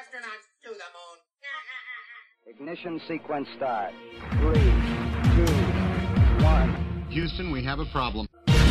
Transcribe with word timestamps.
astronauts 0.00 0.48
to 0.62 0.70
the 0.70 0.88
moon. 0.96 1.18
Ignition 2.46 3.00
sequence 3.06 3.48
start. 3.56 3.92
Three, 4.38 4.72
two, 5.36 5.52
one. 6.42 7.06
Houston, 7.10 7.50
we 7.50 7.62
have 7.64 7.80
a 7.80 7.84
problem. 7.86 8.26
Liftoff. 8.46 8.64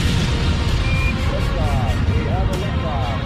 We 2.10 2.24
have 2.26 2.50
a 2.50 2.54
liftoff. 2.54 3.20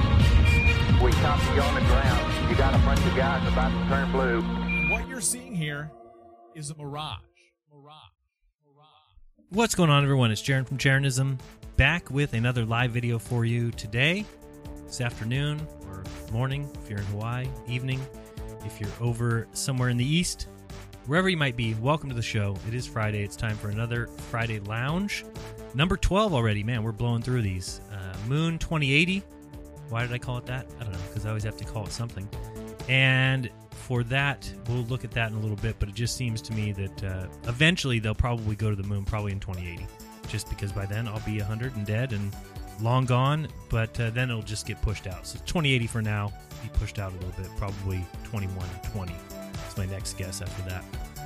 We 1.03 1.11
copy 1.11 1.55
you 1.55 1.61
on 1.61 1.75
the 1.75 1.81
ground. 1.81 2.49
You 2.49 2.57
got 2.57 2.75
a 2.75 2.79
bunch 2.79 2.99
of 2.99 3.15
guys 3.15 3.47
about 3.47 3.69
to 3.69 3.87
turn 3.87 4.11
blue. 4.11 4.41
What 4.91 5.07
you're 5.07 5.21
seeing 5.21 5.55
here 5.55 5.89
is 6.55 6.71
a 6.71 6.75
mirage. 6.75 7.19
Mirage. 7.71 7.93
Mirage. 8.65 9.47
What's 9.49 9.75
going 9.75 9.89
on, 9.89 10.03
everyone? 10.03 10.29
It's 10.31 10.41
Jeran 10.41 10.67
from 10.67 10.77
Jeranism 10.77 11.37
back 11.77 12.11
with 12.11 12.33
another 12.33 12.65
live 12.65 12.91
video 12.91 13.17
for 13.17 13.45
you 13.45 13.71
today, 13.71 14.25
this 14.85 14.99
afternoon, 14.99 15.65
or 15.87 16.03
morning 16.33 16.67
if 16.81 16.89
you're 16.89 16.97
in 16.97 17.05
Hawaii, 17.05 17.47
evening 17.67 18.01
if 18.65 18.81
you're 18.81 18.89
over 18.99 19.47
somewhere 19.53 19.89
in 19.89 19.97
the 19.97 20.05
east, 20.05 20.47
wherever 21.05 21.29
you 21.29 21.37
might 21.37 21.55
be. 21.55 21.75
Welcome 21.75 22.09
to 22.09 22.15
the 22.15 22.23
show. 22.23 22.57
It 22.67 22.73
is 22.73 22.87
Friday. 22.87 23.23
It's 23.23 23.35
time 23.35 23.55
for 23.55 23.69
another 23.69 24.07
Friday 24.31 24.59
Lounge. 24.59 25.25
Number 25.75 25.95
12 25.95 26.33
already. 26.33 26.63
Man, 26.63 26.81
we're 26.81 26.91
blowing 26.91 27.21
through 27.21 27.43
these. 27.43 27.81
Uh, 27.91 28.15
Moon 28.27 28.57
2080. 28.57 29.21
Why 29.89 30.01
did 30.01 30.11
I 30.11 30.17
call 30.17 30.39
it 30.39 30.47
that? 30.47 30.65
I 30.79 30.83
don't 30.83 30.93
know, 30.93 30.99
because 31.07 31.27
I 31.27 31.29
always 31.29 31.43
have 31.43 31.57
to 31.57 31.65
call 31.65 31.85
it 31.85 31.91
something. 31.91 32.27
And 32.89 33.51
for 33.69 34.03
that, 34.05 34.51
we'll 34.67 34.85
look 34.85 35.03
at 35.03 35.11
that 35.11 35.29
in 35.29 35.37
a 35.37 35.39
little 35.39 35.57
bit, 35.57 35.75
but 35.77 35.87
it 35.87 35.93
just 35.93 36.17
seems 36.17 36.41
to 36.43 36.53
me 36.53 36.71
that 36.71 37.03
uh, 37.03 37.27
eventually 37.47 37.99
they'll 37.99 38.15
probably 38.15 38.55
go 38.55 38.71
to 38.71 38.75
the 38.75 38.87
moon, 38.87 39.05
probably 39.05 39.33
in 39.33 39.39
2080, 39.39 39.85
just 40.29 40.49
because 40.49 40.71
by 40.71 40.87
then 40.87 41.07
I'll 41.07 41.19
be 41.19 41.37
100 41.37 41.75
and 41.75 41.85
dead 41.85 42.11
and 42.11 42.35
long 42.81 43.05
gone, 43.05 43.47
but 43.69 43.99
uh, 43.99 44.09
then 44.09 44.29
it'll 44.29 44.41
just 44.41 44.65
get 44.65 44.81
pushed 44.81 45.07
out. 45.07 45.25
So 45.25 45.37
2080 45.39 45.87
for 45.87 46.01
now, 46.01 46.31
be 46.61 46.69
pushed 46.79 46.99
out 46.99 47.11
a 47.11 47.15
little 47.15 47.31
bit, 47.31 47.49
probably 47.57 48.05
2120. 48.23 49.13
That's 49.53 49.77
my 49.77 49.85
next 49.85 50.17
guess 50.17 50.41
after 50.41 50.69
that. 50.69 50.83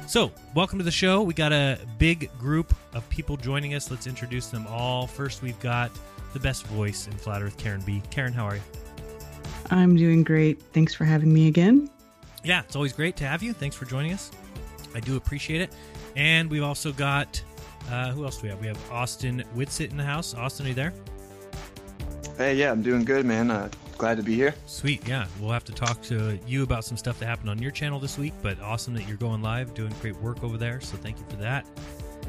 So, 0.07 0.31
welcome 0.55 0.79
to 0.79 0.85
the 0.85 0.91
show. 0.91 1.21
We 1.21 1.33
got 1.33 1.51
a 1.51 1.79
big 1.97 2.31
group 2.39 2.73
of 2.93 3.07
people 3.09 3.35
joining 3.35 3.73
us. 3.73 3.91
Let's 3.91 4.07
introduce 4.07 4.47
them 4.47 4.65
all. 4.69 5.05
First, 5.05 5.41
we've 5.41 5.59
got 5.59 5.91
the 6.33 6.39
best 6.39 6.65
voice 6.67 7.07
in 7.07 7.13
Flat 7.13 7.41
Earth, 7.41 7.57
Karen 7.57 7.81
B. 7.81 8.01
Karen, 8.09 8.31
how 8.31 8.45
are 8.45 8.55
you? 8.55 8.61
I'm 9.69 9.97
doing 9.97 10.23
great. 10.23 10.61
Thanks 10.71 10.93
for 10.93 11.03
having 11.03 11.33
me 11.33 11.47
again. 11.47 11.89
Yeah, 12.43 12.61
it's 12.61 12.75
always 12.75 12.93
great 12.93 13.17
to 13.17 13.25
have 13.25 13.43
you. 13.43 13.51
Thanks 13.51 13.75
for 13.75 13.83
joining 13.83 14.13
us. 14.13 14.31
I 14.95 15.01
do 15.01 15.17
appreciate 15.17 15.59
it. 15.59 15.73
And 16.15 16.49
we've 16.49 16.63
also 16.63 16.93
got 16.93 17.41
uh, 17.89 18.11
who 18.11 18.25
else 18.25 18.37
do 18.37 18.43
we 18.43 18.49
have? 18.49 18.59
We 18.59 18.67
have 18.67 18.91
Austin 18.91 19.43
Whitsitt 19.55 19.91
in 19.91 19.97
the 19.97 20.03
house. 20.03 20.33
Austin, 20.33 20.65
are 20.65 20.69
you 20.69 20.75
there? 20.75 20.93
Hey, 22.37 22.53
yeah, 22.53 22.71
I'm 22.71 22.83
doing 22.83 23.03
good, 23.03 23.25
man. 23.25 23.49
Uh, 23.49 23.67
glad 23.97 24.17
to 24.17 24.23
be 24.23 24.35
here. 24.35 24.53
Sweet, 24.67 25.07
yeah. 25.07 25.25
We'll 25.41 25.49
have 25.49 25.63
to 25.63 25.71
talk 25.71 25.99
to 26.03 26.37
you 26.45 26.61
about 26.61 26.85
some 26.85 26.95
stuff 26.95 27.17
that 27.17 27.25
happened 27.25 27.49
on 27.49 27.59
your 27.59 27.71
channel 27.71 27.99
this 27.99 28.15
week, 28.19 28.33
but 28.43 28.61
awesome 28.61 28.93
that 28.93 29.07
you're 29.07 29.17
going 29.17 29.41
live, 29.41 29.73
doing 29.73 29.91
great 30.01 30.15
work 30.17 30.43
over 30.43 30.55
there. 30.55 30.79
So 30.79 30.97
thank 30.97 31.17
you 31.17 31.25
for 31.29 31.37
that. 31.37 31.65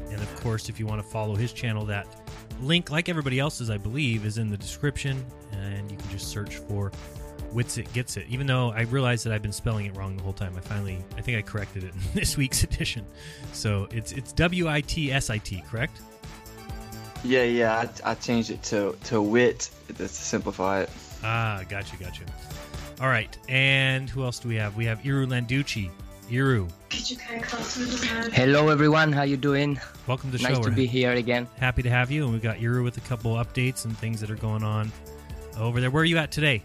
And 0.09 0.19
of 0.19 0.35
course, 0.41 0.67
if 0.67 0.79
you 0.79 0.87
want 0.87 0.99
to 0.99 1.07
follow 1.07 1.35
his 1.35 1.53
channel, 1.53 1.85
that 1.85 2.07
link, 2.59 2.89
like 2.89 3.07
everybody 3.07 3.39
else's, 3.39 3.69
I 3.69 3.77
believe, 3.77 4.25
is 4.25 4.39
in 4.39 4.49
the 4.49 4.57
description, 4.57 5.23
and 5.51 5.91
you 5.91 5.97
can 5.97 6.09
just 6.09 6.29
search 6.29 6.55
for 6.55 6.91
Witsit 7.53 7.93
Gets 7.93 8.17
It. 8.17 8.25
Even 8.29 8.47
though 8.47 8.71
I 8.71 8.81
realized 8.81 9.27
that 9.27 9.33
I've 9.33 9.43
been 9.43 9.51
spelling 9.51 9.85
it 9.85 9.95
wrong 9.95 10.17
the 10.17 10.23
whole 10.23 10.33
time, 10.33 10.55
I 10.57 10.61
finally, 10.61 10.97
I 11.17 11.21
think 11.21 11.37
I 11.37 11.43
corrected 11.43 11.83
it 11.83 11.93
in 11.93 12.01
this 12.15 12.35
week's 12.35 12.63
edition. 12.69 13.05
So 13.53 13.87
it's 13.91 14.11
it's 14.11 14.33
W 14.33 14.67
I 14.67 14.81
T 14.81 15.11
S 15.11 15.29
I 15.29 15.37
T, 15.37 15.63
correct? 15.69 16.01
Yeah, 17.23 17.43
yeah, 17.43 17.85
I, 18.05 18.11
I 18.11 18.15
changed 18.15 18.49
it 18.49 18.63
to 18.63 18.95
to 19.05 19.21
wit 19.21 19.69
to 19.97 20.07
simplify 20.07 20.81
it. 20.83 20.89
Ah, 21.23 21.63
gotcha, 21.67 21.97
gotcha. 21.97 22.23
All 23.01 23.07
right, 23.07 23.37
and 23.49 24.09
who 24.09 24.23
else 24.23 24.39
do 24.39 24.47
we 24.49 24.55
have? 24.55 24.75
We 24.75 24.85
have 24.85 24.99
Iru 25.03 25.27
Landucci. 25.27 25.89
Iru, 26.29 26.69
Hello 28.33 28.69
everyone, 28.69 29.11
how 29.11 29.23
you 29.23 29.35
doing? 29.35 29.79
welcome 30.05 30.31
to 30.31 30.37
the 30.37 30.43
nice 30.43 30.57
show. 30.57 30.61
to 30.63 30.69
be 30.71 30.85
here 30.85 31.13
again. 31.13 31.47
happy 31.57 31.81
to 31.81 31.89
have 31.89 32.11
you, 32.11 32.23
and 32.23 32.31
we've 32.31 32.41
got 32.43 32.57
Iru 32.57 32.83
with 32.83 32.97
a 32.97 33.01
couple 33.01 33.33
updates 33.35 33.85
and 33.85 33.97
things 33.97 34.21
that 34.21 34.29
are 34.29 34.35
going 34.35 34.63
on 34.63 34.91
over 35.57 35.81
there. 35.81 35.89
Where 35.89 36.03
are 36.03 36.05
you 36.05 36.17
at 36.19 36.31
today? 36.31 36.61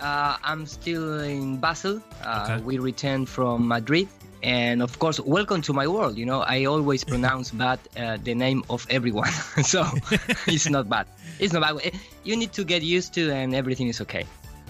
Uh, 0.00 0.36
I'm 0.44 0.66
still 0.66 1.20
in 1.20 1.56
Basel. 1.58 2.02
Uh, 2.22 2.48
Okay. 2.50 2.62
We 2.64 2.78
returned 2.78 3.28
from 3.30 3.66
Madrid, 3.66 4.08
and 4.42 4.82
of 4.82 4.98
course, 4.98 5.20
welcome 5.20 5.62
to 5.62 5.72
my 5.72 5.86
world. 5.86 6.16
You 6.18 6.26
know, 6.26 6.40
I 6.40 6.64
always 6.64 7.04
pronounce 7.04 7.50
bad 7.64 7.78
uh, 7.96 8.18
the 8.22 8.34
name 8.34 8.62
of 8.70 8.86
everyone, 8.90 9.30
so 9.62 9.84
it's 10.46 10.68
not 10.68 10.88
bad. 10.88 11.06
It's 11.38 11.52
not 11.52 11.62
bad. 11.62 11.92
You 12.24 12.36
need 12.36 12.52
to 12.54 12.64
get 12.64 12.82
used 12.82 13.14
to, 13.14 13.30
and 13.32 13.54
everything 13.54 13.88
is 13.88 14.00
okay. 14.00 14.26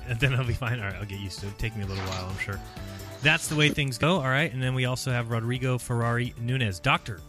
And 0.09 0.19
then 0.21 0.35
I'll 0.35 0.45
be 0.47 0.53
fine. 0.53 0.79
All 0.81 0.87
right, 0.87 0.97
I'll 0.97 1.05
get 1.07 1.21
used 1.21 1.41
to 1.41 1.47
it. 1.47 1.59
Take 1.59 1.77
me 1.77 1.83
a 1.85 1.87
little 1.87 2.05
while, 2.05 2.27
I'm 2.31 2.39
sure. 2.39 2.59
That's 3.23 3.47
the 3.49 3.55
way 3.55 3.69
things 3.69 3.99
go. 3.99 4.17
All 4.17 4.23
right, 4.29 4.53
and 4.53 4.61
then 4.63 4.75
we 4.75 4.85
also 4.85 5.11
have 5.13 5.31
Rodrigo 5.31 5.79
Ferrari 5.79 6.35
Nunez. 6.41 6.81
Doctor 6.81 7.21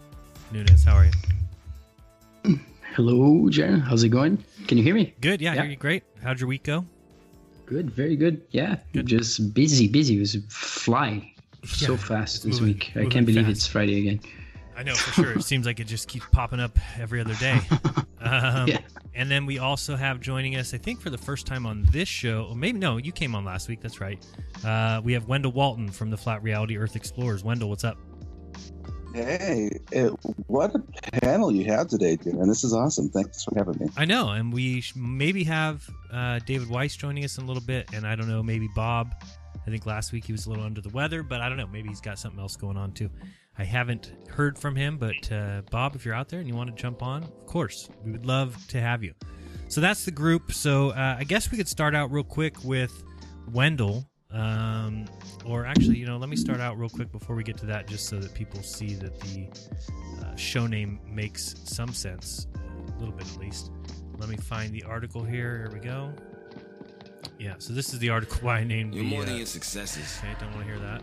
Nunez, 0.52 0.84
how 0.84 0.96
are 0.96 1.06
you? 1.06 2.60
Hello, 2.96 3.50
Jen. 3.50 3.80
How's 3.80 4.04
it 4.04 4.10
going? 4.10 4.44
Can 4.68 4.78
you 4.78 4.84
hear 4.84 4.96
me? 4.96 5.14
Good, 5.22 5.42
yeah, 5.42 5.54
Yeah. 5.54 5.62
hear 5.62 5.72
you 5.72 5.78
great. 5.78 6.04
How'd 6.22 6.40
your 6.40 6.48
week 6.48 6.64
go? 6.64 6.86
Good, 7.66 7.90
very 7.92 8.16
good. 8.16 8.42
Yeah, 8.52 8.78
Good. 8.92 9.06
just 9.08 9.54
busy, 9.54 9.88
busy. 9.88 10.18
It 10.18 10.20
was 10.20 10.38
flying 10.50 11.33
so 11.66 11.98
fast 11.98 12.44
this 12.44 12.60
moving- 12.60 12.76
week. 12.76 12.92
I 12.96 13.06
can't 13.06 13.26
believe 13.26 13.46
fast. 13.46 13.58
it's 13.58 13.68
Friday 13.68 14.00
again. 14.08 14.20
I 14.76 14.82
know 14.84 14.96
for 14.96 15.12
sure. 15.22 15.32
it 15.34 15.44
seems 15.44 15.66
like 15.68 15.80
it 15.80 15.86
just 15.86 16.08
keeps 16.08 16.26
popping 16.32 16.60
up 16.60 16.78
every 17.00 17.22
other 17.22 17.36
day. 17.36 17.60
Um, 18.26 18.70
Yeah. 18.70 18.78
And 19.16 19.30
then 19.30 19.46
we 19.46 19.60
also 19.60 19.98
have 19.98 20.22
joining 20.22 20.56
us, 20.56 20.74
I 20.74 20.78
think 20.78 21.02
for 21.02 21.10
the 21.10 21.18
first 21.18 21.46
time 21.46 21.66
on 21.66 21.86
this 21.92 22.08
show, 22.08 22.46
or 22.50 22.56
maybe 22.56 22.80
no, 22.80 22.96
you 22.96 23.12
came 23.12 23.36
on 23.36 23.44
last 23.44 23.68
week. 23.68 23.82
That's 23.82 24.00
right. 24.00 24.26
Uh, 24.64 25.02
we 25.04 25.12
have 25.12 25.28
Wendell 25.28 25.52
Walton 25.52 25.90
from 25.90 26.10
the 26.10 26.16
Flat 26.16 26.42
Reality 26.42 26.78
Earth 26.78 26.96
Explorers. 26.96 27.44
Wendell, 27.44 27.68
what's 27.68 27.84
up? 27.84 27.98
Hey, 29.14 29.78
it, 29.92 30.08
what 30.48 30.74
a 30.74 30.80
panel 31.22 31.52
you 31.52 31.66
have 31.66 31.88
today, 31.90 32.16
dude. 32.16 32.36
And 32.36 32.50
this 32.50 32.64
is 32.64 32.74
awesome. 32.74 33.10
Thanks 33.10 33.44
for 33.44 33.54
having 33.58 33.78
me. 33.78 33.88
I 33.98 34.06
know, 34.06 34.30
and 34.30 34.52
we 34.52 34.80
sh- 34.82 34.96
maybe 34.96 35.44
have 35.44 35.88
uh, 36.12 36.40
David 36.48 36.70
Weiss 36.70 36.96
joining 36.96 37.24
us 37.24 37.38
in 37.38 37.44
a 37.44 37.48
little 37.48 37.62
bit, 37.62 37.90
and 37.94 38.08
I 38.08 38.16
don't 38.16 38.28
know, 38.30 38.42
maybe 38.42 38.70
Bob. 38.74 39.14
I 39.66 39.70
think 39.70 39.86
last 39.86 40.12
week 40.12 40.26
he 40.26 40.32
was 40.32 40.46
a 40.46 40.50
little 40.50 40.66
under 40.66 40.82
the 40.82 40.90
weather, 40.90 41.24
but 41.24 41.42
I 41.42 41.50
don't 41.50 41.58
know. 41.58 41.68
Maybe 41.68 41.90
he's 41.90 42.02
got 42.02 42.20
something 42.20 42.40
else 42.40 42.56
going 42.56 42.78
on 42.78 42.92
too. 42.92 43.10
I 43.58 43.64
haven't 43.64 44.14
heard 44.30 44.58
from 44.58 44.76
him, 44.76 44.98
but 44.98 45.32
uh, 45.32 45.62
Bob, 45.72 45.96
if 45.96 46.06
you're 46.06 46.16
out 46.16 46.28
there 46.30 46.40
and 46.40 46.48
you 46.48 46.56
want 46.56 46.76
to 46.76 46.82
jump 46.82 47.04
on, 47.04 47.24
of 47.24 47.46
course, 47.46 47.90
we 48.04 48.12
would 48.12 48.26
love 48.26 48.58
to 48.70 48.82
have 48.82 49.04
you. 49.04 49.14
So 49.68 49.80
that's 49.80 50.06
the 50.06 50.12
group. 50.12 50.52
So 50.52 50.90
uh, 50.90 51.18
I 51.20 51.24
guess 51.24 51.52
we 51.52 51.58
could 51.58 51.68
start 51.70 51.96
out 51.96 52.12
real 52.12 52.24
quick 52.24 52.64
with 52.64 53.04
Wendell. 53.52 54.06
Um, 54.32 55.06
or 55.46 55.66
actually, 55.66 55.98
you 55.98 56.08
know, 56.08 56.18
let 56.18 56.28
me 56.28 56.36
start 56.36 56.60
out 56.60 56.80
real 56.80 56.90
quick 56.90 57.12
before 57.12 57.36
we 57.36 57.44
get 57.44 57.56
to 57.58 57.68
that, 57.68 57.88
just 57.88 58.08
so 58.08 58.20
that 58.20 58.34
people 58.34 58.64
see 58.64 58.96
that 58.96 59.20
the 59.20 59.48
uh, 60.26 60.36
show 60.36 60.66
name 60.66 61.00
makes 61.08 61.54
some 61.66 61.94
sense, 61.94 62.48
a 62.56 63.00
little 63.00 63.14
bit 63.14 63.28
at 63.28 63.38
least. 63.38 63.72
Let 64.18 64.30
me 64.30 64.38
find 64.38 64.74
the 64.74 64.84
article 64.84 65.24
here. 65.24 65.58
Here 65.60 65.72
we 65.72 65.80
go. 65.80 66.12
Yeah, 67.44 67.56
so 67.58 67.74
this 67.74 67.94
is 67.94 68.00
the 68.00 68.10
article 68.10 68.38
why 68.42 68.60
I 68.60 68.64
named 68.64 68.94
You're 68.94 69.04
the. 69.04 69.10
more 69.10 69.24
uh, 69.24 69.26
than 69.26 69.36
your 69.38 69.46
successes. 69.46 70.18
okay, 70.20 70.34
don't 70.40 70.54
want 70.54 70.66
to 70.66 70.72
hear 70.72 70.80
that. 70.80 71.02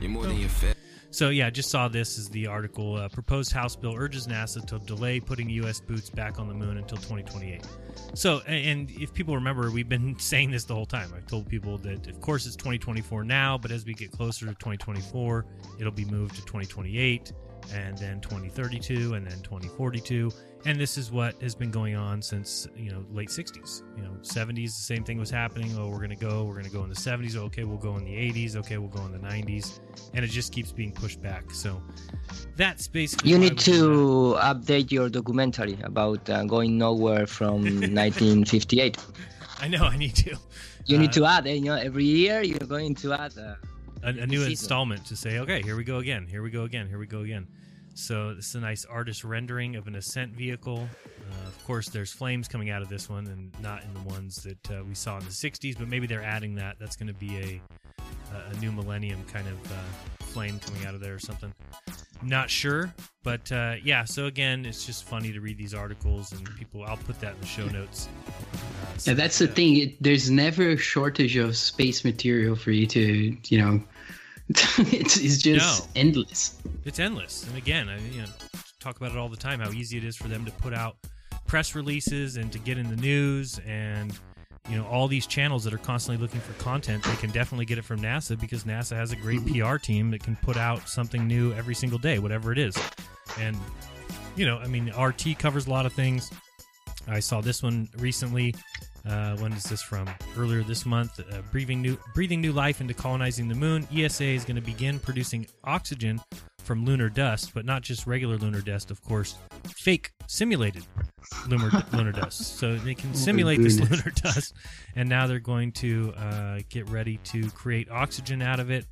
You're 0.00 0.10
more 0.10 0.26
than 0.26 0.38
your 0.38 0.48
fa- 0.48 0.76
So 1.10 1.30
yeah, 1.30 1.50
just 1.50 1.70
saw 1.70 1.88
this 1.88 2.18
is 2.18 2.28
the 2.28 2.46
article. 2.46 2.94
Uh, 2.94 3.08
proposed 3.08 3.50
House 3.52 3.74
bill 3.74 3.96
urges 3.96 4.28
NASA 4.28 4.64
to 4.66 4.78
delay 4.78 5.18
putting 5.18 5.50
U.S. 5.50 5.80
boots 5.80 6.08
back 6.08 6.38
on 6.38 6.46
the 6.46 6.54
moon 6.54 6.76
until 6.76 6.98
2028. 6.98 7.66
So, 8.14 8.42
a- 8.46 8.50
and 8.50 8.88
if 8.92 9.12
people 9.12 9.34
remember, 9.34 9.72
we've 9.72 9.88
been 9.88 10.16
saying 10.20 10.52
this 10.52 10.62
the 10.64 10.74
whole 10.76 10.86
time. 10.86 11.12
I've 11.16 11.26
told 11.26 11.48
people 11.48 11.78
that, 11.78 12.06
of 12.06 12.20
course, 12.20 12.46
it's 12.46 12.54
2024 12.54 13.24
now, 13.24 13.58
but 13.58 13.72
as 13.72 13.84
we 13.84 13.94
get 13.94 14.12
closer 14.12 14.46
to 14.46 14.52
2024, 14.52 15.46
it'll 15.80 15.90
be 15.90 16.04
moved 16.04 16.36
to 16.36 16.42
2028, 16.42 17.32
and 17.72 17.96
then 17.98 18.20
2032, 18.20 19.14
and 19.14 19.26
then 19.26 19.38
2042. 19.42 20.30
And 20.66 20.78
this 20.78 20.98
is 20.98 21.12
what 21.12 21.40
has 21.40 21.54
been 21.54 21.70
going 21.70 21.94
on 21.94 22.20
since 22.20 22.66
you 22.76 22.90
know 22.90 23.04
late 23.12 23.28
60s. 23.28 23.82
You 23.96 24.02
know, 24.02 24.10
70s, 24.22 24.54
the 24.64 24.68
same 24.70 25.04
thing 25.04 25.16
was 25.18 25.30
happening. 25.30 25.72
Oh, 25.78 25.88
we're 25.88 26.00
gonna 26.00 26.16
go. 26.16 26.44
We're 26.44 26.56
gonna 26.56 26.68
go 26.68 26.82
in 26.82 26.88
the 26.88 26.96
70s. 26.96 27.36
Okay, 27.36 27.62
we'll 27.64 27.78
go 27.78 27.96
in 27.96 28.04
the 28.04 28.12
80s. 28.14 28.56
Okay, 28.56 28.76
we'll 28.76 28.88
go 28.88 29.04
in 29.06 29.12
the 29.12 29.18
90s 29.20 29.78
and 30.14 30.24
it 30.24 30.28
just 30.28 30.52
keeps 30.52 30.72
being 30.72 30.90
pushed 30.92 31.22
back. 31.22 31.52
So 31.52 31.80
that's 32.56 32.88
basically. 32.88 33.30
You 33.30 33.38
need 33.38 33.56
to 33.60 34.34
update 34.40 34.90
your 34.90 35.08
documentary 35.08 35.78
about 35.84 36.28
uh, 36.28 36.42
going 36.44 36.76
nowhere 36.76 37.26
from 37.28 37.62
1958. 37.64 38.98
I 39.60 39.68
know 39.68 39.84
I 39.84 39.96
need 39.96 40.16
to. 40.16 40.36
You 40.86 40.98
need 40.98 41.10
Uh, 41.10 41.12
to 41.20 41.24
add, 41.26 41.46
eh, 41.46 41.52
you 41.54 41.66
know, 41.66 41.74
every 41.74 42.04
year 42.04 42.42
you're 42.42 42.58
going 42.58 42.94
to 42.96 43.12
add. 43.12 43.36
Uh, 43.38 43.54
a, 44.04 44.08
a 44.10 44.26
new 44.26 44.44
installment 44.44 45.04
to 45.06 45.16
say, 45.16 45.38
okay, 45.40 45.60
here 45.62 45.76
we 45.76 45.82
go 45.84 45.98
again. 45.98 46.26
Here 46.26 46.40
we 46.42 46.50
go 46.50 46.62
again. 46.62 46.88
Here 46.88 46.98
we 46.98 47.06
go 47.06 47.20
again. 47.22 47.46
So 47.98 48.32
this 48.32 48.50
is 48.50 48.54
a 48.54 48.60
nice 48.60 48.84
artist 48.84 49.24
rendering 49.24 49.74
of 49.74 49.88
an 49.88 49.96
ascent 49.96 50.32
vehicle. 50.32 50.88
Uh, 51.04 51.48
of 51.48 51.64
course, 51.66 51.88
there's 51.88 52.12
flames 52.12 52.46
coming 52.46 52.70
out 52.70 52.80
of 52.80 52.88
this 52.88 53.10
one, 53.10 53.26
and 53.26 53.52
not 53.60 53.82
in 53.82 53.92
the 53.92 54.08
ones 54.08 54.36
that 54.44 54.70
uh, 54.70 54.84
we 54.88 54.94
saw 54.94 55.18
in 55.18 55.24
the 55.24 55.30
'60s. 55.30 55.76
But 55.76 55.88
maybe 55.88 56.06
they're 56.06 56.22
adding 56.22 56.54
that. 56.54 56.76
That's 56.78 56.94
going 56.94 57.08
to 57.08 57.14
be 57.14 57.36
a 57.36 57.60
a 58.50 58.56
new 58.60 58.70
millennium 58.70 59.24
kind 59.24 59.48
of 59.48 59.72
uh, 59.72 60.24
flame 60.24 60.60
coming 60.60 60.86
out 60.86 60.94
of 60.94 61.00
there 61.00 61.14
or 61.14 61.18
something. 61.18 61.52
Not 62.22 62.48
sure, 62.48 62.94
but 63.24 63.50
uh, 63.50 63.74
yeah. 63.82 64.04
So 64.04 64.26
again, 64.26 64.64
it's 64.64 64.86
just 64.86 65.02
funny 65.02 65.32
to 65.32 65.40
read 65.40 65.58
these 65.58 65.74
articles, 65.74 66.30
and 66.30 66.48
people. 66.56 66.84
I'll 66.84 66.96
put 66.96 67.18
that 67.20 67.34
in 67.34 67.40
the 67.40 67.46
show 67.46 67.66
notes 67.66 68.08
uh, 68.28 68.96
Yeah, 69.06 69.14
that's 69.14 69.38
the 69.38 69.48
thing. 69.48 69.76
It, 69.76 70.02
there's 70.02 70.30
never 70.30 70.70
a 70.70 70.76
shortage 70.76 71.36
of 71.36 71.56
space 71.56 72.04
material 72.04 72.54
for 72.54 72.70
you 72.70 72.86
to, 72.86 73.36
you 73.48 73.58
know, 73.60 73.82
it's, 74.78 75.18
it's 75.18 75.38
just 75.38 75.84
No. 75.84 75.90
endless. 76.00 76.56
It's 76.84 76.98
endless. 76.98 77.46
And 77.46 77.56
again, 77.56 77.88
I 77.88 77.98
you 78.10 78.22
know 78.22 78.28
talk 78.80 78.96
about 78.96 79.12
it 79.12 79.18
all 79.18 79.28
the 79.28 79.36
time 79.36 79.60
how 79.60 79.70
easy 79.70 79.98
it 79.98 80.04
is 80.04 80.16
for 80.16 80.28
them 80.28 80.44
to 80.44 80.52
put 80.52 80.72
out 80.72 80.96
press 81.46 81.74
releases 81.74 82.36
and 82.36 82.52
to 82.52 82.58
get 82.58 82.78
in 82.78 82.88
the 82.88 82.96
news 82.96 83.58
and 83.66 84.16
you 84.68 84.76
know 84.76 84.86
all 84.86 85.08
these 85.08 85.26
channels 85.26 85.64
that 85.64 85.74
are 85.74 85.78
constantly 85.78 86.20
looking 86.22 86.40
for 86.40 86.52
content. 86.62 87.02
They 87.04 87.16
can 87.16 87.30
definitely 87.30 87.66
get 87.66 87.78
it 87.78 87.84
from 87.84 88.00
NASA 88.00 88.38
because 88.38 88.64
NASA 88.64 88.96
has 88.96 89.12
a 89.12 89.16
great 89.16 89.40
mm-hmm. 89.40 89.66
PR 89.68 89.76
team 89.76 90.10
that 90.12 90.22
can 90.22 90.36
put 90.36 90.56
out 90.56 90.88
something 90.88 91.26
new 91.26 91.52
every 91.54 91.74
single 91.74 91.98
day, 91.98 92.18
whatever 92.18 92.52
it 92.52 92.58
is. 92.58 92.76
And 93.38 93.56
you 94.36 94.46
know, 94.46 94.58
I 94.58 94.66
mean, 94.66 94.92
RT 94.98 95.38
covers 95.38 95.66
a 95.66 95.70
lot 95.70 95.84
of 95.84 95.92
things. 95.92 96.30
I 97.06 97.20
saw 97.20 97.40
this 97.40 97.62
one 97.62 97.88
recently. 97.98 98.54
Uh, 99.08 99.36
when 99.38 99.52
is 99.52 99.64
this 99.64 99.80
from? 99.80 100.08
Earlier 100.36 100.62
this 100.62 100.84
month, 100.84 101.18
uh, 101.18 101.40
breathing 101.50 101.80
new 101.80 101.98
breathing 102.14 102.40
new 102.40 102.52
life 102.52 102.80
into 102.80 102.92
colonizing 102.92 103.48
the 103.48 103.54
moon. 103.54 103.88
ESA 103.94 104.24
is 104.24 104.44
going 104.44 104.56
to 104.56 104.62
begin 104.62 104.98
producing 104.98 105.46
oxygen 105.64 106.20
from 106.58 106.84
lunar 106.84 107.08
dust, 107.08 107.52
but 107.54 107.64
not 107.64 107.80
just 107.80 108.06
regular 108.06 108.36
lunar 108.36 108.60
dust, 108.60 108.90
of 108.90 109.02
course, 109.02 109.36
fake 109.64 110.12
simulated 110.26 110.84
lunar 111.48 111.70
lunar 111.94 112.12
dust. 112.12 112.58
So 112.58 112.76
they 112.76 112.94
can 112.94 113.10
Oh 113.10 113.14
simulate 113.14 113.62
this 113.62 113.80
lunar 113.80 114.12
dust, 114.14 114.52
and 114.94 115.08
now 115.08 115.26
they're 115.26 115.38
going 115.38 115.72
to 115.72 116.12
uh, 116.14 116.58
get 116.68 116.88
ready 116.90 117.18
to 117.24 117.50
create 117.52 117.90
oxygen 117.90 118.42
out 118.42 118.60
of 118.60 118.70
it. 118.70 118.84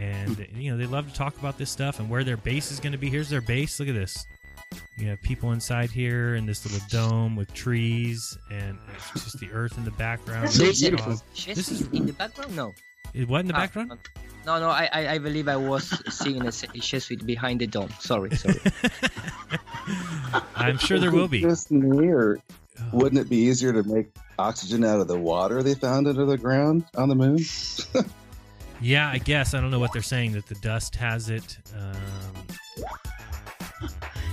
And 0.00 0.48
you 0.56 0.72
know 0.72 0.78
they 0.78 0.86
love 0.86 1.08
to 1.08 1.14
talk 1.14 1.38
about 1.38 1.58
this 1.58 1.70
stuff 1.70 2.00
and 2.00 2.10
where 2.10 2.24
their 2.24 2.38
base 2.38 2.72
is 2.72 2.80
going 2.80 2.92
to 2.92 2.98
be. 2.98 3.08
Here's 3.08 3.28
their 3.28 3.42
base. 3.42 3.78
Look 3.78 3.88
at 3.88 3.94
this. 3.94 4.24
You 4.96 5.08
have 5.08 5.20
people 5.22 5.52
inside 5.52 5.90
here 5.90 6.34
in 6.34 6.46
this 6.46 6.64
little 6.64 6.86
dome 6.90 7.34
with 7.36 7.52
trees 7.54 8.36
and 8.50 8.78
it's 8.94 9.24
just 9.24 9.40
the 9.40 9.50
earth 9.52 9.76
in 9.78 9.84
the 9.84 9.90
background. 9.92 10.44
That's 10.44 10.58
This 10.58 10.76
is 10.82 10.88
beautiful. 10.88 11.20
This 11.34 11.70
is 11.70 11.80
in 11.92 12.06
the 12.06 12.12
background. 12.12 12.54
No. 12.54 12.72
It- 13.14 13.28
What 13.28 13.40
in 13.40 13.46
the 13.48 13.54
Ah, 13.54 13.60
background? 13.60 13.92
No, 14.46 14.58
no. 14.60 14.68
I, 14.68 14.88
I, 14.92 15.08
I 15.14 15.18
believe 15.18 15.48
I 15.48 15.56
was 15.56 15.84
seeing 16.12 16.46
a 16.46 16.50
Jesuit 16.52 17.26
behind 17.26 17.60
the 17.60 17.66
dome. 17.66 17.90
Sorry, 18.00 18.30
sorry. 18.36 18.60
I'm 20.56 20.78
sure 20.78 20.98
there 20.98 21.10
will 21.10 21.28
be. 21.28 21.40
Just 21.40 21.70
near. 21.70 22.38
Wouldn't 22.92 23.20
it 23.20 23.28
be 23.28 23.36
easier 23.36 23.72
to 23.72 23.82
make 23.82 24.08
oxygen 24.38 24.84
out 24.84 25.00
of 25.00 25.08
the 25.08 25.18
water 25.18 25.62
they 25.62 25.74
found 25.74 26.08
under 26.08 26.24
the 26.24 26.38
ground 26.38 26.84
on 26.96 27.08
the 27.08 27.14
moon? 27.16 27.38
Yeah, 28.82 29.10
I 29.10 29.18
guess. 29.18 29.52
I 29.52 29.60
don't 29.60 29.70
know 29.70 29.78
what 29.78 29.92
they're 29.92 30.00
saying 30.00 30.32
that 30.32 30.46
the 30.46 30.54
dust 30.54 30.96
has 30.96 31.28
it. 31.28 31.58
Um, 31.78 31.92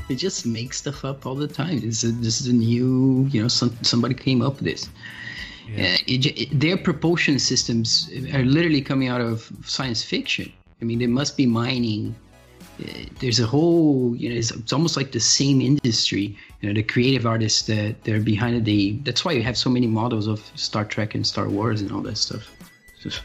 They 0.07 0.15
just 0.15 0.45
make 0.45 0.73
stuff 0.73 1.03
up 1.03 1.25
all 1.25 1.35
the 1.35 1.47
time. 1.47 1.81
This 1.81 2.03
is 2.03 2.19
this 2.21 2.39
is 2.41 2.47
a 2.47 2.53
new, 2.53 3.27
you 3.31 3.41
know, 3.41 3.47
some, 3.49 3.75
somebody 3.81 4.13
came 4.13 4.41
up 4.41 4.55
with 4.55 4.65
this. 4.65 4.89
Uh, 5.69 5.97
it, 6.07 6.25
it- 6.25 6.59
their 6.59 6.77
propulsion 6.77 7.39
systems 7.39 8.09
are 8.33 8.43
literally 8.43 8.81
coming 8.81 9.09
out 9.09 9.19
of 9.19 9.51
science 9.65 10.01
fiction. 10.03 10.51
I 10.81 10.85
mean, 10.85 10.99
they 10.99 11.07
must 11.07 11.35
be 11.35 11.45
mining. 11.45 12.15
Uh, 12.79 12.85
there's 13.19 13.39
a 13.41 13.45
whole, 13.45 14.15
you 14.15 14.29
know, 14.29 14.35
it's, 14.35 14.51
it's 14.51 14.71
almost 14.71 14.95
like 14.95 15.11
the 15.11 15.19
same 15.19 15.59
industry. 15.61 16.37
You 16.61 16.69
know, 16.69 16.73
the 16.73 16.83
creative 16.83 17.25
artists 17.25 17.63
that 17.63 18.01
they're 18.05 18.21
behind 18.21 18.55
it. 18.55 18.63
They 18.65 18.91
that's 19.03 19.25
why 19.25 19.33
you 19.33 19.43
have 19.43 19.57
so 19.57 19.69
many 19.69 19.87
models 19.87 20.27
of 20.27 20.39
Star 20.55 20.85
Trek 20.85 21.15
and 21.15 21.27
Star 21.27 21.49
Wars 21.49 21.81
and 21.81 21.91
all 21.91 22.01
that 22.03 22.17
stuff. 22.17 22.43
It's, 22.93 23.03
just- 23.03 23.21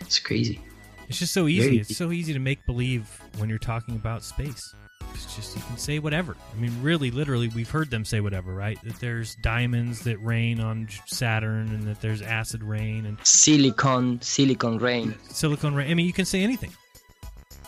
it's 0.00 0.18
crazy. 0.18 0.60
it's 1.08 1.18
just 1.18 1.32
so 1.32 1.48
easy. 1.48 1.62
Very 1.64 1.78
It's 1.78 1.96
so 1.96 2.12
easy 2.12 2.32
to 2.34 2.38
make 2.40 2.64
believe 2.66 3.08
when 3.38 3.48
you're 3.48 3.58
talking 3.58 3.94
about 3.96 4.22
space. 4.22 4.74
It's 5.14 5.34
just 5.36 5.56
you 5.56 5.62
can 5.62 5.78
say 5.78 5.98
whatever. 5.98 6.36
I 6.54 6.60
mean, 6.60 6.72
really, 6.82 7.10
literally, 7.10 7.48
we've 7.48 7.70
heard 7.70 7.90
them 7.90 8.04
say 8.04 8.20
whatever, 8.20 8.54
right? 8.54 8.78
That 8.84 9.00
there's 9.00 9.34
diamonds 9.36 10.00
that 10.04 10.18
rain 10.18 10.60
on 10.60 10.88
Saturn, 11.06 11.68
and 11.68 11.84
that 11.84 12.00
there's 12.00 12.22
acid 12.22 12.62
rain 12.62 13.06
and 13.06 13.18
silicon, 13.26 14.20
silicon 14.22 14.78
rain. 14.78 15.14
silicon 15.30 15.74
rain. 15.74 15.90
I 15.90 15.94
mean, 15.94 16.06
you 16.06 16.12
can 16.12 16.24
say 16.24 16.42
anything. 16.42 16.72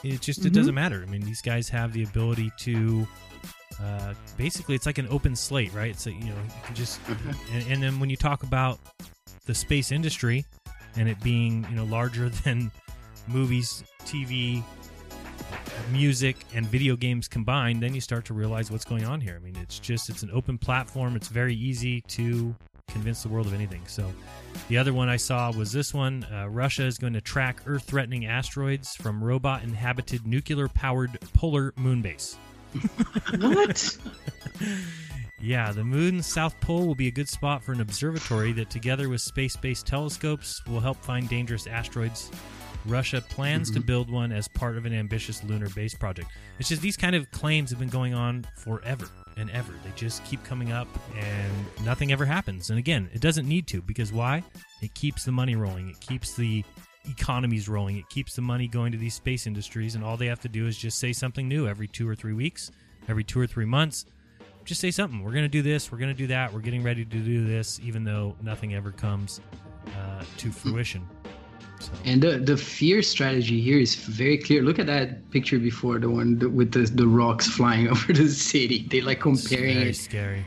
It 0.05 0.21
just 0.21 0.45
it 0.45 0.51
Mhm. 0.53 0.55
doesn't 0.55 0.75
matter. 0.75 1.03
I 1.07 1.11
mean, 1.11 1.23
these 1.23 1.43
guys 1.43 1.69
have 1.71 1.93
the 1.93 2.03
ability 2.05 2.51
to. 2.61 3.07
Uh, 3.81 4.13
basically, 4.37 4.75
it's 4.75 4.87
like 4.87 4.99
an 4.99 5.07
open 5.09 5.37
slate, 5.37 5.73
right? 5.73 5.99
So 5.99 6.11
you 6.11 6.21
know, 6.21 6.35
you 6.45 6.53
can 6.65 6.75
just 6.75 7.01
and, 7.53 7.65
and 7.69 7.83
then 7.83 8.01
when 8.01 8.11
you 8.11 8.17
talk 8.17 8.43
about 8.43 8.79
the 9.47 9.55
space 9.55 9.93
industry 9.93 10.45
and 10.97 11.09
it 11.09 11.21
being 11.23 11.65
you 11.71 11.77
know 11.77 11.85
larger 11.85 12.29
than 12.45 12.71
movies, 13.27 13.85
TV, 14.05 14.63
music, 15.91 16.37
and 16.55 16.67
video 16.67 16.97
games 16.97 17.29
combined, 17.29 17.83
then 17.83 17.95
you 17.95 18.01
start 18.01 18.25
to 18.27 18.35
realize 18.35 18.71
what's 18.71 18.85
going 18.85 19.05
on 19.05 19.21
here. 19.21 19.37
I 19.37 19.45
mean, 19.45 19.57
it's 19.57 19.79
just 19.79 20.09
it's 20.09 20.23
an 20.23 20.31
open 20.33 20.59
platform. 20.59 21.17
It's 21.17 21.29
very 21.29 21.55
easy 21.55 22.01
to 22.03 22.55
convince 22.89 23.23
the 23.23 23.29
world 23.29 23.47
of 23.47 23.55
anything. 23.55 23.83
So, 23.87 24.11
the 24.69 24.79
other 24.79 24.93
one 24.93 25.09
I 25.09 25.17
saw 25.17 25.53
was 25.53 25.73
this 25.73 25.93
one. 25.93 26.25
Uh, 26.33 26.49
Russia 26.49 26.85
is 26.85 26.99
going 26.99 27.13
to 27.13 27.21
track 27.21 27.61
Earth-threatening 27.67 28.27
asteroids 28.27 28.97
from 28.97 29.23
robot-inhabited 29.23 30.27
nuclear-powered 30.27 31.19
polar 31.35 31.73
moon 31.77 32.03
base. 32.03 32.37
what? 33.39 33.99
Yeah, 35.41 35.71
the 35.71 35.85
moon's 35.85 36.27
south 36.27 36.59
pole 36.61 36.85
will 36.85 36.97
be 36.97 37.07
a 37.07 37.13
good 37.13 37.29
spot 37.29 37.63
for 37.63 37.71
an 37.73 37.81
observatory 37.81 38.53
that, 38.55 38.71
together 38.71 39.09
with 39.09 39.21
space 39.21 39.55
based 39.55 39.87
telescopes, 39.87 40.67
will 40.67 40.81
help 40.81 40.97
find 40.97 41.29
dangerous 41.29 41.69
asteroids. 41.69 42.31
Russia 42.87 43.21
plans 43.21 43.71
to 43.73 43.81
Mhm. 43.81 43.87
build 43.87 44.11
one 44.11 44.33
as 44.33 44.49
part 44.49 44.77
of 44.77 44.87
an 44.87 44.93
ambitious 44.95 45.43
lunar 45.45 45.69
base 45.71 45.95
project. 45.95 46.31
It's 46.59 46.69
just 46.69 46.81
these 46.83 46.97
kind 46.97 47.15
of 47.17 47.31
claims 47.31 47.71
have 47.71 47.79
been 47.79 47.89
going 47.89 48.15
on 48.15 48.47
forever 48.57 49.09
and 49.37 49.51
ever. 49.51 49.73
They 49.85 49.91
just 49.97 50.25
keep 50.25 50.43
coming 50.45 50.73
up 50.73 50.89
and 51.17 51.85
nothing 51.85 52.13
ever 52.13 52.25
happens. 52.25 52.71
And 52.71 52.79
again, 52.79 53.09
it 53.13 53.21
doesn't 53.21 53.47
need 53.49 53.67
to 53.69 53.83
because 53.83 54.13
why? 54.13 54.43
It 54.81 54.95
keeps 54.95 55.25
the 55.25 55.33
money 55.33 55.55
rolling, 55.57 55.89
it 55.91 56.01
keeps 56.01 56.35
the 56.35 56.65
economies 57.09 57.69
rolling, 57.69 57.97
it 57.97 58.09
keeps 58.09 58.35
the 58.35 58.43
money 58.43 58.69
going 58.69 58.93
to 58.93 58.99
these 58.99 59.15
space 59.15 59.47
industries. 59.47 59.95
And 59.95 60.05
all 60.05 60.17
they 60.17 60.27
have 60.27 60.41
to 60.41 60.49
do 60.49 60.67
is 60.67 60.77
just 60.77 60.99
say 60.99 61.13
something 61.13 61.49
new 61.49 61.67
every 61.69 61.89
two 61.89 62.09
or 62.09 62.15
three 62.15 62.33
weeks, 62.35 62.71
every 63.09 63.25
two 63.25 63.41
or 63.41 63.47
three 63.47 63.65
months 63.67 64.05
just 64.65 64.83
say 64.83 64.91
something. 64.91 65.25
We're 65.25 65.31
going 65.33 65.45
to 65.45 65.49
do 65.49 65.63
this. 65.63 65.91
We're 65.91 65.97
going 65.97 66.15
to 66.15 66.19
do 66.19 66.27
that. 66.27 66.53
We're 66.53 66.61
getting 66.61 66.83
ready 66.83 67.03
to 67.03 67.11
do 67.19 67.47
this, 67.47 67.81
even 67.83 68.05
though 68.05 68.37
nothing 68.43 68.75
ever 68.75 68.93
comes 68.93 69.41
uh, 69.97 70.23
to 70.37 70.53
fruition. 70.53 71.09
And 72.05 72.23
the 72.23 72.39
the 72.39 72.57
fear 72.57 73.03
strategy 73.03 73.61
here 73.61 73.79
is 73.79 73.95
very 73.95 74.39
clear. 74.39 74.63
Look 74.63 74.79
at 74.79 74.87
that 74.87 75.31
picture 75.31 75.59
before 75.59 75.99
the 75.99 76.09
one 76.11 76.39
with 76.55 76.73
the 76.73 76.85
the 76.85 77.07
rocks 77.07 77.47
flying 77.49 77.89
over 77.93 78.13
the 78.13 78.29
city. 78.29 78.87
They 78.91 79.01
like 79.01 79.19
it's 79.19 79.23
comparing 79.49 79.75
very 79.79 79.91
it. 79.91 79.97
scary. 79.97 80.47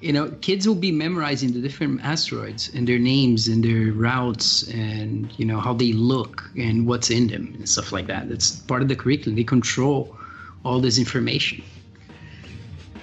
You 0.00 0.12
know, 0.12 0.30
kids 0.42 0.66
will 0.68 0.76
be 0.76 0.92
memorizing 0.92 1.52
the 1.52 1.60
different 1.60 2.04
asteroids 2.04 2.70
and 2.72 2.86
their 2.86 3.00
names 3.00 3.48
and 3.48 3.64
their 3.64 3.92
routes 3.92 4.62
and 4.68 5.28
you 5.38 5.44
know 5.44 5.58
how 5.58 5.74
they 5.74 5.92
look 5.92 6.48
and 6.56 6.86
what's 6.86 7.10
in 7.10 7.26
them 7.26 7.52
and 7.58 7.68
stuff 7.68 7.90
like 7.90 8.06
that. 8.06 8.28
That's 8.28 8.60
part 8.70 8.80
of 8.82 8.88
the 8.88 8.94
curriculum. 8.94 9.34
They 9.36 9.44
control 9.44 10.16
all 10.64 10.80
this 10.80 10.98
information. 10.98 11.62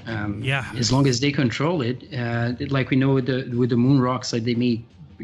Um, 0.07 0.41
Yeah. 0.43 0.65
As 0.77 0.91
long 0.91 1.07
as 1.07 1.19
they 1.19 1.31
control 1.31 1.81
it, 1.81 2.03
uh, 2.13 2.53
like 2.69 2.89
we 2.91 2.95
know 2.97 3.13
with 3.13 3.25
the 3.25 3.49
with 3.57 3.69
the 3.71 3.77
moon 3.77 3.99
rocks, 3.99 4.31
like 4.33 4.43
they 4.43 4.55
may 4.55 4.81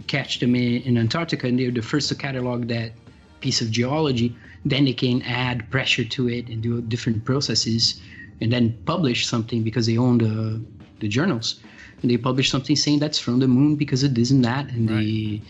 catch 0.07 0.39
them 0.39 0.55
in, 0.55 0.81
in 0.83 0.97
Antarctica, 0.97 1.47
and 1.47 1.59
they're 1.59 1.71
the 1.71 1.81
first 1.81 2.09
to 2.09 2.15
catalog 2.15 2.67
that 2.67 2.91
piece 3.39 3.61
of 3.61 3.71
geology. 3.71 4.35
Then 4.65 4.85
they 4.85 4.93
can 4.93 5.21
add 5.23 5.69
pressure 5.71 6.03
to 6.03 6.29
it 6.29 6.47
and 6.47 6.61
do 6.61 6.81
different 6.81 7.25
processes, 7.25 8.01
and 8.41 8.51
then 8.51 8.77
publish 8.85 9.27
something 9.27 9.63
because 9.63 9.85
they 9.85 9.97
own 9.97 10.19
the 10.19 10.61
the 10.99 11.07
journals. 11.07 11.59
And 12.01 12.09
they 12.09 12.17
publish 12.17 12.49
something 12.49 12.75
saying 12.75 12.99
that's 12.99 13.19
from 13.19 13.39
the 13.39 13.47
moon 13.47 13.75
because 13.75 14.03
it 14.03 14.17
is 14.17 14.31
and 14.31 14.43
that, 14.43 14.71
and 14.71 14.89
they 14.89 15.41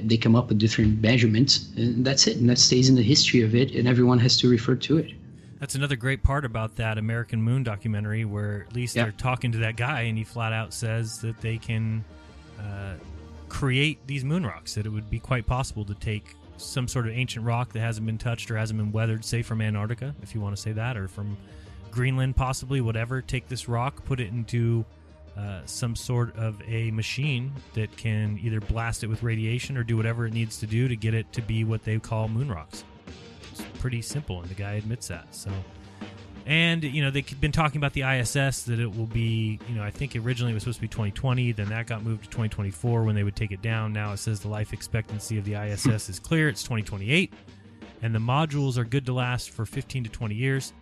they 0.00 0.16
come 0.16 0.36
up 0.36 0.48
with 0.48 0.58
different 0.58 1.00
measurements, 1.00 1.68
and 1.76 2.04
that's 2.04 2.26
it. 2.26 2.36
And 2.36 2.48
that 2.48 2.58
stays 2.58 2.88
in 2.88 2.94
the 2.94 3.02
history 3.02 3.42
of 3.42 3.54
it, 3.54 3.74
and 3.74 3.88
everyone 3.88 4.18
has 4.20 4.36
to 4.38 4.48
refer 4.48 4.76
to 4.76 4.98
it. 4.98 5.12
That's 5.58 5.74
another 5.74 5.96
great 5.96 6.22
part 6.22 6.44
about 6.44 6.76
that 6.76 6.98
American 6.98 7.40
Moon 7.40 7.62
documentary, 7.62 8.24
where 8.24 8.66
at 8.68 8.74
least 8.74 8.94
they're 8.94 9.10
talking 9.12 9.52
to 9.52 9.58
that 9.58 9.76
guy, 9.76 10.02
and 10.02 10.18
he 10.18 10.22
flat 10.22 10.52
out 10.52 10.74
says 10.74 11.18
that 11.20 11.40
they 11.40 11.56
can 11.56 12.04
uh, 12.60 12.94
create 13.56 14.06
these 14.06 14.22
moon 14.22 14.44
rocks. 14.44 14.74
That 14.74 14.84
it 14.84 14.90
would 14.90 15.08
be 15.08 15.18
quite 15.18 15.46
possible 15.46 15.84
to 15.86 15.94
take 15.94 16.34
some 16.58 16.86
sort 16.88 17.06
of 17.06 17.12
ancient 17.12 17.44
rock 17.44 17.72
that 17.72 17.80
hasn't 17.80 18.06
been 18.06 18.18
touched 18.18 18.50
or 18.50 18.56
hasn't 18.56 18.78
been 18.78 18.92
weathered, 18.92 19.24
say 19.24 19.42
from 19.42 19.62
Antarctica, 19.62 20.14
if 20.22 20.34
you 20.34 20.40
want 20.42 20.54
to 20.54 20.60
say 20.60 20.72
that, 20.72 20.96
or 20.96 21.08
from 21.08 21.36
Greenland, 21.90 22.36
possibly, 22.36 22.82
whatever. 22.82 23.22
Take 23.22 23.48
this 23.48 23.66
rock, 23.66 24.04
put 24.04 24.20
it 24.20 24.28
into 24.28 24.84
uh, 25.38 25.60
some 25.64 25.96
sort 25.96 26.36
of 26.36 26.60
a 26.66 26.90
machine 26.90 27.50
that 27.74 27.94
can 27.96 28.38
either 28.42 28.60
blast 28.60 29.02
it 29.02 29.06
with 29.06 29.22
radiation 29.22 29.78
or 29.78 29.82
do 29.82 29.96
whatever 29.96 30.26
it 30.26 30.34
needs 30.34 30.58
to 30.58 30.66
do 30.66 30.86
to 30.88 30.96
get 30.96 31.14
it 31.14 31.32
to 31.32 31.40
be 31.40 31.64
what 31.64 31.82
they 31.82 31.98
call 31.98 32.28
moon 32.28 32.50
rocks. 32.50 32.84
It's 33.52 33.62
pretty 33.78 34.02
simple, 34.02 34.40
and 34.40 34.50
the 34.50 34.54
guy 34.54 34.72
admits 34.72 35.08
that. 35.08 35.34
So, 35.34 35.50
and 36.46 36.84
you 36.84 37.02
know 37.02 37.10
they've 37.10 37.40
been 37.40 37.52
talking 37.52 37.78
about 37.78 37.92
the 37.92 38.02
ISS 38.02 38.62
that 38.62 38.78
it 38.78 38.96
will 38.96 39.06
be. 39.06 39.58
You 39.68 39.74
know, 39.74 39.82
I 39.82 39.90
think 39.90 40.14
originally 40.14 40.52
it 40.52 40.54
was 40.54 40.62
supposed 40.62 40.78
to 40.78 40.82
be 40.82 40.88
2020, 40.88 41.52
then 41.52 41.68
that 41.68 41.86
got 41.86 42.04
moved 42.04 42.24
to 42.24 42.30
2024 42.30 43.02
when 43.02 43.16
they 43.16 43.24
would 43.24 43.36
take 43.36 43.50
it 43.50 43.62
down. 43.62 43.92
Now 43.92 44.12
it 44.12 44.18
says 44.18 44.40
the 44.40 44.48
life 44.48 44.72
expectancy 44.72 45.38
of 45.38 45.44
the 45.44 45.54
ISS 45.54 46.08
is 46.08 46.20
clear; 46.20 46.48
it's 46.48 46.62
2028, 46.62 47.32
and 48.02 48.14
the 48.14 48.20
modules 48.20 48.78
are 48.78 48.84
good 48.84 49.04
to 49.06 49.12
last 49.12 49.50
for 49.50 49.66
15 49.66 50.04
to 50.04 50.10
20 50.10 50.34
years. 50.34 50.72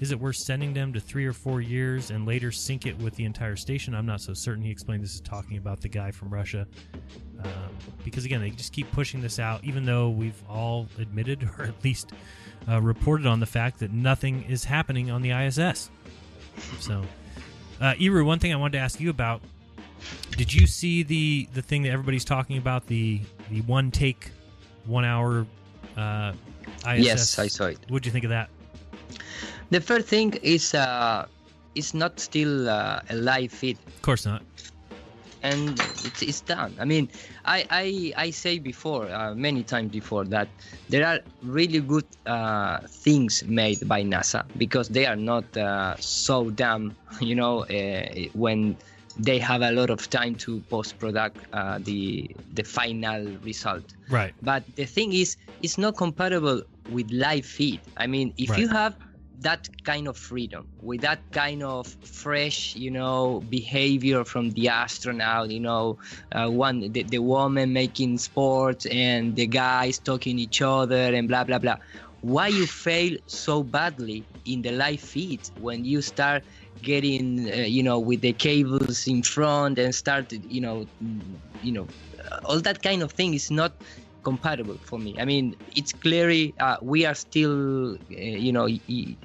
Is 0.00 0.10
it 0.10 0.18
worth 0.18 0.34
sending 0.34 0.72
them 0.72 0.92
to 0.94 1.00
three 1.00 1.26
or 1.26 1.32
four 1.32 1.60
years 1.60 2.10
and 2.10 2.26
later 2.26 2.50
sink 2.50 2.86
it 2.86 2.98
with 2.98 3.14
the 3.14 3.24
entire 3.24 3.54
station? 3.54 3.94
I'm 3.94 4.06
not 4.06 4.20
so 4.20 4.34
certain. 4.34 4.64
He 4.64 4.70
explained 4.70 5.04
this 5.04 5.14
is 5.14 5.20
talking 5.20 5.58
about 5.58 5.80
the 5.80 5.88
guy 5.88 6.10
from 6.10 6.28
Russia. 6.30 6.66
Um, 7.38 7.50
because 8.04 8.24
again, 8.24 8.40
they 8.40 8.50
just 8.50 8.72
keep 8.72 8.90
pushing 8.90 9.20
this 9.20 9.38
out, 9.38 9.62
even 9.62 9.84
though 9.84 10.08
we've 10.08 10.42
all 10.48 10.88
admitted 10.98 11.48
or 11.58 11.66
at 11.66 11.84
least 11.84 12.10
uh, 12.68 12.80
reported 12.80 13.26
on 13.26 13.40
the 13.40 13.46
fact 13.46 13.80
that 13.80 13.92
nothing 13.92 14.44
is 14.48 14.64
happening 14.64 15.10
on 15.10 15.22
the 15.22 15.30
ISS. 15.30 15.90
So, 16.80 17.02
uh, 17.80 17.94
Iru, 17.94 18.24
one 18.24 18.38
thing 18.38 18.52
I 18.52 18.56
wanted 18.56 18.78
to 18.78 18.78
ask 18.78 19.00
you 19.00 19.10
about: 19.10 19.42
Did 20.36 20.52
you 20.52 20.66
see 20.66 21.02
the 21.02 21.48
the 21.54 21.62
thing 21.62 21.82
that 21.82 21.90
everybody's 21.90 22.24
talking 22.24 22.58
about 22.58 22.86
the 22.86 23.20
the 23.50 23.62
one 23.62 23.90
take, 23.90 24.30
one 24.86 25.04
hour 25.04 25.46
uh, 25.96 26.32
ISS? 26.86 27.04
Yes, 27.04 27.38
I 27.38 27.48
saw 27.48 27.66
it. 27.66 27.78
What'd 27.88 28.06
you 28.06 28.12
think 28.12 28.24
of 28.24 28.30
that? 28.30 28.50
The 29.70 29.80
first 29.80 30.06
thing 30.06 30.34
is 30.42 30.74
uh, 30.74 31.26
it's 31.74 31.94
not 31.94 32.20
still 32.20 32.68
uh, 32.68 33.00
a 33.08 33.16
live 33.16 33.52
feed. 33.52 33.78
Of 33.86 34.02
course 34.02 34.26
not. 34.26 34.42
And 35.42 35.78
it's, 36.04 36.22
it's 36.22 36.40
done. 36.40 36.74
I 36.78 36.84
mean, 36.84 37.08
I 37.44 37.66
I, 37.70 38.12
I 38.16 38.30
say 38.30 38.58
before 38.58 39.10
uh, 39.10 39.34
many 39.34 39.62
times 39.62 39.90
before 39.92 40.24
that 40.26 40.48
there 40.88 41.06
are 41.06 41.20
really 41.42 41.80
good 41.80 42.06
uh, 42.26 42.78
things 42.88 43.44
made 43.46 43.86
by 43.88 44.02
NASA 44.02 44.44
because 44.56 44.88
they 44.88 45.06
are 45.06 45.16
not 45.16 45.44
uh, 45.56 45.96
so 45.98 46.50
dumb, 46.50 46.94
you 47.20 47.34
know, 47.34 47.64
uh, 47.64 48.06
when 48.34 48.76
they 49.18 49.38
have 49.38 49.62
a 49.62 49.70
lot 49.72 49.90
of 49.90 50.08
time 50.08 50.34
to 50.34 50.60
post 50.70 50.98
product 50.98 51.36
uh, 51.52 51.78
the 51.82 52.30
the 52.54 52.62
final 52.62 53.26
result. 53.44 53.84
Right. 54.08 54.34
But 54.42 54.64
the 54.76 54.86
thing 54.86 55.12
is, 55.12 55.36
it's 55.62 55.78
not 55.78 55.96
compatible 55.96 56.62
with 56.90 57.10
live 57.10 57.44
feed. 57.44 57.80
I 57.96 58.06
mean, 58.06 58.32
if 58.38 58.56
you 58.58 58.68
have 58.68 58.96
that 59.42 59.68
kind 59.84 60.08
of 60.08 60.16
freedom, 60.16 60.68
with 60.80 61.00
that 61.02 61.20
kind 61.32 61.62
of 61.62 61.86
fresh, 62.04 62.74
you 62.76 62.90
know, 62.90 63.42
behavior 63.48 64.24
from 64.24 64.50
the 64.50 64.68
astronaut, 64.68 65.50
you 65.50 65.60
know, 65.60 65.98
uh, 66.32 66.48
one 66.48 66.92
the, 66.92 67.02
the 67.04 67.18
woman 67.18 67.72
making 67.72 68.18
sports 68.18 68.86
and 68.86 69.36
the 69.36 69.46
guys 69.46 69.98
talking 69.98 70.38
each 70.38 70.62
other 70.62 71.14
and 71.14 71.28
blah 71.28 71.44
blah 71.44 71.58
blah. 71.58 71.76
Why 72.20 72.48
you 72.48 72.66
fail 72.66 73.16
so 73.26 73.62
badly 73.62 74.24
in 74.44 74.62
the 74.62 74.72
live 74.72 75.00
feed 75.00 75.48
when 75.56 75.84
you 75.84 76.02
start 76.02 76.44
getting, 76.82 77.50
uh, 77.50 77.56
you 77.56 77.82
know, 77.82 77.98
with 77.98 78.20
the 78.22 78.32
cables 78.32 79.06
in 79.06 79.22
front 79.22 79.78
and 79.78 79.94
started, 79.94 80.44
you 80.50 80.60
know, 80.60 80.86
you 81.60 81.72
know, 81.72 81.88
all 82.44 82.60
that 82.60 82.82
kind 82.82 83.02
of 83.02 83.12
thing 83.12 83.34
is 83.34 83.50
not 83.50 83.72
compatible 84.22 84.78
for 84.82 84.98
me. 84.98 85.16
I 85.18 85.24
mean, 85.24 85.56
it's 85.76 85.92
clearly 85.92 86.54
uh, 86.60 86.76
we 86.82 87.04
are 87.04 87.14
still, 87.14 87.94
uh, 87.94 87.96
you 88.16 88.52
know, 88.52 88.68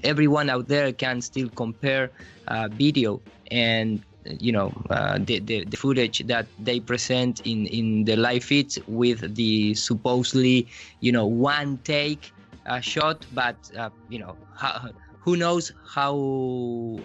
everyone 0.04 0.50
out 0.50 0.68
there 0.68 0.92
can 0.92 1.22
still 1.22 1.50
compare 1.50 2.12
uh, 2.48 2.68
video 2.72 3.22
and 3.52 4.04
you 4.40 4.52
know 4.52 4.74
uh, 4.90 5.18
the, 5.24 5.40
the 5.40 5.64
the 5.64 5.78
footage 5.78 6.20
that 6.28 6.48
they 6.60 6.82
present 6.82 7.40
in 7.46 7.66
in 7.68 8.04
the 8.04 8.18
live 8.18 8.44
feeds 8.44 8.78
with 8.88 9.36
the 9.36 9.74
supposedly 9.74 10.68
you 11.00 11.12
know 11.12 11.26
one 11.26 11.78
take 11.86 12.34
uh, 12.66 12.80
shot, 12.82 13.26
but 13.34 13.56
uh, 13.78 13.90
you 14.10 14.20
know. 14.20 14.36
How, 14.58 14.90
who 15.28 15.36
knows 15.36 15.74
how 15.86 16.16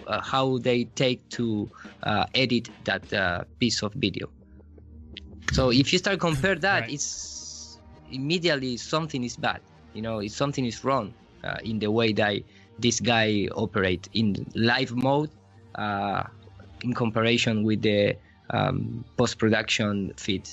uh, 0.07 0.21
how 0.21 0.57
they 0.59 0.85
take 0.95 1.27
to 1.31 1.69
uh, 2.03 2.25
edit 2.33 2.69
that 2.85 3.11
uh, 3.11 3.43
piece 3.59 3.83
of 3.83 3.93
video? 3.95 4.29
So 5.51 5.71
if 5.71 5.91
you 5.91 5.99
start 5.99 6.19
compare 6.21 6.55
that, 6.55 6.89
it's 6.89 7.32
immediately 8.13 8.77
something 8.77 9.23
is 9.23 9.35
bad. 9.35 9.61
You 9.93 10.01
know, 10.01 10.25
something 10.27 10.65
is 10.65 10.83
wrong 10.83 11.13
uh, 11.43 11.57
in 11.63 11.79
the 11.79 11.91
way 11.91 12.13
that 12.13 12.41
this 12.79 12.99
guy 12.99 13.47
operate 13.55 14.09
in 14.13 14.45
live 14.55 14.91
mode, 14.95 15.29
uh, 15.75 16.23
in 16.83 16.93
comparison 16.93 17.63
with 17.63 17.81
the 17.81 18.15
um, 18.49 19.03
post 19.17 19.37
production 19.37 20.13
feed. 20.17 20.49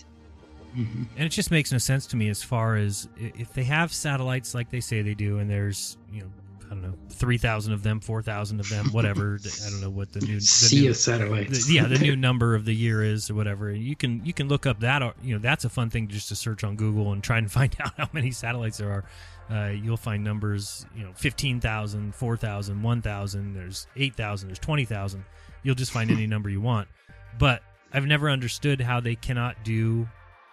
And 0.75 1.09
it 1.17 1.31
just 1.31 1.50
makes 1.50 1.73
no 1.73 1.79
sense 1.79 2.07
to 2.09 2.17
me 2.17 2.29
as 2.29 2.43
far 2.43 2.76
as 2.76 3.09
if 3.17 3.52
they 3.55 3.64
have 3.64 3.93
satellites 3.93 4.55
like 4.55 4.71
they 4.71 4.81
say 4.81 5.02
they 5.02 5.14
do, 5.14 5.38
and 5.38 5.50
there's 5.50 5.97
you 6.12 6.21
know 6.21 6.31
I 6.71 6.75
don't 6.75 6.83
know 6.83 6.95
three 7.11 7.37
thousand 7.37 7.73
of 7.73 7.83
them, 7.83 7.99
four 7.99 8.23
thousand 8.23 8.61
of 8.61 8.69
them, 8.69 8.87
whatever. 8.93 9.41
I 9.67 9.71
don't 9.71 9.81
know 9.81 9.91
what 9.91 10.12
the 10.12 10.21
new 10.21 10.37
the 10.37 10.41
Sea 10.41 10.83
new, 10.83 10.91
of 10.91 10.97
satellites. 10.97 11.67
the- 11.67 11.75
yeah, 11.75 11.87
the 11.87 11.99
new 11.99 12.15
number 12.29 12.55
of 12.55 12.65
the 12.65 12.73
year 12.75 13.03
is 13.03 13.29
or 13.29 13.35
whatever. 13.35 13.73
You 13.73 13.97
can 13.97 14.25
you 14.25 14.33
can 14.33 14.47
look 14.49 14.67
up 14.67 14.79
that. 14.81 15.03
or, 15.03 15.15
You 15.23 15.35
know 15.35 15.41
that's 15.41 15.65
a 15.65 15.69
fun 15.69 15.91
thing 15.91 16.07
just 16.07 16.29
to 16.29 16.37
search 16.37 16.62
on 16.62 16.77
Google 16.77 17.12
and 17.12 17.23
try 17.25 17.39
and 17.39 17.50
find 17.59 17.75
out 17.81 17.95
how 17.97 18.09
many 18.12 18.31
satellites 18.31 18.79
there 18.79 18.91
are. 18.93 19.05
Uh, 19.53 19.71
you'll 19.73 19.97
find 19.97 20.23
numbers, 20.23 20.87
you 20.97 21.03
know, 21.03 21.11
15,000, 21.17 22.15
4,000, 22.15 22.83
1,000, 22.85 23.53
there's 23.55 23.89
8,000, 23.97 24.49
there's 24.49 24.59
20,000. 24.61 25.25
You'll 25.65 25.75
just 25.75 25.91
find 25.91 26.09
any 26.09 26.29
number 26.29 26.49
you 26.49 26.61
want. 26.61 26.87
But 27.37 27.65
I've 27.93 28.07
never 28.07 28.31
understood 28.31 28.81
how 28.81 29.00
they 29.00 29.17
cannot 29.17 29.65
do 29.65 30.09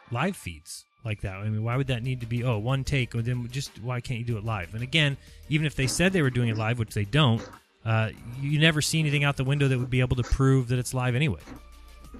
live 0.09 0.35
feeds 0.35 0.85
like 1.07 1.21
that. 1.21 1.37
I 1.37 1.49
mean, 1.49 1.63
why 1.63 1.75
would 1.77 1.87
that 1.87 2.03
need 2.03 2.19
to 2.19 2.27
be, 2.27 2.43
oh, 2.43 2.57
one 2.59 2.83
take, 2.83 3.15
or 3.15 3.21
then 3.21 3.47
just 3.49 3.71
why 3.81 4.01
can't 4.01 4.19
you 4.19 4.25
do 4.25 4.37
it 4.37 4.43
live? 4.43 4.73
And 4.73 4.83
again, 4.83 5.17
even 5.49 5.65
if 5.65 5.75
they 5.75 5.87
said 5.87 6.13
they 6.13 6.21
were 6.21 6.29
doing 6.29 6.49
it 6.49 6.57
live, 6.57 6.77
which 6.77 6.93
they 6.93 7.05
don't, 7.05 7.41
uh, 7.85 8.09
you 8.41 8.59
never 8.59 8.81
see 8.81 8.99
anything 8.99 9.23
out 9.23 9.37
the 9.37 9.43
window 9.43 9.67
that 9.69 9.79
would 9.79 9.89
be 9.89 10.01
able 10.01 10.17
to 10.17 10.23
prove 10.23 10.67
that 10.67 10.77
it's 10.77 10.93
live 10.93 11.15
anyway. 11.15 11.39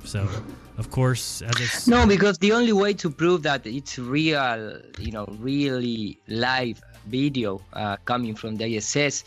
So, 0.06 0.27
of 0.77 0.89
course, 0.91 1.41
as 1.41 1.60
it's 1.60 1.88
No, 1.88 2.08
because 2.08 2.38
the 2.38 2.53
only 2.53 2.72
way 2.72 2.94
to 2.94 3.10
prove 3.10 3.44
that 3.44 3.65
it's 3.65 4.00
real, 4.00 4.79
you 5.00 5.12
know, 5.12 5.25
really 5.39 6.17
live 6.27 6.82
video 7.08 7.62
uh, 7.74 7.98
coming 8.06 8.36
from 8.36 8.56
the 8.56 8.65
ISS, 8.77 9.24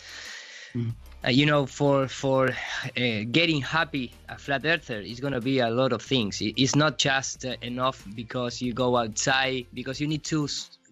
uh, 1.24 1.30
you 1.30 1.46
know, 1.46 1.66
for 1.66 2.08
for 2.08 2.48
uh, 2.48 3.00
getting 3.30 3.60
happy 3.60 4.12
a 4.28 4.38
flat 4.38 4.64
earther 4.64 5.00
is 5.00 5.20
gonna 5.20 5.40
be 5.40 5.58
a 5.60 5.70
lot 5.70 5.92
of 5.92 6.02
things. 6.02 6.40
It- 6.40 6.54
It's 6.56 6.74
not 6.76 6.98
just 6.98 7.44
uh, 7.44 7.56
enough 7.62 8.06
because 8.14 8.62
you 8.62 8.72
go 8.72 8.96
outside 8.96 9.66
because 9.74 10.00
you 10.00 10.06
need 10.06 10.24
to 10.24 10.48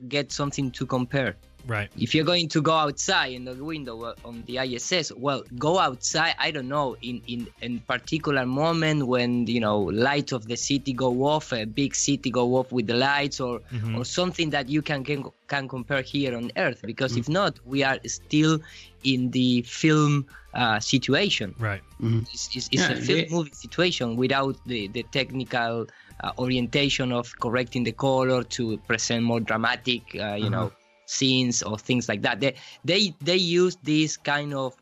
get 0.08 0.32
something 0.32 0.70
to 0.72 0.86
compare. 0.86 1.36
Right. 1.68 1.88
If 1.96 2.14
you're 2.14 2.24
going 2.24 2.48
to 2.48 2.60
go 2.60 2.72
outside 2.72 3.32
in 3.32 3.44
the 3.44 3.54
window 3.72 4.14
on 4.24 4.42
the 4.46 4.58
ISS, 4.58 5.12
well, 5.16 5.42
go 5.58 5.78
outside. 5.78 6.34
I 6.38 6.50
don't 6.50 6.68
know 6.68 6.96
in 7.02 7.22
in 7.26 7.46
in 7.62 7.78
particular 7.92 8.44
moment 8.46 9.06
when 9.06 9.46
you 9.46 9.60
know 9.60 9.78
light 10.08 10.32
of 10.32 10.42
the 10.48 10.56
city 10.56 10.92
go 10.92 11.12
off, 11.34 11.52
a 11.52 11.64
big 11.66 11.94
city 11.94 12.30
go 12.30 12.56
off 12.56 12.72
with 12.72 12.86
the 12.88 12.94
lights, 13.08 13.38
or 13.40 13.60
Mhm. 13.72 13.96
or 13.98 14.04
something 14.04 14.50
that 14.50 14.68
you 14.68 14.82
can 14.82 15.04
can, 15.04 15.20
can 15.46 15.68
compare 15.68 16.02
here 16.02 16.36
on 16.36 16.50
Earth. 16.56 16.80
Because 16.82 17.16
if 17.16 17.28
not, 17.28 17.52
we 17.64 17.84
are 17.84 17.98
still 18.06 18.58
in 19.04 19.30
the 19.30 19.62
film 19.62 20.26
uh, 20.54 20.80
situation. 20.80 21.54
Right. 21.58 21.82
It's, 22.00 22.48
it's, 22.56 22.68
it's 22.72 22.88
Yeah, 22.88 22.92
a 22.92 22.96
film 22.96 23.18
they- 23.20 23.28
movie 23.30 23.52
situation 23.52 24.16
without 24.16 24.56
the, 24.66 24.88
the 24.88 25.04
technical 25.12 25.86
uh, 26.24 26.32
orientation 26.38 27.12
of 27.12 27.32
correcting 27.38 27.84
the 27.84 27.92
color 27.92 28.42
to 28.56 28.76
present 28.88 29.22
more 29.24 29.40
dramatic, 29.40 30.02
uh, 30.18 30.34
you 30.34 30.50
know, 30.50 30.72
scenes 31.08 31.62
or 31.62 31.78
things 31.78 32.08
like 32.08 32.22
that. 32.22 32.40
They 32.40 32.56
they 32.84 33.16
they 33.20 33.36
use 33.36 33.76
this 33.82 34.16
kind 34.16 34.54
of 34.54 34.76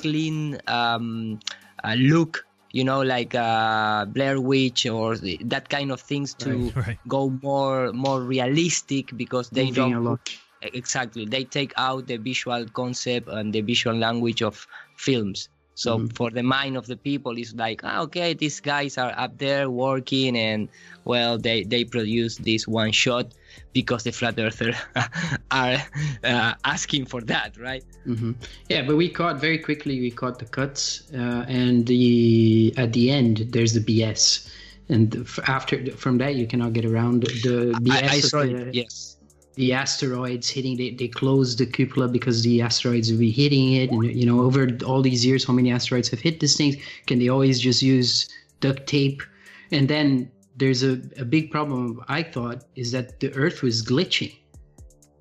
clean 0.00 0.58
um, 0.68 1.40
uh, 1.84 1.94
look, 1.98 2.46
you 2.72 2.84
know, 2.84 3.02
like 3.02 3.34
uh, 3.34 4.06
Blair 4.06 4.40
Witch 4.40 4.86
or 4.86 5.16
the, 5.16 5.40
that 5.46 5.68
kind 5.68 5.90
of 5.92 6.00
things 6.00 6.34
to 6.36 6.72
Right, 6.72 6.86
right. 6.86 7.00
go 7.08 7.30
more 7.42 7.92
more 7.92 8.22
realistic 8.22 9.16
because 9.16 9.50
they 9.50 9.70
Moving 9.70 9.92
don't 9.92 9.98
a 9.98 10.00
lot. 10.00 10.30
exactly 10.62 11.26
they 11.26 11.44
take 11.44 11.72
out 11.76 12.06
the 12.06 12.16
visual 12.16 12.66
concept 12.72 13.28
and 13.28 13.52
the 13.52 13.60
visual 13.62 13.96
language 13.96 14.42
of 14.42 14.66
films 14.96 15.48
so 15.74 15.98
Mhm. 15.98 16.14
for 16.14 16.30
the 16.30 16.42
mind 16.42 16.76
of 16.76 16.86
the 16.86 16.96
people 16.96 17.36
it's 17.38 17.54
like 17.54 17.80
ah, 17.84 18.00
okay 18.02 18.34
these 18.34 18.60
guys 18.60 18.98
are 18.98 19.12
up 19.16 19.38
there 19.38 19.70
working 19.70 20.36
and 20.36 20.68
well 21.04 21.38
they 21.38 21.64
they 21.64 21.84
produce 21.84 22.36
this 22.38 22.66
one 22.68 22.92
shot 22.92 23.32
because 23.72 24.02
the 24.04 24.12
flat 24.12 24.38
earther 24.38 24.72
are 25.50 25.76
uh, 26.24 26.54
asking 26.64 27.06
for 27.06 27.20
that 27.22 27.56
right 27.58 27.84
hmm 28.04 28.32
Yeah, 28.68 28.82
but 28.82 28.96
we 28.96 29.08
caught 29.08 29.40
very 29.40 29.58
quickly. 29.58 30.00
We 30.00 30.10
caught 30.10 30.38
the 30.38 30.46
cuts, 30.46 31.02
uh, 31.14 31.44
and 31.48 31.86
the 31.86 32.74
at 32.76 32.92
the 32.92 33.10
end 33.10 33.46
there's 33.50 33.74
the 33.74 33.80
BS, 33.80 34.50
and 34.88 35.26
after 35.46 35.74
from 35.96 36.18
that 36.18 36.34
you 36.34 36.46
cannot 36.46 36.72
get 36.72 36.84
around 36.84 37.22
the 37.22 37.78
BS. 37.84 38.02
I, 38.02 38.14
I 38.16 38.20
saw 38.20 38.40
the, 38.42 38.68
it 38.68 38.74
yes 38.74 39.16
the 39.54 39.72
asteroids 39.72 40.48
hitting. 40.48 40.76
They 40.76 40.90
they 40.90 41.08
closed 41.08 41.58
the 41.58 41.66
cupola 41.66 42.08
because 42.08 42.42
the 42.42 42.62
asteroids 42.62 43.10
will 43.10 43.18
be 43.18 43.30
hitting 43.30 43.74
it, 43.74 43.90
and 43.90 44.04
you 44.04 44.26
know 44.26 44.40
over 44.40 44.68
all 44.84 45.02
these 45.02 45.24
years, 45.24 45.44
how 45.44 45.52
many 45.52 45.70
asteroids 45.70 46.08
have 46.08 46.20
hit 46.20 46.40
this 46.40 46.56
thing? 46.56 46.80
Can 47.06 47.18
they 47.18 47.28
always 47.28 47.60
just 47.60 47.82
use 47.82 48.28
duct 48.60 48.86
tape? 48.86 49.22
And 49.70 49.88
then 49.88 50.30
there's 50.62 50.84
a, 50.84 50.92
a 51.18 51.24
big 51.24 51.50
problem. 51.50 52.04
I 52.06 52.22
thought 52.22 52.62
is 52.76 52.92
that 52.92 53.18
the 53.18 53.34
Earth 53.34 53.62
was 53.62 53.82
glitching. 53.82 54.32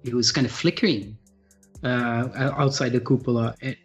It 0.04 0.14
was 0.14 0.32
kind 0.32 0.46
of 0.46 0.54
flickering 0.54 1.18
uh, 1.84 2.30
outside 2.64 2.92
the 2.92 3.00
cupola. 3.00 3.56
And 3.64 3.76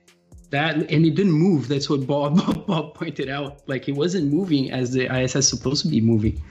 that 0.50 0.76
and 0.76 1.06
it 1.06 1.14
didn't 1.14 1.32
move. 1.32 1.68
That's 1.68 1.88
what 1.88 2.06
Bob 2.06 2.66
Bob 2.66 2.94
pointed 2.94 3.30
out. 3.30 3.66
Like 3.66 3.88
it 3.88 3.92
wasn't 3.92 4.30
moving 4.30 4.70
as 4.70 4.92
the 4.92 5.04
ISS 5.10 5.48
supposed 5.48 5.82
to 5.84 5.88
be 5.88 6.02
moving. 6.02 6.42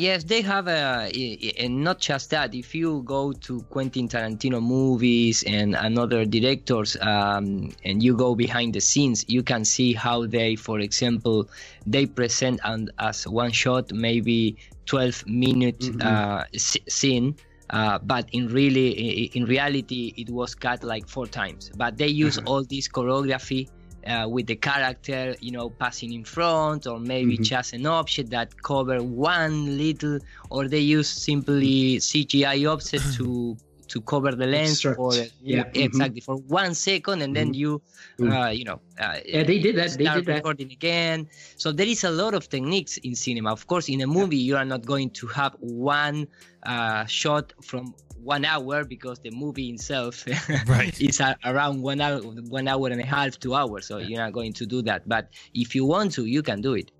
Yes, 0.00 0.24
they 0.24 0.40
have 0.40 0.66
a, 0.66 1.10
and 1.58 1.84
not 1.84 1.98
just 2.00 2.30
that. 2.30 2.54
If 2.54 2.74
you 2.74 3.02
go 3.04 3.32
to 3.32 3.60
Quentin 3.68 4.08
Tarantino 4.08 4.58
movies 4.62 5.44
and 5.46 5.74
another 5.76 6.24
directors, 6.24 6.96
um, 7.02 7.70
and 7.84 8.02
you 8.02 8.16
go 8.16 8.34
behind 8.34 8.72
the 8.72 8.80
scenes, 8.80 9.26
you 9.28 9.42
can 9.42 9.62
see 9.62 9.92
how 9.92 10.24
they, 10.24 10.56
for 10.56 10.80
example, 10.80 11.50
they 11.86 12.06
present 12.06 12.60
and 12.64 12.90
as 12.98 13.26
one 13.28 13.52
shot, 13.52 13.92
maybe 13.92 14.56
12 14.86 15.22
minute 15.26 15.80
Mhm. 15.80 16.00
uh, 16.10 16.44
s- 16.54 16.78
scene. 16.88 17.36
Uh, 17.68 17.98
but 18.12 18.24
in 18.32 18.48
really, 18.48 18.88
in 19.36 19.44
reality, 19.44 20.14
it 20.16 20.30
was 20.30 20.54
cut 20.54 20.82
like 20.82 21.06
four 21.08 21.26
times. 21.26 21.70
But 21.76 21.98
they 21.98 22.08
use 22.08 22.38
Uh-huh. 22.38 22.50
all 22.50 22.62
this 22.64 22.88
choreography 22.88 23.68
uh, 24.06 24.26
with 24.28 24.46
the 24.46 24.56
character, 24.56 25.34
you 25.40 25.52
know, 25.52 25.70
passing 25.70 26.12
in 26.12 26.24
front, 26.24 26.86
or 26.86 26.98
maybe 27.00 27.38
Mhm. 27.38 27.42
just 27.42 27.72
an 27.72 27.86
object 27.86 28.30
that 28.30 28.60
cover 28.62 29.02
one 29.02 29.76
little, 29.76 30.18
or 30.50 30.68
they 30.68 30.80
use 30.80 31.08
simply 31.08 31.98
CGI 32.00 32.64
offset 32.66 33.02
to 33.16 33.56
to 33.88 34.00
cover 34.02 34.30
the 34.36 34.46
lens 34.46 34.72
Extract. 34.74 34.96
for 34.96 35.16
Yeah, 35.42 35.64
mhm. 35.64 35.74
exactly 35.74 36.20
for 36.20 36.36
one 36.36 36.74
second, 36.74 37.22
and 37.22 37.34
then 37.34 37.54
you, 37.54 37.82
Mm. 38.20 38.30
uh, 38.30 38.50
you 38.50 38.64
know, 38.64 38.80
uh, 39.00 39.18
Yeah, 39.26 39.42
they 39.42 39.58
did 39.58 39.74
that. 39.76 39.90
They 39.98 40.04
start 40.04 40.18
did 40.18 40.26
that. 40.26 40.34
recording 40.36 40.70
again. 40.70 41.26
So 41.56 41.72
there 41.72 41.88
is 41.88 42.04
a 42.04 42.10
lot 42.10 42.34
of 42.34 42.48
techniques 42.48 42.98
in 42.98 43.16
cinema. 43.16 43.50
Of 43.50 43.66
course, 43.66 43.88
in 43.88 44.00
a 44.00 44.06
movie, 44.06 44.36
you 44.36 44.56
are 44.56 44.64
not 44.64 44.86
going 44.86 45.10
to 45.20 45.26
have 45.28 45.56
one 45.58 46.28
uh, 46.62 47.04
shot 47.06 47.52
from 47.62 47.94
one 48.22 48.44
hour 48.44 48.84
because 48.84 49.18
the 49.20 49.30
movie 49.30 49.70
itself 49.70 50.24
Right. 50.66 50.98
is 51.00 51.20
a, 51.20 51.36
around 51.44 51.82
one 51.82 52.00
hour, 52.00 52.18
one 52.20 52.68
hour 52.68 52.88
and 52.88 53.00
a 53.00 53.06
half, 53.06 53.38
two 53.38 53.54
hours. 53.54 53.86
So 53.86 53.98
you're 53.98 54.20
not 54.20 54.32
going 54.32 54.52
to 54.54 54.66
do 54.66 54.82
that. 54.82 55.08
But 55.08 55.30
if 55.54 55.74
you 55.74 55.84
want 55.84 56.12
to, 56.12 56.26
you 56.26 56.42
can 56.42 56.60
do 56.60 56.74
it. 56.74 56.90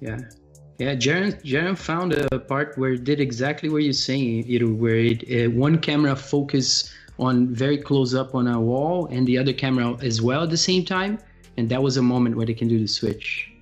Yeah. 0.00 0.18
Yeah, 0.78 0.94
Jeran, 0.94 1.42
Jeran 1.44 1.76
found 1.76 2.14
a 2.14 2.38
part 2.38 2.78
where 2.78 2.92
it 2.92 3.04
did 3.04 3.20
exactly 3.20 3.68
what 3.68 3.82
you're 3.82 3.92
saying, 3.92 4.46
you 4.46 4.60
know, 4.60 4.72
where 4.72 4.96
it, 4.96 5.24
uh, 5.24 5.50
one 5.50 5.78
camera 5.78 6.16
focus 6.16 6.90
on 7.18 7.48
very 7.54 7.76
close 7.76 8.14
up 8.14 8.34
on 8.34 8.48
a 8.48 8.58
wall 8.58 9.06
and 9.10 9.26
the 9.26 9.36
other 9.36 9.52
camera 9.52 9.94
as 10.02 10.22
well 10.22 10.44
at 10.44 10.50
the 10.50 10.56
same 10.56 10.86
time. 10.86 11.18
And 11.58 11.68
that 11.68 11.82
was 11.82 11.98
a 11.98 12.02
moment 12.02 12.34
where 12.36 12.46
they 12.46 12.54
can 12.54 12.66
do 12.66 12.78
the 12.78 12.86
switch. 12.86 13.52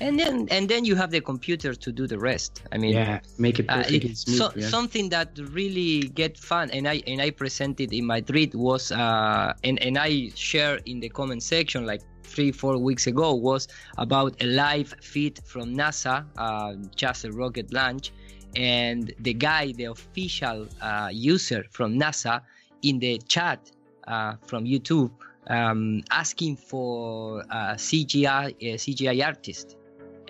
And 0.00 0.18
then 0.18 0.48
and 0.50 0.68
then 0.68 0.84
you 0.84 0.94
have 0.96 1.10
the 1.10 1.20
computer 1.20 1.74
to 1.74 1.92
do 1.92 2.06
the 2.06 2.18
rest. 2.18 2.62
I 2.72 2.78
mean, 2.78 2.92
Yeah, 2.92 3.20
make 3.38 3.58
it 3.58 3.66
Uh, 3.68 3.76
perfect 3.82 4.04
it- 4.04 4.16
smooth. 4.18 4.38
so, 4.38 4.52
yeah. 4.56 4.68
Something 4.68 5.08
that 5.10 5.38
really 5.52 6.08
get 6.14 6.36
fun, 6.36 6.70
and 6.70 6.86
I 6.88 7.02
and 7.06 7.20
I 7.22 7.30
presented 7.30 7.92
in 7.92 8.06
Madrid 8.06 8.54
was, 8.54 8.92
uh, 8.92 9.52
and 9.64 9.78
and 9.82 9.96
I 9.98 10.30
share 10.34 10.80
in 10.84 11.00
the 11.00 11.08
comment 11.08 11.42
section 11.42 11.86
like 11.86 12.02
three 12.24 12.52
four 12.52 12.78
weeks 12.78 13.06
ago 13.06 13.34
was 13.34 13.68
about 13.98 14.32
a 14.42 14.46
live 14.46 14.94
feed 15.02 15.38
from 15.44 15.74
NASA, 15.74 16.24
uh, 16.38 16.74
just 16.96 17.24
a 17.24 17.30
rocket 17.32 17.72
launch, 17.72 18.12
and 18.56 19.12
the 19.20 19.34
guy, 19.34 19.72
the 19.72 19.84
official 19.96 20.66
uh, 20.80 21.08
user 21.12 21.64
from 21.70 21.98
NASA, 21.98 22.40
in 22.82 22.98
the 22.98 23.18
chat 23.28 23.70
uh, 24.08 24.34
from 24.46 24.64
YouTube, 24.64 25.10
um, 25.48 26.02
asking 26.10 26.56
for 26.56 27.40
a 27.50 27.74
CGI 27.76 28.54
a 28.60 28.74
CGI 28.76 29.24
artist, 29.24 29.76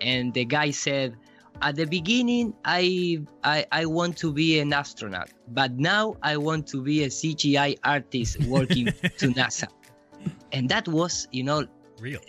and 0.00 0.32
the 0.34 0.44
guy 0.44 0.70
said 0.70 1.16
at 1.60 1.76
the 1.76 1.84
beginning 1.84 2.54
I, 2.64 3.20
I 3.44 3.66
i 3.70 3.86
want 3.86 4.16
to 4.18 4.32
be 4.32 4.58
an 4.58 4.72
astronaut 4.72 5.30
but 5.48 5.72
now 5.78 6.16
i 6.22 6.36
want 6.36 6.66
to 6.68 6.82
be 6.82 7.04
a 7.04 7.08
cgi 7.08 7.78
artist 7.84 8.40
working 8.40 8.86
to 9.18 9.28
nasa. 9.28 9.68
And 10.52 10.68
that 10.68 10.86
was 10.88 11.28
you 11.32 11.44
know 11.44 11.66
Real. 12.00 12.20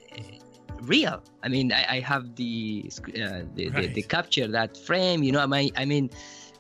real. 0.82 1.24
I 1.44 1.48
mean 1.48 1.72
i, 1.72 1.86
I 1.98 2.00
have 2.02 2.36
the, 2.36 2.92
uh, 3.10 3.44
the, 3.56 3.70
the 3.70 3.88
the 3.88 4.02
capture 4.04 4.48
that 4.48 4.78
frame 4.78 5.24
you 5.24 5.32
know 5.32 5.40
i 5.42 5.46
mean 5.46 5.72
i 5.76 5.86
mean 5.86 6.10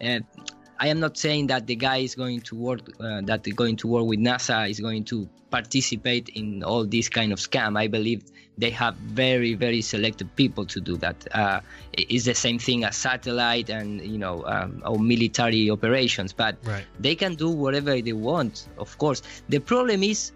uh, 0.03 0.19
I 0.83 0.87
am 0.87 0.99
not 0.99 1.17
saying 1.17 1.47
that 1.47 1.65
the 1.65 1.77
guy 1.77 1.97
is 2.07 2.13
going 2.13 2.41
to 2.41 2.55
work 2.57 2.81
uh, 2.99 3.21
that 3.23 3.41
going 3.55 3.77
to 3.77 3.87
work 3.87 4.05
with 4.05 4.19
NASA 4.19 4.69
is 4.69 4.81
going 4.81 5.05
to 5.05 5.29
participate 5.49 6.27
in 6.29 6.61
all 6.61 6.83
this 6.85 7.07
kind 7.07 7.31
of 7.31 7.39
scam. 7.39 7.77
I 7.79 7.87
believe 7.87 8.21
they 8.57 8.69
have 8.71 8.95
very 8.95 9.53
very 9.53 9.81
selected 9.81 10.27
people 10.35 10.65
to 10.65 10.81
do 10.81 10.97
that. 10.97 11.15
Uh, 11.31 11.61
it's 11.93 12.25
the 12.25 12.35
same 12.35 12.59
thing 12.59 12.83
as 12.83 12.97
satellite 12.97 13.69
and 13.69 14.01
you 14.01 14.17
know 14.17 14.43
um, 14.45 14.83
or 14.85 14.99
military 14.99 15.69
operations, 15.69 16.33
but 16.33 16.57
Right. 16.65 16.85
they 16.99 17.15
can 17.15 17.35
do 17.35 17.49
whatever 17.49 18.01
they 18.01 18.11
want. 18.29 18.67
Of 18.77 18.97
course, 18.97 19.21
the 19.47 19.59
problem 19.59 20.03
is 20.03 20.33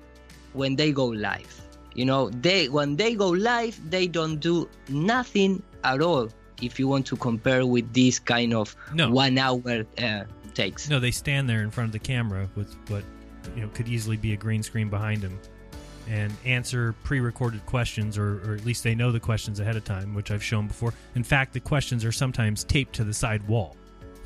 when 0.54 0.78
they 0.78 0.94
go 0.94 1.08
live. 1.08 1.54
You 1.94 2.06
know, 2.06 2.30
they 2.30 2.70
when 2.70 2.96
they 2.96 3.16
go 3.16 3.30
live, 3.52 3.76
they 3.90 4.08
don't 4.08 4.40
do 4.40 4.70
nothing 4.88 5.62
at 5.84 6.02
all. 6.02 6.30
If 6.62 6.80
you 6.80 6.88
want 6.88 7.06
to 7.08 7.16
compare 7.18 7.66
with 7.68 7.94
this 7.94 8.18
kind 8.18 8.54
of 8.54 8.76
No. 8.94 9.12
one 9.12 9.38
hour 9.38 9.86
uh, 10.02 10.24
takes. 10.58 10.90
No, 10.90 11.00
they 11.00 11.12
stand 11.12 11.48
there 11.48 11.62
in 11.62 11.72
front 11.72 11.88
of 11.88 11.94
the 11.94 12.00
camera 12.00 12.50
with 12.56 12.76
what 12.90 13.04
you 13.56 13.62
know 13.62 13.70
could 13.70 13.88
easily 13.88 14.18
be 14.18 14.34
a 14.34 14.36
green 14.36 14.62
screen 14.64 14.90
behind 14.90 15.22
them, 15.22 15.40
and 16.10 16.34
answer 16.44 16.94
pre-recorded 17.04 17.66
questions, 17.66 18.18
or, 18.18 18.42
or 18.50 18.56
at 18.56 18.66
least 18.66 18.84
they 18.84 18.96
know 18.96 19.12
the 19.12 19.20
questions 19.20 19.60
ahead 19.60 19.76
of 19.76 19.86
time, 19.86 20.14
which 20.14 20.32
I've 20.32 20.44
shown 20.44 20.68
before. 20.68 20.94
In 21.16 21.24
fact, 21.24 21.54
the 21.54 21.60
questions 21.60 22.04
are 22.04 22.12
sometimes 22.12 22.64
taped 22.64 22.94
to 22.96 23.04
the 23.04 23.14
side 23.14 23.48
wall, 23.48 23.78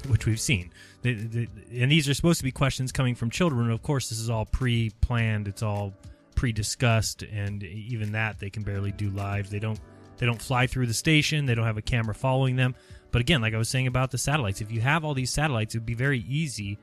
which 0.08 0.26
we've 0.26 0.40
seen. 0.40 0.72
They, 1.02 1.14
they, 1.14 1.48
and 1.74 1.92
these 1.92 2.08
are 2.10 2.14
supposed 2.14 2.40
to 2.40 2.44
be 2.44 2.52
questions 2.52 2.92
coming 2.92 3.14
from 3.14 3.30
children. 3.30 3.70
Of 3.70 3.84
course, 3.84 4.10
this 4.10 4.20
is 4.20 4.30
all 4.30 4.46
pre-planned. 4.46 5.48
It's 5.48 5.62
all 5.62 5.94
pre-discussed, 6.36 7.24
and 7.24 7.62
even 7.64 8.14
that 8.14 8.40
they 8.40 8.50
can 8.50 8.64
barely 8.64 8.92
do 8.92 9.10
live. 9.12 9.50
They 9.50 9.60
don't 9.60 9.80
they 10.18 10.28
don't 10.28 10.42
fly 10.42 10.68
through 10.68 10.86
the 10.86 10.94
station. 10.94 11.46
They 11.48 11.56
don't 11.56 11.66
have 11.66 11.78
a 11.78 11.82
camera 11.82 12.14
following 12.14 12.56
them. 12.56 12.76
But 13.12 13.22
again, 13.22 13.42
like 13.42 13.54
I 13.54 13.58
was 13.58 13.70
saying 13.70 13.88
about 13.88 14.12
the 14.12 14.18
satellites, 14.18 14.62
if 14.62 14.72
you 14.72 14.82
have 14.82 15.04
all 15.04 15.14
these 15.14 15.32
satellites, 15.32 15.76
it 15.76 15.80
would 15.80 15.86
be 15.86 15.94
very 15.94 16.20
easy 16.28 16.78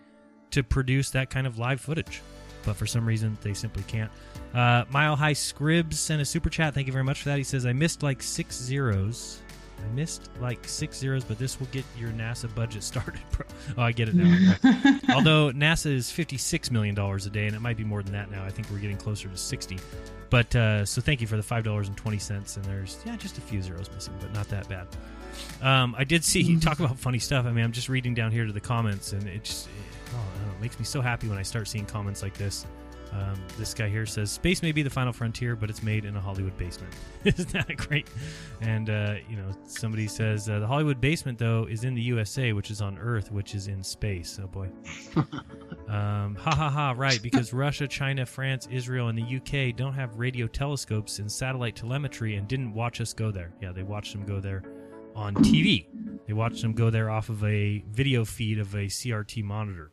to 0.50 0.62
produce 0.62 1.10
that 1.10 1.30
kind 1.30 1.46
of 1.46 1.58
live 1.58 1.80
footage. 1.80 2.22
But 2.64 2.76
for 2.76 2.86
some 2.86 3.06
reason, 3.06 3.38
they 3.42 3.54
simply 3.54 3.82
can't. 3.84 4.10
Uh, 4.54 4.84
Mile 4.90 5.16
High 5.16 5.32
Scribs 5.32 5.94
sent 5.94 6.20
a 6.20 6.24
super 6.24 6.50
chat. 6.50 6.74
Thank 6.74 6.86
you 6.86 6.92
very 6.92 7.04
much 7.04 7.22
for 7.22 7.30
that. 7.30 7.38
He 7.38 7.44
says, 7.44 7.66
I 7.66 7.72
missed 7.72 8.02
like 8.02 8.22
six 8.22 8.56
zeros. 8.56 9.40
I 9.78 9.94
missed 9.94 10.28
like 10.40 10.66
six 10.66 10.98
zeros, 10.98 11.22
but 11.22 11.38
this 11.38 11.60
will 11.60 11.68
get 11.68 11.84
your 11.96 12.10
NASA 12.10 12.52
budget 12.54 12.82
started, 12.92 13.20
bro. 13.30 13.46
Oh, 13.76 13.82
I 13.82 13.92
get 13.92 14.08
it 14.08 14.14
now. 14.14 14.56
Although 15.14 15.52
NASA 15.52 15.92
is 15.92 16.08
$56 16.08 16.70
million 16.70 16.98
a 16.98 17.18
day, 17.30 17.46
and 17.46 17.54
it 17.54 17.60
might 17.60 17.76
be 17.76 17.84
more 17.84 18.02
than 18.02 18.12
that 18.12 18.30
now. 18.30 18.44
I 18.44 18.50
think 18.50 18.68
we're 18.70 18.78
getting 18.78 18.96
closer 18.96 19.28
to 19.28 19.36
60 19.36 19.78
But 20.30 20.54
uh, 20.56 20.84
so 20.84 21.00
thank 21.00 21.20
you 21.20 21.26
for 21.26 21.36
the 21.36 21.42
$5.20. 21.42 22.56
And 22.56 22.64
there's, 22.64 22.98
yeah, 23.06 23.16
just 23.16 23.38
a 23.38 23.40
few 23.40 23.62
zeros 23.62 23.90
missing, 23.94 24.14
but 24.20 24.32
not 24.34 24.48
that 24.48 24.68
bad. 24.68 24.88
Um, 25.62 25.94
I 25.98 26.04
did 26.04 26.24
see 26.24 26.40
you 26.40 26.60
talk 26.60 26.80
about 26.80 26.98
funny 26.98 27.18
stuff. 27.18 27.46
I 27.46 27.52
mean, 27.52 27.64
I'm 27.64 27.72
just 27.72 27.88
reading 27.88 28.14
down 28.14 28.30
here 28.30 28.46
to 28.46 28.52
the 28.52 28.60
comments, 28.60 29.12
and 29.12 29.26
it 29.26 29.44
just 29.44 29.66
it, 29.66 29.72
oh, 30.14 30.18
I 30.18 30.38
don't 30.38 30.48
know, 30.48 30.54
it 30.54 30.60
makes 30.60 30.78
me 30.78 30.84
so 30.84 31.00
happy 31.00 31.28
when 31.28 31.38
I 31.38 31.42
start 31.42 31.68
seeing 31.68 31.86
comments 31.86 32.22
like 32.22 32.34
this. 32.34 32.66
Um, 33.12 33.42
this 33.58 33.72
guy 33.72 33.88
here 33.88 34.04
says, 34.06 34.30
"Space 34.30 34.62
may 34.62 34.70
be 34.72 34.82
the 34.82 34.90
final 34.90 35.12
frontier, 35.12 35.56
but 35.56 35.70
it's 35.70 35.82
made 35.82 36.04
in 36.04 36.14
a 36.16 36.20
Hollywood 36.20 36.56
basement." 36.58 36.92
Isn't 37.24 37.48
that 37.52 37.76
great? 37.76 38.08
And 38.60 38.90
uh, 38.90 39.14
you 39.28 39.36
know, 39.36 39.50
somebody 39.66 40.06
says 40.06 40.48
uh, 40.48 40.58
the 40.58 40.66
Hollywood 40.66 41.00
basement 41.00 41.38
though 41.38 41.66
is 41.68 41.84
in 41.84 41.94
the 41.94 42.02
USA, 42.02 42.52
which 42.52 42.70
is 42.70 42.82
on 42.82 42.98
Earth, 42.98 43.32
which 43.32 43.54
is 43.54 43.66
in 43.66 43.82
space. 43.82 44.38
Oh 44.42 44.46
boy. 44.46 44.68
um, 45.88 46.34
ha 46.36 46.54
ha 46.54 46.68
ha! 46.68 46.94
Right, 46.96 47.20
because 47.22 47.52
Russia, 47.52 47.88
China, 47.88 48.26
France, 48.26 48.68
Israel, 48.70 49.08
and 49.08 49.18
the 49.18 49.36
UK 49.36 49.74
don't 49.74 49.94
have 49.94 50.18
radio 50.18 50.46
telescopes 50.46 51.18
and 51.18 51.32
satellite 51.32 51.76
telemetry, 51.76 52.36
and 52.36 52.46
didn't 52.46 52.74
watch 52.74 53.00
us 53.00 53.14
go 53.14 53.30
there. 53.30 53.52
Yeah, 53.62 53.72
they 53.72 53.84
watched 53.84 54.12
them 54.12 54.26
go 54.26 54.38
there 54.38 54.62
on 55.18 55.34
TV. 55.34 55.86
They 56.26 56.32
watched 56.32 56.62
them 56.62 56.72
go 56.72 56.90
there 56.90 57.10
off 57.10 57.28
of 57.28 57.42
a 57.44 57.82
video 57.90 58.24
feed 58.24 58.58
of 58.58 58.74
a 58.74 58.86
CRT 58.86 59.42
monitor. 59.42 59.90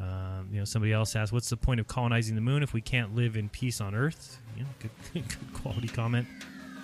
Um, 0.00 0.48
you 0.52 0.58
know, 0.58 0.64
somebody 0.64 0.92
else 0.92 1.16
asked, 1.16 1.32
"What's 1.32 1.48
the 1.48 1.56
point 1.56 1.80
of 1.80 1.86
colonizing 1.86 2.34
the 2.34 2.40
moon 2.40 2.62
if 2.62 2.74
we 2.74 2.80
can't 2.80 3.14
live 3.14 3.36
in 3.36 3.48
peace 3.48 3.80
on 3.80 3.94
Earth?" 3.94 4.40
You 4.56 4.64
know, 4.64 4.68
good, 4.80 4.90
good 5.28 5.52
quality 5.54 5.88
comment. 5.88 6.26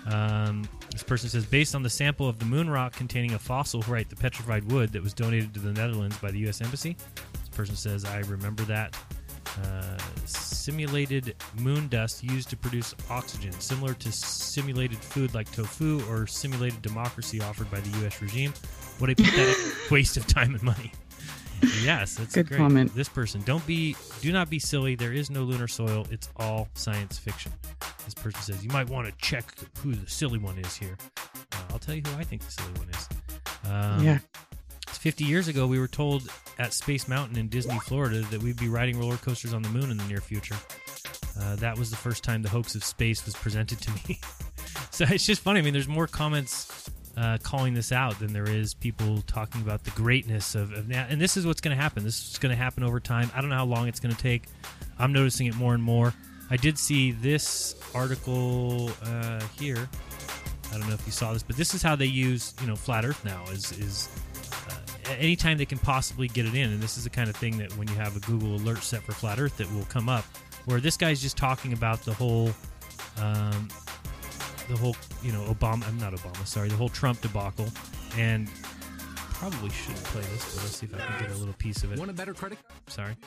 Um, 0.05 0.67
this 0.91 1.03
person 1.03 1.29
says, 1.29 1.45
based 1.45 1.75
on 1.75 1.83
the 1.83 1.89
sample 1.89 2.27
of 2.27 2.39
the 2.39 2.45
moon 2.45 2.69
rock 2.69 2.93
containing 2.93 3.33
a 3.33 3.39
fossil, 3.39 3.81
right, 3.87 4.09
the 4.09 4.15
petrified 4.15 4.69
wood 4.71 4.91
that 4.93 5.03
was 5.03 5.13
donated 5.13 5.53
to 5.53 5.59
the 5.59 5.71
Netherlands 5.71 6.17
by 6.17 6.31
the 6.31 6.39
U.S. 6.39 6.61
Embassy. 6.61 6.97
This 7.33 7.49
person 7.49 7.75
says, 7.75 8.03
I 8.03 8.19
remember 8.19 8.63
that. 8.63 8.97
Uh, 9.63 9.97
simulated 10.25 11.35
moon 11.59 11.87
dust 11.89 12.23
used 12.23 12.49
to 12.49 12.57
produce 12.57 12.95
oxygen, 13.09 13.51
similar 13.53 13.93
to 13.95 14.11
simulated 14.11 14.97
food 14.97 15.33
like 15.33 15.51
tofu 15.51 16.01
or 16.09 16.25
simulated 16.25 16.81
democracy 16.81 17.41
offered 17.41 17.69
by 17.69 17.79
the 17.81 17.89
U.S. 17.99 18.21
regime. 18.21 18.53
What 18.99 19.09
a 19.09 19.15
pathetic 19.15 19.57
waste 19.91 20.17
of 20.17 20.25
time 20.27 20.53
and 20.53 20.63
money. 20.63 20.91
Yes, 21.81 22.15
that's 22.15 22.33
Good 22.35 22.47
great. 22.49 22.57
comment. 22.57 22.93
This 22.93 23.07
person, 23.07 23.41
don't 23.43 23.65
be, 23.65 23.95
do 24.21 24.31
not 24.33 24.49
be 24.49 24.59
silly. 24.59 24.95
There 24.95 25.13
is 25.13 25.29
no 25.29 25.43
lunar 25.43 25.67
soil. 25.67 26.05
It's 26.11 26.29
all 26.37 26.67
science 26.73 27.17
fiction. 27.17 27.53
This 28.03 28.13
person 28.13 28.41
says 28.41 28.63
you 28.63 28.69
might 28.71 28.89
want 28.89 29.07
to 29.07 29.13
check 29.25 29.45
who 29.79 29.93
the 29.95 30.09
silly 30.09 30.39
one 30.39 30.57
is 30.57 30.75
here. 30.75 30.97
Uh, 31.53 31.57
I'll 31.71 31.79
tell 31.79 31.95
you 31.95 32.01
who 32.05 32.19
I 32.19 32.23
think 32.25 32.41
the 32.43 32.51
silly 32.51 32.71
one 32.79 32.89
is. 32.89 33.09
Um, 33.69 34.03
Yeah. 34.05 34.19
50 34.97 35.23
years 35.23 35.47
ago, 35.47 35.67
we 35.67 35.79
were 35.79 35.87
told 35.87 36.29
at 36.59 36.73
Space 36.73 37.07
Mountain 37.07 37.37
in 37.37 37.47
Disney, 37.47 37.79
Florida, 37.79 38.21
that 38.21 38.41
we'd 38.41 38.57
be 38.57 38.69
riding 38.69 38.99
roller 38.99 39.17
coasters 39.17 39.53
on 39.53 39.61
the 39.61 39.69
moon 39.69 39.91
in 39.91 39.97
the 39.97 40.05
near 40.05 40.21
future. 40.21 40.55
Uh, 41.39 41.55
that 41.57 41.77
was 41.77 41.89
the 41.89 41.95
first 41.95 42.23
time 42.23 42.41
the 42.41 42.49
hoax 42.49 42.75
of 42.75 42.83
space 42.83 43.25
was 43.25 43.35
presented 43.35 43.79
to 43.81 43.91
me. 43.91 44.19
so 44.91 45.05
it's 45.09 45.25
just 45.25 45.41
funny. 45.41 45.59
I 45.59 45.63
mean, 45.63 45.73
there's 45.73 45.87
more 45.87 46.07
comments 46.07 46.89
uh, 47.17 47.37
calling 47.43 47.73
this 47.73 47.91
out 47.91 48.19
than 48.19 48.33
there 48.33 48.49
is 48.49 48.73
people 48.73 49.21
talking 49.27 49.61
about 49.61 49.83
the 49.83 49.91
greatness 49.91 50.55
of, 50.55 50.71
of 50.73 50.87
now. 50.87 51.05
And 51.09 51.19
this 51.19 51.37
is 51.37 51.45
what's 51.45 51.61
going 51.61 51.75
to 51.75 51.81
happen. 51.81 52.03
This 52.03 52.31
is 52.31 52.37
going 52.37 52.55
to 52.55 52.61
happen 52.61 52.83
over 52.83 52.99
time. 52.99 53.31
I 53.35 53.41
don't 53.41 53.49
know 53.49 53.57
how 53.57 53.65
long 53.65 53.87
it's 53.87 53.99
going 53.99 54.15
to 54.15 54.21
take. 54.21 54.43
I'm 54.97 55.13
noticing 55.13 55.47
it 55.47 55.55
more 55.55 55.73
and 55.73 55.83
more. 55.83 56.13
I 56.49 56.57
did 56.57 56.77
see 56.77 57.11
this 57.11 57.75
article 57.95 58.91
uh, 59.03 59.41
here. 59.59 59.89
I 60.71 60.77
don't 60.77 60.87
know 60.87 60.93
if 60.93 61.05
you 61.05 61.11
saw 61.11 61.33
this, 61.33 61.43
but 61.43 61.55
this 61.55 61.73
is 61.73 61.83
how 61.83 61.95
they 61.95 62.05
use 62.05 62.53
you 62.61 62.67
know 62.67 62.75
flat 62.75 63.05
Earth 63.05 63.23
now. 63.23 63.43
Is 63.51 63.71
is 63.73 64.09
anytime 65.09 65.57
they 65.57 65.65
can 65.65 65.77
possibly 65.77 66.27
get 66.27 66.45
it 66.45 66.55
in, 66.55 66.71
and 66.71 66.81
this 66.81 66.97
is 66.97 67.03
the 67.03 67.09
kind 67.09 67.29
of 67.29 67.35
thing 67.35 67.57
that 67.57 67.75
when 67.77 67.87
you 67.87 67.95
have 67.95 68.15
a 68.15 68.19
Google 68.21 68.55
alert 68.55 68.79
set 68.79 69.03
for 69.03 69.11
flat 69.11 69.39
Earth, 69.39 69.57
that 69.57 69.71
will 69.73 69.85
come 69.85 70.09
up. 70.09 70.25
Where 70.65 70.79
this 70.79 70.97
guy's 70.97 71.21
just 71.21 71.37
talking 71.37 71.73
about 71.73 72.03
the 72.03 72.13
whole, 72.13 72.51
um, 73.17 73.67
the 74.69 74.77
whole 74.77 74.95
you 75.21 75.31
know 75.31 75.43
Obama. 75.45 75.87
I'm 75.87 75.97
not 75.97 76.13
Obama. 76.13 76.45
Sorry, 76.47 76.69
the 76.69 76.75
whole 76.75 76.89
Trump 76.89 77.21
debacle, 77.21 77.67
and 78.17 78.49
probably 79.49 79.69
shouldn't 79.71 80.03
play 80.05 80.21
this, 80.21 80.55
but 80.55 80.63
let's 80.63 80.77
see 80.77 80.85
if 80.85 80.95
I 80.95 80.99
can 80.99 81.27
get 81.27 81.35
a 81.35 81.37
little 81.37 81.53
piece 81.55 81.83
of 81.83 81.91
it. 81.91 81.99
Want 81.99 82.09
a 82.09 82.13
better 82.13 82.33
credit? 82.33 82.57
Sorry. 82.87 83.17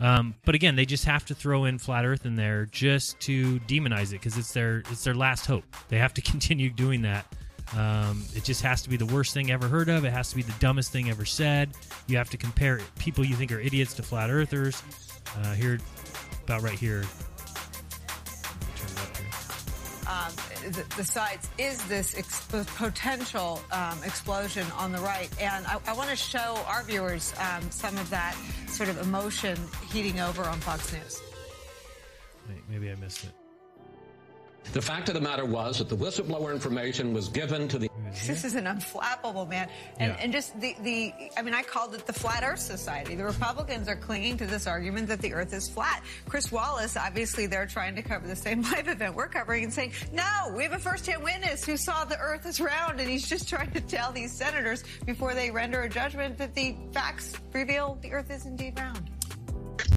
Um, 0.00 0.34
but 0.46 0.54
again, 0.54 0.74
they 0.74 0.86
just 0.86 1.04
have 1.04 1.26
to 1.26 1.34
throw 1.34 1.66
in 1.66 1.78
flat 1.78 2.06
Earth 2.06 2.24
in 2.24 2.34
there 2.34 2.64
just 2.66 3.20
to 3.20 3.60
demonize 3.60 4.08
it 4.08 4.12
because 4.12 4.38
it's 4.38 4.52
their 4.52 4.78
it's 4.90 5.04
their 5.04 5.14
last 5.14 5.44
hope. 5.44 5.64
They 5.88 5.98
have 5.98 6.14
to 6.14 6.22
continue 6.32 6.70
doing 6.70 7.02
that. 7.02 7.26
Um, 7.74 8.24
it 8.34 8.44
just 8.44 8.62
has 8.62 8.82
to 8.82 8.90
be 8.90 8.96
the 8.96 9.06
worst 9.06 9.34
thing 9.34 9.50
ever 9.50 9.66
heard 9.68 9.88
of. 9.88 10.04
It 10.04 10.12
has 10.12 10.30
to 10.30 10.36
be 10.36 10.42
the 10.42 10.54
dumbest 10.60 10.92
thing 10.92 11.10
ever 11.10 11.24
said. 11.24 11.70
You 12.06 12.16
have 12.18 12.30
to 12.30 12.36
compare 12.36 12.80
people 12.98 13.24
you 13.24 13.34
think 13.34 13.50
are 13.52 13.60
idiots 13.60 13.94
to 13.94 14.02
flat 14.02 14.30
earthers. 14.30 14.82
Uh, 15.36 15.54
here, 15.54 15.78
about 16.44 16.62
right 16.62 16.78
here. 16.78 17.02
Turn 18.76 18.88
it 18.88 18.98
up 19.02 19.16
here. 19.16 19.26
um, 20.08 20.72
the, 20.72 20.96
the 20.96 21.04
sites 21.04 21.48
is 21.58 21.84
this 21.88 22.14
potential 22.76 23.60
um, 23.72 23.98
explosion 24.04 24.66
on 24.76 24.92
the 24.92 24.98
right. 24.98 25.28
And 25.40 25.66
I, 25.66 25.78
I 25.88 25.92
want 25.94 26.10
to 26.10 26.16
show 26.16 26.62
our 26.66 26.82
viewers 26.84 27.34
um, 27.38 27.70
some 27.70 27.96
of 27.98 28.08
that 28.10 28.36
sort 28.68 28.88
of 28.88 28.98
emotion 29.02 29.58
heating 29.90 30.20
over 30.20 30.42
on 30.44 30.60
Fox 30.60 30.92
News. 30.92 31.20
Wait, 32.48 32.62
maybe 32.70 32.90
I 32.90 32.94
missed 32.94 33.24
it. 33.24 33.32
The 34.72 34.82
fact 34.82 35.08
of 35.08 35.14
the 35.14 35.20
matter 35.20 35.44
was 35.44 35.78
that 35.78 35.88
the 35.88 35.96
whistleblower 35.96 36.52
information 36.52 37.12
was 37.14 37.28
given 37.28 37.68
to 37.68 37.78
the. 37.78 37.88
This 38.26 38.44
is 38.44 38.54
an 38.54 38.64
unflappable 38.64 39.48
man, 39.48 39.68
and, 39.98 40.12
Yeah. 40.12 40.18
and 40.22 40.32
just 40.32 40.58
the 40.60 40.74
the. 40.82 41.12
I 41.36 41.42
mean, 41.42 41.54
I 41.54 41.62
called 41.62 41.94
it 41.94 42.06
the 42.06 42.12
Flat 42.12 42.42
Earth 42.44 42.60
Society. 42.60 43.14
The 43.14 43.24
Republicans 43.24 43.88
are 43.88 43.96
clinging 43.96 44.36
to 44.38 44.46
this 44.46 44.66
argument 44.66 45.08
that 45.08 45.20
the 45.20 45.32
Earth 45.34 45.52
is 45.52 45.68
flat. 45.68 46.02
Chris 46.28 46.50
Wallace, 46.50 46.96
obviously, 46.96 47.46
they're 47.46 47.66
trying 47.66 47.94
to 47.96 48.02
cover 48.02 48.26
the 48.26 48.36
same 48.36 48.62
live 48.72 48.88
event 48.88 49.14
we're 49.14 49.28
covering 49.28 49.64
and 49.64 49.72
saying, 49.72 49.92
no, 50.12 50.52
we 50.56 50.62
have 50.62 50.72
a 50.72 50.78
first-hand 50.78 51.22
witness 51.22 51.64
who 51.64 51.76
saw 51.76 52.04
the 52.04 52.18
Earth 52.18 52.46
is 52.46 52.60
round, 52.60 53.00
and 53.00 53.08
he's 53.08 53.28
just 53.28 53.48
trying 53.52 53.70
to 53.72 53.80
tell 53.80 54.12
these 54.12 54.32
senators 54.32 54.82
before 55.04 55.34
they 55.34 55.50
render 55.50 55.82
a 55.82 55.88
judgment 55.88 56.38
that 56.38 56.54
the 56.54 56.74
facts 56.92 57.34
reveal 57.52 57.98
the 58.02 58.12
Earth 58.12 58.30
is 58.30 58.46
indeed 58.46 58.78
round. 58.78 59.10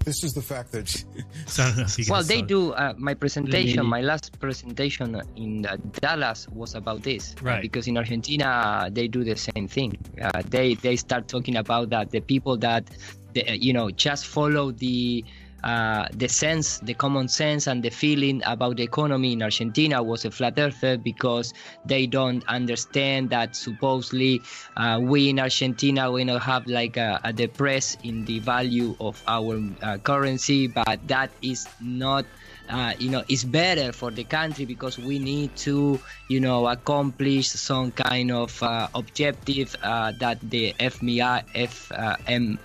This 0.05 0.23
is 0.23 0.33
the 0.33 0.41
fact 0.41 0.71
that. 0.71 0.87
so 1.47 1.63
I 1.63 1.67
don't 1.67 1.77
know 1.77 1.83
if 1.83 1.99
you 1.99 2.05
Well, 2.09 2.23
they 2.23 2.41
do. 2.41 2.71
Uh, 2.73 2.93
my 2.97 3.13
presentation, 3.13 3.85
my 3.85 4.01
last 4.01 4.39
presentation 4.39 5.21
in 5.35 5.65
uh, 5.65 5.77
Dallas 5.99 6.47
was 6.49 6.75
about 6.75 7.03
this, 7.03 7.35
uh, 7.39 7.45
Right. 7.45 7.61
because 7.61 7.87
in 7.87 7.97
Argentina 7.97 8.45
uh, 8.45 8.89
they 8.89 9.07
do 9.07 9.23
the 9.23 9.35
same 9.35 9.67
thing. 9.67 9.97
Uh, 10.21 10.41
they 10.49 10.75
they 10.75 10.95
start 10.95 11.27
talking 11.27 11.57
about 11.57 11.89
that 11.89 12.11
the 12.11 12.21
people 12.21 12.57
that 12.57 12.89
the, 13.33 13.47
uh, 13.47 13.53
you 13.53 13.73
know 13.73 13.89
just 13.91 14.25
follow 14.25 14.71
the 14.71 15.23
uh, 15.63 16.07
the 16.13 16.27
sense, 16.27 16.79
the 16.79 16.93
common 16.93 17.27
sense, 17.27 17.67
and 17.67 17.83
the 17.83 17.89
feeling 17.89 18.41
about 18.45 18.77
the 18.77 18.83
economy 18.83 19.33
in 19.33 19.41
Argentina 19.41 20.01
was 20.01 20.25
a 20.25 20.31
flat 20.31 20.57
earther 20.57 20.97
because 20.97 21.53
they 21.85 22.07
don't 22.07 22.47
understand 22.47 23.29
that 23.29 23.55
supposedly 23.55 24.41
uh, 24.77 24.99
we 25.01 25.29
in 25.29 25.39
Argentina 25.39 26.11
we 26.11 26.23
not 26.23 26.41
have 26.41 26.65
like 26.67 26.97
a, 26.97 27.19
a 27.23 27.33
depress 27.33 27.97
in 28.03 28.25
the 28.25 28.39
value 28.39 28.95
of 28.99 29.21
our 29.27 29.61
uh, 29.81 29.97
currency, 29.97 30.67
but 30.67 30.99
that 31.07 31.29
is 31.41 31.67
not. 31.81 32.25
Uh, 32.69 32.93
you 32.99 33.09
know, 33.09 33.23
it's 33.27 33.43
better 33.43 33.91
for 33.91 34.11
the 34.11 34.23
country 34.23 34.63
because 34.63 34.99
we 34.99 35.17
need 35.17 35.55
to, 35.55 35.99
you 36.27 36.39
know, 36.39 36.67
accomplish 36.67 37.49
some 37.49 37.91
kind 37.91 38.29
of 38.31 38.61
uh, 38.61 38.87
objective 38.93 39.75
uh, 39.81 40.13
that 40.19 40.37
the 40.51 40.71
FMI, 40.79 41.43
FME 41.55 42.59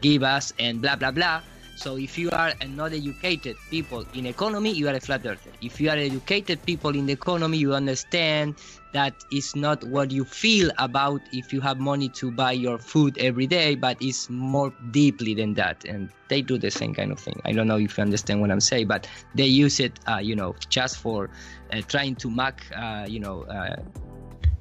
give 0.00 0.22
us 0.22 0.52
and 0.58 0.80
blah 0.80 0.96
blah 0.96 1.10
blah. 1.10 1.42
So 1.76 1.98
if 1.98 2.16
you 2.16 2.30
are 2.30 2.54
not 2.68 2.94
educated 2.94 3.56
people 3.70 4.06
in 4.14 4.24
economy 4.26 4.72
you 4.72 4.88
are 4.88 4.94
a 4.94 5.00
flat 5.00 5.26
earther. 5.26 5.52
If 5.60 5.78
you 5.78 5.90
are 5.90 5.96
educated 5.96 6.64
people 6.64 6.96
in 6.96 7.04
the 7.04 7.12
economy 7.12 7.58
you 7.58 7.74
understand 7.74 8.56
that 8.92 9.12
it's 9.30 9.54
not 9.54 9.84
what 9.84 10.10
you 10.10 10.24
feel 10.24 10.70
about 10.78 11.20
if 11.32 11.52
you 11.52 11.60
have 11.60 11.78
money 11.78 12.08
to 12.08 12.30
buy 12.30 12.52
your 12.52 12.78
food 12.78 13.18
every 13.18 13.46
day 13.46 13.74
but 13.74 13.98
it's 14.00 14.30
more 14.30 14.72
deeply 14.90 15.34
than 15.34 15.52
that. 15.54 15.84
And 15.84 16.08
they 16.28 16.40
do 16.40 16.56
the 16.56 16.70
same 16.70 16.94
kind 16.94 17.12
of 17.12 17.20
thing. 17.20 17.38
I 17.44 17.52
don't 17.52 17.68
know 17.68 17.78
if 17.78 17.98
you 17.98 18.02
understand 18.02 18.40
what 18.40 18.50
i'm 18.50 18.60
saying 18.60 18.86
but 18.86 19.06
they 19.34 19.46
use 19.46 19.80
it 19.80 20.00
uh, 20.08 20.16
you 20.16 20.34
know 20.34 20.54
just 20.68 20.98
for 20.98 21.30
uh, 21.72 21.82
trying 21.88 22.16
to 22.16 22.30
mock 22.30 22.62
uh, 22.74 23.04
you 23.06 23.20
know 23.20 23.42
uh, 23.44 23.76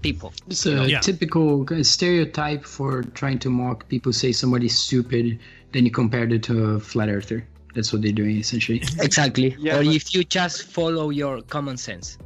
people 0.05 0.29
It's 0.49 0.65
you 0.65 0.75
know? 0.75 0.83
a 0.85 1.01
typical 1.01 1.65
uh, 1.71 1.83
stereotype 1.83 2.63
for 2.65 3.03
trying 3.21 3.39
to 3.39 3.49
mock 3.49 3.87
people. 3.93 4.11
Say 4.13 4.31
somebody's 4.31 4.77
stupid, 4.77 5.39
then 5.71 5.81
you 5.85 5.91
compare 5.91 6.23
it 6.37 6.43
to 6.43 6.53
a 6.65 6.79
flat 6.79 7.09
earther. 7.09 7.39
That's 7.73 7.91
what 7.91 8.01
they're 8.03 8.19
doing 8.23 8.37
essentially. 8.37 8.79
exactly 9.09 9.55
Yeah, 9.59 9.77
or 9.77 9.83
but- 9.83 9.95
if 9.99 10.13
you 10.13 10.23
just 10.23 10.57
follow 10.77 11.09
your 11.21 11.41
common 11.55 11.77
sense 11.77 12.17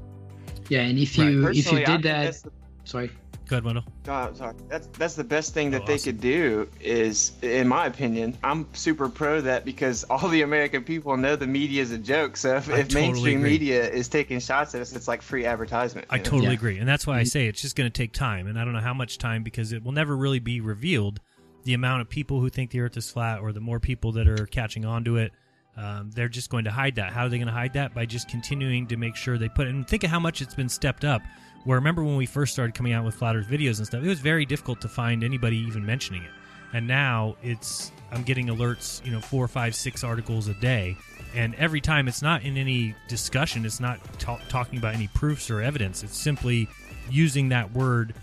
Yeah, 0.70 0.82
and 0.89 1.00
if 1.00 1.18
Right. 1.18 1.32
you 1.32 1.48
if 1.62 1.65
you 1.72 1.80
did 1.92 2.04
that, 2.04 2.34
the- 2.44 2.52
sorry. 2.94 3.10
Go 3.50 3.56
ahead, 3.56 3.64
Wendell. 3.64 3.84
God, 4.04 4.38
sorry. 4.38 4.54
That's 4.68 4.86
that's 5.00 5.16
the 5.16 5.24
best 5.24 5.56
thing 5.56 5.72
that 5.72 5.82
Oh, 5.82 5.86
they 5.86 5.96
awesome. 5.96 6.14
could 6.14 6.22
do 6.22 6.70
is, 6.80 7.32
in 7.42 7.68
my 7.68 7.88
opinion, 7.88 8.38
I'm 8.44 8.68
super 8.74 9.10
pro 9.10 9.42
that 9.42 9.66
because 9.66 10.04
all 10.04 10.28
the 10.30 10.44
American 10.44 10.84
people 10.84 11.18
know 11.18 11.36
the 11.36 11.48
media 11.48 11.82
is 11.82 11.92
a 11.92 11.98
joke. 11.98 12.38
So 12.38 12.58
if, 12.58 12.70
if 12.70 12.90
totally 12.90 13.02
mainstream 13.02 13.40
agree. 13.40 13.50
media 13.50 13.90
is 13.90 14.08
taking 14.08 14.40
shots 14.40 14.76
at 14.76 14.82
us, 14.82 14.96
it's 14.96 15.08
like 15.08 15.24
free 15.24 15.48
advertisement. 15.48 16.06
I 16.12 16.18
know? 16.18 16.24
totally 16.24 16.54
agree, 16.54 16.78
and 16.78 16.88
that's 16.88 17.08
why 17.08 17.18
I 17.18 17.24
say 17.24 17.48
it's 17.48 17.60
just 17.60 17.76
going 17.76 17.90
to 17.90 17.98
take 17.98 18.14
time, 18.14 18.46
and 18.46 18.60
I 18.60 18.64
don't 18.64 18.74
know 18.74 18.82
how 18.82 18.94
much 18.94 19.18
time 19.18 19.42
because 19.42 19.74
it 19.74 19.84
will 19.84 19.94
never 19.94 20.16
really 20.16 20.40
be 20.40 20.62
revealed 20.62 21.20
the 21.64 21.74
amount 21.74 22.02
of 22.02 22.10
people 22.10 22.40
who 22.40 22.50
think 22.50 22.70
the 22.70 22.82
Earth 22.82 22.98
is 22.98 23.10
flat, 23.10 23.40
or 23.40 23.52
the 23.52 23.60
more 23.60 23.80
people 23.80 24.12
that 24.12 24.28
are 24.28 24.46
catching 24.46 24.86
on 24.86 25.04
to 25.06 25.18
it. 25.18 25.32
Um, 25.76 26.12
they're 26.12 26.30
just 26.30 26.50
going 26.50 26.66
to 26.66 26.72
hide 26.72 26.96
that. 26.96 27.14
How 27.14 27.26
are 27.26 27.30
they 27.30 27.38
going 27.38 27.48
to 27.48 27.54
hide 27.54 27.74
that? 27.74 27.96
By 27.96 28.06
just 28.06 28.28
continuing 28.28 28.86
to 28.88 28.98
make 28.98 29.16
sure 29.16 29.38
they 29.38 29.48
put 29.48 29.66
it. 29.66 29.70
And 29.70 29.88
think 29.88 30.04
of 30.04 30.10
how 30.10 30.20
much 30.20 30.42
it's 30.42 30.54
been 30.54 30.68
stepped 30.68 31.06
up. 31.06 31.22
Where 31.65 31.78
remember 31.78 32.04
when 32.04 32.15
we 32.15 32.26
first 32.26 32.54
started 32.54 32.74
coming 32.74 32.93
out 32.93 33.06
with 33.06 33.15
flat 33.15 33.36
Earth 33.36 33.48
videos 33.48 33.78
and 33.78 33.86
stuff, 33.86 34.04
it 34.04 34.08
was 34.08 34.19
very 34.19 34.45
difficult 34.45 34.82
to 34.82 34.88
find 34.89 35.24
anybody 35.24 35.58
even 35.58 35.86
mentioning 35.86 36.24
it. 36.24 36.32
And 36.74 36.88
now 36.88 37.36
it's 37.43 37.91
I'm 38.12 38.24
getting 38.24 38.48
alerts, 38.48 39.06
you 39.06 39.12
know, 39.12 39.19
four, 39.19 39.48
five, 39.48 39.76
six 39.76 40.04
articles 40.04 40.48
a 40.48 40.54
day, 40.56 40.98
and 41.36 41.54
every 41.56 41.82
time 41.82 42.08
it's 42.08 42.22
not 42.22 42.43
in 42.43 42.58
any 42.58 42.95
discussion, 43.08 43.65
it's 43.65 43.80
not 43.80 44.00
ta- 44.19 44.39
talking 44.50 44.80
about 44.80 44.95
any 44.95 45.08
proofs 45.10 45.50
or 45.50 45.62
evidence. 45.62 46.04
It's 46.04 46.17
simply 46.17 46.67
using 47.10 47.50
that 47.50 47.72
word 47.72 48.13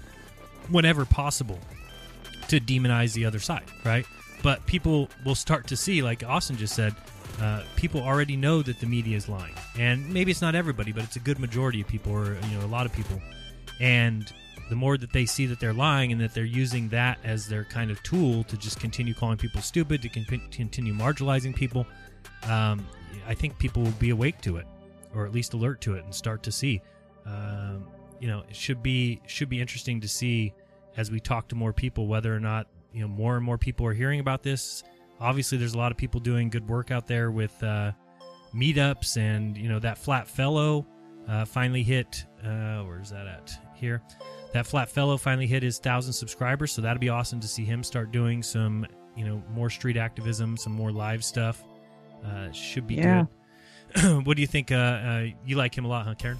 whenever 0.70 1.05
possible 1.05 1.59
to 2.49 2.61
demonize 2.61 3.12
the 3.14 3.25
other 3.25 3.38
side, 3.38 3.64
right? 3.85 4.07
But 4.42 4.66
people 4.66 5.09
will 5.25 5.35
start 5.35 5.66
to 5.68 5.77
see, 5.77 6.03
like 6.03 6.25
Austin 6.25 6.57
just 6.57 6.75
said, 6.75 6.94
uh, 7.40 7.62
people 7.77 8.01
already 8.01 8.37
know 8.37 8.62
that 8.62 8.81
the 8.81 8.87
media 8.87 9.16
is 9.16 9.29
lying, 9.29 9.55
and 9.79 10.09
maybe 10.12 10.31
it's 10.31 10.40
not 10.40 10.55
everybody, 10.55 10.92
but 10.92 11.05
it's 11.05 11.16
a 11.16 11.20
good 11.20 11.38
majority 11.38 11.81
of 11.81 11.87
people, 11.87 12.12
or 12.12 12.35
you 12.49 12.59
know, 12.59 12.64
a 12.64 12.66
lot 12.66 12.87
of 12.87 12.92
people. 12.92 13.20
And 13.81 14.33
the 14.70 14.77
more 14.77 14.96
that 14.96 15.12
they 15.12 15.27
see 15.27 15.46
that 15.46 15.61
they're 15.61 15.75
lying 15.75 16.12
and 16.12 16.20
that 16.20 16.35
they're 16.35 16.44
using 16.44 16.88
that 16.88 17.18
as 17.25 17.46
their 17.46 17.64
kind 17.64 17.90
of 17.90 18.03
tool 18.03 18.42
to 18.44 18.57
just 18.57 18.81
continue 18.81 19.14
calling 19.14 19.37
people 19.37 19.61
stupid, 19.61 20.03
to 20.03 20.09
con- 20.09 20.42
continue 20.51 20.94
marginalizing 20.94 21.55
people, 21.55 21.87
um, 22.44 22.87
I 23.29 23.35
think 23.35 23.59
people 23.59 23.83
will 23.83 23.90
be 23.92 24.11
awake 24.11 24.40
to 24.42 24.57
it, 24.57 24.66
or 25.14 25.27
at 25.27 25.33
least 25.33 25.53
alert 25.53 25.81
to 25.83 25.94
it, 25.94 26.05
and 26.05 26.14
start 26.14 26.42
to 26.44 26.53
see. 26.53 26.81
Um, 27.27 27.87
you 28.18 28.29
know, 28.29 28.44
it 28.49 28.57
should 28.57 28.83
be 28.83 29.20
should 29.27 29.49
be 29.49 29.61
interesting 29.61 30.01
to 30.01 30.09
see 30.09 30.55
as 30.96 31.11
we 31.11 31.20
talk 31.20 31.49
to 31.49 31.55
more 31.55 31.72
people 31.72 32.07
whether 32.07 32.35
or 32.35 32.40
not 32.40 32.66
you 32.92 33.03
know 33.03 33.09
more 33.09 33.37
and 33.37 33.44
more 33.44 33.59
people 33.59 33.87
are 33.87 33.92
hearing 33.92 34.20
about 34.20 34.42
this. 34.42 34.83
Obviously, 35.20 35.59
there's 35.59 35.74
a 35.74 35.79
lot 35.79 35.90
of 35.92 35.98
people 35.98 36.20
doing 36.20 36.50
good 36.50 36.68
work 36.68 36.90
out 36.90 37.07
there 37.07 37.31
with 37.31 37.62
uh, 37.62 37.92
meetups, 38.55 39.16
and 39.16 39.57
you 39.57 39.68
know 39.68 39.79
that 39.79 39.98
flat 39.98 40.29
fellow 40.29 40.87
uh, 41.29 41.44
finally 41.44 41.83
hit. 41.83 42.24
Uh, 42.44 42.83
where's 42.83 43.11
that 43.11 43.26
at? 43.26 43.52
Here, 43.74 44.02
that 44.52 44.66
flat 44.66 44.88
fellow 44.90 45.16
finally 45.16 45.46
hit 45.46 45.62
his 45.62 45.79
thousand 45.79 46.12
subscribers, 46.12 46.72
so 46.72 46.83
that'd 46.83 47.00
be 47.00 47.09
awesome 47.11 47.40
to 47.40 47.48
see 47.48 47.64
him 47.64 47.83
start 47.83 48.11
doing 48.12 48.42
some 48.42 48.87
you 49.16 49.24
know 49.26 49.42
more 49.52 49.70
street 49.70 49.96
activism, 49.96 50.57
some 50.57 50.72
more 50.72 50.92
live 50.92 51.24
stuff. 51.24 51.62
Uh, 52.24 52.50
should 52.52 52.87
be 52.87 52.94
Yeah. 52.96 53.24
good. 53.94 54.24
what 54.26 54.37
do 54.37 54.40
you 54.42 54.46
think? 54.48 54.72
Uh, 54.72 54.74
uh, 54.74 55.26
you 55.46 55.57
like 55.57 55.76
him 55.76 55.85
a 55.85 55.88
lot, 55.88 56.07
huh, 56.07 56.14
Karen? 56.18 56.38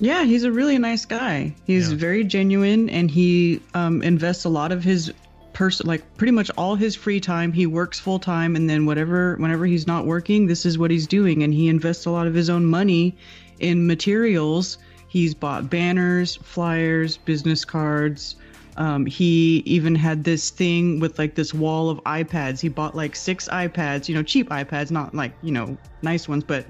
Yeah, 0.00 0.24
he's 0.24 0.42
a 0.44 0.50
really 0.50 0.76
nice 0.78 1.04
guy. 1.04 1.54
He's 1.66 1.90
Yeah. 1.92 1.96
very 1.98 2.24
genuine, 2.24 2.90
and 2.90 3.10
he 3.10 3.60
um, 3.74 4.02
invests 4.02 4.44
a 4.44 4.48
lot 4.48 4.72
of 4.72 4.82
his 4.82 5.12
person, 5.54 5.86
like 5.86 6.16
pretty 6.16 6.32
much 6.32 6.50
all 6.58 6.74
his 6.74 6.94
free 6.94 7.20
time. 7.20 7.52
He 7.52 7.66
works 7.66 7.98
full 7.98 8.18
time, 8.18 8.56
and 8.56 8.68
then 8.68 8.84
whatever, 8.84 9.36
whenever 9.36 9.64
he's 9.64 9.86
not 9.86 10.04
working, 10.04 10.46
this 10.46 10.66
is 10.66 10.76
what 10.78 10.90
he's 10.90 11.06
doing. 11.06 11.42
And 11.42 11.54
he 11.54 11.68
invests 11.68 12.06
a 12.06 12.10
lot 12.10 12.26
of 12.26 12.34
his 12.34 12.50
own 12.50 12.66
money 12.66 13.16
in 13.60 13.86
materials. 13.86 14.78
He's 15.08 15.34
bought 15.34 15.70
banners, 15.70 16.36
flyers, 16.36 17.16
business 17.16 17.64
cards. 17.64 18.36
Um, 18.76 19.06
he 19.06 19.62
even 19.66 19.94
had 19.94 20.24
this 20.24 20.50
thing 20.50 20.98
with 20.98 21.18
like 21.18 21.36
this 21.36 21.54
wall 21.54 21.88
of 21.88 22.02
iPads. 22.04 22.60
He 22.60 22.68
bought 22.68 22.96
like 22.96 23.14
six 23.14 23.48
iPads, 23.48 24.08
you 24.08 24.14
know, 24.16 24.22
cheap 24.24 24.50
iPads, 24.50 24.90
not 24.90 25.14
like, 25.14 25.32
you 25.42 25.52
know, 25.52 25.76
nice 26.02 26.28
ones, 26.28 26.42
but 26.42 26.66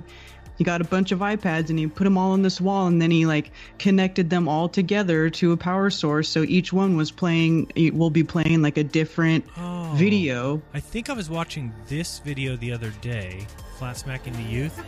he 0.56 0.64
got 0.64 0.80
a 0.80 0.84
bunch 0.84 1.12
of 1.12 1.18
iPads 1.20 1.70
and 1.70 1.78
he 1.78 1.86
put 1.86 2.04
them 2.04 2.16
all 2.16 2.32
on 2.32 2.42
this 2.42 2.60
wall 2.60 2.86
and 2.86 3.00
then 3.02 3.10
he 3.10 3.26
like 3.26 3.50
connected 3.78 4.30
them 4.30 4.48
all 4.48 4.68
together 4.68 5.28
to 5.30 5.52
a 5.52 5.56
power 5.56 5.90
source. 5.90 6.28
So 6.28 6.42
each 6.44 6.72
one 6.72 6.96
was 6.96 7.10
playing, 7.10 7.72
it 7.74 7.94
will 7.94 8.10
be 8.10 8.22
playing 8.24 8.62
like 8.62 8.76
a 8.78 8.84
different 8.84 9.44
Oh. 9.56 9.92
video. 9.96 10.62
I 10.72 10.80
think 10.80 11.10
I 11.10 11.12
was 11.12 11.28
watching 11.28 11.72
this 11.86 12.20
video 12.20 12.56
the 12.56 12.72
other 12.72 12.90
day, 13.00 13.46
Flat 13.78 13.96
Smacking 13.96 14.32
the 14.34 14.42
Youth. 14.42 14.78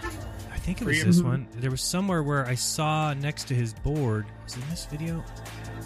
I 0.53 0.59
think 0.59 0.81
it 0.81 0.87
was 0.87 1.05
this 1.05 1.21
Mhm. 1.21 1.25
one. 1.25 1.47
There 1.59 1.71
was 1.71 1.81
somewhere 1.81 2.23
where 2.23 2.47
I 2.47 2.55
saw 2.57 3.15
next 3.15 3.45
to 3.49 3.55
his 3.55 3.73
board, 3.73 4.27
was 4.45 4.57
it 4.57 4.63
in 4.63 4.71
this 4.71 4.87
video? 4.91 5.23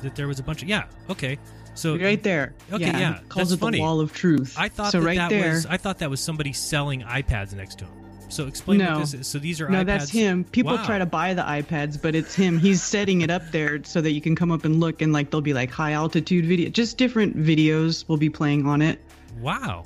That 0.03 0.15
there 0.15 0.27
was 0.29 0.39
a 0.39 0.43
bunch 0.43 0.63
of 0.63 0.69
yeah, 0.69 0.85
okay. 1.11 1.39
So 1.75 1.97
Right 1.97 2.23
there. 2.23 2.55
Okay, 2.73 2.85
Yeah, 2.87 2.99
yeah. 2.99 3.19
calls 3.29 3.51
that's 3.51 3.63
it 3.63 3.73
the 3.73 3.81
wall 3.81 4.01
of 4.01 4.13
truth. 4.13 4.55
I 4.59 4.69
thought 4.69 4.93
So 4.93 5.01
that, 5.01 5.07
right 5.07 5.17
that 5.19 5.31
there- 5.31 5.53
was 5.53 5.67
I 5.67 5.77
thought 5.77 5.99
that 5.99 6.11
was 6.11 6.21
somebody 6.21 6.53
selling 6.53 7.03
iPads 7.03 7.55
next 7.55 7.79
to 7.79 7.85
him. 7.85 7.93
So 8.31 8.47
explain 8.47 8.79
no. 8.79 8.93
what 8.93 9.01
this 9.01 9.15
is. 9.15 9.27
So 9.27 9.39
these 9.39 9.61
are 9.61 9.69
no, 9.69 9.83
iPads. 9.83 9.87
that's 9.87 10.11
him. 10.11 10.45
People 10.45 10.77
Wow. 10.77 10.87
try 10.87 10.99
to 10.99 11.07
buy 11.07 11.35
the 11.35 11.43
iPads, 11.43 12.01
but 12.01 12.15
it's 12.15 12.35
him. 12.35 12.59
He's 12.59 12.83
setting 12.83 13.21
it 13.23 13.31
up 13.31 13.51
there 13.51 13.83
so 13.85 14.01
that 14.01 14.13
you 14.13 14.21
can 14.21 14.35
come 14.37 14.51
up 14.51 14.65
and 14.65 14.81
look, 14.81 15.03
and 15.03 15.13
like 15.13 15.31
they'll 15.31 15.41
be 15.41 15.55
like 15.55 15.71
high 15.71 15.93
altitude 15.93 16.47
video, 16.47 16.71
just 16.71 16.97
different 16.97 17.37
videos 17.37 18.09
will 18.09 18.17
be 18.17 18.31
playing 18.31 18.67
on 18.67 18.83
it. 18.83 19.01
Wow. 19.41 19.85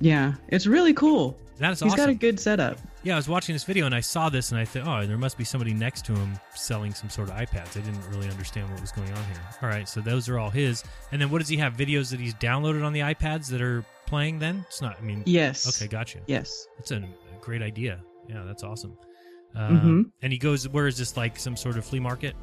Yeah, 0.00 0.34
it's 0.48 0.66
really 0.66 0.92
cool. 0.92 1.36
That 1.58 1.72
is 1.72 1.80
He's 1.80 1.94
got 1.94 2.10
a 2.10 2.14
good 2.14 2.38
setup. 2.38 2.78
Yeah, 3.02 3.14
I 3.14 3.16
was 3.16 3.28
watching 3.28 3.54
this 3.54 3.64
video 3.64 3.86
and 3.86 3.94
I 3.94 4.00
saw 4.00 4.28
this 4.28 4.50
and 4.50 4.60
I 4.60 4.64
thought, 4.64 4.86
oh, 5.04 5.06
there 5.06 5.16
must 5.16 5.38
be 5.38 5.44
somebody 5.44 5.72
next 5.72 6.04
to 6.06 6.12
him 6.12 6.38
selling 6.54 6.92
some 6.92 7.08
sort 7.08 7.30
of 7.30 7.36
iPads. 7.36 7.76
I 7.76 7.80
didn't 7.80 8.02
really 8.10 8.28
understand 8.28 8.68
what 8.70 8.80
was 8.80 8.90
going 8.92 9.10
on 9.10 9.24
here. 9.24 9.40
All 9.62 9.68
right, 9.68 9.88
so 9.88 10.00
those 10.00 10.28
are 10.28 10.38
all 10.38 10.50
his. 10.50 10.82
And 11.12 11.22
then 11.22 11.30
what 11.30 11.38
does 11.38 11.48
he 11.48 11.56
have? 11.58 11.76
Videos 11.76 12.10
that 12.10 12.20
he's 12.20 12.34
downloaded 12.34 12.84
on 12.84 12.92
the 12.92 13.00
iPads 13.00 13.48
that 13.50 13.62
are 13.62 13.84
playing 14.06 14.38
then? 14.38 14.64
It's 14.68 14.82
not, 14.82 14.96
I 14.98 15.02
mean, 15.02 15.22
Yes. 15.24 15.68
Okay, 15.80 15.88
gotcha. 15.88 16.18
Yes. 16.26 16.66
That's 16.78 16.90
a, 16.90 16.96
a 16.96 17.25
great 17.46 17.62
idea. 17.62 18.00
Yeah, 18.28 18.42
that's 18.44 18.64
awesome. 18.64 18.98
Um, 19.54 20.12
And 20.20 20.32
he 20.32 20.38
goes, 20.38 20.68
where 20.68 20.88
is 20.88 20.98
this, 20.98 21.16
like 21.16 21.38
some 21.38 21.56
sort 21.56 21.78
of 21.78 21.84
flea 21.84 22.00
market? 22.00 22.34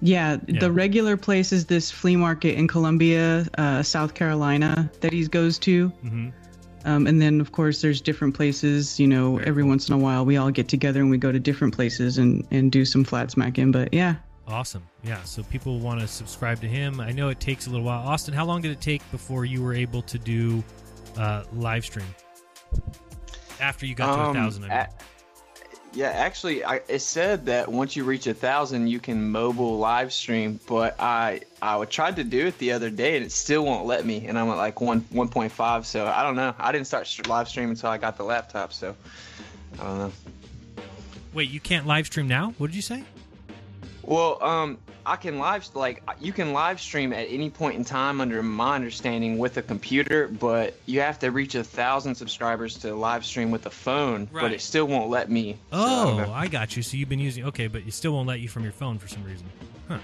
Yeah, 0.00 0.38
Yeah. 0.46 0.60
the 0.60 0.72
regular 0.72 1.16
place 1.16 1.52
is 1.52 1.66
this 1.66 1.90
flea 1.90 2.16
market 2.16 2.54
in 2.56 2.68
Columbia, 2.68 3.46
uh, 3.58 3.82
South 3.82 4.14
Carolina, 4.14 4.90
that 5.00 5.12
he 5.12 5.26
goes 5.26 5.58
to. 5.58 5.90
Mm-hmm. 6.04 6.28
Um, 6.86 7.06
and 7.08 7.20
then, 7.20 7.40
of 7.40 7.52
course, 7.52 7.82
there's 7.82 8.00
different 8.00 8.34
places. 8.34 8.98
You 8.98 9.08
know, 9.08 9.38
every 9.40 9.64
once 9.64 9.88
in 9.88 9.94
a 9.94 9.98
while, 9.98 10.24
we 10.24 10.38
all 10.38 10.50
get 10.50 10.68
together 10.68 11.00
and 11.00 11.10
we 11.10 11.18
go 11.18 11.30
to 11.32 11.38
different 11.40 11.74
places 11.74 12.16
and, 12.16 12.46
and 12.52 12.72
do 12.72 12.84
some 12.86 13.04
flat 13.04 13.30
smacking. 13.32 13.72
But 13.72 13.92
yeah, 13.92 14.14
Awesome. 14.46 14.82
Yeah, 15.04 15.22
so 15.22 15.42
people 15.44 15.78
want 15.78 16.00
to 16.00 16.08
subscribe 16.08 16.60
to 16.62 16.66
him. 16.68 17.00
I 17.00 17.12
know 17.12 17.28
it 17.28 17.38
takes 17.38 17.66
a 17.66 17.70
little 17.70 17.84
while. 17.86 18.00
Austin, 18.08 18.34
how 18.34 18.44
long 18.44 18.62
did 18.62 18.70
it 18.72 18.80
take 18.80 19.02
before 19.12 19.44
you 19.44 19.62
were 19.62 19.74
able 19.74 20.02
to 20.02 20.18
do 20.18 20.64
uh, 21.16 21.44
live 21.52 21.84
stream? 21.84 22.06
After 23.60 23.86
you 23.86 23.94
got 23.94 24.14
to 24.14 24.20
a 24.20 24.24
Um, 24.28 24.34
thousand, 24.34 24.64
I 24.64 24.68
mean. 24.68 24.76
a- 24.76 24.88
yeah, 25.92 26.10
actually, 26.10 26.62
I, 26.64 26.76
it 26.86 27.00
said 27.00 27.46
that 27.46 27.68
once 27.68 27.96
you 27.96 28.04
reach 28.04 28.28
a 28.28 28.34
thousand, 28.34 28.86
you 28.86 29.00
can 29.00 29.28
mobile 29.32 29.76
live 29.78 30.12
stream. 30.12 30.60
But 30.68 30.94
I 31.00 31.40
I 31.60 31.84
tried 31.86 32.14
to 32.16 32.24
do 32.24 32.46
it 32.46 32.56
the 32.58 32.70
other 32.72 32.90
day, 32.90 33.16
and 33.16 33.26
it 33.26 33.32
still 33.32 33.64
won't 33.64 33.86
let 33.86 34.06
me. 34.06 34.26
And 34.28 34.38
I'm 34.38 34.48
at 34.50 34.56
like 34.56 34.80
one 34.80 35.04
one 35.10 35.28
point 35.28 35.50
five. 35.50 35.84
So 35.86 36.06
I 36.06 36.22
don't 36.22 36.36
know. 36.36 36.54
I 36.58 36.70
didn't 36.70 36.86
start 36.86 37.08
live 37.26 37.48
streaming 37.48 37.70
until 37.70 37.90
I 37.90 37.98
got 37.98 38.16
the 38.16 38.22
laptop. 38.22 38.72
So 38.72 38.94
I 39.80 39.84
don't 39.84 39.98
know. 39.98 40.12
Wait, 41.34 41.50
you 41.50 41.58
can't 41.60 41.86
live 41.86 42.06
stream 42.06 42.28
now? 42.28 42.54
What 42.58 42.68
did 42.68 42.76
you 42.76 42.82
say? 42.82 43.02
Well, 44.02 44.42
um, 44.42 44.78
I 45.06 45.16
can 45.16 45.38
live 45.38 45.68
like 45.74 46.02
you 46.20 46.32
can 46.32 46.52
live 46.52 46.80
stream 46.80 47.12
at 47.12 47.26
any 47.30 47.50
point 47.50 47.76
in 47.76 47.84
time 47.84 48.20
under 48.20 48.42
my 48.42 48.74
understanding 48.76 49.38
with 49.38 49.56
a 49.56 49.62
computer, 49.62 50.28
but 50.28 50.74
you 50.86 51.00
have 51.00 51.18
to 51.20 51.30
reach 51.30 51.54
a 51.54 51.64
thousand 51.64 52.14
subscribers 52.14 52.76
to 52.78 52.94
live 52.94 53.24
stream 53.24 53.50
with 53.50 53.66
a 53.66 53.70
phone. 53.70 54.28
Right. 54.32 54.42
But 54.42 54.52
it 54.52 54.60
still 54.60 54.86
won't 54.86 55.10
let 55.10 55.30
me. 55.30 55.56
so 55.72 55.78
I 55.78 56.24
Oh. 56.28 56.32
I 56.32 56.48
got 56.48 56.76
you. 56.76 56.82
So 56.82 56.96
you've 56.96 57.08
been 57.08 57.18
using 57.20 57.44
okay, 57.46 57.66
but 57.66 57.82
it 57.86 57.92
still 57.94 58.12
won't 58.12 58.28
let 58.28 58.40
you 58.40 58.48
from 58.48 58.62
your 58.62 58.72
phone 58.72 58.98
for 58.98 59.08
some 59.08 59.24
reason. 59.24 59.46
Huh. 59.88 59.98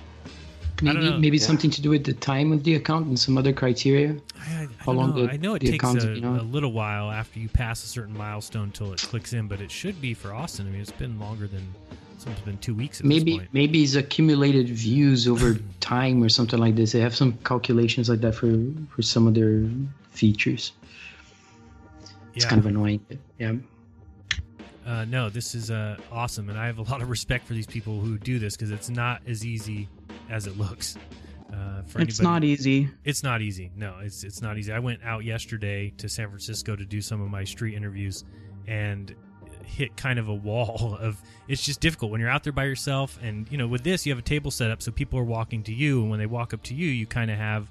Maybe 0.83 1.19
maybe 1.19 1.37
Yeah. 1.39 1.43
something 1.47 1.71
to 1.71 1.81
do 1.81 1.89
with 1.91 2.05
the 2.05 2.13
time 2.13 2.53
of 2.53 2.63
the 2.65 2.75
account 2.75 3.07
and 3.07 3.19
some 3.19 3.39
other 3.39 3.53
criteria. 3.53 4.17
I 4.39 4.69
How 4.79 4.93
long 4.93 5.17
know. 5.17 5.27
the, 5.27 5.33
I 5.33 5.37
know 5.39 5.55
it 5.55 5.61
the 5.61 5.71
takes 5.71 5.83
account, 5.83 6.05
a, 6.05 6.15
you 6.15 6.21
know? 6.21 6.39
a 6.39 6.43
little 6.43 6.73
while 6.73 7.11
after 7.11 7.39
you 7.39 7.49
pass 7.49 7.83
a 7.83 7.87
certain 7.87 8.15
milestone 8.17 8.71
till 8.73 8.93
it 8.93 9.01
clicks 9.01 9.33
in, 9.33 9.49
but 9.49 9.61
it 9.63 9.71
should 9.71 10.01
be 10.03 10.13
for 10.13 10.35
Austin. 10.35 10.67
I 10.67 10.71
mean, 10.71 10.81
it's 10.83 10.91
been 10.91 11.19
longer 11.19 11.47
than 11.47 11.67
it's 12.27 12.41
been 12.41 12.59
two 12.59 12.75
weeks 12.75 13.01
at 13.01 13.05
this 13.05 13.09
maybe 13.09 13.39
point. 13.39 13.49
maybe 13.53 13.83
it's 13.83 13.95
accumulated 13.95 14.69
views 14.69 15.27
over 15.29 15.55
time 15.81 16.23
or 16.23 16.29
something 16.29 16.59
like 16.59 16.75
this. 16.75 16.93
They 16.93 17.01
have 17.01 17.15
some 17.15 17.33
calculations 17.45 18.09
like 18.09 18.21
that 18.21 18.35
for 18.35 18.57
for 18.91 19.03
some 19.03 19.27
of 19.27 19.35
their 19.35 19.65
features. 20.11 20.73
It's 22.35 22.45
Yeah. 22.45 22.51
kind 22.51 22.59
of 22.61 22.67
annoying. 22.67 23.01
yeah. 23.39 23.55
Uh, 24.87 25.05
no, 25.07 25.29
this 25.29 25.55
is 25.57 25.71
uh, 25.71 25.97
awesome, 26.13 26.49
and 26.49 26.57
I 26.59 26.67
have 26.67 26.79
a 26.79 26.83
lot 26.91 27.03
of 27.03 27.11
respect 27.11 27.47
for 27.47 27.55
these 27.55 27.67
people 27.67 28.01
who 28.01 28.19
do 28.19 28.39
this 28.39 28.55
because 28.57 28.71
it's 28.71 28.89
not 28.89 29.21
as 29.27 29.45
easy 29.45 29.89
as 30.31 30.47
it 30.47 30.57
looks. 30.57 30.97
Uh, 31.53 31.83
for 31.87 32.01
it's 32.01 32.21
anybody- 32.21 32.23
not 32.23 32.45
easy. 32.45 32.89
It's 33.05 33.23
not 33.23 33.41
easy. 33.43 33.71
No, 33.77 33.97
it's 34.01 34.23
it's 34.25 34.43
not 34.43 34.59
easy. 34.59 34.73
I 34.73 34.79
went 34.79 35.01
out 35.05 35.25
yesterday 35.25 35.93
to 35.99 36.09
San 36.09 36.29
Francisco 36.29 36.77
to 36.77 36.85
do 36.85 37.01
some 37.01 37.21
of 37.21 37.31
my 37.31 37.43
street 37.45 37.75
interviews, 37.75 38.25
and 38.69 39.15
hit 39.67 39.97
kind 39.97 40.19
of 40.19 40.29
a 40.29 40.35
wall 40.35 40.97
of 41.01 41.21
it's 41.49 41.63
just 41.63 41.81
difficult 41.81 42.11
when 42.11 42.21
you're 42.21 42.31
out 42.31 42.45
there 42.45 42.53
by 42.53 42.65
yourself 42.65 43.19
and 43.23 43.51
you 43.51 43.59
know 43.59 43.67
with 43.67 43.83
this 43.83 44.07
you 44.07 44.13
have 44.13 44.19
a 44.19 44.23
table 44.23 44.51
set 44.51 44.71
up 44.71 44.83
so 44.83 44.91
people 44.91 45.19
are 45.19 45.25
walking 45.25 45.63
to 45.63 45.73
you 45.73 46.01
and 46.01 46.11
when 46.11 46.19
they 46.19 46.27
walk 46.27 46.55
up 46.55 46.63
to 46.63 46.75
you 46.75 46.89
you 46.89 47.07
kind 47.07 47.31
of 47.31 47.37
have 47.37 47.69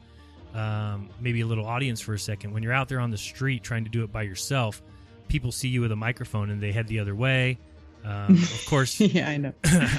um, 0.53 1.09
maybe 1.19 1.41
a 1.41 1.45
little 1.45 1.65
audience 1.65 1.99
for 1.99 2.13
a 2.13 2.19
second 2.19 2.53
when 2.53 2.63
you're 2.63 2.73
out 2.73 2.87
there 2.87 2.99
on 2.99 3.11
the 3.11 3.17
street 3.17 3.63
trying 3.63 3.83
to 3.83 3.89
do 3.89 4.03
it 4.03 4.11
by 4.11 4.21
yourself 4.21 4.81
people 5.27 5.51
see 5.51 5.67
you 5.67 5.81
with 5.81 5.91
a 5.91 5.95
microphone 5.95 6.49
and 6.49 6.61
they 6.61 6.71
head 6.71 6.87
the 6.87 6.99
other 6.99 7.15
way 7.15 7.57
um, 8.05 8.35
of 8.35 8.65
course 8.69 8.99
yeah, 8.99 9.27
I 9.27 9.37
know. 9.37 9.53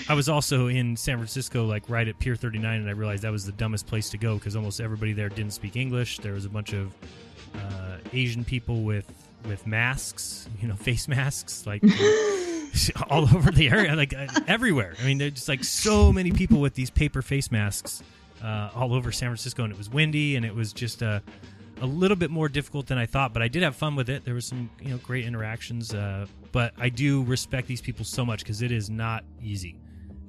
I 0.08 0.14
was 0.14 0.28
also 0.28 0.68
in 0.68 0.96
San 0.96 1.16
Francisco, 1.16 1.66
like 1.66 1.90
right 1.90 2.06
at 2.06 2.18
Pier 2.20 2.36
39, 2.36 2.80
and 2.80 2.88
I 2.88 2.92
realized 2.92 3.24
that 3.24 3.32
was 3.32 3.44
the 3.44 3.52
dumbest 3.52 3.86
place 3.86 4.10
to 4.10 4.18
go 4.18 4.36
because 4.36 4.54
almost 4.54 4.80
everybody 4.80 5.12
there 5.12 5.28
didn't 5.28 5.52
speak 5.52 5.74
English. 5.74 6.18
There 6.18 6.32
was 6.32 6.44
a 6.44 6.48
bunch 6.48 6.72
of 6.72 6.94
uh, 7.56 7.96
Asian 8.12 8.44
people 8.44 8.82
with 8.82 9.25
with 9.48 9.66
masks, 9.66 10.48
you 10.60 10.68
know, 10.68 10.74
face 10.86 11.08
masks, 11.08 11.66
like 11.66 11.82
all 13.10 13.22
over 13.22 13.50
the 13.50 13.68
area, 13.68 13.94
like 13.94 14.14
uh, 14.14 14.26
everywhere. 14.46 14.94
I 15.00 15.06
mean, 15.06 15.18
there's 15.18 15.32
just 15.32 15.48
like 15.48 15.64
so 15.64 16.12
many 16.12 16.32
people 16.32 16.60
with 16.60 16.74
these 16.74 16.90
paper 16.90 17.22
face 17.22 17.50
masks 17.50 18.02
uh, 18.42 18.70
all 18.74 18.94
over 18.94 19.12
San 19.12 19.28
Francisco, 19.28 19.64
and 19.64 19.72
it 19.72 19.78
was 19.78 19.90
windy, 19.90 20.36
and 20.36 20.44
it 20.44 20.54
was 20.54 20.72
just 20.72 21.02
a 21.02 21.22
a 21.82 21.86
little 21.86 22.16
bit 22.16 22.30
more 22.30 22.48
difficult 22.48 22.86
than 22.86 22.96
I 22.96 23.04
thought. 23.04 23.32
But 23.32 23.42
I 23.42 23.48
did 23.48 23.62
have 23.62 23.76
fun 23.76 23.96
with 23.96 24.08
it. 24.08 24.24
There 24.24 24.34
was 24.34 24.46
some 24.46 24.70
you 24.80 24.90
know 24.90 24.98
great 24.98 25.24
interactions, 25.24 25.94
uh, 25.94 26.26
but 26.52 26.72
I 26.78 26.88
do 26.88 27.22
respect 27.24 27.66
these 27.68 27.80
people 27.80 28.04
so 28.04 28.24
much 28.24 28.40
because 28.40 28.62
it 28.62 28.72
is 28.72 28.90
not 28.90 29.24
easy. 29.42 29.76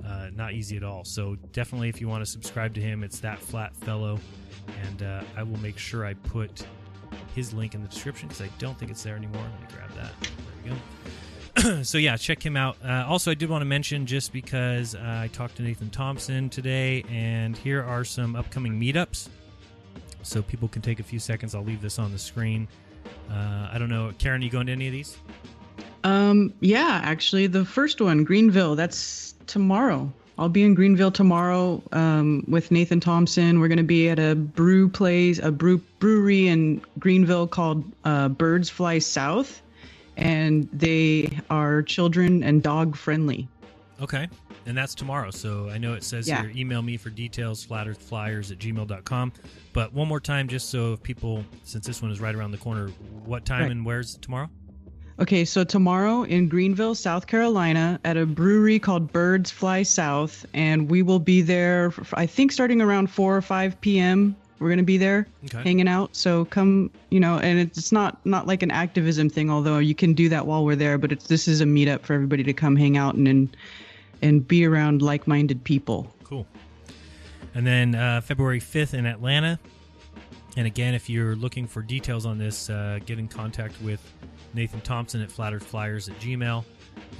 Uh, 0.06 0.30
not 0.34 0.53
easy 0.53 0.77
at 0.77 0.84
all. 0.84 1.03
So 1.03 1.36
definitely, 1.51 1.89
if 1.89 1.99
you 1.99 2.08
want 2.08 2.23
to 2.23 2.32
subscribe 2.32 2.73
to 2.75 2.82
him, 2.82 3.03
it's 3.03 3.19
that 3.19 3.39
flat 3.39 3.75
fellow, 3.75 4.19
and 4.86 5.03
uh, 5.03 5.23
I 5.36 5.43
will 5.43 5.58
make 5.58 5.77
sure 5.77 6.06
I 6.06 6.13
put 6.13 6.65
his 7.36 7.54
link 7.54 7.76
in 7.76 7.82
the 7.82 7.88
description 7.88 8.28
because 8.28 8.41
I 8.41 8.50
don't 8.60 8.78
think 8.78 8.91
it's 8.91 9.04
there 9.04 9.15
anymore. 9.15 9.43
Let 9.43 9.62
me 9.62 9.78
grab 9.78 9.93
that. 9.96 10.12
There 10.22 10.32
we 10.63 10.70
go. 10.70 10.78
so 11.84 11.98
yeah, 11.98 12.17
check 12.17 12.46
him 12.46 12.56
out. 12.56 12.78
Uh, 12.84 13.06
also, 13.08 13.32
I 13.32 13.34
did 13.34 13.50
want 13.50 13.62
to 13.62 13.65
mention 13.65 14.06
just 14.06 14.32
because 14.32 14.96
uh, 14.96 15.22
I 15.24 15.30
talked 15.34 15.58
to 15.58 15.63
Nathan 15.63 15.89
Thompson 15.89 16.50
today, 16.50 17.04
and 17.10 17.58
here 17.58 17.84
are 17.84 18.04
some 18.04 18.36
upcoming 18.36 18.80
meetups. 18.80 19.30
So 20.24 20.41
people 20.41 20.67
can 20.67 20.82
take 20.82 21.00
a 21.00 21.04
few 21.04 21.20
seconds. 21.20 21.56
I'll 21.56 21.63
leave 21.63 21.82
this 21.82 22.00
on 22.00 22.12
the 22.12 22.20
screen. 22.20 22.67
Uh, 23.30 23.70
I 23.72 23.78
don't 23.80 23.89
know, 23.89 24.12
Karen, 24.17 24.41
you 24.41 24.50
going 24.50 24.67
to 24.67 24.74
any 24.74 24.88
of 24.88 24.93
these? 24.93 25.17
Um, 26.04 26.54
yeah, 26.60 27.02
actually, 27.04 27.48
the 27.48 27.65
first 27.65 28.02
one, 28.02 28.24
Greenville, 28.24 28.76
that's 28.76 29.36
tomorrow. 29.48 30.12
I'll 30.39 30.50
be 30.50 30.63
in 30.63 30.76
Greenville 30.76 31.12
tomorrow 31.12 31.82
um, 31.91 32.43
with 32.47 32.69
Nathan 32.71 33.00
Thompson. 33.00 33.60
We're 33.60 33.67
going 33.69 33.78
to 33.80 33.84
be 33.84 34.10
at 34.10 34.19
a 34.19 34.36
brew 34.36 34.88
place, 34.88 35.39
a 35.39 35.52
brew 35.52 35.80
brewery 36.00 36.47
in 36.47 36.82
Greenville 37.00 37.47
called 37.47 37.84
uh, 38.04 38.30
Birds 38.30 38.69
Fly 38.69 39.00
South, 39.00 39.62
and 40.15 40.69
they 40.71 41.39
are 41.50 41.82
children 41.82 42.43
and 42.43 42.62
dog 42.62 42.95
friendly. 42.95 43.47
Okay. 44.00 44.28
And 44.67 44.78
that's 44.78 44.93
tomorrow. 44.93 45.32
So 45.32 45.69
I 45.69 45.78
know 45.80 45.93
it 45.93 46.04
says 46.04 46.28
Yeah. 46.28 46.41
here, 46.43 46.52
email 46.56 46.82
me 46.84 46.97
for 46.97 47.10
details, 47.10 47.65
flattearthflyers 47.65 48.52
at 48.52 48.60
gmail.com. 48.60 49.32
But 49.73 49.93
one 49.93 50.08
more 50.08 50.19
time, 50.19 50.47
just 50.47 50.69
so 50.69 50.93
if 50.93 51.02
people, 51.02 51.43
since 51.63 51.88
this 51.88 52.02
one 52.02 52.12
is 52.12 52.19
right 52.19 52.36
around 52.36 52.52
the 52.52 52.58
corner, 52.58 52.89
what 53.26 53.43
time 53.45 53.63
Right. 53.63 53.71
and 53.71 53.86
where's 53.86 54.17
tomorrow? 54.17 54.50
Okay, 55.19 55.45
so 55.45 55.63
tomorrow 55.63 56.23
in 56.23 56.47
Greenville, 56.47 56.93
South 56.93 57.25
Carolina, 57.25 57.99
at 58.03 58.17
a 58.17 58.25
brewery 58.25 58.77
called 58.77 59.12
Birds 59.12 59.49
Fly 59.49 59.82
South, 59.82 60.45
and 60.53 60.91
we 60.91 61.01
will 61.01 61.17
be 61.19 61.41
there. 61.41 61.91
I 62.13 62.27
think 62.27 62.51
starting 62.51 62.82
around 62.82 63.10
four 63.10 63.36
or 63.36 63.41
five 63.41 63.80
p.m. 63.82 64.36
We're 64.60 64.69
gonna 64.69 64.84
be 64.84 64.97
there, 64.97 65.27
Okay. 65.45 65.62
hanging 65.63 65.88
out. 65.88 66.15
So 66.15 66.45
come, 66.45 66.91
you 67.10 67.19
know, 67.19 67.39
and 67.39 67.58
it's 67.60 67.91
not 67.91 68.23
not 68.25 68.45
like 68.45 68.62
an 68.62 68.69
activism 68.69 69.27
thing, 69.30 69.49
although 69.49 69.80
you 69.80 69.95
can 69.95 70.13
do 70.13 70.30
that 70.30 70.45
while 70.45 70.63
we're 70.63 70.75
there. 70.75 70.99
But 70.99 71.12
it's 71.12 71.27
this 71.27 71.47
is 71.47 71.62
a 71.62 71.65
meetup 71.65 72.01
for 72.01 72.13
everybody 72.13 72.43
to 72.43 72.53
come 72.53 72.75
hang 72.75 72.95
out 72.95 73.15
and, 73.15 73.27
and 73.27 73.58
and 74.21 74.47
be 74.47 74.65
around 74.65 75.01
like-minded 75.01 75.63
people. 75.63 76.12
Cool. 76.23 76.45
And 77.56 77.65
then 77.65 77.95
uh, 77.95 78.21
February 78.21 78.60
5th 78.60 78.93
in 78.95 79.06
Atlanta. 79.08 79.60
And 80.56 80.65
again, 80.65 80.95
if 80.95 81.08
you're 81.08 81.36
looking 81.36 81.67
for 81.67 81.84
details 81.84 82.25
on 82.25 82.39
this, 82.39 82.67
uh, 82.69 82.97
get 83.06 83.19
in 83.19 83.27
contact 83.27 83.80
with 83.82 84.01
Nathan 84.58 84.82
Thompson 84.82 85.22
at 85.22 85.32
Flat 85.32 85.54
Earth 85.54 85.63
Flyers 85.63 86.10
at 86.10 86.20
Gmail 86.20 86.65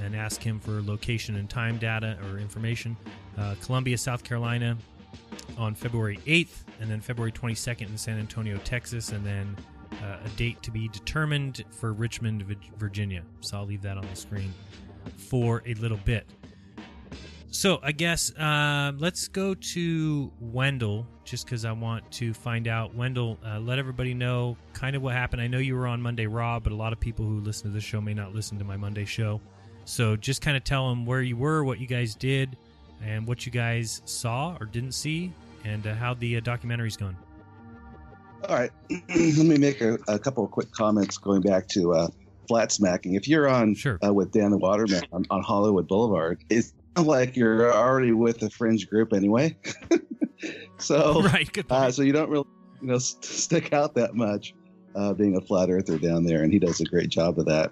and 0.04 0.16
ask 0.16 0.42
him 0.42 0.60
for 0.60 0.82
location 0.82 1.36
and 1.36 1.48
time 1.48 1.78
data 1.78 2.18
or 2.26 2.40
information. 2.40 2.98
Uh, 3.38 3.54
Columbia, 3.62 3.98
South 3.98 4.24
Carolina 4.24 4.76
on 5.56 5.76
February 5.76 6.18
8th, 6.26 6.64
and 6.82 6.90
then 6.90 7.00
February 7.00 7.32
22nd 7.32 7.90
in 7.90 7.98
San 7.98 8.18
Antonio, 8.18 8.58
Texas, 8.64 9.12
and 9.12 9.24
then 9.24 9.56
uh, 10.04 10.18
a 10.26 10.30
date 10.30 10.62
to 10.64 10.72
be 10.72 10.88
determined 10.88 11.64
for 11.70 11.94
Richmond, 11.94 12.44
Virginia. 12.78 13.22
So 13.42 13.58
I'll 13.58 13.66
leave 13.66 13.84
that 13.84 13.98
on 13.98 14.08
the 14.10 14.16
screen 14.16 14.52
for 15.16 15.62
a 15.68 15.76
little 15.76 16.00
bit. 16.06 16.26
So 17.50 17.80
I 17.82 17.92
guess 17.94 18.32
uh, 18.36 18.92
let's 18.98 19.28
go 19.30 19.54
to 19.54 20.32
Wendell, 20.40 21.08
just 21.24 21.46
because 21.46 21.66
I 21.66 21.72
want 21.72 22.10
to 22.14 22.34
find 22.34 22.68
out. 22.68 22.94
Wendell, 22.94 23.38
uh, 23.46 23.60
let 23.60 23.80
everybody 23.80 24.14
know 24.14 24.58
kind 24.74 24.96
of 24.96 25.02
what 25.02 25.14
happened. 25.14 25.42
I 25.42 25.48
know 25.48 25.58
you 25.58 25.76
were 25.76 25.88
on 25.88 26.02
Monday 26.02 26.28
Raw, 26.28 26.60
but 26.60 26.72
a 26.72 26.76
lot 26.76 26.94
of 26.94 27.00
people 27.00 27.26
who 27.26 27.40
listen 27.40 27.70
to 27.70 27.74
this 27.74 27.84
show 27.84 28.02
may 28.02 28.14
not 28.14 28.34
listen 28.34 28.60
to 28.60 28.66
my 28.66 28.78
Monday 28.78 29.06
show. 29.06 29.40
So 29.86 30.18
just 30.18 30.42
kind 30.42 30.58
of 30.58 30.64
tell 30.66 30.90
them 30.90 31.06
where 31.06 31.22
you 31.22 31.38
were, 31.38 31.64
what 31.64 31.80
you 31.80 31.88
guys 31.88 32.16
did, 32.16 32.58
and 33.02 33.26
what 33.26 33.46
you 33.46 33.52
guys 33.52 34.02
saw 34.06 34.58
or 34.60 34.66
didn't 34.66 34.92
see, 34.92 35.32
and 35.64 35.88
uh, 35.88 35.96
how 35.96 36.14
the 36.14 36.38
uh, 36.38 36.42
documentary's 36.42 36.98
gone. 36.98 37.16
All 38.48 38.56
right, 38.56 38.72
let 38.90 39.38
me 39.46 39.58
make 39.58 39.82
a, 39.82 39.98
a 40.08 40.20
couple 40.20 40.44
of 40.44 40.52
quick 40.52 40.72
comments 40.72 41.18
going 41.18 41.42
back 41.42 41.68
to 41.70 41.94
uh, 41.94 42.08
flat 42.48 42.72
smacking. 42.72 43.16
If 43.16 43.28
you're 43.28 43.48
on 43.48 43.76
sure. 43.76 43.98
uh, 44.06 44.14
with 44.14 44.32
Dan 44.32 44.52
the 44.52 44.58
Waterman 44.58 45.04
on, 45.12 45.26
on 45.30 45.42
Hollywood 45.42 45.88
Boulevard, 45.88 46.44
it's 46.50 46.74
like 47.04 47.36
you're 47.36 47.72
already 47.74 48.12
with 48.12 48.42
a 48.44 48.50
fringe 48.50 48.90
group 48.90 49.14
anyway. 49.14 49.56
so 50.78 51.22
right, 51.24 51.50
uh, 51.70 51.92
so 51.92 52.02
you 52.02 52.14
don't 52.14 52.30
really 52.30 52.48
you 52.82 52.88
know 52.88 52.98
st- 52.98 53.26
stick 53.26 53.74
out 53.74 53.96
that 53.96 54.16
much 54.16 54.54
uh, 54.96 55.14
being 55.14 55.38
a 55.38 55.42
flat 55.42 55.70
earther 55.70 55.98
down 55.98 56.24
there, 56.24 56.44
and 56.44 56.52
he 56.52 56.60
does 56.60 56.82
a 56.82 56.86
great 56.86 57.10
job 57.10 57.40
of 57.40 57.46
that. 57.46 57.72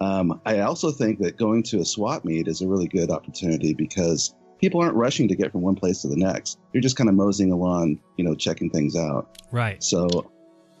Um, 0.00 0.40
I 0.44 0.60
also 0.60 0.90
think 0.90 1.18
that 1.20 1.36
going 1.36 1.62
to 1.64 1.80
a 1.80 1.84
swap 1.84 2.24
meet 2.24 2.46
is 2.46 2.60
a 2.60 2.68
really 2.68 2.86
good 2.86 3.10
opportunity 3.10 3.74
because 3.74 4.34
people 4.60 4.80
aren't 4.80 4.94
rushing 4.94 5.28
to 5.28 5.34
get 5.34 5.50
from 5.50 5.62
one 5.62 5.74
place 5.74 6.02
to 6.02 6.08
the 6.08 6.16
next. 6.16 6.58
You're 6.72 6.82
just 6.82 6.96
kind 6.96 7.08
of 7.08 7.16
moseying 7.16 7.52
along, 7.52 7.98
you 8.16 8.24
know, 8.24 8.34
checking 8.34 8.70
things 8.70 8.96
out. 8.96 9.42
Right. 9.50 9.82
So, 9.82 10.30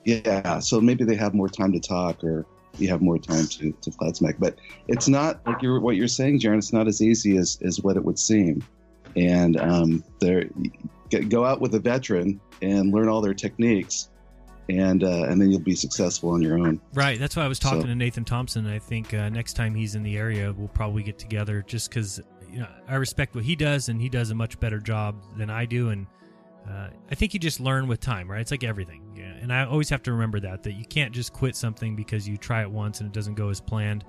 yeah. 0.04 0.60
So 0.60 0.80
maybe 0.80 1.04
they 1.04 1.16
have 1.16 1.34
more 1.34 1.48
time 1.48 1.72
to 1.72 1.80
talk, 1.80 2.22
or 2.22 2.46
you 2.78 2.88
have 2.88 3.00
more 3.02 3.18
time 3.18 3.46
to 3.46 3.72
to 3.72 3.92
flat 3.92 4.16
smack. 4.16 4.36
But 4.38 4.58
it's 4.86 5.08
not 5.08 5.40
like 5.46 5.62
you're 5.62 5.80
what 5.80 5.96
you're 5.96 6.08
saying, 6.08 6.40
Jeran. 6.40 6.58
It's 6.58 6.72
not 6.72 6.86
as 6.88 7.00
easy 7.02 7.36
as 7.36 7.58
as 7.64 7.80
what 7.80 7.96
it 7.96 8.04
would 8.04 8.18
seem. 8.18 8.62
And 9.16 9.56
um, 9.58 10.04
there, 10.20 10.44
get, 11.08 11.28
go 11.28 11.44
out 11.44 11.60
with 11.60 11.74
a 11.74 11.78
veteran 11.80 12.40
and 12.62 12.92
learn 12.92 13.08
all 13.08 13.20
their 13.20 13.34
techniques, 13.34 14.10
and 14.68 15.02
uh, 15.02 15.24
and 15.28 15.40
then 15.40 15.50
you'll 15.50 15.60
be 15.60 15.74
successful 15.74 16.30
on 16.30 16.42
your 16.42 16.58
own. 16.58 16.80
Right. 16.94 17.18
That's 17.18 17.34
why 17.34 17.44
I 17.44 17.48
was 17.48 17.58
talking 17.58 17.80
So- 17.82 17.86
to 17.88 17.94
Nathan 17.94 18.24
Thompson. 18.24 18.66
I 18.66 18.78
think 18.78 19.14
uh, 19.14 19.28
next 19.30 19.54
time 19.54 19.74
he's 19.74 19.94
in 19.94 20.02
the 20.02 20.16
area, 20.16 20.52
we'll 20.52 20.68
probably 20.68 21.02
get 21.02 21.18
together 21.18 21.64
just 21.66 21.88
because 21.90 22.20
you 22.52 22.60
know 22.60 22.68
I 22.86 22.96
respect 22.96 23.34
what 23.34 23.44
he 23.44 23.56
does, 23.56 23.88
and 23.88 24.00
he 24.00 24.08
does 24.08 24.30
a 24.30 24.34
much 24.34 24.60
better 24.60 24.78
job 24.78 25.16
than 25.36 25.50
I 25.50 25.64
do. 25.64 25.88
And 25.88 26.06
uh, 26.68 26.88
I 27.10 27.14
think 27.14 27.32
you 27.32 27.40
just 27.40 27.60
learn 27.60 27.88
with 27.88 28.00
time, 28.00 28.30
right? 28.30 28.40
It's 28.40 28.50
like 28.50 28.64
everything. 28.64 29.02
Yeah. 29.16 29.32
And 29.40 29.52
I 29.52 29.64
always 29.64 29.88
have 29.90 30.02
to 30.04 30.12
remember 30.12 30.40
that 30.40 30.62
that 30.64 30.72
you 30.72 30.84
can't 30.84 31.14
just 31.14 31.32
quit 31.32 31.56
something 31.56 31.96
because 31.96 32.28
you 32.28 32.36
try 32.36 32.62
it 32.62 32.70
once 32.70 33.00
and 33.00 33.08
it 33.08 33.12
doesn't 33.12 33.34
go 33.34 33.48
as 33.48 33.60
planned. 33.60 34.04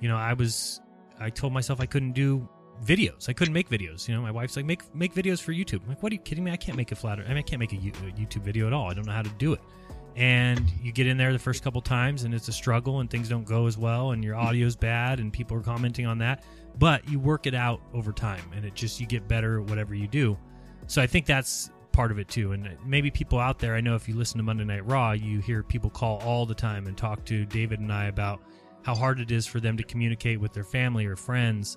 You 0.00 0.08
know, 0.08 0.16
I 0.16 0.32
was 0.32 0.80
I 1.20 1.30
told 1.30 1.52
myself 1.52 1.80
I 1.80 1.86
couldn't 1.86 2.12
do 2.12 2.48
videos. 2.84 3.28
I 3.28 3.32
couldn't 3.32 3.54
make 3.54 3.68
videos. 3.68 4.08
You 4.08 4.14
know, 4.14 4.22
my 4.22 4.30
wife's 4.30 4.56
like, 4.56 4.64
make 4.64 4.92
make 4.94 5.14
videos 5.14 5.40
for 5.40 5.52
YouTube. 5.52 5.82
I'm 5.82 5.90
like, 5.90 6.02
what 6.02 6.10
are 6.10 6.14
you 6.14 6.20
kidding 6.20 6.42
me? 6.42 6.50
I 6.50 6.56
can't 6.56 6.76
make 6.76 6.90
a 6.92 6.96
flatter. 6.96 7.22
I 7.24 7.28
mean, 7.28 7.38
I 7.38 7.42
can't 7.42 7.60
make 7.60 7.72
a, 7.72 7.76
YouTube 7.76 8.42
video 8.42 8.66
at 8.66 8.72
all. 8.72 8.90
I 8.90 8.94
don't 8.94 9.06
know 9.06 9.12
how 9.12 9.22
to 9.22 9.30
do 9.38 9.52
it. 9.52 9.60
And 10.16 10.68
you 10.82 10.90
get 10.90 11.06
in 11.06 11.16
there 11.16 11.32
the 11.32 11.38
first 11.38 11.62
couple 11.62 11.80
times, 11.80 12.24
and 12.24 12.34
it's 12.34 12.48
a 12.48 12.52
struggle, 12.52 12.98
and 12.98 13.08
things 13.08 13.28
don't 13.28 13.46
go 13.46 13.66
as 13.66 13.78
well, 13.78 14.10
and 14.10 14.24
your 14.24 14.34
audio's 14.34 14.74
bad, 14.74 15.20
and 15.20 15.32
people 15.32 15.56
are 15.56 15.62
commenting 15.62 16.04
on 16.04 16.18
that. 16.18 16.42
But 16.78 17.08
you 17.08 17.20
work 17.20 17.46
it 17.46 17.54
out 17.54 17.80
over 17.94 18.12
time, 18.12 18.42
and 18.54 18.64
it 18.64 18.74
just 18.74 18.98
you 18.98 19.06
get 19.06 19.28
better 19.28 19.60
at 19.60 19.66
whatever 19.66 19.94
you 19.94 20.08
do. 20.08 20.36
So 20.88 21.00
I 21.00 21.06
think 21.06 21.26
that's 21.26 21.70
part 22.00 22.10
of 22.10 22.18
it 22.18 22.28
too. 22.28 22.52
And 22.52 22.78
maybe 22.86 23.10
people 23.10 23.38
out 23.38 23.58
there, 23.58 23.74
I 23.74 23.82
know 23.82 23.94
if 23.94 24.08
you 24.08 24.16
listen 24.16 24.38
to 24.38 24.42
Monday 24.42 24.64
Night 24.64 24.86
Raw, 24.86 25.12
you 25.12 25.38
hear 25.40 25.62
people 25.62 25.90
call 25.90 26.18
all 26.24 26.46
the 26.46 26.54
time 26.54 26.86
and 26.86 26.96
talk 26.96 27.26
to 27.26 27.44
David 27.44 27.78
and 27.78 27.92
I 27.92 28.06
about 28.06 28.40
how 28.82 28.94
hard 28.94 29.20
it 29.20 29.30
is 29.30 29.46
for 29.46 29.60
them 29.60 29.76
to 29.76 29.82
communicate 29.82 30.40
with 30.40 30.54
their 30.54 30.64
family 30.64 31.04
or 31.04 31.14
friends. 31.14 31.76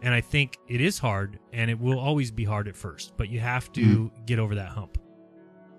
And 0.00 0.14
I 0.14 0.20
think 0.20 0.58
it 0.68 0.80
is 0.80 0.96
hard, 0.96 1.40
and 1.52 1.68
it 1.72 1.80
will 1.80 1.98
always 1.98 2.30
be 2.30 2.44
hard 2.44 2.68
at 2.68 2.76
first, 2.76 3.14
but 3.16 3.30
you 3.30 3.40
have 3.40 3.72
to 3.72 3.80
mm-hmm. 3.80 4.24
get 4.26 4.38
over 4.38 4.54
that 4.54 4.68
hump. 4.68 4.96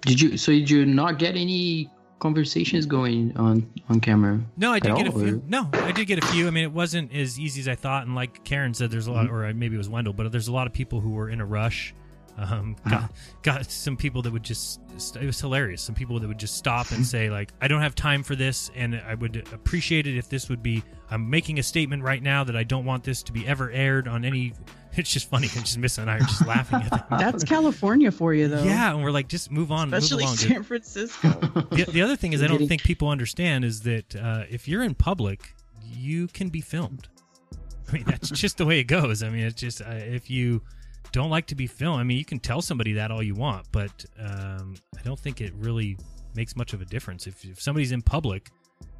Did 0.01 0.19
you? 0.19 0.35
So 0.35 0.51
did 0.51 0.69
you 0.69 0.85
not 0.85 1.17
get 1.17 1.37
any 1.37 1.89
conversations 2.19 2.85
going 2.85 3.31
on 3.37 3.71
on 3.87 4.01
camera? 4.01 4.41
No, 4.57 4.73
I 4.73 4.79
did 4.79 4.93
get 4.97 5.07
a 5.07 5.11
few. 5.13 5.37
or- 5.37 5.41
No, 5.47 5.69
I 5.71 5.93
did 5.93 6.05
get 6.05 6.21
a 6.21 6.27
few. 6.27 6.47
I 6.47 6.49
mean, 6.49 6.65
it 6.65 6.73
wasn't 6.73 7.13
as 7.13 7.39
easy 7.39 7.61
as 7.61 7.69
I 7.69 7.75
thought. 7.75 8.05
And 8.05 8.13
like 8.13 8.43
Karen 8.43 8.73
said, 8.73 8.91
there's 8.91 9.07
a 9.07 9.13
lot, 9.13 9.27
mm-hmm. 9.27 9.35
or 9.35 9.53
maybe 9.53 9.75
it 9.75 9.77
was 9.77 9.87
Wendell, 9.87 10.11
but 10.11 10.33
there's 10.33 10.49
a 10.49 10.53
lot 10.53 10.67
of 10.67 10.73
people 10.73 10.99
who 10.99 11.11
were 11.11 11.29
in 11.29 11.39
a 11.39 11.45
rush. 11.45 11.93
Um, 12.37 12.75
got, 12.89 13.11
got 13.43 13.71
some 13.71 13.95
people 13.95 14.21
that 14.23 14.33
would 14.33 14.43
just, 14.43 14.81
it 15.19 15.25
was 15.25 15.39
hilarious. 15.39 15.81
Some 15.81 15.95
people 15.95 16.19
that 16.19 16.27
would 16.27 16.37
just 16.37 16.57
stop 16.57 16.91
and 16.91 17.05
say, 17.05 17.29
like, 17.29 17.51
I 17.61 17.67
don't 17.67 17.81
have 17.81 17.95
time 17.95 18.23
for 18.23 18.35
this. 18.35 18.69
And 18.75 18.95
I 19.07 19.15
would 19.15 19.47
appreciate 19.53 20.07
it 20.07 20.17
if 20.17 20.29
this 20.29 20.49
would 20.49 20.61
be, 20.61 20.83
I'm 21.09 21.29
making 21.29 21.59
a 21.59 21.63
statement 21.63 22.03
right 22.03 22.21
now 22.21 22.43
that 22.43 22.55
I 22.55 22.63
don't 22.63 22.85
want 22.85 23.03
this 23.03 23.23
to 23.23 23.31
be 23.31 23.47
ever 23.47 23.71
aired 23.71 24.07
on 24.07 24.25
any. 24.25 24.53
It's 24.97 25.11
just 25.11 25.29
funny. 25.29 25.49
And 25.53 25.65
just 25.65 25.77
Miss 25.77 25.97
and 25.97 26.09
I 26.09 26.15
are 26.15 26.19
just 26.19 26.47
laughing 26.47 26.81
at 26.81 26.89
that. 26.89 27.09
That's 27.09 27.43
California 27.43 28.13
for 28.13 28.33
you, 28.33 28.47
though. 28.47 28.63
Yeah, 28.63 28.93
and 28.93 29.03
we're 29.03 29.11
like, 29.11 29.27
just 29.27 29.51
move 29.51 29.69
on, 29.69 29.93
Especially 29.93 30.23
move 30.23 30.27
along. 30.29 30.35
dude. 30.37 30.51
San 30.51 30.63
Francisco. 30.63 31.29
the, 31.71 31.85
the 31.91 32.01
other 32.01 32.15
thing 32.15 32.31
is, 32.31 32.41
I 32.41 32.47
don't 32.47 32.65
think 32.65 32.81
people 32.83 33.09
understand 33.09 33.65
is 33.65 33.81
that 33.81 34.15
uh, 34.15 34.43
if 34.49 34.69
you're 34.69 34.83
in 34.83 34.95
public, 34.95 35.53
you 35.83 36.27
can 36.27 36.47
be 36.47 36.61
filmed. 36.61 37.09
I 37.89 37.91
mean, 37.91 38.05
that's 38.07 38.29
just 38.29 38.55
the 38.57 38.65
way 38.65 38.79
it 38.79 38.85
goes. 38.85 39.21
I 39.21 39.29
mean, 39.29 39.43
it's 39.43 39.59
just 39.59 39.81
uh, 39.81 39.85
if 39.89 40.29
you 40.29 40.61
don't 41.15 41.29
like 41.29 41.47
to 41.47 41.55
be 41.55 41.65
filmed, 41.67 41.99
I 42.01 42.03
mean, 42.03 42.17
you 42.17 42.25
can 42.25 42.39
tell 42.39 42.61
somebody 42.61 42.93
that 42.93 43.09
all 43.09 43.23
you 43.23 43.35
want, 43.35 43.65
but 43.71 44.05
um, 44.19 44.75
I 44.99 45.01
don't 45.03 45.19
think 45.19 45.39
it 45.39 45.53
really 45.55 45.97
makes 46.35 46.55
much 46.55 46.73
of 46.73 46.81
a 46.81 46.85
difference. 46.85 47.25
If, 47.25 47.43
if 47.45 47.61
somebody's 47.61 47.93
in 47.93 48.01
public, 48.01 48.49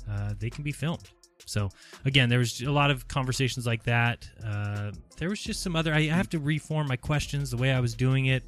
uh, 0.09 0.33
they 0.39 0.49
can 0.49 0.63
be 0.63 0.71
filmed. 0.71 1.09
So 1.45 1.69
again, 2.05 2.29
there 2.29 2.39
was 2.39 2.61
a 2.61 2.71
lot 2.71 2.89
of 2.89 3.07
conversations 3.09 3.65
like 3.67 3.83
that. 3.83 4.27
Uh, 4.43 4.91
there 5.17 5.29
was 5.29 5.41
just 5.41 5.61
some 5.61 5.75
other. 5.75 5.93
I 5.93 6.03
have 6.03 6.29
to 6.29 6.39
reform 6.39 6.87
my 6.87 6.95
questions 6.95 7.51
the 7.51 7.57
way 7.57 7.71
I 7.73 7.81
was 7.81 7.93
doing 7.93 8.27
it. 8.27 8.43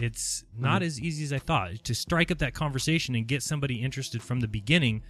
It's 0.00 0.44
not 0.56 0.80
Mhm. 0.80 0.86
as 0.86 1.00
easy 1.00 1.22
as 1.24 1.32
I 1.34 1.38
thought 1.38 1.84
to 1.84 1.94
strike 1.94 2.30
up 2.30 2.38
that 2.38 2.54
conversation 2.54 3.14
and 3.14 3.28
get 3.28 3.42
somebody 3.42 3.82
interested 3.82 4.22
from 4.22 4.40
the 4.40 4.48
beginning. 4.48 5.02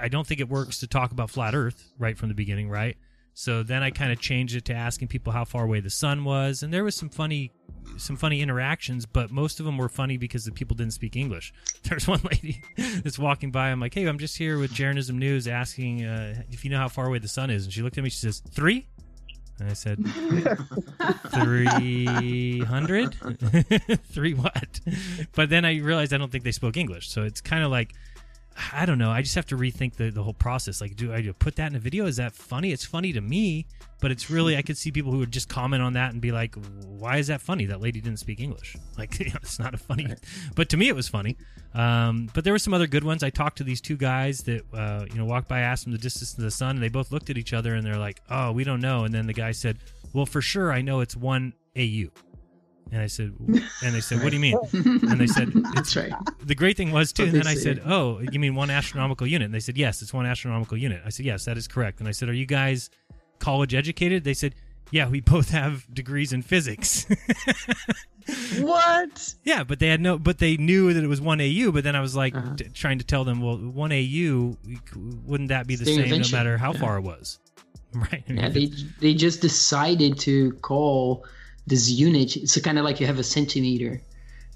I 0.00 0.08
don't 0.08 0.26
think 0.26 0.40
it 0.40 0.48
works 0.48 0.78
to 0.78 0.86
talk 0.86 1.12
about 1.12 1.28
flat 1.30 1.54
Earth 1.54 1.92
right 1.98 2.16
from 2.16 2.30
the 2.30 2.34
beginning, 2.34 2.70
right? 2.70 2.96
So 3.34 3.64
then 3.64 3.82
I 3.82 3.90
kind 3.90 4.12
of 4.12 4.20
changed 4.20 4.54
it 4.54 4.64
to 4.66 4.72
asking 4.74 5.08
people 5.08 5.32
how 5.32 5.44
far 5.44 5.64
away 5.64 5.80
the 5.80 5.90
sun 5.90 6.24
was, 6.24 6.62
and 6.62 6.72
there 6.72 6.84
was 6.84 6.94
some 6.94 7.08
funny, 7.08 7.50
some 7.96 8.16
funny 8.16 8.40
interactions, 8.40 9.06
but 9.06 9.32
most 9.32 9.58
of 9.58 9.66
them 9.66 9.76
were 9.76 9.88
funny 9.88 10.16
because 10.16 10.44
the 10.44 10.52
people 10.52 10.76
didn't 10.76 10.92
speak 10.92 11.16
English. 11.16 11.52
There's 11.82 12.06
one 12.06 12.20
lady 12.30 12.62
that's 12.76 13.18
walking 13.18 13.50
by. 13.50 13.70
I'm 13.70 13.80
like, 13.80 13.92
"Hey, 13.92 14.06
I'm 14.06 14.18
just 14.18 14.38
here 14.38 14.58
with 14.58 14.72
Jeranism 14.72 15.18
News, 15.18 15.48
asking 15.48 16.04
uh, 16.04 16.44
if 16.50 16.64
you 16.64 16.70
know 16.70 16.78
how 16.78 16.88
far 16.88 17.06
away 17.06 17.18
the 17.18 17.28
sun 17.28 17.50
is." 17.50 17.64
And 17.64 17.72
she 17.72 17.82
looked 17.82 17.98
at 17.98 18.04
me. 18.04 18.10
She 18.10 18.18
says, 18.20 18.38
three? 18.38 18.86
And 19.60 19.70
I 19.70 19.74
said, 19.74 20.04
300? 21.30 23.14
Three 24.12 24.34
what? 24.34 24.80
But 25.32 25.48
then 25.48 25.64
I 25.64 25.78
realized 25.78 26.12
I 26.12 26.18
don't 26.18 26.32
think 26.32 26.42
they 26.42 26.50
spoke 26.50 26.76
English. 26.76 27.08
So 27.08 27.22
it's 27.22 27.40
kind 27.40 27.62
of 27.62 27.70
like, 27.70 27.94
I 28.72 28.86
don't 28.86 28.98
know. 28.98 29.10
I 29.10 29.22
just 29.22 29.34
have 29.34 29.46
to 29.46 29.56
rethink 29.56 29.94
the, 29.94 30.10
the 30.10 30.22
whole 30.22 30.34
process. 30.34 30.80
Like, 30.80 30.96
do 30.96 31.12
I 31.12 31.22
put 31.38 31.56
that 31.56 31.70
in 31.70 31.76
a 31.76 31.80
video? 31.80 32.06
Is 32.06 32.16
that 32.16 32.32
funny? 32.32 32.72
It's 32.72 32.84
funny 32.84 33.12
to 33.12 33.20
me, 33.20 33.66
but 34.00 34.10
it's 34.10 34.30
really, 34.30 34.56
I 34.56 34.62
could 34.62 34.78
see 34.78 34.92
people 34.92 35.10
who 35.10 35.18
would 35.18 35.32
just 35.32 35.48
comment 35.48 35.82
on 35.82 35.94
that 35.94 36.12
and 36.12 36.20
be 36.20 36.30
like, 36.30 36.54
why 36.86 37.16
is 37.16 37.26
that 37.26 37.40
funny? 37.40 37.66
That 37.66 37.80
lady 37.80 38.00
didn't 38.00 38.20
speak 38.20 38.40
English. 38.40 38.76
Like, 38.96 39.18
you 39.18 39.26
know, 39.26 39.40
it's 39.42 39.58
not 39.58 39.74
a 39.74 39.76
funny, 39.76 40.06
but 40.54 40.68
to 40.68 40.76
me, 40.76 40.88
it 40.88 40.94
was 40.94 41.08
funny. 41.08 41.36
Um, 41.74 42.30
but 42.32 42.44
there 42.44 42.52
were 42.52 42.60
some 42.60 42.72
other 42.72 42.86
good 42.86 43.02
ones. 43.02 43.24
I 43.24 43.30
talked 43.30 43.58
to 43.58 43.64
these 43.64 43.80
two 43.80 43.96
guys 43.96 44.38
that, 44.44 44.62
uh, 44.72 45.06
you 45.10 45.18
know, 45.18 45.24
walked 45.24 45.48
by, 45.48 45.60
asked 45.60 45.82
them 45.82 45.92
the 45.92 45.98
distance 45.98 46.32
to 46.34 46.40
the 46.40 46.50
sun, 46.52 46.76
and 46.76 46.82
they 46.82 46.88
both 46.88 47.10
looked 47.10 47.28
at 47.28 47.36
each 47.36 47.52
other 47.52 47.74
and 47.74 47.84
they're 47.84 47.98
like, 47.98 48.20
oh, 48.30 48.52
we 48.52 48.62
don't 48.62 48.80
know. 48.80 49.02
And 49.02 49.12
then 49.12 49.26
the 49.26 49.32
guy 49.32 49.50
said, 49.50 49.78
well, 50.12 50.26
for 50.26 50.40
sure, 50.40 50.72
I 50.72 50.80
know 50.80 51.00
it's 51.00 51.16
one 51.16 51.54
AU. 51.76 52.10
And 52.94 53.02
I 53.02 53.08
said, 53.08 53.34
and 53.82 53.92
they 53.94 54.00
said, 54.00 54.18
what 54.22 54.30
do 54.30 54.36
you 54.36 54.40
mean? 54.40 54.56
And 54.72 55.20
they 55.20 55.26
said, 55.26 55.50
That's 55.74 55.96
right. 55.96 56.12
The 56.44 56.54
great 56.54 56.76
thing 56.76 56.92
was 56.92 57.12
too. 57.12 57.24
And 57.24 57.32
then 57.34 57.46
I 57.48 57.54
said, 57.54 57.82
oh, 57.84 58.20
you 58.30 58.38
mean 58.38 58.54
one 58.54 58.70
astronomical 58.70 59.26
unit? 59.26 59.46
And 59.46 59.54
they 59.54 59.58
said, 59.60 59.76
yes, 59.76 60.00
it's 60.00 60.14
one 60.14 60.26
astronomical 60.26 60.76
unit. 60.78 61.02
I 61.04 61.08
said, 61.08 61.26
yes, 61.26 61.44
that 61.46 61.58
is 61.58 61.66
correct. 61.66 61.98
And 61.98 62.08
I 62.08 62.12
said, 62.12 62.28
are 62.28 62.32
you 62.34 62.46
guys 62.46 62.90
college 63.40 63.74
educated? 63.74 64.22
They 64.22 64.32
said, 64.34 64.54
yeah, 64.92 65.08
we 65.08 65.20
both 65.20 65.50
have 65.50 65.92
degrees 65.92 66.32
in 66.32 66.42
physics. 66.42 67.06
what? 68.60 69.34
Yeah, 69.44 69.64
but 69.64 69.78
they 69.80 69.88
had 69.88 70.00
no, 70.00 70.18
but 70.18 70.38
they 70.38 70.56
knew 70.56 70.92
that 70.92 71.02
it 71.02 71.06
was 71.08 71.20
one 71.20 71.40
AU. 71.40 71.72
But 71.72 71.84
then 71.84 71.96
I 71.96 72.00
was 72.00 72.14
like 72.14 72.34
Uh-huh. 72.36 72.54
t- 72.56 72.68
trying 72.72 72.98
to 72.98 73.04
tell 73.04 73.24
them, 73.24 73.40
well, 73.40 73.56
one 73.56 73.92
AU, 73.92 74.56
wouldn't 75.24 75.48
that 75.48 75.66
be 75.66 75.76
the 75.76 75.84
Same 75.84 76.20
no 76.20 76.28
matter 76.30 76.56
how 76.58 76.72
yeah. 76.72 76.78
far 76.80 76.98
it 76.98 77.02
was? 77.02 77.38
Right. 77.92 78.24
Yeah, 78.28 78.48
they 78.48 78.70
they 79.00 79.14
just 79.14 79.40
decided 79.40 80.18
to 80.20 80.52
call 80.62 81.24
this 81.66 81.90
unit. 81.90 82.36
It's 82.36 82.60
kind 82.60 82.78
of 82.78 82.84
like 82.84 83.00
you 83.00 83.06
have 83.06 83.18
a 83.18 83.24
centimeter, 83.24 84.00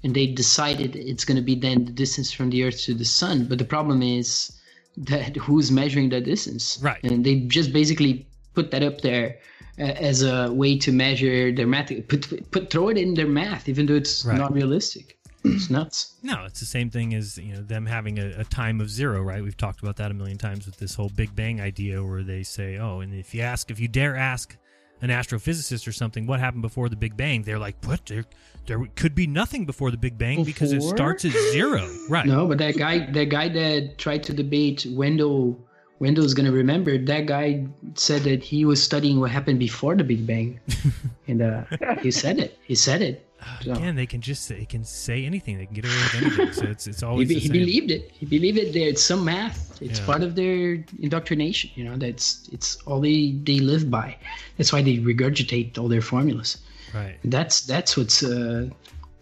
and 0.03 0.13
they 0.15 0.27
decided 0.27 0.95
it's 0.95 1.25
going 1.25 1.37
to 1.37 1.43
be 1.43 1.55
then 1.55 1.85
the 1.85 1.91
distance 1.91 2.31
from 2.31 2.49
the 2.49 2.63
Earth 2.63 2.81
to 2.83 2.93
the 2.93 3.05
Sun. 3.05 3.45
But 3.45 3.57
the 3.57 3.65
problem 3.65 4.01
is 4.01 4.51
that 4.97 5.35
who's 5.45 5.71
measuring 5.71 6.09
that 6.09 6.25
distance? 6.25 6.79
Right. 6.81 7.03
And 7.03 7.25
they 7.25 7.41
just 7.41 7.73
basically 7.73 8.27
put 8.53 8.71
that 8.71 8.83
up 8.83 9.01
there 9.01 9.37
uh, 9.79 9.83
as 9.83 10.23
a 10.23 10.51
way 10.51 10.77
to 10.79 10.91
measure 10.91 11.51
their 11.51 11.67
math. 11.67 11.91
Put, 12.07 12.51
put 12.51 12.69
throw 12.69 12.89
it 12.89 12.97
in 12.97 13.13
their 13.13 13.27
math, 13.27 13.69
even 13.69 13.85
though 13.85 13.95
it's 13.95 14.25
Right. 14.25 14.37
not 14.37 14.53
realistic. 14.53 15.15
It's 15.45 15.69
nuts. 15.77 16.15
No, 16.21 16.43
it's 16.43 16.59
the 16.59 16.65
same 16.65 16.89
thing 16.89 17.13
as 17.13 17.37
you 17.37 17.53
know 17.53 17.61
them 17.61 17.85
having 17.85 18.19
a, 18.19 18.41
a 18.41 18.43
time 18.43 18.81
of 18.81 18.89
zero, 18.89 19.21
right? 19.21 19.41
We've 19.41 19.55
talked 19.55 19.79
about 19.81 19.95
that 19.95 20.11
a 20.11 20.13
million 20.13 20.37
times 20.37 20.65
with 20.65 20.77
this 20.77 20.95
whole 20.95 21.07
Big 21.09 21.33
Bang 21.33 21.61
idea, 21.61 22.03
where 22.03 22.23
they 22.23 22.43
say, 22.43 22.77
"Oh, 22.77 22.99
and 22.99 23.13
if 23.13 23.33
you 23.33 23.41
ask, 23.41 23.71
if 23.71 23.79
you 23.79 23.87
dare 23.87 24.17
ask 24.17 24.57
an 25.01 25.09
astrophysicist 25.09 25.87
or 25.87 25.91
something, 25.91 26.25
what 26.27 26.39
happened 26.39 26.61
before 26.61 26.89
the 26.89 26.95
Big 26.95 27.15
Bang?" 27.15 27.43
They're 27.43 27.59
like, 27.59 27.75
"What? 27.85 28.05
There, 28.05 28.25
there 28.65 28.85
could 28.95 29.15
be 29.15 29.27
nothing 29.27 29.65
before 29.65 29.91
the 29.91 29.97
Big 29.97 30.17
Bang 30.17 30.43
because 30.43 30.71
it 30.71 30.81
starts 30.81 31.25
at 31.25 31.31
zero, 31.51 31.87
right?" 32.09 32.25
No, 32.25 32.47
but 32.47 32.57
that 32.59 32.77
guy, 32.77 33.11
that 33.11 33.29
guy 33.29 33.49
that 33.49 33.97
tried 33.97 34.23
to 34.23 34.33
debate 34.33 34.85
Wendell, 34.89 35.59
Wendell's 35.99 36.33
gonna 36.33 36.51
remember. 36.51 36.97
That 36.97 37.25
guy 37.25 37.65
said 37.95 38.23
that 38.23 38.43
he 38.43 38.65
was 38.65 38.81
studying 38.81 39.19
what 39.19 39.31
happened 39.31 39.59
before 39.59 39.95
the 39.95 40.03
Big 40.03 40.25
Bang, 40.25 40.59
and 41.27 41.41
uh, 41.41 41.63
he 42.01 42.11
said 42.11 42.39
it. 42.39 42.57
He 42.63 42.75
said 42.75 43.01
it. 43.01 43.25
So, 43.63 43.71
Again, 43.73 43.95
they 43.95 44.05
can 44.05 44.21
just 44.21 44.49
they 44.49 44.65
can 44.65 44.83
say 44.83 45.25
anything. 45.25 45.57
They 45.57 45.65
can 45.65 45.75
get 45.75 45.85
away 45.85 45.95
with 45.95 46.15
anything. 46.15 46.53
So 46.53 46.63
it's 46.65 46.87
it's 46.87 47.03
always 47.09 47.27
the 47.27 47.39
he 47.39 47.49
believed 47.49 47.91
it. 47.91 48.11
He 48.11 48.25
believed 48.25 48.57
it. 48.57 48.73
There's 48.73 49.01
some 49.03 49.23
math. 49.25 49.81
It's 49.81 49.99
Yeah. 49.99 50.05
part 50.05 50.23
of 50.23 50.35
their 50.35 50.83
indoctrination. 50.99 51.71
You 51.75 51.85
know, 51.85 51.97
that's 51.97 52.49
it's 52.51 52.77
all 52.85 52.99
they 52.99 53.31
they 53.43 53.59
live 53.59 53.89
by. 53.89 54.17
That's 54.57 54.73
why 54.73 54.81
they 54.81 54.97
regurgitate 54.97 55.77
all 55.77 55.87
their 55.87 56.01
formulas. 56.01 56.57
Right. 56.93 57.17
That's 57.23 57.61
that's 57.61 57.95
what's 57.95 58.23
uh, 58.23 58.67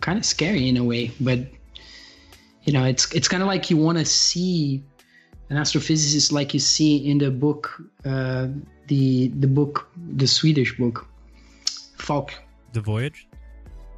kind 0.02 0.18
of 0.18 0.26
scary 0.26 0.68
in 0.68 0.78
a 0.78 0.84
way. 0.84 1.12
But 1.20 1.40
you 2.64 2.74
know, 2.74 2.84
it's 2.86 3.12
it's 3.14 3.28
kind 3.28 3.44
of 3.44 3.48
like 3.48 3.70
you 3.70 3.78
want 3.78 3.98
to 4.00 4.06
see 4.06 4.84
an 5.50 5.58
astrophysicist 5.58 6.32
like 6.32 6.54
you 6.54 6.60
see 6.60 7.10
in 7.10 7.20
the 7.20 7.30
book, 7.32 7.82
uh, 8.04 8.48
the 8.88 9.28
the 9.30 9.48
book, 9.48 9.90
the 10.16 10.28
Swedish 10.28 10.76
book, 10.78 11.08
Falk. 11.98 12.34
The 12.74 12.82
voyage. 12.82 13.27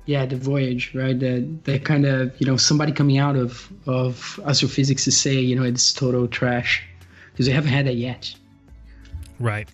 Yeah, 0.10 0.26
the 0.26 0.38
voyage, 0.38 0.96
right? 0.96 1.20
That 1.20 1.66
that 1.66 1.86
kind 1.86 2.04
of 2.04 2.34
you 2.42 2.48
know 2.48 2.58
somebody 2.58 2.92
coming 2.92 3.20
out 3.20 3.36
of 3.36 3.72
of 3.86 4.40
astrophysics 4.44 5.04
to 5.04 5.12
say 5.12 5.36
you 5.36 5.56
know 5.56 5.62
it's 5.62 5.94
total 5.94 6.28
trash 6.28 6.84
because 7.32 7.46
they 7.46 7.52
haven't 7.52 7.70
had 7.70 7.86
that 7.86 7.94
yet. 7.94 8.34
Right. 9.40 9.70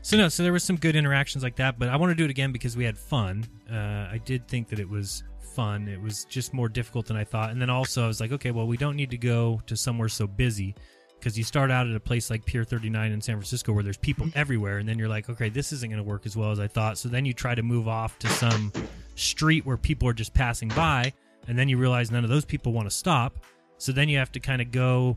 So 0.00 0.16
no, 0.16 0.30
so 0.30 0.42
there 0.42 0.54
was 0.54 0.64
some 0.64 0.76
good 0.76 0.96
interactions 0.96 1.44
like 1.44 1.56
that, 1.56 1.78
but 1.78 1.90
I 1.90 1.96
want 1.96 2.12
to 2.12 2.14
do 2.14 2.24
it 2.24 2.30
again 2.30 2.50
because 2.50 2.78
we 2.78 2.84
had 2.84 2.96
fun. 2.96 3.44
Uh, 3.70 4.08
I 4.10 4.22
did 4.24 4.48
think 4.48 4.68
that 4.68 4.78
it 4.78 4.88
was 4.88 5.22
fun. 5.54 5.86
It 5.86 6.00
was 6.00 6.24
just 6.24 6.54
more 6.54 6.70
difficult 6.70 7.04
than 7.04 7.18
I 7.18 7.24
thought, 7.24 7.50
and 7.50 7.60
then 7.60 7.68
also 7.68 8.04
I 8.04 8.06
was 8.06 8.22
like, 8.22 8.32
okay, 8.32 8.52
well, 8.52 8.66
we 8.66 8.78
don't 8.78 8.96
need 8.96 9.10
to 9.10 9.18
go 9.18 9.60
to 9.66 9.76
somewhere 9.76 10.08
so 10.08 10.26
busy 10.26 10.74
because 11.18 11.36
you 11.36 11.44
start 11.44 11.70
out 11.70 11.86
at 11.86 11.94
a 11.94 12.00
place 12.00 12.30
like 12.30 12.46
Pier 12.46 12.64
39 12.64 13.12
in 13.12 13.20
San 13.20 13.36
Francisco 13.36 13.74
where 13.74 13.82
there's 13.82 13.98
people 13.98 14.28
everywhere, 14.34 14.78
and 14.78 14.88
then 14.88 14.98
you're 14.98 15.10
like, 15.10 15.28
okay, 15.28 15.50
this 15.50 15.74
isn't 15.74 15.90
going 15.90 16.02
to 16.02 16.08
work 16.08 16.24
as 16.24 16.38
well 16.38 16.50
as 16.52 16.58
I 16.58 16.68
thought. 16.68 16.96
So 16.96 17.10
then 17.10 17.26
you 17.26 17.34
try 17.34 17.54
to 17.54 17.62
move 17.62 17.86
off 17.86 18.18
to 18.20 18.28
some 18.28 18.72
street 19.14 19.64
where 19.66 19.76
people 19.76 20.08
are 20.08 20.12
just 20.12 20.34
passing 20.34 20.68
by, 20.68 21.12
and 21.48 21.58
then 21.58 21.68
you 21.68 21.78
realize 21.78 22.10
none 22.10 22.24
of 22.24 22.30
those 22.30 22.44
people 22.44 22.72
want 22.72 22.88
to 22.88 22.94
stop. 22.94 23.36
So 23.78 23.92
then 23.92 24.08
you 24.08 24.18
have 24.18 24.32
to 24.32 24.40
kind 24.40 24.62
of 24.62 24.70
go 24.70 25.16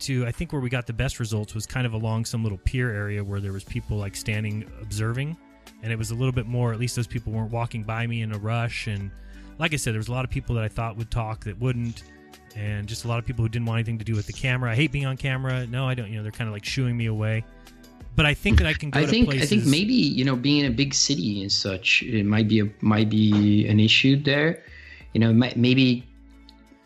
to 0.00 0.26
I 0.26 0.30
think 0.30 0.52
where 0.52 0.60
we 0.60 0.70
got 0.70 0.86
the 0.86 0.92
best 0.92 1.18
results 1.18 1.54
was 1.54 1.66
kind 1.66 1.86
of 1.86 1.92
along 1.92 2.24
some 2.24 2.42
little 2.42 2.58
pier 2.58 2.90
area 2.90 3.22
where 3.22 3.40
there 3.40 3.52
was 3.52 3.64
people 3.64 3.96
like 3.96 4.14
standing 4.14 4.70
observing 4.80 5.36
and 5.82 5.92
it 5.92 5.96
was 5.96 6.12
a 6.12 6.14
little 6.14 6.32
bit 6.32 6.46
more 6.46 6.72
at 6.72 6.78
least 6.78 6.94
those 6.94 7.08
people 7.08 7.32
weren't 7.32 7.50
walking 7.50 7.82
by 7.82 8.06
me 8.06 8.22
in 8.22 8.32
a 8.32 8.38
rush 8.38 8.86
and 8.86 9.10
like 9.58 9.72
I 9.72 9.76
said 9.76 9.92
there 9.92 9.98
was 9.98 10.06
a 10.06 10.12
lot 10.12 10.24
of 10.24 10.30
people 10.30 10.54
that 10.54 10.62
I 10.62 10.68
thought 10.68 10.96
would 10.96 11.10
talk 11.10 11.42
that 11.44 11.58
wouldn't 11.58 12.04
and 12.56 12.88
just 12.88 13.04
a 13.04 13.08
lot 13.08 13.18
of 13.18 13.26
people 13.26 13.44
who 13.44 13.48
didn't 13.48 13.66
want 13.66 13.78
anything 13.78 13.98
to 13.98 14.04
do 14.04 14.14
with 14.14 14.26
the 14.26 14.32
camera. 14.32 14.70
I 14.70 14.74
hate 14.74 14.90
being 14.90 15.06
on 15.06 15.16
camera. 15.16 15.66
No, 15.66 15.86
I 15.86 15.94
don't, 15.94 16.10
you 16.10 16.16
know, 16.16 16.22
they're 16.22 16.32
kind 16.32 16.48
of 16.48 16.54
like 16.54 16.64
shooing 16.64 16.96
me 16.96 17.06
away. 17.06 17.44
But 18.18 18.26
I 18.26 18.34
think 18.34 18.58
that 18.58 18.66
I 18.66 18.74
can 18.74 18.90
go 18.90 18.98
I 18.98 19.04
to 19.04 19.08
think 19.08 19.28
places 19.28 19.44
I 19.44 19.46
think 19.46 19.66
maybe 19.66 19.94
you 19.94 20.24
know 20.24 20.34
being 20.34 20.64
in 20.64 20.72
a 20.72 20.74
big 20.74 20.92
city 20.92 21.40
and 21.40 21.52
such 21.52 22.02
it 22.02 22.26
might 22.26 22.48
be 22.48 22.58
a 22.58 22.68
might 22.80 23.08
be 23.08 23.64
an 23.68 23.78
issue 23.78 24.20
there. 24.20 24.64
You 25.12 25.20
know, 25.20 25.32
might, 25.32 25.56
maybe 25.56 26.04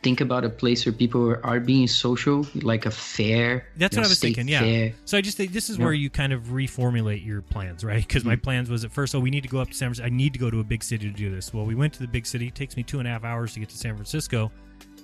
think 0.02 0.20
about 0.20 0.44
a 0.44 0.50
place 0.50 0.84
where 0.84 0.92
people 0.92 1.34
are, 1.42 1.60
being 1.60 1.86
social, 1.86 2.46
like 2.56 2.84
a 2.84 2.90
fair. 2.90 3.66
That's 3.78 3.96
what 3.96 4.02
know, 4.02 4.08
I 4.08 4.10
was 4.10 4.20
thinking. 4.20 4.46
Yeah. 4.46 4.60
fair. 4.60 4.94
So 5.06 5.16
I 5.16 5.22
just 5.22 5.38
think 5.38 5.52
this 5.52 5.70
is 5.70 5.78
Yeah. 5.78 5.84
where 5.84 5.94
you 5.94 6.10
kind 6.10 6.34
of 6.34 6.48
reformulate 6.48 7.24
your 7.24 7.40
plans, 7.40 7.82
right? 7.82 8.06
Because 8.06 8.24
my 8.24 8.36
plans 8.36 8.68
was 8.68 8.84
at 8.84 8.92
first, 8.92 9.14
oh, 9.14 9.20
we 9.20 9.30
need 9.30 9.42
to 9.44 9.48
go 9.48 9.60
up 9.60 9.68
to 9.68 9.74
San 9.74 9.88
Francisco. 9.88 10.06
I 10.06 10.10
need 10.10 10.32
to 10.34 10.38
go 10.38 10.50
to 10.50 10.60
a 10.60 10.64
big 10.64 10.82
city 10.82 11.08
to 11.08 11.16
do 11.16 11.30
this. 11.30 11.54
Well, 11.54 11.64
we 11.64 11.74
went 11.74 11.94
to 11.94 12.00
the 12.00 12.08
big 12.08 12.26
city. 12.26 12.48
It 12.48 12.54
takes 12.54 12.76
me 12.76 12.82
two 12.82 12.98
and 12.98 13.08
a 13.08 13.10
half 13.10 13.24
hours 13.24 13.54
to 13.54 13.60
get 13.60 13.70
to 13.70 13.78
San 13.78 13.94
Francisco. 13.94 14.50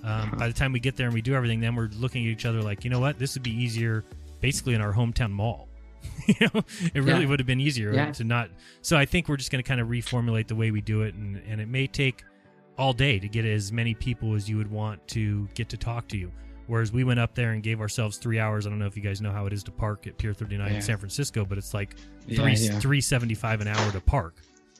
Um, 0.03 0.35
by 0.37 0.47
the 0.47 0.53
time 0.53 0.73
we 0.73 0.79
get 0.79 0.95
there 0.95 1.07
and 1.07 1.13
we 1.13 1.21
do 1.21 1.33
everything, 1.33 1.59
then 1.59 1.75
we're 1.75 1.89
looking 1.97 2.25
at 2.25 2.29
each 2.29 2.45
other 2.45 2.61
like, 2.61 2.83
you 2.83 2.89
know 2.89 2.99
what? 2.99 3.17
This 3.17 3.35
would 3.35 3.43
be 3.43 3.51
easier, 3.51 4.03
basically 4.41 4.75
in 4.75 4.81
our 4.81 4.93
hometown 4.93 5.31
mall. 5.31 5.68
you 6.27 6.35
know, 6.53 6.61
it 6.93 7.01
really 7.01 7.21
Yeah. 7.23 7.27
would 7.29 7.39
have 7.39 7.47
been 7.47 7.59
easier 7.59 7.93
Yeah. 7.93 8.11
to 8.13 8.23
not. 8.23 8.49
So 8.81 8.97
I 8.97 9.05
think 9.05 9.27
we're 9.27 9.37
just 9.37 9.51
going 9.51 9.63
to 9.63 9.67
kind 9.67 9.81
of 9.81 9.87
reformulate 9.87 10.47
the 10.47 10.55
way 10.55 10.71
we 10.71 10.81
do 10.81 11.01
it, 11.01 11.15
and 11.15 11.37
and 11.47 11.59
it 11.61 11.67
may 11.67 11.87
take 11.87 12.23
all 12.77 12.93
day 12.93 13.19
to 13.19 13.27
get 13.27 13.45
as 13.45 13.71
many 13.71 13.93
people 13.93 14.35
as 14.35 14.49
you 14.49 14.57
would 14.57 14.71
want 14.71 15.05
to 15.09 15.47
get 15.53 15.67
to 15.69 15.77
talk 15.77 16.07
to 16.09 16.17
you. 16.17 16.31
Whereas 16.67 16.93
we 16.93 17.03
went 17.03 17.19
up 17.19 17.33
there 17.35 17.51
and 17.53 17.63
gave 17.63 17.81
ourselves 17.81 18.17
three 18.17 18.39
hours. 18.39 18.67
I 18.67 18.69
don't 18.69 18.77
know 18.79 18.85
if 18.85 18.95
you 18.95 19.01
guys 19.01 19.21
know 19.21 19.31
how 19.31 19.47
it 19.47 19.53
is 19.53 19.63
to 19.63 19.71
park 19.71 20.05
at 20.07 20.17
Pier 20.19 20.33
39 20.33 20.69
Yeah. 20.69 20.75
in 20.75 20.81
San 20.81 20.97
Francisco, 20.97 21.43
but 21.43 21.57
it's 21.57 21.73
like 21.73 21.95
three 22.27 22.55
three 22.55 23.01
seventy 23.01 23.33
five 23.33 23.59
an 23.61 23.67
hour 23.67 23.91
to 23.91 23.99
park. 23.99 24.35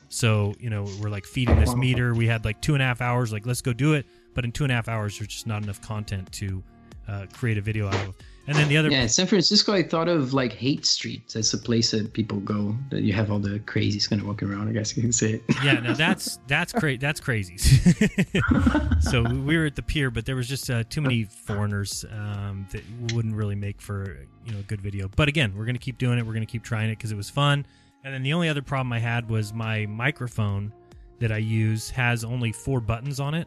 So 0.08 0.54
you 0.58 0.70
know 0.70 0.86
we're 1.00 1.10
like 1.10 1.24
feeding 1.26 1.58
this 1.60 1.74
meter. 1.74 2.14
We 2.14 2.26
had 2.26 2.44
like 2.44 2.60
two 2.60 2.74
and 2.74 2.82
a 2.82 2.86
half 2.86 3.00
hours. 3.00 3.32
Like 3.32 3.44
let's 3.46 3.60
go 3.60 3.72
do 3.72 3.94
it. 3.94 4.06
But 4.34 4.44
in 4.44 4.52
two 4.52 4.64
and 4.64 4.70
a 4.72 4.74
half 4.76 4.88
hours, 4.88 5.18
there's 5.18 5.28
just 5.28 5.46
not 5.46 5.62
enough 5.62 5.80
content 5.82 6.30
to 6.32 6.62
uh, 7.08 7.26
create 7.32 7.58
a 7.58 7.60
video 7.60 7.88
out 7.88 7.94
of. 8.06 8.14
And 8.50 8.58
then 8.58 8.68
the 8.68 8.76
other 8.76 8.90
Yeah, 8.90 9.06
San 9.06 9.28
Francisco. 9.28 9.72
I 9.72 9.84
thought 9.84 10.08
of 10.08 10.34
like 10.34 10.52
Haight 10.52 10.84
Street. 10.84 11.22
That's 11.32 11.54
a 11.54 11.58
place 11.58 11.92
that 11.92 12.12
people 12.12 12.40
go. 12.40 12.74
That 12.90 13.02
you 13.02 13.12
have 13.12 13.30
all 13.30 13.38
the 13.38 13.60
crazies 13.60 14.10
kind 14.10 14.20
of 14.20 14.26
walking 14.26 14.50
around. 14.50 14.68
I 14.68 14.72
guess 14.72 14.96
you 14.96 15.04
can 15.04 15.12
say 15.12 15.34
it. 15.34 15.42
yeah, 15.64 15.74
no, 15.74 15.94
that's 15.94 16.40
that's 16.48 16.72
crazy. 16.72 16.96
That's 16.96 17.20
crazy. 17.20 17.58
so 19.02 19.22
we 19.22 19.56
were 19.56 19.66
at 19.66 19.76
the 19.76 19.84
pier, 19.84 20.10
but 20.10 20.26
there 20.26 20.34
was 20.34 20.48
just 20.48 20.68
uh, 20.68 20.82
too 20.90 21.00
many 21.00 21.22
foreigners 21.22 22.04
um, 22.10 22.66
that 22.72 22.82
wouldn't 23.14 23.36
really 23.36 23.54
make 23.54 23.80
for 23.80 24.16
you 24.44 24.52
know 24.52 24.58
a 24.58 24.64
good 24.64 24.80
video. 24.80 25.08
But 25.14 25.28
again, 25.28 25.54
we're 25.56 25.64
gonna 25.64 25.78
keep 25.78 25.98
doing 25.98 26.18
it. 26.18 26.26
We're 26.26 26.34
gonna 26.34 26.44
keep 26.44 26.64
trying 26.64 26.90
it 26.90 26.98
because 26.98 27.12
it 27.12 27.16
was 27.16 27.30
fun. 27.30 27.64
And 28.02 28.12
then 28.12 28.24
the 28.24 28.32
only 28.32 28.48
other 28.48 28.62
problem 28.62 28.92
I 28.92 28.98
had 28.98 29.30
was 29.30 29.54
my 29.54 29.86
microphone 29.86 30.72
that 31.20 31.30
I 31.30 31.38
use 31.38 31.88
has 31.90 32.24
only 32.24 32.50
four 32.50 32.80
buttons 32.80 33.20
on 33.20 33.34
it, 33.34 33.46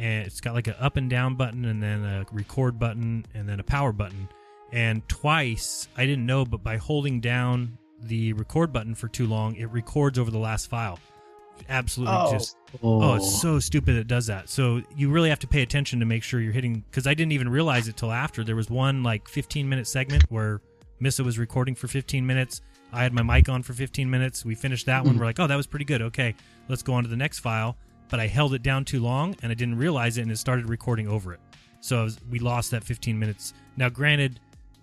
and 0.00 0.26
it's 0.26 0.40
got 0.40 0.54
like 0.54 0.66
an 0.66 0.74
up 0.80 0.96
and 0.96 1.08
down 1.08 1.34
button, 1.36 1.64
and 1.66 1.80
then 1.82 2.02
a 2.04 2.26
record 2.32 2.78
button, 2.78 3.24
and 3.34 3.48
then 3.48 3.60
a 3.60 3.62
power 3.64 3.92
button. 3.92 4.28
And 4.72 5.06
twice, 5.08 5.86
I 5.96 6.06
didn't 6.06 6.26
know, 6.26 6.44
but 6.44 6.62
by 6.64 6.76
holding 6.78 7.20
down 7.20 7.76
the 8.02 8.32
record 8.32 8.72
button 8.72 8.94
for 8.94 9.08
too 9.08 9.26
long, 9.26 9.54
it 9.56 9.66
records 9.66 10.18
over 10.18 10.30
the 10.30 10.38
last 10.38 10.66
file. 10.70 10.98
Absolutely 11.68 12.14
Oh. 12.16 12.32
just 12.32 12.56
oh. 12.82 13.14
It's 13.16 13.40
so 13.42 13.58
stupid 13.58 13.96
it 13.96 14.06
does 14.06 14.26
that. 14.28 14.48
So 14.48 14.82
you 14.96 15.10
really 15.10 15.28
have 15.28 15.40
to 15.40 15.46
pay 15.46 15.60
attention 15.62 16.00
to 16.00 16.06
make 16.06 16.22
sure 16.22 16.40
you're 16.40 16.52
hitting 16.52 16.82
because 16.90 17.06
I 17.06 17.12
didn't 17.14 17.32
even 17.32 17.48
realize 17.50 17.86
it 17.88 17.96
till 17.98 18.12
after. 18.12 18.42
There 18.42 18.56
was 18.56 18.70
one 18.70 19.02
like 19.02 19.28
15 19.28 19.68
minute 19.68 19.86
segment 19.86 20.24
where 20.30 20.62
Missa 21.00 21.22
was 21.22 21.38
recording 21.38 21.74
for 21.74 21.86
15 21.88 22.26
minutes. 22.26 22.62
I 22.92 23.02
had 23.02 23.12
my 23.12 23.22
mic 23.22 23.48
on 23.50 23.62
for 23.62 23.74
15 23.74 24.08
minutes. 24.08 24.44
We 24.44 24.54
finished 24.54 24.86
that 24.86 25.04
one. 25.04 25.16
Mhm. 25.16 25.18
We're 25.18 25.26
like, 25.26 25.38
oh, 25.40 25.46
that 25.46 25.56
was 25.56 25.66
pretty 25.66 25.84
good. 25.84 26.00
Okay, 26.00 26.34
let's 26.68 26.82
go 26.82 26.94
on 26.94 27.02
to 27.02 27.08
the 27.10 27.16
next 27.16 27.40
file. 27.40 27.76
But 28.10 28.20
I 28.20 28.26
held 28.26 28.54
it 28.54 28.62
down 28.62 28.84
too 28.84 29.00
long 29.00 29.36
and 29.42 29.50
I 29.50 29.54
didn't 29.54 29.78
realize 29.78 30.18
it, 30.18 30.22
and 30.22 30.32
it 30.32 30.36
started 30.36 30.68
recording 30.68 31.08
over 31.08 31.32
it. 31.32 31.40
So 31.80 32.00
I 32.00 32.02
was, 32.02 32.18
we 32.28 32.38
lost 32.38 32.72
that 32.72 32.84
15 32.84 33.18
minutes. 33.18 33.54
Now, 33.76 33.88
granted, 33.88 34.40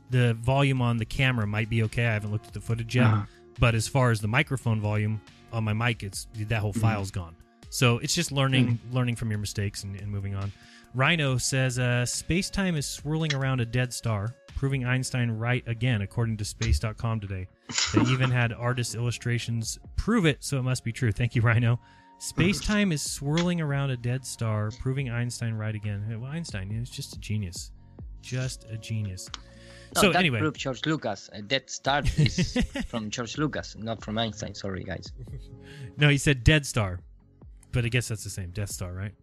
the 0.10 0.34
volume 0.36 0.82
on 0.82 0.98
the 0.98 1.06
camera 1.06 1.46
might 1.46 1.70
be 1.70 1.84
okay. 1.84 2.08
I 2.08 2.14
haven't 2.14 2.32
looked 2.32 2.48
at 2.48 2.54
the 2.54 2.62
footage 2.62 2.96
yet. 2.96 3.06
Uh-huh. 3.06 3.26
But 3.60 3.76
as 3.76 3.88
far 3.88 4.12
as 4.12 4.22
the 4.22 4.28
microphone 4.28 4.80
volume 4.80 5.22
on 5.52 5.64
my 5.64 5.74
mic, 5.74 6.04
it's 6.04 6.28
that 6.36 6.60
whole 6.60 6.74
file's 6.74 7.12
gone. 7.12 7.36
So 7.70 7.98
it's 8.00 8.16
just 8.16 8.32
learning, 8.32 8.80
learning 8.92 9.16
from 9.16 9.30
your 9.30 9.40
mistakes 9.40 9.84
and, 9.84 10.00
and 10.00 10.10
moving 10.10 10.36
on. 10.36 10.52
Rhino 10.94 11.38
says, 11.38 11.78
uh, 11.80 12.06
"Space 12.06 12.50
time 12.50 12.76
is 12.76 12.86
swirling 12.88 13.34
around 13.34 13.60
a 13.60 13.66
dead 13.66 13.94
star, 13.94 14.34
proving 14.56 14.86
Einstein 14.86 15.32
right 15.32 15.64
again, 15.68 16.02
according 16.02 16.38
to 16.38 16.46
Space.com 16.46 17.20
today. 17.20 17.48
They 17.94 18.02
even 18.04 18.32
had 18.32 18.54
artist 18.54 18.96
illustrations 18.96 19.78
prove 19.96 20.26
it, 20.26 20.44
so 20.44 20.58
it 20.58 20.64
must 20.64 20.84
be 20.84 20.92
true. 20.92 21.12
Thank 21.12 21.36
you, 21.36 21.42
Rhino. 21.42 21.80
Space 22.20 22.60
time 22.60 22.92
is 22.92 23.02
swirling 23.02 23.62
around 23.62 23.92
a 23.92 23.98
dead 23.98 24.26
star, 24.26 24.72
proving 24.80 25.10
Einstein 25.10 25.54
right 25.54 25.76
again. 25.76 26.04
Well, 26.20 26.32
Einstein 26.32 26.72
is 26.72 26.90
just 26.90 27.16
a 27.16 27.20
genius, 27.20 27.72
just 28.22 28.66
a 28.72 28.78
genius. 28.78 29.30
No, 29.96 30.02
so 30.02 30.12
that 30.12 30.20
anyway, 30.20 30.40
proved 30.40 30.58
George 30.58 30.86
Lucas. 30.86 31.30
Uh, 31.32 31.42
dead 31.46 31.70
star 31.70 32.02
is 32.18 32.58
from 32.88 33.10
George 33.12 33.38
Lucas, 33.38 33.76
not 33.78 34.04
from 34.04 34.18
Einstein. 34.18 34.56
Sorry, 34.56 34.84
guys. 34.84 35.12
no, 35.98 36.10
he 36.10 36.18
said 36.18 36.44
dead 36.44 36.66
star, 36.66 37.00
but 37.72 37.86
I 37.86 37.90
guess 37.90 38.08
that's 38.08 38.24
the 38.24 38.30
same 38.30 38.50
Death 38.50 38.72
Star, 38.72 38.94
right? 38.94 39.14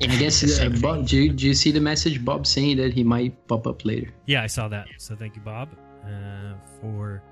And 0.00 0.10
I 0.10 0.16
guess 0.16 0.60
uh, 0.60 0.70
Bob. 0.80 1.06
Do 1.06 1.16
you, 1.18 1.32
do 1.32 1.46
you 1.46 1.54
see 1.54 1.70
the 1.70 1.80
message? 1.80 2.24
Bob 2.24 2.46
saying 2.46 2.78
that 2.78 2.92
he 2.94 3.04
might 3.04 3.46
pop 3.46 3.66
up 3.66 3.84
later. 3.84 4.10
Yeah, 4.26 4.42
I 4.42 4.46
saw 4.46 4.68
that. 4.68 4.88
So 4.98 5.14
thank 5.14 5.36
you, 5.36 5.42
Bob, 5.42 5.68
uh, 6.04 6.54
for 6.80 7.22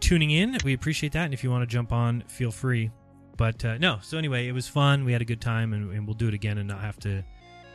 tuning 0.00 0.30
in. 0.30 0.56
We 0.64 0.72
appreciate 0.72 1.12
that. 1.12 1.26
And 1.26 1.34
if 1.34 1.44
you 1.44 1.50
want 1.50 1.62
to 1.62 1.66
jump 1.66 1.92
on, 1.92 2.24
feel 2.28 2.50
free. 2.50 2.90
But 3.36 3.64
uh, 3.64 3.78
no. 3.78 3.98
So 4.02 4.18
anyway, 4.18 4.48
it 4.48 4.52
was 4.52 4.68
fun. 4.68 5.04
We 5.04 5.12
had 5.12 5.22
a 5.22 5.26
good 5.26 5.40
time, 5.40 5.72
and, 5.72 5.92
and 5.92 6.06
we'll 6.06 6.14
do 6.14 6.28
it 6.28 6.34
again 6.34 6.58
and 6.58 6.68
not 6.68 6.80
have 6.80 6.98
to 7.00 7.24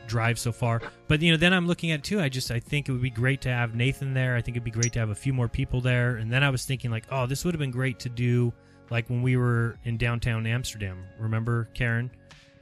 drive 0.06 0.38
so 0.38 0.50
far. 0.50 0.80
But 1.06 1.22
you 1.22 1.30
know, 1.30 1.36
then 1.36 1.52
I'm 1.52 1.66
looking 1.66 1.92
at 1.92 2.00
it 2.00 2.04
too. 2.04 2.20
I 2.20 2.28
just 2.28 2.50
I 2.50 2.58
think 2.58 2.88
it 2.88 2.92
would 2.92 3.02
be 3.02 3.10
great 3.10 3.40
to 3.42 3.50
have 3.50 3.74
Nathan 3.74 4.14
there. 4.14 4.34
I 4.34 4.40
think 4.40 4.56
it'd 4.56 4.64
be 4.64 4.70
great 4.70 4.92
to 4.94 4.98
have 4.98 5.10
a 5.10 5.14
few 5.14 5.32
more 5.32 5.48
people 5.48 5.80
there. 5.80 6.16
And 6.16 6.32
then 6.32 6.42
I 6.42 6.50
was 6.50 6.64
thinking 6.64 6.90
like, 6.90 7.04
oh, 7.10 7.26
this 7.26 7.44
would 7.44 7.54
have 7.54 7.60
been 7.60 7.70
great 7.70 7.98
to 8.00 8.08
do 8.08 8.52
like 8.90 9.08
when 9.10 9.22
we 9.22 9.36
were 9.36 9.78
in 9.84 9.96
downtown 9.96 10.46
Amsterdam. 10.46 11.04
Remember, 11.18 11.68
Karen? 11.74 12.10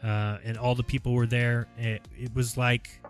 Uh, 0.03 0.39
and 0.45 0.59
all 0.59 0.75
the 0.75 0.83
people 0.83 1.15
were 1.15 1.27
there. 1.27 1.69
It, 1.79 2.07
it 2.17 2.35
was 2.35 2.57
like 2.57 3.01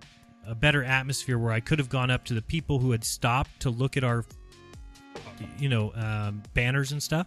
a 0.47 0.55
better 0.55 0.85
atmosphere 0.85 1.39
where 1.39 1.53
I 1.53 1.61
could 1.61 1.79
have 1.79 1.89
gone 1.89 2.11
up 2.11 2.25
to 2.27 2.35
the 2.35 2.43
people 2.43 2.79
who 2.79 2.93
had 2.93 3.05
stopped 3.05 3.61
to 3.61 3.71
look 3.71 3.97
at 3.97 4.05
our, 4.05 4.25
you 5.59 5.69
know, 5.69 5.93
um, 5.95 6.43
banners 6.55 6.93
and 6.93 7.03
stuff. 7.03 7.27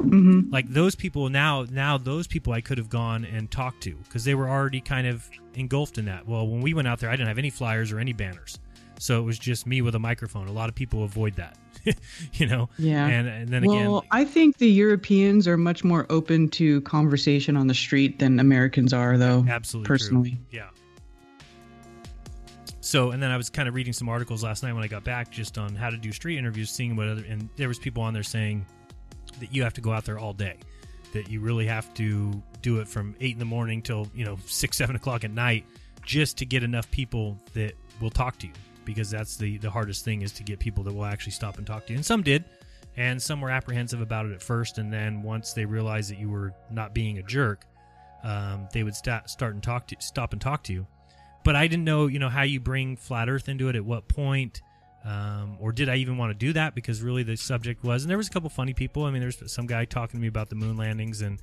Mm-hmm. 0.00 0.50
Like 0.50 0.68
those 0.68 0.94
people 0.94 1.28
now, 1.28 1.66
now 1.70 1.98
those 1.98 2.26
people 2.26 2.52
I 2.52 2.60
could 2.60 2.78
have 2.78 2.88
gone 2.88 3.24
and 3.24 3.50
talked 3.50 3.82
to 3.82 3.94
because 3.94 4.24
they 4.24 4.34
were 4.34 4.48
already 4.48 4.80
kind 4.80 5.06
of 5.06 5.28
engulfed 5.54 5.98
in 5.98 6.06
that. 6.06 6.26
Well, 6.26 6.46
when 6.46 6.60
we 6.60 6.74
went 6.74 6.88
out 6.88 7.00
there, 7.00 7.10
I 7.10 7.12
didn't 7.12 7.28
have 7.28 7.38
any 7.38 7.50
flyers 7.50 7.92
or 7.92 7.98
any 7.98 8.12
banners, 8.12 8.58
so 8.98 9.20
it 9.20 9.24
was 9.24 9.38
just 9.38 9.66
me 9.66 9.82
with 9.82 9.94
a 9.94 9.98
microphone. 9.98 10.48
A 10.48 10.52
lot 10.52 10.68
of 10.68 10.74
people 10.74 11.04
avoid 11.04 11.34
that, 11.36 11.58
you 12.34 12.46
know. 12.46 12.68
Yeah. 12.78 13.06
And 13.06 13.28
and 13.28 13.48
then 13.48 13.64
well, 13.64 13.98
again, 13.98 14.08
I 14.10 14.24
think 14.24 14.56
the 14.56 14.70
Europeans 14.70 15.46
are 15.46 15.56
much 15.56 15.84
more 15.84 16.06
open 16.08 16.48
to 16.50 16.80
conversation 16.82 17.56
on 17.56 17.66
the 17.66 17.74
street 17.74 18.18
than 18.18 18.40
Americans 18.40 18.94
are, 18.94 19.18
though. 19.18 19.44
Absolutely 19.48 19.86
true. 19.86 19.94
Personally. 19.94 20.38
Yeah. 20.50 20.70
So, 22.80 23.10
and 23.10 23.22
then 23.22 23.30
I 23.30 23.36
was 23.36 23.50
kind 23.50 23.68
of 23.68 23.74
reading 23.74 23.92
some 23.92 24.08
articles 24.08 24.42
last 24.42 24.62
night 24.62 24.72
when 24.72 24.82
I 24.82 24.88
got 24.88 25.04
back, 25.04 25.30
just 25.30 25.58
on 25.58 25.76
how 25.76 25.90
to 25.90 25.96
do 25.96 26.10
street 26.10 26.38
interviews, 26.38 26.70
seeing 26.70 26.96
what 26.96 27.06
other, 27.06 27.24
and 27.28 27.48
there 27.56 27.68
was 27.68 27.78
people 27.78 28.02
on 28.02 28.14
there 28.14 28.24
saying 28.24 28.66
that 29.40 29.54
you 29.54 29.62
have 29.62 29.74
to 29.74 29.80
go 29.80 29.92
out 29.92 30.04
there 30.04 30.18
all 30.18 30.32
day, 30.32 30.58
that 31.12 31.28
you 31.28 31.40
really 31.40 31.66
have 31.66 31.92
to 31.94 32.42
do 32.62 32.80
it 32.80 32.88
from 32.88 33.16
eight 33.20 33.32
in 33.32 33.38
the 33.38 33.44
morning 33.44 33.82
till 33.82 34.08
you 34.14 34.24
know 34.24 34.38
six, 34.46 34.76
seven 34.76 34.96
o'clock 34.96 35.24
at 35.24 35.30
night, 35.30 35.64
just 36.04 36.38
to 36.38 36.46
get 36.46 36.62
enough 36.62 36.90
people 36.90 37.38
that 37.54 37.72
will 38.00 38.10
talk 38.10 38.38
to 38.38 38.46
you, 38.46 38.52
because 38.84 39.10
that's 39.10 39.36
the 39.36 39.58
the 39.58 39.70
hardest 39.70 40.04
thing 40.04 40.22
is 40.22 40.32
to 40.32 40.42
get 40.42 40.58
people 40.58 40.84
that 40.84 40.92
will 40.92 41.04
actually 41.04 41.32
stop 41.32 41.58
and 41.58 41.66
talk 41.66 41.86
to 41.86 41.92
you, 41.92 41.96
and 41.96 42.06
some 42.06 42.22
did, 42.22 42.44
and 42.96 43.20
some 43.20 43.40
were 43.40 43.50
apprehensive 43.50 44.00
about 44.00 44.26
it 44.26 44.32
at 44.32 44.42
first, 44.42 44.78
and 44.78 44.92
then 44.92 45.22
once 45.22 45.52
they 45.52 45.64
realized 45.64 46.10
that 46.10 46.18
you 46.18 46.28
were 46.28 46.52
not 46.70 46.94
being 46.94 47.18
a 47.18 47.22
jerk, 47.22 47.64
um, 48.22 48.68
they 48.72 48.82
would 48.82 48.94
sta 48.94 49.22
start 49.26 49.54
and 49.54 49.62
talk 49.62 49.86
to 49.88 49.96
stop 50.00 50.32
and 50.32 50.40
talk 50.40 50.62
to 50.64 50.72
you. 50.72 50.86
But 51.42 51.56
I 51.56 51.66
didn't 51.68 51.84
know, 51.84 52.06
you 52.06 52.18
know, 52.18 52.28
how 52.28 52.42
you 52.42 52.60
bring 52.60 52.96
flat 52.96 53.30
Earth 53.30 53.48
into 53.48 53.70
it. 53.70 53.76
At 53.76 53.84
what 53.84 54.08
point, 54.08 54.60
um, 55.04 55.56
or 55.60 55.72
did 55.72 55.88
I 55.88 55.96
even 55.96 56.18
want 56.18 56.30
to 56.30 56.34
do 56.34 56.52
that? 56.52 56.74
Because 56.74 57.02
really, 57.02 57.22
the 57.22 57.36
subject 57.36 57.82
was, 57.82 58.02
and 58.02 58.10
there 58.10 58.18
was 58.18 58.28
a 58.28 58.30
couple 58.30 58.50
funny 58.50 58.74
people. 58.74 59.04
I 59.04 59.10
mean, 59.10 59.20
there's 59.20 59.42
some 59.50 59.66
guy 59.66 59.84
talking 59.84 60.18
to 60.18 60.22
me 60.22 60.28
about 60.28 60.50
the 60.50 60.56
moon 60.56 60.76
landings, 60.76 61.22
and 61.22 61.40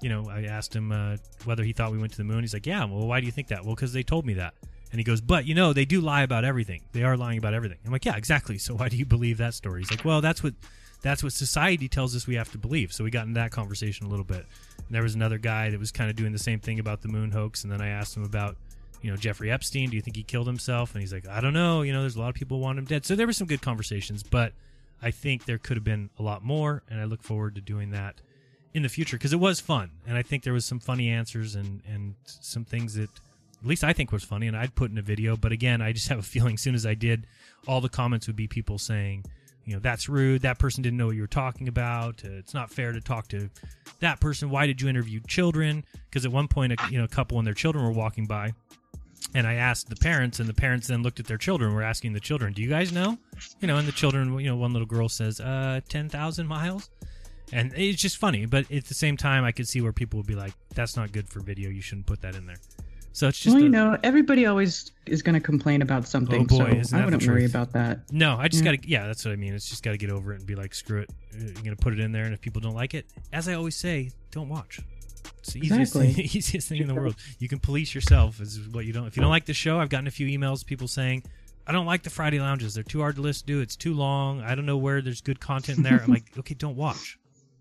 you 0.00 0.08
know, 0.08 0.28
I 0.28 0.44
asked 0.44 0.74
him 0.74 0.92
uh, 0.92 1.16
whether 1.44 1.64
he 1.64 1.72
thought 1.72 1.92
we 1.92 1.98
went 1.98 2.12
to 2.12 2.18
the 2.18 2.24
moon. 2.24 2.40
He's 2.40 2.54
like, 2.54 2.66
"Yeah." 2.66 2.84
Well, 2.84 3.06
why 3.06 3.20
do 3.20 3.26
you 3.26 3.32
think 3.32 3.48
that? 3.48 3.64
Well, 3.64 3.74
because 3.74 3.92
they 3.92 4.02
told 4.02 4.24
me 4.24 4.34
that. 4.34 4.54
And 4.92 5.00
he 5.00 5.04
goes, 5.04 5.20
"But 5.20 5.46
you 5.46 5.54
know, 5.54 5.72
they 5.72 5.84
do 5.84 6.00
lie 6.00 6.22
about 6.22 6.44
everything. 6.44 6.82
They 6.92 7.02
are 7.02 7.16
lying 7.16 7.38
about 7.38 7.54
everything." 7.54 7.78
I'm 7.84 7.92
like, 7.92 8.04
"Yeah, 8.04 8.16
exactly. 8.16 8.58
So 8.58 8.74
why 8.74 8.88
do 8.88 8.96
you 8.96 9.06
believe 9.06 9.38
that 9.38 9.54
story?" 9.54 9.80
He's 9.80 9.90
like, 9.90 10.04
"Well, 10.04 10.20
that's 10.20 10.42
what." 10.42 10.54
That's 11.02 11.20
what 11.24 11.32
society 11.32 11.88
tells 11.88 12.14
us 12.14 12.28
we 12.28 12.36
have 12.36 12.52
to 12.52 12.58
believe. 12.58 12.92
So 12.92 13.02
we 13.02 13.10
got 13.10 13.26
in 13.26 13.32
that 13.32 13.50
conversation 13.50 14.06
a 14.06 14.08
little 14.08 14.24
bit. 14.24 14.46
And 14.78 14.86
there 14.90 15.02
was 15.02 15.16
another 15.16 15.36
guy 15.36 15.68
that 15.68 15.80
was 15.80 15.90
kind 15.90 16.08
of 16.08 16.14
doing 16.14 16.30
the 16.30 16.38
same 16.38 16.60
thing 16.60 16.78
about 16.78 17.02
the 17.02 17.08
moon 17.08 17.32
hoax, 17.32 17.64
and 17.64 17.72
then 17.72 17.80
I 17.82 17.88
asked 17.88 18.16
him 18.16 18.22
about 18.22 18.56
you 19.02 19.10
know 19.10 19.16
Jeffrey 19.16 19.50
Epstein. 19.50 19.90
Do 19.90 19.96
you 19.96 20.02
think 20.02 20.16
he 20.16 20.22
killed 20.22 20.46
himself? 20.46 20.94
And 20.94 21.02
he's 21.02 21.12
like, 21.12 21.28
I 21.28 21.40
don't 21.40 21.52
know. 21.52 21.82
You 21.82 21.92
know, 21.92 22.00
there's 22.00 22.16
a 22.16 22.20
lot 22.20 22.28
of 22.28 22.34
people 22.34 22.60
want 22.60 22.78
him 22.78 22.84
dead. 22.84 23.04
So 23.04 23.14
there 23.14 23.26
were 23.26 23.32
some 23.32 23.46
good 23.46 23.60
conversations, 23.60 24.22
but 24.22 24.52
I 25.02 25.10
think 25.10 25.44
there 25.44 25.58
could 25.58 25.76
have 25.76 25.84
been 25.84 26.10
a 26.18 26.22
lot 26.22 26.44
more, 26.44 26.82
and 26.88 27.00
I 27.00 27.04
look 27.04 27.22
forward 27.22 27.56
to 27.56 27.60
doing 27.60 27.90
that 27.90 28.20
in 28.72 28.82
the 28.82 28.88
future 28.88 29.16
because 29.16 29.32
it 29.32 29.40
was 29.40 29.60
fun, 29.60 29.90
and 30.06 30.16
I 30.16 30.22
think 30.22 30.44
there 30.44 30.52
was 30.52 30.64
some 30.64 30.80
funny 30.80 31.10
answers 31.10 31.54
and 31.54 31.82
and 31.86 32.14
some 32.24 32.64
things 32.64 32.94
that 32.94 33.10
at 33.60 33.68
least 33.68 33.84
I 33.84 33.92
think 33.92 34.12
was 34.12 34.24
funny, 34.24 34.46
and 34.46 34.56
I'd 34.56 34.74
put 34.74 34.90
in 34.90 34.98
a 34.98 35.02
video. 35.02 35.36
But 35.36 35.52
again, 35.52 35.82
I 35.82 35.92
just 35.92 36.08
have 36.12 36.18
a 36.18 36.22
feeling 36.22 36.54
as 36.54 36.60
soon 36.60 36.74
as 36.74 36.86
I 36.86 36.94
did, 36.94 37.26
all 37.66 37.80
the 37.80 37.88
comments 37.88 38.26
would 38.26 38.36
be 38.36 38.46
people 38.46 38.78
saying. 38.78 39.24
You 39.64 39.74
know 39.74 39.78
that's 39.78 40.08
rude. 40.08 40.42
That 40.42 40.58
person 40.58 40.82
didn't 40.82 40.96
know 40.96 41.06
what 41.06 41.14
you 41.14 41.20
were 41.20 41.28
talking 41.28 41.68
about. 41.68 42.24
Uh, 42.24 42.30
it's 42.32 42.52
not 42.52 42.68
fair 42.68 42.90
to 42.90 43.00
talk 43.00 43.28
to 43.28 43.48
that 44.00 44.18
person. 44.18 44.50
Why 44.50 44.66
did 44.66 44.82
you 44.82 44.88
interview 44.88 45.20
children? 45.28 45.84
Because 46.10 46.24
at 46.24 46.32
one 46.32 46.48
point, 46.48 46.72
a, 46.72 46.76
you 46.90 46.98
know, 46.98 47.04
a 47.04 47.08
couple 47.08 47.38
and 47.38 47.46
their 47.46 47.54
children 47.54 47.84
were 47.84 47.92
walking 47.92 48.26
by, 48.26 48.54
and 49.34 49.46
I 49.46 49.54
asked 49.54 49.88
the 49.88 49.96
parents, 49.96 50.40
and 50.40 50.48
the 50.48 50.54
parents 50.54 50.88
then 50.88 51.02
looked 51.02 51.20
at 51.20 51.26
their 51.26 51.38
children. 51.38 51.74
We're 51.74 51.82
asking 51.82 52.12
the 52.12 52.20
children, 52.20 52.52
"Do 52.52 52.62
you 52.62 52.68
guys 52.68 52.92
know?" 52.92 53.18
You 53.60 53.68
know, 53.68 53.76
and 53.78 53.86
the 53.88 53.92
children, 53.92 54.38
you 54.38 54.46
know, 54.48 54.56
one 54.56 54.72
little 54.72 54.86
girl 54.86 55.08
says, 55.08 55.40
"Uh, 55.40 55.80
ten 55.88 56.08
thousand 56.08 56.46
miles," 56.46 56.90
and 57.52 57.72
it's 57.76 58.00
just 58.00 58.16
funny. 58.18 58.46
But 58.46 58.70
at 58.72 58.84
the 58.86 58.94
same 58.94 59.16
time, 59.16 59.44
I 59.44 59.52
could 59.52 59.68
see 59.68 59.80
where 59.80 59.92
people 59.92 60.18
would 60.18 60.26
be 60.26 60.34
like, 60.34 60.52
"That's 60.74 60.96
not 60.96 61.12
good 61.12 61.28
for 61.28 61.40
video. 61.40 61.70
You 61.70 61.80
shouldn't 61.82 62.06
put 62.06 62.20
that 62.22 62.34
in 62.34 62.46
there." 62.46 62.56
So 63.14 63.28
it's 63.28 63.38
just 63.38 63.52
well, 63.54 63.60
a- 63.62 63.64
you 63.66 63.68
know, 63.70 63.98
everybody 64.02 64.46
always 64.46 64.90
is 65.04 65.20
going 65.22 65.34
to 65.34 65.40
complain 65.40 65.82
about 65.82 66.08
something. 66.08 66.42
Oh 66.42 66.44
boy, 66.58 66.80
so 66.82 66.96
I 66.96 67.04
wouldn't 67.04 67.26
worry 67.26 67.44
about 67.44 67.70
that. 67.74 68.10
No, 68.10 68.36
I 68.38 68.48
just 68.48 68.64
Yeah. 68.64 68.72
gotta. 68.76 68.88
Yeah, 68.88 69.06
that's 69.06 69.22
what 69.24 69.32
I 69.32 69.36
mean. 69.36 69.52
It's 69.52 69.68
just 69.68 69.82
gotta 69.82 69.98
get 69.98 70.08
over 70.08 70.32
it 70.32 70.38
and 70.38 70.46
be 70.46 70.54
like, 70.54 70.74
screw 70.74 71.00
it. 71.02 71.10
Uh, 71.34 71.38
You're 71.44 71.52
gonna 71.62 71.76
put 71.76 71.92
it 71.92 72.00
in 72.00 72.10
there, 72.12 72.24
and 72.24 72.32
if 72.32 72.40
people 72.40 72.60
don't 72.62 72.74
like 72.74 72.94
it, 72.94 73.06
as 73.32 73.48
I 73.48 73.54
always 73.54 73.76
say, 73.76 74.10
don't 74.30 74.48
watch. 74.48 74.80
It's 75.38 75.52
the 75.52 75.60
easiest, 75.60 75.94
Exactly. 75.96 76.12
thing, 76.12 76.24
easiest 76.36 76.68
thing 76.68 76.80
in 76.82 76.88
the 76.88 76.94
world. 76.94 77.16
You 77.38 77.48
can 77.48 77.58
police 77.58 77.94
yourself. 77.94 78.40
Is 78.40 78.60
what 78.68 78.84
you 78.86 78.92
don't. 78.92 79.06
If 79.06 79.16
you 79.16 79.22
don't 79.22 79.30
like 79.30 79.46
the 79.46 79.54
show, 79.54 79.78
I've 79.80 79.88
gotten 79.88 80.06
a 80.06 80.10
few 80.10 80.26
emails, 80.26 80.64
people 80.64 80.88
saying, 80.88 81.24
I 81.66 81.72
don't 81.72 81.86
like 81.86 82.02
the 82.02 82.10
Friday 82.10 82.40
lounges. 82.40 82.74
They're 82.74 82.82
too 82.82 83.00
hard 83.00 83.16
to 83.16 83.22
listen 83.22 83.46
to. 83.46 83.60
It's 83.60 83.76
too 83.76 83.94
long. 83.94 84.40
I 84.40 84.54
don't 84.54 84.66
know 84.66 84.76
where 84.78 85.00
there's 85.00 85.20
good 85.20 85.38
content 85.40 85.78
in 85.78 85.84
there. 85.84 86.00
I'm 86.02 86.10
like, 86.10 86.24
okay, 86.38 86.54
don't 86.54 86.76
watch. 86.76 87.18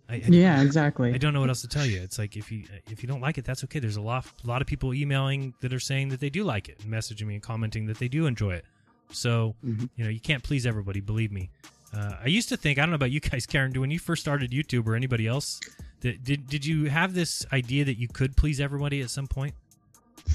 I, 0.10 0.16
I- 0.16 0.22
Yeah, 0.28 0.62
exactly. 0.62 1.14
I 1.14 1.18
don't 1.18 1.34
know 1.34 1.40
what 1.40 1.50
else 1.50 1.62
to 1.62 1.68
tell 1.68 1.86
you. 1.86 2.02
It's 2.02 2.18
like 2.20 2.36
if 2.36 2.52
you 2.52 2.64
if 2.90 3.04
you 3.04 3.08
don't 3.08 3.22
like 3.22 3.38
it, 3.38 3.46
that's 3.46 3.64
okay. 3.66 3.80
There's 3.80 3.98
a 3.98 4.02
lot 4.02 4.26
a 4.44 4.48
lot 4.48 4.62
of 4.62 4.68
people 4.68 4.94
emailing 4.94 5.54
that 5.62 5.72
are 5.74 5.80
saying 5.80 6.10
that 6.10 6.20
they 6.20 6.30
do 6.30 6.44
like 6.44 6.68
it, 6.70 6.80
and 6.84 6.92
messaging 6.92 7.28
me 7.28 7.36
and 7.36 7.44
commenting 7.44 7.86
that 7.86 8.00
they 8.00 8.08
do 8.08 8.26
enjoy 8.26 8.54
it. 8.56 8.66
So 9.12 9.56
Mm-hmm. 9.66 9.86
you 9.96 10.04
know 10.04 10.10
you 10.10 10.20
can't 10.20 10.44
please 10.44 10.66
everybody. 10.66 11.00
Believe 11.00 11.32
me. 11.32 11.50
Uh, 11.94 12.14
I 12.24 12.28
used 12.28 12.48
to 12.50 12.58
think 12.58 12.80
I 12.80 12.82
don't 12.82 12.90
know 12.92 12.96
about 12.96 13.12
you 13.12 13.20
guys, 13.20 13.46
Karen. 13.46 13.72
When 13.80 13.92
you 13.92 14.00
first 14.00 14.22
started 14.22 14.52
YouTube 14.52 14.88
or 14.88 14.96
anybody 14.96 15.28
else, 15.28 15.60
did 16.02 16.48
did 16.48 16.66
you 16.66 16.86
have 16.90 17.14
this 17.14 17.46
idea 17.54 17.86
that 17.86 17.98
you 17.98 18.08
could 18.08 18.36
please 18.36 18.60
everybody 18.60 19.02
at 19.02 19.10
some 19.10 19.28
point? 19.28 19.54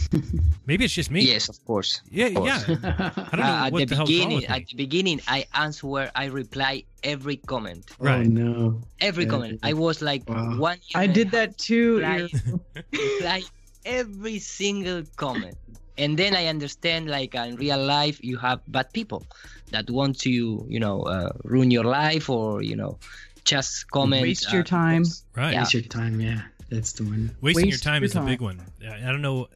Maybe 0.67 0.85
it's 0.85 0.95
just 0.95 1.11
me. 1.11 1.21
Yes, 1.23 1.49
of 1.49 1.65
course. 1.65 2.03
Yeah, 2.11 2.27
of 2.27 2.35
course. 2.35 2.69
yeah. 2.69 3.11
I 3.17 3.37
don't 3.37 3.39
know 3.39 3.43
Uh, 3.43 3.67
at 3.67 3.73
what 3.73 3.79
the, 3.81 3.85
the 3.87 3.97
hell's 3.97 3.99
wrong 3.99 4.07
beginning, 4.19 4.37
with 4.41 4.49
me. 4.51 4.55
at 4.57 4.67
the 4.67 4.77
beginning, 4.77 5.21
I 5.29 5.47
answer, 5.55 6.11
I 6.15 6.25
reply 6.27 6.85
every 7.05 7.37
comment. 7.37 7.85
Right. 7.99 8.27
Oh 8.27 8.31
no. 8.43 8.81
Every 9.01 9.25
Yeah, 9.25 9.31
comment. 9.31 9.61
I 9.63 9.73
was 9.75 10.03
like 10.03 10.29
Wow. 10.29 10.59
one. 10.59 10.79
I 10.95 11.07
did 11.07 11.31
that 11.31 11.57
too. 11.59 11.99
reply, 11.99 12.19
Ear. 12.19 12.83
reply 12.93 13.43
every 13.85 14.39
single 14.39 15.03
comment. 15.17 15.57
And 15.99 16.19
then 16.19 16.35
I 16.37 16.47
understand, 16.49 17.09
like 17.09 17.35
in 17.35 17.57
real 17.57 17.79
life, 17.83 18.19
you 18.23 18.37
have 18.39 18.61
bad 18.69 18.93
people 18.93 19.25
that 19.71 19.89
want 19.89 20.19
to, 20.21 20.31
you 20.69 20.81
know, 20.81 21.03
uh, 21.03 21.31
ruin 21.45 21.71
your 21.71 21.85
life 21.85 22.29
or 22.29 22.61
you 22.61 22.77
know, 22.77 22.99
just 23.47 23.91
comment. 23.91 24.23
Waste 24.23 24.53
your 24.53 24.61
uh, 24.61 24.65
time. 24.65 25.05
Right. 25.35 25.53
Yeah. 25.53 25.61
Waste 25.61 25.75
your 25.75 25.83
time. 25.85 26.21
Yeah, 26.21 26.43
that's 26.69 26.93
the 26.93 27.05
one. 27.05 27.35
Wasting 27.41 27.69
your 27.69 27.79
time 27.79 28.03
your 28.03 28.07
is 28.07 28.17
a 28.17 28.21
big 28.21 28.41
one. 28.41 28.61
I 28.87 28.97
I 28.97 29.13
don't 29.13 29.23
know, 29.23 29.49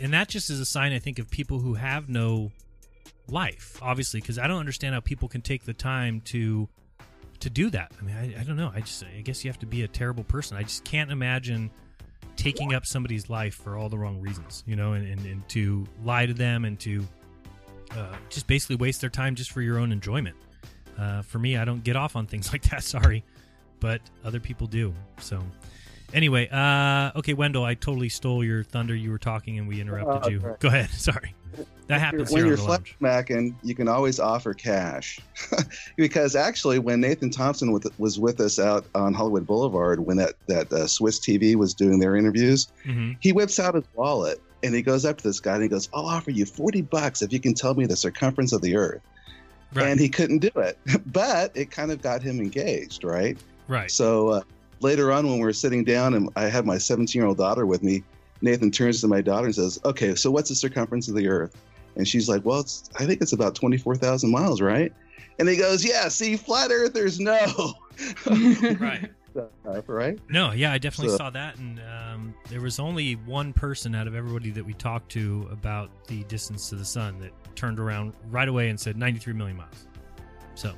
and 0.00 0.12
that 0.12 0.28
just 0.28 0.50
is 0.50 0.60
a 0.60 0.66
sign 0.66 0.92
I 0.92 0.98
think 0.98 1.18
of 1.18 1.30
people 1.30 1.60
who 1.60 1.74
have 1.74 2.08
no 2.08 2.52
life, 3.28 3.78
obviously, 3.82 4.20
because 4.20 4.38
I 4.38 4.46
don't 4.46 4.60
understand 4.60 4.94
how 4.94 5.00
people 5.00 5.28
can 5.28 5.40
take 5.40 5.64
the 5.64 5.74
time 5.74 6.20
to 6.26 6.68
to 7.40 7.50
do 7.50 7.70
that. 7.70 7.92
I 7.98 8.04
mean, 8.04 8.16
I, 8.16 8.40
I 8.40 8.44
don't 8.44 8.56
know. 8.56 8.72
I 8.74 8.80
just 8.80 9.04
I 9.04 9.20
guess 9.22 9.44
you 9.44 9.50
have 9.50 9.60
to 9.60 9.66
be 9.66 9.82
a 9.82 9.88
terrible 9.88 10.24
person. 10.24 10.56
I 10.56 10.62
just 10.62 10.84
can't 10.84 11.10
imagine 11.10 11.70
taking 12.36 12.74
up 12.74 12.84
somebody's 12.84 13.30
life 13.30 13.54
for 13.54 13.76
all 13.76 13.88
the 13.88 13.98
wrong 13.98 14.20
reasons, 14.20 14.62
you 14.66 14.76
know, 14.76 14.92
and, 14.92 15.06
and, 15.06 15.24
and 15.24 15.48
to 15.48 15.86
lie 16.04 16.26
to 16.26 16.34
them 16.34 16.66
and 16.66 16.78
to 16.80 17.06
uh, 17.92 18.14
just 18.28 18.46
basically 18.46 18.76
waste 18.76 19.00
their 19.00 19.10
time 19.10 19.34
just 19.34 19.50
for 19.50 19.62
your 19.62 19.78
own 19.78 19.90
enjoyment. 19.90 20.36
Uh, 20.98 21.22
for 21.22 21.38
me, 21.38 21.56
I 21.56 21.64
don't 21.64 21.82
get 21.82 21.96
off 21.96 22.16
on 22.16 22.26
things 22.26 22.52
like 22.52 22.62
that. 22.70 22.82
Sorry, 22.82 23.24
but 23.80 24.00
other 24.24 24.40
people 24.40 24.66
do. 24.66 24.94
So, 25.20 25.42
anyway, 26.14 26.48
uh, 26.50 27.12
okay, 27.18 27.34
Wendell, 27.34 27.64
I 27.64 27.74
totally 27.74 28.08
stole 28.08 28.44
your 28.44 28.64
thunder. 28.64 28.94
You 28.94 29.10
were 29.10 29.18
talking 29.18 29.58
and 29.58 29.68
we 29.68 29.80
interrupted 29.80 30.22
Oh, 30.24 30.28
you. 30.28 30.38
okay. 30.38 30.56
Go 30.60 30.68
ahead. 30.68 30.90
Sorry, 30.90 31.34
that 31.86 32.00
happens 32.00 32.30
when 32.30 32.46
you're 32.46 32.56
flat 32.56 32.82
smacking, 32.98 33.56
you 33.62 33.74
can 33.74 33.88
always 33.88 34.18
offer 34.20 34.52
cash. 34.54 35.20
because 35.96 36.34
actually, 36.36 36.78
when 36.78 37.00
Nathan 37.00 37.30
Thompson 37.30 37.72
with, 37.72 37.86
was 37.98 38.18
with 38.18 38.40
us 38.40 38.58
out 38.58 38.86
on 38.94 39.14
Hollywood 39.14 39.46
Boulevard, 39.46 40.00
when 40.00 40.16
that, 40.16 40.34
that 40.48 40.72
uh, 40.72 40.86
Swiss 40.86 41.20
TV 41.20 41.54
was 41.54 41.74
doing 41.74 41.98
their 41.98 42.16
interviews, 42.16 42.68
hmm 42.84 43.12
he 43.20 43.32
whips 43.32 43.58
out 43.58 43.74
his 43.74 43.84
wallet 43.94 44.40
and 44.62 44.74
he 44.74 44.82
goes 44.82 45.04
up 45.04 45.16
to 45.18 45.22
this 45.24 45.40
guy 45.40 45.54
and 45.54 45.62
he 45.62 45.68
goes, 45.68 45.88
I'll 45.94 46.06
offer 46.06 46.30
you 46.30 46.44
40 46.44 46.82
bucks 46.82 47.22
if 47.22 47.32
you 47.32 47.40
can 47.40 47.54
tell 47.54 47.74
me 47.74 47.86
the 47.86 47.96
circumference 47.96 48.52
of 48.52 48.62
the 48.62 48.76
earth. 48.76 49.00
Right. 49.74 49.88
And 49.88 50.00
he 50.00 50.08
couldn't 50.08 50.38
do 50.38 50.50
it. 50.56 50.78
But 51.12 51.56
it 51.56 51.70
kind 51.70 51.90
of 51.90 52.02
got 52.02 52.22
him 52.22 52.40
engaged, 52.40 53.04
right? 53.04 53.36
Right. 53.68 53.90
So 53.90 54.28
uh, 54.28 54.40
later 54.80 55.12
on, 55.12 55.26
when 55.26 55.38
we 55.38 55.44
were 55.44 55.52
sitting 55.52 55.84
down 55.84 56.14
and 56.14 56.28
I 56.36 56.44
had 56.44 56.66
my 56.66 56.78
17 56.78 57.18
year 57.18 57.26
old 57.28 57.38
daughter 57.38 57.66
with 57.66 57.82
me, 57.82 58.02
Nathan 58.42 58.70
turns 58.70 59.00
to 59.00 59.08
my 59.08 59.20
daughter 59.20 59.46
and 59.46 59.54
says, 59.54 59.80
Okay, 59.84 60.14
so 60.14 60.30
what's 60.30 60.48
the 60.48 60.54
circumference 60.54 61.08
of 61.08 61.14
the 61.14 61.28
earth? 61.28 61.56
And 61.96 62.06
she's 62.06 62.28
like, 62.28 62.44
Well, 62.44 62.60
it's, 62.60 62.90
I 62.98 63.06
think 63.06 63.20
it's 63.22 63.32
about 63.32 63.54
24,000 63.54 64.30
miles, 64.30 64.60
right? 64.60 64.92
And 65.38 65.48
he 65.48 65.56
goes, 65.56 65.84
Yeah, 65.84 66.08
see, 66.08 66.36
flat 66.36 66.70
earthers 66.70 67.18
know. 67.20 67.74
Right. 68.78 69.10
right? 69.86 70.18
No, 70.30 70.52
yeah, 70.52 70.72
I 70.72 70.78
definitely 70.78 71.12
So- 71.12 71.16
saw 71.18 71.30
that, 71.30 71.56
and 71.58 71.80
um, 71.80 72.34
there 72.50 72.60
was 72.60 72.78
only 72.78 73.14
one 73.14 73.52
person 73.52 73.94
out 73.94 74.06
of 74.06 74.14
everybody 74.14 74.50
that 74.50 74.64
we 74.64 74.72
talked 74.74 75.10
to 75.12 75.48
about 75.50 75.90
the 76.06 76.24
distance 76.24 76.68
to 76.70 76.74
the 76.76 76.84
sun 76.84 77.18
that 77.20 77.32
turned 77.54 77.78
around 77.78 78.12
right 78.30 78.48
away 78.48 78.68
and 78.68 78.78
said 78.78 78.96
93 78.96 79.32
million 79.34 79.56
miles. 79.56 79.86
So, 80.54 80.72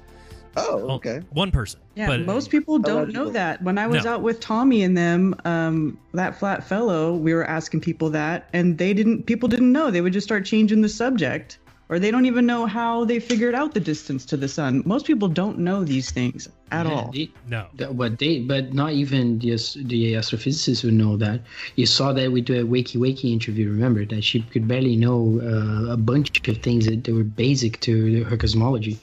oh, 0.68 0.90
okay, 0.96 1.20
one 1.30 1.50
person. 1.50 1.80
Yeah, 1.94 2.06
but 2.08 2.20
most 2.26 2.50
people 2.50 2.78
don't 2.78 3.12
know 3.12 3.30
that. 3.30 3.62
When 3.62 3.78
I 3.78 3.86
was 3.86 4.04
No. 4.04 4.14
out 4.14 4.22
with 4.22 4.40
Tommy 4.40 4.82
and 4.82 4.96
them, 4.96 5.34
um, 5.44 5.98
that 6.14 6.38
flat 6.38 6.62
fellow, 6.66 7.14
we 7.14 7.34
were 7.34 7.44
asking 7.44 7.80
people 7.80 8.10
that, 8.10 8.48
and 8.52 8.78
they 8.78 8.92
didn't. 8.94 9.24
People 9.26 9.48
didn't 9.48 9.72
know. 9.72 9.90
They 9.90 10.00
would 10.00 10.12
just 10.12 10.26
start 10.26 10.44
changing 10.44 10.82
the 10.82 10.88
subject, 10.88 11.58
or 11.88 11.98
they 11.98 12.10
don't 12.10 12.26
even 12.26 12.44
know 12.46 12.66
how 12.66 13.04
they 13.04 13.18
figured 13.18 13.54
out 13.54 13.74
the 13.74 13.80
distance 13.80 14.24
to 14.26 14.36
the 14.36 14.46
sun. 14.48 14.82
Most 14.84 15.06
people 15.06 15.26
don't 15.28 15.58
know 15.58 15.84
these 15.84 16.10
things 16.10 16.48
at 16.70 16.84
Yeah, 16.86 16.92
all. 16.92 17.10
they- 17.12 17.30
no. 17.48 17.64
That- 17.78 17.96
But 17.96 18.18
they, 18.18 18.40
but 18.40 18.74
not 18.74 18.92
even 18.92 19.38
the, 19.38 19.52
the 19.84 20.12
astrophysicists 20.14 20.84
would 20.84 20.92
know 20.94 21.16
that. 21.16 21.40
You 21.76 21.86
saw 21.86 22.12
that 22.12 22.30
with 22.30 22.50
a 22.50 22.62
Wakey 22.62 22.96
Wakey 22.98 23.32
interview. 23.32 23.70
Remember 23.70 24.04
that 24.04 24.22
she 24.22 24.42
could 24.42 24.68
barely 24.68 24.96
know 24.96 25.40
uh, 25.42 25.92
a 25.92 25.96
bunch 25.96 26.46
of 26.46 26.58
things 26.58 26.84
that, 26.86 27.04
that 27.04 27.14
were 27.14 27.24
basic 27.24 27.80
to 27.80 28.22
her 28.24 28.36
cosmology. 28.36 28.98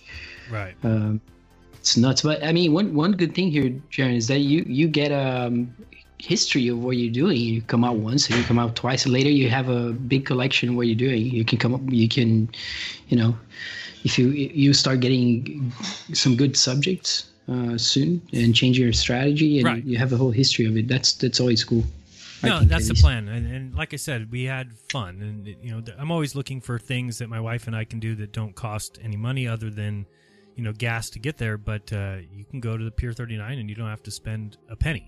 Right. 0.51 0.75
Um, 0.83 1.19
it's 1.85 1.95
nuts. 1.97 2.23
But 2.23 2.43
I 2.43 2.51
mean, 2.51 2.73
one 2.73 2.95
one 2.95 3.11
good 3.11 3.35
thing 3.35 3.51
here, 3.51 3.69
Jeran, 3.91 4.15
is 4.15 4.27
that 4.27 4.39
you 4.39 4.65
you 4.67 4.87
get 4.87 5.11
um 5.11 5.71
history 6.17 6.67
of 6.67 6.79
what 6.79 6.97
you're 6.97 7.13
doing. 7.13 7.37
You 7.37 7.61
come 7.61 7.83
out 7.83 7.97
once, 7.97 8.27
and 8.27 8.39
you 8.39 8.43
come 8.43 8.57
out 8.57 8.75
twice. 8.75 9.05
Later, 9.05 9.29
you 9.29 9.51
have 9.51 9.69
a 9.69 9.91
big 9.91 10.25
collection 10.25 10.69
of 10.69 10.75
what 10.77 10.87
you're 10.87 10.95
doing. 10.95 11.21
You 11.27 11.45
can 11.45 11.59
come 11.59 11.75
up. 11.75 11.81
You 11.87 12.09
can, 12.09 12.49
you 13.09 13.17
know, 13.17 13.37
if 14.03 14.17
you 14.17 14.29
you 14.29 14.73
start 14.73 14.99
getting 14.99 15.71
some 16.13 16.35
good 16.35 16.57
subjects 16.57 17.29
uh, 17.47 17.77
soon 17.77 18.19
and 18.33 18.55
change 18.55 18.79
your 18.79 18.91
strategy, 18.91 19.59
and 19.59 19.65
Right. 19.65 19.85
you 19.85 19.99
have 19.99 20.11
a 20.11 20.17
whole 20.17 20.31
history 20.31 20.65
of 20.65 20.75
it. 20.77 20.87
That's 20.87 21.13
that's 21.13 21.39
always 21.39 21.63
cool. 21.63 21.83
No, 22.41 22.61
that's 22.61 22.87
the 22.87 22.95
plan, 22.95 23.27
and, 23.27 23.45
and 23.55 23.75
like 23.75 23.93
I 23.93 23.97
said, 23.97 24.31
we 24.31 24.45
had 24.45 24.73
fun, 24.89 25.21
and 25.21 25.47
you 25.47 25.71
know, 25.71 25.83
I'm 25.99 26.11
always 26.11 26.33
looking 26.35 26.61
for 26.61 26.77
things 26.79 27.19
that 27.19 27.27
my 27.29 27.39
wife 27.39 27.67
and 27.67 27.75
I 27.75 27.85
can 27.85 27.99
do 27.99 28.15
that 28.15 28.33
don't 28.33 28.55
cost 28.55 28.99
any 29.03 29.17
money 29.17 29.47
other 29.47 29.69
than, 29.69 30.05
you 30.55 30.63
know, 30.63 30.73
gas 30.73 31.09
to 31.11 31.19
get 31.19 31.37
there. 31.37 31.57
But 31.57 31.91
uh, 31.93 32.17
you 32.31 32.45
can 32.45 32.59
go 32.59 32.77
to 32.77 32.83
the 32.83 32.91
Pier 32.91 33.13
39 33.13 33.59
and 33.59 33.69
you 33.69 33.75
don't 33.75 33.89
have 33.89 34.03
to 34.03 34.11
spend 34.11 34.57
a 34.69 34.75
penny, 34.75 35.07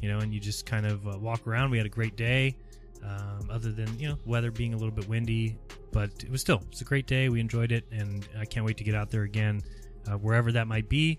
you 0.00 0.08
know, 0.08 0.18
and 0.18 0.32
you 0.32 0.40
just 0.40 0.66
kind 0.66 0.86
of 0.86 1.06
uh, 1.06 1.18
walk 1.18 1.46
around. 1.46 1.70
We 1.70 1.78
had 1.78 1.86
a 1.86 1.90
great 1.90 2.16
day, 2.16 2.56
um, 3.04 3.48
other 3.50 3.72
than 3.72 3.98
you 3.98 4.08
know, 4.08 4.18
weather 4.24 4.50
being 4.50 4.74
a 4.74 4.76
little 4.76 4.94
bit 4.94 5.08
windy, 5.08 5.56
but 5.92 6.10
it 6.22 6.30
was 6.30 6.40
still 6.40 6.62
it's 6.70 6.80
a 6.80 6.84
great 6.84 7.06
day. 7.06 7.28
We 7.28 7.40
enjoyed 7.40 7.72
it, 7.72 7.84
and 7.90 8.26
I 8.38 8.44
can't 8.44 8.66
wait 8.66 8.76
to 8.78 8.84
get 8.84 8.94
out 8.94 9.10
there 9.10 9.22
again, 9.22 9.62
uh, 10.06 10.16
wherever 10.16 10.52
that 10.52 10.66
might 10.66 10.88
be 10.88 11.18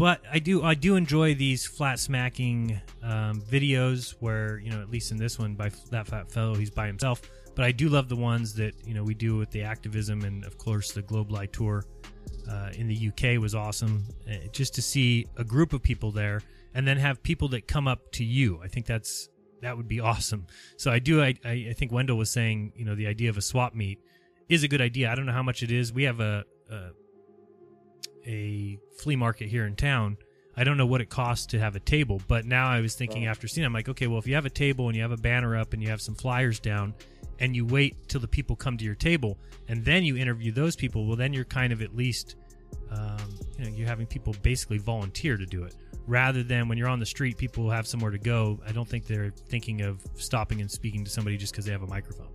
but 0.00 0.22
I 0.32 0.38
do 0.38 0.62
I 0.62 0.72
do 0.72 0.96
enjoy 0.96 1.34
these 1.34 1.66
flat 1.66 1.98
smacking 1.98 2.80
um, 3.02 3.42
videos 3.42 4.14
where 4.18 4.58
you 4.58 4.70
know 4.70 4.80
at 4.80 4.88
least 4.88 5.10
in 5.10 5.18
this 5.18 5.38
one 5.38 5.56
by 5.56 5.70
that 5.90 6.06
fat 6.06 6.32
fellow 6.32 6.54
he's 6.54 6.70
by 6.70 6.86
himself. 6.86 7.20
But 7.54 7.66
I 7.66 7.72
do 7.72 7.90
love 7.90 8.08
the 8.08 8.16
ones 8.16 8.54
that 8.54 8.72
you 8.86 8.94
know 8.94 9.04
we 9.04 9.12
do 9.12 9.36
with 9.36 9.50
the 9.50 9.62
activism 9.62 10.22
and 10.24 10.42
of 10.46 10.56
course 10.56 10.92
the 10.92 11.02
Globe 11.02 11.30
Light 11.30 11.52
tour 11.52 11.84
uh, 12.48 12.70
in 12.74 12.88
the 12.88 13.08
UK 13.08 13.40
was 13.40 13.54
awesome. 13.54 14.04
Uh, 14.28 14.34
just 14.52 14.74
to 14.74 14.82
see 14.82 15.26
a 15.36 15.44
group 15.44 15.72
of 15.72 15.82
people 15.82 16.10
there 16.10 16.42
and 16.74 16.86
then 16.86 16.96
have 16.96 17.22
people 17.22 17.48
that 17.48 17.66
come 17.66 17.88
up 17.88 18.12
to 18.12 18.24
you. 18.24 18.60
I 18.62 18.68
think 18.68 18.86
that's 18.86 19.28
that 19.62 19.76
would 19.76 19.88
be 19.88 20.00
awesome. 20.10 20.46
So 20.76 20.90
I 20.90 20.98
do 20.98 21.22
I 21.22 21.34
I, 21.44 21.66
I 21.70 21.72
think 21.76 21.92
Wendell 21.92 22.16
was 22.16 22.30
saying 22.30 22.72
you 22.76 22.84
know 22.84 22.94
the 22.94 23.06
idea 23.06 23.30
of 23.30 23.36
a 23.36 23.42
swap 23.42 23.74
meet 23.74 23.98
is 24.48 24.62
a 24.62 24.68
good 24.68 24.80
idea. 24.80 25.10
I 25.10 25.14
don't 25.14 25.26
know 25.26 25.32
how 25.32 25.42
much 25.42 25.62
it 25.62 25.70
is. 25.70 25.92
We 25.92 26.04
have 26.04 26.20
a, 26.20 26.44
a 26.70 26.90
a 28.26 28.78
flea 28.98 29.16
market 29.16 29.48
here 29.48 29.66
in 29.66 29.76
town. 29.76 30.18
I 30.56 30.64
don't 30.64 30.76
know 30.76 30.86
what 30.86 31.00
it 31.00 31.08
costs 31.08 31.46
to 31.46 31.58
have 31.58 31.76
a 31.76 31.80
table, 31.80 32.20
but 32.28 32.44
now 32.44 32.68
I 32.68 32.80
was 32.80 32.94
thinking 32.94 33.26
after 33.26 33.48
seeing, 33.48 33.62
it, 33.62 33.66
I'm 33.66 33.72
like, 33.72 33.88
okay, 33.88 34.08
well, 34.08 34.18
if 34.18 34.26
you 34.26 34.34
have 34.34 34.44
a 34.46 34.50
table 34.50 34.88
and 34.88 34.96
you 34.96 35.02
have 35.02 35.12
a 35.12 35.16
banner 35.16 35.56
up 35.56 35.72
and 35.72 35.82
you 35.82 35.88
have 35.88 36.02
some 36.02 36.14
flyers 36.14 36.58
down, 36.60 36.92
and 37.40 37.56
you 37.56 37.64
wait 37.66 38.08
till 38.08 38.20
the 38.20 38.28
people 38.28 38.54
come 38.54 38.76
to 38.76 38.84
your 38.84 38.94
table, 38.94 39.38
and 39.68 39.84
then 39.84 40.04
you 40.04 40.16
interview 40.16 40.52
those 40.52 40.76
people, 40.76 41.06
well, 41.06 41.16
then 41.16 41.32
you're 41.32 41.44
kind 41.44 41.72
of 41.72 41.82
at 41.82 41.96
least, 41.96 42.36
um, 42.90 43.18
you 43.58 43.64
know, 43.64 43.70
you're 43.70 43.88
having 43.88 44.06
people 44.06 44.34
basically 44.42 44.78
volunteer 44.78 45.36
to 45.36 45.46
do 45.46 45.64
it, 45.64 45.74
rather 46.06 46.42
than 46.42 46.68
when 46.68 46.76
you're 46.78 46.88
on 46.88 47.00
the 47.00 47.06
street, 47.06 47.36
people 47.36 47.70
have 47.70 47.86
somewhere 47.86 48.10
to 48.10 48.18
go. 48.18 48.60
I 48.66 48.72
don't 48.72 48.88
think 48.88 49.06
they're 49.06 49.30
thinking 49.30 49.82
of 49.82 50.02
stopping 50.14 50.60
and 50.60 50.70
speaking 50.70 51.04
to 51.04 51.10
somebody 51.10 51.36
just 51.36 51.52
because 51.52 51.64
they 51.64 51.72
have 51.72 51.82
a 51.82 51.86
microphone 51.86 52.28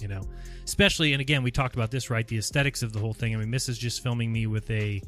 you 0.00 0.08
know? 0.08 0.22
Especially 0.64 1.12
and 1.12 1.20
again 1.20 1.42
we 1.42 1.50
talked 1.50 1.74
about 1.74 1.90
this 1.90 2.10
right? 2.10 2.26
The 2.26 2.38
aesthetics 2.38 2.82
of 2.82 2.92
the 2.92 2.98
whole 2.98 3.14
thing. 3.14 3.34
I 3.34 3.38
mean 3.38 3.50
miss 3.50 3.68
is 3.68 3.78
just 3.78 4.02
filming 4.02 4.32
me 4.32 4.46
with 4.46 4.70
a, 4.70 5.02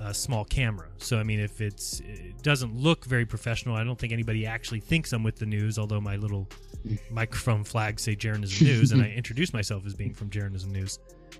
a 0.00 0.12
small 0.12 0.44
camera 0.44 0.88
so 0.98 1.18
i 1.18 1.22
mean 1.22 1.40
if 1.40 1.60
it's 1.60 2.00
it 2.00 2.42
doesn't 2.42 2.76
look 2.76 3.04
very 3.04 3.24
professional 3.24 3.76
i 3.76 3.84
don't 3.84 3.98
think 3.98 4.12
anybody 4.12 4.46
actually 4.46 4.80
thinks 4.80 5.12
i'm 5.12 5.22
with 5.22 5.36
the 5.36 5.46
news 5.46 5.78
although 5.78 6.00
my 6.00 6.16
little 6.16 6.48
microphone 7.10 7.64
flags 7.64 8.02
say 8.02 8.14
Jeranism 8.14 8.66
news 8.66 8.92
and 8.92 9.02
i 9.02 9.08
introduce 9.16 9.52
myself 9.52 9.86
as 9.86 9.94
being 9.94 10.12
from 10.12 10.30
Jeranism 10.30 10.70
news 10.70 10.98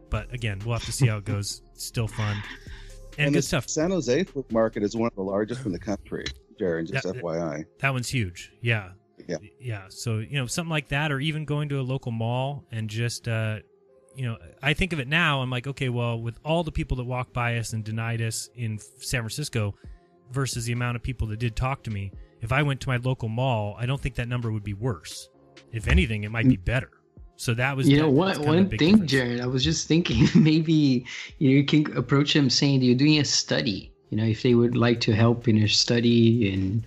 but 0.09 0.32
again 0.32 0.61
we'll 0.64 0.74
have 0.74 0.84
to 0.84 0.92
see 0.92 1.07
how 1.07 1.18
it 1.18 1.24
goes 1.24 1.62
it's 1.72 1.84
still 1.84 2.09
fun 2.09 2.36
and, 3.18 3.26
And 3.26 3.34
good 3.34 3.44
stuff 3.44 3.68
San 3.68 3.90
Jose 3.90 4.24
flea 4.24 4.44
market 4.50 4.82
is 4.82 4.96
one 4.96 5.07
of 5.07 5.14
the 5.14 5.22
largest 5.22 5.64
in 5.66 5.72
the 5.72 5.78
country, 5.78 6.24
Jeran. 6.59 6.90
Just 6.90 7.05
Yeah, 7.05 7.12
FYI. 7.12 7.64
That 7.78 7.92
one's 7.92 8.09
huge. 8.09 8.52
Yeah. 8.61 8.90
Yeah. 9.28 9.36
Yeah. 9.61 9.84
So, 9.88 10.18
you 10.18 10.36
know, 10.38 10.46
something 10.46 10.70
like 10.70 10.88
that, 10.88 11.12
or 11.12 11.20
even 11.20 11.44
going 11.44 11.68
to 11.68 11.80
a 11.80 11.82
local 11.82 12.12
mall 12.12 12.64
and 12.72 12.90
just, 12.90 13.28
uh, 13.28 13.61
you 14.17 14.25
know, 14.25 14.37
I 14.62 14.75
think 14.75 14.93
of 14.93 15.01
it 15.01 15.09
now. 15.09 15.43
I'm 15.43 15.51
like, 15.51 15.67
okay, 15.67 15.89
well, 15.89 16.21
with 16.21 16.39
all 16.45 16.62
the 16.62 16.73
people 16.73 16.97
that 16.99 17.05
walked 17.05 17.33
by 17.33 17.57
us 17.57 17.73
and 17.73 17.85
denied 17.85 18.23
us 18.23 18.49
in 18.55 18.79
San 18.79 19.21
Francisco 19.21 19.75
versus 20.31 20.65
the 20.65 20.73
amount 20.73 20.97
of 20.97 21.03
people 21.03 21.27
that 21.29 21.39
did 21.39 21.57
talk 21.57 21.83
to 21.85 21.91
me, 21.91 22.12
if 22.41 22.53
I 22.53 22.62
went 22.62 22.81
to 22.83 22.89
my 22.89 22.97
local 22.99 23.29
mall, 23.29 23.77
I 23.79 23.87
don't 23.87 24.01
think 24.01 24.15
that 24.17 24.29
number 24.29 24.53
would 24.53 24.65
be 24.65 24.75
worse. 24.75 25.29
If 25.73 25.89
anything, 25.89 26.25
it 26.25 26.31
might 26.31 26.49
be 26.49 26.57
mm. 26.57 26.65
better. 26.65 26.91
So 27.37 27.53
that 27.55 27.77
was 27.77 27.89
you 27.89 27.99
know 27.99 28.09
what 28.09 28.15
one 28.15 28.27
that's 28.29 28.39
kind 28.39 28.49
of 28.49 28.55
a 28.55 28.59
one 28.59 28.69
thing, 28.71 28.91
difference. 28.93 29.11
Jared. 29.11 29.41
I 29.41 29.47
was 29.47 29.65
just 29.65 29.89
thinking 29.89 30.29
maybe 30.43 31.05
you 31.39 31.51
know 31.51 31.57
you 31.57 31.65
can 31.65 31.97
approach 31.97 32.33
them 32.33 32.49
saying 32.49 32.83
you're 32.83 32.95
doing 32.95 33.19
a 33.19 33.25
study. 33.25 33.93
You 34.11 34.19
know, 34.19 34.25
if 34.25 34.43
they 34.43 34.55
would 34.55 34.77
like 34.77 35.01
to 35.01 35.15
help 35.15 35.49
in 35.49 35.57
your 35.57 35.69
study, 35.69 36.53
and 36.53 36.87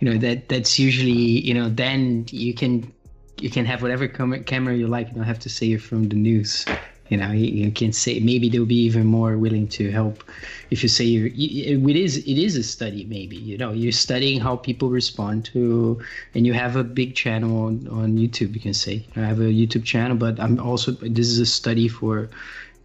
you 0.00 0.10
know 0.10 0.18
that 0.18 0.48
that's 0.48 0.78
usually 0.78 1.12
you 1.12 1.54
know 1.54 1.68
then 1.68 2.26
you 2.30 2.54
can 2.54 2.92
you 3.40 3.50
can 3.50 3.64
have 3.64 3.82
whatever 3.82 4.06
com- 4.08 4.44
camera 4.44 4.74
you 4.74 4.86
like. 4.86 5.08
You 5.08 5.14
don't 5.14 5.24
have 5.24 5.40
to 5.40 5.48
say 5.48 5.66
you're 5.66 5.78
from 5.80 6.08
the 6.08 6.16
news. 6.16 6.64
You 7.10 7.18
know, 7.18 7.32
you, 7.32 7.46
you 7.66 7.70
can 7.70 7.92
say 7.92 8.18
maybe 8.18 8.48
they'll 8.48 8.64
be 8.64 8.80
even 8.86 9.04
more 9.06 9.36
willing 9.36 9.68
to 9.68 9.90
help 9.90 10.24
if 10.70 10.82
you 10.82 10.88
say 10.88 11.04
you're. 11.04 11.26
you- 11.28 11.86
It 11.88 11.96
is 11.96 12.16
it 12.16 12.38
is 12.38 12.56
a 12.56 12.62
study. 12.62 13.04
Maybe 13.04 13.36
you 13.36 13.58
know 13.58 13.72
you're 13.72 13.92
studying 13.92 14.40
how 14.40 14.56
people 14.56 14.88
respond 14.88 15.44
to, 15.52 16.00
and 16.34 16.46
you 16.46 16.54
have 16.54 16.76
a 16.76 16.84
big 16.84 17.14
channel 17.14 17.66
on, 17.66 17.86
on 17.88 18.16
YouTube. 18.16 18.54
You 18.54 18.60
can 18.60 18.72
say 18.72 19.04
I 19.16 19.20
have 19.20 19.38
a 19.40 19.52
YouTube 19.52 19.84
channel, 19.84 20.16
but 20.16 20.40
I'm 20.40 20.58
also 20.58 20.92
this 20.92 21.28
is 21.28 21.38
a 21.40 21.46
study 21.46 21.88
for, 21.88 22.30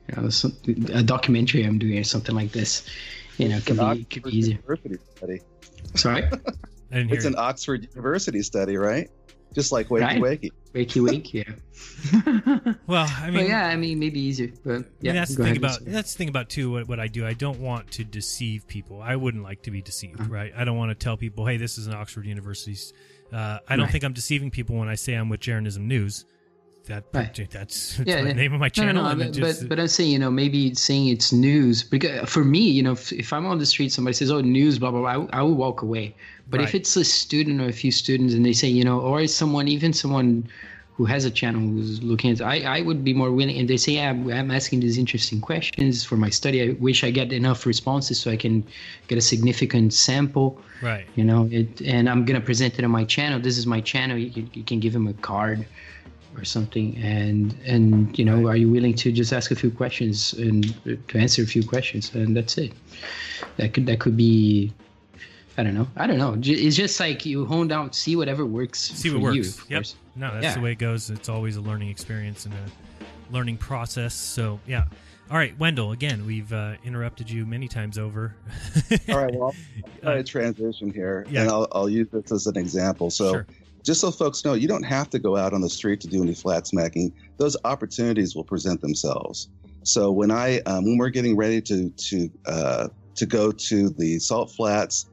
you 0.10 0.22
know, 0.22 0.30
some, 0.30 0.52
a 0.94 1.02
documentary 1.02 1.64
I'm 1.64 1.80
doing 1.80 1.98
or 1.98 2.04
something 2.04 2.36
like 2.36 2.52
this. 2.52 2.84
You 3.38 3.48
know, 3.48 3.58
it 3.58 3.66
could 3.66 3.78
be 3.78 4.02
it 4.02 4.10
could 4.10 4.24
be 4.24 4.30
Oxford 4.30 4.34
easier. 4.34 4.56
University 4.56 4.98
study. 5.16 5.40
Sorry. 5.96 6.24
It's 6.92 7.24
an 7.26 7.36
Oxford 7.38 7.88
University 7.96 8.42
study, 8.42 8.76
right? 8.76 9.10
Just 9.54 9.72
like 9.72 9.90
Wakey 9.90 10.02
Right. 10.02 10.22
Wakey. 10.22 10.52
Wakey 10.74 11.04
Wake, 11.08 11.34
yeah. 11.34 12.74
Well, 12.88 13.08
I 13.10 13.26
But 13.26 13.34
mean, 13.34 13.48
yeah, 13.48 13.66
I 13.68 13.76
mean 13.76 14.00
maybe 14.00 14.20
easier, 14.20 14.52
but 14.64 14.72
I 14.72 14.74
mean, 14.78 14.86
yeah. 15.02 15.14
that's 15.14 15.32
the 15.32 15.38
go 15.38 15.44
thing 15.46 15.58
about 15.58 15.80
that's 15.86 16.14
the 16.14 16.18
thing 16.18 16.30
about 16.30 16.50
too 16.50 16.72
what, 16.72 16.88
what 16.88 17.00
I 17.00 17.08
do. 17.08 17.26
I 17.26 17.34
don't 17.34 17.60
want 17.60 17.90
to 17.92 18.04
deceive 18.04 18.68
people. 18.68 19.02
I 19.02 19.16
wouldn't 19.16 19.44
like 19.44 19.64
to 19.64 19.72
be 19.72 19.82
deceived, 19.82 20.20
Uh-huh. 20.22 20.30
right? 20.30 20.54
I 20.56 20.64
don't 20.66 20.78
want 20.78 20.92
to 20.92 20.96
tell 20.96 21.18
people, 21.18 21.46
"Hey, 21.46 21.58
this 21.58 21.78
is 21.78 21.88
an 21.88 21.94
Oxford 21.94 22.26
University." 22.26 22.78
Uh, 23.34 23.60
I 23.68 23.76
don't 23.76 23.86
Right. 23.86 23.92
think 23.92 24.04
I'm 24.04 24.14
deceiving 24.14 24.50
people 24.52 24.76
when 24.78 24.88
I 24.88 24.96
say 24.96 25.14
I'm 25.14 25.30
with 25.30 25.40
Jeranism 25.40 25.88
News. 25.88 26.26
That 26.86 27.04
Right. 27.14 27.34
that's, 27.36 27.54
that's 27.54 28.00
yeah, 28.08 28.22
the 28.22 28.30
yeah. 28.30 28.34
name 28.34 28.54
of 28.54 28.60
my 28.60 28.70
channel. 28.70 29.04
No, 29.04 29.04
no, 29.04 29.10
and 29.10 29.20
but, 29.20 29.32
just, 29.34 29.62
but 29.62 29.70
but 29.70 29.80
I'm 29.80 29.88
saying, 29.88 30.12
you 30.12 30.18
know, 30.20 30.32
maybe 30.32 30.74
saying 30.74 31.08
it's 31.10 31.32
news 31.32 31.84
because 31.84 32.28
for 32.30 32.44
me, 32.44 32.60
you 32.60 32.82
know, 32.82 32.94
if, 32.94 33.12
if 33.14 33.32
I'm 33.34 33.46
on 33.46 33.60
the 33.60 33.66
street, 33.66 33.92
somebody 33.92 34.14
says, 34.14 34.32
"Oh, 34.32 34.42
news," 34.42 34.80
blah 34.80 34.90
blah 34.92 35.02
blah, 35.02 35.28
I, 35.32 35.40
I 35.40 35.42
will 35.44 35.54
walk 35.56 35.82
away. 35.84 36.16
But 36.50 36.62
if 36.62 36.74
it's 36.74 36.96
a 36.96 37.04
student 37.04 37.62
or 37.62 37.68
a 37.68 37.74
few 37.74 37.92
students, 37.92 38.34
and 38.34 38.46
they 38.46 38.54
say, 38.54 38.68
you 38.68 38.84
know, 38.84 39.00
or 39.00 39.22
is 39.22 39.36
someone, 39.36 39.68
even 39.68 39.94
someone 39.94 40.50
who 41.00 41.06
has 41.06 41.24
a 41.24 41.32
channel 41.32 41.62
who's 41.62 42.04
looking 42.04 42.32
at, 42.32 42.42
I 42.42 42.80
I 42.80 42.82
would 42.82 43.04
be 43.04 43.14
more 43.14 43.32
willing. 43.32 43.58
And 43.58 43.70
they 43.70 43.78
say, 43.78 43.94
yeah, 43.94 44.10
I'm, 44.10 44.30
I'm 44.32 44.52
asking 44.52 44.82
these 44.82 44.98
interesting 44.98 45.40
questions 45.40 46.04
for 46.04 46.18
my 46.18 46.30
study. 46.30 46.62
I 46.62 46.70
wish 46.80 47.04
I 47.04 47.12
get 47.12 47.32
enough 47.32 47.66
responses 47.66 48.20
so 48.20 48.32
I 48.32 48.36
can 48.36 48.66
get 49.08 49.18
a 49.18 49.22
significant 49.22 49.94
sample. 49.94 50.62
Right. 50.82 51.06
you 51.16 51.26
know 51.26 51.42
it 51.52 51.82
and 51.82 52.10
i'm 52.10 52.24
gonna 52.24 52.40
present 52.40 52.80
it 52.80 52.86
on 52.86 52.92
my 52.92 53.04
channel. 53.04 53.40
This 53.40 53.58
is 53.58 53.66
my 53.66 53.82
channel. 53.82 54.18
You 54.18 54.32
can, 54.32 54.50
you 54.54 54.64
can 54.64 54.80
give 54.80 54.96
him 54.96 55.08
a 55.08 55.14
card 55.14 55.66
or 56.38 56.46
something. 56.46 56.98
And 56.98 57.56
and 57.66 58.18
you 58.18 58.26
know 58.26 58.48
are 58.48 58.56
you 58.56 58.70
willing 58.70 58.96
to 58.96 59.12
just 59.12 59.34
ask 59.34 59.52
a 59.52 59.56
few 59.56 59.72
questions 59.72 60.34
and 60.34 60.66
uh, 60.86 60.96
to 61.10 61.18
answer 61.18 61.42
a 61.44 61.48
few 61.56 61.64
questions? 61.64 62.14
And 62.16 62.36
that's 62.36 62.58
it. 62.58 62.72
That 63.58 63.74
could 63.74 63.86
that 63.88 64.00
could 64.00 64.18
be 64.18 64.74
i 65.60 65.64
don't 65.64 65.74
know 65.74 65.88
i 65.98 66.08
don't 66.08 66.18
know 66.18 66.36
it's 66.42 66.76
just 66.76 67.00
like 67.00 67.26
you 67.26 67.46
hone 67.46 67.68
down 67.68 67.92
see 67.92 68.16
whatever 68.16 68.46
works 68.46 68.80
see 68.80 69.10
for 69.10 69.20
what 69.20 69.34
you, 69.36 69.42
works. 69.42 69.58
of 69.60 69.70
Yep. 69.72 69.78
course. 69.80 69.96
No, 70.16 70.32
that's 70.34 70.44
Yeah. 70.44 70.54
the 70.56 70.62
way 70.62 70.72
it 70.74 70.80
goes. 70.80 71.10
It's 71.10 71.30
always 71.30 71.56
a 71.56 71.62
learning 71.62 71.90
experience 71.90 72.46
and 72.46 72.54
a 72.54 73.34
learning 73.34 73.58
process. 73.58 74.14
So 74.14 74.60
yeah. 74.68 74.84
All 75.32 75.38
right, 75.38 75.58
Wendell. 75.60 75.92
Again, 75.94 76.26
we've 76.26 76.52
uh, 76.52 76.74
interrupted 76.84 77.30
you 77.30 77.46
many 77.46 77.68
times 77.68 77.98
over. 77.98 78.36
All 79.10 79.18
right, 79.18 79.34
well, 79.34 79.54
I'll 79.86 80.02
try 80.02 80.16
to 80.16 80.24
transition 80.24 80.92
here, 80.92 81.26
Yeah. 81.30 81.42
and 81.44 81.50
I'll, 81.52 81.68
I'll 81.72 81.88
use 81.90 82.08
this 82.12 82.32
as 82.32 82.48
an 82.48 82.58
example. 82.58 83.10
So, 83.12 83.32
Sure. 83.32 83.48
just 83.84 84.02
so 84.02 84.10
folks 84.12 84.44
know, 84.44 84.56
you 84.56 84.68
don't 84.68 84.84
have 84.84 85.10
to 85.12 85.20
go 85.20 85.38
out 85.38 85.54
on 85.54 85.62
the 85.62 85.70
street 85.70 86.02
to 86.02 86.08
do 86.08 86.22
any 86.24 86.34
flat 86.34 86.66
smacking. 86.68 87.14
Those 87.38 87.56
opportunities 87.64 88.36
will 88.36 88.44
present 88.44 88.82
themselves. 88.82 89.50
So 89.84 90.12
when 90.12 90.32
I 90.32 90.60
um, 90.62 90.84
when 90.84 90.98
we're 90.98 91.10
getting 91.10 91.38
ready 91.38 91.62
to 91.62 91.90
to 91.92 92.30
uh, 92.48 92.88
to 93.16 93.26
go 93.26 93.52
to 93.52 93.90
the 93.90 94.20
salt 94.20 94.52
flats 94.52 95.06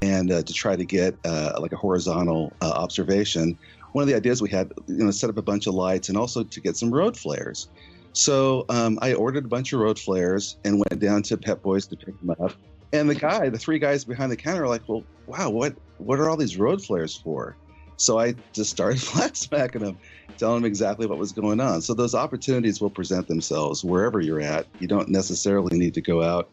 and 0.00 0.30
uh, 0.30 0.42
to 0.42 0.52
try 0.52 0.76
to 0.76 0.84
get 0.84 1.16
uh, 1.24 1.52
like 1.58 1.72
a 1.72 1.76
horizontal 1.76 2.52
uh, 2.62 2.70
observation, 2.70 3.58
one 3.92 4.02
of 4.02 4.08
the 4.08 4.14
ideas 4.14 4.40
we 4.40 4.50
had, 4.50 4.72
you 4.86 5.04
know, 5.04 5.10
set 5.10 5.28
up 5.28 5.36
a 5.36 5.42
bunch 5.42 5.66
of 5.66 5.74
lights 5.74 6.08
and 6.08 6.16
also 6.16 6.42
to 6.42 6.60
get 6.60 6.76
some 6.76 6.92
road 6.92 7.16
flares. 7.16 7.68
So 8.14 8.64
um, 8.68 8.98
I 9.02 9.14
ordered 9.14 9.44
a 9.44 9.48
bunch 9.48 9.72
of 9.72 9.80
road 9.80 9.98
flares 9.98 10.56
and 10.64 10.76
went 10.76 11.00
down 11.00 11.22
to 11.24 11.36
Pep 11.36 11.62
Boys 11.62 11.86
to 11.88 11.96
pick 11.96 12.18
them 12.20 12.30
up. 12.30 12.52
And 12.92 13.08
the 13.08 13.14
guy, 13.14 13.48
the 13.48 13.58
three 13.58 13.78
guys 13.78 14.04
behind 14.04 14.30
the 14.30 14.36
counter, 14.36 14.64
are 14.64 14.68
like, 14.68 14.86
"Well, 14.86 15.02
wow, 15.26 15.48
what 15.48 15.74
what 15.96 16.18
are 16.18 16.28
all 16.28 16.36
these 16.36 16.58
road 16.58 16.84
flares 16.84 17.16
for?" 17.16 17.56
So 17.96 18.18
I 18.18 18.34
just 18.52 18.70
started 18.70 19.00
flat 19.02 19.36
smacking 19.36 19.82
them, 19.82 19.96
telling 20.36 20.62
them 20.62 20.66
exactly 20.66 21.06
what 21.06 21.16
was 21.16 21.32
going 21.32 21.58
on. 21.58 21.80
So 21.80 21.94
those 21.94 22.14
opportunities 22.14 22.82
will 22.82 22.90
present 22.90 23.28
themselves 23.28 23.82
wherever 23.82 24.20
you're 24.20 24.42
at. 24.42 24.66
You 24.78 24.88
don't 24.88 25.08
necessarily 25.08 25.78
need 25.78 25.94
to 25.94 26.02
go 26.02 26.22
out 26.22 26.50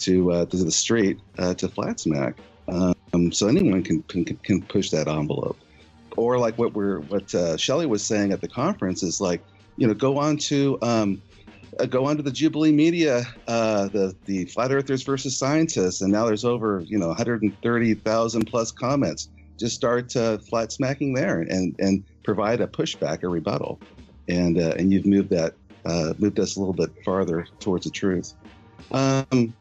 to 0.00 0.32
uh, 0.32 0.46
to 0.46 0.56
the 0.56 0.70
street 0.70 1.20
uh, 1.38 1.52
to 1.54 1.68
flat 1.68 2.00
smack. 2.00 2.36
Um, 2.68 3.32
so 3.32 3.48
anyone 3.48 3.82
can, 3.82 4.02
can 4.04 4.24
can 4.24 4.62
push 4.62 4.90
that 4.90 5.08
envelope. 5.08 5.58
Or 6.16 6.38
like 6.38 6.58
what 6.58 6.74
we're 6.74 7.00
what 7.00 7.34
uh, 7.34 7.56
Shelley 7.56 7.86
was 7.86 8.04
saying 8.04 8.32
at 8.32 8.40
the 8.40 8.48
conference 8.48 9.02
is 9.02 9.20
like, 9.20 9.42
you 9.76 9.86
know, 9.86 9.94
go 9.94 10.18
on 10.18 10.36
to 10.38 10.78
um, 10.82 11.22
uh, 11.80 11.86
go 11.86 12.04
onto 12.04 12.22
the 12.22 12.30
Jubilee 12.30 12.72
Media, 12.72 13.24
uh, 13.48 13.88
the 13.88 14.14
the 14.26 14.44
Flat 14.46 14.72
Earthers 14.72 15.02
versus 15.02 15.36
Scientists, 15.36 16.02
and 16.02 16.12
now 16.12 16.26
there's 16.26 16.44
over 16.44 16.82
you 16.86 16.98
know 16.98 17.08
130,000 17.08 18.44
plus 18.46 18.70
comments. 18.70 19.28
Just 19.58 19.76
start 19.76 20.14
uh, 20.16 20.38
flat 20.38 20.72
smacking 20.72 21.14
there 21.14 21.40
and 21.40 21.74
and 21.78 22.04
provide 22.24 22.60
a 22.60 22.66
pushback, 22.66 23.22
a 23.22 23.28
rebuttal, 23.28 23.80
and 24.28 24.58
uh, 24.58 24.74
and 24.76 24.92
you've 24.92 25.06
moved 25.06 25.30
that 25.30 25.54
uh, 25.84 26.12
moved 26.18 26.38
us 26.40 26.56
a 26.56 26.58
little 26.58 26.74
bit 26.74 26.90
farther 27.04 27.46
towards 27.60 27.84
the 27.84 27.90
truth. 27.90 28.34
Um, 28.90 29.54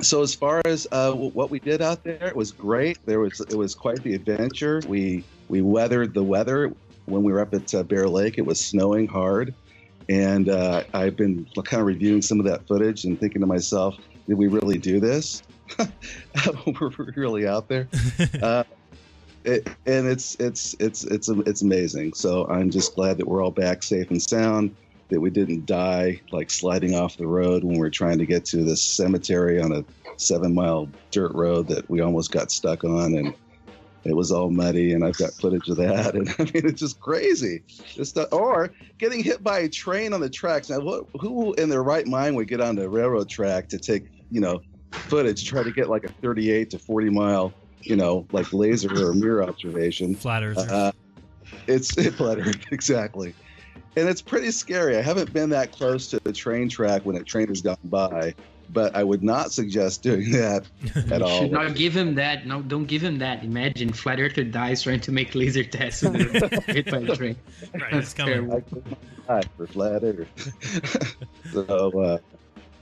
so 0.00 0.22
as 0.22 0.34
far 0.34 0.60
as 0.64 0.86
uh, 0.92 1.10
w- 1.10 1.30
what 1.30 1.50
we 1.50 1.58
did 1.58 1.82
out 1.82 2.04
there, 2.04 2.26
it 2.28 2.36
was 2.36 2.52
great. 2.52 2.98
There 3.06 3.20
was 3.20 3.40
it 3.40 3.56
was 3.56 3.74
quite 3.74 4.02
the 4.02 4.14
adventure. 4.14 4.80
We 4.88 5.24
we 5.48 5.62
weathered 5.62 6.14
the 6.14 6.24
weather 6.24 6.72
when 7.06 7.22
we 7.22 7.32
were 7.32 7.40
up 7.40 7.54
at 7.54 7.74
uh, 7.74 7.82
Bear 7.82 8.08
Lake. 8.08 8.38
It 8.38 8.46
was 8.46 8.60
snowing 8.60 9.06
hard, 9.06 9.54
and 10.08 10.48
uh, 10.48 10.84
I've 10.94 11.16
been 11.16 11.46
kind 11.64 11.80
of 11.80 11.86
reviewing 11.86 12.22
some 12.22 12.38
of 12.38 12.46
that 12.46 12.66
footage 12.66 13.04
and 13.04 13.18
thinking 13.18 13.40
to 13.40 13.46
myself, 13.46 13.96
did 14.28 14.36
we 14.36 14.48
really 14.48 14.78
do 14.78 15.00
this? 15.00 15.42
we're 16.80 16.90
really 17.16 17.46
out 17.46 17.68
there. 17.68 17.88
Uh, 18.42 18.64
it, 19.44 19.66
and 19.86 20.06
it's 20.06 20.36
it's 20.40 20.74
it's 20.80 21.04
it's 21.04 21.28
it's 21.28 21.62
amazing. 21.62 22.12
So 22.12 22.46
I'm 22.48 22.70
just 22.70 22.94
glad 22.94 23.18
that 23.18 23.26
we're 23.26 23.42
all 23.42 23.50
back 23.50 23.82
safe 23.82 24.10
and 24.10 24.20
sound. 24.20 24.74
That 25.08 25.20
we 25.20 25.30
didn't 25.30 25.66
die 25.66 26.20
like 26.32 26.50
sliding 26.50 26.94
off 26.94 27.16
the 27.16 27.26
road 27.26 27.64
when 27.64 27.74
we 27.74 27.80
were 27.80 27.90
trying 27.90 28.18
to 28.18 28.26
get 28.26 28.44
to 28.46 28.62
this 28.62 28.82
cemetery 28.82 29.60
on 29.60 29.72
a 29.72 29.84
seven 30.16 30.54
mile 30.54 30.88
dirt 31.10 31.32
road 31.34 31.68
that 31.68 31.88
we 31.88 32.00
almost 32.00 32.30
got 32.30 32.50
stuck 32.50 32.84
on, 32.84 33.14
and 33.14 33.34
it 34.04 34.14
was 34.14 34.30
all 34.30 34.50
muddy. 34.50 34.92
And 34.92 35.04
I've 35.04 35.16
got 35.16 35.32
footage 35.32 35.68
of 35.68 35.76
that, 35.78 36.14
and 36.14 36.28
I 36.38 36.42
mean 36.42 36.66
it's 36.66 36.80
just 36.80 37.00
crazy. 37.00 37.62
Just 37.94 38.18
or 38.32 38.72
getting 38.98 39.22
hit 39.22 39.42
by 39.42 39.60
a 39.60 39.68
train 39.68 40.12
on 40.12 40.20
the 40.20 40.30
tracks. 40.30 40.68
Now, 40.68 40.80
what, 40.80 41.06
who 41.20 41.54
in 41.54 41.68
their 41.68 41.82
right 41.82 42.06
mind 42.06 42.36
would 42.36 42.48
get 42.48 42.60
on 42.60 42.76
the 42.76 42.88
railroad 42.88 43.28
track 43.28 43.68
to 43.68 43.78
take 43.78 44.06
you 44.30 44.40
know 44.40 44.60
footage, 44.90 45.46
try 45.46 45.62
to 45.62 45.72
get 45.72 45.88
like 45.88 46.04
a 46.04 46.08
38 46.08 46.70
to 46.70 46.78
40 46.78 47.10
mile 47.10 47.54
you 47.82 47.96
know, 47.96 48.26
like 48.32 48.52
laser 48.52 49.08
or 49.08 49.14
mirror 49.14 49.42
observation. 49.42 50.14
Flat 50.14 50.42
earthers. 50.42 50.68
Uh, 50.68 50.92
it's 51.66 51.96
it 51.96 52.14
flat 52.14 52.38
earth, 52.38 52.64
exactly. 52.70 53.34
And 53.98 54.08
it's 54.08 54.22
pretty 54.22 54.50
scary. 54.52 54.96
I 54.96 55.02
haven't 55.02 55.32
been 55.32 55.50
that 55.50 55.72
close 55.72 56.08
to 56.08 56.20
the 56.20 56.32
train 56.32 56.68
track 56.68 57.02
when 57.04 57.16
a 57.16 57.22
train 57.24 57.48
has 57.48 57.60
gone 57.62 57.76
by, 57.84 58.34
but 58.70 58.94
I 58.94 59.02
would 59.02 59.22
not 59.22 59.50
suggest 59.52 60.02
doing 60.02 60.30
that 60.32 60.64
at 61.10 61.18
you 61.20 61.24
all. 61.26 61.40
should 61.42 61.50
not 61.52 61.74
give 61.74 61.96
him 61.96 62.14
that. 62.14 62.46
No, 62.46 62.62
don't 62.62 62.84
give 62.86 63.02
him 63.02 63.18
that. 63.18 63.42
Imagine 63.44 63.92
flat 63.92 64.20
earther 64.20 64.44
dies 64.44 64.82
trying 64.82 65.00
to 65.00 65.12
make 65.12 65.34
laser 65.34 65.64
tests 65.64 66.02
with 66.02 66.34
a 66.34 66.62
hit 66.72 66.90
by 66.90 66.98
a 66.98 67.16
train. 67.16 67.36
Right, 67.74 67.90
That's 67.92 68.06
it's 68.06 68.14
coming. 68.14 68.48
terrible. 68.48 68.62
Hi, 69.26 69.42
for 69.56 69.66
flat 69.66 70.04
earth. 70.04 70.28
so 71.52 72.00
uh, 72.00 72.18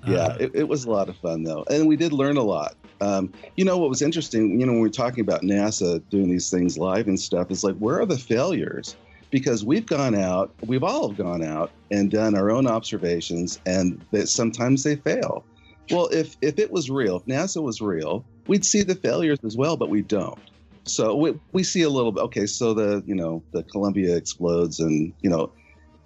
yeah, 0.06 0.16
Uh, 0.18 0.36
it, 0.40 0.50
it 0.54 0.68
was 0.68 0.84
a 0.84 0.90
lot 0.90 1.08
of 1.08 1.16
fun 1.16 1.42
though, 1.42 1.64
and 1.70 1.88
we 1.88 1.96
did 1.96 2.12
learn 2.12 2.36
a 2.36 2.42
lot. 2.42 2.74
Um, 3.00 3.32
you 3.56 3.64
know 3.64 3.76
what 3.78 3.88
was 3.90 4.00
interesting? 4.02 4.58
You 4.60 4.66
know 4.66 4.72
when 4.72 4.80
we 4.82 4.88
are 4.88 4.92
talking 4.92 5.20
about 5.20 5.42
NASA 5.42 6.02
doing 6.10 6.30
these 6.30 6.50
things 6.50 6.78
live 6.78 7.08
and 7.08 7.18
stuff, 7.18 7.50
it's 7.50 7.64
like 7.64 7.76
where 7.76 8.00
are 8.00 8.06
the 8.06 8.18
failures? 8.18 8.96
Because 9.36 9.66
we've 9.66 9.84
gone 9.84 10.14
out, 10.14 10.54
we've 10.64 10.82
all 10.82 11.10
gone 11.10 11.44
out 11.44 11.70
and 11.90 12.10
done 12.10 12.34
our 12.34 12.50
own 12.50 12.66
observations, 12.66 13.60
and 13.66 14.02
that 14.10 14.30
sometimes 14.30 14.82
they 14.82 14.96
fail. 14.96 15.44
Well, 15.90 16.08
if 16.10 16.38
if 16.40 16.58
it 16.58 16.70
was 16.70 16.88
real, 16.88 17.16
if 17.16 17.26
NASA 17.26 17.62
was 17.62 17.82
real, 17.82 18.24
we'd 18.46 18.64
see 18.64 18.82
the 18.82 18.94
failures 18.94 19.38
as 19.44 19.54
well, 19.54 19.76
but 19.76 19.90
we 19.90 20.00
don't. 20.00 20.38
So 20.84 21.14
we, 21.14 21.38
we 21.52 21.64
see 21.64 21.82
a 21.82 21.90
little 21.90 22.12
bit. 22.12 22.22
Okay, 22.22 22.46
so 22.46 22.72
the 22.72 23.02
you 23.06 23.14
know 23.14 23.42
the 23.52 23.62
Columbia 23.64 24.16
explodes, 24.16 24.80
and 24.80 25.12
you 25.20 25.28
know, 25.28 25.52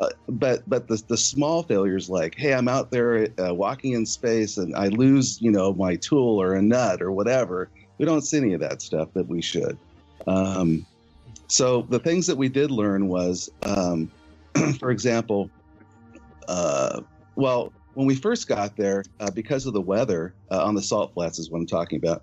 uh, 0.01 0.09
but 0.28 0.68
but 0.68 0.89
the 0.89 1.01
the 1.07 1.16
small 1.16 1.62
failures 1.62 2.11
like, 2.11 2.35
hey, 2.35 2.53
I'm 2.53 2.66
out 2.66 2.91
there 2.91 3.28
uh, 3.39 3.55
walking 3.55 3.93
in 3.93 4.07
space 4.07 4.59
and 4.59 4.74
I 4.74 4.89
lose 4.89 5.41
you 5.41 5.53
know 5.53 5.72
my 5.72 5.95
tool 5.95 6.43
or 6.43 6.57
a 6.57 6.62
nut 6.62 7.01
or 7.01 7.12
whatever. 7.12 7.70
We 7.99 8.07
don't 8.07 8.22
see 8.22 8.39
any 8.39 8.55
of 8.55 8.61
that 8.61 8.83
stuff 8.83 9.11
that 9.14 9.28
we 9.28 9.41
should. 9.41 9.78
Um, 10.26 10.85
so 11.51 11.82
the 11.82 11.98
things 11.98 12.28
that 12.28 12.36
we 12.36 12.48
did 12.48 12.70
learn 12.70 13.09
was, 13.09 13.51
um, 13.64 14.11
for 14.78 14.92
example, 14.92 15.51
uh, 16.46 17.01
well, 17.34 17.72
when 17.94 18.07
we 18.07 18.14
first 18.14 18.46
got 18.46 18.76
there, 18.76 19.03
uh, 19.18 19.32
because 19.32 19.66
of 19.66 19.72
the 19.72 19.80
weather 19.80 20.32
uh, 20.53 20.64
on 20.64 20.76
the 20.76 20.82
salt 20.82 21.12
flats 21.12 21.40
is 21.40 21.51
what 21.51 21.59
I'm 21.59 21.66
talking 21.66 21.98
about. 21.98 22.22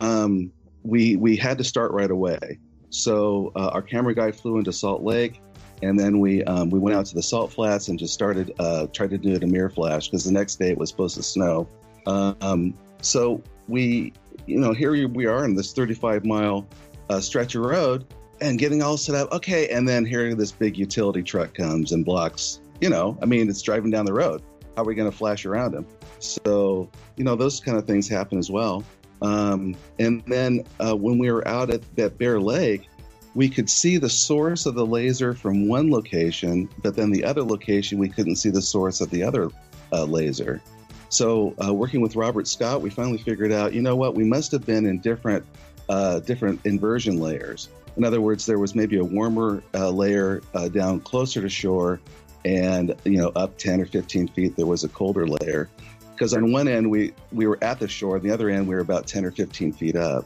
Um, 0.00 0.50
we 0.82 1.16
we 1.16 1.36
had 1.36 1.58
to 1.58 1.64
start 1.64 1.92
right 1.92 2.10
away. 2.10 2.58
So 2.88 3.52
uh, 3.54 3.68
our 3.68 3.82
camera 3.82 4.14
guy 4.14 4.32
flew 4.32 4.56
into 4.56 4.72
Salt 4.72 5.02
Lake, 5.02 5.42
and 5.82 6.00
then 6.00 6.18
we 6.18 6.42
um, 6.44 6.70
we 6.70 6.78
went 6.78 6.96
out 6.96 7.04
to 7.06 7.14
the 7.14 7.22
salt 7.22 7.52
flats 7.52 7.88
and 7.88 7.98
just 7.98 8.14
started 8.14 8.54
uh, 8.58 8.86
tried 8.94 9.10
to 9.10 9.18
do 9.18 9.34
it 9.34 9.42
a 9.42 9.46
mirror 9.46 9.68
flash 9.68 10.08
because 10.08 10.24
the 10.24 10.32
next 10.32 10.56
day 10.56 10.70
it 10.70 10.78
was 10.78 10.88
supposed 10.88 11.16
to 11.16 11.22
snow. 11.22 11.68
Um, 12.06 12.72
so 13.02 13.42
we 13.68 14.14
you 14.46 14.58
know 14.58 14.72
here 14.72 15.06
we 15.06 15.26
are 15.26 15.44
in 15.44 15.54
this 15.54 15.74
35 15.74 16.24
mile 16.24 16.66
uh, 17.10 17.20
stretch 17.20 17.54
of 17.56 17.62
road 17.62 18.06
and 18.40 18.58
getting 18.58 18.82
all 18.82 18.96
set 18.96 19.14
up. 19.14 19.32
Okay, 19.32 19.68
and 19.68 19.88
then 19.88 20.04
here 20.04 20.34
this 20.34 20.52
big 20.52 20.76
utility 20.76 21.22
truck 21.22 21.54
comes 21.54 21.92
and 21.92 22.04
blocks. 22.04 22.60
You 22.80 22.90
know, 22.90 23.16
I 23.22 23.26
mean, 23.26 23.48
it's 23.48 23.62
driving 23.62 23.90
down 23.90 24.04
the 24.04 24.12
road. 24.12 24.42
How 24.76 24.82
are 24.82 24.84
we 24.84 24.94
going 24.94 25.10
to 25.10 25.16
flash 25.16 25.44
around 25.44 25.74
him? 25.74 25.86
So 26.18 26.90
you 27.16 27.24
know, 27.24 27.36
those 27.36 27.60
kind 27.60 27.78
of 27.78 27.86
things 27.86 28.08
happen 28.08 28.38
as 28.38 28.50
well. 28.50 28.84
Um, 29.22 29.74
and 29.98 30.22
then 30.26 30.64
uh, 30.80 30.94
when 30.96 31.18
we 31.18 31.30
were 31.30 31.46
out 31.46 31.70
at 31.70 31.82
that 31.96 32.18
Bear 32.18 32.40
Lake, 32.40 32.88
we 33.34 33.48
could 33.48 33.68
see 33.68 33.96
the 33.96 34.08
source 34.08 34.66
of 34.66 34.74
the 34.74 34.86
laser 34.86 35.34
from 35.34 35.66
one 35.66 35.90
location, 35.90 36.68
but 36.82 36.94
then 36.94 37.10
the 37.10 37.24
other 37.24 37.42
location 37.42 37.98
we 37.98 38.08
couldn't 38.08 38.36
see 38.36 38.50
the 38.50 38.62
source 38.62 39.00
of 39.00 39.10
the 39.10 39.22
other 39.22 39.50
uh, 39.92 40.04
laser. 40.04 40.60
So, 41.08 41.54
uh, 41.64 41.72
working 41.72 42.00
with 42.00 42.16
Robert 42.16 42.48
Scott, 42.48 42.80
we 42.80 42.90
finally 42.90 43.18
figured 43.18 43.52
out, 43.52 43.72
you 43.72 43.82
know 43.82 43.96
what, 43.96 44.14
we 44.14 44.24
must 44.24 44.50
have 44.52 44.66
been 44.66 44.86
in 44.86 44.98
different 44.98 45.44
uh, 45.88 46.20
different 46.20 46.60
inversion 46.64 47.20
layers. 47.20 47.68
In 47.96 48.04
other 48.04 48.20
words, 48.20 48.46
there 48.46 48.58
was 48.58 48.74
maybe 48.74 48.98
a 48.98 49.04
warmer 49.04 49.62
uh, 49.74 49.90
layer 49.90 50.42
uh, 50.54 50.68
down 50.68 51.00
closer 51.00 51.40
to 51.40 51.48
shore, 51.48 52.00
and 52.44 52.94
you 53.04 53.18
know, 53.18 53.28
up 53.36 53.56
10 53.58 53.80
or 53.80 53.86
15 53.86 54.28
feet, 54.28 54.56
there 54.56 54.66
was 54.66 54.84
a 54.84 54.88
colder 54.88 55.26
layer. 55.26 55.68
Because 56.12 56.32
on 56.34 56.52
one 56.52 56.68
end 56.68 56.90
we 56.90 57.12
we 57.32 57.46
were 57.46 57.58
at 57.62 57.80
the 57.80 57.88
shore, 57.88 58.16
on 58.16 58.22
the 58.22 58.30
other 58.30 58.48
end 58.48 58.66
we 58.68 58.74
were 58.74 58.80
about 58.80 59.06
10 59.06 59.24
or 59.24 59.30
15 59.32 59.72
feet 59.72 59.96
up. 59.96 60.24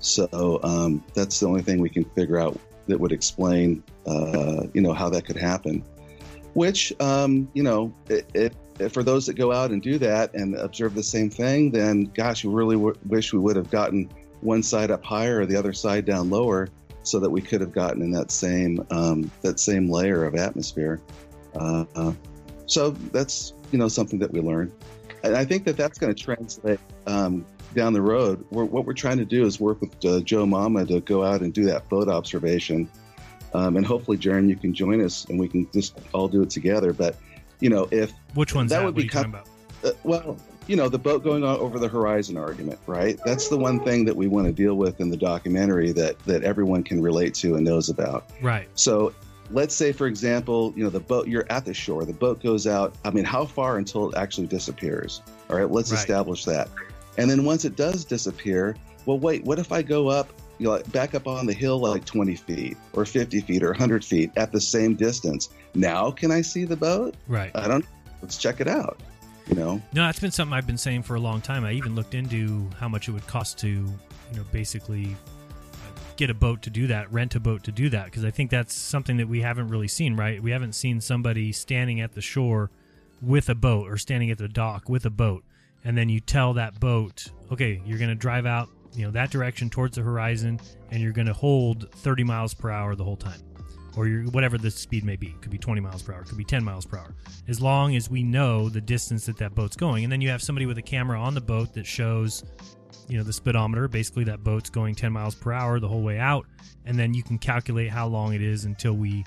So 0.00 0.60
um, 0.62 1.02
that's 1.14 1.40
the 1.40 1.46
only 1.46 1.62
thing 1.62 1.80
we 1.80 1.90
can 1.90 2.04
figure 2.04 2.38
out 2.38 2.58
that 2.88 2.98
would 2.98 3.12
explain, 3.12 3.82
uh, 4.06 4.64
you 4.74 4.80
know, 4.80 4.92
how 4.92 5.08
that 5.10 5.24
could 5.26 5.36
happen. 5.36 5.84
Which, 6.54 6.92
um, 7.00 7.48
you 7.54 7.62
know, 7.62 7.92
it, 8.08 8.26
it- 8.34 8.54
for 8.92 9.02
those 9.02 9.26
that 9.26 9.34
go 9.34 9.52
out 9.52 9.72
and 9.72 9.82
do 9.82 9.98
that 9.98 10.32
and 10.32 10.54
observe 10.54 10.94
the 10.94 11.02
same 11.02 11.28
thing, 11.28 11.70
then 11.70 12.04
gosh, 12.14 12.46
we 12.46 12.50
really 12.54 12.76
w- 12.76 12.96
wish 13.04 13.30
we 13.30 13.38
would 13.38 13.54
have 13.56 13.70
gotten 13.70 14.10
one 14.40 14.62
side 14.62 14.90
up 14.90 15.04
higher 15.04 15.40
or 15.40 15.44
the 15.44 15.54
other 15.54 15.74
side 15.74 16.06
down 16.06 16.30
lower, 16.30 16.66
so 17.02 17.18
that 17.20 17.30
we 17.30 17.40
could 17.40 17.60
have 17.60 17.72
gotten 17.72 18.02
in 18.02 18.10
that 18.12 18.30
same 18.30 18.84
um, 18.90 19.30
that 19.42 19.58
same 19.60 19.90
layer 19.90 20.24
of 20.24 20.34
atmosphere. 20.34 21.00
Uh, 21.54 21.84
uh, 21.96 22.12
so 22.66 22.90
that's 22.90 23.52
you 23.72 23.78
know 23.78 23.88
something 23.88 24.18
that 24.18 24.30
we 24.32 24.40
learned, 24.40 24.72
and 25.24 25.36
I 25.36 25.44
think 25.44 25.64
that 25.64 25.76
that's 25.76 25.98
going 25.98 26.14
to 26.14 26.22
translate 26.22 26.78
um, 27.06 27.44
down 27.74 27.92
the 27.92 28.02
road. 28.02 28.44
We're, 28.50 28.64
what 28.64 28.84
we're 28.86 28.92
trying 28.94 29.18
to 29.18 29.24
do 29.24 29.44
is 29.44 29.58
work 29.60 29.80
with 29.80 30.04
uh, 30.04 30.20
Joe 30.20 30.46
Mama 30.46 30.86
to 30.86 31.00
go 31.00 31.24
out 31.24 31.40
and 31.40 31.52
do 31.52 31.64
that 31.64 31.88
boat 31.88 32.08
observation, 32.08 32.88
um, 33.54 33.76
and 33.76 33.84
hopefully, 33.84 34.16
Jeran, 34.18 34.48
you 34.48 34.56
can 34.56 34.72
join 34.74 35.00
us 35.04 35.24
and 35.26 35.38
we 35.38 35.48
can 35.48 35.68
just 35.72 35.98
all 36.12 36.28
do 36.28 36.42
it 36.42 36.50
together. 36.50 36.92
But 36.92 37.16
you 37.60 37.70
know, 37.70 37.88
if 37.90 38.12
Which 38.34 38.54
one's 38.54 38.70
that? 38.70 38.84
would 38.84 38.94
What 38.94 39.00
are 39.00 39.02
be 39.02 39.08
com- 39.08 39.24
about? 39.26 39.48
uh, 39.84 39.90
well, 40.04 40.36
you 40.66 40.76
know, 40.76 40.88
the 40.88 40.98
boat 40.98 41.24
going 41.24 41.44
on 41.44 41.58
over 41.58 41.78
the 41.78 41.88
horizon 41.88 42.36
argument, 42.36 42.78
right? 42.86 43.18
That's 43.24 43.48
the 43.48 43.56
one 43.58 43.80
thing 43.80 44.04
that 44.04 44.16
we 44.16 44.28
want 44.28 44.46
to 44.46 44.52
deal 44.52 44.74
with 44.74 45.00
in 45.00 45.10
the 45.10 45.16
documentary 45.16 45.92
that 45.92 46.18
that 46.20 46.42
everyone 46.44 46.82
can 46.82 47.00
relate 47.02 47.34
to 47.36 47.56
and 47.56 47.64
knows 47.64 47.88
about. 47.88 48.30
Right. 48.40 48.68
So, 48.74 49.12
let's 49.50 49.74
say, 49.74 49.92
for 49.92 50.06
example, 50.06 50.72
you 50.76 50.84
know, 50.84 50.90
the 50.90 51.00
boat 51.00 51.26
you're 51.28 51.46
at 51.50 51.64
the 51.64 51.74
shore, 51.74 52.04
the 52.04 52.12
boat 52.12 52.42
goes 52.42 52.66
out. 52.66 52.94
I 53.04 53.10
mean, 53.10 53.24
how 53.24 53.44
far 53.44 53.78
until 53.78 54.10
it 54.10 54.16
actually 54.16 54.46
disappears? 54.46 55.22
All 55.48 55.56
right, 55.56 55.70
let's 55.70 55.90
Right. 55.90 55.98
establish 55.98 56.44
that. 56.44 56.68
And 57.18 57.28
then 57.28 57.44
once 57.44 57.64
it 57.64 57.76
does 57.76 58.04
disappear, 58.04 58.76
well, 59.06 59.18
wait, 59.18 59.44
what 59.44 59.58
if 59.58 59.72
I 59.72 59.82
go 59.82 60.08
up? 60.08 60.32
You 60.58 60.66
know, 60.68 60.82
back 60.92 61.14
up 61.14 61.26
on 61.26 61.46
the 61.46 61.54
hill 61.54 61.78
like 61.80 62.04
20 62.04 62.36
feet 62.36 62.76
or 62.92 63.06
50 63.06 63.40
feet 63.40 63.62
or 63.62 63.70
100 63.70 64.04
feet 64.04 64.30
at 64.36 64.52
the 64.52 64.60
same 64.60 64.94
distance. 64.94 65.48
Now, 65.74 66.10
can 66.10 66.30
I 66.30 66.42
see 66.42 66.64
the 66.64 66.76
boat? 66.76 67.14
Right. 67.26 67.50
I 67.54 67.66
don't. 67.66 67.84
Let's 68.20 68.36
check 68.36 68.60
it 68.60 68.68
out. 68.68 69.00
You 69.48 69.54
know. 69.54 69.82
No, 69.92 70.02
that's 70.02 70.20
been 70.20 70.30
something 70.30 70.54
I've 70.54 70.66
been 70.66 70.78
saying 70.78 71.02
for 71.02 71.16
a 71.16 71.20
long 71.20 71.40
time. 71.40 71.64
I 71.64 71.72
even 71.72 71.94
looked 71.94 72.14
into 72.14 72.68
how 72.78 72.88
much 72.88 73.08
it 73.08 73.12
would 73.12 73.26
cost 73.26 73.58
to, 73.58 73.68
you 73.68 74.36
know, 74.36 74.44
basically 74.52 75.16
uh, 75.72 76.00
get 76.16 76.30
a 76.30 76.34
boat 76.34 76.62
to 76.62 76.70
do 76.70 76.86
that, 76.86 77.10
rent 77.12 77.34
a 77.34 77.40
boat 77.40 77.64
to 77.64 77.72
do 77.72 77.88
that, 77.90 78.06
because 78.06 78.24
I 78.24 78.30
think 78.30 78.50
that's 78.50 78.74
something 78.74 79.16
that 79.16 79.28
we 79.28 79.40
haven't 79.40 79.68
really 79.68 79.88
seen, 79.88 80.16
right? 80.16 80.42
We 80.42 80.50
haven't 80.50 80.74
seen 80.74 81.00
somebody 81.00 81.52
standing 81.52 82.00
at 82.00 82.12
the 82.12 82.20
shore 82.20 82.70
with 83.20 83.48
a 83.48 83.54
boat 83.54 83.88
or 83.88 83.96
standing 83.96 84.30
at 84.30 84.38
the 84.38 84.48
dock 84.48 84.88
with 84.88 85.04
a 85.04 85.10
boat, 85.10 85.44
and 85.84 85.96
then 85.96 86.08
you 86.08 86.20
tell 86.20 86.54
that 86.54 86.78
boat, 86.78 87.28
okay, 87.50 87.82
you're 87.84 87.98
going 87.98 88.10
to 88.10 88.14
drive 88.14 88.46
out, 88.46 88.68
you 88.94 89.04
know, 89.04 89.10
that 89.10 89.30
direction 89.30 89.68
towards 89.68 89.96
the 89.96 90.02
horizon, 90.02 90.60
and 90.90 91.02
you're 91.02 91.12
going 91.12 91.26
to 91.26 91.34
hold 91.34 91.90
30 91.92 92.24
miles 92.24 92.54
per 92.54 92.70
hour 92.70 92.94
the 92.94 93.04
whole 93.04 93.16
time 93.16 93.40
or 93.96 94.06
your, 94.06 94.24
whatever 94.24 94.58
the 94.58 94.70
speed 94.70 95.04
may 95.04 95.16
be. 95.16 95.28
It 95.28 95.42
could 95.42 95.50
be 95.50 95.58
20 95.58 95.80
miles 95.80 96.02
per 96.02 96.12
hour, 96.12 96.22
it 96.22 96.28
could 96.28 96.38
be 96.38 96.44
10 96.44 96.64
miles 96.64 96.86
per 96.86 96.98
hour. 96.98 97.14
As 97.48 97.60
long 97.60 97.96
as 97.96 98.10
we 98.10 98.22
know 98.22 98.68
the 98.68 98.80
distance 98.80 99.26
that 99.26 99.36
that 99.38 99.54
boat's 99.54 99.76
going. 99.76 100.04
And 100.04 100.12
then 100.12 100.20
you 100.20 100.28
have 100.28 100.42
somebody 100.42 100.66
with 100.66 100.78
a 100.78 100.82
camera 100.82 101.20
on 101.20 101.34
the 101.34 101.40
boat 101.40 101.74
that 101.74 101.86
shows, 101.86 102.44
you 103.08 103.18
know, 103.18 103.24
the 103.24 103.32
speedometer, 103.32 103.88
basically 103.88 104.24
that 104.24 104.42
boat's 104.44 104.70
going 104.70 104.94
10 104.94 105.12
miles 105.12 105.34
per 105.34 105.52
hour 105.52 105.80
the 105.80 105.88
whole 105.88 106.02
way 106.02 106.18
out. 106.18 106.46
And 106.84 106.98
then 106.98 107.14
you 107.14 107.22
can 107.22 107.38
calculate 107.38 107.90
how 107.90 108.06
long 108.06 108.34
it 108.34 108.42
is 108.42 108.64
until 108.64 108.94
we 108.94 109.24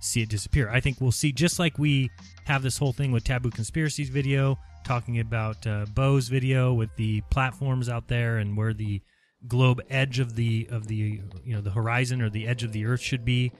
see 0.00 0.22
it 0.22 0.28
disappear. 0.28 0.70
I 0.70 0.80
think 0.80 1.00
we'll 1.00 1.12
see, 1.12 1.32
just 1.32 1.58
like 1.58 1.78
we 1.78 2.10
have 2.44 2.62
this 2.62 2.78
whole 2.78 2.92
thing 2.92 3.12
with 3.12 3.24
Taboo 3.24 3.50
Conspiracies 3.50 4.08
video, 4.08 4.58
talking 4.84 5.18
about 5.18 5.66
uh, 5.66 5.84
Bo's 5.94 6.28
video 6.28 6.72
with 6.72 6.94
the 6.96 7.20
platforms 7.30 7.88
out 7.88 8.06
there 8.08 8.38
and 8.38 8.56
where 8.56 8.72
the 8.72 9.02
globe 9.48 9.80
edge 9.90 10.18
of 10.18 10.34
the 10.34 10.66
of 10.70 10.86
the 10.86 11.20
you 11.44 11.54
know 11.54 11.60
the 11.60 11.70
horizon 11.70 12.22
or 12.22 12.30
the 12.30 12.46
edge 12.46 12.62
of 12.62 12.72
the 12.72 12.86
earth 12.86 13.00
should 13.00 13.24
be 13.24 13.52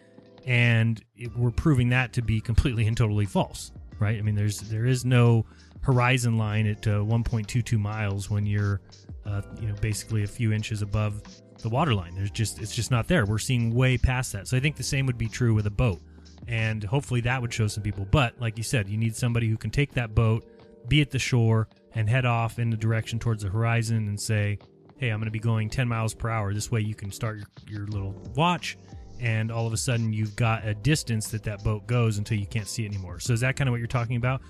and 0.46 1.02
it, 1.16 1.36
we're 1.36 1.50
proving 1.50 1.90
that 1.90 2.12
to 2.12 2.22
be 2.22 2.40
completely 2.40 2.86
and 2.86 2.96
totally 2.96 3.26
false 3.26 3.72
right? 3.98 4.18
I 4.18 4.22
mean 4.22 4.34
there's 4.34 4.60
there 4.60 4.86
is 4.86 5.04
no 5.04 5.44
horizon 5.82 6.36
line 6.36 6.66
at 6.66 6.86
uh, 6.86 6.98
1.22 6.98 7.78
miles 7.78 8.30
when 8.30 8.46
you're 8.46 8.80
uh, 9.24 9.42
you 9.60 9.68
know 9.68 9.74
basically 9.80 10.24
a 10.24 10.26
few 10.26 10.52
inches 10.52 10.82
above 10.82 11.22
the 11.62 11.68
water 11.68 11.94
line. 11.94 12.14
There's 12.14 12.30
just 12.30 12.60
it's 12.60 12.74
just 12.74 12.90
not 12.90 13.08
there. 13.08 13.24
We're 13.24 13.38
seeing 13.38 13.74
way 13.74 13.96
past 13.98 14.32
that. 14.32 14.48
So 14.48 14.56
i 14.56 14.60
think 14.60 14.76
the 14.76 14.82
same 14.82 15.06
would 15.06 15.18
be 15.18 15.28
true 15.28 15.54
with 15.54 15.66
a 15.66 15.70
boat. 15.70 16.00
And 16.48 16.84
hopefully 16.84 17.22
that 17.22 17.40
would 17.40 17.52
show 17.52 17.66
some 17.66 17.82
people. 17.82 18.06
But 18.10 18.38
like 18.40 18.56
you 18.56 18.64
said 18.64 18.88
you 18.88 18.96
need 18.96 19.16
somebody 19.16 19.48
who 19.48 19.56
can 19.56 19.70
take 19.70 19.92
that 19.94 20.14
boat 20.14 20.44
be 20.88 21.00
at 21.00 21.10
the 21.10 21.18
shore 21.18 21.68
and 21.94 22.08
head 22.08 22.24
off 22.24 22.60
in 22.60 22.70
the 22.70 22.76
direction 22.76 23.18
towards 23.18 23.42
the 23.42 23.48
horizon 23.48 24.06
and 24.06 24.20
say 24.20 24.56
hey 24.98 25.08
i'm 25.08 25.18
going 25.18 25.24
to 25.24 25.32
be 25.32 25.40
going 25.40 25.68
10 25.68 25.88
miles 25.88 26.14
per 26.14 26.28
hour. 26.28 26.54
This 26.54 26.70
way 26.70 26.80
you 26.80 26.94
can 26.94 27.10
start 27.10 27.38
your, 27.38 27.46
your 27.66 27.86
little 27.88 28.12
watch 28.34 28.76
and 29.20 29.50
all 29.50 29.66
of 29.66 29.72
a 29.72 29.76
sudden 29.76 30.12
you've 30.12 30.36
got 30.36 30.66
a 30.66 30.74
distance 30.74 31.28
that 31.28 31.42
that 31.42 31.62
boat 31.64 31.86
goes 31.86 32.18
until 32.18 32.38
you 32.38 32.46
can't 32.46 32.68
see 32.68 32.84
it 32.84 32.88
anymore 32.88 33.18
so 33.18 33.32
is 33.32 33.40
that 33.40 33.56
kind 33.56 33.68
of 33.68 33.72
what 33.72 33.78
you're 33.78 33.86
talking 33.86 34.16
about 34.16 34.40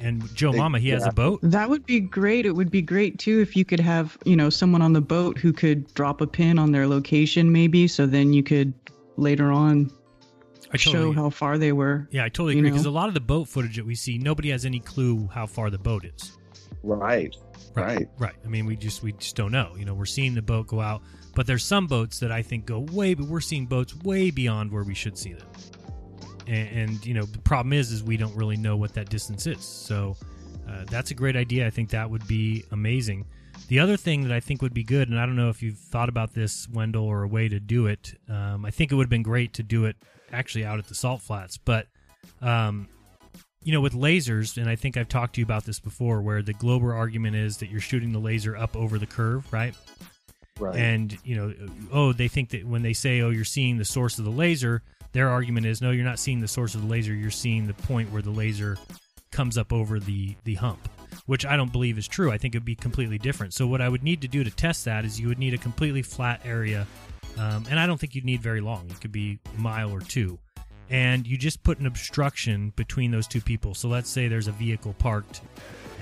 and 0.00 0.22
joe 0.34 0.52
mama 0.52 0.78
he 0.78 0.88
has 0.90 1.04
a 1.06 1.12
boat 1.12 1.40
That 1.42 1.68
would 1.68 1.84
be 1.86 1.98
great. 2.00 2.46
It 2.46 2.52
would 2.52 2.70
be 2.70 2.82
great 2.82 3.18
too 3.18 3.40
if 3.40 3.56
you 3.56 3.64
could 3.64 3.80
have, 3.80 4.16
you 4.24 4.36
know, 4.36 4.48
someone 4.48 4.80
on 4.80 4.92
the 4.92 5.00
boat 5.00 5.36
who 5.38 5.52
could 5.52 5.92
drop 5.94 6.20
a 6.20 6.26
pin 6.26 6.56
on 6.58 6.70
their 6.70 6.86
location 6.86 7.50
maybe 7.50 7.88
so 7.88 8.06
then 8.06 8.32
you 8.32 8.42
could 8.44 8.72
later 9.16 9.50
on 9.50 9.90
I 10.72 10.76
show 10.76 10.92
totally- 10.92 11.14
how 11.16 11.30
far 11.30 11.58
they 11.58 11.72
were. 11.72 12.06
yeah 12.12 12.24
i 12.24 12.28
totally 12.28 12.58
agree 12.58 12.70
because 12.70 12.86
a 12.86 12.90
lot 12.90 13.08
of 13.08 13.14
the 13.14 13.20
boat 13.20 13.48
footage 13.48 13.74
that 13.76 13.84
we 13.84 13.94
see 13.96 14.18
nobody 14.18 14.50
has 14.50 14.64
any 14.64 14.78
clue 14.78 15.28
how 15.32 15.46
far 15.46 15.68
the 15.70 15.78
boat 15.78 16.04
is 16.04 16.36
Right. 16.84 17.34
Right. 17.74 18.08
Right. 18.18 18.34
I 18.44 18.48
mean, 18.48 18.66
we 18.66 18.74
just 18.76 19.02
we 19.04 19.12
just 19.12 19.36
don't 19.36 19.52
know. 19.52 19.74
You 19.78 19.84
know, 19.84 19.94
we're 19.94 20.04
seeing 20.04 20.34
the 20.34 20.42
boat 20.42 20.66
go 20.66 20.80
out, 20.80 21.02
but 21.34 21.46
there's 21.46 21.64
some 21.64 21.86
boats 21.86 22.18
that 22.20 22.30
I 22.30 22.42
think 22.42 22.66
go 22.66 22.80
way, 22.80 23.14
but 23.14 23.26
we're 23.26 23.40
seeing 23.40 23.66
boats 23.66 23.94
way 23.96 24.30
beyond 24.30 24.70
where 24.70 24.84
we 24.84 24.94
should 24.94 25.16
see 25.16 25.32
them. 25.32 25.48
And, 26.46 26.68
and 26.68 27.06
you 27.06 27.14
know, 27.14 27.24
the 27.24 27.38
problem 27.38 27.72
is, 27.72 27.92
is 27.92 28.02
we 28.02 28.16
don't 28.16 28.34
really 28.36 28.56
know 28.56 28.76
what 28.76 28.94
that 28.94 29.08
distance 29.08 29.46
is. 29.46 29.64
So 29.64 30.16
uh, 30.68 30.84
that's 30.90 31.10
a 31.10 31.14
great 31.14 31.36
idea. 31.36 31.66
I 31.66 31.70
think 31.70 31.90
that 31.90 32.10
would 32.10 32.26
be 32.26 32.64
amazing. 32.72 33.26
The 33.68 33.78
other 33.78 33.96
thing 33.96 34.22
that 34.24 34.32
I 34.32 34.40
think 34.40 34.60
would 34.60 34.74
be 34.74 34.84
good, 34.84 35.08
and 35.08 35.18
I 35.18 35.24
don't 35.24 35.36
know 35.36 35.48
if 35.48 35.62
you've 35.62 35.78
thought 35.78 36.08
about 36.08 36.34
this, 36.34 36.68
Wendell, 36.68 37.04
or 37.04 37.22
a 37.22 37.28
way 37.28 37.48
to 37.48 37.60
do 37.60 37.86
it. 37.86 38.14
Um, 38.28 38.64
I 38.66 38.70
think 38.70 38.92
it 38.92 38.96
would 38.96 39.04
have 39.04 39.10
been 39.10 39.22
great 39.22 39.54
to 39.54 39.62
do 39.62 39.86
it 39.86 39.96
actually 40.32 40.64
out 40.64 40.78
at 40.78 40.86
the 40.88 40.94
salt 40.94 41.22
flats, 41.22 41.58
but 41.58 41.86
um, 42.40 42.88
you 43.64 43.72
know, 43.72 43.80
with 43.80 43.92
lasers, 43.92 44.56
and 44.56 44.68
I 44.68 44.76
think 44.76 44.96
I've 44.96 45.08
talked 45.08 45.34
to 45.34 45.40
you 45.40 45.44
about 45.44 45.64
this 45.64 45.78
before, 45.78 46.20
where 46.20 46.42
the 46.42 46.52
Glober 46.52 46.94
argument 46.94 47.36
is 47.36 47.58
that 47.58 47.70
you're 47.70 47.80
shooting 47.80 48.12
the 48.12 48.18
laser 48.18 48.56
up 48.56 48.76
over 48.76 48.98
the 48.98 49.06
curve, 49.06 49.50
right? 49.52 49.74
Right. 50.58 50.76
And, 50.76 51.16
you 51.24 51.36
know, 51.36 51.54
oh, 51.92 52.12
they 52.12 52.28
think 52.28 52.50
that 52.50 52.66
when 52.66 52.82
they 52.82 52.92
say, 52.92 53.20
oh, 53.20 53.30
you're 53.30 53.44
seeing 53.44 53.78
the 53.78 53.84
source 53.84 54.18
of 54.18 54.24
the 54.24 54.30
laser, 54.30 54.82
their 55.12 55.28
argument 55.28 55.66
is, 55.66 55.80
no, 55.80 55.90
you're 55.90 56.04
not 56.04 56.18
seeing 56.18 56.40
the 56.40 56.48
source 56.48 56.74
of 56.74 56.82
the 56.82 56.86
laser. 56.86 57.14
You're 57.14 57.30
seeing 57.30 57.66
the 57.66 57.74
point 57.74 58.10
where 58.12 58.22
the 58.22 58.30
laser 58.30 58.76
comes 59.30 59.56
up 59.56 59.72
over 59.72 59.98
the, 59.98 60.36
the 60.44 60.54
hump, 60.54 60.88
which 61.26 61.46
I 61.46 61.56
don't 61.56 61.72
believe 61.72 61.98
is 61.98 62.06
true. 62.06 62.30
I 62.30 62.38
think 62.38 62.54
it 62.54 62.58
would 62.58 62.64
be 62.64 62.74
completely 62.74 63.18
different. 63.18 63.54
So, 63.54 63.66
what 63.66 63.80
I 63.80 63.88
would 63.88 64.02
need 64.02 64.20
to 64.22 64.28
do 64.28 64.44
to 64.44 64.50
test 64.50 64.84
that 64.84 65.04
is 65.04 65.18
you 65.18 65.28
would 65.28 65.38
need 65.38 65.54
a 65.54 65.58
completely 65.58 66.02
flat 66.02 66.42
area. 66.44 66.86
Um, 67.38 67.64
and 67.70 67.80
I 67.80 67.86
don't 67.86 67.98
think 67.98 68.14
you'd 68.14 68.26
need 68.26 68.42
very 68.42 68.60
long. 68.60 68.90
It 68.90 69.00
could 69.00 69.12
be 69.12 69.38
a 69.56 69.60
mile 69.60 69.90
or 69.90 70.00
two 70.00 70.38
and 70.92 71.26
you 71.26 71.38
just 71.38 71.62
put 71.62 71.78
an 71.78 71.86
obstruction 71.86 72.72
between 72.76 73.10
those 73.10 73.26
two 73.26 73.40
people. 73.40 73.74
So 73.74 73.88
let's 73.88 74.10
say 74.10 74.28
there's 74.28 74.46
a 74.46 74.52
vehicle 74.52 74.94
parked 74.98 75.40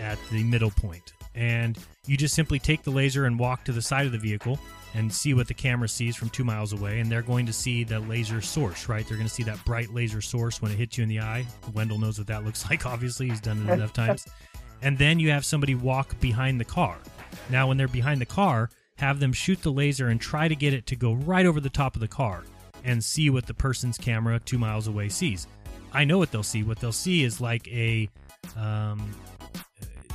at 0.01 0.19
the 0.33 0.43
middle 0.43 0.71
point, 0.71 1.13
and 1.35 1.79
you 2.11 2.17
just 2.17 2.35
simply 2.35 2.59
take 2.59 2.83
the 2.83 2.91
laser 2.91 3.27
and 3.27 3.39
walk 3.39 3.63
to 3.63 3.71
the 3.71 3.81
side 3.81 4.05
of 4.05 4.11
the 4.11 4.19
vehicle 4.19 4.59
and 4.95 5.15
see 5.15 5.33
what 5.33 5.47
the 5.47 5.55
camera 5.55 5.89
sees 5.89 6.17
from 6.17 6.29
two 6.29 6.43
miles 6.43 6.73
away, 6.73 6.99
and 6.99 7.09
they're 7.09 7.23
going 7.23 7.47
to 7.47 7.53
see 7.53 7.85
the 7.85 8.01
laser 8.01 8.41
source, 8.41 8.89
right? 8.89 9.07
They're 9.07 9.17
going 9.17 9.29
to 9.29 9.33
see 9.33 9.45
that 9.45 9.65
bright 9.65 9.95
laser 9.95 10.21
source 10.21 10.61
when 10.61 10.73
it 10.73 10.75
hits 10.75 10.99
you 10.99 11.05
in 11.05 11.09
the 11.09 11.21
eye. 11.21 11.47
Wendell 11.73 11.99
knows 11.99 12.19
what 12.19 12.27
that 12.27 12.45
looks 12.45 12.69
like, 12.71 12.85
obviously, 12.85 13.29
he's 13.29 13.41
done 13.41 13.65
it 13.65 13.73
enough 13.73 13.93
times. 13.93 14.27
And 14.83 14.99
then 14.99 15.21
you 15.21 15.31
have 15.31 15.45
somebody 15.45 15.77
walk 15.77 16.19
behind 16.19 16.59
the 16.59 16.65
car. 16.65 16.99
Now, 17.49 17.69
when 17.69 17.77
they're 17.77 17.87
behind 17.87 18.21
the 18.21 18.27
car, 18.27 18.71
have 18.99 19.21
them 19.21 19.33
shoot 19.33 19.63
the 19.63 19.71
laser 19.71 20.09
and 20.09 20.21
try 20.21 20.49
to 20.49 20.57
get 20.57 20.75
it 20.75 20.87
to 20.87 20.97
go 20.97 21.13
right 21.13 21.47
over 21.47 21.61
the 21.61 21.71
top 21.71 21.95
of 21.95 22.01
the 22.01 22.09
car 22.09 22.43
and 22.83 23.05
see 23.05 23.31
what 23.31 23.47
the 23.47 23.55
person's 23.55 23.97
camera 23.97 24.41
two 24.41 24.59
miles 24.59 24.89
away 24.89 25.11
sees. 25.11 25.47
I 25.93 26.05
know 26.05 26.19
what 26.19 26.33
they'll 26.33 26.43
see. 26.43 26.65
What 26.65 26.81
they'll 26.81 26.91
see 26.91 27.23
is 27.23 27.41
like 27.41 27.69
a, 27.69 28.11
um, 28.57 29.15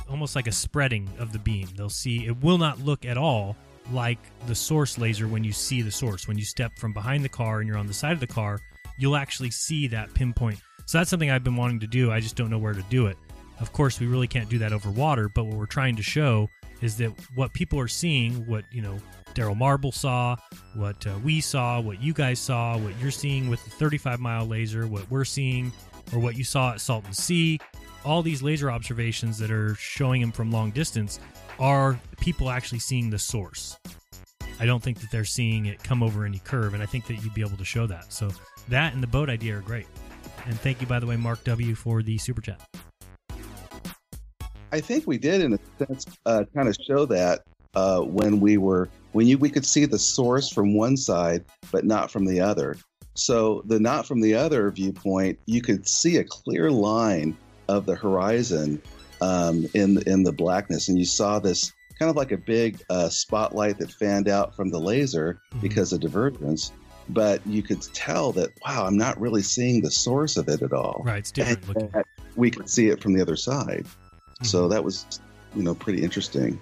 almost 0.08 0.36
like 0.36 0.46
a 0.46 0.52
spreading 0.52 1.08
of 1.18 1.32
the 1.32 1.38
beam. 1.38 1.68
They'll 1.76 1.88
see 1.88 2.26
it 2.26 2.42
will 2.42 2.58
not 2.58 2.80
look 2.80 3.04
at 3.04 3.16
all 3.16 3.56
like 3.92 4.18
the 4.46 4.54
source 4.54 4.98
laser 4.98 5.28
when 5.28 5.44
you 5.44 5.52
see 5.52 5.82
the 5.82 5.90
source. 5.90 6.26
When 6.26 6.38
you 6.38 6.44
step 6.44 6.78
from 6.78 6.92
behind 6.92 7.24
the 7.24 7.28
car 7.28 7.60
and 7.60 7.68
you're 7.68 7.78
on 7.78 7.86
the 7.86 7.94
side 7.94 8.12
of 8.12 8.20
the 8.20 8.26
car, 8.26 8.60
you'll 8.98 9.16
actually 9.16 9.50
see 9.50 9.86
that 9.88 10.12
pinpoint. 10.14 10.60
So 10.86 10.98
that's 10.98 11.10
something 11.10 11.30
I've 11.30 11.44
been 11.44 11.56
wanting 11.56 11.80
to 11.80 11.86
do. 11.86 12.12
I 12.12 12.20
just 12.20 12.36
don't 12.36 12.50
know 12.50 12.58
where 12.58 12.74
to 12.74 12.82
do 12.88 13.06
it. 13.06 13.16
Of 13.60 13.72
course, 13.72 13.98
we 14.00 14.06
really 14.06 14.28
can't 14.28 14.48
do 14.48 14.58
that 14.58 14.72
over 14.72 14.90
water, 14.90 15.28
but 15.28 15.44
what 15.44 15.56
we're 15.56 15.66
trying 15.66 15.96
to 15.96 16.02
show 16.02 16.50
is 16.82 16.96
that 16.98 17.10
what 17.34 17.52
people 17.54 17.80
are 17.80 17.88
seeing, 17.88 18.46
what, 18.46 18.64
you 18.70 18.82
know, 18.82 18.98
Daryl 19.34 19.56
Marble 19.56 19.92
saw, 19.92 20.36
what 20.74 21.06
uh, 21.06 21.18
we 21.24 21.40
saw, 21.40 21.80
what 21.80 22.00
you 22.00 22.12
guys 22.12 22.38
saw, 22.38 22.76
what 22.76 22.92
you're 23.00 23.10
seeing 23.10 23.48
with 23.48 23.62
the 23.64 23.70
35 23.70 24.20
mile 24.20 24.46
laser, 24.46 24.86
what 24.86 25.10
we're 25.10 25.24
seeing, 25.24 25.72
or 26.12 26.18
what 26.18 26.36
you 26.36 26.44
saw 26.44 26.72
at 26.72 26.80
Salton 26.80 27.12
Sea, 27.12 27.58
all 28.06 28.22
these 28.22 28.40
laser 28.40 28.70
observations 28.70 29.36
that 29.36 29.50
are 29.50 29.74
showing 29.74 30.20
them 30.20 30.30
from 30.30 30.52
long 30.52 30.70
distance 30.70 31.18
are 31.58 31.98
people 32.20 32.50
actually 32.50 32.78
seeing 32.78 33.10
the 33.10 33.18
source. 33.18 33.76
I 34.60 34.64
don't 34.64 34.82
think 34.82 35.00
that 35.00 35.10
they're 35.10 35.24
seeing 35.24 35.66
it 35.66 35.82
come 35.82 36.04
over 36.04 36.24
any 36.24 36.38
curve, 36.38 36.72
and 36.74 36.82
I 36.82 36.86
think 36.86 37.06
that 37.08 37.14
you'd 37.14 37.34
be 37.34 37.40
able 37.40 37.56
to 37.56 37.64
show 37.64 37.86
that. 37.88 38.12
So 38.12 38.30
that 38.68 38.94
and 38.94 39.02
the 39.02 39.08
boat 39.08 39.28
idea 39.28 39.58
are 39.58 39.60
great. 39.60 39.86
And 40.46 40.58
thank 40.60 40.80
you, 40.80 40.86
by 40.86 41.00
the 41.00 41.06
way, 41.06 41.16
Mark 41.16 41.42
W, 41.44 41.74
for 41.74 42.02
the 42.02 42.16
super 42.16 42.40
chat. 42.40 42.60
I 44.70 44.80
think 44.80 45.06
we 45.06 45.18
did, 45.18 45.40
in 45.42 45.54
a 45.54 45.58
sense, 45.84 46.06
uh, 46.26 46.44
kind 46.54 46.68
of 46.68 46.76
show 46.86 47.06
that 47.06 47.42
uh, 47.74 48.00
when 48.00 48.40
we 48.40 48.56
were 48.56 48.88
when 49.12 49.26
you 49.26 49.36
we 49.36 49.50
could 49.50 49.66
see 49.66 49.84
the 49.84 49.98
source 49.98 50.48
from 50.48 50.74
one 50.74 50.96
side, 50.96 51.44
but 51.72 51.84
not 51.84 52.12
from 52.12 52.24
the 52.24 52.40
other. 52.40 52.76
So 53.14 53.62
the 53.66 53.80
not 53.80 54.06
from 54.06 54.20
the 54.20 54.34
other 54.34 54.70
viewpoint, 54.70 55.38
you 55.46 55.60
could 55.60 55.88
see 55.88 56.18
a 56.18 56.24
clear 56.24 56.70
line 56.70 57.36
of 57.68 57.86
the 57.86 57.94
horizon 57.94 58.80
um, 59.20 59.66
in 59.74 60.02
in 60.06 60.22
the 60.22 60.32
blackness, 60.32 60.88
and 60.88 60.98
you 60.98 61.04
saw 61.04 61.38
this 61.38 61.72
kind 61.98 62.10
of 62.10 62.16
like 62.16 62.32
a 62.32 62.36
big 62.36 62.82
uh, 62.90 63.08
spotlight 63.08 63.78
that 63.78 63.90
fanned 63.90 64.28
out 64.28 64.54
from 64.54 64.70
the 64.70 64.78
laser 64.78 65.40
because 65.60 65.92
of 65.92 66.00
divergence. 66.00 66.72
But 67.08 67.46
you 67.46 67.62
could 67.62 67.82
tell 67.94 68.32
that 68.32 68.50
wow, 68.64 68.84
I'm 68.86 68.98
not 68.98 69.20
really 69.20 69.42
seeing 69.42 69.80
the 69.80 69.90
source 69.90 70.36
of 70.36 70.48
it 70.48 70.62
at 70.62 70.72
all. 70.72 71.02
Right, 71.04 71.18
it's 71.18 71.30
different 71.30 71.68
looking. 71.68 72.02
we 72.34 72.50
could 72.50 72.68
see 72.68 72.88
it 72.88 73.00
from 73.00 73.14
the 73.14 73.22
other 73.22 73.36
side. 73.36 73.86
So 74.42 74.68
that 74.68 74.84
was, 74.84 75.20
you 75.54 75.62
know, 75.62 75.74
pretty 75.74 76.02
interesting. 76.02 76.60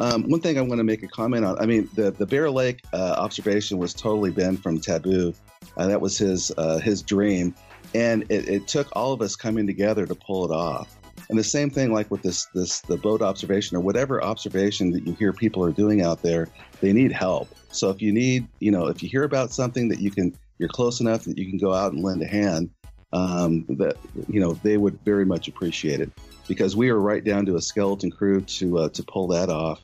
Um, 0.00 0.28
one 0.28 0.40
thing 0.40 0.58
I 0.58 0.60
want 0.60 0.80
to 0.80 0.84
make 0.84 1.02
a 1.02 1.08
comment 1.08 1.44
on. 1.44 1.58
I 1.58 1.66
mean, 1.66 1.88
the 1.94 2.10
the 2.10 2.26
Bear 2.26 2.50
Lake 2.50 2.80
uh, 2.92 3.14
observation 3.18 3.78
was 3.78 3.94
totally 3.94 4.30
Ben 4.30 4.56
from 4.56 4.80
Taboo. 4.80 5.32
Uh, 5.76 5.86
that 5.86 6.00
was 6.00 6.18
his 6.18 6.50
uh, 6.58 6.78
his 6.78 7.02
dream, 7.02 7.54
and 7.94 8.24
it, 8.28 8.48
it 8.48 8.68
took 8.68 8.88
all 8.92 9.12
of 9.12 9.22
us 9.22 9.36
coming 9.36 9.66
together 9.66 10.06
to 10.06 10.14
pull 10.14 10.44
it 10.44 10.50
off. 10.50 10.96
And 11.30 11.38
the 11.38 11.44
same 11.44 11.70
thing, 11.70 11.92
like 11.92 12.10
with 12.10 12.22
this 12.22 12.46
this 12.54 12.80
the 12.80 12.96
boat 12.96 13.22
observation 13.22 13.76
or 13.76 13.80
whatever 13.80 14.22
observation 14.22 14.90
that 14.92 15.06
you 15.06 15.14
hear 15.14 15.32
people 15.32 15.64
are 15.64 15.72
doing 15.72 16.02
out 16.02 16.22
there, 16.22 16.48
they 16.80 16.92
need 16.92 17.12
help. 17.12 17.48
So 17.70 17.88
if 17.90 18.02
you 18.02 18.12
need, 18.12 18.46
you 18.60 18.70
know, 18.70 18.88
if 18.88 19.02
you 19.02 19.08
hear 19.08 19.24
about 19.24 19.50
something 19.50 19.88
that 19.88 20.00
you 20.00 20.10
can, 20.10 20.36
you're 20.58 20.68
close 20.68 21.00
enough 21.00 21.24
that 21.24 21.38
you 21.38 21.48
can 21.48 21.58
go 21.58 21.72
out 21.72 21.92
and 21.92 22.02
lend 22.02 22.22
a 22.22 22.26
hand. 22.26 22.70
Um, 23.12 23.64
that 23.78 23.96
you 24.28 24.40
know 24.40 24.54
they 24.64 24.76
would 24.76 24.98
very 25.04 25.24
much 25.24 25.46
appreciate 25.46 26.00
it 26.00 26.10
because 26.48 26.74
we 26.74 26.90
were 26.90 27.00
right 27.00 27.22
down 27.22 27.46
to 27.46 27.54
a 27.54 27.62
skeleton 27.62 28.10
crew 28.10 28.40
to 28.40 28.78
uh, 28.78 28.88
to 28.88 29.04
pull 29.04 29.28
that 29.28 29.50
off, 29.50 29.80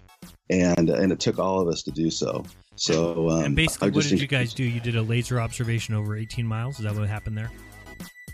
and 0.50 0.90
and 0.90 1.12
it 1.12 1.20
took 1.20 1.38
all 1.38 1.60
of 1.60 1.68
us 1.68 1.82
to 1.84 1.92
do 1.92 2.10
so. 2.10 2.44
So 2.74 3.30
um, 3.30 3.44
and 3.44 3.56
basically, 3.56 3.92
what 3.92 4.04
did 4.04 4.20
you 4.20 4.26
guys 4.26 4.52
do? 4.52 4.64
You 4.64 4.80
did 4.80 4.96
a 4.96 5.02
laser 5.02 5.40
observation 5.40 5.94
over 5.94 6.16
18 6.16 6.44
miles. 6.44 6.78
Is 6.78 6.84
that 6.84 6.94
what 6.96 7.08
happened 7.08 7.38
there? 7.38 7.52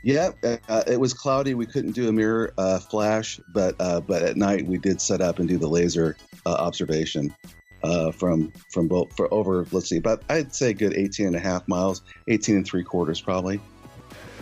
Yeah, 0.03 0.31
uh, 0.45 0.85
it 0.87 1.01
was 1.01 1.13
cloudy. 1.13 1.55
We 1.55 1.67
couldn't 1.67 1.93
do 1.93 2.09
a 2.09 2.13
mirror 2.13 2.53
uh, 2.59 2.79
flash, 2.79 3.41
but 3.53 3.75
uh, 3.81 4.01
but 4.01 4.23
at 4.23 4.37
night 4.37 4.67
we 4.67 4.79
did 4.79 5.01
set 5.01 5.21
up 5.21 5.39
and 5.39 5.49
do 5.49 5.59
the 5.59 5.69
laser 5.69 6.17
uh, 6.45 6.51
observation 6.51 7.35
uh, 7.83 8.11
from 8.13 8.53
from 8.71 8.89
both 8.89 9.15
for 9.17 9.33
over 9.33 9.67
let's 9.73 9.89
see 9.89 9.97
about 9.97 10.23
I'd 10.29 10.55
say 10.55 10.71
a 10.71 10.75
good 10.75 10.95
18 10.95 11.27
and 11.27 11.37
a 11.37 11.41
half 11.41 11.67
miles, 11.69 12.03
18 12.29 12.57
and 12.57 12.67
three 12.67 12.85
quarters 12.85 13.21
probably. 13.21 13.61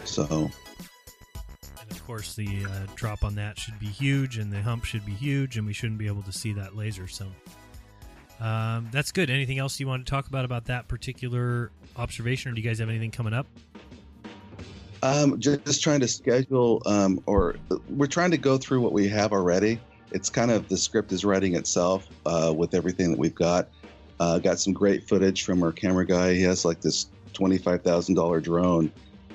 So 0.04 0.50
And 1.80 1.90
of 1.90 2.06
course, 2.06 2.34
the 2.34 2.66
uh, 2.66 2.86
drop 2.94 3.24
on 3.24 3.34
that 3.36 3.58
should 3.58 3.78
be 3.78 3.86
huge, 3.86 4.38
and 4.38 4.52
the 4.52 4.62
hump 4.62 4.84
should 4.84 5.06
be 5.06 5.12
huge, 5.12 5.56
and 5.56 5.66
we 5.66 5.72
shouldn't 5.72 5.98
be 5.98 6.06
able 6.06 6.22
to 6.22 6.32
see 6.32 6.52
that 6.54 6.76
laser. 6.76 7.08
So 7.08 7.26
um, 8.40 8.88
that's 8.92 9.12
good. 9.12 9.30
Anything 9.30 9.58
else 9.58 9.78
you 9.80 9.86
want 9.86 10.04
to 10.04 10.10
talk 10.10 10.26
about 10.26 10.44
about 10.44 10.66
that 10.66 10.88
particular 10.88 11.70
observation, 11.96 12.52
or 12.52 12.54
do 12.54 12.60
you 12.60 12.68
guys 12.68 12.78
have 12.78 12.88
anything 12.88 13.10
coming 13.10 13.32
up? 13.32 13.46
Um, 15.04 15.38
just, 15.38 15.66
just 15.66 15.82
trying 15.82 16.00
to 16.00 16.08
schedule, 16.08 16.80
um, 16.86 17.20
or 17.26 17.56
we're 17.90 18.06
trying 18.06 18.30
to 18.30 18.38
go 18.38 18.56
through 18.56 18.80
what 18.80 18.92
we 18.92 19.06
have 19.08 19.32
already. 19.32 19.78
It's 20.12 20.30
kind 20.30 20.50
of 20.50 20.66
the 20.70 20.78
script 20.78 21.12
is 21.12 21.26
writing 21.26 21.56
itself 21.56 22.08
uh, 22.24 22.54
with 22.56 22.72
everything 22.72 23.10
that 23.10 23.18
we've 23.18 23.34
got. 23.34 23.68
Uh, 24.18 24.38
got 24.38 24.58
some 24.58 24.72
great 24.72 25.06
footage 25.06 25.44
from 25.44 25.62
our 25.62 25.72
camera 25.72 26.06
guy. 26.06 26.32
He 26.32 26.42
has 26.44 26.64
like 26.64 26.80
this 26.80 27.08
twenty-five 27.34 27.82
thousand 27.82 28.14
dollar 28.14 28.40
drone 28.40 28.90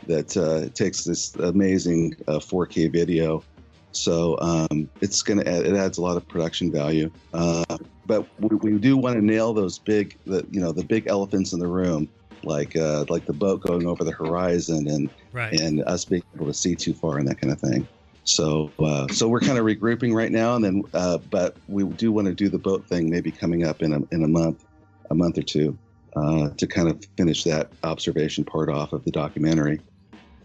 that 0.07 0.36
uh, 0.36 0.70
takes 0.74 1.03
this 1.03 1.36
amazing 1.36 2.15
uh, 2.28 2.39
4K 2.39 2.91
video. 2.91 3.43
So 3.91 4.39
um, 4.39 4.89
it's 5.01 5.22
gonna 5.22 5.43
add, 5.43 5.67
it 5.67 5.76
adds 5.76 5.99
a 5.99 6.01
lot 6.01 6.17
of 6.17 6.28
production 6.28 6.72
value. 6.72 7.11
Uh, 7.32 7.78
but 8.07 8.26
we, 8.39 8.55
we 8.72 8.80
do 8.80 8.97
want 8.97 9.17
to 9.17 9.22
nail 9.24 9.53
those 9.53 9.78
big, 9.78 10.17
the 10.26 10.47
you 10.49 10.61
know, 10.61 10.72
the 10.72 10.84
big 10.84 11.05
elephants 11.05 11.53
in 11.53 11.59
the 11.59 11.67
room, 11.67 12.09
like 12.43 12.75
uh, 12.75 13.05
like 13.09 13.25
the 13.25 13.33
boat 13.33 13.61
going 13.61 13.87
over 13.87 14.03
the 14.03 14.11
horizon 14.11 14.87
and 14.87 15.09
Right. 15.31 15.59
and 15.59 15.83
us 15.85 16.05
being 16.05 16.23
able 16.35 16.47
to 16.47 16.53
see 16.53 16.75
too 16.75 16.93
far 16.93 17.17
and 17.17 17.27
that 17.27 17.39
kind 17.39 17.53
of 17.53 17.59
thing. 17.59 17.87
So 18.23 18.73
uh, 18.79 19.07
so 19.09 19.27
we're 19.27 19.39
kind 19.39 19.57
of 19.57 19.65
regrouping 19.65 20.13
right 20.13 20.31
now, 20.31 20.55
and 20.55 20.63
then 20.63 20.83
uh, 20.93 21.17
but 21.17 21.57
we 21.67 21.83
do 21.83 22.11
want 22.11 22.27
to 22.27 22.33
do 22.33 22.49
the 22.49 22.59
boat 22.59 22.87
thing 22.87 23.09
maybe 23.09 23.31
coming 23.31 23.65
up 23.65 23.81
in 23.81 23.93
a 23.93 23.99
in 24.11 24.23
a 24.23 24.27
month, 24.27 24.63
a 25.09 25.15
month 25.15 25.37
or 25.37 25.43
two, 25.43 25.77
uh, 26.15 26.49
to 26.57 26.67
kind 26.67 26.89
of 26.89 27.03
finish 27.17 27.43
that 27.43 27.71
observation 27.83 28.43
part 28.43 28.69
off 28.69 28.93
of 28.93 29.03
the 29.05 29.11
documentary. 29.11 29.81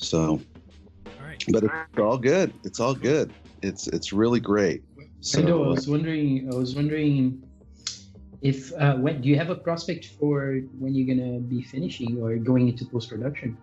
So, 0.00 0.40
but 1.48 1.64
it's 1.64 1.98
all 1.98 2.18
good. 2.18 2.58
It's 2.64 2.80
all 2.80 2.94
good. 2.94 3.34
It's 3.62 3.86
it's 3.88 4.12
really 4.12 4.40
great. 4.40 4.82
So 5.20 5.38
Wendell, 5.40 5.64
I 5.64 5.68
was 5.68 5.88
wondering. 5.88 6.48
I 6.50 6.54
was 6.56 6.74
wondering 6.74 7.42
if 8.44 8.72
uh, 8.74 8.94
when 8.96 9.22
do 9.22 9.28
you 9.28 9.36
have 9.36 9.48
a 9.48 9.54
prospect 9.54 10.04
for 10.20 10.60
when 10.78 10.94
you're 10.94 11.08
gonna 11.12 11.40
be 11.40 11.62
finishing 11.62 12.20
or 12.22 12.36
going 12.36 12.68
into 12.68 12.84
post 12.84 13.08
production? 13.08 13.56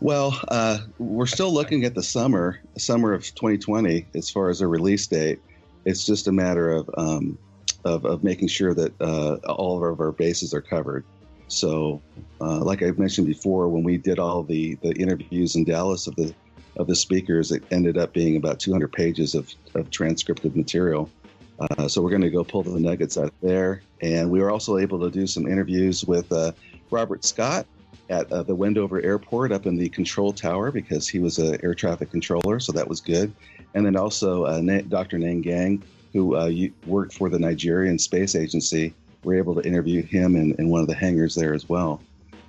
Well, 0.00 0.38
uh, 0.48 0.78
we're 0.98 1.26
still 1.26 1.52
looking 1.52 1.84
at 1.84 1.94
the 1.94 2.02
summer, 2.02 2.60
summer 2.76 3.12
of 3.12 3.22
2020, 3.22 4.06
as 4.14 4.30
far 4.30 4.50
as 4.50 4.60
a 4.60 4.66
release 4.66 5.06
date. 5.06 5.38
It's 5.84 6.04
just 6.04 6.26
a 6.26 6.32
matter 6.32 6.72
of 6.72 6.90
um, 6.98 7.38
of, 7.84 8.04
of 8.04 8.24
making 8.24 8.48
sure 8.48 8.74
that 8.74 9.00
uh, 9.00 9.36
all 9.52 9.76
of 9.86 10.00
our 10.00 10.10
bases 10.10 10.52
are 10.52 10.60
covered. 10.60 11.04
So, 11.46 12.02
uh, 12.40 12.58
like 12.58 12.82
I 12.82 12.90
mentioned 12.90 13.28
before, 13.28 13.68
when 13.68 13.84
we 13.84 13.96
did 13.96 14.18
all 14.18 14.42
the, 14.42 14.74
the 14.82 14.90
interviews 14.94 15.54
in 15.54 15.62
Dallas 15.62 16.08
of 16.08 16.16
the 16.16 16.34
of 16.76 16.86
the 16.88 16.96
speakers, 16.96 17.52
it 17.52 17.62
ended 17.70 17.96
up 17.96 18.12
being 18.12 18.36
about 18.36 18.60
200 18.60 18.92
pages 18.92 19.34
of, 19.34 19.50
of 19.74 19.90
transcripted 19.90 20.54
material. 20.54 21.10
Uh, 21.58 21.88
so 21.88 22.02
we're 22.02 22.10
going 22.10 22.22
to 22.22 22.30
go 22.30 22.44
pull 22.44 22.62
the 22.62 22.78
nuggets 22.78 23.16
out 23.16 23.24
of 23.24 23.32
there, 23.40 23.82
and 24.02 24.30
we 24.30 24.40
were 24.40 24.50
also 24.50 24.76
able 24.76 25.00
to 25.00 25.10
do 25.10 25.26
some 25.26 25.46
interviews 25.46 26.04
with 26.04 26.30
uh, 26.30 26.52
Robert 26.90 27.24
Scott 27.24 27.66
at 28.10 28.30
uh, 28.30 28.42
the 28.42 28.54
Wendover 28.54 29.00
Airport 29.00 29.52
up 29.52 29.66
in 29.66 29.76
the 29.76 29.88
control 29.88 30.32
tower 30.32 30.70
because 30.70 31.08
he 31.08 31.18
was 31.18 31.38
an 31.38 31.58
air 31.62 31.74
traffic 31.74 32.10
controller, 32.10 32.60
so 32.60 32.72
that 32.72 32.86
was 32.86 33.00
good. 33.00 33.32
And 33.74 33.86
then 33.86 33.96
also 33.96 34.44
uh, 34.44 34.60
Na- 34.60 34.82
Dr. 34.82 35.18
Nang 35.18 35.40
Gang, 35.40 35.82
who 36.12 36.36
uh, 36.36 36.50
worked 36.86 37.14
for 37.14 37.30
the 37.30 37.38
Nigerian 37.38 37.98
Space 37.98 38.34
Agency, 38.34 38.94
we 39.24 39.34
were 39.34 39.38
able 39.38 39.54
to 39.54 39.66
interview 39.66 40.02
him 40.02 40.36
in, 40.36 40.54
in 40.58 40.68
one 40.68 40.82
of 40.82 40.88
the 40.88 40.94
hangars 40.94 41.34
there 41.34 41.54
as 41.54 41.68
well. 41.68 42.00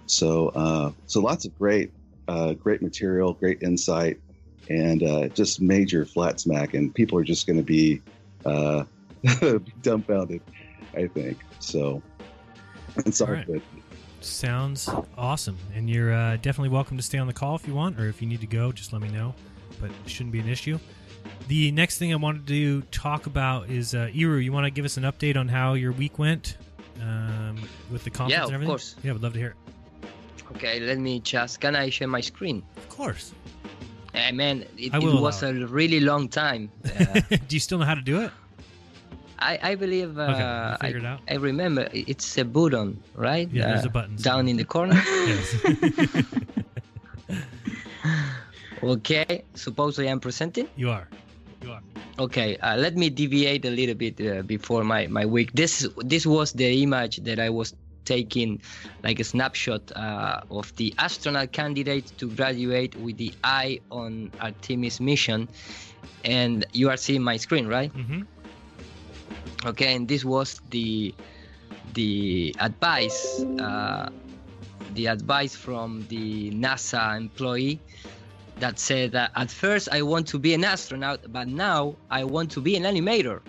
So, 0.05 0.49
uh, 0.49 0.91
so 1.05 1.21
lots 1.21 1.45
of 1.45 1.57
great, 1.57 1.91
great 2.59 2.81
material, 2.81 3.33
great 3.33 3.63
insight, 3.63 4.19
and 4.69 5.33
just 5.33 5.59
major 5.59 6.05
flat 6.05 6.39
smack. 6.39 6.75
And 6.75 6.93
people 6.93 7.17
are 7.17 7.23
just 7.23 7.47
going 7.47 7.57
to 7.57 7.63
be 7.63 8.01
dumbfounded, 9.81 10.41
I 10.95 11.07
think. 11.07 11.37
So, 11.59 12.01
it's 12.97 13.21
all 13.21 13.27
All 13.27 13.33
right. 13.33 13.45
good. 13.45 13.61
Sounds 14.21 14.89
awesome. 15.17 15.57
And 15.75 15.89
you're 15.89 16.13
uh, 16.13 16.37
definitely 16.37 16.69
welcome 16.69 16.97
to 16.97 17.03
stay 17.03 17.17
on 17.17 17.27
the 17.27 17.33
call 17.33 17.55
if 17.55 17.67
you 17.67 17.73
want, 17.73 17.99
or 17.99 18.07
if 18.07 18.21
you 18.21 18.27
need 18.27 18.41
to 18.41 18.47
go, 18.47 18.71
just 18.71 18.91
let 18.93 19.01
me 19.01 19.09
know. 19.09 19.33
But 19.79 19.91
it 19.91 20.09
shouldn't 20.09 20.33
be 20.33 20.39
an 20.39 20.49
issue. 20.49 20.79
The 21.47 21.71
next 21.71 21.97
thing 21.97 22.11
I 22.13 22.15
wanted 22.15 22.47
to 22.47 22.81
talk 22.83 23.25
about 23.27 23.69
is 23.69 23.93
uh, 23.93 24.09
Iru. 24.13 24.43
You 24.43 24.51
want 24.51 24.65
to 24.65 24.71
give 24.71 24.85
us 24.85 24.97
an 24.97 25.03
update 25.03 25.37
on 25.37 25.47
how 25.47 25.73
your 25.73 25.91
week 25.91 26.17
went 26.19 26.57
um, 27.01 27.57
with 27.91 28.03
the 28.03 28.09
conference 28.09 28.31
Yeah, 28.31 28.37
and 28.39 28.47
of 28.49 28.53
everything? 28.53 28.71
course. 28.71 28.95
Yeah, 29.03 29.11
I 29.11 29.13
would 29.13 29.23
love 29.23 29.33
to 29.33 29.39
hear 29.39 29.55
Okay, 30.51 30.79
let 30.79 30.97
me 30.97 31.19
just. 31.19 31.59
Can 31.59 31.75
I 31.75 31.89
share 31.89 32.07
my 32.07 32.21
screen? 32.21 32.63
Of 32.77 32.89
course. 32.89 33.33
Uh, 34.15 34.31
man, 34.31 34.65
it, 34.77 34.93
I 34.93 34.97
it 34.97 35.03
was 35.03 35.43
a 35.43 35.53
really 35.67 35.99
long 35.99 36.29
time. 36.29 36.71
Uh, 36.99 37.21
do 37.47 37.55
you 37.55 37.59
still 37.59 37.77
know 37.77 37.85
how 37.85 37.93
to 37.93 38.01
do 38.01 38.21
it? 38.21 38.31
I, 39.39 39.59
I 39.61 39.75
believe 39.75 40.17
uh, 40.17 40.77
Okay, 40.81 41.05
I? 41.05 41.19
I 41.29 41.35
remember 41.35 41.87
it's 41.93 42.37
a 42.37 42.45
button, 42.45 43.01
right? 43.15 43.49
Yeah, 43.51 43.67
there's 43.67 43.85
Uh, 43.85 43.89
a 43.89 43.91
button 43.91 44.15
down 44.17 44.47
in 44.47 44.57
the 44.57 44.65
corner. 44.65 44.95
Yes. 45.27 45.55
okay, 48.83 49.43
suppose 49.55 49.99
I 49.99 50.05
am 50.05 50.19
presenting. 50.19 50.67
You 50.75 50.91
are. 50.91 51.07
You 51.63 51.71
are. 51.71 51.81
Okay, 52.19 52.57
uh, 52.57 52.77
let 52.77 52.95
me 52.95 53.09
deviate 53.09 53.65
a 53.65 53.69
little 53.69 53.95
bit 53.95 54.19
uh, 54.21 54.41
before 54.41 54.83
my, 54.83 55.07
my 55.07 55.25
week. 55.25 55.51
This 55.53 55.87
this 56.05 56.25
was 56.25 56.53
the 56.53 56.81
image 56.83 57.17
that 57.23 57.39
I 57.39 57.49
was 57.49 57.75
taking, 58.05 58.61
like 59.03 59.19
a 59.19 59.23
snapshot 59.23 59.91
uh, 59.95 60.41
of 60.49 60.73
the 60.77 60.93
astronaut 60.97 61.51
candidate 61.51 62.11
to 62.17 62.29
graduate 62.31 62.95
with 62.95 63.17
the 63.17 63.33
eye 63.43 63.79
on 63.91 64.31
Artemis 64.39 64.99
mission, 64.99 65.47
and 66.23 66.65
you 66.73 66.89
are 66.89 66.97
seeing 66.97 67.21
my 67.21 67.37
screen, 67.37 67.67
right? 67.67 67.93
Mm-hmm. 67.93 68.21
Okay, 69.65 69.95
and 69.95 70.07
this 70.07 70.23
was 70.23 70.61
the 70.69 71.13
the 71.93 72.55
advice 72.59 73.43
uh, 73.59 74.09
the 74.93 75.07
advice 75.07 75.55
from 75.55 76.05
the 76.09 76.51
NASA 76.51 77.17
employee 77.17 77.79
that 78.59 78.79
said 78.79 79.11
that 79.11 79.31
at 79.35 79.51
first 79.51 79.89
I 79.91 80.01
want 80.01 80.27
to 80.29 80.39
be 80.39 80.53
an 80.53 80.63
astronaut, 80.63 81.19
but 81.31 81.47
now 81.47 81.95
I 82.09 82.23
want 82.23 82.51
to 82.51 82.61
be 82.61 82.75
an 82.75 82.83
animator. 82.83 83.41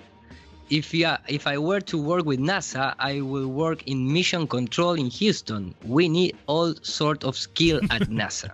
If 0.71 0.93
you 0.93 1.07
are, 1.07 1.19
if 1.29 1.47
I 1.47 1.57
were 1.57 1.81
to 1.81 1.97
work 1.97 2.27
with 2.27 2.41
NASA, 2.41 2.95
I 2.99 3.23
will 3.23 3.49
work 3.49 3.87
in 3.87 4.13
mission 4.13 4.47
control 4.47 4.93
in 4.93 5.07
Houston. 5.07 5.75
We 5.87 6.09
need 6.09 6.37
all 6.47 6.75
sort 6.83 7.25
of 7.25 7.37
skill 7.39 7.81
at 7.91 8.03
NASA. 8.21 8.51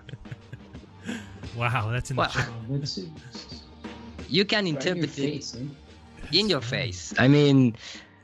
Wow, 1.56 1.90
that's 1.90 2.10
in 2.10 2.16
Wow. 2.16 2.26
the 2.26 2.30
chat. 2.30 2.48
That's 2.68 2.98
You 4.28 4.44
can 4.44 4.64
Right 4.64 4.68
in 4.68 4.74
your 4.96 5.04
interpret 5.04 5.10
face, 5.10 5.54
it 5.54 5.62
eh? 5.62 5.83
In 6.34 6.48
your 6.50 6.60
face. 6.60 7.14
I 7.18 7.28
mean, 7.28 7.76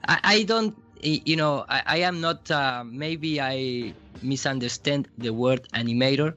I, 0.09 0.19
I 0.25 0.43
don't, 0.43 0.77
you 1.03 1.37
know, 1.37 1.65
I, 1.69 1.83
I 1.87 1.97
am 1.99 2.21
not, 2.21 2.51
uh, 2.51 2.85
maybe 2.85 3.41
I 3.41 3.95
misunderstand 4.23 5.09
the 5.19 5.33
word 5.33 5.69
animator. 5.73 6.35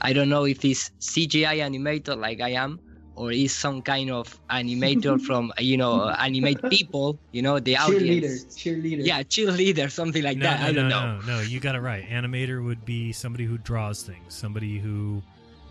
I 0.00 0.12
don't 0.12 0.28
know 0.28 0.44
if 0.44 0.64
it's 0.64 0.90
CGI 1.00 1.58
animator 1.62 2.18
like 2.18 2.40
I 2.40 2.50
am, 2.50 2.80
or 3.14 3.30
is 3.30 3.54
some 3.54 3.80
kind 3.80 4.10
of 4.10 4.38
animator 4.50 5.20
from, 5.26 5.52
you 5.58 5.76
know, 5.76 6.08
animate 6.08 6.60
people, 6.68 7.18
you 7.30 7.42
know, 7.42 7.60
the 7.60 7.74
Cheerleader, 7.74 8.26
audience. 8.26 8.44
cheerleader. 8.56 9.06
Yeah, 9.06 9.22
cheerleader, 9.22 9.90
something 9.90 10.22
like 10.22 10.36
no, 10.38 10.44
that. 10.44 10.60
no, 10.60 10.66
I 10.66 10.72
don't 10.72 10.88
no, 10.88 11.00
know. 11.06 11.20
no, 11.20 11.36
no. 11.36 11.40
You 11.42 11.60
got 11.60 11.76
it 11.76 11.80
right. 11.80 12.04
Animator 12.08 12.62
would 12.64 12.84
be 12.84 13.12
somebody 13.12 13.44
who 13.44 13.56
draws 13.58 14.02
things, 14.02 14.34
somebody 14.34 14.78
who 14.78 15.22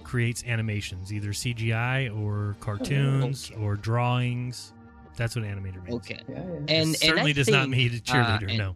creates 0.04 0.44
animations, 0.46 1.12
either 1.12 1.30
CGI 1.30 2.16
or 2.18 2.56
cartoons 2.62 3.52
or 3.60 3.76
drawings. 3.76 4.72
That's 5.18 5.36
what 5.36 5.46
animator 5.46 5.82
means. 5.84 5.96
Okay. 5.98 6.20
It 6.28 6.36
And 6.68 6.70
and 6.70 6.96
certainly 6.96 7.32
I 7.32 7.34
does 7.34 7.50
not 7.50 7.70
mean 7.70 7.88
a 7.88 8.00
cheerleader. 8.00 8.48
uh, 8.48 8.50
and- 8.50 8.58
no. 8.58 8.76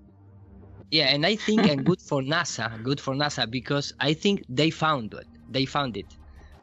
Yeah, 0.89 1.07
and 1.07 1.25
I 1.25 1.35
think 1.35 1.67
and 1.67 1.85
good 1.89 1.99
for 1.99 2.21
NASA, 2.21 2.81
good 2.83 2.99
for 3.01 3.13
NASA 3.13 3.49
because 3.49 3.91
I 3.99 4.13
think 4.13 4.43
they 4.47 4.69
found 4.69 5.13
it. 5.13 5.27
They 5.49 5.65
found 5.65 5.97
it 5.97 6.05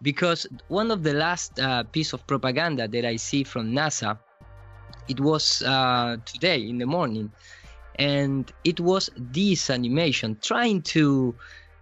because 0.00 0.46
one 0.68 0.90
of 0.90 1.02
the 1.02 1.12
last 1.12 1.58
uh, 1.60 1.82
piece 1.84 2.12
of 2.14 2.26
propaganda 2.26 2.88
that 2.88 3.04
I 3.04 3.16
see 3.16 3.44
from 3.44 3.72
NASA, 3.72 4.18
it 5.08 5.20
was 5.20 5.60
uh, 5.62 6.16
today 6.24 6.66
in 6.66 6.78
the 6.78 6.86
morning, 6.86 7.30
and 7.96 8.50
it 8.64 8.80
was 8.80 9.10
this 9.16 9.68
animation 9.70 10.38
trying 10.40 10.80
to 10.96 11.34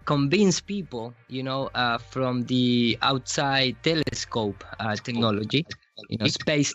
convince 0.05 0.61
people, 0.61 1.15
you 1.29 1.43
know, 1.45 1.71
uh, 1.75 1.99
from 1.99 2.43
the 2.47 2.99
outside 3.03 3.77
telescope 3.85 4.65
uh, 4.81 4.97
technology, 4.97 5.65
you 6.09 6.19
know, 6.19 6.27
space 6.27 6.75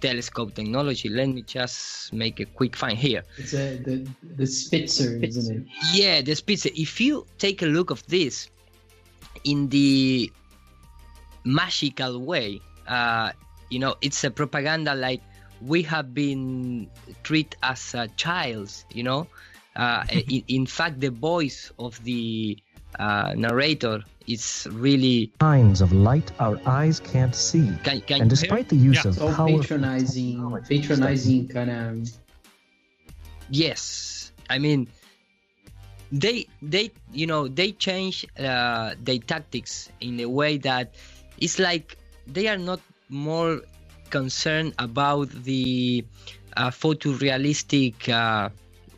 telescope 0.00 0.54
technology. 0.54 1.08
Let 1.08 1.28
me 1.28 1.42
just 1.42 2.12
make 2.12 2.40
a 2.40 2.46
quick 2.46 2.76
find 2.76 2.96
here. 2.96 3.22
It's 3.36 3.54
a 3.54 3.76
the 3.78 4.06
the 4.36 4.46
Spitzer, 4.46 5.18
isn't 5.22 5.56
it? 5.56 5.62
Yeah, 5.92 6.20
the 6.22 6.34
Spitzer. 6.34 6.70
If 6.74 7.00
you 7.00 7.26
take 7.38 7.62
a 7.62 7.66
look 7.66 7.90
of 7.90 8.06
this 8.06 8.50
in 9.44 9.68
the 9.68 10.32
magical 11.44 12.20
way, 12.20 12.60
uh, 12.86 13.32
you 13.70 13.78
know, 13.78 13.96
it's 14.00 14.22
a 14.24 14.30
propaganda 14.30 14.94
like 14.94 15.22
we 15.60 15.82
have 15.82 16.14
been 16.14 16.88
treated 17.22 17.56
as 17.62 17.94
a 17.94 18.08
child, 18.16 18.72
you 18.90 19.02
know. 19.02 19.26
Uh, 19.76 20.04
in, 20.28 20.42
in 20.48 20.66
fact, 20.66 21.00
the 21.00 21.10
voice 21.10 21.72
of 21.78 22.02
the 22.04 22.58
uh, 22.98 23.34
narrator 23.36 24.02
is 24.28 24.68
really 24.70 25.32
kinds 25.40 25.80
of 25.80 25.92
light 25.92 26.30
our 26.38 26.60
eyes 26.66 27.00
can't 27.00 27.34
see. 27.34 27.72
Can- 27.82 28.02
can 28.02 28.20
and 28.22 28.30
you 28.30 28.36
despite 28.36 28.68
the 28.68 28.76
use 28.76 29.04
of 29.04 29.14
So 29.14 29.26
powerful 29.32 29.60
patronizing, 29.60 30.38
patronizing 30.68 31.48
kind 31.48 31.70
of. 31.70 32.08
yes 33.50 34.32
i 34.50 34.58
mean 34.58 34.86
they 36.12 36.46
they 36.62 36.90
you 37.12 37.26
know 37.26 37.48
they 37.48 37.72
change 37.72 38.26
uh, 38.38 38.94
their 39.02 39.18
tactics 39.18 39.90
in 40.00 40.20
a 40.20 40.26
way 40.28 40.56
that 40.58 40.94
it's 41.38 41.58
like 41.58 41.96
they 42.26 42.48
are 42.48 42.56
not 42.58 42.80
more 43.08 43.60
concerned 44.10 44.74
about 44.78 45.28
the 45.44 46.04
uh, 46.56 46.70
photorealistic 46.70 48.08
uh, 48.08 48.48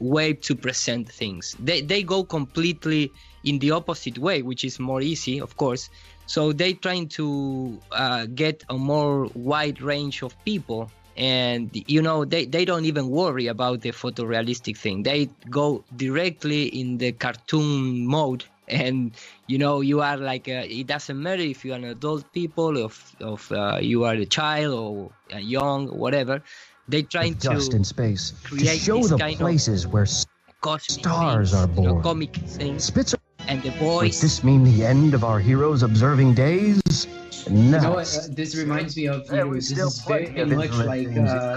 way 0.00 0.32
to 0.32 0.54
present 0.56 1.08
things. 1.08 1.54
They 1.60 1.82
they 1.82 2.02
go 2.02 2.24
completely 2.24 3.12
in 3.44 3.58
the 3.58 3.70
opposite 3.70 4.18
way 4.18 4.42
which 4.42 4.64
is 4.64 4.80
more 4.80 5.00
easy 5.02 5.40
of 5.40 5.56
course. 5.56 5.90
So 6.26 6.52
they 6.52 6.74
trying 6.74 7.08
to 7.18 7.78
uh, 7.90 8.26
get 8.26 8.64
a 8.68 8.78
more 8.78 9.28
wide 9.34 9.82
range 9.82 10.22
of 10.22 10.32
people. 10.44 10.90
And 11.16 11.70
you 11.86 12.00
know 12.00 12.24
they, 12.24 12.46
they 12.46 12.64
don't 12.64 12.84
even 12.86 13.08
worry 13.10 13.48
about 13.48 13.82
the 13.82 13.90
photorealistic 13.90 14.78
thing. 14.78 15.02
They 15.02 15.28
go 15.50 15.84
directly 15.96 16.66
in 16.66 16.98
the 16.98 17.12
cartoon 17.12 18.06
mode. 18.06 18.44
And 18.68 19.10
you 19.48 19.58
know 19.58 19.80
you 19.80 20.00
are 20.00 20.16
like 20.16 20.46
a, 20.46 20.64
it 20.72 20.86
doesn't 20.86 21.20
matter 21.20 21.42
if 21.42 21.64
you're 21.64 21.76
an 21.76 21.84
adult 21.84 22.32
people 22.32 22.78
of 22.78 22.94
of 23.20 23.50
uh, 23.50 23.78
you 23.82 24.04
are 24.04 24.14
a 24.14 24.24
child 24.24 24.72
or 24.72 25.10
young 25.40 25.88
whatever 25.88 26.42
they 26.90 27.02
trying 27.02 27.34
to 27.34 27.48
dust 27.48 27.74
in 27.74 27.84
space 27.84 28.32
to 28.48 28.66
show 28.66 29.06
the 29.06 29.18
places 29.38 29.86
where 29.86 30.02
s- 30.04 30.26
cosmic 30.60 31.04
stars 31.06 31.52
things, 31.52 31.54
are 31.54 31.66
you 31.76 31.82
know, 31.82 31.94
born. 31.94 32.02
comic 32.02 32.36
things 32.46 32.84
Spitzer. 32.84 33.18
and 33.48 33.62
the 33.62 33.70
Does 33.70 33.78
voice 33.78 34.20
this 34.20 34.44
mean 34.44 34.64
the 34.64 34.84
end 34.84 35.14
of 35.14 35.24
our 35.24 35.40
heroes 35.40 35.82
observing 35.82 36.34
days? 36.34 37.06
No. 37.50 37.76
You 37.76 37.80
know? 37.80 37.98
Uh, 37.98 38.28
this 38.30 38.56
reminds 38.56 38.96
me 38.96 39.06
of 39.08 39.26
you 39.30 39.32
There 39.32 39.46
know, 39.46 39.54
this 39.54 39.70
still 39.70 39.88
is 39.88 40.00
very 40.04 40.44
much 40.46 40.82
like 40.84 41.06
interesting 41.06 41.14
things 41.14 41.32
uh, 41.34 41.56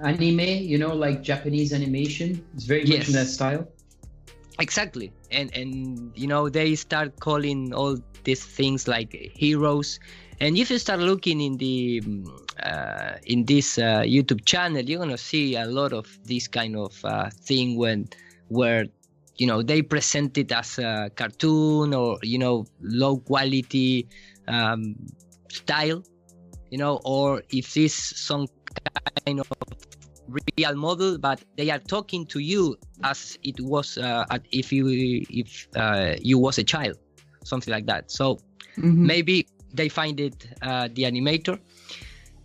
anime. 0.00 0.40
You 0.40 0.78
know, 0.78 0.94
like 0.94 1.22
Japanese 1.22 1.72
animation. 1.72 2.44
It's 2.54 2.64
very 2.64 2.84
much 2.86 3.08
in 3.08 3.14
that 3.14 3.28
style. 3.28 3.68
exactly 4.58 5.12
and 5.30 5.54
and 5.54 6.12
you 6.16 6.26
know 6.26 6.48
they 6.48 6.74
start 6.74 7.18
calling 7.20 7.72
all 7.74 7.96
these 8.24 8.44
things 8.44 8.88
like 8.88 9.12
heroes 9.34 9.98
and 10.40 10.56
if 10.56 10.70
you 10.70 10.78
start 10.78 11.00
looking 11.00 11.40
in 11.40 11.56
the 11.56 12.00
mm, 12.00 12.26
uh, 12.62 13.16
in 13.24 13.44
this 13.44 13.78
uh, 13.78 14.02
youtube 14.04 14.44
channel 14.44 14.82
you're 14.82 14.98
gonna 14.98 15.18
see 15.18 15.56
a 15.56 15.66
lot 15.66 15.92
of 15.92 16.06
this 16.24 16.48
kind 16.48 16.76
of 16.76 16.92
uh, 17.04 17.28
thing 17.44 17.76
when 17.76 18.08
where 18.48 18.86
you 19.36 19.46
know 19.46 19.62
they 19.62 19.82
present 19.82 20.36
it 20.38 20.50
as 20.52 20.78
a 20.78 21.10
cartoon 21.16 21.94
or 21.94 22.18
you 22.22 22.38
know 22.38 22.66
low 22.80 23.18
quality 23.18 24.08
um, 24.48 24.94
style 25.50 26.02
you 26.70 26.78
know 26.78 27.00
or 27.04 27.42
if 27.50 27.76
it's 27.76 28.18
some 28.20 28.46
kind 29.26 29.40
of 29.40 29.46
real 30.58 30.74
model 30.74 31.18
but 31.18 31.42
they 31.56 31.70
are 31.70 31.78
talking 31.78 32.26
to 32.26 32.38
you 32.38 32.76
as 33.04 33.36
it 33.42 33.58
was 33.60 33.96
uh, 33.98 34.24
at- 34.30 34.46
if 34.52 34.72
you 34.72 34.86
if 35.30 35.66
uh, 35.76 36.14
you 36.20 36.38
was 36.38 36.58
a 36.58 36.64
child 36.64 36.96
something 37.44 37.72
like 37.72 37.86
that. 37.86 38.10
So 38.10 38.38
maybe 38.76 39.46
they 39.72 39.88
find 39.88 40.20
it 40.20 40.46
uh, 40.62 40.88
the 40.94 41.02
animator. 41.02 41.58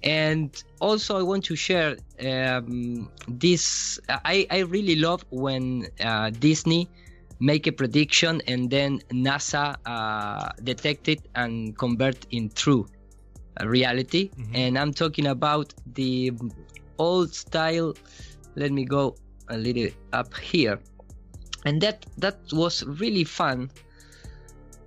And 0.03 0.51
also 0.83 1.17
i 1.17 1.23
want 1.23 1.45
to 1.45 1.55
share 1.55 1.95
um, 2.19 3.09
this 3.27 3.99
I, 4.09 4.45
I 4.51 4.59
really 4.59 4.97
love 4.97 5.23
when 5.29 5.87
uh, 6.01 6.29
disney 6.29 6.89
make 7.39 7.67
a 7.67 7.71
prediction 7.71 8.41
and 8.47 8.69
then 8.69 8.99
nasa 9.11 9.75
uh, 9.85 10.49
detect 10.63 11.07
it 11.07 11.21
and 11.35 11.77
convert 11.77 12.19
in 12.31 12.49
true 12.49 12.85
uh, 13.59 13.67
reality. 13.67 14.29
And 14.53 14.77
i'm 14.77 14.93
talking 14.93 15.27
about 15.27 15.73
the 15.93 16.33
old 16.99 17.33
style 17.33 17.93
let 18.55 18.71
me 18.71 18.83
go 18.85 19.15
a 19.49 19.57
little 19.57 19.89
up 20.11 20.33
here. 20.37 20.79
And 21.65 21.81
that 21.81 22.05
that 22.17 22.37
was 22.51 22.83
really 22.83 23.23
fun 23.23 23.71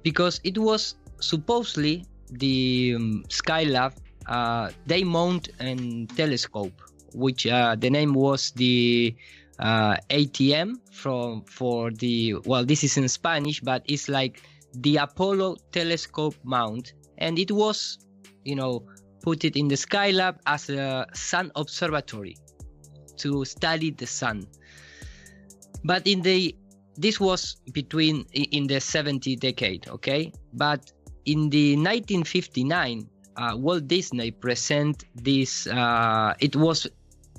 because 0.03 0.41
it 0.45 0.59
was 0.59 0.95
supposedly 1.20 2.05
the 2.31 2.95
um, 2.97 3.24
skylab 3.29 3.93
uh, 4.27 4.70
they 4.87 5.05
mount 5.05 5.49
a 5.61 6.07
telescope 6.16 6.72
which 7.14 7.47
uh, 7.47 7.77
the 7.77 7.89
name 7.89 8.12
was 8.12 8.51
the 8.53 9.14
uh, 9.59 9.97
atm 10.11 10.74
from 10.93 11.43
for 11.43 11.91
the 11.93 12.35
well 12.45 12.64
this 12.64 12.85
is 12.85 12.97
in 12.97 13.09
spanish 13.09 13.61
but 13.61 13.83
it's 13.87 14.09
like 14.09 14.43
the 14.77 14.97
apollo 14.97 15.57
telescope 15.72 16.35
mount. 16.45 16.93
And 17.18 17.39
it 17.39 17.51
was 17.51 17.99
you 18.45 18.55
know 18.55 18.85
put 19.22 19.45
it 19.45 19.57
in 19.57 19.68
the 19.68 19.74
skylab 19.74 20.39
as 20.47 20.68
a 20.70 21.07
sun 21.14 21.51
observatory 21.57 22.37
to 23.18 23.45
study 23.45 23.91
the 23.91 24.07
sun. 24.07 24.47
But 25.85 26.07
in 26.07 26.22
the 26.22 26.55
this 26.97 27.20
was 27.20 27.57
between 27.72 28.24
in 28.33 28.66
the 28.66 28.81
70 28.81 29.37
decade 29.37 29.89
okay? 29.89 30.33
But 30.53 30.93
in 31.27 31.51
the 31.51 31.77
1959 31.77 33.09
uh, 33.37 33.53
walt 33.57 33.87
disney 33.87 34.31
present 34.31 35.05
this 35.14 35.66
uh, 35.66 36.35
it 36.41 36.57
was 36.57 36.87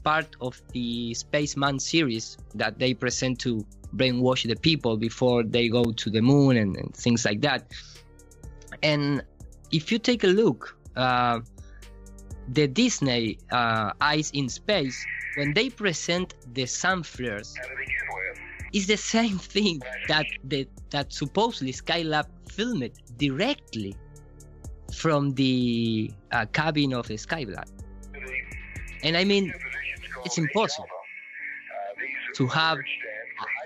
part 0.04 0.36
of 0.40 0.62
the 0.74 1.14
spaceman 1.14 1.80
series 1.80 2.38
that 2.56 2.80
they 2.80 2.94
present 2.94 3.40
to 3.40 3.66
brainwash 3.96 4.48
the 4.48 4.56
people 4.56 4.98
before 4.98 5.44
they 5.44 5.68
go 5.70 5.84
to 5.92 6.10
the 6.10 6.22
moon 6.22 6.58
and, 6.58 6.76
and 6.78 6.96
things 6.96 7.26
like 7.26 7.42
that. 7.42 7.72
And 8.84 9.24
if 9.72 9.92
you 9.92 10.00
take 10.00 10.24
a 10.24 10.28
look 10.28 10.78
uh, 10.96 11.40
the 12.50 12.68
disney 12.68 13.38
uh, 13.52 13.92
eyes 14.00 14.32
in 14.32 14.50
space 14.50 15.06
when 15.36 15.54
they 15.54 15.70
present 15.70 16.34
the 16.54 16.66
sun 16.66 17.04
flares 17.04 17.56
it's 18.74 18.88
the 18.88 18.98
same 18.98 19.38
thing 19.38 19.82
that 20.08 20.26
the, 20.46 20.68
that 20.90 21.12
supposedly 21.12 21.74
skylab 21.74 22.26
filmed 22.50 22.92
directly 23.18 23.96
from 24.96 25.34
the 25.34 26.12
uh, 26.32 26.46
cabin 26.54 26.94
of 26.94 27.08
the 27.08 27.16
skylab 27.16 27.68
and 29.04 29.18
i 29.18 29.24
mean 29.24 29.54
it's 30.26 30.38
impossible 30.38 30.90
to 32.34 32.48
have 32.48 32.80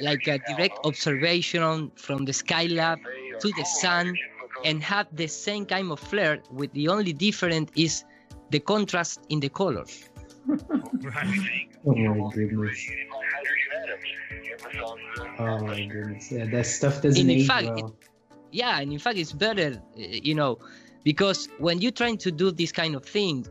like 0.02 0.28
a 0.28 0.40
direct 0.40 0.80
observation 0.84 1.92
from 1.96 2.26
the 2.26 2.32
skylab 2.32 3.00
to 3.40 3.52
the 3.54 3.64
sun 3.64 4.18
and 4.66 4.84
have 4.84 5.08
the 5.16 5.28
same 5.28 5.66
kind 5.66 5.92
of 5.92 6.00
flare 6.00 6.42
with 6.52 6.72
the 6.74 6.88
only 6.88 7.14
difference 7.14 7.72
is 7.76 8.04
the 8.50 8.60
contrast 8.60 9.20
in 9.30 9.40
the 9.40 9.50
colors 9.50 10.10
Oh 11.84 11.96
my 11.96 12.32
goodness. 12.36 12.92
Oh 15.40 15.60
my 15.66 15.80
goodness. 15.86 16.32
Yeah, 16.32 16.46
that 16.46 16.66
stuff 16.66 17.02
doesn't 17.02 17.22
in 17.22 17.30
age 17.30 17.48
fact, 17.48 17.66
well. 17.66 17.96
Yeah 18.52 18.80
and 18.80 18.92
in 18.92 19.00
fact 19.00 19.18
it's 19.18 19.32
better 19.32 19.82
uh, 19.98 20.02
you 20.02 20.36
know 20.36 20.58
because 21.04 21.50
when 21.58 21.82
you're 21.82 21.92
trying 21.92 22.18
to 22.18 22.32
do 22.32 22.52
this 22.52 22.72
kind 22.72 22.96
of 22.96 23.04
thing 23.04 23.46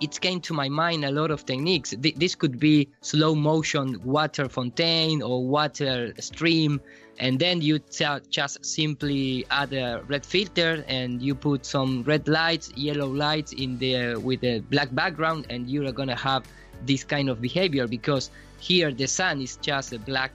it 0.00 0.20
came 0.20 0.40
to 0.40 0.54
my 0.54 0.68
mind 0.68 1.04
a 1.04 1.10
lot 1.10 1.30
of 1.30 1.44
techniques. 1.44 1.94
Th- 2.00 2.14
this 2.14 2.34
could 2.34 2.58
be 2.58 2.88
slow 3.00 3.34
motion 3.34 4.00
water 4.04 4.48
fountain 4.48 5.22
or 5.22 5.44
water 5.44 6.12
stream, 6.20 6.80
and 7.18 7.38
then 7.38 7.60
you 7.60 7.78
t- 7.78 8.06
just 8.30 8.64
simply 8.64 9.44
add 9.50 9.72
a 9.72 10.02
red 10.06 10.24
filter 10.24 10.84
and 10.88 11.20
you 11.20 11.34
put 11.34 11.66
some 11.66 12.02
red 12.04 12.28
lights, 12.28 12.70
yellow 12.76 13.08
lights 13.08 13.52
in 13.52 13.78
there 13.78 14.20
with 14.20 14.44
a 14.44 14.60
black 14.70 14.94
background, 14.94 15.46
and 15.50 15.68
you're 15.68 15.90
gonna 15.92 16.16
have 16.16 16.44
this 16.86 17.02
kind 17.02 17.28
of 17.28 17.40
behavior 17.40 17.88
because 17.88 18.30
here 18.60 18.92
the 18.92 19.06
sun 19.06 19.40
is 19.40 19.56
just 19.56 19.92
a 19.92 19.98
black 19.98 20.32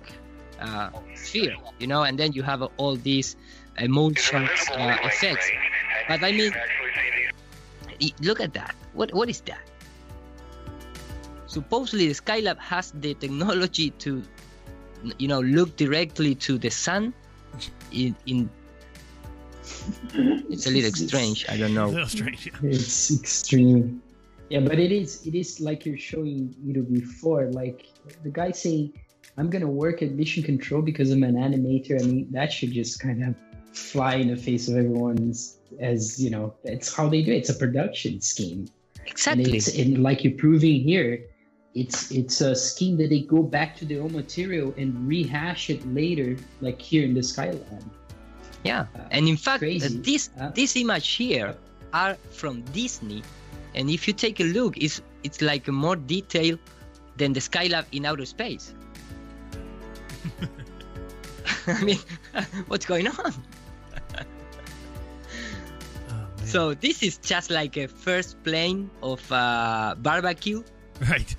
uh, 0.60 0.90
sphere, 1.16 1.56
you 1.80 1.88
know, 1.88 2.04
and 2.04 2.18
then 2.18 2.34
you 2.34 2.44
have 2.44 2.62
all 2.78 2.96
these 2.96 3.36
emotions 3.80 4.50
uh, 4.72 4.98
effects. 5.04 5.50
But 6.08 6.24
I 6.24 6.32
mean, 6.32 6.52
look 8.22 8.40
at 8.42 8.54
that. 8.54 8.76
What 8.94 9.14
what 9.14 9.30
is 9.30 9.42
that? 9.42 9.62
Supposedly, 11.48 12.08
the 12.08 12.16
Skylab 12.16 12.58
has 12.58 12.92
the 12.98 13.14
technology 13.14 13.92
to, 14.02 14.24
you 15.20 15.28
know, 15.28 15.40
look 15.40 15.76
directly 15.76 16.34
to 16.36 16.58
the 16.58 16.70
sun. 16.70 17.14
In, 17.92 18.16
in 18.26 18.50
it's 20.50 20.66
a 20.66 20.72
little 20.72 20.92
strange. 20.92 21.46
I 21.50 21.58
don't 21.58 21.74
know. 21.74 21.86
A 21.86 22.02
little 22.02 22.08
strange. 22.08 22.48
Yeah. 22.48 22.58
It's 22.64 23.14
extreme. 23.14 24.02
Yeah, 24.50 24.60
but 24.60 24.80
it 24.80 24.92
is 24.92 25.26
it 25.26 25.36
is 25.36 25.62
like 25.62 25.86
you're 25.86 25.98
showing 25.98 26.54
you 26.64 26.74
know 26.74 26.82
before, 26.82 27.52
like 27.52 27.88
the 28.24 28.30
guy 28.30 28.52
saying, 28.52 28.94
I'm 29.38 29.50
gonna 29.50 29.70
work 29.70 30.02
at 30.02 30.12
mission 30.12 30.44
control 30.44 30.82
because 30.82 31.12
I'm 31.12 31.24
an 31.24 31.36
animator. 31.36 32.02
I 32.02 32.06
mean, 32.06 32.28
that 32.32 32.52
should 32.52 32.72
just 32.72 33.00
kind 33.00 33.24
of 33.24 33.36
fly 33.74 34.16
in 34.16 34.28
the 34.28 34.38
face 34.38 34.68
of 34.68 34.78
everyone's 34.78 35.58
as 35.80 36.22
you 36.24 36.30
know, 36.30 36.54
it's 36.64 36.94
how 36.94 37.10
they 37.10 37.22
do 37.22 37.32
it. 37.32 37.38
It's 37.38 37.50
a 37.50 37.56
production 37.56 38.22
scheme. 38.22 38.68
Exactly. 39.06 39.46
And, 39.46 39.56
it's, 39.56 39.76
and 39.76 40.04
like 40.04 40.24
you're 40.24 40.38
proving 40.38 40.82
here, 40.82 41.26
it's 41.74 42.12
it's 42.12 42.42
a 42.42 42.56
scheme 42.56 42.98
that 42.98 43.10
they 43.10 43.22
go 43.22 43.42
back 43.42 43.76
to 43.78 43.86
their 43.86 44.02
own 44.02 44.14
material 44.14 44.74
and 44.78 45.08
rehash 45.08 45.70
it 45.70 45.86
later, 45.94 46.38
like 46.62 46.80
here 46.80 47.04
in 47.04 47.14
the 47.14 47.22
Skylab. 47.22 47.84
Yeah, 48.64 48.86
and 49.12 49.28
in 49.28 49.36
fact, 49.36 49.58
uh, 49.58 49.66
crazy. 49.66 49.98
this 49.98 50.30
this 50.54 50.76
image 50.76 51.10
here 51.10 51.56
are 51.94 52.16
from 52.32 52.62
Disney, 52.72 53.24
and 53.76 53.90
if 53.90 54.08
you 54.08 54.14
take 54.14 54.40
a 54.40 54.46
look, 54.46 54.78
it's 54.78 55.02
it's 55.24 55.42
like 55.42 55.68
more 55.68 55.96
detail 55.96 56.58
than 57.18 57.34
the 57.34 57.40
Skylab 57.40 57.86
in 57.92 58.06
outer 58.06 58.26
space. 58.26 58.74
I 61.68 61.84
mean, 61.84 62.00
what's 62.68 62.86
going 62.86 63.08
on? 63.08 63.34
So 66.46 66.74
this 66.74 67.04
is 67.04 67.18
just 67.18 67.50
like 67.50 67.78
a 67.78 67.88
first 67.88 68.42
plane 68.44 68.90
of 69.02 69.20
uh, 69.32 69.96
barbecue, 69.98 70.64
right? 71.10 71.36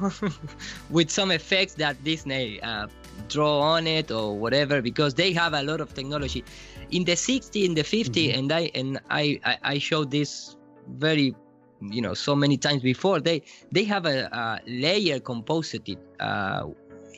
with 0.90 1.10
some 1.10 1.30
effects 1.30 1.74
that 1.74 2.02
Disney 2.04 2.60
uh, 2.62 2.86
draw 3.28 3.60
on 3.60 3.86
it 3.86 4.10
or 4.10 4.36
whatever, 4.36 4.80
because 4.80 5.14
they 5.14 5.32
have 5.32 5.54
a 5.54 5.62
lot 5.62 5.80
of 5.80 5.94
technology. 5.94 6.44
In 6.90 7.04
the 7.04 7.16
60, 7.16 7.64
in 7.64 7.74
the 7.74 7.82
50, 7.82 8.32
and 8.32 8.52
I 8.52 8.70
and 8.74 9.00
I 9.10 9.40
I, 9.44 9.58
I 9.62 9.78
showed 9.78 10.10
this 10.10 10.56
very 10.88 11.34
you 11.90 12.00
know 12.00 12.14
so 12.14 12.36
many 12.36 12.56
times 12.56 12.82
before 12.82 13.20
they 13.20 13.42
they 13.72 13.84
have 13.84 14.06
a, 14.06 14.26
a 14.32 14.60
layer 14.66 15.18
composite 15.18 15.98
uh, 16.20 16.66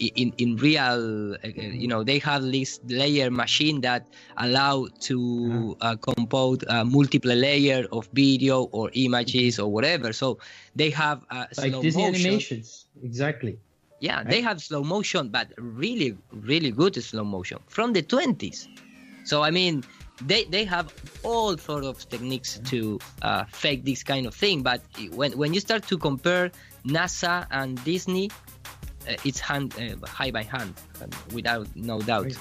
in 0.01 0.33
in 0.39 0.57
real 0.57 1.35
uh, 1.35 1.49
you 1.49 1.87
know 1.89 2.03
they 2.05 2.19
have 2.19 2.43
this 2.43 2.81
layer 2.87 3.31
machine 3.31 3.81
that 3.81 4.07
allow 4.39 4.87
to 5.01 5.77
uh, 5.81 5.97
compose 5.97 6.59
uh, 6.69 6.85
multiple 6.85 7.35
layer 7.35 7.87
of 7.93 8.09
video 8.13 8.65
or 8.73 8.91
images 8.95 9.59
or 9.59 9.71
whatever 9.71 10.13
so 10.13 10.39
they 10.75 10.91
have 10.91 11.23
uh, 11.31 11.47
Like 11.57 11.73
slow 11.73 11.83
Disney 11.83 12.03
motion. 12.05 12.31
animations, 12.31 12.87
exactly. 13.03 13.59
Yeah, 14.01 14.23
they 14.25 14.41
have 14.43 14.61
slow 14.61 14.83
motion, 14.83 15.29
but 15.29 15.49
really, 15.57 16.17
really 16.33 16.71
good 16.71 16.95
slow 17.03 17.25
motion 17.25 17.59
from 17.69 17.93
the 17.93 18.03
20s. 18.03 18.69
So 19.25 19.43
I 19.43 19.51
mean, 19.51 19.83
they 20.27 20.45
they 20.45 20.65
have 20.65 20.93
all 21.23 21.57
sort 21.57 21.85
of 21.85 22.07
techniques 22.11 22.61
to 22.71 22.99
uh, 23.23 23.45
fake 23.45 23.85
this 23.85 24.03
kind 24.03 24.27
of 24.27 24.35
thing. 24.35 24.63
But 24.63 24.83
when 25.13 25.33
when 25.39 25.55
you 25.55 25.61
start 25.61 25.87
to 25.89 25.97
compare 25.97 26.51
NASA 26.85 27.47
and 27.51 27.83
Disney, 27.85 28.31
it's 29.25 29.41
hand 29.41 29.75
uh, 29.79 30.07
high 30.07 30.31
by 30.31 30.43
hand, 30.43 30.75
uh, 31.01 31.07
without 31.33 31.67
no 31.75 32.01
doubt. 32.01 32.33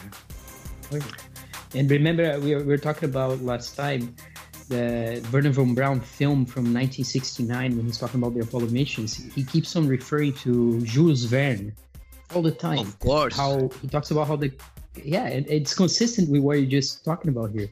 And 1.76 1.90
remember, 1.90 2.40
we 2.40 2.56
were, 2.56 2.62
we 2.62 2.68
were 2.68 2.78
talking 2.78 3.10
about 3.10 3.42
last 3.42 3.76
time 3.76 4.16
the 4.70 5.26
Werner 5.32 5.52
von 5.52 5.76
Braun 5.76 6.00
film 6.00 6.46
from 6.46 6.66
1969 6.66 7.76
when 7.76 7.86
he's 7.86 7.98
talking 7.98 8.22
about 8.22 8.34
the 8.34 8.42
Apollo 8.42 8.68
missions. 8.68 9.16
He 9.16 9.44
keeps 9.44 9.76
on 9.76 9.88
referring 9.88 10.34
to 10.46 10.82
Jules 10.82 11.24
Verne 11.26 11.74
all 12.34 12.42
the 12.42 12.52
time. 12.52 12.80
Of 12.80 13.00
course. 13.00 13.36
How 13.36 13.70
he 13.82 13.88
talks 13.88 14.12
about 14.12 14.28
how 14.28 14.36
the 14.36 14.52
yeah, 15.02 15.28
it, 15.28 15.46
it's 15.50 15.74
consistent 15.74 16.30
with 16.30 16.42
what 16.42 16.60
you're 16.60 16.70
just 16.70 17.04
talking 17.04 17.30
about 17.30 17.52
here. 17.52 17.70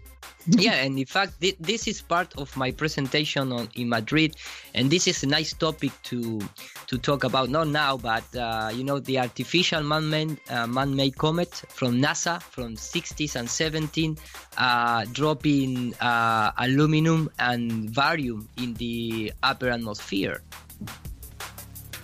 yeah, 0.47 0.73
and 0.73 0.97
in 0.97 1.05
fact, 1.05 1.33
thi- 1.39 1.55
this 1.59 1.87
is 1.87 2.01
part 2.01 2.33
of 2.37 2.55
my 2.57 2.71
presentation 2.71 3.51
on 3.51 3.69
in 3.75 3.89
Madrid, 3.89 4.35
and 4.73 4.89
this 4.89 5.07
is 5.07 5.21
a 5.21 5.27
nice 5.27 5.53
topic 5.53 5.91
to 6.03 6.41
to 6.87 6.97
talk 6.97 7.23
about. 7.23 7.49
Not 7.49 7.67
now, 7.67 7.97
but 7.97 8.25
uh, 8.35 8.71
you 8.73 8.83
know, 8.83 8.97
the 8.99 9.19
artificial 9.19 9.83
man-made 9.83 10.39
uh, 10.49 10.65
man-made 10.65 11.17
comet 11.17 11.53
from 11.69 12.01
NASA 12.01 12.41
from 12.41 12.75
60s 12.75 13.35
and 13.35 13.47
17, 13.47 14.17
uh, 14.57 15.05
dropping 15.11 15.93
uh, 16.01 16.51
aluminum 16.57 17.29
and 17.37 17.93
barium 17.93 18.49
in 18.57 18.73
the 18.75 19.31
upper 19.43 19.69
atmosphere, 19.69 20.41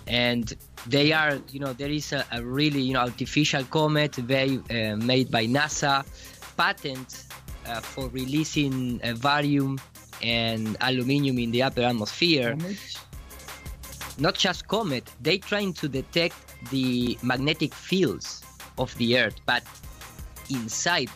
and 0.05 0.53
they 0.89 1.11
are, 1.11 1.39
you 1.51 1.59
know, 1.59 1.73
there 1.73 1.89
is 1.89 2.13
a, 2.13 2.25
a 2.31 2.41
really, 2.41 2.81
you 2.81 2.93
know, 2.93 3.01
artificial 3.01 3.63
comet 3.65 4.15
very 4.15 4.59
uh, 4.69 4.95
made 4.97 5.29
by 5.29 5.45
NASA, 5.45 6.05
patent 6.55 7.25
uh, 7.65 7.79
for 7.81 8.07
releasing 8.09 9.01
uh, 9.03 9.13
barium 9.21 9.79
and 10.23 10.77
aluminium 10.81 11.37
in 11.37 11.51
the 11.51 11.63
upper 11.63 11.81
atmosphere. 11.81 12.57
Not 14.17 14.33
just 14.33 14.67
comet, 14.67 15.09
they 15.21 15.37
trying 15.37 15.73
to 15.73 15.87
detect 15.87 16.35
the 16.71 17.17
magnetic 17.21 17.73
fields 17.73 18.43
of 18.77 18.95
the 18.97 19.19
Earth, 19.19 19.35
but 19.45 19.63
inside 20.49 21.09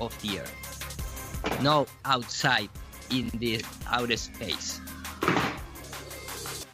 of 0.00 0.10
the 0.22 0.40
Earth, 0.40 1.60
not 1.62 1.88
outside 2.04 2.68
in 3.10 3.28
the 3.34 3.62
outer 3.86 4.16
space. 4.16 4.80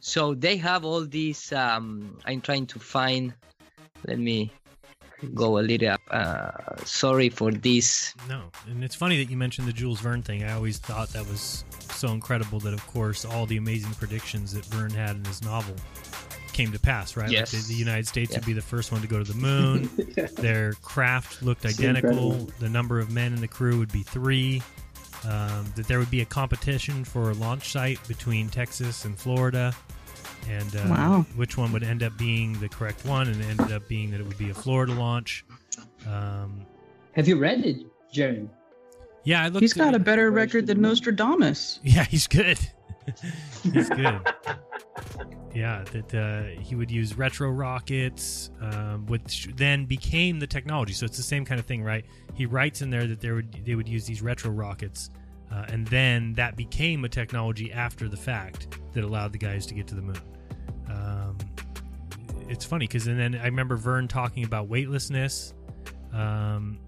So 0.06 0.34
they 0.34 0.56
have 0.58 0.84
all 0.84 1.04
these. 1.04 1.52
Um, 1.52 2.16
I'm 2.26 2.40
trying 2.40 2.66
to 2.66 2.78
find. 2.78 3.34
Let 4.06 4.20
me 4.20 4.52
go 5.34 5.58
a 5.58 5.62
little 5.62 5.88
up. 5.88 6.00
Uh, 6.08 6.76
sorry 6.84 7.28
for 7.28 7.50
this. 7.50 8.14
No, 8.28 8.44
and 8.68 8.84
it's 8.84 8.94
funny 8.94 9.16
that 9.22 9.28
you 9.28 9.36
mentioned 9.36 9.66
the 9.66 9.72
Jules 9.72 9.98
Verne 10.00 10.22
thing. 10.22 10.44
I 10.44 10.52
always 10.52 10.78
thought 10.78 11.08
that 11.08 11.26
was 11.26 11.64
so 11.90 12.08
incredible 12.08 12.60
that, 12.60 12.72
of 12.72 12.86
course, 12.86 13.24
all 13.24 13.46
the 13.46 13.56
amazing 13.56 13.94
predictions 13.94 14.52
that 14.52 14.64
Verne 14.66 14.92
had 14.92 15.16
in 15.16 15.24
his 15.24 15.42
novel 15.42 15.74
came 16.52 16.70
to 16.70 16.78
pass, 16.78 17.16
right? 17.16 17.28
Yes. 17.28 17.52
Like 17.52 17.62
the, 17.64 17.68
the 17.72 17.78
United 17.78 18.06
States 18.06 18.30
Yeah. 18.30 18.38
would 18.38 18.46
be 18.46 18.52
the 18.52 18.62
first 18.62 18.92
one 18.92 19.00
to 19.00 19.08
go 19.08 19.18
to 19.18 19.24
the 19.24 19.34
moon. 19.38 19.90
Their 20.36 20.74
craft 20.82 21.42
looked 21.42 21.62
So 21.62 21.68
identical. 21.70 22.10
incredible. 22.10 22.52
The 22.60 22.68
number 22.68 23.00
of 23.00 23.10
men 23.10 23.32
in 23.34 23.40
the 23.40 23.48
crew 23.48 23.76
would 23.80 23.90
be 23.92 24.04
three. 24.04 24.62
Um, 25.24 25.66
that 25.74 25.88
there 25.88 25.98
would 25.98 26.10
be 26.12 26.20
a 26.20 26.24
competition 26.26 27.02
for 27.04 27.30
a 27.30 27.34
launch 27.34 27.72
site 27.72 27.98
between 28.06 28.48
Texas 28.48 29.04
and 29.04 29.18
Florida. 29.18 29.74
And 30.48 30.76
uh, 30.76 30.84
Wow. 30.88 31.26
which 31.34 31.56
one 31.56 31.72
would 31.72 31.82
end 31.82 32.02
up 32.02 32.16
being 32.16 32.52
the 32.60 32.68
correct 32.68 33.04
one, 33.04 33.26
and 33.28 33.40
it 33.40 33.46
ended 33.46 33.72
up 33.72 33.88
being 33.88 34.10
that 34.12 34.20
it 34.20 34.26
would 34.26 34.38
be 34.38 34.50
a 34.50 34.54
Florida 34.54 34.92
launch. 34.92 35.44
Um, 36.06 36.64
Have 37.12 37.26
you 37.28 37.36
read 37.38 37.64
it, 37.64 37.78
Jeremy? 38.12 38.48
yeah, 39.24 39.42
I 39.42 39.48
looked. 39.48 39.62
He's 39.62 39.72
got 39.72 39.94
a 39.94 39.98
better 39.98 40.30
record 40.30 40.66
than 40.66 40.80
Nostradamus. 40.80 41.80
Yeah, 41.84 42.04
he's 42.04 42.26
good. 42.28 42.58
he's 43.72 43.88
good. 43.88 44.20
Yeah, 45.54 45.84
that 45.92 46.14
uh, 46.14 46.60
he 46.60 46.74
would 46.74 46.90
use 46.90 47.16
retro 47.16 47.50
rockets, 47.50 48.50
um, 48.60 49.06
which 49.06 49.48
then 49.56 49.86
became 49.86 50.38
the 50.38 50.46
technology. 50.46 50.92
So 50.92 51.06
it's 51.06 51.16
the 51.16 51.22
same 51.22 51.44
kind 51.44 51.58
of 51.58 51.66
thing, 51.66 51.82
right? 51.82 52.04
He 52.34 52.46
writes 52.46 52.82
in 52.82 52.90
there 52.90 53.06
that 53.06 53.20
there 53.20 53.34
would 53.34 53.64
they 53.64 53.74
would 53.74 53.88
use 53.88 54.04
these 54.06 54.22
retro 54.22 54.50
rockets, 54.50 55.10
uh, 55.50 55.64
and 55.68 55.86
then 55.88 56.34
that 56.34 56.56
became 56.56 57.04
a 57.04 57.08
technology 57.08 57.72
after 57.72 58.08
the 58.08 58.16
fact 58.16 58.78
that 58.92 59.02
allowed 59.02 59.32
the 59.32 59.38
guys 59.38 59.66
to 59.66 59.74
get 59.74 59.86
to 59.88 59.94
the 59.94 60.02
moon. 60.02 60.20
Um, 60.96 61.38
it's 62.48 62.64
funny 62.64 62.86
because 62.86 63.06
and 63.06 63.18
then 63.18 63.34
I 63.34 63.46
remember 63.46 63.76
Verne 63.76 64.08
talking 64.08 64.44
about 64.44 64.68
weightlessness. 64.68 65.54
Um, 66.12 66.78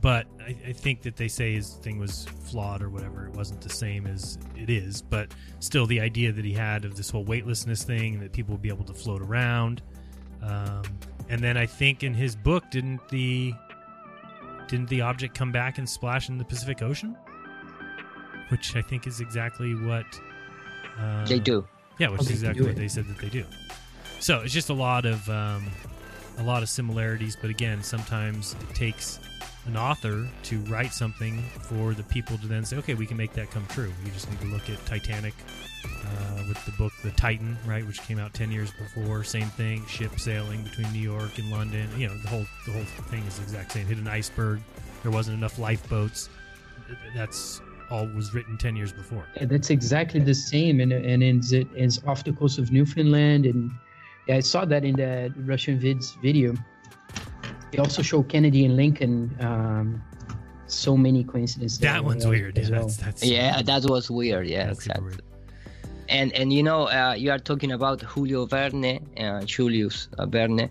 but 0.00 0.26
I, 0.40 0.56
I 0.68 0.72
think 0.72 1.02
that 1.02 1.16
they 1.16 1.28
say 1.28 1.54
his 1.54 1.74
thing 1.74 1.98
was 1.98 2.26
flawed 2.44 2.82
or 2.82 2.90
whatever. 2.90 3.26
It 3.26 3.34
wasn't 3.34 3.60
the 3.60 3.70
same 3.70 4.06
as 4.06 4.38
it 4.56 4.70
is, 4.70 5.02
but 5.02 5.34
still, 5.60 5.86
the 5.86 6.00
idea 6.00 6.32
that 6.32 6.44
he 6.44 6.52
had 6.52 6.84
of 6.84 6.96
this 6.96 7.10
whole 7.10 7.24
weightlessness 7.24 7.82
thing 7.82 8.20
that 8.20 8.32
people 8.32 8.54
would 8.54 8.62
be 8.62 8.68
able 8.68 8.84
to 8.84 8.94
float 8.94 9.22
around. 9.22 9.82
Um, 10.42 10.82
and 11.28 11.42
then 11.42 11.56
I 11.56 11.66
think 11.66 12.02
in 12.02 12.14
his 12.14 12.36
book, 12.36 12.64
didn't 12.70 13.06
the 13.08 13.52
didn't 14.68 14.88
the 14.88 15.00
object 15.00 15.34
come 15.34 15.50
back 15.50 15.78
and 15.78 15.88
splash 15.88 16.28
in 16.28 16.38
the 16.38 16.44
Pacific 16.44 16.82
Ocean? 16.82 17.16
Which 18.50 18.76
I 18.76 18.82
think 18.82 19.06
is 19.06 19.20
exactly 19.20 19.74
what 19.74 20.06
uh, 20.98 21.26
They 21.26 21.38
do. 21.38 21.66
Yeah, 21.98 22.08
which 22.08 22.22
is 22.22 22.30
exactly 22.30 22.62
what 22.62 22.72
it. 22.72 22.76
they 22.76 22.88
said 22.88 23.06
that 23.08 23.18
they 23.18 23.28
do. 23.28 23.44
So 24.20 24.40
it's 24.40 24.54
just 24.54 24.70
a 24.70 24.74
lot 24.74 25.04
of 25.04 25.28
um, 25.28 25.66
a 26.38 26.42
lot 26.42 26.62
of 26.62 26.68
similarities, 26.68 27.36
but 27.40 27.50
again, 27.50 27.82
sometimes 27.82 28.54
it 28.60 28.74
takes 28.74 29.20
an 29.66 29.76
author 29.76 30.26
to 30.44 30.58
write 30.60 30.92
something 30.92 31.42
for 31.62 31.92
the 31.92 32.02
people 32.04 32.38
to 32.38 32.46
then 32.46 32.64
say, 32.64 32.76
okay, 32.78 32.94
we 32.94 33.06
can 33.06 33.16
make 33.16 33.32
that 33.34 33.50
come 33.50 33.66
true. 33.66 33.92
You 34.04 34.10
just 34.12 34.30
need 34.30 34.40
to 34.40 34.46
look 34.46 34.70
at 34.70 34.84
Titanic 34.86 35.34
uh, 35.84 36.42
with 36.48 36.64
the 36.64 36.72
book 36.72 36.92
The 37.02 37.10
Titan, 37.12 37.56
right, 37.66 37.86
which 37.86 38.00
came 38.02 38.18
out 38.18 38.32
ten 38.34 38.50
years 38.50 38.70
before. 38.72 39.22
Same 39.24 39.48
thing, 39.48 39.84
ship 39.86 40.18
sailing 40.18 40.62
between 40.62 40.90
New 40.92 41.00
York 41.00 41.38
and 41.38 41.50
London. 41.50 41.88
You 41.96 42.08
know, 42.08 42.16
the 42.18 42.28
whole 42.28 42.46
the 42.66 42.72
whole 42.72 42.84
thing 43.10 43.22
is 43.24 43.36
the 43.36 43.42
exact 43.42 43.72
same. 43.72 43.86
Hit 43.86 43.98
an 43.98 44.08
iceberg. 44.08 44.60
There 45.02 45.12
wasn't 45.12 45.36
enough 45.36 45.58
lifeboats. 45.58 46.28
That's 47.14 47.60
all 47.90 48.06
was 48.08 48.34
written 48.34 48.56
ten 48.58 48.76
years 48.76 48.92
before. 48.92 49.24
Yeah, 49.36 49.46
that's 49.46 49.70
exactly 49.70 50.20
the 50.20 50.34
same, 50.34 50.80
and 50.80 50.92
and 50.92 51.22
it's 51.22 51.52
it 51.52 51.68
is 51.74 52.00
off 52.06 52.24
the 52.24 52.32
coast 52.32 52.58
of 52.58 52.70
Newfoundland, 52.70 53.46
and 53.46 53.70
yeah, 54.26 54.36
I 54.36 54.40
saw 54.40 54.64
that 54.64 54.84
in 54.84 54.96
the 54.96 55.32
Russian 55.36 55.78
vids 55.78 56.20
video. 56.20 56.54
They 57.70 57.78
also 57.78 58.02
show 58.02 58.22
Kennedy 58.22 58.64
and 58.64 58.76
Lincoln. 58.76 59.36
Um, 59.40 60.02
so 60.66 60.96
many 60.96 61.24
coincidences. 61.24 61.78
That 61.78 62.04
one's 62.04 62.24
as 62.24 62.30
weird. 62.30 62.58
Yeah, 62.58 62.70
well. 62.70 62.82
that's 62.82 62.96
that's 62.96 63.24
yeah, 63.24 63.62
that 63.62 63.84
was 63.84 64.10
weird. 64.10 64.46
Yeah, 64.46 64.70
exactly. 64.70 65.16
And 66.10 66.32
and 66.34 66.52
you 66.52 66.62
know 66.62 66.88
uh, 66.88 67.14
you 67.16 67.30
are 67.30 67.38
talking 67.38 67.72
about 67.72 68.02
Julio 68.02 68.46
Verne, 68.46 69.00
uh, 69.18 69.42
Julius 69.44 70.08
uh, 70.18 70.26
Verne, 70.26 70.70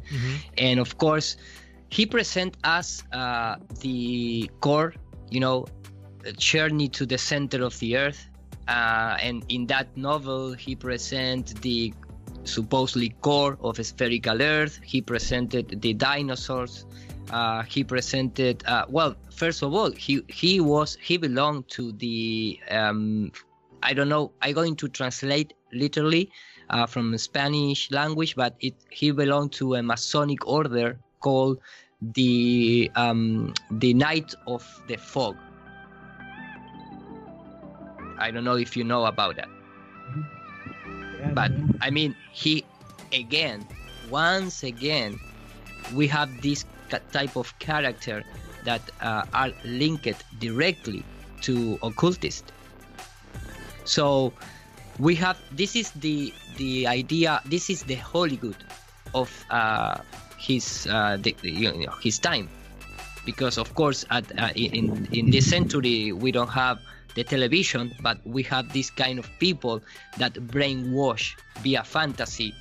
and 0.58 0.80
of 0.80 0.98
course 0.98 1.38
he 1.90 2.06
present 2.06 2.58
us 2.64 3.04
uh, 3.14 3.56
the 3.80 4.50
core, 4.60 4.94
you 5.30 5.40
know, 5.40 5.66
journey 6.34 6.88
to 6.90 7.06
the 7.06 7.18
center 7.18 7.64
of 7.64 7.78
the 7.80 7.98
earth, 7.98 8.28
uh, 8.68 9.18
and 9.22 9.46
in 9.50 9.68
that 9.68 9.96
novel 9.96 10.54
he 10.54 10.76
present 10.76 11.62
the 11.62 11.94
supposedly 12.44 13.10
core 13.22 13.58
of 13.62 13.80
a 13.80 13.84
spherical 13.84 14.42
earth. 14.42 14.80
He 14.84 15.02
presented 15.02 15.82
the 15.82 15.94
dinosaurs. 15.94 16.86
Uh, 17.30 17.64
he 17.64 17.84
presented 17.84 18.64
uh, 18.66 18.86
well. 18.90 19.16
First 19.32 19.62
of 19.62 19.74
all, 19.74 19.92
he 19.92 20.22
he 20.28 20.60
was 20.60 20.98
he 21.02 21.18
belonged 21.18 21.68
to 21.70 21.92
the 21.94 22.60
um, 22.72 23.32
I 23.84 23.94
don't 23.94 24.10
know. 24.10 24.32
I'm 24.42 24.54
going 24.54 24.76
to 24.78 24.88
translate 24.88 25.54
literally 25.74 26.32
uh, 26.70 26.86
from 26.86 27.18
Spanish 27.18 27.92
language, 27.92 28.36
but 28.36 28.56
it 28.60 28.76
he 28.90 29.12
belonged 29.12 29.52
to 29.54 29.76
a 29.76 29.84
Masonic 29.84 30.48
order 30.48 31.00
called 31.20 31.60
the 32.02 32.90
um, 32.96 33.54
the 33.72 33.94
Knight 33.94 34.34
of 34.48 34.64
the 34.88 34.98
Fog. 34.98 35.36
I 38.18 38.32
don't 38.32 38.44
know 38.44 38.56
if 38.56 38.76
you 38.76 38.84
know 38.84 39.06
about 39.06 39.36
that, 39.38 39.50
but 41.34 41.52
I 41.82 41.90
mean 41.90 42.16
he 42.32 42.66
again, 43.14 43.66
once 44.10 44.64
again, 44.64 45.20
we 45.94 46.08
have 46.08 46.42
this 46.42 46.66
type 47.12 47.36
of 47.36 47.58
character 47.60 48.24
that 48.64 48.82
uh, 49.02 49.24
are 49.34 49.52
linked 49.64 50.24
directly 50.40 51.04
to 51.42 51.80
occultist. 51.84 52.52
So 53.86 54.34
we 55.00 55.16
have 55.16 55.38
this 55.52 55.76
is 55.76 55.92
the 55.92 56.34
the 56.58 56.88
idea. 56.88 57.42
This 57.46 57.70
is 57.70 57.84
the 57.84 57.96
Hollywood 57.96 58.58
of 59.14 59.30
uh, 59.50 60.02
his 60.38 60.88
uh, 60.90 61.18
the, 61.22 61.36
you 61.44 61.72
know, 61.72 61.92
his 62.02 62.20
time, 62.20 62.50
because 63.26 63.58
of 63.58 63.74
course 63.76 64.06
at 64.10 64.26
uh, 64.38 64.50
in 64.56 65.08
in 65.12 65.32
this 65.32 65.50
century 65.50 66.12
we 66.12 66.32
don't 66.32 66.52
have 66.52 66.80
the 67.18 67.24
television, 67.24 67.92
but 68.02 68.22
we 68.26 68.44
have 68.44 68.72
this 68.72 68.92
kind 68.92 69.18
of 69.18 69.28
people 69.40 69.82
that 70.20 70.34
brainwash 70.54 71.34
via 71.64 71.84
fantasy 71.84 72.54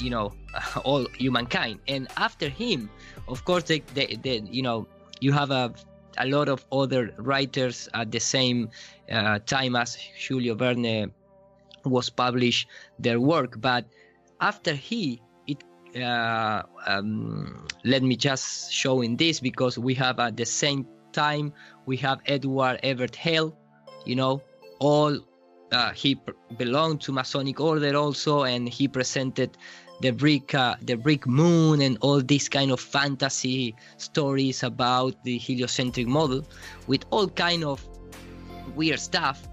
you 0.00 0.10
know 0.10 0.32
all 0.84 1.06
humankind. 1.18 1.80
And 1.88 2.08
after 2.16 2.48
him 2.48 2.88
of 3.28 3.44
course 3.44 3.64
they, 3.64 3.80
they, 3.94 4.18
they 4.22 4.42
you 4.46 4.62
know 4.62 4.86
you 5.20 5.32
have 5.32 5.50
a, 5.50 5.74
a 6.18 6.26
lot 6.26 6.48
of 6.48 6.64
other 6.72 7.12
writers 7.18 7.88
at 7.94 8.10
the 8.10 8.20
same 8.20 8.70
uh, 9.10 9.38
time 9.40 9.76
as 9.76 9.98
julio 10.26 10.54
verne 10.54 11.12
was 11.84 12.08
published 12.10 12.68
their 12.98 13.20
work. 13.20 13.60
But 13.60 13.86
after 14.40 14.72
he 14.74 15.20
it 15.46 15.62
uh, 16.00 16.62
um, 16.86 17.66
let 17.84 18.02
me 18.02 18.16
just 18.16 18.72
show 18.72 19.02
in 19.02 19.16
this 19.16 19.40
because 19.40 19.78
we 19.78 19.94
have 19.94 20.20
at 20.20 20.36
the 20.36 20.46
same 20.46 20.86
time 21.12 21.52
we 21.86 21.96
have 21.96 22.20
edward 22.26 22.78
everett 22.82 23.16
hale 23.16 23.56
you 24.04 24.16
know 24.16 24.42
all 24.78 25.18
uh, 25.72 25.90
he 25.92 26.20
belonged 26.58 27.00
to 27.00 27.12
Masonic 27.12 27.58
order 27.60 27.96
also, 27.96 28.44
and 28.44 28.68
he 28.68 28.86
presented 28.86 29.56
the 30.00 30.10
brick, 30.10 30.54
uh, 30.54 30.76
the 30.82 30.94
brick 30.94 31.26
moon, 31.26 31.80
and 31.80 31.96
all 32.02 32.20
these 32.20 32.48
kind 32.48 32.70
of 32.70 32.78
fantasy 32.78 33.74
stories 33.96 34.62
about 34.62 35.14
the 35.24 35.38
heliocentric 35.38 36.06
model, 36.06 36.44
with 36.86 37.04
all 37.10 37.28
kind 37.28 37.64
of 37.64 37.82
weird 38.76 39.00
stuff. 39.00 39.48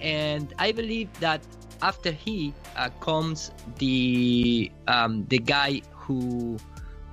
And 0.00 0.54
I 0.58 0.72
believe 0.72 1.08
that 1.20 1.40
after 1.82 2.12
he 2.12 2.54
uh, 2.76 2.90
comes 3.00 3.50
the 3.78 4.70
um, 4.86 5.26
the 5.26 5.38
guy 5.38 5.82
who, 5.90 6.56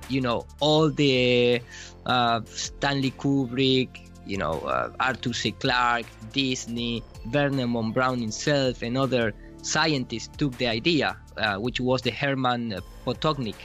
you 0.08 0.20
know, 0.20 0.46
all 0.60 0.90
the 0.90 1.60
uh, 2.06 2.40
Stanley 2.44 3.10
Kubrick, 3.12 4.01
you 4.26 4.36
know, 4.36 4.60
uh, 4.60 4.90
Arthur 5.00 5.32
C. 5.32 5.52
Clarke, 5.52 6.06
Disney, 6.32 7.02
Werner 7.32 7.66
von 7.66 7.92
Braun 7.92 8.20
himself, 8.20 8.82
and 8.82 8.96
other 8.96 9.32
scientists 9.62 10.30
took 10.36 10.56
the 10.58 10.66
idea, 10.66 11.16
uh, 11.36 11.56
which 11.56 11.80
was 11.80 12.02
the 12.02 12.10
Hermann 12.10 12.78
Potocnik. 13.06 13.56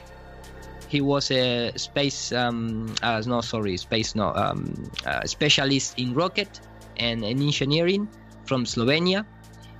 He 0.88 1.02
was 1.02 1.32
a 1.32 1.74
space, 1.76 2.32
um, 2.32 2.96
uh, 3.04 3.22
no, 3.26 3.42
sorry, 3.42 3.76
space, 3.78 4.16
no, 4.16 4.34
um, 4.34 4.90
uh, 5.06 5.26
specialist 5.26 6.00
in 6.00 6.14
rocket 6.14 6.62
and 6.96 7.26
in 7.26 7.42
engineering 7.42 8.08
from 8.46 8.64
Slovenia, 8.64 9.26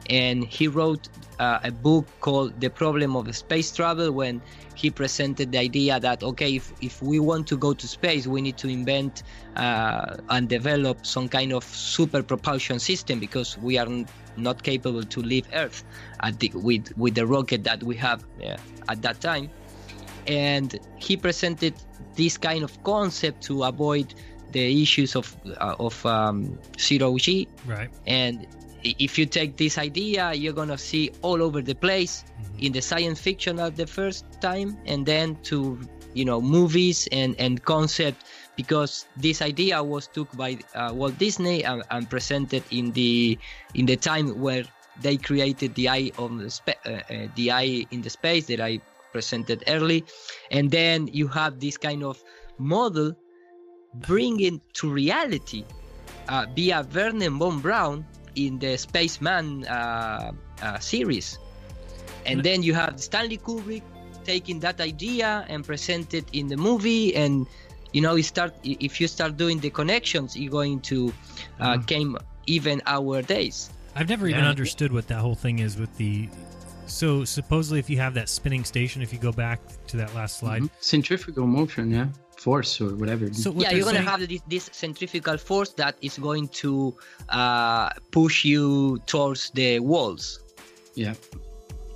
and 0.10 0.44
he 0.44 0.68
wrote 0.68 1.10
uh, 1.40 1.60
a 1.64 1.72
book 1.72 2.08
called 2.22 2.60
"The 2.60 2.70
Problem 2.70 3.16
of 3.16 3.34
Space 3.36 3.72
Travel" 3.72 4.12
when 4.12 4.42
he 4.76 4.90
presented 4.92 5.52
the 5.52 5.58
idea 5.58 6.00
that 6.00 6.24
okay, 6.24 6.56
if, 6.56 6.72
if 6.82 7.02
we 7.02 7.20
want 7.20 7.48
to 7.48 7.58
go 7.58 7.74
to 7.74 7.88
space, 7.88 8.28
we 8.28 8.42
need 8.42 8.58
to 8.58 8.68
invent 8.68 9.24
uh, 9.56 10.18
and 10.30 10.48
develop 10.48 11.06
some 11.06 11.28
kind 11.28 11.52
of 11.52 11.64
super 11.64 12.22
propulsion 12.24 12.80
system 12.80 13.20
because 13.20 13.58
we 13.58 13.78
are 13.78 13.88
not 14.38 14.62
capable 14.64 15.04
to 15.04 15.20
leave 15.22 15.48
Earth 15.54 15.84
at 16.22 16.40
the, 16.40 16.52
with 16.54 16.96
with 16.98 17.16
the 17.16 17.26
rocket 17.26 17.64
that 17.64 17.84
we 17.84 17.96
have 17.96 18.24
uh, 18.44 18.58
at 18.90 19.02
that 19.02 19.20
time. 19.22 19.50
And 20.28 20.80
he 20.98 21.18
presented 21.18 21.74
this 22.16 22.38
kind 22.38 22.64
of 22.64 22.84
concept 22.84 23.44
to 23.44 23.64
avoid 23.64 24.14
the 24.52 24.82
issues 24.82 25.16
of 25.16 25.36
uh, 25.58 25.76
of 25.80 26.06
um, 26.06 26.58
zero 26.80 27.18
G. 27.18 27.48
Right. 27.66 27.90
And 28.06 28.48
if 29.00 29.18
you 29.18 29.26
take 29.26 29.58
this 29.58 29.78
idea, 29.78 30.34
you're 30.34 30.54
gonna 30.54 30.78
see 30.78 31.12
all 31.22 31.42
over 31.42 31.62
the 31.62 31.76
place 31.76 32.24
in 32.60 32.72
the 32.72 32.82
science 32.82 33.20
fiction 33.20 33.60
at 33.60 33.76
the 33.76 33.88
first 33.88 34.26
time, 34.42 34.78
and 34.86 35.06
then 35.06 35.36
to 35.44 35.80
you 36.14 36.26
know 36.26 36.42
movies 36.42 37.08
and 37.12 37.36
and 37.40 37.64
concept 37.64 38.24
because 38.56 39.06
this 39.18 39.42
idea 39.42 39.82
was 39.84 40.08
took 40.08 40.32
by 40.36 40.58
uh, 40.74 40.92
Walt 40.94 41.18
Disney 41.18 41.64
and, 41.64 41.84
and 41.92 42.10
presented 42.10 42.64
in 42.72 42.92
the 42.92 43.38
in 43.76 43.86
the 43.86 43.96
time 43.96 44.40
where 44.40 44.64
they 45.02 45.18
created 45.18 45.76
the 45.76 45.90
eye 45.90 46.12
on 46.18 46.38
the 46.38 46.50
spa- 46.50 46.82
uh, 46.86 47.02
uh, 47.10 47.28
the 47.36 47.52
eye 47.52 47.86
in 47.92 48.02
the 48.02 48.10
space 48.10 48.48
that 48.48 48.60
I 48.60 48.80
presented 49.12 49.64
early, 49.68 50.04
and 50.52 50.72
then 50.72 51.08
you 51.08 51.28
have 51.28 51.60
this 51.60 51.78
kind 51.78 52.04
of 52.04 52.22
model 52.58 53.16
bringing 54.06 54.62
to 54.74 54.90
reality 54.92 55.64
uh, 56.30 56.46
via 56.56 56.86
Werner 56.94 57.30
von 57.30 57.60
Braun 57.60 58.06
in 58.38 58.60
the 58.60 58.78
Spaceman 58.78 59.66
uh, 59.66 60.32
uh, 60.62 60.80
series. 60.80 61.40
And 62.26 62.44
then 62.44 62.62
you 62.62 62.74
have 62.74 63.00
Stanley 63.00 63.38
Kubrick 63.38 63.84
taking 64.24 64.60
that 64.60 64.80
idea 64.82 65.46
and 65.48 65.66
present 65.66 66.14
it 66.14 66.26
in 66.34 66.48
the 66.48 66.58
movie. 66.58 67.16
And, 67.16 67.48
you 67.94 68.02
know, 68.02 68.16
you 68.16 68.24
start 68.24 68.54
if 68.64 69.00
you 69.02 69.08
start 69.08 69.38
doing 69.38 69.60
the 69.60 69.70
connections, 69.70 70.36
you're 70.36 70.52
going 70.52 70.82
to 70.92 71.14
uh, 71.60 71.78
came 71.88 72.18
even 72.46 72.82
our 72.86 73.22
days. 73.22 73.70
I've 73.96 74.10
never 74.10 74.28
even 74.28 74.44
Yeah. 74.44 74.50
understood 74.50 74.92
what 74.92 75.08
that 75.08 75.20
whole 75.20 75.36
thing 75.36 75.60
is 75.60 75.78
with 75.78 75.96
the. 75.98 76.30
So 76.86 77.26
supposedly, 77.26 77.80
if 77.80 77.90
you 77.90 77.98
have 77.98 78.14
that 78.14 78.30
spinning 78.30 78.64
station, 78.64 79.02
if 79.02 79.12
you 79.12 79.20
go 79.20 79.32
back 79.32 79.60
to 79.88 79.98
that 79.98 80.14
last 80.16 80.40
slide, 80.40 80.64
Centrifugal 80.80 81.48
motion, 81.48 81.92
yeah, 81.92 82.08
force 82.38 82.80
or 82.80 82.96
whatever. 82.96 83.32
So 83.34 83.52
what 83.52 83.64
yeah, 83.64 83.70
they're 83.70 83.78
you're 83.80 83.86
gonna 83.86 84.02
have 84.02 84.28
this, 84.28 84.42
this 84.48 84.70
centrifugal 84.72 85.38
force 85.38 85.70
that 85.74 85.96
is 86.02 86.18
going 86.18 86.48
to 86.50 86.96
uh, 87.30 87.90
push 88.12 88.46
you 88.46 89.00
towards 89.08 89.50
the 89.52 89.80
walls. 89.80 90.40
Yeah. 90.96 91.14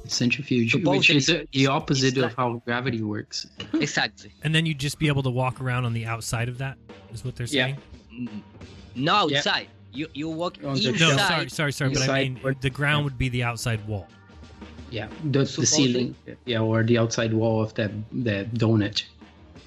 Centrifuge, 0.08 0.76
which 0.84 1.10
is 1.10 1.30
is- 1.30 1.48
the 1.54 1.68
opposite 1.68 2.18
is 2.18 2.24
of 2.24 2.34
how 2.34 2.62
gravity 2.66 3.02
works. 3.02 3.48
Exactly. 3.74 4.32
and 4.44 4.54
then 4.54 4.66
you'd 4.66 4.80
just 4.80 5.00
be 5.00 5.08
able 5.08 5.24
to 5.24 5.30
walk 5.30 5.62
around 5.62 5.86
on 5.86 5.94
the 5.94 6.06
outside 6.06 6.50
of 6.50 6.58
that. 6.58 6.78
Is 7.14 7.24
what 7.24 7.36
they're 7.36 7.48
Yeah. 7.48 7.76
saying? 8.10 8.44
No 8.96 9.14
outside. 9.16 9.68
You 9.94 10.08
you 10.14 10.30
walk 10.30 10.58
On 10.64 10.74
the 10.76 10.90
inside. 10.90 11.00
No, 11.00 11.18
sorry, 11.18 11.50
sorry, 11.50 11.74
sorry, 11.74 11.94
but 11.94 12.00
I 12.10 12.20
Inside 12.20 12.44
mean 12.44 12.56
the 12.62 12.70
ground 12.70 13.04
would 13.06 13.18
be 13.18 13.30
the 13.30 13.44
outside 13.44 13.86
wall. 13.88 14.08
Yeah, 14.90 15.08
the, 15.24 15.44
the 15.44 15.66
ceiling, 15.66 16.16
yeah, 16.46 16.60
or 16.60 16.84
the 16.84 16.98
outside 16.98 17.34
wall 17.34 17.62
of 17.64 17.74
that 17.76 17.92
that 18.24 18.54
donut. 18.54 19.04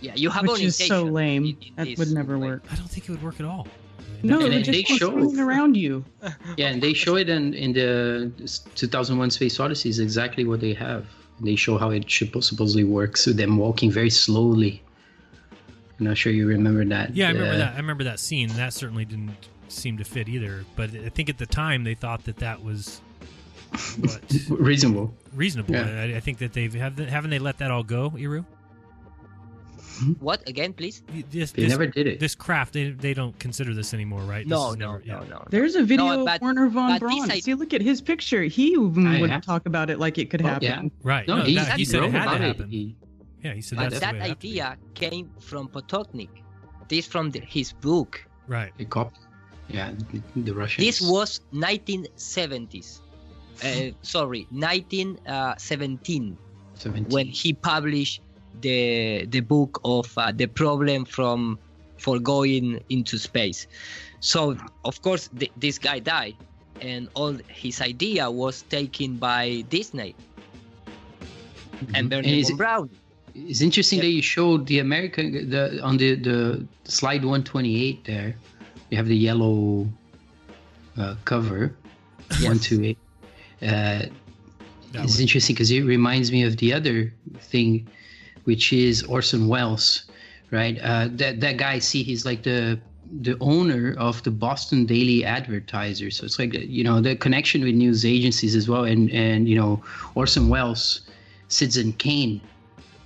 Yeah, 0.05 0.13
you 0.17 0.31
have 0.31 0.47
Which 0.47 0.61
is 0.63 0.77
so 0.77 1.05
lame. 1.05 1.45
in- 1.45 1.57
in 1.67 1.75
That 1.77 1.99
would 1.99 2.13
never 2.13 2.39
way. 2.39 2.49
work. 2.49 2.63
I 2.71 2.75
don't 2.77 2.89
think 2.91 3.09
it 3.09 3.11
would 3.11 3.23
work 3.23 3.39
at 3.41 3.47
all. 3.47 3.67
No, 4.23 4.37
And 4.39 4.47
it 4.49 4.51
then 4.51 4.65
just 4.65 4.89
they 4.89 4.97
show- 4.97 5.11
swinging 5.13 5.39
around 5.41 5.77
you. 5.77 6.05
Yeah, 6.57 6.69
and 6.69 6.83
they 6.83 6.95
show 6.95 7.17
it 7.17 7.29
in 7.29 7.55
in 7.55 7.73
the 7.73 8.33
2001 8.75 9.31
Space 9.31 9.59
Odyssey 9.61 9.89
is 9.89 9.99
exactly 9.99 10.45
what 10.45 10.61
they 10.61 10.75
have. 10.75 11.07
They 11.41 11.57
show 11.57 11.79
how 11.79 11.91
it 11.91 12.09
should 12.09 12.31
supposedly 12.45 12.85
works 12.85 13.27
with 13.27 13.37
them 13.37 13.57
walking 13.57 13.91
very 13.91 14.11
slowly. 14.11 14.83
I'm 15.99 16.07
not 16.07 16.17
sure 16.19 16.33
you 16.33 16.47
remember 16.47 16.85
that. 16.87 17.15
Yeah, 17.15 17.29
I 17.29 17.33
remember 17.33 17.55
uh, 17.55 17.59
that. 17.59 17.75
I 17.75 17.77
remember 17.77 18.05
that 18.05 18.19
scene. 18.21 18.49
That 18.57 18.73
certainly 18.73 19.05
didn't 19.05 19.37
seem 19.69 19.97
to 19.99 20.05
fit 20.05 20.29
either. 20.29 20.65
But 20.77 20.91
I 20.95 21.09
think 21.09 21.29
at 21.29 21.39
the 21.39 21.47
time 21.47 21.85
they 21.85 21.95
thought 21.95 22.25
that 22.25 22.37
that 22.39 22.63
was 22.65 23.01
what 24.01 24.21
Reasonable. 24.49 25.15
reasonable. 25.35 25.75
Yeah. 25.75 26.03
I, 26.15 26.17
I 26.17 26.21
think 26.21 26.39
that 26.39 26.53
they've 26.53 26.73
have 26.75 26.97
haven't 26.99 27.31
they 27.31 27.39
let 27.39 27.59
that 27.59 27.71
all 27.71 27.83
go, 27.85 28.11
Iru? 28.11 28.45
What 30.21 30.49
again, 30.49 30.73
please? 30.73 31.03
This, 31.31 31.53
They 31.53 31.63
this- 31.63 31.71
never 31.71 31.87
did 31.87 32.07
it. 32.07 32.21
This 32.21 32.35
craft, 32.35 32.73
they, 32.73 32.91
they 32.91 33.15
don't 33.15 33.39
consider 33.39 33.75
this 33.75 33.95
anymore, 33.95 34.23
right? 34.23 34.45
This 34.45 34.51
No, 34.51 34.71
is 34.71 34.77
no, 34.77 34.93
never- 34.93 35.03
yeah. 35.05 35.19
no, 35.21 35.25
no. 35.39 35.45
There's 35.51 35.75
a 35.77 35.83
video 35.85 36.07
No, 36.07 36.25
but- 36.25 36.37
of 36.37 36.43
Werner 36.43 36.69
von 36.69 36.99
Braun. 36.99 37.31
I- 37.31 37.41
See, 37.41 37.55
look 37.55 37.73
at 37.75 37.81
his 37.83 38.01
picture. 38.01 38.43
He 38.45 38.73
even 38.73 39.21
would 39.21 39.31
have- 39.31 39.45
talk 39.45 39.67
about 39.67 39.91
it 39.91 39.99
like 39.99 40.19
it 40.19 40.31
could 40.31 40.43
Oh, 40.43 40.47
happen. 40.49 40.63
yeah. 40.67 40.83
Right. 41.03 41.27
No, 41.29 41.37
No, 41.39 41.43
he, 41.45 41.55
that- 41.57 41.79
he 41.79 41.85
said 41.85 41.99
it 42.03 42.07
wrote 42.07 42.13
had 42.13 42.31
to 42.39 42.45
happen. 42.45 42.69
He- 42.71 42.97
Yeah, 43.43 43.53
he 43.55 43.61
said 43.61 43.77
But 43.79 43.91
that's 43.91 44.01
that 44.01 44.13
the 44.15 44.19
way 44.21 44.25
to 44.27 44.31
idea 44.33 44.77
came 44.95 45.31
from 45.39 45.69
Potocnik. 45.69 46.31
This 46.89 47.07
from 47.07 47.31
the, 47.31 47.41
his 47.41 47.73
book. 47.73 48.25
Right. 48.49 48.73
he 48.79 48.85
cop- 48.85 49.15
yeah, 49.69 49.93
the, 50.13 50.21
the 50.43 50.53
Russians. 50.55 50.85
This 50.87 51.01
was 51.01 51.41
1970s. 51.53 53.01
Uh, 53.63 53.91
sorry, 54.03 54.47
1917 54.51 56.37
17. 56.75 57.11
when 57.15 57.27
he 57.27 57.53
published 57.53 58.21
the 58.61 59.27
the 59.27 59.41
book 59.41 59.81
of 59.85 60.07
uh, 60.17 60.33
the 60.33 60.47
problem 60.47 61.05
from 61.05 61.59
for 61.99 62.19
going 62.19 62.83
into 62.91 63.19
space. 63.19 63.67
So 64.21 64.57
of 64.85 65.01
course 65.03 65.29
th- 65.39 65.53
this 65.57 65.79
guy 65.79 65.99
died, 66.01 66.35
and 66.81 67.09
all 67.15 67.37
his 67.49 67.81
idea 67.81 68.31
was 68.31 68.63
taken 68.69 69.17
by 69.17 69.65
Disney 69.71 70.15
and 71.95 72.07
Mhm. 72.07 72.11
Bernard 72.11 72.27
And 72.27 72.35
is 72.35 72.49
von 72.49 72.55
it- 72.55 72.59
Braun. 72.59 72.91
It's 73.35 73.61
interesting 73.61 73.99
that 74.01 74.11
you 74.15 74.23
showed 74.23 74.67
the 74.69 74.79
American 74.79 75.51
the 75.51 75.83
on 75.83 75.97
the 75.97 76.15
the 76.15 76.65
slide 76.85 77.25
128 77.25 78.05
there. 78.05 78.37
You 78.91 78.97
have 78.97 79.09
the 79.09 79.17
yellow 79.17 79.89
uh, 80.97 81.17
cover. 81.25 81.75
One 82.47 82.59
two 82.61 82.85
eight. 82.85 82.99
Uh, 83.61 84.07
it's 84.95 85.15
one. 85.15 85.21
interesting 85.27 85.55
because 85.55 85.73
it 85.73 85.83
reminds 85.83 86.31
me 86.31 86.45
of 86.45 86.57
the 86.59 86.73
other 86.73 87.13
thing, 87.51 87.89
which 88.45 88.73
is 88.73 89.03
Orson 89.05 89.49
Welles, 89.49 90.05
right? 90.51 90.79
Uh, 90.83 91.09
that 91.13 91.41
that 91.41 91.57
guy. 91.57 91.79
See, 91.79 92.03
he's 92.03 92.25
like 92.25 92.43
the 92.43 92.79
the 93.21 93.37
owner 93.41 93.95
of 93.99 94.23
the 94.23 94.31
Boston 94.31 94.87
Daily 94.87 95.25
Advertiser. 95.25 96.11
So 96.11 96.25
it's 96.25 96.39
like 96.39 96.55
you 96.55 96.85
know 96.85 97.01
the 97.01 97.17
connection 97.17 97.63
with 97.63 97.75
news 97.75 98.05
agencies 98.05 98.55
as 98.57 98.69
well. 98.69 98.85
And 98.85 99.11
and 99.11 99.49
you 99.49 99.57
know 99.57 99.83
Orson 100.15 100.49
Welles, 100.49 101.01
Citizen 101.49 101.93
Kane 101.95 102.41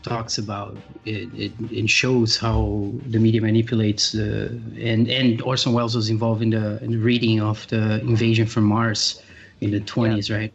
talks 0.02 0.38
about 0.38 0.76
it, 1.04 1.28
it, 1.34 1.52
it 1.70 1.90
shows 1.90 2.36
how 2.36 2.92
the 3.08 3.18
media 3.18 3.40
manipulates 3.40 4.12
the 4.12 4.46
and 4.80 5.08
and 5.08 5.42
Orson 5.42 5.72
Welles 5.72 5.96
was 5.96 6.08
involved 6.08 6.42
in 6.42 6.50
the, 6.50 6.82
in 6.82 6.92
the 6.92 6.98
reading 6.98 7.40
of 7.40 7.66
the 7.68 8.00
invasion 8.00 8.46
from 8.46 8.64
Mars 8.64 9.20
in 9.60 9.72
the 9.72 9.80
20s 9.80 10.34
right 10.34 10.52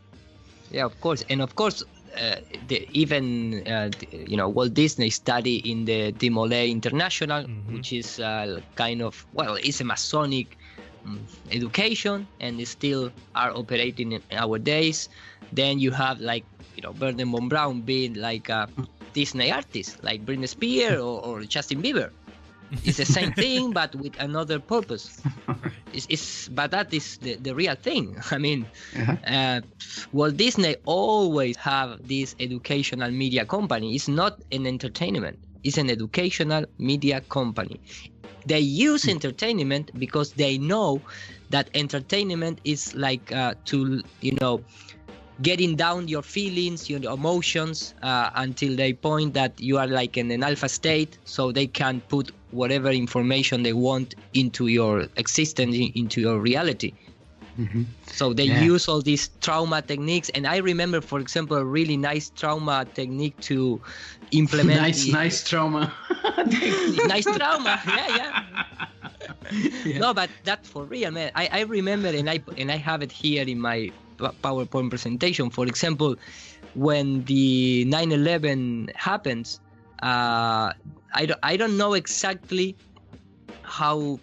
Yeah, 0.71 0.85
of 0.85 0.99
course, 1.01 1.23
and 1.29 1.39
of 1.41 1.55
course, 1.55 1.83
uh, 2.17 2.35
the, 2.67 2.87
even 2.91 3.63
uh, 3.67 3.89
the- 3.89 4.25
you 4.27 4.37
know 4.37 4.49
Walt 4.49 4.73
Disney 4.73 5.09
study 5.09 5.57
in 5.69 5.85
the 5.85 6.11
De 6.11 6.29
Molay 6.29 6.69
International, 6.71 7.43
which 7.73 7.91
is 7.93 8.19
uh, 8.19 8.59
kind 8.75 9.01
of 9.01 9.25
well, 9.33 9.55
it's 9.55 9.81
a 9.81 9.85
Masonic 9.85 10.57
um, 11.05 11.19
education, 11.51 12.27
and 12.39 12.59
they 12.59 12.65
still 12.65 13.11
are 13.35 13.51
operating 13.55 14.13
in 14.13 14.21
our 14.31 14.57
days. 14.59 15.09
Then 15.51 15.79
you 15.79 15.91
have 15.91 16.19
like 16.21 16.45
you 16.75 16.81
know 16.83 16.93
Bernard 16.93 17.27
von 17.29 17.49
Braun 17.49 17.81
being 17.81 18.13
like 18.15 18.49
a 18.49 18.69
Disney 19.13 19.51
artist, 19.51 20.03
like 20.03 20.25
Britney 20.25 20.47
Spears 20.49 20.99
or, 20.99 21.21
or 21.25 21.41
Justin 21.43 21.81
Bieber. 21.81 22.09
It's 22.83 22.97
the 22.97 23.05
same 23.05 23.33
thing, 23.43 23.73
but 23.73 23.95
with 23.95 24.15
another 24.19 24.59
purpose. 24.59 25.21
It's, 25.91 26.07
it's 26.09 26.47
but 26.49 26.71
that 26.71 26.93
is 26.93 27.17
the, 27.21 27.35
the 27.35 27.53
real 27.55 27.75
thing. 27.75 28.17
I 28.31 28.37
mean, 28.37 28.69
uh, 29.25 29.61
Walt 30.11 30.37
Disney 30.37 30.75
always 30.85 31.57
have 31.57 31.99
this 32.07 32.35
educational 32.39 33.11
media 33.11 33.45
company. 33.45 33.95
It's 33.95 34.07
not 34.07 34.41
an 34.51 34.65
entertainment. 34.65 35.39
It's 35.63 35.77
an 35.77 35.89
educational 35.89 36.65
media 36.79 37.21
company. 37.21 37.81
They 38.45 38.59
use 38.59 39.07
entertainment 39.07 39.91
because 39.97 40.33
they 40.33 40.57
know 40.57 41.03
that 41.49 41.69
entertainment 41.73 42.59
is 42.63 42.93
like 42.95 43.31
uh, 43.31 43.55
to 43.65 44.01
you 44.21 44.33
know 44.41 44.65
getting 45.43 45.75
down 45.75 46.07
your 46.07 46.23
feelings, 46.23 46.89
your 46.89 47.03
emotions, 47.13 47.93
uh, 48.01 48.29
until 48.35 48.75
they 48.75 48.93
point 48.93 49.33
that 49.35 49.59
you 49.59 49.77
are 49.77 49.87
like 49.87 50.17
in 50.17 50.31
an 50.31 50.43
alpha 50.43 50.69
state, 50.69 51.19
so 51.25 51.51
they 51.51 51.67
can 51.67 52.01
put 52.09 52.31
whatever 52.51 52.89
information 52.91 53.63
they 53.63 53.73
want 53.73 54.15
into 54.33 54.67
your 54.67 55.05
existence, 55.17 55.75
into 55.95 56.21
your 56.21 56.39
reality. 56.39 56.93
So 58.07 58.33
they 58.33 58.45
Yeah. 58.45 58.63
use 58.63 58.87
all 58.89 59.01
these 59.01 59.29
trauma 59.41 59.81
techniques, 59.81 60.29
and 60.35 60.47
I 60.47 60.57
remember, 60.57 61.01
for 61.01 61.19
example, 61.19 61.57
a 61.57 61.65
really 61.65 61.97
nice 61.97 62.29
trauma 62.31 62.85
technique 62.93 63.39
to 63.41 63.81
implement. 64.31 64.81
nice 64.87 65.05
the- 65.05 65.11
nice 65.11 65.43
trauma 65.43 65.93
nice 67.05 67.25
trauma. 67.25 67.79
Yeah, 67.87 68.09
yeah. 68.19 68.31
No, 69.99 70.13
but 70.13 70.29
that's 70.43 70.67
for 70.69 70.85
real, 70.85 71.11
man. 71.11 71.31
I, 71.35 71.49
I 71.51 71.61
remember, 71.61 72.07
and 72.09 72.29
I 72.29 72.41
and 72.57 72.71
I 72.71 72.77
have 72.77 73.01
it 73.03 73.11
here 73.11 73.45
in 73.47 73.59
my 73.59 73.91
PowerPoint 74.31 74.89
presentation. 74.89 75.49
For 75.49 75.65
example, 75.65 76.15
when 76.75 77.23
the 77.25 77.85
9/11 77.85 78.93
happens, 78.95 79.59
uh, 80.01 80.71
I 81.13 81.25
don't 81.25 81.39
I 81.43 81.57
don't 81.57 81.77
know 81.77 81.93
exactly 81.93 82.75
how 83.63 84.19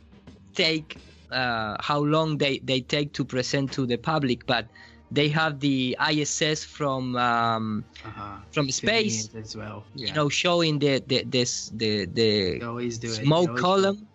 take 0.55 0.97
uh, 1.31 1.77
how 1.81 2.01
long 2.01 2.39
they, 2.39 2.59
they 2.59 2.81
take 2.81 3.12
to 3.14 3.24
present 3.24 3.72
to 3.72 3.86
the 3.86 3.97
public, 3.97 4.47
but 4.47 4.66
they 5.10 5.28
have 5.28 5.60
the 5.60 5.97
ISS 6.01 6.64
from 6.64 7.16
um, 7.16 7.85
from 8.51 8.70
space 8.70 9.28
as 9.35 9.56
well 9.56 9.85
you 9.94 10.12
know, 10.12 10.28
showing 10.28 10.78
the 10.78 11.02
the 11.06 11.24
this 11.24 11.70
the 11.74 12.06
the 12.06 12.59
They 12.59 12.64
always 12.64 12.98
do 12.98 13.09
it. 13.09 13.24
Smoke 13.24 13.56
column. 13.56 14.06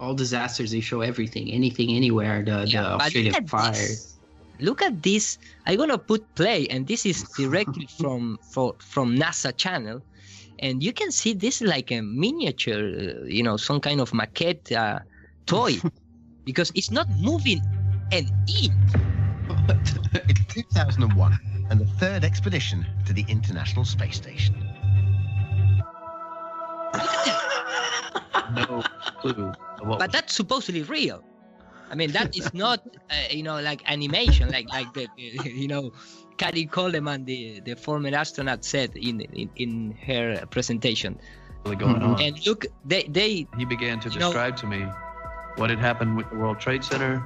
all 0.00 0.14
disasters 0.14 0.72
they 0.72 0.80
show 0.80 1.00
everything 1.02 1.52
anything 1.52 1.90
anywhere 1.94 2.42
the, 2.42 2.66
Yeah, 2.66 2.82
the 2.82 2.88
Australian 2.98 3.46
fire 3.46 3.72
this. 3.72 4.13
Look 4.60 4.82
at 4.82 5.02
this. 5.02 5.38
I'm 5.66 5.76
gonna 5.76 5.98
put 5.98 6.22
play, 6.34 6.66
and 6.68 6.86
this 6.86 7.06
is 7.06 7.22
directly 7.36 7.88
from 7.98 8.38
for, 8.52 8.74
from 8.78 9.16
NASA 9.16 9.56
channel, 9.56 10.02
and 10.60 10.82
you 10.82 10.92
can 10.92 11.10
see 11.10 11.34
this 11.34 11.60
is 11.60 11.68
like 11.68 11.90
a 11.90 12.00
miniature, 12.00 12.78
uh, 12.78 13.24
you 13.26 13.42
know, 13.42 13.56
some 13.56 13.80
kind 13.80 14.00
of 14.00 14.12
maquette 14.12 14.70
uh, 14.72 15.00
toy, 15.46 15.74
because 16.44 16.70
it's 16.74 16.90
not 16.90 17.08
moving 17.18 17.60
an 18.12 18.28
inch. 18.48 18.72
It's 20.28 20.44
2001 20.70 21.38
and 21.70 21.80
the 21.80 21.86
third 21.98 22.24
expedition 22.24 22.86
to 23.06 23.12
the 23.12 23.24
International 23.28 23.84
Space 23.84 24.16
Station. 24.16 24.54
no 28.54 28.82
clue. 29.20 29.52
what 29.82 29.98
but 29.98 30.12
that's 30.12 30.34
supposedly 30.34 30.82
real. 30.82 31.24
I 31.90 31.94
mean, 31.94 32.12
that 32.12 32.36
is 32.36 32.52
not, 32.54 32.80
uh, 33.10 33.14
you 33.30 33.42
know, 33.42 33.60
like 33.60 33.82
animation, 33.90 34.50
like 34.50 34.68
like 34.70 34.92
the, 34.94 35.06
you 35.44 35.68
know, 35.68 35.92
Carrie 36.36 36.66
Coleman, 36.66 37.24
the 37.24 37.60
the 37.60 37.74
former 37.76 38.14
astronaut, 38.14 38.64
said 38.64 38.96
in 38.96 39.20
in, 39.20 39.50
in 39.56 39.92
her 40.06 40.44
presentation. 40.50 41.18
really 41.64 41.76
going 41.76 42.02
on. 42.02 42.20
And 42.20 42.34
look, 42.46 42.66
they 42.84 43.04
they 43.04 43.46
he 43.56 43.64
began 43.64 44.00
to 44.00 44.08
you 44.10 44.18
know- 44.18 44.28
describe 44.32 44.56
to 44.58 44.66
me 44.66 44.86
what 45.56 45.70
had 45.70 45.78
happened 45.78 46.16
with 46.16 46.28
the 46.30 46.36
World 46.36 46.58
Trade 46.58 46.82
Center, 46.82 47.22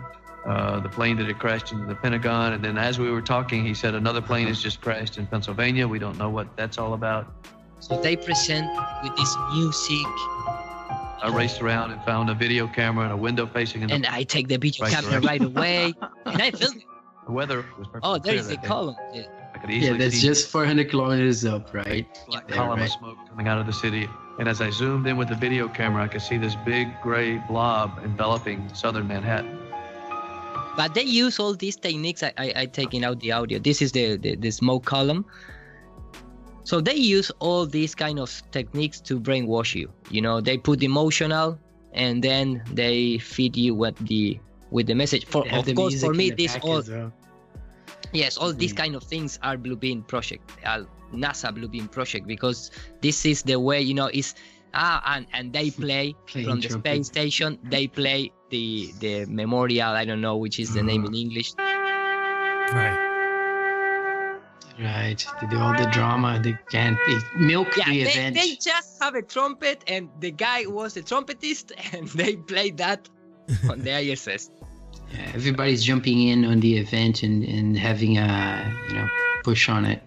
uh, 0.47 0.81
the 0.81 0.89
plane 0.91 1.17
that 1.17 1.27
had 1.27 1.39
crashed 1.39 1.73
into 1.73 1.87
the 1.87 1.95
Pentagon, 1.95 2.53
and 2.53 2.63
then 2.63 2.77
as 2.77 2.99
we 2.99 3.11
were 3.11 3.23
talking, 3.23 3.65
he 3.65 3.73
said 3.75 3.95
another 3.95 4.21
plane 4.21 4.47
has 4.49 4.61
just 4.63 4.81
crashed 4.83 5.17
in 5.19 5.27
Pennsylvania. 5.27 5.89
We 5.89 5.99
don't 5.99 6.19
know 6.19 6.29
what 6.31 6.47
that's 6.57 6.77
all 6.79 6.93
about. 6.95 7.25
so 7.81 8.01
they 8.03 8.17
present 8.17 8.67
with 9.03 9.15
this 9.17 9.33
music, 9.55 10.07
I 11.23 11.35
raced 11.35 11.61
around 11.61 11.91
and 11.91 12.03
found 12.05 12.31
a 12.31 12.35
video 12.35 12.67
camera 12.69 13.05
and 13.05 13.13
a 13.13 13.17
window 13.17 13.47
facing 13.47 13.83
in 13.83 13.89
the, 13.89 13.95
and 13.95 14.07
I 14.07 14.23
take 14.23 14.49
the 14.49 14.57
video 14.59 14.85
Right 14.85 14.93
camera 14.95 15.21
direction. 15.21 15.29
right 15.29 15.43
away, 15.43 15.95
and 16.27 16.43
I 16.43 16.51
film 16.53 16.77
it. 16.77 16.85
the 17.27 17.33
weather. 17.33 17.65
Was 17.79 17.87
perfectly 17.89 18.01
Oh, 18.03 18.19
there's 18.19 18.23
clear 18.23 18.37
is 18.41 18.51
a 18.51 18.57
day. 18.57 18.67
column. 18.67 18.97
Yeah. 19.13 19.23
I 19.55 19.59
could 19.59 19.71
yeah 19.71 19.95
that's 19.97 20.21
just 20.21 20.51
400 20.51 20.91
kilometers 20.91 21.45
up 21.45 21.73
right 21.75 22.07
black 22.29 22.47
There, 22.47 22.57
column 22.57 22.79
right? 22.81 22.87
of 22.89 22.93
smoke 22.93 23.19
coming 23.29 23.49
out 23.49 23.59
of 23.59 23.67
the 23.67 23.73
city. 23.73 24.09
And 24.39 24.49
as 24.49 24.61
I 24.61 24.71
zoomed 24.71 25.07
in 25.09 25.17
with 25.17 25.29
the 25.29 25.35
video 25.35 25.67
camera, 25.69 26.05
I 26.05 26.09
could 26.09 26.23
see 26.23 26.37
this 26.39 26.55
big 26.65 26.89
gray 27.03 27.39
blob 27.49 27.99
enveloping 28.05 28.73
southern 28.73 29.09
Manhattan. 29.09 29.59
but 30.77 30.95
they 30.95 31.03
use 31.03 31.41
all 31.41 31.55
these 31.55 31.75
techniques. 31.77 32.23
I, 32.23 32.33
I, 32.39 32.53
I 32.57 32.67
taking 32.67 33.03
out 33.05 33.19
the 33.19 33.33
audio. 33.33 33.59
This 33.59 33.83
is 33.83 33.91
the, 33.93 34.17
the 34.17 34.37
the 34.37 34.51
smoke 34.53 34.85
column. 34.85 35.25
So 36.69 36.83
they 36.85 36.95
use 37.17 37.33
all 37.41 37.65
these 37.65 37.95
kind 37.97 38.19
of 38.21 38.29
techniques 38.53 39.01
to 39.09 39.17
brainwash 39.19 39.73
you. 39.75 39.89
You 40.11 40.21
know, 40.21 40.37
they 40.49 40.57
put 40.61 40.83
emotional, 40.83 41.57
and 41.97 42.21
then 42.23 42.61
they 42.77 43.17
feed 43.17 43.57
you 43.57 43.73
with 43.75 43.97
the 44.07 44.37
with 44.71 44.85
the 44.87 44.93
message. 44.95 45.25
For 45.25 45.49
of 45.49 45.65
the 45.65 45.73
course, 45.73 45.97
for 45.97 46.13
me, 46.13 46.29
this 46.29 46.53
all 46.61 46.85
well. 46.85 47.09
yes, 48.13 48.37
all 48.37 48.53
these 48.53 48.75
Mm. 48.75 48.81
kind 48.83 48.95
of 49.01 49.03
things 49.05 49.39
are 49.41 49.57
Blue 49.57 49.77
Beam 49.81 50.03
project, 50.05 50.45
uh, 50.69 50.85
NASA 51.25 51.49
Blue 51.57 51.69
Beam 51.73 51.89
project, 51.89 52.27
because 52.29 52.71
this 53.01 53.25
is 53.25 53.41
the 53.43 53.57
way 53.57 53.81
you 53.81 53.95
know 53.97 54.13
is 54.13 54.35
ah 54.77 55.01
and 55.17 55.25
and 55.33 55.57
they 55.57 55.71
play 55.85 56.13
from 56.29 56.61
the 56.61 56.69
trumpet. 56.69 56.85
space 56.85 57.07
station. 57.09 57.57
They 57.73 57.89
play 57.89 58.29
the 58.53 58.93
the 59.01 59.25
memorial. 59.25 59.97
I 59.97 60.05
don't 60.05 60.21
know 60.21 60.37
which 60.37 60.61
is 60.61 60.77
the 60.77 60.85
name 60.85 61.09
Uh-huh. 61.09 61.17
in 61.17 61.33
English. 61.33 61.57
Right. 62.77 63.08
Right. 64.81 65.27
They 65.41 65.47
do 65.49 65.59
all 65.59 65.77
the 65.77 65.89
drama. 65.91 66.41
They 66.43 66.57
can't 66.71 66.97
they 67.07 67.19
milk 67.37 67.77
Yeah, 67.77 67.91
the 67.91 68.05
they, 68.05 68.11
event. 68.11 68.37
they 68.37 68.55
just 68.55 69.03
have 69.03 69.15
a 69.17 69.23
trumpet, 69.23 69.83
and 69.89 70.09
the 70.21 70.31
guy 70.31 70.67
was 70.67 70.97
a 70.97 71.03
trumpetist, 71.03 71.73
and 71.93 72.09
they 72.11 72.37
played 72.37 72.77
that 72.79 73.09
on 73.69 73.81
the 73.81 73.91
ISS. 73.91 74.51
Yeah, 75.13 75.33
everybody's 75.35 75.83
jumping 75.83 76.29
in 76.29 76.45
on 76.45 76.61
the 76.61 76.77
event 76.77 77.23
and, 77.23 77.43
and 77.43 77.77
having 77.77 78.19
a 78.19 78.73
you 78.89 78.95
know 78.95 79.09
push 79.43 79.69
on 79.69 79.85
it. 79.85 80.01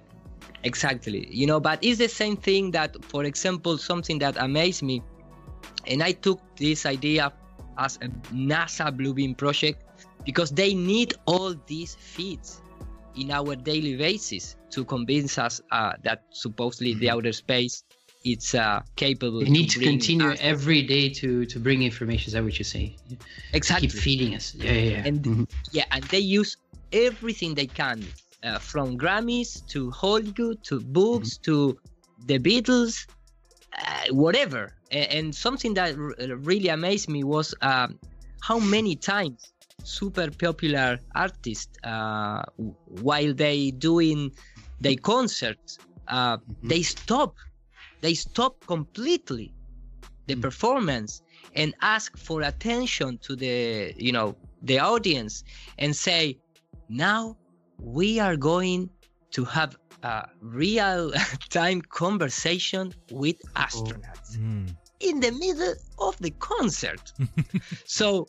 Exactly. 0.63 1.27
You 1.31 1.47
know, 1.47 1.59
but 1.59 1.79
it's 1.81 1.97
the 1.97 2.07
same 2.07 2.37
thing 2.37 2.71
that, 2.71 3.03
for 3.03 3.25
example, 3.25 3.77
something 3.77 4.19
that 4.19 4.37
amazed 4.37 4.83
me, 4.83 5.03
and 5.85 6.01
I 6.01 6.13
took 6.13 6.39
this 6.55 6.85
idea 6.85 7.33
as 7.77 7.97
a 7.97 8.07
NASA 8.33 8.95
Bluebeam 8.95 9.35
project 9.35 9.83
because 10.23 10.51
they 10.51 10.73
need 10.75 11.15
all 11.25 11.55
these 11.65 11.95
feeds 11.95 12.61
in 13.15 13.31
our 13.31 13.55
daily 13.55 13.95
basis 13.97 14.55
to 14.71 14.83
convince 14.85 15.37
us 15.37 15.61
uh, 15.71 15.93
that 16.03 16.23
supposedly 16.31 16.93
the 16.93 17.09
outer 17.09 17.31
space 17.33 17.83
it's 18.23 18.53
uh, 18.53 18.81
capable. 18.95 19.39
They 19.39 19.49
need 19.49 19.69
to 19.71 19.79
bring 19.79 19.97
continue 19.97 20.29
us- 20.29 20.39
every 20.41 20.83
day 20.83 21.09
to 21.09 21.43
to 21.47 21.59
bring 21.59 21.81
information. 21.81 22.27
Is 22.27 22.33
that 22.33 22.43
what 22.43 22.57
you're 22.59 22.63
saying? 22.63 22.95
Exactly. 23.53 23.87
Keep 23.87 23.97
feeding 23.99 24.35
us. 24.35 24.53
Yeah, 24.53 24.71
yeah. 24.73 24.91
yeah. 24.91 25.07
And 25.07 25.23
Mhm. 25.23 25.49
yeah, 25.71 25.85
and 25.91 26.03
they 26.05 26.19
use 26.19 26.55
everything 26.93 27.55
they 27.55 27.65
can, 27.65 28.05
uh, 28.43 28.59
from 28.59 28.95
Grammys 28.97 29.65
to 29.73 29.89
Hollywood 29.89 30.63
to 30.65 30.79
books 30.81 31.37
to 31.39 31.77
the 32.27 32.37
Beatles, 32.37 33.07
uh, 33.77 34.13
whatever. 34.13 34.73
And, 34.91 35.07
and 35.11 35.35
something 35.35 35.73
that 35.75 35.97
r- 35.97 36.13
really 36.37 36.67
amazed 36.67 37.09
me 37.09 37.23
was 37.23 37.55
um, 37.61 37.97
how 38.41 38.59
many 38.59 38.95
times 38.95 39.50
super 39.83 40.29
popular 40.31 40.99
artists, 41.15 41.77
uh, 41.83 42.43
while 42.85 43.33
they 43.33 43.71
doing 43.71 44.31
their 44.79 44.95
concerts, 44.95 45.77
uh, 46.07 46.37
they 46.63 46.81
stop, 46.81 47.35
they 48.01 48.13
stop 48.13 48.65
completely 48.67 49.53
the 50.27 50.35
performance 50.35 51.21
and 51.55 51.73
ask 51.81 52.17
for 52.17 52.41
attention 52.41 53.17
to 53.19 53.35
the 53.35 53.93
you 53.97 54.11
know 54.11 54.35
the 54.61 54.79
audience 54.79 55.43
and 55.77 55.95
say 55.95 56.37
now 56.89 57.35
we 57.79 58.19
are 58.19 58.37
going 58.37 58.89
to 59.31 59.43
have 59.43 59.75
a 60.03 60.27
real 60.41 61.11
time 61.49 61.81
conversation 61.81 62.93
with 63.11 63.37
astronauts 63.55 64.37
Mm. 64.37 64.69
in 64.99 65.19
the 65.19 65.31
middle 65.31 65.73
of 65.99 66.17
the 66.19 66.31
concert. 66.31 67.11
So 67.85 68.27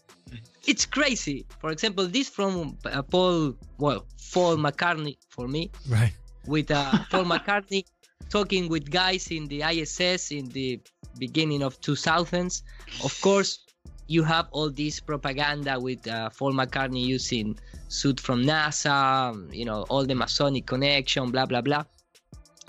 it's 0.66 0.86
crazy 0.86 1.44
for 1.60 1.70
example 1.70 2.06
this 2.06 2.28
from 2.28 2.76
uh, 2.86 3.02
paul 3.02 3.54
well 3.78 4.06
paul 4.32 4.56
mccartney 4.56 5.16
for 5.28 5.46
me 5.48 5.70
Right. 5.88 6.12
with 6.46 6.70
uh, 6.70 6.98
Paul 7.10 7.24
McCartney 7.24 7.84
talking 8.30 8.68
with 8.68 8.90
guys 8.90 9.28
in 9.30 9.46
the 9.48 9.62
ISS 9.62 10.30
in 10.32 10.46
the 10.50 10.80
beginning 11.18 11.62
of 11.62 11.78
2000s. 11.80 12.62
Of 13.04 13.14
course, 13.20 13.60
you 14.08 14.22
have 14.24 14.46
all 14.52 14.70
this 14.70 14.98
propaganda 15.00 15.78
with 15.78 16.06
uh, 16.08 16.30
Paul 16.38 16.52
McCartney 16.54 17.04
using 17.04 17.58
suit 17.88 18.18
from 18.18 18.42
NASA, 18.42 19.36
you 19.54 19.64
know, 19.64 19.82
all 19.90 20.04
the 20.06 20.14
Masonic 20.14 20.66
connection, 20.66 21.30
blah 21.30 21.46
blah 21.46 21.60
blah. 21.60 21.84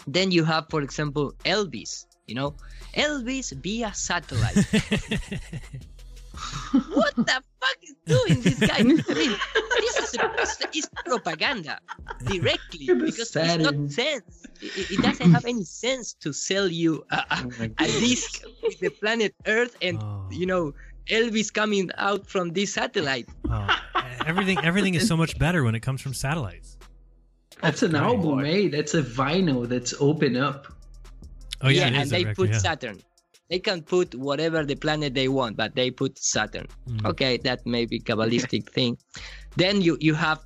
Then 0.05 0.31
you 0.31 0.43
have, 0.43 0.65
for 0.69 0.81
example, 0.81 1.33
Elvis. 1.45 2.05
You 2.27 2.35
know, 2.35 2.55
Elvis 2.95 3.53
via 3.63 3.93
satellite. 3.93 4.57
what 6.93 7.15
the 7.15 7.41
fuck 7.61 7.77
is 7.83 7.95
doing 8.05 8.41
this 8.41 8.59
guy? 8.59 8.77
I 8.77 8.83
mean, 8.83 8.97
this 8.97 9.97
is, 9.97 10.15
a, 10.15 10.77
is 10.77 10.89
propaganda 11.05 11.79
directly 12.25 12.85
Yeah, 12.85 12.95
but 12.95 13.05
because 13.05 13.35
it's 13.35 13.57
not 13.63 13.91
sense. 13.91 14.45
It, 14.61 14.91
it 14.91 15.01
doesn't 15.01 15.31
have 15.31 15.45
any 15.45 15.63
sense 15.63 16.13
to 16.21 16.33
sell 16.33 16.67
you 16.67 17.03
a, 17.11 17.15
a, 17.15 17.69
a 17.79 17.85
disc 17.85 18.43
with 18.63 18.79
the 18.79 18.89
planet 18.89 19.35
Earth 19.45 19.77
and 19.81 20.01
you 20.31 20.45
know 20.45 20.73
Elvis 21.07 21.53
coming 21.53 21.89
out 21.97 22.27
from 22.27 22.53
this 22.53 22.73
satellite. 22.73 23.27
Oh, 23.49 23.67
everything 24.25 24.57
everything 24.63 24.95
is 24.95 25.07
so 25.07 25.17
much 25.17 25.37
better 25.37 25.63
when 25.63 25.75
it 25.75 25.81
comes 25.81 26.01
from 26.01 26.13
satellites. 26.13 26.77
That's 27.61 27.83
an 27.83 27.95
album, 27.95 28.43
eh? 28.45 28.67
That's 28.69 28.93
a 28.93 29.01
vinyl 29.01 29.67
that's 29.67 29.93
open 29.99 30.35
up. 30.35 30.67
Oh 31.61 31.69
yeah, 31.69 31.87
it 31.87 31.93
and 31.93 32.09
they 32.09 32.25
record, 32.25 32.35
put 32.35 32.49
yeah. 32.49 32.57
Saturn. 32.57 33.01
They 33.49 33.59
can 33.59 33.81
put 33.83 34.15
whatever 34.15 34.65
the 34.65 34.75
planet 34.75 35.13
they 35.13 35.27
want, 35.27 35.57
but 35.57 35.75
they 35.75 35.91
put 35.91 36.17
Saturn. 36.17 36.67
Mm. 36.87 37.05
Okay, 37.11 37.37
that 37.43 37.65
may 37.65 37.85
be 37.85 37.99
kabbalistic 37.99 38.69
thing. 38.77 38.97
Then 39.55 39.81
you 39.81 39.97
you 39.99 40.13
have, 40.15 40.39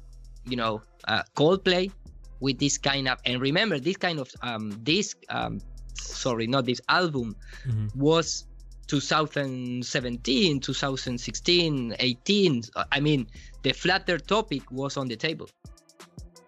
you 0.46 0.58
know, 0.58 0.82
uh, 1.08 1.24
Coldplay 1.36 1.92
with 2.40 2.60
this 2.60 2.78
kind 2.78 3.08
of 3.08 3.18
and 3.26 3.42
remember 3.42 3.80
this 3.80 3.98
kind 3.98 4.20
of 4.20 4.30
um 4.42 4.70
disc 4.84 5.18
um 5.30 5.60
sorry 5.96 6.46
not 6.48 6.66
this 6.66 6.80
album 6.88 7.36
Mhm. 7.66 7.96
was 7.96 8.46
2017 8.88 10.60
2016 10.60 11.96
18 12.00 12.62
i 12.92 13.00
mean 13.00 13.28
the 13.64 13.74
flatter 13.74 14.18
topic 14.20 14.62
was 14.72 14.98
on 14.98 15.08
the 15.08 15.16
table 15.16 15.50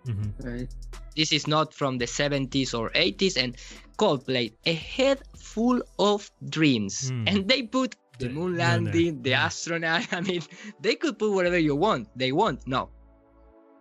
Mhm. 0.06 0.34
Right. 0.44 0.70
This 1.16 1.32
is 1.34 1.48
not 1.48 1.74
from 1.74 1.98
the 1.98 2.08
70s 2.08 2.74
or 2.74 2.92
80s 2.96 3.38
and 3.38 3.56
Coldplay 3.98 4.54
a 4.66 4.74
head 4.74 5.22
full 5.38 5.82
of 6.00 6.30
dreams 6.50 7.10
Hmm. 7.12 7.28
and 7.28 7.48
they 7.50 7.64
put 7.64 7.96
the 8.20 8.30
moon 8.30 8.56
they're 8.56 8.78
in 8.78 8.84
there. 8.86 8.94
landing 8.94 9.22
the 9.24 9.34
astronaut 9.34 10.08
i 10.14 10.22
mean 10.22 10.42
they 10.82 10.96
could 10.96 11.18
put 11.20 11.32
whatever 11.32 11.58
you 11.58 11.76
want 11.76 12.08
they 12.16 12.32
want 12.32 12.66
no 12.68 12.90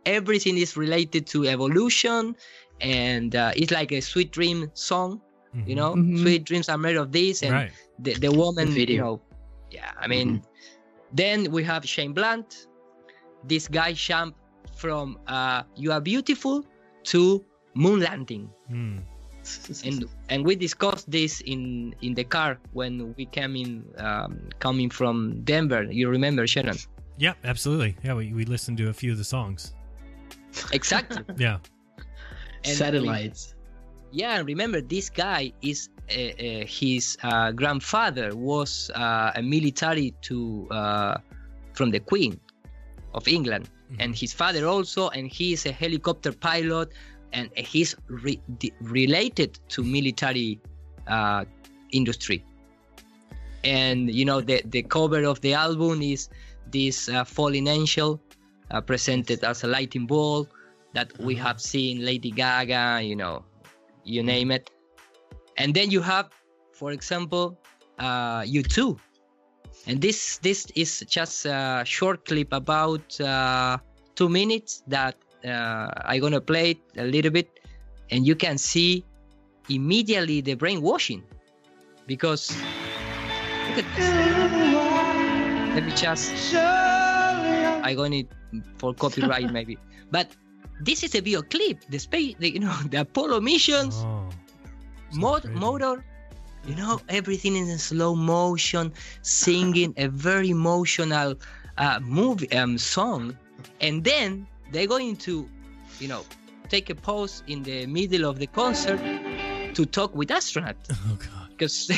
everything 0.06 0.56
is 0.58 0.76
related 0.76 1.26
to 1.26 1.46
evolution 1.46 2.34
and 2.80 3.34
uh, 3.36 3.52
it's 3.56 3.72
like 3.72 3.92
a 3.92 4.00
sweet 4.00 4.30
dream 4.32 4.70
song 4.74 5.20
you 5.66 5.74
know 5.74 5.94
Mhm. 5.94 6.18
sweet 6.22 6.44
dreams 6.44 6.68
are 6.68 6.78
made 6.78 6.96
of 6.96 7.12
this 7.12 7.42
and 7.42 7.52
Right. 7.52 7.72
the, 7.98 8.14
the 8.14 8.30
woman 8.32 8.68
video. 8.70 8.94
you 8.94 9.00
know 9.02 9.20
yeah 9.70 9.90
i 10.00 10.06
mean 10.06 10.42
then 11.12 11.50
we 11.50 11.62
have 11.64 11.82
James 11.84 12.14
Blunt 12.14 12.66
this 13.44 13.68
guy 13.68 13.92
jumped 13.92 14.38
from 14.76 15.18
uh, 15.26 15.62
you 15.76 15.92
are 15.92 16.00
beautiful 16.00 16.64
to 17.12 17.44
moon 17.74 18.00
landing 18.08 18.44
Mm. 18.70 19.00
and 19.88 20.04
and 20.32 20.40
we 20.48 20.52
discussed 20.66 21.06
this 21.10 21.40
in 21.52 21.94
in 22.06 22.12
the 22.18 22.24
car 22.36 22.50
when 22.78 22.92
we 23.16 23.24
came 23.38 23.56
in 23.56 23.70
um, 24.06 24.30
coming 24.64 24.90
from 24.98 25.14
denver 25.50 25.82
you 25.98 26.06
remember 26.16 26.44
shannon 26.46 26.76
Yeah, 27.26 27.34
absolutely. 27.42 27.92
Yeah, 28.06 28.14
we, 28.14 28.30
we 28.38 28.44
listened 28.46 28.78
to 28.78 28.86
a 28.90 28.96
few 29.00 29.10
of 29.10 29.18
the 29.18 29.26
songs. 29.36 29.74
exactly 30.70 31.22
Yeah. 31.46 31.58
And 32.64 32.76
Satellites. 32.78 33.54
Yeah, 34.14 34.38
and 34.38 34.46
remember 34.46 34.78
this 34.80 35.10
guy 35.10 35.50
is 35.62 35.78
uh, 36.10 36.14
uh, 36.14 36.62
his 36.80 37.18
uh, 37.26 37.50
grandfather 37.60 38.26
was 38.36 38.70
uh, 38.94 39.40
a 39.40 39.42
military 39.42 40.14
to 40.30 40.36
uh, 40.70 41.14
from 41.74 41.90
the 41.90 41.98
Queen 42.10 42.38
of 43.18 43.26
England, 43.26 43.66
and 43.98 44.14
his 44.14 44.32
father 44.32 44.66
also, 44.66 45.08
and 45.10 45.28
he 45.28 45.52
is 45.52 45.66
a 45.66 45.72
helicopter 45.72 46.32
pilot, 46.32 46.92
and 47.32 47.50
he's 47.56 47.94
re- 48.08 48.40
de- 48.58 48.72
related 48.80 49.58
to 49.68 49.82
military 49.82 50.60
uh, 51.06 51.44
industry. 51.92 52.44
And 53.64 54.10
you 54.10 54.24
know 54.24 54.40
the 54.40 54.62
the 54.66 54.82
cover 54.82 55.24
of 55.24 55.40
the 55.40 55.54
album 55.54 56.02
is 56.02 56.28
this 56.70 57.08
uh, 57.08 57.24
fallen 57.24 57.66
angel 57.66 58.20
uh, 58.70 58.80
presented 58.80 59.42
as 59.44 59.64
a 59.64 59.66
lighting 59.66 60.06
ball 60.06 60.48
that 60.94 61.18
we 61.18 61.34
have 61.34 61.60
seen 61.60 62.04
Lady 62.04 62.30
Gaga, 62.30 63.00
you 63.02 63.16
know, 63.16 63.44
you 64.04 64.22
name 64.22 64.50
it. 64.50 64.70
And 65.56 65.74
then 65.74 65.90
you 65.90 66.00
have, 66.00 66.30
for 66.72 66.92
example, 66.92 67.58
uh, 67.98 68.42
U2. 68.42 68.98
And 69.86 70.00
this 70.00 70.38
this 70.38 70.66
is 70.74 71.04
just 71.08 71.46
a 71.46 71.82
short 71.84 72.24
clip 72.24 72.52
about 72.52 73.20
uh, 73.20 73.78
two 74.14 74.28
minutes 74.28 74.82
that 74.88 75.16
uh, 75.44 75.88
I'm 76.04 76.20
gonna 76.20 76.40
play 76.40 76.72
it 76.72 76.80
a 76.96 77.04
little 77.04 77.30
bit, 77.30 77.60
and 78.10 78.26
you 78.26 78.34
can 78.34 78.58
see 78.58 79.04
immediately 79.68 80.40
the 80.40 80.54
brainwashing 80.54 81.22
because 82.06 82.50
look 83.68 83.84
at 83.84 83.96
this. 83.96 84.08
Let 85.74 85.84
me 85.86 85.92
just. 85.94 86.54
I 86.54 87.94
it 88.12 88.28
for 88.76 88.92
copyright 88.94 89.52
maybe. 89.52 89.78
But 90.10 90.32
this 90.80 91.02
is 91.04 91.14
a 91.14 91.20
video 91.20 91.42
clip. 91.42 91.84
The 91.88 91.98
space, 91.98 92.34
the, 92.38 92.50
you 92.50 92.60
know, 92.60 92.74
the 92.88 93.02
Apollo 93.02 93.40
missions, 93.40 93.94
Oh, 94.04 94.28
mod, 95.14 95.44
motor, 95.52 96.04
you 96.68 96.76
know, 96.76 97.00
everything 97.08 97.56
is 97.56 97.68
in 97.70 97.78
slow 97.78 98.14
motion, 98.14 98.92
singing 99.22 99.94
a 99.96 100.08
very 100.08 100.50
emotional 100.50 101.34
uh, 101.78 101.98
movie 102.02 102.50
um, 102.52 102.78
song, 102.78 103.36
and 103.80 104.04
then 104.04 104.46
they're 104.72 104.86
going 104.86 105.16
to, 105.16 105.48
you 105.98 106.08
know, 106.08 106.24
take 106.68 106.90
a 106.90 106.94
pause 106.94 107.42
in 107.46 107.62
the 107.62 107.86
middle 107.86 108.28
of 108.28 108.38
the 108.38 108.46
concert 108.46 109.00
to 109.74 109.86
talk 109.86 110.14
with 110.14 110.28
astronauts. 110.28 110.76
Oh 111.10 111.16
god! 111.16 111.48
Because 111.56 111.90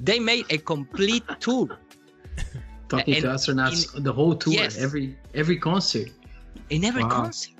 they 0.00 0.20
made 0.20 0.46
a 0.50 0.58
complete 0.58 1.24
tour. 1.40 1.68
Talking 2.88 3.14
And 3.14 3.22
to 3.24 3.28
astronauts 3.28 4.02
the 4.02 4.12
whole 4.12 4.34
tour, 4.34 4.54
Yes. 4.54 4.76
every 4.78 5.16
every 5.34 5.56
concert. 5.58 6.08
In 6.70 6.84
every 6.84 7.02
Wow. 7.02 7.10
concert. 7.22 7.52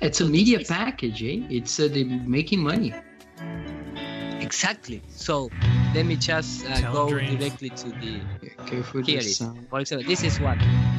It's 0.00 0.20
a 0.20 0.26
media 0.26 0.60
package, 0.60 1.22
eh? 1.22 1.46
It's 1.48 1.78
uh, 1.80 1.88
they're 1.92 2.04
making 2.04 2.62
money. 2.62 2.92
Exactly. 4.44 5.00
So 5.08 5.50
let 5.94 6.04
me 6.06 6.16
just 6.16 6.64
uh, 6.66 6.92
go 6.92 7.08
dreams. 7.08 7.38
directly 7.38 7.70
to 7.70 7.88
the. 8.00 8.12
Careful 8.66 8.98
with 9.00 9.06
Here 9.06 9.20
the 9.20 9.26
it 9.26 9.30
is. 9.30 9.36
sound. 9.38 9.66
For 9.70 9.80
example, 9.80 10.06
this 10.06 10.22
is 10.22 10.38
one 10.40 10.58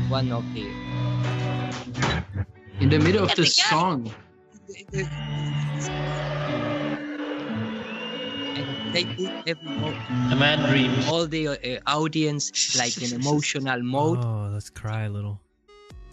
one 0.09 0.31
of 0.31 0.43
the. 0.53 0.65
In 2.83 2.89
the 2.89 2.99
middle 2.99 3.23
of 3.23 3.29
the 3.35 3.43
the 3.43 3.47
song. 3.47 4.11
And 8.57 8.93
they 8.93 9.03
put 9.05 9.31
every 9.47 9.69
mo- 9.77 9.93
A 10.31 10.35
man 10.35 10.59
dreams. 10.69 11.07
all 11.07 11.25
the 11.27 11.47
uh, 11.49 11.79
audience 11.99 12.75
like 12.77 12.95
in 13.01 13.13
emotional 13.19 13.81
mode. 13.83 14.19
Oh, 14.23 14.49
let's 14.53 14.69
cry 14.69 15.03
a 15.03 15.09
little. 15.09 15.39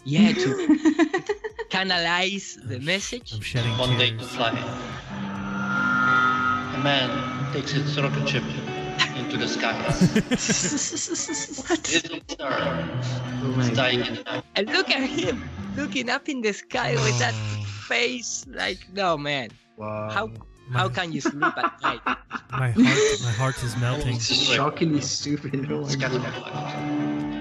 Yeah, 0.05 0.33
to 0.33 1.23
canalize 1.69 2.59
the 2.63 2.79
message. 2.79 3.31
I'm 3.33 3.41
shedding 3.41 3.71
One 3.77 3.97
day 3.97 4.11
to 4.11 4.17
tears. 4.17 4.31
fly. 4.35 4.51
A 6.83 6.85
man 6.85 7.53
takes 7.53 7.71
his 7.71 7.97
rocket 7.97 8.27
ship 8.27 8.43
into 9.15 9.37
the 9.37 9.47
sky. 9.47 9.71
what? 11.63 11.93
Little 11.93 12.19
star 12.27 12.89
is 13.61 13.69
oh 13.69 13.73
dying 13.73 14.01
in 14.01 14.15
the 14.15 14.23
night. 14.23 14.43
And 14.57 14.67
look 14.67 14.89
at 14.89 15.07
him 15.09 15.49
looking 15.77 16.09
up 16.09 16.27
in 16.27 16.41
the 16.41 16.51
sky 16.51 16.95
with 16.95 17.17
that 17.19 17.33
face. 17.87 18.45
Like, 18.49 18.79
no 18.91 19.17
man. 19.17 19.51
Wow. 19.77 20.09
How 20.09 20.29
how 20.73 20.89
can 20.89 21.13
you 21.13 21.21
sleep 21.21 21.57
at 21.57 21.81
night? 21.81 22.01
My 22.51 22.71
heart, 22.71 23.21
my 23.23 23.31
heart 23.31 23.63
is 23.63 23.77
melting. 23.77 24.19
Shockingly 24.19 24.99
stupid. 24.99 25.71
Oh 25.71 25.87
my 25.87 25.95
God. 25.95 27.39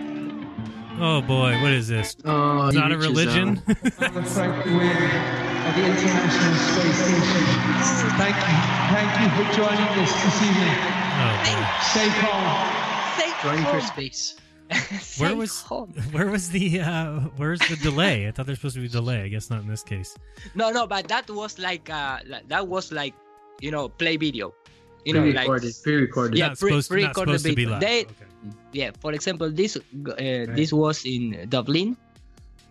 Oh 1.04 1.20
boy, 1.20 1.60
what 1.60 1.72
is 1.72 1.88
this? 1.88 2.16
Oh, 2.24 2.68
It's 2.68 2.76
not 2.76 2.92
a 2.92 2.96
religion. 2.98 3.60
out. 3.66 3.76
Frank 4.28 4.64
Wynn 4.66 4.78
the 5.74 5.82
International 5.82 6.54
Space 6.54 6.98
Station. 7.02 8.10
Thank 8.22 8.36
you. 8.38 8.56
Thank 8.94 9.10
you 9.18 9.28
for 9.34 9.44
joining 9.58 9.90
us 9.98 10.12
this 10.22 10.42
evening. 10.46 10.78
Safe 11.90 12.16
home. 12.22 13.42
Joining 13.42 13.64
for 13.66 13.80
space. 13.80 14.36
Where 15.18 15.34
was 15.36 15.60
where 16.12 16.28
was 16.30 16.48
the 16.50 16.80
uh 16.80 17.20
where's 17.36 17.58
the 17.68 17.76
delay? 17.82 18.26
I 18.28 18.30
thought 18.30 18.46
there's 18.46 18.58
supposed 18.58 18.76
to 18.76 18.80
be 18.80 18.86
a 18.86 18.88
delay. 18.88 19.22
I 19.22 19.28
guess 19.28 19.50
not 19.50 19.60
in 19.60 19.66
this 19.68 19.82
case. 19.82 20.16
No, 20.54 20.70
no, 20.70 20.86
but 20.86 21.08
that 21.08 21.28
was 21.28 21.58
like 21.58 21.90
uh 21.90 22.20
that 22.48 22.66
was 22.68 22.90
like 22.92 23.12
you 23.60 23.70
know 23.72 23.88
play 23.90 24.16
video. 24.16 24.54
You 25.04 25.14
know, 25.14 25.24
like 25.24 25.34
Pre-recorded. 25.34 25.74
Pre-recorded. 25.82 26.38
yeah, 26.38 26.48
pre- 26.50 26.56
supposed- 26.70 26.90
not 26.90 26.94
pre-recorded 26.94 27.40
supposed 27.40 27.44
to 27.44 27.48
be 27.54 27.64
video. 27.64 27.70
live. 27.72 27.80
They, 27.80 28.06
yeah, 28.72 28.90
for 29.00 29.12
example, 29.12 29.50
this 29.50 29.76
uh, 29.76 29.80
this 30.16 30.72
was 30.72 31.04
in 31.04 31.46
Dublin. 31.48 31.96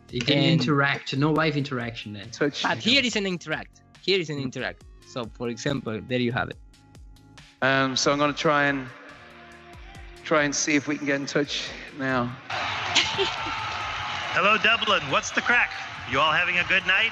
They 0.07 0.19
didn't 0.19 0.43
And- 0.43 0.61
interact. 0.61 1.15
No 1.18 1.31
live 1.31 1.56
interaction 1.57 2.14
then. 2.14 2.27
But 2.39 2.77
here 2.77 3.03
is 3.03 3.15
an 3.15 3.26
interact. 3.26 3.81
Here 4.02 4.19
is 4.19 4.30
an 4.30 4.39
interact. 4.39 4.84
So, 5.07 5.30
for 5.38 5.48
example, 5.49 6.02
there 6.07 6.19
you 6.19 6.31
have 6.31 6.49
it. 6.49 6.57
Um, 7.61 7.95
so 7.95 8.11
I'm 8.11 8.18
going 8.18 8.34
to 8.34 8.38
try 8.38 8.65
and 8.65 8.88
try 10.23 10.43
and 10.43 10.53
see 10.56 10.76
if 10.76 10.88
we 10.88 10.98
can 10.98 11.06
get 11.06 11.15
in 11.19 11.26
touch 11.26 11.68
now. 11.99 12.26
Hello, 14.34 14.57
Dublin. 14.57 15.02
What's 15.11 15.31
the 15.31 15.41
crack? 15.41 15.72
You 16.10 16.19
all 16.19 16.31
having 16.31 16.57
a 16.60 16.64
good 16.65 16.85
night? 16.88 17.11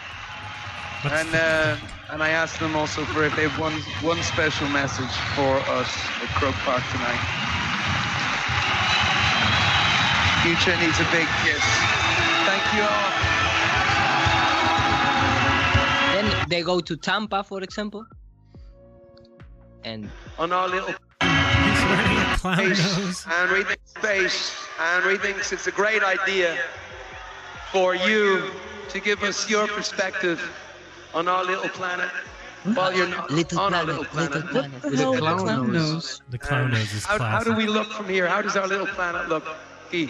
And 1.03 1.29
uh, 1.33 1.77
and 2.11 2.21
I 2.23 2.29
asked 2.29 2.59
them 2.59 2.75
also 2.75 3.05
for 3.05 3.23
if 3.23 3.35
they 3.35 3.47
have 3.47 3.59
one 3.59 3.73
one 4.01 4.21
special 4.23 4.67
message 4.69 5.13
for 5.35 5.57
us 5.79 5.91
at 6.21 6.29
Croke 6.39 6.55
Park 6.65 6.83
tonight. 6.91 7.58
Future 10.43 10.77
needs 10.79 10.97
a 10.99 11.07
big 11.11 11.27
kiss. 11.43 11.63
Thank 12.47 12.63
you 12.73 12.81
all. 12.81 13.09
Then 16.13 16.47
they 16.47 16.61
go 16.61 16.79
to 16.79 16.95
Tampa, 16.95 17.43
for 17.43 17.61
example. 17.61 18.05
And 19.83 20.09
on 20.37 20.53
our 20.53 20.69
little 20.69 20.93
clown 21.19 22.37
space, 22.37 23.25
and 23.27 23.51
we 23.51 23.63
think 23.63 23.79
space, 23.83 24.55
and 24.79 25.05
we 25.05 25.17
think 25.17 25.39
it's 25.39 25.67
a 25.67 25.71
great 25.71 26.03
idea 26.03 26.57
for 27.73 27.95
you 27.95 28.49
to 28.87 28.99
give 29.01 29.23
us 29.23 29.49
your 29.49 29.67
perspective 29.67 30.39
on 31.13 31.27
our 31.27 31.43
little 31.43 31.69
planet. 31.69 32.09
While 32.63 32.95
you're 32.95 33.07
not 33.07 33.29
little 33.29 33.59
on 33.59 33.73
our 33.73 33.83
little 33.83 34.05
planet. 34.05 34.45
little 34.53 34.69
planet. 34.69 34.83
What 34.83 34.91
the 34.91 34.97
hell 34.97 35.13
is 35.13 35.19
clown 35.19 35.39
clown 35.39 35.73
nose. 35.73 35.93
nose? 35.93 36.21
The 36.29 36.37
clown 36.37 36.71
nose 36.71 36.93
is 36.93 37.05
How, 37.05 37.19
how 37.19 37.43
do 37.43 37.53
we 37.53 37.67
look 37.67 37.87
from 37.91 38.07
here? 38.07 38.27
How 38.27 38.41
does 38.41 38.55
our 38.55 38.67
little 38.67 38.87
planet 38.87 39.27
look? 39.27 39.45
Guy? 39.91 40.09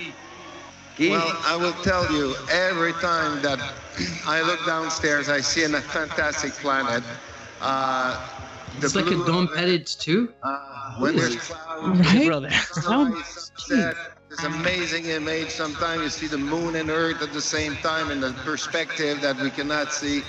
Guy? 0.96 1.10
Well, 1.10 1.38
I 1.46 1.56
will 1.56 1.74
tell 1.74 2.12
you, 2.12 2.36
every 2.50 2.94
time 2.94 3.42
that 3.42 3.60
I 4.26 4.42
look 4.42 4.66
downstairs, 4.66 5.30
I 5.30 5.42
see 5.42 5.64
a 5.64 5.70
fantastic 5.82 6.54
planet. 6.60 7.04
Uh, 7.62 8.18
It's 8.82 8.96
like 8.96 9.12
a 9.12 9.16
dome 9.26 9.48
Don 9.48 9.48
Pettit 9.48 9.86
too. 10.00 10.34
when 10.98 11.16
there's 11.16 11.36
clouds, 11.38 12.00
Right? 12.00 12.26
brother. 12.26 12.50
sunrise, 12.72 13.28
sunset, 13.58 13.96
it's 14.32 14.44
amazing 14.44 15.06
image. 15.08 15.50
Sometimes 15.52 16.04
you 16.04 16.10
see 16.10 16.28
the 16.28 16.38
moon 16.38 16.76
and 16.76 16.90
earth 16.90 17.22
at 17.22 17.32
the 17.32 17.42
same 17.42 17.78
time 17.78 18.12
in 18.12 18.20
the 18.20 18.34
perspective 18.44 19.22
that 19.22 19.38
we 19.40 19.50
cannot 19.52 19.92
see. 19.92 20.24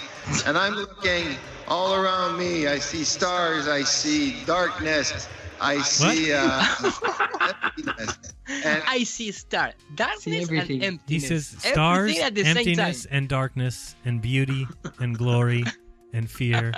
And 0.47 0.57
I'm 0.59 0.75
looking 0.75 1.39
all 1.67 1.95
around 1.95 2.37
me. 2.39 2.67
I 2.67 2.79
see 2.79 3.05
stars. 3.05 3.69
I 3.69 3.83
see 3.83 4.33
darkness. 4.45 5.29
I 5.61 5.81
see 5.83 6.33
uh, 6.33 6.65
emptiness. 7.65 8.19
And 8.65 8.83
I 8.87 9.03
see 9.05 9.31
star, 9.33 9.73
darkness 9.95 10.49
and 10.49 10.59
emptiness. 10.83 11.01
He 11.07 11.21
says 11.21 11.47
stars, 11.47 11.99
Everything 12.11 12.23
at 12.23 12.35
the 12.35 12.45
same 12.45 12.57
emptiness, 12.57 13.05
time. 13.05 13.13
and 13.17 13.29
darkness, 13.29 13.95
and 14.05 14.21
beauty, 14.21 14.67
and 14.99 15.17
glory, 15.17 15.65
and 16.13 16.29
fear, 16.31 16.73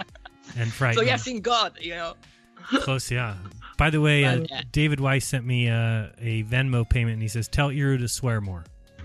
and 0.56 0.72
fright. 0.72 0.94
So 0.94 1.00
frightening. 1.00 1.04
you 1.06 1.10
have 1.10 1.20
seen 1.20 1.40
God, 1.40 1.72
you 1.80 1.94
know. 1.94 2.14
Close, 2.80 3.10
yeah. 3.10 3.36
By 3.78 3.90
the 3.90 4.00
way, 4.00 4.24
uh, 4.24 4.44
Yeah. 4.48 4.62
David 4.70 5.00
Weiss 5.00 5.24
sent 5.26 5.44
me 5.46 5.68
uh, 5.68 6.08
a 6.18 6.44
Venmo 6.44 6.88
payment, 6.88 7.14
and 7.14 7.22
he 7.22 7.28
says, 7.28 7.48
"Tell 7.48 7.70
Iru 7.70 7.98
to 7.98 8.08
swear 8.08 8.40
more." 8.40 8.64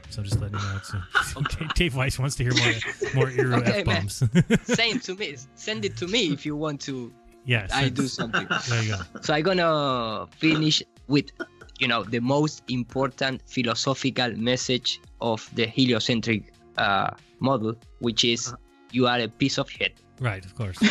So 0.09 0.21
just 0.23 0.39
letting 0.39 0.57
you 0.59 0.65
know. 0.65 0.77
It's, 0.77 1.73
Dave 1.75 1.95
Weiss 1.95 2.17
wants 2.19 2.35
to 2.37 2.43
hear 2.43 2.53
more 2.53 2.73
more 3.15 3.31
Iru 3.31 3.59
Okay, 3.61 3.79
f 3.81 3.85
man. 3.85 3.95
bombs. 4.01 4.23
Send 4.63 5.01
to 5.03 5.15
me. 5.15 5.35
Send 5.55 5.85
it 5.85 5.97
to 5.97 6.07
me 6.07 6.31
if 6.33 6.45
you 6.45 6.55
want 6.55 6.79
to. 6.81 7.11
Yeah, 7.47 7.67
I 7.73 7.89
do 7.89 8.07
something. 8.07 8.47
There 8.69 8.83
you 8.83 8.91
go. 8.95 9.01
So 9.21 9.33
I'm 9.33 9.43
gonna 9.43 10.27
finish 10.37 10.83
with, 11.07 11.31
you 11.79 11.87
know, 11.87 12.03
the 12.03 12.19
most 12.19 12.61
important 12.67 13.41
philosophical 13.47 14.31
message 14.35 14.99
of 15.21 15.49
the 15.55 15.65
heliocentric 15.65 16.53
uh, 16.77 17.11
model, 17.39 17.73
which 17.99 18.23
is 18.23 18.53
you 18.91 19.07
are 19.07 19.19
a 19.19 19.27
piece 19.27 19.57
of 19.57 19.71
shit. 19.71 19.95
Right, 20.19 20.43
of 20.45 20.53
course. 20.55 20.77
you 20.81 20.89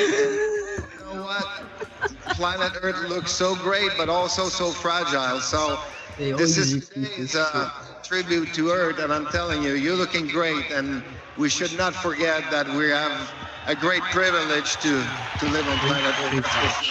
know 1.13 1.23
what? 1.23 1.45
Planet 2.37 2.73
Earth 2.83 3.09
looks 3.09 3.33
so 3.33 3.55
great, 3.57 3.91
but 3.97 4.09
also 4.09 4.49
so 4.49 4.71
fragile. 4.71 5.41
So 5.41 5.79
They 5.79 5.96
this 6.19 6.33
always 6.33 6.59
is 6.59 6.75
repeat 6.75 7.11
today's 7.11 7.33
this 7.33 7.37
uh, 7.37 7.71
tribute 8.03 8.53
to 8.55 8.71
Earth, 8.71 8.99
and 8.99 9.13
I'm 9.13 9.27
telling 9.27 9.63
you, 9.63 9.75
you're 9.75 9.97
looking 9.97 10.27
great, 10.29 10.71
and 10.71 11.03
we 11.37 11.49
should 11.49 11.77
not 11.77 11.95
forget 11.95 12.51
that 12.51 12.67
we 12.69 12.89
have 12.91 13.31
a 13.67 13.75
great 13.75 14.03
privilege 14.05 14.77
to 14.77 15.05
to 15.41 15.47
live 15.49 15.67
on 15.69 15.79
planet 15.79 16.15
Earth. 16.25 16.45
That's. 16.45 16.89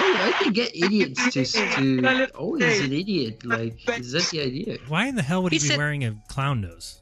I, 0.00 0.28
I 0.28 0.42
can 0.42 0.52
get 0.52 0.74
idiots 0.76 1.32
to 1.32 1.44
to. 1.44 2.28
Oh, 2.34 2.54
he's 2.54 2.80
an 2.80 2.92
idiot. 2.92 3.44
Like, 3.44 3.74
is 3.98 4.12
that 4.12 4.28
the 4.30 4.40
idea? 4.42 4.78
Why 4.88 5.06
in 5.06 5.14
the 5.16 5.22
hell 5.22 5.42
would 5.42 5.52
he 5.52 5.58
He 5.58 5.64
be 5.64 5.68
said- 5.68 5.78
wearing 5.78 6.04
a 6.04 6.14
clown 6.28 6.60
nose? 6.60 7.00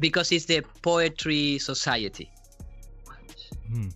because 0.00 0.32
it's 0.32 0.46
the 0.46 0.62
poetry 0.80 1.58
society. 1.58 2.30
Hmm. 3.68 3.88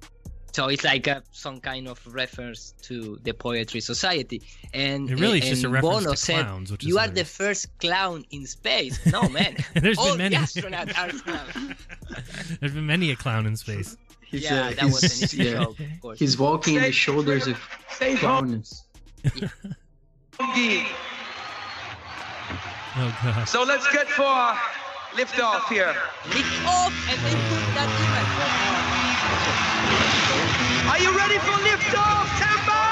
So 0.55 0.69
it's 0.69 0.85
like 0.85 1.09
a, 1.09 1.21
some 1.33 1.59
kind 1.61 1.89
of 1.89 1.99
reference 2.15 2.75
to 2.83 3.19
the 3.25 3.35
poetry 3.35 3.81
society, 3.81 4.41
and 4.73 5.11
It 5.11 5.19
really 5.19 5.39
is 5.41 5.49
just 5.49 5.65
a 5.65 5.69
reference 5.69 6.05
Bono 6.05 6.11
to 6.13 6.17
said, 6.17 6.45
clowns, 6.47 6.71
which 6.71 6.85
is 6.85 6.89
"You 6.89 6.99
are 7.01 7.09
the 7.09 7.25
first 7.25 7.77
clown 7.81 8.25
in 8.31 8.47
space." 8.47 9.05
No 9.13 9.29
man, 9.29 9.57
There's 9.75 9.99
been 9.99 10.17
many. 10.17 10.37
the 10.37 10.43
astronauts 10.43 10.97
are 10.97 11.11
clowns. 11.11 11.75
There's 12.61 12.73
been 12.73 12.87
many 12.87 13.11
a 13.11 13.17
clown 13.17 13.47
in 13.47 13.57
space. 13.57 13.97
He's, 14.31 14.45
Yeah, 14.45 14.67
uh, 14.69 14.75
that 14.75 14.85
was 14.85 15.01
he's- 15.01 15.33
an 15.35 15.41
easy 15.41 15.45
yeah. 15.51 15.65
joke, 15.65 15.81
of 15.81 16.01
course. 16.01 16.19
He's 16.21 16.39
walking 16.39 16.77
on 16.77 16.83
the 16.85 16.93
shoulders 16.93 17.49
of 17.49 17.59
clowns. 18.21 18.85
Guy. 19.25 19.51
Oh 22.97 23.19
god. 23.25 23.49
So 23.49 23.65
let's 23.65 23.91
get 23.93 24.07
for 24.07 24.55
lift 25.17 25.41
off 25.41 25.69
here. 25.69 25.93
Lift 26.29 26.65
off 26.65 26.95
and 27.11 27.19
then 27.27 27.39
put 27.51 27.75
that 27.75 27.91
image. 30.15 30.24
Are 30.87 30.99
you 31.01 31.17
ready 31.17 31.39
for 31.39 31.57
lift 31.65 31.95
off, 31.97 32.29
Tampa? 32.39 32.83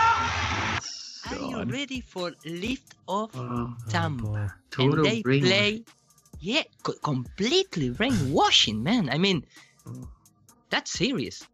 Are 1.31 1.51
you 1.51 1.71
ready 1.71 2.01
for 2.01 2.33
lift 2.45 2.95
off 3.07 3.31
Oh, 3.35 3.75
Tampa? 3.89 4.55
Total 4.71 4.95
and 4.95 5.05
they 5.05 5.23
brainwash. 5.23 5.41
play, 5.43 5.85
yeah, 6.41 6.63
co- 6.83 6.95
completely 7.05 7.91
brainwashing, 7.91 8.83
man. 8.83 9.11
I 9.11 9.19
mean, 9.19 9.45
that's 10.71 10.91
serious. 10.91 11.47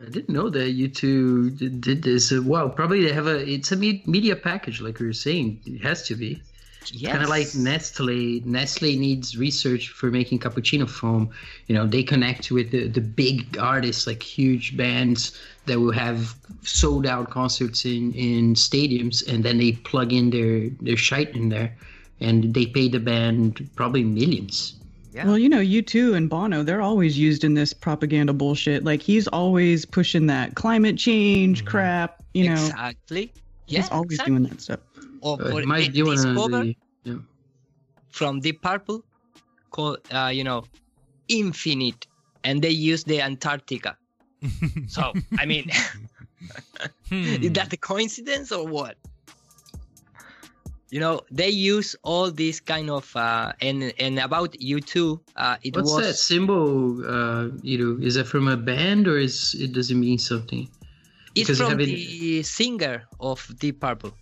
I 0.00 0.10
didn't 0.10 0.30
know 0.30 0.50
that 0.50 0.74
U2 0.74 1.56
did, 1.58 1.80
did 1.80 2.02
this. 2.02 2.32
Uh, 2.32 2.42
well, 2.42 2.68
probably 2.68 3.04
they 3.04 3.12
have 3.12 3.28
a. 3.28 3.48
It's 3.48 3.70
a 3.70 3.76
me- 3.76 4.02
media 4.06 4.34
package, 4.34 4.80
like 4.80 4.98
we 4.98 5.06
were 5.06 5.12
saying. 5.12 5.60
It 5.64 5.82
has 5.82 6.02
to 6.08 6.16
be. 6.16 6.42
Kind 6.90 7.22
of 7.22 7.28
like 7.28 7.54
Nestle. 7.54 8.40
Nestle 8.44 8.96
needs 8.96 9.36
research 9.36 9.88
for 9.88 10.10
making 10.10 10.38
cappuccino 10.40 10.88
foam. 10.88 11.30
You 11.66 11.74
know, 11.74 11.86
they 11.86 12.02
connect 12.02 12.50
with 12.50 12.70
the, 12.70 12.88
the 12.88 13.00
big 13.00 13.56
artists, 13.58 14.06
like 14.06 14.22
huge 14.22 14.76
bands 14.76 15.38
that 15.66 15.80
will 15.80 15.92
have 15.92 16.34
sold 16.62 17.06
out 17.06 17.30
concerts 17.30 17.84
in, 17.84 18.12
in 18.12 18.54
stadiums, 18.54 19.26
and 19.26 19.44
then 19.44 19.58
they 19.58 19.72
plug 19.72 20.12
in 20.12 20.30
their 20.30 20.68
their 20.80 20.96
shite 20.96 21.34
in 21.34 21.48
there, 21.48 21.76
and 22.20 22.54
they 22.54 22.66
pay 22.66 22.88
the 22.88 23.00
band 23.00 23.68
probably 23.76 24.04
millions. 24.04 24.74
Yeah. 25.12 25.26
Well, 25.26 25.38
you 25.38 25.48
know, 25.48 25.60
U2 25.60 26.16
and 26.16 26.28
Bono, 26.28 26.64
they're 26.64 26.82
always 26.82 27.16
used 27.16 27.44
in 27.44 27.54
this 27.54 27.72
propaganda 27.72 28.32
bullshit. 28.32 28.84
Like 28.84 29.00
he's 29.00 29.28
always 29.28 29.84
pushing 29.84 30.26
that 30.26 30.56
climate 30.56 30.98
change 30.98 31.60
mm-hmm. 31.60 31.68
crap, 31.68 32.22
you 32.34 32.48
know. 32.48 32.54
Exactly. 32.54 33.32
Yeah, 33.66 33.80
He's 33.80 33.90
always 33.90 34.12
exactly. 34.12 34.32
doing 34.32 34.42
that 34.50 34.60
stuff. 34.60 34.80
Or 35.24 35.40
Uh, 35.40 35.50
for 35.50 35.60
it 35.62 35.66
might 35.66 35.92
thi- 35.92 36.02
one 36.04 36.20
cover 36.36 36.62
the- 36.68 36.76
yeah. 37.08 37.20
from 38.12 38.40
Deep 38.44 38.60
Purple 38.60 39.00
called, 39.70 39.98
uh, 40.12 40.30
you 40.38 40.44
know, 40.44 40.64
Infinite, 41.28 42.06
and 42.44 42.60
they 42.60 42.70
use 42.92 43.04
the 43.04 43.22
Antarctica. 43.24 43.96
so, 44.86 45.12
I 45.40 45.46
mean, 45.46 45.64
is 47.10 47.52
that 47.56 47.72
a 47.72 47.76
coincidence 47.78 48.52
or 48.52 48.66
what? 48.68 48.96
You 50.90 51.00
know, 51.00 51.20
they 51.32 51.48
use 51.48 51.96
all 52.04 52.30
these 52.30 52.60
kind 52.60 52.90
of 52.90 53.08
uh, 53.16 53.52
and 53.60 53.92
and 53.98 54.18
about 54.20 54.52
U2. 54.60 55.18
Uh, 55.34 55.56
it 55.64 55.74
What's 55.74 55.90
was 55.90 56.04
that 56.06 56.14
symbol? 56.14 57.00
Uh, 57.02 57.48
you 57.62 57.78
know, 57.80 57.92
is 58.04 58.14
it 58.20 58.26
from 58.28 58.46
a 58.46 58.56
band 58.56 59.08
or 59.08 59.16
is 59.18 59.56
it 59.58 59.72
does 59.72 59.90
it 59.90 59.96
mean 59.96 60.18
something? 60.18 60.68
It's 61.34 61.48
Because 61.48 61.58
you 61.58 61.64
from 61.64 61.70
have 61.72 61.80
it- 61.80 61.86
the 61.88 62.42
singer 62.44 63.08
of 63.18 63.40
Deep 63.58 63.80
Purple. 63.80 64.12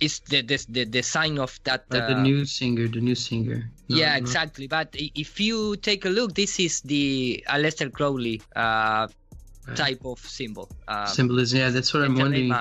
It's 0.00 0.20
the 0.20 0.42
the 0.42 0.64
the, 0.68 0.84
the 0.84 1.02
sign 1.02 1.38
of 1.38 1.58
that. 1.64 1.84
Like 1.90 2.06
the 2.06 2.14
uh, 2.14 2.22
new 2.22 2.44
singer, 2.44 2.88
the 2.88 3.00
new 3.00 3.14
singer. 3.14 3.70
No, 3.88 3.96
yeah, 3.96 4.12
no. 4.12 4.18
exactly. 4.18 4.66
But 4.66 4.94
if 4.94 5.40
you 5.40 5.76
take 5.76 6.04
a 6.04 6.08
look, 6.10 6.34
this 6.34 6.58
is 6.60 6.80
the 6.82 7.44
Aleister 7.48 7.92
Crowley 7.92 8.42
uh, 8.54 9.08
type 9.74 10.00
of 10.04 10.18
symbol. 10.18 10.70
Uh, 10.88 11.06
Symbolism. 11.06 11.58
Yeah, 11.60 11.70
that's 11.70 11.92
what 11.94 12.02
I'm 12.04 12.16
wondering. 12.16 12.52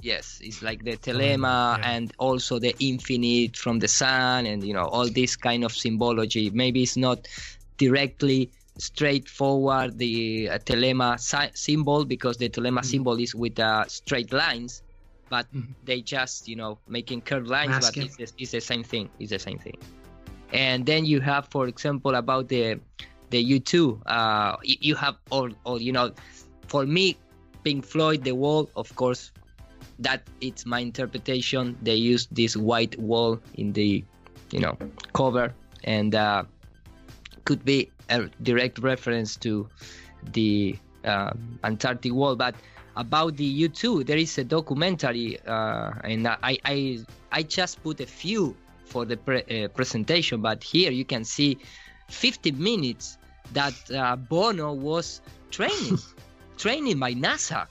yes, 0.00 0.38
it's 0.42 0.62
like 0.62 0.84
the 0.84 0.96
Thelema 0.96 1.78
and 1.82 2.12
also 2.18 2.58
the 2.58 2.74
infinite 2.80 3.56
from 3.56 3.78
the 3.80 3.88
sun, 3.88 4.46
and 4.46 4.64
you 4.64 4.74
know 4.74 4.86
all 4.86 5.08
this 5.08 5.36
kind 5.36 5.64
of 5.64 5.72
symbology. 5.72 6.50
Maybe 6.50 6.82
it's 6.82 6.96
not 6.96 7.26
directly 7.78 8.52
straightforward 8.78 9.98
the 9.98 10.48
uh, 10.50 10.58
Thelema 10.58 11.18
si- 11.18 11.52
symbol 11.54 12.04
because 12.04 12.38
the 12.38 12.48
Thelema 12.48 12.82
Mm-hmm. 12.82 12.82
symbol 12.84 13.18
is 13.20 13.34
with 13.34 13.58
uh, 13.58 13.84
straight 13.88 14.32
lines 14.32 14.82
but 15.34 15.46
they 15.88 15.98
just 16.00 16.46
you 16.50 16.56
know 16.60 16.72
making 16.96 17.20
curved 17.28 17.48
lines 17.56 17.70
Masking. 17.70 18.02
but 18.06 18.06
it's, 18.06 18.16
the- 18.16 18.42
it's 18.42 18.52
the 18.58 18.60
same 18.70 18.84
thing 18.92 19.04
it's 19.18 19.32
the 19.36 19.42
same 19.48 19.58
thing 19.58 19.78
and 20.52 20.86
then 20.86 21.02
you 21.12 21.18
have 21.30 21.44
for 21.50 21.66
example 21.66 22.14
about 22.14 22.44
the 22.54 22.78
the 23.30 23.40
u2 23.58 23.74
uh 24.06 24.54
you 24.62 24.94
have 24.94 25.16
all, 25.34 25.50
all 25.64 25.80
you 25.82 25.92
know 25.98 26.06
for 26.72 26.82
me 26.86 27.16
pink 27.64 27.84
floyd 27.92 28.22
the 28.22 28.34
wall 28.44 28.62
of 28.76 28.88
course 28.94 29.32
that 29.98 30.20
it's 30.40 30.62
my 30.74 30.80
interpretation 30.90 31.76
they 31.82 31.98
use 32.12 32.26
this 32.40 32.52
white 32.56 32.94
wall 32.98 33.32
in 33.62 33.72
the 33.78 33.90
you 34.54 34.60
know 34.64 34.74
cover 35.20 35.46
and 35.84 36.14
uh 36.14 36.42
could 37.44 37.62
be 37.64 37.78
a 38.08 38.18
direct 38.42 38.78
reference 38.78 39.30
to 39.36 39.68
the 40.32 40.76
uh, 41.04 41.32
Antarctic 41.64 42.12
wall. 42.12 42.34
But 42.36 42.54
about 42.96 43.36
the 43.36 43.68
U2, 43.68 44.06
there 44.06 44.16
is 44.18 44.38
a 44.38 44.44
documentary, 44.44 45.38
uh, 45.46 45.92
and 46.04 46.28
I, 46.28 46.58
I 46.64 47.04
I 47.32 47.42
just 47.42 47.82
put 47.82 48.00
a 48.00 48.06
few 48.06 48.56
for 48.84 49.04
the 49.04 49.16
pre- 49.16 49.42
uh, 49.64 49.68
presentation. 49.68 50.40
But 50.40 50.62
here 50.62 50.92
you 50.92 51.04
can 51.04 51.24
see 51.24 51.58
50 52.08 52.52
minutes 52.52 53.18
that 53.52 53.74
uh, 53.90 54.16
Bono 54.16 54.72
was 54.72 55.20
training, 55.50 55.98
training 56.58 56.98
by 56.98 57.14
NASA, 57.14 57.66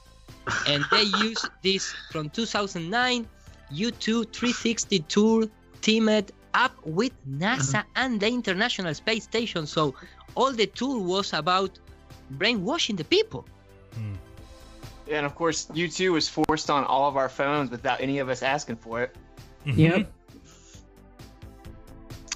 and 0.66 0.90
they 0.90 1.04
used 1.04 1.52
this 1.62 1.96
from 2.10 2.30
2009 2.30 3.28
U2 3.72 4.32
360 4.32 5.00
tour 5.00 5.48
teamed 5.82 6.32
up 6.54 6.74
with 6.86 7.12
NASA 7.28 7.84
and 7.96 8.20
the 8.20 8.28
International 8.28 8.94
Space 8.94 9.24
Station. 9.24 9.66
So 9.66 9.96
all 10.36 10.52
the 10.52 10.68
tour 10.68 11.00
was 11.00 11.34
about 11.34 11.80
brainwashing 12.32 12.96
the 12.98 13.04
people. 13.06 13.46
Yeah, 13.98 14.23
and 15.12 15.26
of 15.26 15.36
course, 15.36 15.66
U2 15.68 16.12
was 16.12 16.30
forced 16.30 16.70
on 16.70 16.84
all 16.86 17.08
of 17.08 17.18
our 17.18 17.30
phones 17.30 17.70
without 17.70 18.02
any 18.02 18.20
of 18.20 18.30
us 18.30 18.44
asking 18.44 18.78
for 18.78 19.02
it. 19.04 19.16
Yep. 19.66 20.12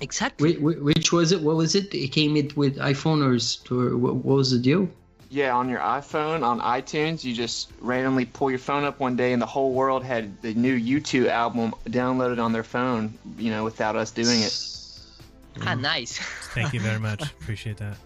Exactly. 0.02 0.54
Wh- 0.54 0.58
wh- 0.60 0.84
which 0.84 1.12
was 1.12 1.32
it? 1.32 1.42
What 1.42 1.56
was 1.56 1.76
it? 1.76 1.94
It 1.94 2.10
came 2.10 2.38
it 2.38 2.56
with 2.56 2.78
iPhone 2.78 3.22
or, 3.22 3.98
what, 3.98 4.16
what 4.16 4.38
was 4.38 4.52
the 4.52 4.60
deal? 4.60 4.90
Yeah, 5.30 5.54
on 5.56 5.68
your 5.68 5.80
iPhone, 5.80 6.42
on 6.42 6.62
iTunes, 6.62 7.24
you 7.24 7.34
just 7.34 7.72
randomly 7.82 8.24
pull 8.26 8.50
your 8.50 8.60
phone 8.60 8.86
up 8.86 9.00
one 9.02 9.18
day, 9.18 9.34
and 9.34 9.42
the 9.42 9.46
whole 9.48 9.74
world 9.74 10.04
had 10.06 10.42
the 10.42 10.54
new 10.54 10.80
U2 10.80 11.28
album 11.28 11.74
downloaded 11.88 12.42
on 12.42 12.54
their 12.54 12.64
phone, 12.64 13.14
you 13.38 13.52
know, 13.52 13.66
without 13.66 13.98
us 13.98 14.12
doing 14.12 14.40
it. 14.40 14.58
Ah, 15.66 15.74
nice. 15.74 16.18
Thank 16.54 16.74
you 16.74 16.80
very 16.80 17.00
much. 17.10 17.24
Appreciate 17.24 17.76
that. 17.78 17.98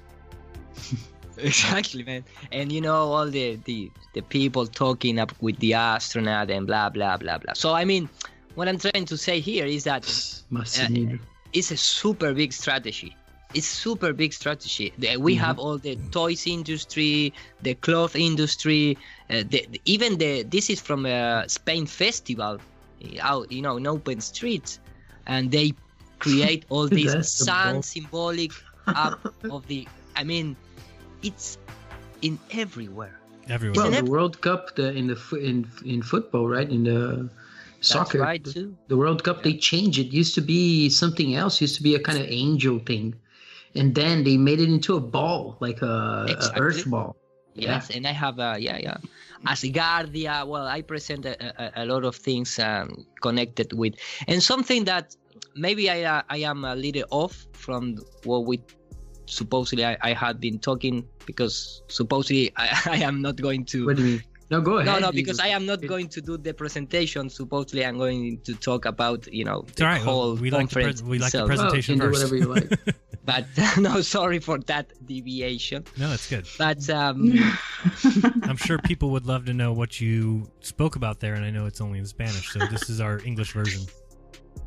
exactly, 1.38 2.03
man. 2.03 2.24
And 2.52 2.72
you 2.72 2.82
know 2.82 2.95
all 2.95 3.30
the 3.30 3.60
the 3.66 3.91
the 4.14 4.22
people 4.22 4.68
talking 4.68 5.20
up 5.20 5.34
with 5.41 5.58
the 5.60 5.74
astronaut 5.74 6.49
and 6.49 6.68
blah 6.68 6.90
blah 6.90 7.18
blah 7.18 7.38
blah. 7.38 7.53
So 7.53 7.74
I 7.74 7.86
mean, 7.86 8.10
what 8.56 8.68
I'm 8.68 8.78
trying 8.78 9.06
to 9.06 9.18
say 9.18 9.40
here 9.40 9.66
is 9.66 9.84
that 9.86 10.03
uh, 10.56 10.88
it's 11.53 11.72
a 11.72 11.78
super 11.78 12.34
big 12.34 12.53
strategy. 12.53 13.16
It's 13.53 13.68
super 13.68 14.14
big 14.14 14.32
strategy. 14.32 14.94
We 15.20 15.36
have 15.36 15.60
all 15.60 15.78
the 15.78 15.98
toys 16.12 16.48
industry, 16.48 17.34
the 17.62 17.76
cloth 17.76 18.16
industry, 18.16 18.98
uh, 19.30 19.44
the, 19.49 19.68
even 19.84 20.18
the 20.18 20.44
this 20.44 20.70
is 20.70 20.80
from 20.80 21.06
a 21.06 21.44
Spain 21.48 21.86
festival, 21.86 22.60
uh, 23.03 23.08
out 23.22 23.52
you 23.52 23.62
know 23.62 23.76
in 23.78 23.88
open 23.88 24.22
streets, 24.22 24.80
and 25.28 25.52
they 25.52 25.74
create 26.20 26.66
all 26.70 26.88
these 26.88 27.14
sun 27.28 27.84
symbolic 27.84 28.52
up 28.88 29.20
of 29.52 29.68
the. 29.68 29.88
I 30.16 30.24
mean, 30.24 30.56
it's 31.23 31.57
in 32.22 32.39
everywhere. 32.52 33.19
Everywhere. 33.49 33.76
Well, 33.76 33.91
Isn't 33.91 34.06
the 34.06 34.11
it? 34.11 34.11
World 34.11 34.41
Cup 34.41 34.76
the, 34.76 34.93
in 34.93 35.07
the 35.07 35.18
in 35.38 35.68
in 35.85 36.02
football, 36.02 36.48
right? 36.48 36.69
In 36.69 36.84
the 36.84 37.30
soccer, 37.81 38.19
right, 38.19 38.43
too. 38.43 38.77
The 38.88 38.98
World 38.98 39.23
Cup, 39.23 39.43
they 39.43 39.53
changed 39.53 39.99
it. 39.99 40.14
Used 40.14 40.35
to 40.35 40.41
be 40.41 40.89
something 40.89 41.35
else. 41.35 41.60
Used 41.61 41.76
to 41.77 41.84
be 41.84 41.95
a 41.95 41.99
kind 41.99 42.19
of 42.19 42.26
angel 42.30 42.80
thing, 42.80 43.15
and 43.76 43.95
then 43.95 44.23
they 44.23 44.38
made 44.38 44.60
it 44.60 44.69
into 44.69 44.95
a 44.95 45.02
ball, 45.02 45.57
like 45.60 45.81
a, 45.81 46.27
a 46.30 46.60
Earth 46.60 46.89
ball. 46.89 47.15
Yes, 47.53 47.89
and 47.89 48.07
I 48.07 48.11
have 48.11 48.39
a 48.39 48.56
yeah 48.60 48.77
yeah, 48.77 48.98
As 49.45 49.64
Guardia, 49.64 50.45
Well, 50.48 50.68
I 50.68 50.81
present 50.81 51.26
a, 51.26 51.35
a, 51.57 51.84
a 51.84 51.85
lot 51.85 52.06
of 52.06 52.15
things 52.15 52.60
um, 52.60 53.06
connected 53.22 53.73
with, 53.73 53.95
and 54.27 54.41
something 54.41 54.85
that 54.85 55.15
maybe 55.56 55.89
I 55.89 56.03
uh, 56.03 56.22
I 56.30 56.38
am 56.38 56.64
a 56.64 56.76
little 56.76 57.03
off 57.11 57.48
from 57.53 57.98
what 58.23 58.45
we 58.45 58.61
supposedly 59.32 59.86
I, 59.86 59.98
I 60.02 60.14
had 60.14 60.40
been 60.40 60.60
talking 60.60 61.08
because 61.26 61.82
supposedly 61.88 62.52
I, 62.58 62.82
I 62.86 62.98
am 62.98 63.22
not 63.22 63.36
going 63.38 63.66
to. 63.66 63.86
What 63.86 63.98
do 63.98 64.03
you 64.03 64.12
mean? 64.14 64.24
No, 64.52 64.60
go 64.60 64.80
ahead. 64.80 64.86
No, 64.86 64.99
no, 65.08 65.12
because 65.14 65.40
I 65.40 65.48
am 65.48 65.66
not 65.66 65.80
going 65.82 66.10
to 66.10 66.22
do 66.22 66.38
the 66.38 66.53
presentation. 66.53 67.30
Supposedly, 67.30 67.86
I'm 67.86 67.98
going 67.98 68.41
to 68.41 68.53
talk 68.53 68.86
about 68.86 69.32
you 69.34 69.45
know 69.45 69.66
the 69.78 69.86
all 69.86 69.91
right. 69.91 70.02
whole 70.02 70.36
We 70.36 70.52
like 70.52 70.70
the 70.70 70.82
pre- 70.82 71.10
we 71.10 71.20
like 71.20 71.32
the 71.32 71.45
presentation 71.45 72.02
Oh, 72.02 72.06
you 72.06 72.12
can 72.12 72.12
do 72.12 72.18
whatever 72.18 72.36
you 72.36 72.48
like. 72.48 72.95
But 73.24 73.45
no, 73.78 74.02
sorry 74.02 74.40
for 74.40 74.58
that 74.66 74.94
deviation. 75.06 75.86
No, 75.95 76.12
it's 76.12 76.28
good. 76.28 76.48
But 76.58 76.90
um, 76.90 77.32
I'm 78.44 78.58
sure 78.58 78.80
people 78.80 79.12
would 79.12 79.28
love 79.28 79.45
to 79.45 79.53
know 79.53 79.74
what 79.74 80.02
you 80.02 80.49
spoke 80.62 80.95
about 80.95 81.20
there, 81.20 81.36
and 81.36 81.45
I 81.45 81.52
know 81.52 81.68
it's 81.68 81.82
only 81.82 81.99
in 81.99 82.08
Spanish, 82.08 82.52
so 82.52 82.60
this 82.66 82.90
is 82.90 82.99
our 82.99 83.22
English 83.24 83.53
version. 83.53 83.84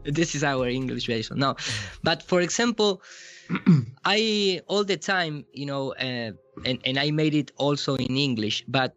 this 0.05 0.37
is 0.37 0.45
our 0.45 0.69
English 0.69 1.07
version. 1.07 1.37
No, 1.37 1.57
but 2.05 2.23
for 2.23 2.41
example, 2.41 3.03
I 4.05 4.61
all 4.67 4.85
the 4.85 4.97
time, 4.97 5.45
you 5.53 5.67
know, 5.67 5.95
uh, 5.95 6.33
and 6.65 6.79
and 6.85 6.99
I 6.99 7.11
made 7.11 7.35
it 7.35 7.53
also 7.57 7.97
in 7.97 8.17
English. 8.17 8.65
But 8.69 8.95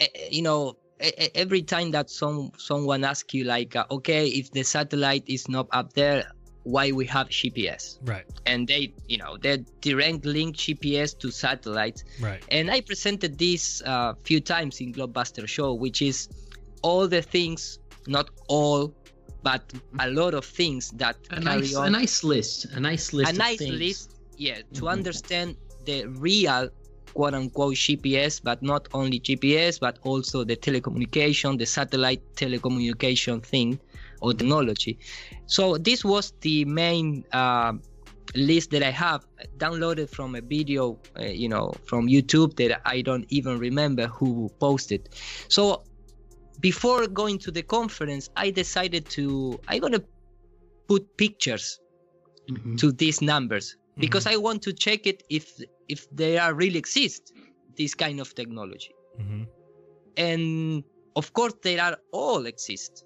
uh, 0.00 0.06
you 0.30 0.42
know, 0.42 0.76
e- 1.02 1.12
e- 1.18 1.30
every 1.34 1.62
time 1.62 1.90
that 1.92 2.10
some 2.10 2.52
someone 2.56 3.04
asks 3.04 3.34
you, 3.34 3.44
like, 3.44 3.76
uh, 3.76 3.84
okay, 3.90 4.28
if 4.28 4.50
the 4.52 4.62
satellite 4.62 5.24
is 5.26 5.48
not 5.48 5.66
up 5.72 5.92
there, 5.92 6.24
why 6.64 6.92
we 6.92 7.06
have 7.06 7.28
GPS. 7.28 7.98
Right. 8.02 8.24
And 8.46 8.66
they, 8.66 8.94
you 9.08 9.18
know, 9.18 9.36
they 9.36 9.64
direct 9.80 10.24
link 10.24 10.56
GPS 10.56 11.18
to 11.18 11.30
satellites. 11.30 12.04
Right. 12.20 12.42
And 12.50 12.70
I 12.70 12.80
presented 12.80 13.38
this 13.38 13.82
a 13.82 13.90
uh, 13.90 14.14
few 14.24 14.40
times 14.40 14.80
in 14.80 14.92
Globebuster 14.92 15.46
Show, 15.48 15.74
which 15.74 16.02
is 16.02 16.28
all 16.82 17.08
the 17.08 17.22
things, 17.22 17.78
not 18.06 18.30
all, 18.48 18.94
but 19.42 19.72
a 19.98 20.08
lot 20.10 20.34
of 20.34 20.44
things 20.44 20.90
that 20.90 21.16
A 21.30 21.40
carry 21.40 21.60
nice, 21.60 21.76
on 21.76 21.86
a 21.88 21.90
nice 21.90 22.24
list. 22.24 22.66
A 22.74 22.80
nice 22.80 23.12
list. 23.12 23.32
a 23.34 23.36
nice 23.36 23.58
things. 23.58 23.78
list 23.78 24.10
yeah 24.36 24.58
to 24.74 24.82
Mhm. 24.84 24.92
understand 24.96 25.56
the 25.84 26.06
real 26.06 26.68
quote 27.14 27.34
unquote 27.34 27.74
gps 27.74 28.40
but 28.42 28.62
not 28.62 28.88
only 28.94 29.20
gps 29.20 29.78
but 29.80 29.98
also 30.02 30.44
the 30.44 30.56
telecommunication 30.56 31.58
the 31.58 31.66
satellite 31.66 32.22
telecommunication 32.36 33.44
thing 33.44 33.78
or 34.22 34.32
technology 34.32 34.98
so 35.46 35.76
this 35.76 36.04
was 36.04 36.32
the 36.40 36.64
main 36.64 37.24
uh, 37.32 37.72
list 38.34 38.70
that 38.70 38.82
i 38.82 38.90
have 38.90 39.26
downloaded 39.58 40.08
from 40.08 40.34
a 40.34 40.40
video 40.40 40.98
uh, 41.18 41.24
you 41.24 41.48
know 41.48 41.78
from 41.84 42.08
youtube 42.08 42.56
that 42.56 42.80
i 42.86 43.00
don't 43.02 43.26
even 43.28 43.58
remember 43.58 44.06
who 44.06 44.50
posted 44.58 45.08
so 45.48 45.82
before 46.62 47.06
going 47.06 47.38
to 47.38 47.50
the 47.50 47.62
conference 47.62 48.30
i 48.36 48.50
decided 48.50 49.04
to 49.10 49.60
i'm 49.68 49.80
gonna 49.80 50.02
put 50.88 51.16
pictures 51.16 51.80
to 52.76 52.92
these 52.92 53.22
numbers 53.22 53.76
because 53.98 54.26
I 54.26 54.36
want 54.36 54.62
to 54.62 54.72
check 54.72 55.06
it 55.06 55.22
if 55.28 55.60
if 55.88 56.08
they 56.10 56.38
are 56.38 56.54
really 56.54 56.78
exist 56.78 57.32
this 57.76 57.94
kind 57.94 58.20
of 58.20 58.34
technology. 58.34 58.94
Mm-hmm. 59.20 59.42
And 60.16 60.84
of 61.16 61.32
course, 61.32 61.54
they 61.62 61.78
are 61.78 61.96
all 62.12 62.46
exist, 62.46 63.04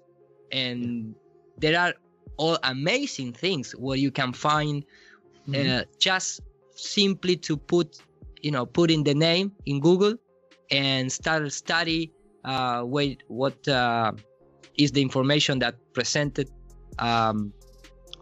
and 0.51 1.15
there 1.57 1.79
are 1.79 1.93
all 2.37 2.57
amazing 2.63 3.33
things 3.33 3.71
where 3.73 3.97
you 3.97 4.11
can 4.11 4.31
find 4.33 4.85
uh, 5.55 5.83
just 5.99 6.41
simply 6.75 7.35
to 7.35 7.57
put 7.57 7.99
you 8.41 8.51
know 8.51 8.65
put 8.65 8.91
in 8.91 9.03
the 9.03 9.13
name 9.13 9.51
in 9.65 9.79
Google 9.79 10.15
and 10.71 11.11
start 11.11 11.51
study 11.51 12.11
uh, 12.45 12.83
wait 12.85 13.23
what 13.27 13.67
uh, 13.67 14.11
is 14.77 14.91
the 14.91 15.01
information 15.01 15.59
that 15.59 15.75
presented 15.93 16.49
um, 16.99 17.53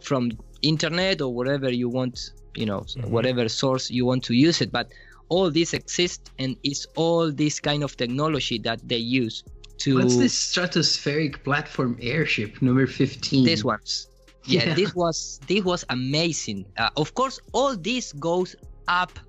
from 0.01 0.31
internet 0.61 1.21
or 1.21 1.33
whatever 1.33 1.71
you 1.71 1.89
want 1.89 2.31
you 2.55 2.65
know 2.65 2.85
whatever 3.05 3.47
source 3.49 3.91
you 3.91 4.05
want 4.05 4.23
to 4.23 4.33
use 4.33 4.61
it 4.61 4.71
but 4.71 4.87
all 5.29 5.49
this 5.49 5.73
exists 5.73 6.31
and 6.39 6.55
it's 6.63 6.85
all 6.95 7.31
this 7.31 7.59
kind 7.59 7.83
of 7.83 7.97
technology 7.97 8.57
that 8.59 8.79
they 8.87 8.97
use 8.97 9.43
to 9.77 9.95
What's 9.97 10.17
this 10.17 10.35
stratospheric 10.35 11.43
platform 11.43 11.97
airship 12.01 12.61
number 12.61 12.87
15? 12.87 13.43
This 13.43 13.63
ones. 13.63 14.07
Yeah, 14.45 14.67
Yeah. 14.67 14.73
this 14.75 14.95
was 14.95 15.39
this 15.47 15.63
was 15.63 15.83
amazing. 15.89 16.65
Uh, 16.77 16.89
of 16.97 17.13
course, 17.13 17.39
all 17.51 17.75
this 17.75 18.13
goes 18.13 18.55
up 18.87 19.19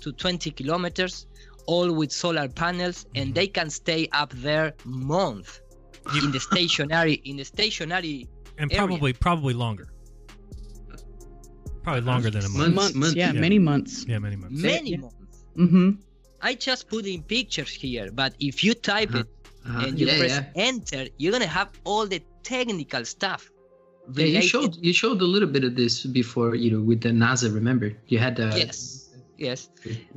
to 0.00 0.12
20 0.12 0.50
kilometers, 0.50 1.26
all 1.66 1.92
with 1.92 2.12
solar 2.12 2.48
panels, 2.48 3.06
and 3.14 3.34
they 3.34 3.46
can 3.46 3.68
stay 3.70 4.08
up 4.12 4.32
there 4.34 4.74
month 4.84 5.60
in 6.22 6.30
the 6.30 6.40
stationary 6.50 7.14
in 7.24 7.36
the 7.36 7.44
stationary 7.44 8.28
and 8.58 8.72
area. 8.72 8.86
probably 8.86 9.12
probably 9.12 9.54
longer. 9.54 9.88
Probably 11.82 12.00
longer 12.02 12.30
than 12.30 12.44
a 12.44 12.48
month. 12.48 12.74
Months, 12.74 12.94
months, 12.94 13.14
yeah, 13.14 13.32
many 13.32 13.58
months. 13.58 14.04
Yeah, 14.08 14.18
many 14.18 14.36
months. 14.36 14.60
many 14.60 14.96
months. 14.96 15.16
Mm-hmm. 15.56 15.90
I 16.42 16.54
just 16.54 16.88
put 16.88 17.06
in 17.06 17.22
pictures 17.22 17.70
here, 17.70 18.10
but 18.12 18.34
if 18.40 18.62
you 18.64 18.74
type 18.74 19.14
it 19.14 19.26
Uh-huh. 19.66 19.84
and 19.86 19.98
you 19.98 20.06
Yeah, 20.06 20.18
press 20.20 20.34
yeah. 20.38 20.68
enter, 20.70 21.02
you're 21.18 21.32
gonna 21.36 21.54
have 21.60 21.70
all 21.90 22.06
the 22.06 22.20
technical 22.52 23.04
stuff. 23.04 23.50
Yeah, 24.14 24.26
you 24.36 24.42
showed 24.42 24.72
you 24.86 24.92
showed 25.02 25.20
a 25.20 25.30
little 25.34 25.48
bit 25.56 25.64
of 25.68 25.72
this 25.80 25.94
before, 26.20 26.54
you 26.54 26.70
know, 26.72 26.82
with 26.90 27.00
the 27.06 27.10
NASA. 27.22 27.48
Remember, 27.60 27.88
you 28.12 28.18
had 28.26 28.38
uh, 28.38 28.52
yes, 28.62 28.78
yes. 29.46 29.60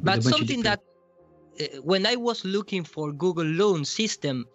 But 0.07 0.21
something 0.23 0.61
that 0.67 0.77
different- 0.79 0.88
when 1.83 2.05
I 2.05 2.15
was 2.15 2.45
looking 2.45 2.83
for 2.83 3.11
Google 3.11 3.45
Loon 3.45 3.85
system, 3.85 4.47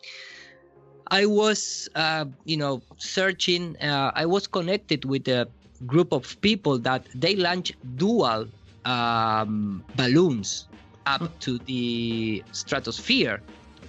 I 1.11 1.27
was, 1.27 1.89
uh, 1.95 2.25
you 2.45 2.57
know, 2.57 2.83
searching. 2.97 3.77
Uh, 3.81 4.11
I 4.15 4.27
was 4.27 4.47
connected 4.47 5.05
with 5.05 5.29
a 5.29 5.49
group 5.87 6.13
of 6.13 6.41
people 6.41 6.79
that 6.81 7.07
they 7.15 7.37
launch 7.37 7.73
dual 7.97 8.47
um, 8.85 9.85
balloons 9.97 10.69
up 11.07 11.39
to 11.41 11.59
the 11.59 12.43
stratosphere, 12.53 13.43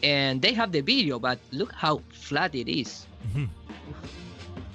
and 0.03 0.41
they 0.41 0.53
have 0.53 0.71
the 0.71 0.81
video. 0.81 1.19
But 1.19 1.39
look 1.51 1.71
how 1.73 2.01
flat 2.11 2.53
it 2.55 2.67
is 2.67 3.07
Mhm. 3.33 3.49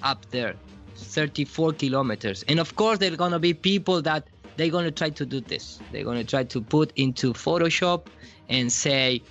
up 0.03 0.25
there, 0.31 0.55
34 0.97 1.73
kilometers. 1.73 2.43
And 2.49 2.59
of 2.59 2.75
course, 2.77 2.99
there 2.99 3.12
are 3.12 3.17
gonna 3.17 3.39
be 3.39 3.53
people 3.55 4.03
that 4.03 4.29
they're 4.61 4.69
gonna 4.69 4.91
try 4.91 5.09
to 5.09 5.24
do 5.24 5.41
this. 5.41 5.81
They're 5.91 6.05
gonna 6.05 6.23
try 6.23 6.45
to 6.45 6.61
put 6.61 6.93
into 6.97 7.32
Photoshop 7.32 8.09
and 8.51 8.70
say, 8.70 9.23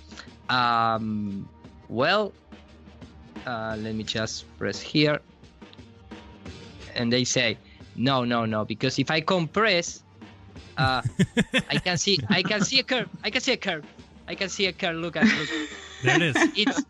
um, 0.48 1.48
well, 1.88 2.32
uh, 3.46 3.76
let 3.78 3.94
me 3.94 4.02
just 4.02 4.44
press 4.58 4.80
here, 4.80 5.20
and 6.96 7.12
they 7.12 7.22
say, 7.22 7.56
no, 7.94 8.24
no, 8.24 8.44
no, 8.44 8.64
because 8.64 8.98
if 8.98 9.08
I 9.08 9.20
compress, 9.20 10.02
uh, 10.76 11.00
I 11.70 11.76
can 11.78 11.96
see, 11.96 12.18
I 12.28 12.42
can 12.42 12.62
see 12.64 12.80
a 12.80 12.82
curve. 12.82 13.08
I 13.22 13.30
can 13.30 13.40
see 13.40 13.52
a 13.52 13.56
curve. 13.56 13.84
I 14.26 14.34
can 14.34 14.48
see 14.48 14.66
a 14.66 14.72
curve. 14.72 14.96
Look 14.96 15.14
at, 15.14 15.26
look. 15.26 15.48
There 16.02 16.16
it 16.16 16.22
is. 16.22 16.36
It's 16.56 16.82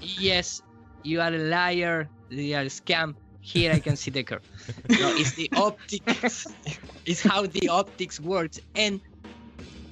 yes, 0.00 0.60
you 1.04 1.20
are 1.20 1.32
a 1.32 1.38
liar. 1.38 2.08
You 2.30 2.56
are 2.56 2.62
a 2.62 2.66
scam. 2.66 3.14
Here 3.42 3.72
I 3.72 3.78
can 3.78 3.94
see 3.94 4.10
the 4.10 4.24
curve. 4.24 4.42
No, 4.90 5.14
it's 5.14 5.34
the 5.34 5.48
optics. 5.54 6.48
it's 7.06 7.22
how 7.22 7.46
the 7.46 7.68
optics 7.80 8.20
works, 8.20 8.60
and 8.74 9.00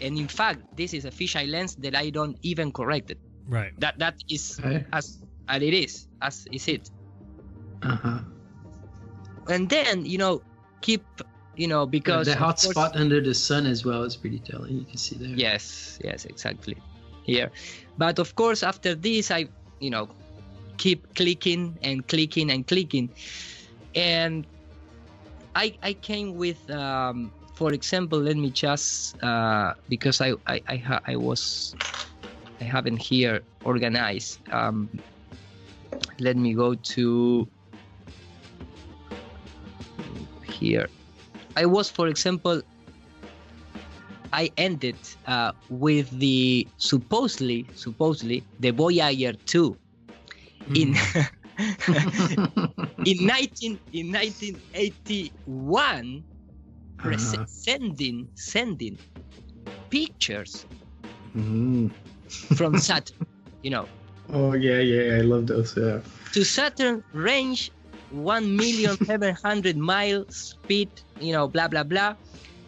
and 0.00 0.18
in 0.18 0.28
fact, 0.28 0.60
this 0.76 0.92
is 0.92 1.04
a 1.04 1.10
fisheye 1.10 1.48
lens 1.48 1.74
that 1.76 1.94
I 1.96 2.10
don't 2.10 2.36
even 2.42 2.72
correct 2.72 3.10
it. 3.10 3.18
Right. 3.48 3.72
That 3.78 3.98
that 3.98 4.16
is 4.28 4.58
Okay. 4.60 4.84
as 4.92 5.18
as 5.48 5.62
it 5.62 5.74
is, 5.74 6.08
as 6.22 6.46
is 6.52 6.68
it. 6.68 6.90
uh-huh. 7.82 8.18
And 9.48 9.68
then 9.68 10.04
you 10.06 10.18
know, 10.18 10.42
keep 10.80 11.04
you 11.56 11.68
know 11.68 11.86
because 11.86 12.26
the 12.26 12.34
hot 12.34 12.58
course- 12.60 12.70
spot 12.74 12.96
under 12.96 13.20
the 13.20 13.34
sun 13.34 13.66
as 13.66 13.84
well 13.84 14.02
is 14.02 14.16
pretty 14.16 14.38
telling. 14.40 14.78
You 14.78 14.84
can 14.84 14.96
see 14.98 15.16
there. 15.16 15.28
Yes, 15.36 15.98
yes, 16.02 16.24
exactly. 16.24 16.76
Here. 17.24 17.50
But 17.96 18.18
of 18.18 18.34
course, 18.36 18.62
after 18.62 18.94
this, 18.94 19.30
I, 19.30 19.48
you 19.80 19.88
know, 19.90 20.08
keep 20.76 21.14
clicking 21.14 21.78
and 21.82 22.06
clicking 22.08 22.50
and 22.50 22.66
clicking. 22.66 23.08
And 23.94 24.46
I, 25.54 25.76
I 25.82 25.94
came 25.94 26.34
with, 26.34 26.68
um, 26.70 27.32
for 27.54 27.72
example, 27.72 28.18
let 28.20 28.36
me 28.36 28.50
just, 28.50 29.14
uh, 29.22 29.74
because 29.88 30.20
I, 30.20 30.34
I, 30.46 30.60
I, 30.68 30.76
ha- 30.76 31.00
I 31.06 31.16
was, 31.16 31.74
I 32.60 32.64
haven't 32.64 32.98
here 32.98 33.42
organized. 33.62 34.40
Um, 34.50 34.90
let 36.20 36.36
me 36.36 36.54
go 36.54 36.74
to 36.74 37.50
here. 40.44 40.88
I 41.56 41.66
was, 41.66 41.90
for 41.90 42.08
example, 42.08 42.62
I 44.32 44.50
ended 44.56 44.98
uh, 45.26 45.52
with 45.68 46.10
the 46.18 46.68
supposedly 46.76 47.70
supposedly 47.74 48.46
the 48.58 48.72
Voyager 48.72 49.34
2 49.46 49.78
in 50.74 50.94
in 53.04 53.26
19 53.26 53.78
in 53.92 54.12
1981 54.12 56.24
Uh-huh. 57.04 57.44
sending 57.46 58.28
sending 58.34 58.98
pictures 59.90 60.66
Mm. 61.36 61.90
from 62.54 62.76
Saturn 62.86 63.26
you 63.62 63.70
know 63.70 63.86
Oh 64.32 64.54
yeah, 64.54 64.78
yeah, 64.80 65.18
I 65.18 65.20
love 65.20 65.46
those. 65.46 65.76
Yeah. 65.76 66.00
to 66.32 66.44
Saturn 66.44 67.04
range 67.12 67.70
1 68.10 68.56
million 68.56 68.96
700 69.08 69.76
miles 69.76 70.26
speed 70.30 70.88
you 71.20 71.32
know 71.32 71.46
blah 71.48 71.68
blah 71.68 71.84
blah 71.84 72.14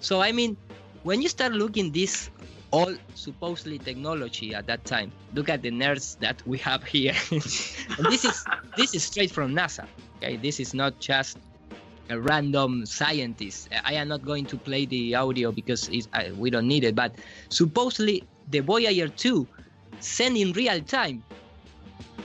so 0.00 0.20
I 0.20 0.32
mean 0.32 0.56
when 1.02 1.22
you 1.22 1.28
start 1.28 1.52
looking 1.52 1.92
this 1.92 2.30
all 2.76 2.94
supposedly 3.14 3.78
technology 3.78 4.54
at 4.54 4.66
that 4.66 4.84
time. 4.84 5.10
Look 5.34 5.48
at 5.48 5.62
the 5.62 5.70
nerds 5.70 6.18
that 6.20 6.42
we 6.46 6.58
have 6.58 6.84
here. 6.84 7.14
This 8.10 8.24
is 8.24 8.44
this 8.76 8.94
is 8.94 9.02
straight 9.02 9.30
from 9.30 9.54
nasa 9.56 9.86
okay? 10.16 10.36
This 10.36 10.60
is 10.60 10.74
not 10.74 11.00
just 11.00 11.38
a 12.10 12.20
random 12.20 12.86
scientist. 12.86 13.68
I 13.84 13.94
am 13.94 14.08
not 14.08 14.24
going 14.24 14.44
to 14.46 14.56
play 14.56 14.86
the 14.86 15.14
audio 15.14 15.50
because 15.50 15.88
it's, 15.88 16.08
I, 16.12 16.30
we 16.32 16.50
don't 16.50 16.68
need 16.68 16.84
it 16.84 16.94
but 16.94 17.16
supposedly 17.48 18.22
the 18.50 18.60
voyager 18.60 19.08
2 19.08 19.46
send 20.00 20.36
in 20.36 20.52
real 20.52 20.80
time 20.82 21.24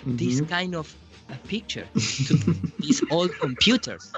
mm-hmm. 0.04 0.18
this 0.18 0.42
kind 0.42 0.76
of 0.76 0.94
a 1.30 1.38
picture 1.48 1.88
to 2.28 2.36
these 2.80 3.02
old 3.10 3.32
computers. 3.40 4.12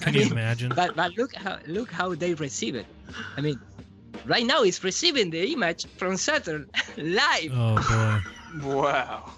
Can 0.00 0.14
you 0.14 0.30
imagine? 0.30 0.70
but 0.74 0.94
but 0.94 1.10
look 1.18 1.34
how 1.34 1.58
look 1.66 1.90
how 1.90 2.14
they 2.14 2.34
receive 2.34 2.76
it. 2.76 2.86
I 3.36 3.40
mean, 3.40 3.58
right 4.26 4.44
now 4.46 4.62
it's 4.62 4.82
receiving 4.84 5.30
the 5.30 5.52
image 5.52 5.86
from 5.96 6.16
Saturn 6.16 6.68
live. 6.96 7.52
Oh 7.54 8.20
boy. 8.60 8.70
Wow. 8.82 9.30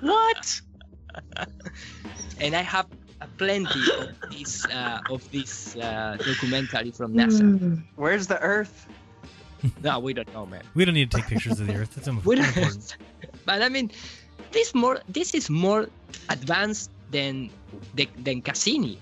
What? 0.00 0.60
and 2.40 2.54
I 2.56 2.62
have 2.62 2.86
plenty 3.38 3.80
of 3.98 4.08
this 4.30 4.64
uh, 4.66 5.00
of 5.10 5.30
this 5.30 5.76
uh, 5.76 6.16
documentary 6.18 6.90
from 6.90 7.14
NASA. 7.14 7.80
Where's 7.96 8.26
the 8.26 8.38
Earth? 8.40 8.86
No, 9.82 9.98
we 10.00 10.12
don't 10.14 10.32
know, 10.34 10.46
man. 10.46 10.62
We 10.74 10.84
don't 10.84 10.94
need 10.94 11.10
to 11.10 11.16
take 11.16 11.26
pictures 11.26 11.58
of 11.60 11.66
the 11.66 11.74
Earth. 11.76 11.94
That's 11.94 12.08
im- 12.12 12.22
We 12.24 12.36
don't- 12.36 12.46
important. 12.46 12.96
But 13.44 13.62
I 13.62 13.68
mean, 13.68 13.90
this 14.52 14.74
more 14.74 15.00
this 15.08 15.32
is 15.34 15.48
more 15.48 15.88
advanced 16.28 16.90
than 17.10 17.50
the, 17.94 18.08
than 18.18 18.42
Cassini. 18.42 18.98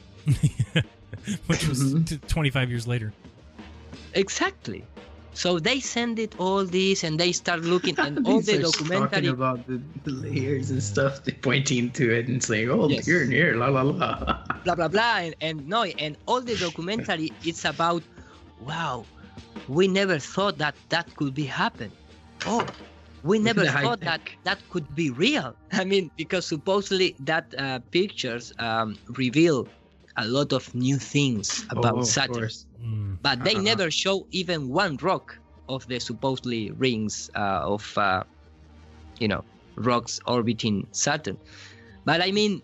Which 1.47 1.67
was 1.67 1.95
t- 2.05 2.19
25 2.19 2.71
years 2.71 2.87
later. 2.87 3.13
Exactly. 4.17 4.91
So 5.35 5.61
they 5.61 5.81
send 5.81 6.19
it 6.19 6.35
all 6.39 6.67
this, 6.67 7.05
and 7.05 7.21
they 7.21 7.33
start 7.33 7.61
looking, 7.61 7.97
and 8.03 8.19
all 8.25 8.43
the 8.43 8.59
are 8.59 8.65
talking 8.93 9.29
documentary. 9.29 9.29
about 9.29 9.67
the, 9.67 9.85
the 10.05 10.11
layers 10.13 10.71
and 10.71 10.83
stuff. 10.83 11.25
They're 11.25 11.37
pointing 11.43 11.93
to 11.93 12.11
it 12.13 12.29
and 12.29 12.43
saying, 12.43 12.71
"Oh, 12.71 12.89
Yes. 12.89 13.07
here 13.07 13.23
and 13.23 13.33
here, 13.33 13.55
la 13.57 13.69
la 13.69 13.83
la." 13.83 14.45
blah 14.65 14.75
blah 14.75 14.89
blah 14.89 15.17
and, 15.19 15.35
and 15.41 15.67
no 15.67 15.85
and 15.85 16.17
all 16.27 16.43
the 16.43 16.57
documentary 16.57 17.37
it's 17.43 17.65
about 17.65 18.05
wow 18.59 19.09
we 19.67 19.89
never 19.89 20.19
thought 20.19 20.59
that 20.59 20.77
that 20.91 21.15
could 21.17 21.35
be 21.35 21.45
happen 21.47 21.97
oh 22.45 22.75
we 23.23 23.39
never 23.39 23.67
thought 23.67 24.03
that 24.05 24.23
that 24.45 24.63
could 24.69 24.95
be 24.95 25.11
real 25.11 25.55
i 25.73 25.85
mean 25.85 26.11
because 26.17 26.47
supposedly 26.49 27.17
that 27.21 27.53
uh, 27.59 27.81
pictures 27.93 28.53
um, 28.59 28.99
reveal 29.17 29.69
a 30.17 30.27
lot 30.27 30.53
of 30.53 30.75
new 30.75 30.99
things 30.99 31.65
about 31.71 32.03
Oh, 32.03 32.05
saturn 32.05 32.51
course. 32.51 32.66
But 33.23 33.43
they 33.45 33.55
Uh-huh. 33.55 33.63
never 33.63 33.91
show 33.91 34.27
even 34.31 34.69
one 34.69 34.97
rock 35.03 35.39
of 35.69 35.87
the 35.89 35.99
supposedly 35.99 36.71
rings 36.73 37.31
uh, 37.35 37.61
of 37.75 37.83
uh, 37.99 38.23
you 39.19 39.29
know 39.29 39.45
rocks 39.77 40.21
orbiting 40.27 40.87
saturn 40.93 41.37
but 42.05 42.21
i 42.23 42.31
mean 42.31 42.63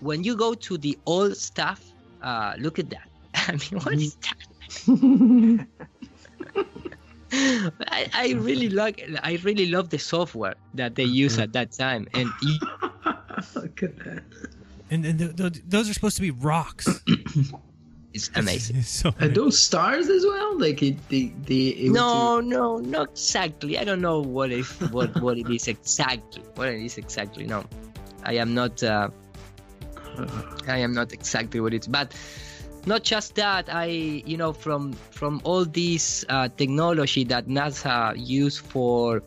when 0.00 0.24
you 0.24 0.34
go 0.36 0.54
to 0.54 0.76
the 0.78 0.98
old 1.06 1.36
stuff 1.36 1.80
uh, 2.22 2.54
look 2.58 2.78
at 2.78 2.88
that 2.90 3.08
i 3.34 3.52
mean 3.52 3.80
what 3.82 3.94
is 3.94 4.16
that 4.26 4.38
I, 7.88 8.08
I 8.12 8.32
really 8.34 8.68
like 8.68 9.02
I 9.22 9.38
really 9.42 9.66
love 9.66 9.88
the 9.88 9.98
software 9.98 10.54
that 10.74 10.96
they 10.96 11.04
use 11.04 11.38
at 11.38 11.52
that 11.54 11.72
time 11.72 12.06
and 12.12 12.28
you, 12.42 12.58
Look 13.56 13.82
at 13.82 13.96
that. 14.04 14.22
And, 14.90 15.06
and 15.06 15.18
th- 15.18 15.36
th- 15.36 15.62
those 15.66 15.88
are 15.88 15.94
supposed 15.94 16.16
to 16.16 16.22
be 16.22 16.30
rocks. 16.30 17.02
it's 18.14 18.30
amazing. 18.34 18.82
so 19.00 19.14
Are 19.20 19.28
those 19.28 19.58
stars 19.58 20.08
as 20.08 20.24
well? 20.24 20.58
Like 20.58 20.82
it, 20.82 21.08
they, 21.08 21.32
they. 21.46 21.68
it 21.68 21.90
was 21.90 21.96
no 21.96 22.40
no 22.40 22.78
not 22.78 23.10
exactly 23.10 23.78
i 23.78 23.84
don't 23.84 24.00
know 24.00 24.20
what 24.20 24.50
is 24.50 24.70
what 24.90 25.14
what 25.20 25.38
it 25.38 25.48
is 25.48 25.68
exactly 25.68 26.42
what 26.54 26.68
it 26.68 26.82
is 26.82 26.98
exactly 26.98 27.46
no 27.46 27.64
i 28.24 28.34
am 28.34 28.54
not 28.54 28.82
uh, 28.82 29.08
i 30.68 30.78
am 30.78 30.92
not 30.92 31.12
exactly 31.12 31.60
what 31.60 31.72
it's 31.74 31.86
but 31.86 32.14
not 32.86 33.02
just 33.02 33.34
that 33.34 33.72
i 33.72 33.86
you 33.86 34.36
know 34.36 34.52
from 34.52 34.92
from 35.10 35.40
all 35.44 35.64
this 35.64 36.24
uh, 36.28 36.48
technology 36.56 37.24
that 37.24 37.46
nasa 37.46 38.14
used 38.16 38.60
for 38.60 39.22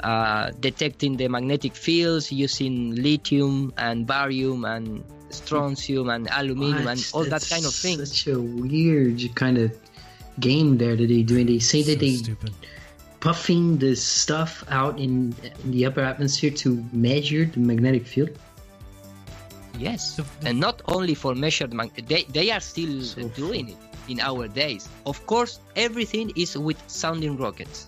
uh, 0.00 0.50
detecting 0.60 1.16
the 1.16 1.28
magnetic 1.28 1.74
fields 1.74 2.30
using 2.30 2.94
lithium 2.94 3.72
and 3.78 4.06
barium 4.06 4.64
and 4.64 5.02
strontium 5.30 6.08
and 6.10 6.28
aluminum 6.32 6.86
and 6.88 7.00
What? 7.00 7.10
all 7.14 7.24
that 7.24 7.46
kind 7.48 7.64
of 7.64 7.74
thing 7.74 8.04
Such 8.04 8.26
a 8.28 8.40
weird 8.40 9.20
kind 9.34 9.58
of 9.58 9.72
game 10.40 10.78
there 10.78 10.96
that 10.96 11.06
they 11.08 11.22
do. 11.22 11.38
And 11.38 11.48
they 11.48 11.58
say 11.58 11.82
that 11.82 11.98
they 12.00 12.18
puffing 13.20 13.78
the 13.78 13.96
stuff 13.96 14.64
out 14.68 14.98
in, 14.98 15.34
in 15.64 15.70
the 15.72 15.86
upper 15.86 16.00
atmosphere 16.00 16.50
to 16.50 16.84
measure 16.92 17.44
the 17.46 17.58
magnetic 17.60 18.06
field. 18.06 18.30
Yes, 19.78 20.18
and 20.44 20.58
not 20.58 20.82
only 20.86 21.14
for 21.14 21.34
measured, 21.34 21.72
mag- 21.72 21.94
they 22.08 22.24
they 22.24 22.50
are 22.50 22.58
still 22.60 22.98
doing 23.36 23.68
it 23.68 23.76
in 24.08 24.18
our 24.18 24.48
days. 24.48 24.88
Of 25.06 25.24
course, 25.26 25.60
everything 25.76 26.32
is 26.34 26.58
with 26.58 26.78
sounding 26.88 27.36
rockets. 27.36 27.86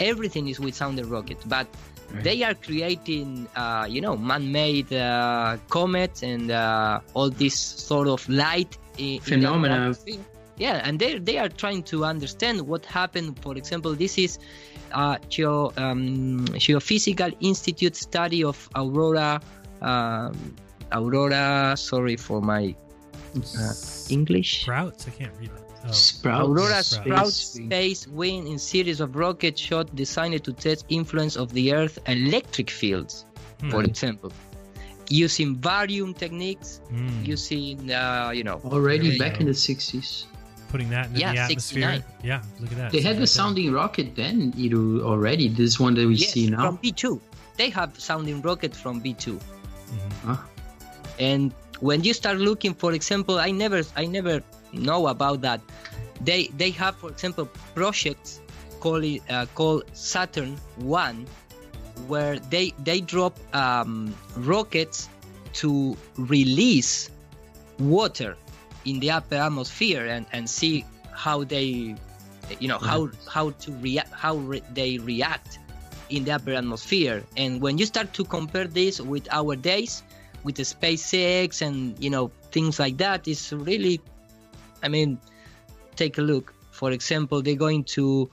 Everything 0.00 0.48
is 0.48 0.60
with 0.60 0.74
sounding 0.74 1.08
rockets, 1.08 1.44
but 1.46 1.66
they 2.22 2.42
are 2.42 2.54
creating, 2.54 3.46
uh, 3.56 3.86
you 3.88 4.00
know, 4.00 4.16
man-made 4.16 4.92
uh, 4.92 5.58
comets 5.68 6.22
and 6.22 6.50
uh, 6.50 7.00
all 7.14 7.30
this 7.30 7.54
sort 7.54 8.08
of 8.08 8.26
light 8.28 8.78
in, 8.96 9.04
in 9.06 9.14
the 9.16 9.20
Phenomena. 9.20 9.74
atmosphere. 9.74 10.20
Yeah, 10.56 10.80
and 10.84 10.98
they 10.98 11.18
they 11.18 11.38
are 11.38 11.48
trying 11.48 11.84
to 11.84 12.04
understand 12.04 12.62
what 12.62 12.84
happened. 12.84 13.38
For 13.40 13.56
example, 13.56 13.94
this 13.94 14.18
is 14.18 14.38
uh, 14.92 15.18
geo, 15.28 15.72
um, 15.76 16.46
Geophysical 16.54 17.36
Institute 17.40 17.94
study 17.94 18.42
of 18.42 18.68
aurora. 18.74 19.40
Um, 19.82 20.56
aurora. 20.90 21.76
Sorry 21.76 22.16
for 22.16 22.40
my 22.40 22.74
uh, 23.36 23.72
English. 24.10 24.62
Sprouts? 24.62 25.06
I 25.06 25.10
can't 25.10 25.32
read 25.38 25.50
that. 25.50 25.67
Oh. 25.86 25.90
Sprouts. 25.92 26.48
Aurora 26.48 26.82
Space 26.82 27.04
Sprout 27.04 27.32
Space 27.32 28.06
Wind 28.08 28.48
in 28.48 28.58
series 28.58 29.00
of 29.00 29.14
rocket 29.16 29.58
shot 29.58 29.94
designed 29.94 30.42
to 30.44 30.52
test 30.52 30.84
influence 30.88 31.36
of 31.36 31.52
the 31.52 31.72
Earth 31.72 31.98
electric 32.06 32.68
fields, 32.70 33.24
for 33.70 33.80
Hmm. 33.82 33.86
example, 33.90 34.32
using 35.08 35.54
barium 35.54 36.12
techniques, 36.14 36.80
Hmm. 36.90 37.24
using 37.24 37.90
uh, 37.92 38.30
you 38.34 38.42
know 38.44 38.60
Already 38.64 39.08
very- 39.16 39.18
back 39.18 39.40
in 39.40 39.46
the 39.46 39.54
60s. 39.54 40.26
Putting 40.68 40.90
that 40.90 41.06
into 41.06 41.20
Yeah, 41.20 41.32
the 41.32 41.40
atmosphere. 41.48 41.90
69. 41.96 42.04
Yeah, 42.22 42.42
look 42.60 42.72
at 42.72 42.76
that. 42.78 42.92
They 42.92 43.00
had 43.00 43.16
the 43.16 43.26
sounding 43.26 43.72
rocket 43.72 44.14
then, 44.14 44.52
you 44.54 44.68
know, 44.68 45.00
already. 45.06 45.48
This 45.48 45.80
one 45.80 45.94
that 45.94 46.06
we 46.06 46.16
yes, 46.16 46.32
see 46.32 46.50
now. 46.50 46.66
from 46.66 46.76
V2. 46.84 47.18
They 47.56 47.70
have 47.70 47.98
sounding 47.98 48.42
rocket 48.42 48.76
from 48.76 49.00
V2. 49.00 49.38
Huh? 50.26 50.36
and 51.18 51.52
when 51.80 52.04
you 52.04 52.12
start 52.14 52.36
looking 52.38 52.72
for 52.74 52.92
example 52.92 53.38
i 53.40 53.50
never 53.50 53.80
i 53.96 54.04
never 54.06 54.40
know 54.72 55.08
about 55.08 55.40
that. 55.42 55.60
They 56.20 56.48
they 56.56 56.70
have 56.72 56.96
for 56.96 57.10
example 57.10 57.48
projects 57.74 58.40
called 58.80 59.04
uh, 59.28 59.46
called 59.54 59.84
saturn 59.92 60.56
1 60.76 61.26
where 62.06 62.38
they 62.38 62.72
they 62.84 63.00
drop 63.00 63.38
um, 63.54 64.14
rockets 64.36 65.08
to 65.52 65.96
release 66.16 67.10
water 67.78 68.36
in 68.84 69.00
the 69.00 69.10
upper 69.10 69.36
atmosphere 69.36 70.06
and 70.06 70.26
and 70.32 70.48
see 70.48 70.84
how 71.12 71.42
they 71.42 71.94
you 72.60 72.68
know 72.68 72.78
how 72.78 73.10
how 73.28 73.50
to 73.50 73.72
react 73.82 74.12
how 74.12 74.36
re- 74.36 74.62
they 74.72 74.98
react 74.98 75.58
in 76.10 76.24
the 76.24 76.32
upper 76.32 76.52
atmosphere. 76.52 77.22
And 77.36 77.60
when 77.60 77.78
you 77.78 77.86
start 77.86 78.12
to 78.14 78.24
compare 78.24 78.66
this 78.66 79.00
with 79.00 79.28
our 79.30 79.56
days 79.56 80.02
with 80.44 80.54
the 80.56 80.62
SpaceX 80.62 81.62
and 81.62 81.98
you 82.02 82.10
know 82.10 82.30
things 82.50 82.78
like 82.78 82.96
that 82.98 83.26
is 83.28 83.52
really 83.52 84.00
I 84.82 84.88
mean 84.88 85.18
take 85.96 86.18
a 86.18 86.22
look 86.22 86.54
for 86.70 86.92
example 86.92 87.42
they're 87.42 87.56
going 87.56 87.84
to 87.84 88.30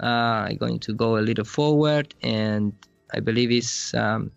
uh, 0.00 0.52
going 0.52 0.78
to 0.80 0.92
go 0.94 1.16
a 1.18 1.22
little 1.22 1.44
forward 1.44 2.14
and 2.22 2.72
I 3.12 3.20
believe 3.20 3.50
it's 3.50 3.94
um, 3.94 4.30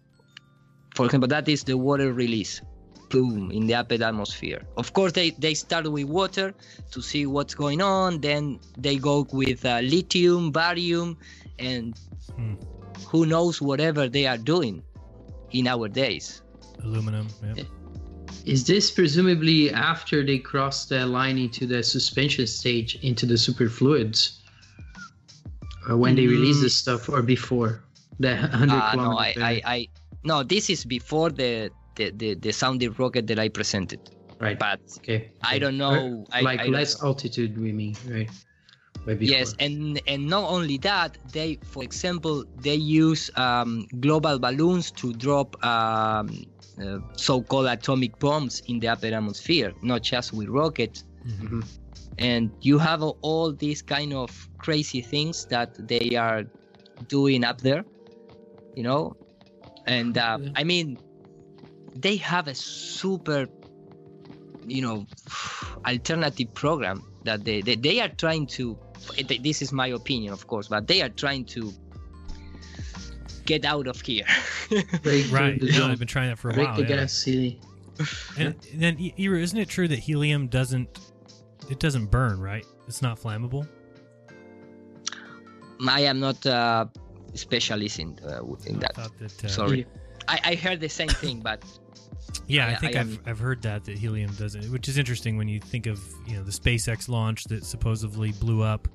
for 0.96 1.06
example 1.06 1.28
that 1.28 1.48
is 1.50 1.64
the 1.64 1.78
water 1.78 2.14
release 2.14 2.62
boom 3.10 3.52
in 3.52 3.68
the 3.68 3.76
upper 3.76 4.02
atmosphere 4.02 4.62
of 4.78 4.94
course 4.94 5.12
they 5.12 5.32
they 5.32 5.54
start 5.54 5.92
with 5.92 6.06
water 6.06 6.54
to 6.92 7.02
see 7.02 7.26
what's 7.26 7.54
going 7.54 7.82
on 7.82 8.22
then 8.22 8.58
they 8.78 8.96
go 8.96 9.28
with 9.34 9.66
uh, 9.66 9.80
lithium 9.84 10.52
barium 10.52 11.18
and 11.60 12.00
Hmm. 12.38 12.54
who 13.08 13.26
knows 13.26 13.62
whatever 13.62 14.08
they 14.08 14.26
are 14.26 14.38
doing 14.38 14.84
in 15.52 15.68
our 15.68 15.90
days 15.90 16.42
Aluminum. 16.84 17.28
Yeah. 17.56 17.64
Is 18.46 18.66
this 18.66 18.90
presumably 18.92 19.72
after 19.72 20.26
they 20.26 20.40
cross 20.40 20.86
the 20.86 21.06
line 21.06 21.38
into 21.38 21.66
the 21.68 21.84
suspension 21.84 22.48
stage 22.48 22.96
into 23.04 23.26
the 23.26 23.38
superfluids? 23.38 24.40
Or 25.88 25.98
when 25.98 26.16
they 26.16 26.28
release 26.28 26.58
Mm. 26.58 26.62
this 26.62 26.76
stuff, 26.76 27.10
or 27.10 27.22
before 27.22 27.84
the 28.20 28.36
100 28.52 28.74
Uh, 28.74 28.96
no, 28.96 29.18
I. 29.18 29.34
I, 29.38 29.62
I, 29.66 29.88
no, 30.24 30.44
this 30.44 30.70
is 30.70 30.86
before 30.86 31.30
the, 31.30 31.72
the, 31.96 32.12
the, 32.12 32.34
the 32.36 32.52
sounding 32.52 32.94
rocket 32.94 33.28
that 33.28 33.40
I 33.40 33.50
presented. 33.50 34.00
Right. 34.40 34.58
But 34.58 34.82
okay. 34.98 35.32
I 35.44 35.60
don't 35.60 35.78
know. 35.78 36.26
I, 36.32 36.42
like 36.42 36.62
I 36.62 36.64
don't 36.66 36.74
less 36.74 37.04
altitude, 37.04 37.58
we 37.58 37.72
mean, 37.72 37.96
right? 38.10 38.30
Yes, 39.20 39.56
and 39.60 40.00
and 40.06 40.28
not 40.30 40.50
only 40.50 40.78
that, 40.80 41.18
they, 41.32 41.58
for 41.64 41.84
example, 41.84 42.46
they 42.62 42.76
use 42.76 43.32
um, 43.36 43.88
global 44.00 44.38
balloons 44.38 44.92
to 44.92 45.12
drop 45.14 45.58
um, 45.66 46.46
uh, 46.80 47.00
so-called 47.14 47.68
atomic 47.68 48.18
bombs 48.20 48.62
in 48.68 48.80
the 48.80 48.88
upper 48.88 49.08
atmosphere, 49.08 49.74
not 49.82 50.02
just 50.02 50.34
with 50.34 50.48
rockets. 50.50 51.04
Mhm. 51.26 51.66
And 52.18 52.52
you 52.62 52.78
have 52.78 53.02
all 53.04 53.54
these 53.54 53.82
kind 53.82 54.14
of 54.14 54.30
crazy 54.58 55.02
things 55.02 55.46
that 55.48 55.76
they 55.88 56.16
are 56.16 56.44
doing 57.08 57.44
up 57.44 57.62
there, 57.62 57.84
you 58.76 58.84
know. 58.84 59.16
And 59.88 60.18
uh, 60.18 60.38
I 60.56 60.64
mean, 60.64 60.98
they 61.96 62.18
have 62.18 62.48
a 62.48 62.56
super, 62.56 63.48
you 64.68 64.82
know, 64.82 65.06
alternative 65.86 66.54
program 66.54 67.04
that 67.24 67.46
they, 67.46 67.62
they 67.62 67.76
they 67.76 68.00
are 68.00 68.10
trying 68.10 68.48
to 68.48 68.78
this 69.42 69.62
is 69.62 69.72
my 69.72 69.88
opinion 69.88 70.32
of 70.32 70.46
course 70.48 70.68
but 70.68 70.88
they 70.88 71.02
are 71.02 71.10
trying 71.10 71.44
to 71.44 71.74
get 73.46 73.66
out 73.66 73.88
of 73.88 74.00
here 74.02 74.26
Break 75.04 75.32
Right. 75.32 75.60
the 75.60 75.68
Yeah, 75.68 75.74
zone. 75.80 75.92
I've 75.92 76.00
been 76.00 76.08
trying 76.08 76.30
that 76.30 76.38
for 76.40 76.50
a 76.50 76.54
Break 76.54 76.68
while. 76.68 76.76
the 76.78 76.84
yeah. 76.84 76.88
gas 76.88 77.14
city. 77.14 77.60
And 78.38 78.56
then, 78.74 78.98
I- 79.00 79.14
Ira, 79.20 79.40
isn't 79.42 79.58
it 79.58 79.68
true 79.70 79.88
that 79.88 80.00
helium 80.00 80.48
doesn't 80.48 80.90
it 81.70 81.80
doesn't 81.80 82.08
burn, 82.08 82.40
right? 82.40 82.66
It's 82.88 83.02
not 83.02 83.20
flammable. 83.20 83.68
I 85.88 86.02
am 86.02 86.20
not 86.20 86.46
a 86.46 86.90
specialist 87.34 88.00
in 88.00 88.18
uh, 88.26 88.44
in 88.66 88.80
that. 88.80 88.96
that, 88.96 89.44
uh, 89.46 89.48
Sorry, 89.48 89.86
I, 90.28 90.40
I 90.44 90.56
heard 90.56 90.80
the 90.80 90.90
same 90.90 91.08
thing, 91.10 91.40
but 91.40 91.64
Yeah, 92.48 92.68
I, 92.68 92.72
I- 92.72 92.76
think 92.76 92.96
I 92.96 93.00
I 93.00 93.04
have 93.04 93.14
am- 93.14 93.24
I've 93.26 93.40
heard 93.40 93.62
that 93.64 93.84
that 93.86 93.98
helium 93.98 94.32
doesn't, 94.34 94.72
which 94.72 94.88
is 94.90 94.98
interesting 94.98 95.38
when 95.38 95.48
you 95.48 95.60
think 95.60 95.86
of 95.88 96.00
you 96.28 96.36
know 96.38 96.44
the 96.44 96.52
SpaceX 96.52 97.10
launch 97.10 97.46
that 97.46 97.66
supposedly 97.66 98.32
blew 98.34 98.62
up, 98.62 98.88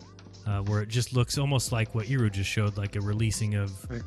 uh, 0.46 0.60
where 0.62 0.82
it 0.82 0.88
just 0.88 1.12
looks 1.12 1.38
almost 1.38 1.72
like 1.72 1.94
what 1.94 2.06
Iru 2.06 2.30
just 2.30 2.48
showed, 2.50 2.76
like 2.76 2.94
a 2.96 3.00
releasing 3.00 3.54
of 3.54 3.70
of 3.90 4.02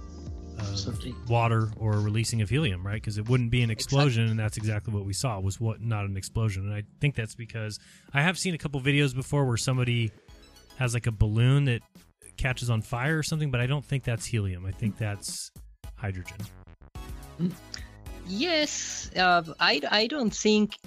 Something. 0.76 1.16
water 1.28 1.70
or 1.78 1.94
releasing 2.00 2.42
of 2.42 2.50
helium, 2.50 2.86
right? 2.86 2.96
Because 2.96 3.18
it 3.18 3.28
wouldn't 3.30 3.52
be 3.52 3.62
an 3.62 3.70
explosion, 3.70 4.28
and 4.30 4.40
that's 4.40 4.58
exactly 4.58 4.94
what 4.94 5.06
we 5.06 5.14
saw 5.14 5.40
was 5.40 5.60
what 5.60 5.82
not 5.82 6.06
an 6.06 6.18
explosion. 6.18 6.66
And 6.66 6.74
I 6.74 6.84
think 7.00 7.16
that's 7.16 7.36
because 7.36 7.80
I 8.14 8.22
have 8.22 8.38
seen 8.38 8.54
a 8.54 8.58
couple 8.58 8.80
videos 8.82 9.16
before 9.16 9.46
where 9.46 9.58
somebody 9.58 10.12
has 10.78 10.94
like 10.94 11.08
a 11.08 11.12
balloon 11.12 11.66
that 11.66 11.82
catches 12.38 12.70
on 12.70 12.82
fire 12.82 13.18
or 13.18 13.24
something, 13.24 13.52
but 13.52 13.60
I 13.60 13.68
don't 13.68 13.86
think 13.86 14.04
that's 14.04 14.26
helium. 14.26 14.66
I 14.66 14.72
think 14.72 14.98
that's 14.98 15.52
hydrogen. 15.96 16.38
yes, 18.28 19.12
uh, 19.16 19.44
I 19.60 19.82
I 19.92 20.08
don't 20.08 20.34
think 20.34 20.78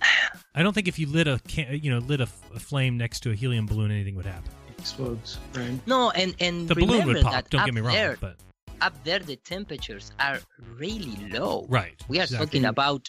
I 0.54 0.62
don't 0.62 0.72
think 0.72 0.88
if 0.88 0.98
you 0.98 1.08
lit 1.08 1.26
a 1.26 1.40
can, 1.48 1.78
you 1.82 1.90
know 1.90 1.98
lit 1.98 2.20
a 2.20 2.26
flame 2.26 2.96
next 2.96 3.20
to 3.20 3.30
a 3.30 3.34
helium 3.34 3.66
balloon, 3.66 3.90
anything 3.90 4.16
would 4.16 4.26
happen. 4.26 4.50
Explodes, 4.78 5.38
right? 5.54 5.78
no, 5.86 6.10
and 6.12 6.34
and 6.40 6.68
The 6.68 6.76
balloon 6.76 7.06
would 7.06 7.22
pop. 7.22 7.50
Don't 7.50 7.64
get 7.64 7.74
me 7.74 7.80
wrong, 7.80 7.94
there, 7.94 8.16
but 8.20 8.36
up 8.80 8.94
there 9.04 9.18
the 9.18 9.36
temperatures 9.36 10.12
are 10.20 10.38
really 10.76 11.16
low. 11.30 11.66
Right, 11.68 11.94
We 12.08 12.18
are 12.18 12.22
exactly. 12.22 12.46
talking 12.46 12.64
about 12.66 13.08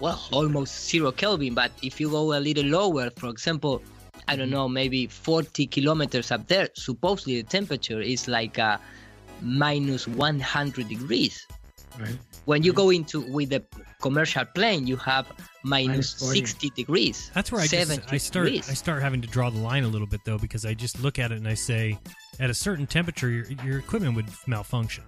well 0.00 0.20
almost 0.32 0.88
zero 0.88 1.12
Kelvin, 1.12 1.54
but 1.54 1.72
if 1.82 2.00
you 2.00 2.10
go 2.10 2.32
a 2.36 2.40
little 2.40 2.64
lower, 2.64 3.10
for 3.10 3.28
example, 3.28 3.82
I 3.82 4.32
Mm-hmm. 4.32 4.38
don't 4.40 4.50
know, 4.50 4.68
maybe 4.68 5.06
40 5.06 5.66
kilometers 5.66 6.30
up 6.30 6.46
there, 6.48 6.68
supposedly 6.74 7.42
the 7.42 7.48
temperature 7.48 8.00
is 8.00 8.26
like 8.28 8.58
uh, 8.58 8.78
minus 9.42 10.06
100 10.08 10.88
degrees. 10.88 11.46
Right. 11.98 12.16
When 12.46 12.62
you 12.62 12.72
go 12.72 12.90
into 12.90 13.20
with 13.20 13.50
the 13.50 13.62
commercial 14.00 14.44
plane, 14.44 14.86
you 14.86 14.96
have 14.96 15.26
minus 15.62 16.20
Minus 16.20 16.32
60 16.40 16.70
degrees. 16.70 17.30
That's 17.34 17.50
where 17.52 17.60
I 17.60 17.66
just 17.66 18.12
I 18.12 18.16
start 18.18 18.46
degrees. 18.46 18.68
I 18.70 18.74
start 18.74 19.02
having 19.02 19.22
to 19.22 19.28
draw 19.28 19.50
the 19.50 19.58
line 19.60 19.84
a 19.84 19.88
little 19.88 20.06
bit 20.06 20.20
though 20.24 20.38
because 20.38 20.64
I 20.66 20.74
just 20.74 21.00
look 21.00 21.18
at 21.18 21.30
it 21.32 21.38
and 21.38 21.48
I 21.48 21.54
say 21.54 21.98
at 22.40 22.50
a 22.50 22.54
certain 22.54 22.86
temperature 22.86 23.28
your, 23.28 23.46
your 23.64 23.78
equipment 23.78 24.16
would 24.16 24.26
malfunction. 24.46 25.04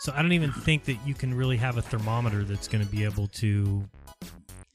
So 0.00 0.12
I 0.14 0.22
don't 0.22 0.32
even 0.32 0.52
think 0.52 0.84
that 0.84 0.96
you 1.06 1.14
can 1.14 1.32
really 1.34 1.56
have 1.56 1.78
a 1.78 1.82
thermometer 1.82 2.44
that's 2.44 2.68
going 2.68 2.84
to 2.84 2.90
be 2.90 3.04
able 3.04 3.28
to 3.28 3.88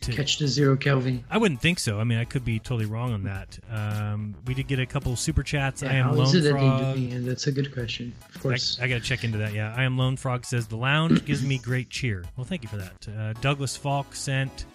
to 0.01 0.11
Catch 0.11 0.37
the 0.37 0.47
zero 0.47 0.77
Kelvin. 0.77 1.23
I 1.29 1.37
wouldn't 1.37 1.59
think 1.59 1.79
so. 1.79 1.99
I 1.99 2.03
mean, 2.03 2.19
I 2.19 2.23
could 2.23 2.45
be 2.45 2.59
totally 2.59 2.85
wrong 2.85 3.13
on 3.13 3.23
that. 3.23 3.57
Um, 3.69 4.35
we 4.45 4.53
did 4.53 4.67
get 4.67 4.79
a 4.79 4.85
couple 4.85 5.15
super 5.15 5.43
chats. 5.43 5.81
Yeah, 5.81 5.89
I 5.89 5.93
am 5.95 6.15
Lone 6.15 6.27
is 6.27 6.35
it 6.35 6.41
that 6.43 6.51
Frog. 6.51 6.79
they 6.79 6.93
do? 6.93 6.99
Yeah, 6.99 7.19
that's 7.21 7.47
a 7.47 7.51
good 7.51 7.73
question. 7.73 8.13
Of 8.33 8.41
course. 8.41 8.79
I, 8.79 8.85
I 8.85 8.87
got 8.87 8.95
to 8.95 9.01
check 9.01 9.23
into 9.23 9.39
that. 9.39 9.53
Yeah, 9.53 9.73
I 9.75 9.83
am 9.83 9.97
Lone 9.97 10.15
Frog 10.15 10.45
says 10.45 10.67
the 10.67 10.77
lounge 10.77 11.25
gives 11.25 11.43
me 11.43 11.57
great 11.57 11.89
cheer. 11.89 12.23
Well, 12.37 12.45
thank 12.45 12.61
you 12.63 12.69
for 12.69 12.77
that. 12.77 13.07
Uh, 13.07 13.33
Douglas 13.41 13.75
Falk 13.75 14.15
sent 14.15 14.65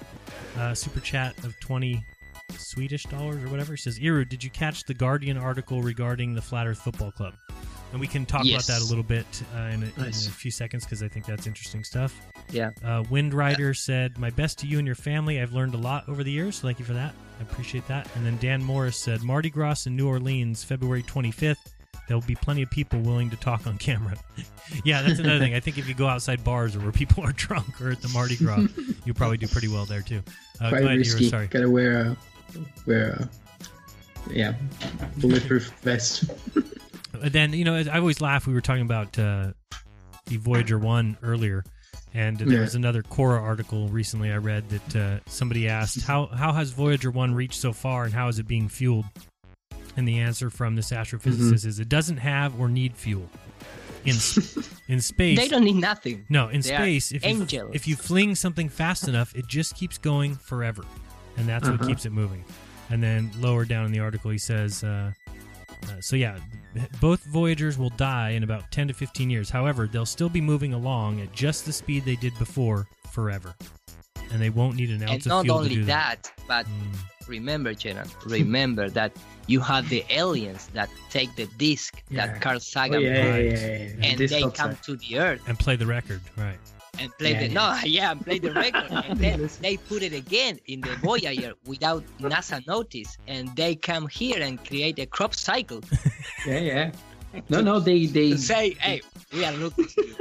uh, 0.58 0.74
super 0.74 1.00
chat 1.00 1.38
of 1.44 1.58
twenty 1.60 2.04
Swedish 2.58 3.04
dollars 3.04 3.42
or 3.42 3.48
whatever. 3.48 3.72
He 3.72 3.78
says, 3.78 3.98
"Iru, 3.98 4.28
did 4.28 4.42
you 4.44 4.50
catch 4.50 4.84
the 4.84 4.94
Guardian 4.94 5.36
article 5.36 5.82
regarding 5.82 6.34
the 6.34 6.42
Flat 6.42 6.66
Earth 6.66 6.78
Football 6.82 7.12
Club?" 7.12 7.34
And 7.92 8.00
we 8.00 8.06
can 8.06 8.24
talk 8.24 8.44
Yes. 8.46 8.66
about 8.68 8.74
that 8.78 8.86
a 8.86 8.88
little 8.88 9.04
bit 9.04 9.26
uh, 9.54 9.58
in, 9.64 9.82
a, 9.82 10.00
Nice. 10.00 10.24
in 10.24 10.30
a 10.30 10.34
few 10.34 10.50
seconds 10.50 10.84
because 10.84 11.02
I 11.02 11.08
think 11.08 11.26
that's 11.26 11.46
interesting 11.46 11.84
stuff. 11.84 12.18
Yeah. 12.50 12.70
Uh, 12.82 13.04
Wind 13.10 13.34
Rider 13.34 13.74
said, 13.74 14.16
"My 14.18 14.30
best 14.30 14.58
to 14.60 14.66
you 14.66 14.78
and 14.78 14.86
your 14.86 14.96
family. 14.96 15.40
I've 15.42 15.52
learned 15.52 15.74
a 15.74 15.78
lot 15.78 16.08
over 16.08 16.24
the 16.24 16.30
years. 16.30 16.56
So 16.56 16.68
thank 16.68 16.78
you 16.78 16.84
for 16.86 16.94
that. 16.94 17.12
I 17.38 17.42
appreciate 17.42 17.86
that." 17.88 18.08
And 18.16 18.24
then 18.24 18.38
Dan 18.38 18.62
Morris 18.64 18.96
said, 18.96 19.22
"Mardi 19.22 19.50
Gras 19.50 19.84
in 19.86 19.94
New 19.96 20.08
Orleans, 20.08 20.64
February 20.64 21.02
25th. 21.02 21.56
There 22.08 22.16
will 22.16 22.26
be 22.26 22.34
plenty 22.34 22.62
of 22.62 22.70
people 22.70 22.98
willing 23.00 23.28
to 23.30 23.36
talk 23.36 23.66
on 23.66 23.76
camera." 23.76 24.16
yeah, 24.84 25.02
that's 25.02 25.18
another 25.20 25.38
thing. 25.38 25.54
I 25.54 25.60
think 25.60 25.76
if 25.76 25.86
you 25.86 25.92
go 25.94 26.06
outside 26.08 26.42
bars 26.42 26.74
or 26.74 26.80
where 26.80 26.92
people 26.92 27.22
are 27.24 27.32
drunk 27.36 27.78
or 27.80 27.90
at 27.90 28.00
the 28.00 28.08
Mardi 28.08 28.36
Gras, 28.36 28.66
you'll 29.04 29.14
probably 29.14 29.36
do 29.36 29.48
pretty 29.48 29.68
well 29.68 29.84
there 29.84 30.00
too. 30.00 30.22
Uh, 30.62 30.70
Quite 30.70 30.80
go 30.80 30.86
ahead, 30.86 30.98
risky. 30.98 31.28
Sorry. 31.28 31.46
Gotta 31.46 31.68
wear 31.68 32.00
a 32.00 32.16
wear 32.86 33.10
a 33.12 33.28
yeah 34.32 34.54
bulletproof 35.18 35.72
vest. 35.82 36.24
And 37.22 37.32
then 37.32 37.52
you 37.52 37.64
know, 37.64 37.76
I 37.76 37.98
always 37.98 38.20
laugh. 38.20 38.46
We 38.46 38.54
were 38.54 38.60
talking 38.60 38.82
about 38.82 39.18
uh, 39.18 39.52
the 40.26 40.36
Voyager 40.38 40.78
One 40.78 41.16
earlier, 41.22 41.64
and 42.14 42.38
there 42.38 42.48
Yeah. 42.48 42.60
was 42.60 42.74
another 42.74 43.02
Quora 43.02 43.40
article 43.40 43.88
recently 43.88 44.32
I 44.32 44.36
read 44.38 44.68
that 44.70 44.96
uh, 44.96 45.20
somebody 45.26 45.68
asked 45.68 46.02
how 46.06 46.26
how 46.26 46.52
has 46.52 46.70
Voyager 46.70 47.10
One 47.10 47.34
reached 47.34 47.60
so 47.60 47.72
far, 47.72 48.04
and 48.04 48.12
how 48.14 48.28
is 48.28 48.38
it 48.38 48.46
being 48.48 48.68
fueled? 48.68 49.04
And 49.96 50.08
the 50.08 50.20
answer 50.20 50.48
from 50.50 50.74
this 50.74 50.90
astrophysicist 50.90 51.52
Mm-hmm. 51.52 51.68
is 51.68 51.78
it 51.78 51.88
doesn't 51.90 52.16
have 52.16 52.58
or 52.58 52.68
need 52.68 52.96
fuel. 52.96 53.28
In 54.04 54.16
in 54.88 55.00
space, 55.00 55.38
They 55.38 55.46
don't 55.48 55.62
need 55.64 55.76
nothing. 55.76 56.24
No, 56.28 56.48
in 56.48 56.62
They 56.62 56.74
space, 56.74 57.12
if 57.12 57.24
you, 57.52 57.70
if 57.72 57.86
you 57.86 57.94
fling 57.94 58.34
something 58.34 58.68
fast 58.68 59.06
enough, 59.06 59.32
it 59.36 59.46
just 59.46 59.76
keeps 59.76 59.96
going 59.98 60.34
forever, 60.34 60.82
and 61.36 61.48
that's 61.48 61.68
what 61.68 61.80
Uh-huh. 61.80 61.88
keeps 61.88 62.04
it 62.06 62.12
moving. 62.12 62.44
And 62.90 63.02
then 63.02 63.30
lower 63.40 63.64
down 63.64 63.86
in 63.86 63.92
the 63.92 64.00
article, 64.00 64.30
he 64.30 64.38
says, 64.38 64.84
uh, 64.84 65.12
uh, 65.88 66.00
"So 66.00 66.16
yeah, 66.16 66.38
both 67.00 67.24
Voyagers 67.24 67.78
will 67.78 67.90
die 67.90 68.30
in 68.30 68.42
about 68.42 68.70
10 68.70 68.88
to 68.88 68.94
15 68.94 69.30
years. 69.30 69.48
However, 69.50 69.86
they'll 69.86 70.06
still 70.06 70.28
be 70.28 70.40
moving 70.40 70.72
along 70.74 71.20
at 71.20 71.32
just 71.32 71.64
the 71.66 71.72
speed 71.72 72.04
they 72.04 72.16
did 72.16 72.38
before 72.38 72.86
forever, 73.12 73.54
and 74.30 74.40
they 74.40 74.50
won't 74.50 74.76
need 74.76 74.90
an 74.90 75.02
and 75.02 75.10
ounce 75.10 75.26
of 75.26 75.30
not 75.30 75.44
fuel 75.44 75.58
to 75.58 75.62
only 75.64 75.74
do 75.76 75.84
that, 75.86 76.30
not 76.48 76.48
only 76.48 76.48
that." 76.48 76.48
but 76.48 76.66
Mm. 76.66 77.28
remember, 77.28 77.72
Jeran, 77.74 78.08
remember 78.26 78.90
that 78.90 79.12
you 79.46 79.60
have 79.60 79.88
the 79.88 80.04
aliens 80.10 80.68
that 80.74 80.90
take 81.10 81.34
the 81.36 81.46
disc 81.56 82.02
Yeah. 82.10 82.26
that 82.26 82.40
Carl 82.42 82.60
Sagan 82.60 82.96
Oh, 82.96 83.00
yeah, 83.00 83.10
yeah, 83.10 83.36
yeah, 83.36 83.50
yeah, 83.52 83.76
yeah. 83.98 84.06
and 84.06 84.18
they 84.18 84.42
come 84.50 84.76
to 84.82 84.96
the 84.96 85.18
Earth 85.18 85.40
And 85.46 85.58
play 85.58 85.76
the 85.76 85.86
record, 85.86 86.20
right? 86.36 86.58
And 87.02 87.10
play 87.18 87.32
Yeah, 87.32 87.40
the 87.42 87.48
yeah. 87.48 87.60
no, 87.60 87.66
yeah, 87.98 88.10
and 88.12 88.20
play 88.24 88.38
the 88.38 88.52
record, 88.52 88.90
and 89.08 89.18
then 89.18 89.48
they 89.60 89.76
put 89.90 90.02
it 90.02 90.12
again 90.14 90.54
in 90.66 90.80
the 90.80 90.94
Voyager 91.02 91.52
without 91.66 92.02
NASA 92.20 92.58
notice, 92.66 93.18
and 93.26 93.44
they 93.56 93.74
come 93.74 94.06
here 94.08 94.40
and 94.40 94.54
create 94.68 94.98
a 94.98 95.06
crop 95.06 95.34
cycle. 95.34 95.80
Yeah, 96.46 96.58
yeah. 96.58 96.90
No, 97.48 97.60
no, 97.60 97.78
they 97.80 98.06
they 98.06 98.36
Say, 98.36 98.74
hey, 98.80 99.00
we 99.32 99.44
are 99.44 99.52
looking. 99.52 99.88
you." 99.96 100.14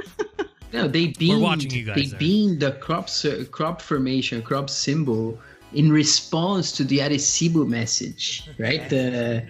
no 0.73 0.87
they 0.87 1.07
beamed 1.07 1.41
watching 1.41 1.71
you 1.71 1.83
guys 1.83 1.95
they 1.99 2.05
there. 2.07 2.19
beamed 2.19 2.59
the 2.61 2.71
crop 2.85 3.09
cir- 3.09 3.43
crop 3.57 3.81
formation 3.81 4.41
crop 4.41 4.69
symbol 4.69 5.37
in 5.73 5.91
response 5.91 6.71
to 6.77 6.83
the 6.91 6.99
Arecibo 6.99 7.67
message, 7.67 8.47
right? 8.59 8.83
The 8.89 9.43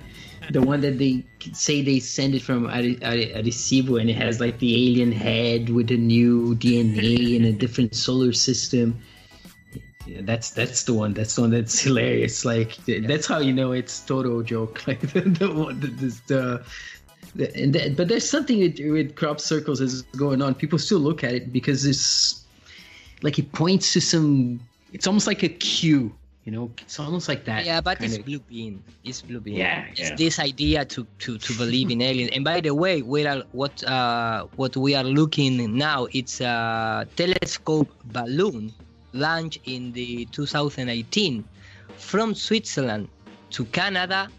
the 0.51 0.61
one 0.61 0.81
that 0.81 0.97
they 0.97 1.23
say 1.53 1.81
they 1.81 1.99
send 1.99 2.35
it 2.35 2.41
from 2.41 2.65
Are- 2.67 2.97
Are- 3.09 3.31
Arecibo 3.41 3.99
and 3.99 4.09
it 4.09 4.15
has 4.15 4.39
like 4.39 4.59
the 4.59 4.73
alien 4.87 5.11
head 5.11 5.69
with 5.69 5.91
a 5.91 5.97
new 5.97 6.55
DNA 6.55 7.35
in 7.35 7.45
a 7.45 7.51
different 7.51 7.95
solar 7.95 8.33
system. 8.33 8.99
Yeah, 10.05 10.21
that's 10.23 10.49
that's 10.51 10.83
the 10.83 10.93
one. 10.93 11.13
That's 11.13 11.35
the 11.35 11.41
one 11.41 11.51
that's 11.51 11.79
hilarious. 11.79 12.43
Like 12.43 12.75
that's 12.85 13.27
how 13.27 13.39
you 13.39 13.53
know 13.53 13.71
it's 13.71 13.99
total 14.01 14.41
joke. 14.41 14.83
Like 14.87 14.99
the 15.01 15.21
the 15.21 15.51
one 15.53 15.79
the, 15.79 15.87
the, 15.87 16.21
the 16.27 16.65
the- 17.35 17.55
and 17.55 17.73
that, 17.73 17.95
but 17.95 18.07
there's 18.07 18.27
something 18.27 18.59
with, 18.59 18.79
with 18.79 19.15
crop 19.15 19.39
circles 19.39 19.79
is 19.79 20.01
going 20.17 20.41
on. 20.41 20.55
People 20.55 20.79
still 20.79 20.99
look 20.99 21.23
at 21.23 21.33
it 21.33 21.53
because 21.53 21.85
it's 21.85 22.43
like 23.21 23.37
it 23.39 23.51
points 23.53 23.93
to 23.93 24.01
some. 24.01 24.59
It's 24.91 25.07
almost 25.07 25.27
like 25.27 25.43
a 25.43 25.49
cue, 25.49 26.11
you 26.45 26.51
know. 26.51 26.71
It's 26.81 26.99
almost 26.99 27.27
like 27.27 27.45
that. 27.45 27.65
yeah, 27.65 27.81
but 27.81 28.01
it's 28.01 28.13
kinda- 28.17 28.25
blue 28.25 28.39
beam. 28.39 28.83
It's 29.03 29.21
blue 29.21 29.39
beam. 29.39 29.55
Yeah, 29.57 29.85
It's 29.91 29.99
yeah. 29.99 30.15
this 30.15 30.39
idea 30.39 30.85
to, 30.85 31.05
to, 31.19 31.37
to 31.37 31.53
believe 31.57 31.91
in 31.91 32.01
aliens. 32.01 32.31
And 32.33 32.43
by 32.43 32.61
the 32.61 32.73
way, 32.73 33.01
we 33.01 33.25
are 33.25 33.43
what 33.51 33.83
uh 33.83 34.45
what 34.55 34.75
we 34.77 34.95
are 34.95 35.03
looking 35.03 35.77
now. 35.77 36.07
It's 36.13 36.41
a 36.41 37.07
telescope 37.15 37.89
balloon 38.05 38.73
launched 39.13 39.59
in 39.65 39.91
the 39.91 40.25
2018 40.31 41.43
from 41.97 42.33
Switzerland 42.33 43.07
to 43.51 43.65
Canada 43.65 44.29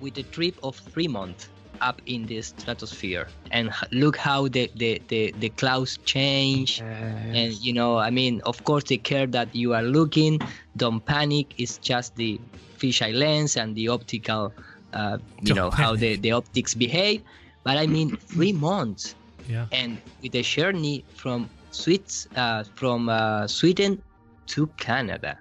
with 0.00 0.16
a 0.18 0.22
trip 0.24 0.56
of 0.62 0.74
three 0.76 1.06
months 1.08 1.48
up 1.82 2.00
in 2.06 2.26
the 2.26 2.40
stratosphere. 2.42 3.28
And 3.50 3.70
look 3.90 4.16
how 4.16 4.48
the, 4.48 4.70
the, 4.76 5.02
the, 5.08 5.34
the 5.38 5.50
clouds 5.50 5.98
change. 6.04 6.80
And 6.80 7.52
you 7.66 7.72
know 7.72 7.98
i 7.98 8.10
mean 8.10 8.40
of 8.44 8.64
course 8.64 8.84
the 8.84 8.96
care 8.98 9.26
that 9.26 9.54
you 9.54 9.74
are 9.74 9.82
looking 9.82 10.40
don't 10.76 11.04
panic. 11.04 11.54
It's 11.58 11.78
just 11.78 12.16
the 12.16 12.40
fisheye 12.78 13.14
lens 13.14 13.56
and 13.56 13.74
the 13.74 13.88
optical 13.88 14.52
uh, 14.92 15.18
you 15.40 15.54
Don't 15.54 15.56
know 15.56 15.70
how 15.70 15.96
the, 15.96 16.16
the 16.16 16.32
optics 16.32 16.74
behave. 16.74 17.22
But 17.64 17.76
i 17.76 17.86
mean 17.86 18.16
three 18.16 18.52
months. 18.52 19.14
Yeah. 19.48 19.66
and 19.72 19.98
with 20.22 20.34
a 20.36 20.42
journey 20.42 21.04
from 21.16 21.50
Swiss, 21.72 22.28
uh, 22.36 22.62
from 22.76 23.08
uh, 23.08 23.46
Sweden 23.48 24.00
to 24.46 24.66
Canada. 24.78 25.38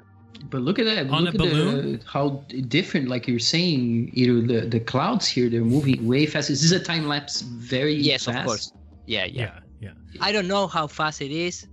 But 0.49 0.61
look 0.61 0.79
at 0.79 0.85
that! 0.85 1.09
On 1.09 1.23
look 1.23 1.35
a 1.35 1.37
at 1.37 1.49
balloon? 1.49 1.91
The, 1.93 1.99
how 2.05 2.43
different, 2.67 3.09
like 3.09 3.27
you're 3.27 3.39
saying, 3.39 4.11
you 4.13 4.33
know, 4.33 4.47
the 4.47 4.67
the 4.67 4.79
clouds 4.79 5.27
here 5.27 5.49
they're 5.49 5.63
moving 5.63 6.07
way 6.07 6.25
fast. 6.25 6.49
Is 6.49 6.61
this 6.61 6.71
a 6.71 6.83
time 6.83 7.07
lapse? 7.07 7.41
Very 7.41 7.97
fast. 7.97 8.05
Yes, 8.05 8.25
fast? 8.25 8.39
of 8.39 8.45
course. 8.45 8.73
Yeah, 9.05 9.25
yeah, 9.25 9.59
Yeah, 9.79 9.91
yeah. 10.11 10.21
I 10.21 10.31
don't 10.31 10.47
know 10.47 10.67
how 10.67 10.87
fast 10.87 11.21
it 11.21 11.31
is 11.31 11.67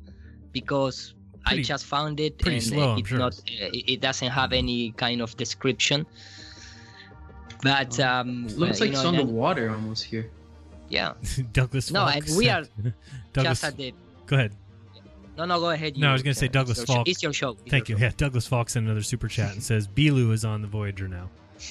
because 0.53 1.15
I 1.47 1.63
just 1.63 1.85
found 1.87 2.21
it, 2.21 2.47
and 2.47 2.63
slow, 2.63 2.97
it's 2.97 3.09
sure. 3.09 3.19
not. 3.19 3.35
Uh, 3.35 3.73
it 3.73 3.93
it 3.93 4.01
doesn't 4.01 4.29
have 4.29 4.53
any 4.53 4.93
kind 4.93 5.23
of 5.23 5.37
description. 5.37 6.07
But 7.63 7.99
um, 8.01 8.47
Looks 8.49 8.81
uh, 8.81 8.85
like 8.85 8.91
you 8.91 8.95
it's 8.95 9.03
know, 9.03 9.09
on 9.09 9.17
the 9.17 9.25
water 9.25 9.71
almost 9.71 10.05
here. 10.05 10.31
Yeah. 10.89 11.15
Douglas 11.53 11.91
No, 11.91 12.07
Falk 12.07 12.17
and 12.17 12.37
we 12.37 12.49
are 12.55 12.65
Douglas, 13.33 13.61
just 13.61 13.65
at 13.65 13.77
the. 13.77 13.95
Go 14.27 14.37
ahead. 14.37 14.53
No, 15.39 15.45
no, 15.45 15.61
go 15.61 15.71
ahead. 15.71 15.97
No, 15.97 16.11
I 16.11 16.13
was 16.13 16.23
going 16.23 16.35
to 16.35 16.39
say 16.39 16.49
Douglas 16.49 16.79
it's 16.81 16.91
show- 16.91 16.97
Falk. 16.97 17.09
It's 17.09 17.23
your 17.23 17.33
show. 17.33 17.51
It's 17.53 17.71
Thank 17.71 17.89
your 17.89 17.97
you. 17.99 18.05
Yeah, 18.05 18.11
Douglas 18.17 18.47
Falk 18.47 18.69
sent 18.69 18.85
another 18.87 19.03
super 19.03 19.29
chat 19.29 19.53
and 19.53 19.63
says 19.63 19.87
Bilu 19.87 20.33
is 20.33 20.45
on 20.45 20.63
the 20.63 20.69
Voyager 20.69 21.07
now, 21.07 21.31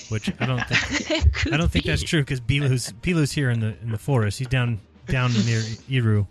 which 0.09 0.31
I 0.39 0.45
don't 0.45 0.63
think 0.67 1.47
I 1.53 1.57
don't 1.57 1.69
think 1.69 1.85
that's 1.85 2.01
true 2.01 2.21
because 2.21 2.39
Bilu's 2.39 2.93
Bilu's 2.93 3.31
here 3.33 3.49
in 3.49 3.59
the 3.59 3.75
in 3.81 3.91
the 3.91 3.97
forest. 3.97 4.39
He's 4.39 4.47
down 4.47 4.79
down 5.07 5.33
near 5.33 5.59
Iru, 5.89 6.25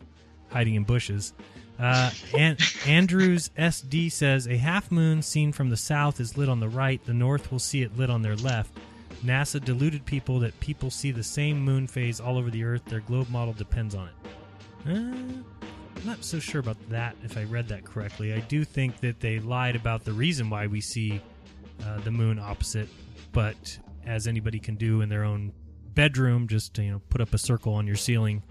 hiding 0.51 0.75
in 0.77 0.85
bushes. 0.85 1.35
Uh, 1.79 2.11
and 2.35 2.59
Andrews 2.87 3.51
SD 3.59 4.11
says 4.11 4.47
a 4.47 4.57
half 4.57 4.91
moon 4.91 5.21
seen 5.21 5.53
from 5.53 5.69
the 5.69 5.77
south 5.77 6.21
is 6.21 6.39
lit 6.39 6.49
on 6.49 6.59
the 6.59 6.69
right. 6.71 7.05
The 7.05 7.13
north 7.13 7.53
will 7.53 7.59
see 7.59 7.83
it 7.83 7.95
lit 7.99 8.09
on 8.09 8.23
their 8.23 8.37
left. 8.37 8.73
NASA 9.23 9.63
deluded 9.63 10.07
people 10.07 10.41
that 10.41 10.59
people 10.61 10.91
see 10.91 11.11
the 11.11 11.23
same 11.23 11.61
moon 11.61 11.87
phase 11.87 12.19
all 12.19 12.39
over 12.39 12.49
the 12.51 12.65
Earth. 12.65 12.83
Their 12.87 13.01
globe 13.01 13.29
model 13.29 13.53
depends 13.53 13.95
on 13.95 14.09
it. 14.09 14.91
Uh, 14.91 15.67
not 16.07 16.25
so 16.25 16.39
sure 16.39 16.61
about 16.61 16.77
that. 16.91 17.17
If 17.23 17.37
I 17.37 17.45
read 17.45 17.69
that 17.69 17.85
correctly, 17.85 18.33
I 18.33 18.41
do 18.41 18.65
think 18.65 19.01
that 19.01 19.21
they 19.21 19.41
lied 19.41 19.77
about 19.77 20.05
the 20.05 20.13
reason 20.13 20.49
why 20.49 20.67
we 20.67 20.81
see 20.81 21.21
uh, 21.85 21.99
the 22.01 22.11
moon 22.11 22.39
opposite. 22.39 22.89
But 23.33 23.79
as 24.07 24.27
anybody 24.27 24.59
can 24.59 24.77
do 24.77 25.01
in 25.01 25.09
their 25.09 25.25
own 25.25 25.53
bedroom, 25.95 26.49
just 26.49 26.79
you 26.79 26.93
know, 26.93 27.03
put 27.11 27.21
up 27.21 27.35
a 27.35 27.39
circle 27.39 27.75
on 27.75 27.87
your 27.87 27.97
ceiling, 27.97 28.43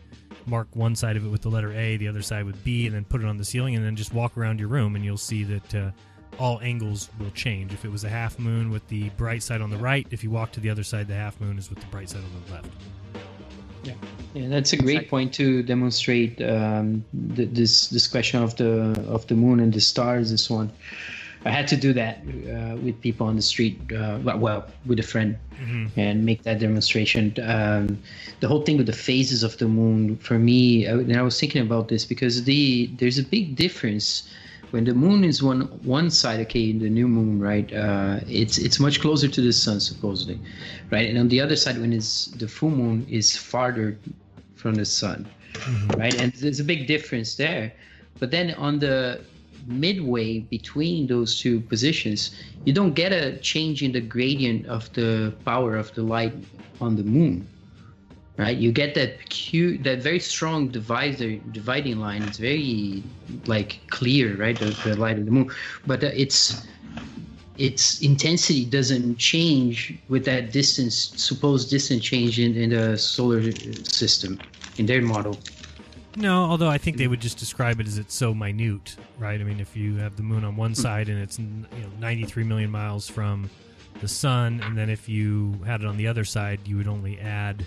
mark 0.45 0.67
one 0.73 0.95
side 0.95 1.15
of 1.15 1.25
it 1.25 1.29
with 1.29 1.41
the 1.41 1.49
letter 1.49 1.71
A, 1.73 1.97
the 1.97 2.07
other 2.07 2.21
side 2.21 2.45
with 2.45 2.61
B, 2.63 2.85
and 2.85 2.95
then 2.95 3.05
put 3.05 3.21
it 3.21 3.27
on 3.27 3.37
the 3.37 3.45
ceiling, 3.45 3.75
and 3.75 3.85
then 3.85 3.95
just 3.95 4.13
walk 4.13 4.37
around 4.37 4.59
your 4.59 4.69
room, 4.69 4.95
and 4.95 5.05
you'll 5.05 5.17
see 5.17 5.43
that 5.43 5.75
uh, 5.75 5.91
all 6.39 6.59
angles 6.61 7.09
will 7.19 7.31
change. 7.31 7.73
If 7.73 7.85
it 7.85 7.91
was 7.91 8.03
a 8.03 8.09
half 8.09 8.37
moon 8.37 8.69
with 8.69 8.87
the 8.89 9.09
bright 9.11 9.43
side 9.43 9.61
on 9.61 9.69
the 9.69 9.77
right, 9.77 10.05
if 10.11 10.23
you 10.23 10.29
walk 10.29 10.51
to 10.53 10.59
the 10.59 10.69
other 10.69 10.83
side, 10.83 11.07
the 11.07 11.15
half 11.15 11.39
moon 11.39 11.57
is 11.57 11.69
with 11.69 11.79
the 11.79 11.87
bright 11.87 12.09
side 12.09 12.23
on 12.23 12.43
the 12.45 12.53
left. 12.53 12.71
Yeah, 13.85 13.93
yeah, 14.33 14.47
that's 14.49 14.73
a 14.73 14.77
great 14.77 15.09
point 15.09 15.33
to 15.35 15.61
demonstrate 15.63 16.41
um, 16.41 17.05
th- 17.35 17.49
this 17.51 17.87
this 17.89 18.07
question 18.07 18.41
of 18.41 18.55
the 18.57 18.71
of 19.07 19.27
the 19.27 19.35
moon 19.35 19.59
and 19.59 19.71
the 19.73 19.79
stars 19.81 20.29
and 20.31 20.39
so 20.39 20.55
on. 20.55 20.71
I 21.45 21.51
had 21.51 21.67
to 21.67 21.77
do 21.77 21.93
that 21.93 22.15
uh, 22.25 22.75
with 22.77 22.99
people 23.01 23.27
on 23.27 23.35
the 23.35 23.41
street, 23.43 23.79
uh, 23.93 24.17
well, 24.23 24.39
well, 24.39 24.65
with 24.87 24.97
a 24.99 25.03
friend, 25.03 25.37
Mhm. 25.61 25.91
and 25.95 26.25
make 26.25 26.41
that 26.43 26.57
demonstration. 26.59 27.33
Um, 27.43 27.99
the 28.39 28.47
whole 28.47 28.63
thing 28.65 28.77
with 28.77 28.87
the 28.87 28.99
phases 29.09 29.43
of 29.43 29.55
the 29.59 29.67
moon, 29.67 30.17
for 30.17 30.39
me, 30.39 30.87
I, 30.87 30.93
and 30.93 31.15
I 31.15 31.21
was 31.21 31.39
thinking 31.39 31.61
about 31.61 31.87
this 31.89 32.03
because 32.03 32.43
the 32.45 32.89
there's 32.97 33.19
a 33.19 33.23
big 33.23 33.55
difference 33.55 34.23
when 34.75 34.83
the 34.83 34.93
moon 34.93 35.23
is 35.23 35.41
one 35.41 35.61
one 35.85 36.09
side. 36.11 36.41
Okay, 36.41 36.73
the 36.73 36.89
new 36.89 37.07
moon, 37.07 37.39
right? 37.39 37.67
Uh, 37.73 38.19
it's 38.27 38.57
it's 38.57 38.77
much 38.77 38.99
closer 38.99 39.29
to 39.29 39.41
the 39.41 39.53
sun 39.53 39.79
supposedly, 39.79 40.37
right? 40.91 41.07
And 41.09 41.17
on 41.17 41.29
the 41.29 41.39
other 41.39 41.55
side, 41.55 41.79
when 41.79 41.93
it's 41.93 42.27
the 42.41 42.47
full 42.47 42.71
moon, 42.71 43.07
is 43.09 43.37
farther 43.37 43.97
from 44.55 44.75
the 44.75 44.83
sun, 44.83 45.25
right? 45.95 46.15
And 46.19 46.33
there's 46.33 46.59
a 46.59 46.67
big 46.73 46.87
difference 46.87 47.35
there. 47.35 47.71
But 48.19 48.31
then 48.31 48.53
on 48.55 48.79
the 48.79 49.21
midway 49.65 50.39
between 50.39 51.07
those 51.07 51.39
two 51.39 51.61
positions, 51.61 52.35
you 52.65 52.73
don't 52.73 52.95
get 52.95 53.13
a 53.13 53.39
change 53.39 53.81
in 53.81 53.93
the 53.93 54.01
gradient 54.01 54.67
of 54.67 54.91
the 54.91 55.33
power 55.45 55.77
of 55.77 55.87
the 55.95 56.03
light 56.03 56.35
on 56.81 56.97
the 56.97 57.03
moon, 57.03 57.47
right? 58.37 58.57
You 58.57 58.71
get 58.71 58.95
that 58.95 59.29
cute, 59.29 59.83
that 59.83 59.99
very 59.99 60.19
strong 60.19 60.67
divisor, 60.69 61.35
dividing 61.51 61.99
line. 61.99 62.23
It's 62.23 62.37
very 62.37 63.03
like 63.45 63.79
clear, 63.89 64.35
right? 64.35 64.57
The, 64.57 64.77
the 64.83 64.95
light 64.95 65.17
of 65.17 65.25
the 65.25 65.31
moon, 65.31 65.51
but 65.85 66.03
uh, 66.03 66.11
it's 66.13 66.67
its 67.57 68.01
intensity 68.01 68.65
doesn't 68.65 69.17
change 69.17 69.97
with 70.09 70.25
that 70.25 70.51
distance, 70.51 71.13
supposed 71.15 71.69
distance 71.69 72.03
change 72.03 72.39
in, 72.39 72.55
in 72.55 72.71
the 72.71 72.97
solar 72.97 73.51
system 73.51 74.39
in 74.77 74.85
their 74.85 75.01
model. 75.01 75.39
No, 76.17 76.43
although 76.43 76.69
I 76.69 76.77
think 76.77 76.97
they 76.97 77.07
would 77.07 77.19
just 77.19 77.37
describe 77.37 77.79
it 77.79 77.87
as 77.87 77.97
it's 77.97 78.15
so 78.15 78.33
minute, 78.33 78.95
right? 79.19 79.39
I 79.39 79.43
mean, 79.43 79.59
if 79.59 79.75
you 79.75 79.97
have 79.97 80.15
the 80.15 80.23
moon 80.23 80.45
on 80.45 80.55
one 80.55 80.73
side 80.73 81.09
and 81.09 81.21
it's 81.21 81.37
you 81.37 81.45
know 81.45 81.89
93 81.99 82.43
million 82.43 82.71
miles 82.71 83.09
from 83.09 83.49
the 83.99 84.07
sun, 84.07 84.61
and 84.63 84.77
then 84.77 84.89
if 84.89 85.09
you 85.09 85.59
had 85.65 85.81
it 85.81 85.87
on 85.87 85.97
the 85.97 86.07
other 86.07 86.23
side, 86.23 86.59
you 86.65 86.77
would 86.77 86.87
only 86.87 87.19
add, 87.19 87.65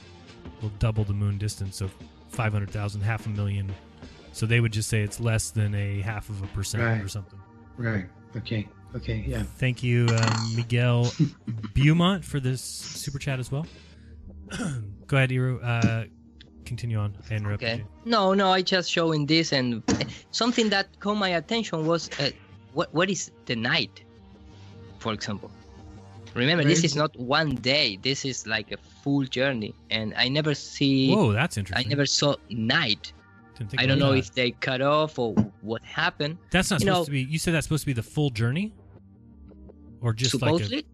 well, 0.63 0.73
double 0.79 1.05
the 1.05 1.13
moon 1.13 1.39
distance, 1.39 1.77
so 1.77 1.91
500,000, 2.31 3.01
half 3.03 3.27
a 3.27 3.29
million. 3.31 3.73
So 4.33 4.47
they 4.47 4.61
would 4.61 4.73
just 4.73 4.89
say 4.89 5.03
it's 5.03 5.21
less 5.21 5.51
than 5.51 5.75
a 5.75 6.01
half 6.01 6.29
of 6.29 6.43
a 6.43 6.47
percent 6.49 6.83
Right. 6.85 7.03
or 7.03 7.09
something. 7.09 7.39
Right. 7.77 8.07
Okay. 8.37 8.69
Okay. 8.95 9.25
Yeah. 9.27 9.43
Thank 9.43 9.83
you, 9.83 10.07
um, 10.09 10.57
Miguel 10.57 11.11
Beaumont, 11.75 12.25
for 12.25 12.41
this 12.41 12.61
super 12.63 13.19
chat 13.19 13.39
as 13.39 13.51
well. 13.53 13.67
Go 15.07 15.17
ahead, 15.17 15.31
Iru. 15.31 15.61
Uh, 15.63 16.05
continue 16.65 16.99
on. 16.99 17.17
I 17.31 17.35
interrupted 17.35 17.69
Okay. 17.69 17.79
you. 17.79 17.87
No, 18.05 18.35
no, 18.35 18.51
I 18.51 18.63
just 18.63 18.91
showing 18.91 19.27
this, 19.27 19.53
and 19.53 19.83
uh, 19.89 19.95
something 20.31 20.69
that 20.71 20.99
caught 21.01 21.17
my 21.17 21.31
attention 21.31 21.87
was 21.87 22.09
uh, 22.21 22.31
what 22.73 22.93
what 22.95 23.11
is 23.11 23.31
the 23.47 23.57
night, 23.57 24.03
for 24.99 25.13
example. 25.13 25.51
Remember, 26.39 26.65
this 26.65 26.79
Right. 26.79 26.85
is 26.85 26.97
not 26.97 27.19
one 27.19 27.55
day. 27.57 27.99
This 28.03 28.25
is 28.25 28.47
like 28.47 28.73
a 28.73 28.77
full 29.03 29.25
journey, 29.25 29.75
and 29.91 30.15
I 30.17 30.29
never 30.29 30.55
see. 30.55 31.13
Whoa, 31.15 31.33
that's 31.33 31.57
interesting. 31.57 31.87
I 31.87 31.89
never 31.89 32.07
saw 32.07 32.37
night. 32.51 33.13
Didn't 33.57 33.71
think 33.71 33.83
I 33.83 33.87
don't 33.87 33.99
know 33.99 34.13
that. 34.13 34.19
if 34.19 34.35
they 34.35 34.53
cut 34.53 34.81
off 34.81 35.19
or 35.19 35.35
what 35.63 35.83
happened. 35.83 36.39
That's 36.51 36.71
not 36.71 36.81
you 36.81 36.87
supposed 36.87 37.01
know, 37.01 37.05
to 37.07 37.11
be. 37.11 37.23
You 37.23 37.39
said 37.39 37.55
that's 37.55 37.67
supposed 37.67 37.83
to 37.83 37.87
be 37.87 37.93
the 37.93 38.03
full 38.03 38.31
journey, 38.31 38.73
or 40.01 40.13
just 40.13 40.31
supposedly. 40.33 40.77
like 40.77 40.87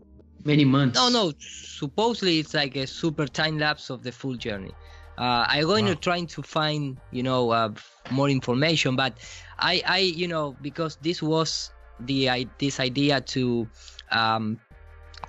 Many 0.45 0.65
months. 0.67 0.97
No, 0.97 1.09
no. 1.09 1.33
Supposedly 1.39 2.39
it's 2.39 2.53
like 2.53 2.77
a 2.77 2.87
super 2.87 3.27
time 3.27 3.59
lapse 3.59 3.89
of 3.89 4.03
the 4.03 4.13
full 4.13 4.35
journey. 4.35 4.73
Uh, 5.17 5.45
I'm 5.49 5.65
going 5.65 5.87
to 5.87 5.95
trying 5.95 6.27
to 6.27 6.43
find 6.43 6.99
you 7.13 7.23
know 7.23 7.51
uh, 7.51 7.71
more 8.11 8.29
information, 8.29 8.95
but 8.97 9.17
I, 9.59 9.83
I 9.87 9.99
you 9.99 10.29
know 10.29 10.57
because 10.61 10.97
this 10.97 11.23
was 11.23 11.71
the 12.01 12.29
I, 12.29 12.47
this 12.59 12.79
idea 12.81 13.21
to 13.21 13.67
um, 14.11 14.59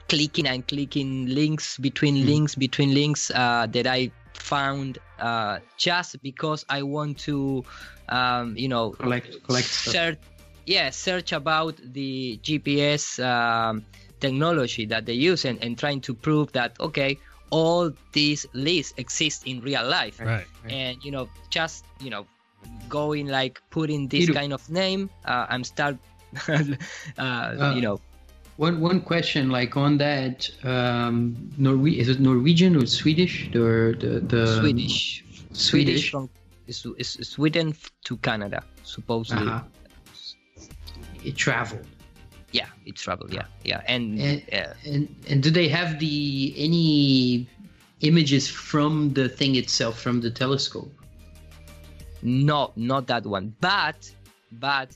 clicking 0.08 0.48
and 0.48 0.68
clicking 0.68 1.28
links 1.28 1.78
between 1.78 2.26
links 2.26 2.56
between 2.56 2.94
links 2.94 3.32
uh, 3.32 3.68
that 3.72 3.88
I 3.88 4.12
found 4.34 5.00
uh, 5.20 5.60
just 5.78 6.22
because 6.22 6.66
I 6.70 6.84
want 6.84 7.18
to 7.20 7.64
um, 8.10 8.56
you 8.58 8.68
know 8.68 8.92
collect 8.92 9.44
collect 9.44 9.68
search 9.68 10.20
yeah 10.66 10.90
search 10.90 11.32
about 11.32 11.78
the 11.94 12.40
gps 12.44 13.24
um, 13.24 13.86
technology 14.20 14.86
that 14.86 15.06
they 15.06 15.14
use 15.14 15.46
and, 15.46 15.64
and 15.64 15.78
trying 15.78 16.02
to 16.02 16.14
prove 16.14 16.52
that 16.54 16.76
okay 16.80 17.18
all 17.52 17.92
these 18.12 18.46
lists 18.54 18.94
exist 18.98 19.46
in 19.46 19.62
real 19.62 19.86
life. 19.88 20.20
Right, 20.20 20.48
and 20.68 20.98
you 21.04 21.12
know 21.12 21.30
just 21.50 21.86
you 22.00 22.10
know 22.10 22.26
going 22.90 23.28
like 23.28 23.62
putting 23.70 24.08
this 24.08 24.30
kind 24.30 24.52
of 24.54 24.68
name 24.70 25.10
uh, 25.26 25.46
i'm 25.50 25.64
start 25.64 25.98
uh, 26.48 27.74
you 27.76 27.82
know 27.82 28.00
One 28.58 28.80
one 28.80 29.02
question, 29.02 29.50
like 29.50 29.76
on 29.76 29.98
that, 29.98 30.50
um, 30.64 31.36
Norwe- 31.60 31.98
is 31.98 32.08
it 32.08 32.20
Norwegian 32.22 32.78
or 32.78 32.86
Swedish? 32.86 33.50
The 33.52 33.96
the, 34.00 34.20
the 34.22 34.62
swedish 34.62 35.26
Swedish. 35.52 36.12
from 36.12 36.30
is, 36.68 36.86
is 36.98 37.20
Sweden 37.28 37.76
to 38.06 38.18
Canada, 38.18 38.64
supposedly. 38.84 39.48
Uh-huh. 39.48 39.64
It 41.24 41.36
traveled. 41.36 41.86
Yeah, 42.52 42.68
it 42.86 42.96
traveled. 42.96 43.34
Yeah, 43.34 43.46
yeah, 43.66 43.82
and, 43.88 44.20
And, 44.20 44.42
uh, 44.54 44.74
and 44.86 45.14
and 45.28 45.44
do 45.44 45.50
they 45.50 45.68
have 45.68 46.00
the 46.00 46.54
any 46.56 47.50
images 48.00 48.48
from 48.48 49.14
the 49.14 49.28
thing 49.28 49.56
itself 49.56 50.00
from 50.00 50.22
the 50.22 50.32
telescope? 50.32 50.94
No, 52.22 52.72
not 52.78 53.08
that 53.08 53.26
one. 53.26 53.54
But 53.60 54.10
but 54.54 54.96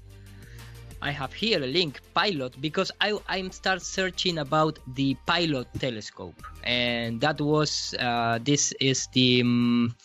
I 1.02 1.12
have 1.12 1.34
here 1.34 1.62
a 1.64 1.68
link 1.68 2.02
pilot 2.14 2.60
because 2.62 2.92
I 3.00 3.18
I'm 3.28 3.52
start 3.52 3.82
searching 3.82 4.38
about 4.40 4.80
the 4.96 5.16
pilot 5.26 5.68
telescope 5.80 6.36
and 6.64 7.22
that 7.22 7.40
was 7.40 7.96
uh, 8.00 8.40
this 8.44 8.74
is 8.80 9.08
the 9.14 9.42
um, 9.42 9.96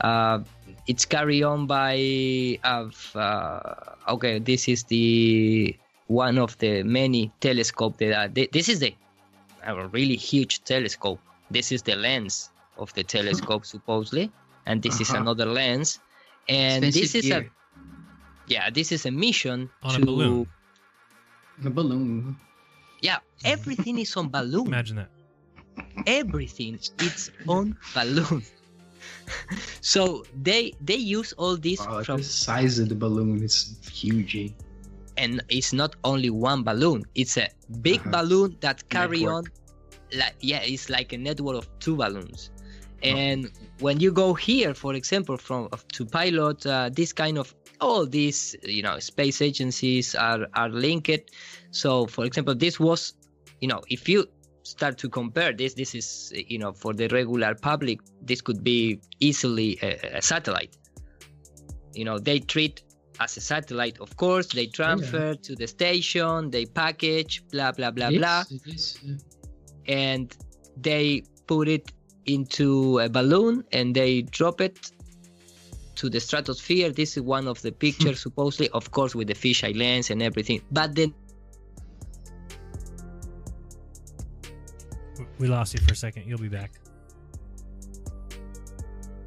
uh, 0.00 0.40
it's 0.86 1.04
carried 1.04 1.42
on 1.42 1.66
by 1.66 2.58
of 2.64 2.94
uh, 3.16 3.60
okay 4.08 4.38
this 4.38 4.68
is 4.68 4.84
the 4.84 5.76
one 6.06 6.38
of 6.38 6.56
the 6.58 6.82
many 6.82 7.32
telescope 7.40 7.96
that 7.98 8.12
are, 8.12 8.28
this 8.28 8.68
is 8.68 8.78
the 8.80 8.94
a 9.64 9.88
really 9.88 10.16
huge 10.16 10.62
telescope 10.64 11.20
this 11.50 11.72
is 11.72 11.82
the 11.82 11.96
lens 11.96 12.50
of 12.76 12.92
the 12.94 13.02
telescope 13.02 13.64
supposedly 13.64 14.30
and 14.66 14.82
this 14.82 15.00
is 15.00 15.10
Uh-huh. 15.10 15.20
another 15.22 15.46
lens 15.46 15.98
and 16.48 16.92
this 16.92 17.14
Expensive 17.14 17.24
is 17.24 17.30
a 17.30 17.40
gear. 17.40 17.50
Yeah 18.46 18.70
this 18.70 18.92
is 18.92 19.06
a 19.06 19.10
mission 19.10 19.70
On 19.82 19.94
a 20.02 20.04
balloon. 20.04 20.46
A 21.64 21.70
balloon. 21.70 22.36
yeah 23.00 23.18
everything 23.44 23.98
is 23.98 24.16
on 24.16 24.28
balloon 24.28 24.66
Imagine 24.66 24.96
that. 24.96 25.10
everything 26.06 26.78
it's 27.00 27.30
on 27.48 27.76
balloon 27.94 28.42
so 29.80 30.24
they 30.42 30.72
they 30.80 30.96
use 30.96 31.32
all 31.38 31.56
this 31.56 31.80
Wow, 31.86 32.02
from 32.02 32.18
the 32.18 32.24
size 32.24 32.78
of 32.78 32.88
the 32.88 32.94
balloon 32.94 33.42
is 33.42 33.78
huge. 33.90 34.36
eh? 34.36 34.48
and 35.16 35.42
it's 35.48 35.72
not 35.72 35.94
only 36.04 36.30
one 36.30 36.62
balloon 36.64 37.04
it's 37.14 37.36
a 37.38 37.48
big 37.82 38.00
Uh-huh. 38.00 38.10
balloon 38.10 38.56
that 38.60 38.86
carry 38.88 39.20
Network. 39.20 39.34
on 39.46 40.18
like 40.18 40.34
yeah 40.40 40.60
it's 40.62 40.88
like 40.90 41.12
a 41.12 41.18
network 41.18 41.56
of 41.56 41.66
two 41.78 41.96
balloons 41.96 42.50
and 43.02 43.50
when 43.80 44.00
you 44.00 44.10
go 44.10 44.32
here 44.34 44.72
for 44.74 44.94
example 44.94 45.36
from 45.36 45.68
to 45.92 46.04
pilot 46.06 46.64
uh, 46.66 46.88
this 46.92 47.12
kind 47.12 47.36
of 47.38 47.54
all 47.84 48.06
these 48.06 48.56
you 48.76 48.82
know 48.82 48.98
space 48.98 49.38
agencies 49.42 50.14
are 50.14 50.42
are 50.54 50.70
linked. 50.86 51.30
So 51.70 52.06
for 52.06 52.24
example 52.24 52.54
this 52.54 52.80
was 52.80 53.00
you 53.60 53.68
know 53.68 53.80
if 53.96 54.08
you 54.08 54.26
start 54.62 54.96
to 54.98 55.08
compare 55.20 55.52
this 55.52 55.74
this 55.74 55.94
is 55.94 56.32
you 56.52 56.58
know 56.62 56.72
for 56.72 56.92
the 56.94 57.06
regular 57.08 57.54
public 57.54 57.98
this 58.30 58.40
could 58.40 58.64
be 58.64 59.00
easily 59.20 59.78
a, 59.82 60.18
a 60.18 60.22
satellite. 60.22 60.76
You 61.94 62.04
know 62.08 62.18
they 62.18 62.38
treat 62.54 62.82
as 63.20 63.36
a 63.36 63.40
satellite 63.40 63.96
of 64.00 64.16
course 64.16 64.46
they 64.58 64.66
transfer 64.66 65.34
to 65.46 65.54
the 65.54 65.66
station 65.68 66.50
they 66.50 66.64
package 66.66 67.44
blah 67.52 67.70
blah 67.72 67.90
blah 67.96 68.08
It 68.08 68.18
blah. 68.18 68.40
is, 68.40 68.50
it 68.52 68.74
is, 68.74 68.98
yeah. 69.04 69.16
and 70.08 70.36
they 70.88 71.22
put 71.46 71.68
it 71.68 71.92
into 72.26 72.98
a 72.98 73.08
balloon 73.08 73.62
and 73.70 73.94
they 73.94 74.22
drop 74.22 74.60
it 74.60 74.90
to 75.96 76.08
the 76.10 76.20
stratosphere 76.20 76.90
this 76.90 77.16
is 77.16 77.22
one 77.22 77.46
of 77.48 77.60
the 77.62 77.72
pictures 77.72 78.20
supposedly 78.20 78.68
of 78.70 78.90
course 78.90 79.14
with 79.14 79.28
the 79.28 79.34
fisheye 79.34 79.76
lens 79.76 80.10
and 80.10 80.22
everything 80.22 80.60
but 80.72 80.94
then 80.94 81.12
We 85.38 85.48
lost 85.48 85.74
you 85.74 85.80
for 85.80 85.92
a 85.92 85.96
second. 85.96 86.28
You'll 86.28 86.38
be 86.38 86.48
back. 86.48 86.72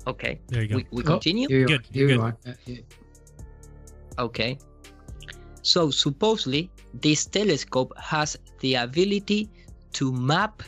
okay 0.08 0.40
There 0.48 0.62
you 0.64 0.70
go. 0.70 0.76
we, 0.78 0.86
we 0.92 1.04
Oh, 1.04 1.06
continue 1.06 1.48
here 1.50 1.60
you 1.60 1.68
Good, 1.68 1.82
are. 1.82 1.84
Here 1.92 2.08
you're 2.08 2.10
you 2.10 2.18
good. 2.18 2.36
are. 2.48 2.74
Uh. 4.20 4.24
Okay. 4.28 4.58
So 5.64 5.92
supposedly 5.92 6.72
this 6.94 7.26
telescope 7.26 7.92
has 8.00 8.38
the 8.62 8.76
ability 8.76 9.50
to 9.94 10.12
map 10.14 10.64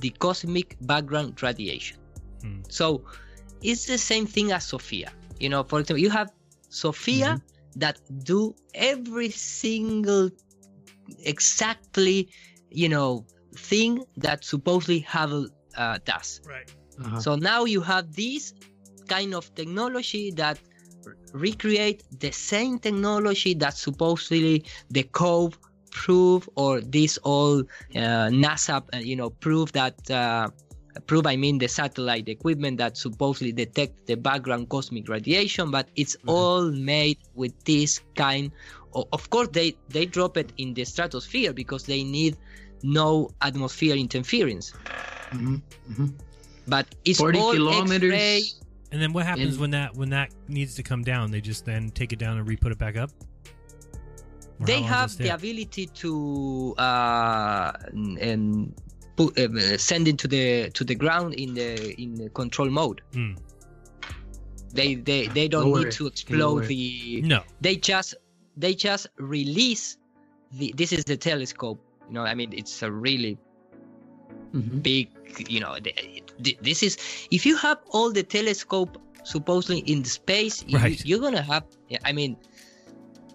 the 0.00 0.10
cosmic 0.10 0.76
background 0.82 1.42
radiation. 1.42 1.96
Hmm. 2.42 2.60
So 2.68 3.04
it's 3.62 3.86
the 3.86 3.96
same 3.98 4.26
thing 4.26 4.52
as 4.52 4.64
SOFIA. 4.66 5.10
You 5.40 5.48
know, 5.48 5.62
for 5.64 5.80
example, 5.80 6.02
you 6.02 6.10
have 6.10 6.30
SOFIA 6.70 7.40
that 7.76 8.00
do 8.24 8.54
every 8.74 9.30
single 9.30 10.30
exactly, 11.24 12.28
you 12.70 12.88
know, 12.88 13.26
thing 13.56 14.04
that 14.16 14.44
supposedly 14.44 15.00
Hubble 15.00 15.48
uh, 15.76 15.98
does. 16.04 16.40
Right. 16.44 16.70
Uh-huh. 17.00 17.20
So 17.20 17.36
now 17.36 17.64
you 17.64 17.80
have 17.80 18.14
this 18.14 18.52
kind 19.08 19.34
of 19.34 19.52
technology 19.54 20.30
that 20.32 20.58
r- 21.06 21.14
recreate 21.32 22.02
the 22.10 22.30
same 22.32 22.78
technology 22.78 23.54
that 23.54 23.76
supposedly 23.76 24.64
the 24.90 25.04
Cove 25.04 25.58
prove 25.90 26.48
or 26.56 26.80
this 26.80 27.18
all 27.18 27.60
uh, 27.60 28.28
NASA, 28.42 28.82
uh, 28.94 28.98
you 28.98 29.16
know, 29.16 29.30
prove 29.30 29.72
that 29.72 29.94
uh, 30.10 30.48
prove 31.06 31.26
I 31.26 31.36
mean 31.36 31.58
the 31.58 31.68
satellite 31.68 32.28
equipment 32.28 32.78
that 32.78 32.96
supposedly 32.96 33.52
detect 33.52 34.06
the 34.06 34.16
background 34.16 34.68
cosmic 34.68 35.08
radiation, 35.08 35.70
but 35.70 35.88
it's 35.96 36.16
all 36.26 36.70
made 36.70 37.18
with 37.34 37.52
this 37.64 38.00
kind. 38.14 38.50
Of, 38.94 39.06
of 39.12 39.30
course, 39.30 39.48
they 39.52 39.76
they 39.88 40.06
drop 40.06 40.36
it 40.36 40.52
in 40.56 40.74
the 40.74 40.84
stratosphere 40.84 41.52
because 41.52 41.84
they 41.84 42.02
need 42.02 42.36
no 42.82 43.30
atmosphere 43.42 43.96
interference. 43.96 44.72
Mhm, 45.30 45.62
mhm. 45.90 46.12
But 46.66 46.86
it's 47.04 47.18
40 47.18 47.38
all 47.38 47.52
kilometers. 47.52 48.12
X-ray. 48.12 48.42
And 48.92 49.02
then 49.02 49.12
what 49.12 49.26
happens 49.26 49.52
And- 49.52 49.60
when 49.60 49.70
that 49.70 49.94
when 49.96 50.10
that 50.10 50.30
needs 50.48 50.74
to 50.76 50.82
come 50.82 51.02
down? 51.02 51.30
They 51.30 51.40
just 51.40 51.64
then 51.64 51.90
take 51.90 52.12
it 52.12 52.18
down 52.18 52.38
and 52.38 52.48
re-put 52.48 52.72
it 52.72 52.78
back 52.78 52.96
up. 52.96 53.10
Or 54.60 54.66
they 54.66 54.82
have 54.82 55.16
the 55.16 55.28
ability 55.28 55.86
to 55.86 56.74
uh, 56.78 57.72
and 57.92 58.74
put, 58.74 58.87
send 59.78 60.06
it 60.08 60.18
to 60.18 60.28
the 60.28 60.70
to 60.70 60.84
the 60.84 60.94
ground 60.94 61.34
in 61.34 61.54
the 61.54 61.70
in 62.00 62.14
the 62.14 62.28
control 62.30 62.70
mode. 62.70 63.00
Hmm. 63.12 63.34
They 64.72 64.94
they 64.96 65.26
they 65.28 65.48
don't 65.48 65.70
Lower 65.70 65.78
need 65.78 65.88
it. 65.88 65.92
to 65.98 66.04
Lower 66.04 66.10
explode 66.12 66.64
it. 66.64 66.68
the. 66.68 67.22
No. 67.22 67.40
They 67.60 67.76
just 67.76 68.14
they 68.56 68.74
just 68.74 69.06
release 69.18 69.96
the. 70.52 70.72
This 70.76 70.92
is 70.92 71.04
the 71.04 71.16
telescope. 71.16 71.80
You 72.08 72.14
know, 72.14 72.22
I 72.24 72.34
mean, 72.34 72.52
it's 72.52 72.82
a 72.82 72.90
really 72.90 73.38
Mhm. 74.54 74.82
big. 74.82 75.08
You 75.48 75.60
know, 75.60 75.76
the, 75.80 75.92
the- 76.40 76.58
this 76.62 76.82
is 76.82 76.96
if 77.30 77.44
you 77.46 77.56
have 77.56 77.78
all 77.90 78.12
the 78.12 78.22
telescope 78.22 78.96
supposedly 79.24 79.80
in 79.92 80.02
the 80.02 80.08
space, 80.08 80.64
you, 80.66 80.78
Right. 80.78 81.00
you're 81.04 81.20
gonna 81.20 81.42
have. 81.42 81.64
I 82.04 82.12
mean, 82.12 82.36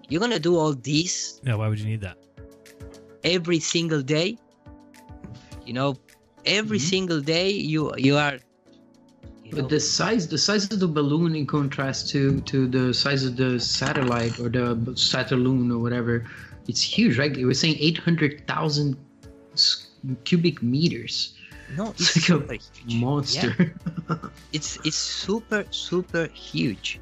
you're 0.10 0.22
gonna 0.22 0.40
do 0.40 0.58
all 0.58 0.74
this 0.74 1.42
Yeah, 1.46 1.56
why 1.56 1.68
would 1.68 1.80
you 1.80 1.86
need 1.86 2.02
that? 2.02 2.18
every 3.24 3.60
single 3.60 4.02
day 4.02 4.38
you 5.66 5.74
know 5.74 5.98
every 6.46 6.80
Mm-hmm. 6.80 6.80
single 6.80 7.22
day 7.22 7.50
you 7.52 7.94
you 7.98 8.18
are 8.18 8.40
But 9.52 9.70
the 9.70 9.80
size, 9.80 10.28
the 10.28 10.38
size 10.38 10.66
of 10.66 10.80
the 10.80 10.88
balloon, 10.88 11.36
in 11.36 11.46
contrast 11.46 12.10
to 12.12 12.42
to 12.42 12.68
the 12.68 12.94
size 12.94 13.24
of 13.24 13.36
the 13.38 13.60
satellite 13.60 14.40
or 14.40 14.50
the 14.50 14.94
Saturn 14.96 15.72
or 15.72 15.80
whatever, 15.80 16.26
it's 16.68 16.82
huge, 16.82 17.18
right? 17.18 17.36
You 17.36 17.48
were 17.48 17.54
saying 17.54 17.78
eight 17.80 17.98
hundred 18.00 18.48
thousand 18.48 18.98
cubic 20.26 20.62
meters. 20.62 21.34
no 21.68 21.94
It's 22.00 22.16
it's 22.16 22.30
like 22.30 22.30
a 22.30 22.44
huge. 22.74 22.86
monster. 22.86 23.26
Yeah. 23.28 23.54
it's 24.52 24.78
it's 24.84 24.98
super 24.98 25.66
super 25.72 26.28
huge 26.34 27.00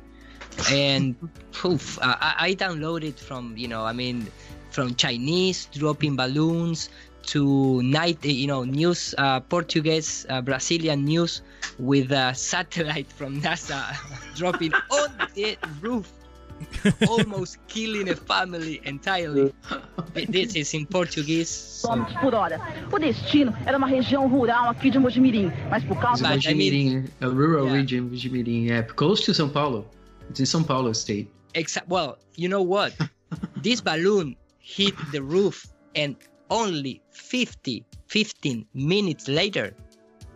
and 0.68 1.16
poof 1.52 2.00
I, 2.02 2.36
I 2.40 2.54
downloaded 2.56 3.20
from 3.20 3.58
you 3.58 3.68
know 3.68 3.84
i 3.84 3.94
mean 3.94 4.32
from 4.70 4.96
chinese 4.96 5.66
dropping 5.72 6.16
balloons 6.16 6.90
to 7.24 7.82
night 7.84 8.24
you 8.26 8.48
know 8.48 8.64
news 8.64 9.14
uh, 9.18 9.40
portuguese 9.42 10.26
uh, 10.30 10.42
brazilian 10.42 11.04
news 11.06 11.42
with 11.80 12.12
a 12.12 12.34
satellite 12.34 13.08
from 13.12 13.42
nasa 13.42 13.96
dropping 14.36 14.74
on 14.90 15.10
the 15.36 15.58
roof 15.82 16.12
almost 17.08 17.58
killing 17.68 18.10
a 18.10 18.16
family 18.16 18.82
entirely 18.86 19.52
this 20.30 20.56
is 20.56 20.74
in 20.74 20.86
portuguese 20.86 21.82
quilômetros 21.82 22.22
por 22.22 22.34
hora. 22.36 22.60
O 22.92 23.00
destino 23.00 23.52
era 23.66 23.78
uma 23.78 23.88
região 23.88 24.28
rural 24.28 24.70
aqui 24.70 24.92
de 24.92 25.00
Mogi 25.00 25.20
Mirim, 25.20 25.52
mas 25.72 25.84
por 25.84 25.98
causa 26.00 26.28
But, 26.28 26.46
I 26.46 26.54
mean- 26.54 26.72
Mogi 26.72 26.86
Mirim, 26.86 27.10
a 27.22 27.28
rural 27.28 27.66
Yeah. 27.66 27.78
region, 27.78 28.10
Mogi 28.10 28.30
Mirim, 28.30 28.66
yeah, 28.68 28.84
close 28.84 29.24
to 29.26 29.32
São 29.32 29.50
Paulo. 29.52 29.86
It's 30.30 30.40
in 30.40 30.46
São 30.46 30.64
Paulo 30.64 30.94
state. 30.94 31.28
Exact. 31.56 31.88
Well, 31.90 32.18
you 32.36 32.48
know 32.48 32.62
what? 32.62 32.94
this 33.64 33.82
balloon 33.82 34.36
hit 34.60 34.94
the 35.12 35.22
roof, 35.24 35.66
and 35.96 36.16
only 36.52 37.02
50, 37.12 37.86
15 38.08 38.66
minutes 38.76 39.28
later, 39.28 39.74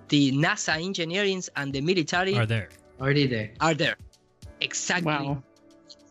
the 0.08 0.32
NASA 0.32 0.82
engineering 0.82 1.44
and 1.56 1.74
the 1.74 1.82
military 1.82 2.36
Are 2.36 2.46
there? 2.46 2.70
Are 3.00 3.14
they 3.14 3.28
there? 3.28 3.52
are 3.60 3.74
there. 3.76 3.98
Exactly 4.62 5.12
Wow. 5.12 5.44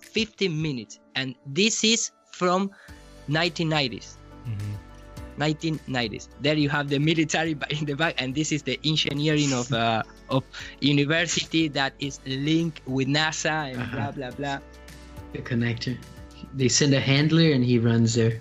15 0.00 0.52
minutes, 0.62 1.00
and 1.16 1.34
this 1.46 1.82
is 1.82 2.12
from 2.30 2.70
1990s. 3.28 4.16
Mhm. 4.46 4.76
1990s. 5.38 6.28
There 6.40 6.54
you 6.54 6.68
have 6.68 6.88
the 6.88 6.98
military 6.98 7.56
in 7.70 7.86
the 7.86 7.94
back, 7.96 8.14
and 8.18 8.34
this 8.34 8.52
is 8.52 8.62
the 8.62 8.78
engineering 8.84 9.52
of 9.52 9.72
uh, 9.72 10.02
of 10.30 10.44
university 10.80 11.66
that 11.68 11.94
is 11.98 12.20
linked 12.26 12.86
with 12.86 13.08
NASA 13.08 13.72
and 13.72 13.90
blah 13.90 14.12
blah 14.12 14.30
blah. 14.30 14.58
The 15.32 15.40
connector. 15.42 15.98
They 16.54 16.68
send 16.68 16.94
a 16.94 17.00
handler 17.00 17.50
and 17.50 17.64
he 17.64 17.78
runs 17.80 18.14
there. 18.14 18.38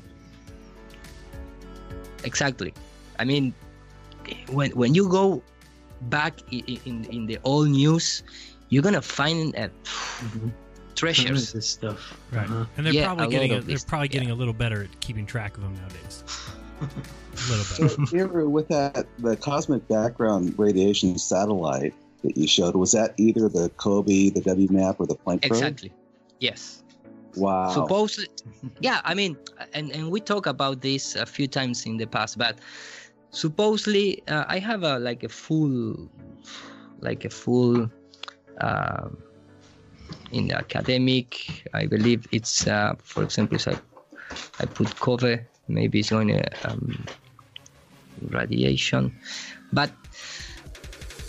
Exactly 2.24 2.74
i 3.20 3.24
mean 3.26 3.54
when 4.50 4.72
when 4.72 4.96
you 4.96 5.08
go 5.10 5.42
back 6.10 6.40
i- 6.52 6.64
i- 6.68 6.80
in 6.86 7.06
in 7.06 7.26
the 7.26 7.38
old 7.44 7.70
news 7.70 8.24
you're 8.70 8.84
gonna 8.84 9.02
find 9.02 9.56
uh, 9.56 9.68
treasures 10.96 11.26
Tons 11.26 11.48
of 11.50 11.54
this 11.54 11.68
stuff. 11.70 12.18
Right. 12.32 12.46
Uh-huh. 12.50 12.66
And 12.78 12.86
they're 12.86 12.94
Yeah, 12.94 13.06
probably 13.06 13.26
a 13.26 13.30
getting 13.30 13.52
a, 13.52 13.54
they're 13.56 13.62
this- 13.76 13.84
probably 13.84 14.08
getting 14.08 14.32
a 14.32 14.36
little 14.36 14.54
better 14.54 14.84
at 14.84 15.00
keeping 15.00 15.26
track 15.26 15.58
of 15.58 15.64
them 15.64 15.76
nowadays. 15.76 16.24
a 16.82 16.86
little 17.52 17.88
better. 17.88 18.06
So, 18.06 18.06
here 18.16 18.28
with 18.48 18.68
that, 18.70 19.06
the 19.20 19.36
cosmic 19.38 19.88
background 19.88 20.54
radiation 20.58 21.18
satellite 21.18 21.94
that 22.24 22.38
you 22.38 22.48
showed, 22.48 22.76
was 22.76 22.92
that 22.94 23.14
either 23.18 23.50
the 23.50 23.70
COBE, 23.78 24.34
the 24.34 24.42
WMAP, 24.42 24.96
or 25.00 25.06
the 25.08 25.16
Planck 25.16 25.42
probe? 25.42 25.52
exactly 25.52 25.92
yes 26.40 26.83
Wow. 27.36 27.74
supposedly 27.74 28.30
yeah 28.80 29.02
i 29.04 29.14
mean 29.14 29.38
and 29.74 29.92
and 29.92 30.10
we 30.12 30.20
talk 30.20 30.46
about 30.46 30.82
this 30.82 31.16
a 31.16 31.26
few 31.26 31.48
times 31.48 31.86
in 31.86 31.98
the 31.98 32.06
past 32.06 32.38
but 32.38 32.60
supposedly 33.32 34.22
uh, 34.28 34.46
i 34.48 34.60
have 34.60 34.84
a 34.84 35.00
like 35.00 35.24
a 35.24 35.30
full 35.30 36.10
like 37.00 37.26
a 37.26 37.30
full 37.30 37.90
uh, 38.62 39.10
in 40.32 40.48
the 40.48 40.58
academic 40.58 41.64
i 41.74 41.86
believe 41.86 42.28
it's 42.32 42.68
uh, 42.68 42.94
for 43.02 43.24
example 43.24 43.56
if 43.56 43.68
i 43.68 43.76
i 44.60 44.66
put 44.66 44.94
cover 45.00 45.40
maybe 45.68 46.00
it's 46.00 46.10
going 46.10 46.28
to 46.28 46.70
um, 46.70 47.06
radiation 48.30 49.12
but 49.72 49.92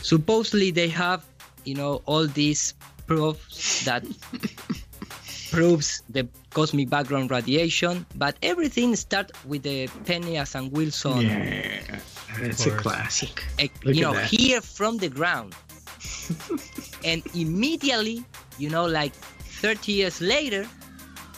supposedly 0.02 0.70
they 0.70 0.88
have 0.88 1.24
you 1.64 1.74
know 1.74 2.02
all 2.04 2.26
these 2.26 2.74
proofs 3.06 3.84
that 3.84 4.04
proves 5.54 6.02
the 6.10 6.26
cosmic 6.50 6.88
background 6.90 7.30
radiation, 7.30 8.04
but 8.16 8.36
everything 8.42 8.96
starts 8.96 9.32
with 9.46 9.62
the 9.62 9.86
Penzias 10.04 10.54
and 10.54 10.70
Wilson. 10.72 11.20
Yeah, 11.22 11.98
it's 12.40 12.66
a 12.66 12.70
classic. 12.76 13.44
eh, 13.58 13.68
Look 13.84 13.94
you 13.96 14.02
know, 14.02 14.14
that. 14.14 14.26
here 14.26 14.60
from 14.60 14.98
the 14.98 15.08
ground. 15.08 15.54
and 17.04 17.22
immediately, 17.34 18.24
you 18.58 18.70
know, 18.70 18.86
like 18.86 19.14
30 19.14 19.92
years 19.92 20.20
later, 20.20 20.66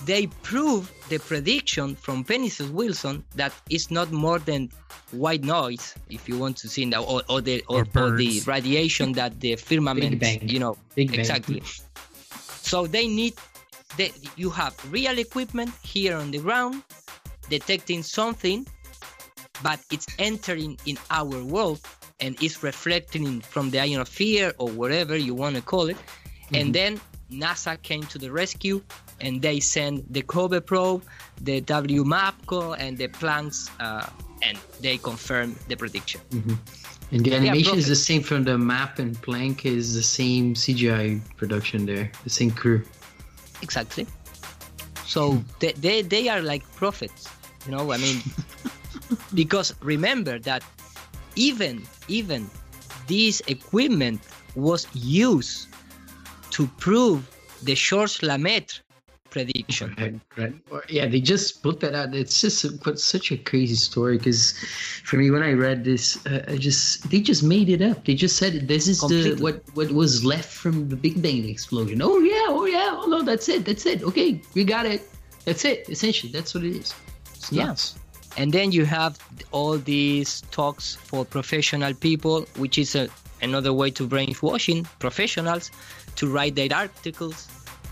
they 0.04 0.26
prove 0.42 0.90
the 1.08 1.18
prediction 1.18 1.94
from 1.96 2.24
Penzias 2.24 2.60
and 2.60 2.74
Wilson 2.74 3.24
that 3.34 3.52
it's 3.70 3.90
not 3.90 4.10
more 4.12 4.38
than 4.38 4.70
white 5.12 5.44
noise, 5.44 5.94
if 6.10 6.28
you 6.28 6.36
want 6.38 6.56
to 6.58 6.68
see 6.68 6.84
that, 6.90 6.98
or, 6.98 7.22
or 7.28 7.40
the 7.40 7.62
or, 7.68 7.86
Or 7.94 8.02
or 8.02 8.16
the 8.16 8.40
radiation 8.46 9.12
that 9.12 9.40
the 9.40 9.56
firmament, 9.56 10.18
Bang. 10.20 10.48
you 10.48 10.58
know, 10.58 10.76
Big 10.94 11.10
Bang. 11.10 11.20
exactly. 11.20 11.62
So 12.62 12.86
they 12.86 13.06
need, 13.06 13.34
they, 13.96 14.12
you 14.36 14.50
have 14.50 14.74
real 14.92 15.18
equipment 15.18 15.70
here 15.82 16.16
on 16.16 16.30
the 16.30 16.38
ground 16.38 16.82
detecting 17.48 18.02
something, 18.02 18.66
but 19.62 19.80
it's 19.90 20.06
entering 20.18 20.78
in 20.86 20.98
our 21.10 21.42
world 21.44 21.80
and 22.20 22.36
it's 22.42 22.62
reflecting 22.62 23.40
from 23.40 23.70
the 23.70 23.80
ionosphere 23.80 24.52
or 24.58 24.68
whatever 24.70 25.16
you 25.16 25.34
want 25.34 25.56
to 25.56 25.62
call 25.62 25.88
it. 25.88 25.96
And 26.52 26.74
then 26.74 27.00
NASA 27.30 27.80
came 27.82 28.02
to 28.04 28.18
the 28.18 28.30
rescue 28.30 28.82
and 29.20 29.42
they 29.42 29.60
sent 29.60 30.12
the 30.12 30.22
COBE 30.22 30.64
probe, 30.64 31.02
the 31.40 31.60
WMAPCO, 31.60 32.76
and 32.78 32.96
the 32.96 33.08
Planck's, 33.08 33.70
uh, 33.80 34.08
and 34.42 34.58
they 34.80 34.98
confirmed 34.98 35.56
the 35.68 35.76
prediction. 35.76 36.20
Mhm. 36.30 36.58
And 37.12 37.24
the 37.24 37.30
Yeah, 37.30 37.36
animation 37.36 37.78
is 37.78 37.86
the 37.86 37.96
same 37.96 38.22
from 38.22 38.44
the 38.44 38.58
map 38.58 38.98
and 38.98 39.20
Planck 39.22 39.64
is 39.64 39.94
the 39.94 40.02
same 40.02 40.54
CGI 40.54 41.20
production 41.36 41.86
there, 41.86 42.10
the 42.24 42.30
same 42.30 42.50
crew. 42.50 42.82
Exactly. 43.62 44.06
So 45.06 45.42
they, 45.60 45.72
they, 45.72 46.02
they 46.02 46.28
are 46.28 46.42
like 46.42 46.62
prophets, 46.74 47.28
you 47.64 47.72
know. 47.72 47.92
I 47.92 47.96
mean, 47.98 48.22
because 49.34 49.74
remember 49.80 50.38
that 50.40 50.62
even 51.36 51.82
even 52.08 52.50
this 53.06 53.40
equipment 53.46 54.20
was 54.54 54.86
used 54.94 55.68
to 56.50 56.66
prove 56.78 57.28
the 57.62 57.74
Georges 57.74 58.22
Lemaitre 58.22 58.80
prediction. 59.36 59.94
Right, 59.98 60.18
right. 60.70 60.90
Yeah, 60.90 61.06
they 61.06 61.20
just 61.20 61.62
put 61.62 61.80
that 61.80 61.94
out. 61.94 62.14
It's 62.14 62.40
just 62.40 62.64
a, 62.64 62.96
such 62.96 63.30
a 63.32 63.36
crazy 63.36 63.74
story 63.74 64.16
because 64.16 64.52
for 65.04 65.16
me, 65.16 65.30
when 65.30 65.42
I 65.42 65.52
read 65.52 65.84
this, 65.84 66.24
uh, 66.26 66.44
I 66.48 66.56
just 66.56 67.10
they 67.10 67.20
just 67.20 67.42
made 67.42 67.68
it 67.68 67.82
up. 67.82 68.04
They 68.06 68.14
just 68.14 68.36
said 68.36 68.66
this 68.66 68.88
is 68.88 69.00
the 69.00 69.36
what 69.40 69.62
what 69.74 69.90
was 69.92 70.24
left 70.24 70.50
from 70.50 70.88
the 70.88 70.96
Big 70.96 71.20
Bang 71.20 71.48
explosion. 71.48 72.00
Oh 72.00 72.18
yeah, 72.18 72.46
oh 72.48 72.64
yeah, 72.64 73.00
oh 73.00 73.06
no, 73.06 73.22
that's 73.22 73.48
it, 73.48 73.64
that's 73.66 73.84
it. 73.84 74.02
Okay, 74.02 74.40
we 74.54 74.64
got 74.64 74.86
it. 74.86 75.02
That's 75.44 75.64
it. 75.64 75.88
Essentially, 75.88 76.32
that's 76.32 76.54
what 76.54 76.64
it 76.64 76.74
is. 76.76 76.94
It's 77.34 77.52
Yeah. 77.52 77.76
And 78.38 78.52
then 78.52 78.70
you 78.70 78.84
have 78.84 79.18
all 79.50 79.78
these 79.78 80.42
talks 80.50 80.94
for 80.94 81.24
professional 81.24 81.94
people, 81.94 82.44
which 82.56 82.76
is 82.76 82.94
a, 82.94 83.08
another 83.40 83.72
way 83.72 83.90
to 83.92 84.06
brainwashing 84.06 84.84
professionals 84.98 85.70
to 86.16 86.28
write 86.28 86.54
their 86.54 86.68
articles 86.74 87.48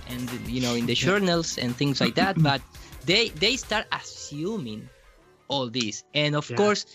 and 0.09 0.29
you 0.49 0.61
know 0.61 0.75
in 0.75 0.87
the 0.87 0.95
journals 0.95 1.59
and 1.59 1.75
things 1.77 2.01
like 2.01 2.15
that. 2.15 2.37
But 2.51 2.61
they 3.05 3.29
they 3.41 3.57
start 3.57 3.87
assuming 3.93 4.89
all 5.49 5.69
this, 5.71 6.05
and 6.15 6.35
of 6.35 6.49
Yeah. 6.51 6.57
course, 6.57 6.87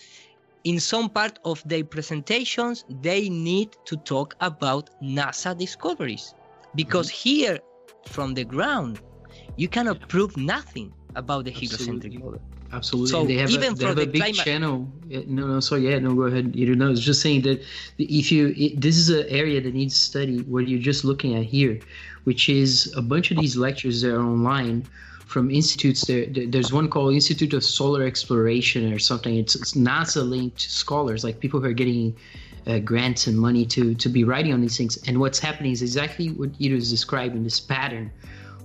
in 0.64 0.80
some 0.80 1.08
part 1.08 1.38
of 1.44 1.62
their 1.66 1.84
presentations, 1.84 2.84
they 3.02 3.28
need 3.28 3.70
to 3.86 3.96
talk 3.96 4.34
about 4.40 4.90
NASA 5.02 5.56
discoveries 5.56 6.34
because 6.74 7.08
mm-hmm. 7.08 7.28
here 7.28 7.58
from 8.06 8.34
the 8.34 8.44
ground, 8.44 9.00
you 9.56 9.68
cannot 9.68 10.08
prove 10.08 10.36
nothing 10.36 10.92
about 11.16 11.44
the 11.44 11.50
heliocentric 11.50 12.14
model. 12.18 12.40
Absolutely. 12.72 13.10
So 13.10 13.20
And 13.20 13.30
they 13.30 13.34
have 13.34 13.50
even 13.50 13.72
a, 13.72 13.74
they 13.74 13.82
for 13.82 13.86
have 13.88 13.96
the 13.96 14.02
a 14.02 14.06
big 14.06 14.22
climate- 14.22 14.44
channel. 14.46 14.76
No, 15.26 15.46
no. 15.54 15.60
So 15.60 15.74
yeah, 15.74 15.98
no. 15.98 16.14
Go 16.14 16.22
ahead. 16.30 16.54
You 16.54 16.74
know, 16.76 16.90
it's 16.90 17.00
just 17.00 17.20
saying 17.20 17.42
that 17.42 17.58
if 17.98 18.30
you, 18.30 18.54
it, 18.56 18.80
this 18.80 18.96
is 18.96 19.10
an 19.10 19.26
area 19.28 19.60
that 19.60 19.74
needs 19.74 19.96
study. 19.96 20.42
What 20.42 20.68
you're 20.68 20.78
just 20.92 21.04
looking 21.04 21.34
at 21.34 21.44
here, 21.44 21.80
which 22.24 22.48
is 22.48 22.92
a 22.96 23.02
bunch 23.02 23.30
of 23.30 23.36
these 23.38 23.56
lectures 23.56 24.02
that 24.02 24.12
are 24.14 24.22
online 24.22 24.86
from 25.26 25.50
institutes. 25.50 26.04
There, 26.06 26.26
there- 26.26 26.46
there's 26.46 26.72
one 26.72 26.88
called 26.88 27.14
Institute 27.14 27.54
of 27.54 27.62
Solar 27.64 28.02
Exploration 28.04 28.92
or 28.92 28.98
something. 28.98 29.36
It's, 29.36 29.54
it's 29.54 29.72
NASA-linked 29.74 30.60
scholars, 30.60 31.24
like 31.24 31.40
people 31.40 31.60
who 31.60 31.66
are 31.66 31.72
getting 31.72 32.16
uh, 32.66 32.78
grants 32.78 33.26
and 33.26 33.38
money 33.38 33.64
to 33.64 33.94
to 33.94 34.08
be 34.08 34.22
writing 34.22 34.52
on 34.52 34.60
these 34.60 34.76
things. 34.76 34.98
And 35.08 35.18
what's 35.18 35.38
happening 35.38 35.72
is 35.72 35.80
exactly 35.82 36.28
what 36.28 36.50
Ito 36.58 36.76
is 36.76 36.90
describing. 36.90 37.42
This 37.42 37.58
pattern 37.60 38.10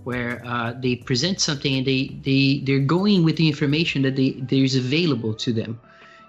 where 0.04 0.42
uh, 0.46 0.74
they 0.80 0.98
present 0.98 1.40
something 1.42 1.78
and 1.78 1.86
they, 1.88 2.20
they 2.24 2.62
they're 2.66 2.80
going 2.80 3.24
with 3.24 3.38
the 3.38 3.48
information 3.48 4.02
that 4.04 4.16
they 4.16 4.32
there's 4.32 4.76
available 4.76 5.34
to 5.34 5.54
them 5.54 5.80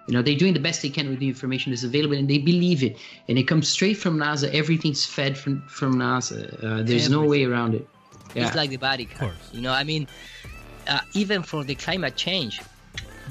you 0.07 0.15
know 0.15 0.23
they're 0.23 0.37
doing 0.37 0.55
the 0.55 0.61
best 0.61 0.83
they 0.83 0.89
can 0.89 1.09
with 1.09 1.19
the 1.19 1.29
information 1.29 1.73
that's 1.73 1.83
available 1.83 2.17
and 2.17 2.29
they 2.29 2.39
believe 2.39 2.83
it. 2.83 2.97
And 3.29 3.39
it 3.39 3.45
comes 3.45 3.69
straight 3.69 3.97
from 3.97 4.19
nasa. 4.19 4.53
Everything's 4.55 5.05
fed 5.05 5.37
from 5.37 5.63
from 5.69 5.97
nasa. 5.97 6.39
Uh, 6.63 6.83
there's 6.83 7.11
no 7.11 7.23
way 7.25 7.45
around 7.45 7.75
it. 7.75 7.89
Yeah. 8.35 8.47
It's 8.47 8.57
like 8.57 8.71
the 8.71 8.77
Vatican. 8.77 9.33
You 9.53 9.63
know, 9.63 9.73
I 9.73 9.83
mean, 9.83 10.07
uh, 10.87 11.01
even 11.15 11.43
for 11.43 11.65
the 11.65 11.75
climate 11.75 12.17
change, 12.17 12.61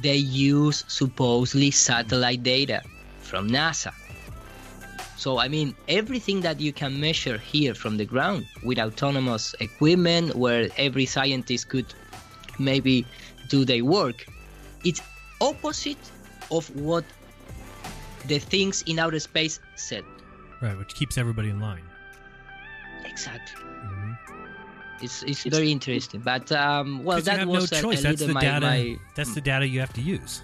they 0.02 0.16
use 0.16 0.84
supposedly 0.88 1.72
satellite 1.72 2.44
data 2.44 2.82
from 3.22 3.50
NASA. 3.50 3.94
So, 5.18 5.40
I 5.40 5.48
mean, 5.48 5.74
everything 5.88 6.42
that 6.42 6.60
you 6.60 6.74
can 6.74 7.00
measure 7.00 7.38
here 7.38 7.74
from 7.74 7.98
the 7.98 8.06
ground 8.06 8.46
with 8.64 8.80
autonomous 8.80 9.56
equipment 9.60 10.36
where 10.36 10.70
every 10.78 11.06
scientist 11.06 11.70
could 11.70 11.94
maybe 12.60 13.06
do 13.48 13.64
their 13.64 13.86
work, 13.86 14.26
it's 14.84 15.02
opposite 15.40 15.98
of 16.52 16.74
what 16.76 17.04
the 18.28 18.40
things 18.40 18.82
in 18.84 19.00
outer 19.00 19.20
space 19.20 19.60
said. 19.76 20.04
Right, 20.62 20.78
which 20.78 20.96
keeps 20.96 21.18
everybody 21.18 21.50
in 21.50 21.60
line. 21.60 21.84
Exactly. 23.04 23.62
It's, 25.02 25.24
it's 25.24 25.44
very 25.44 25.72
interesting, 25.72 26.22
but 26.22 26.52
um, 26.54 27.04
well, 27.04 27.18
'Cause 27.18 27.28
you 27.28 27.32
that 27.34 27.40
have 27.40 27.50
was 27.50 27.72
no 27.72 27.78
a- 27.78 27.82
choice. 27.82 28.00
a 28.00 28.04
That's 28.04 28.22
little 28.22 28.28
the 28.28 28.34
my, 28.34 28.42
data. 28.42 28.66
my- 28.66 28.96
That's 29.16 29.34
the 29.36 29.42
data 29.42 29.68
you 29.68 29.80
have 29.82 29.92
to 29.94 30.02
use. 30.02 30.42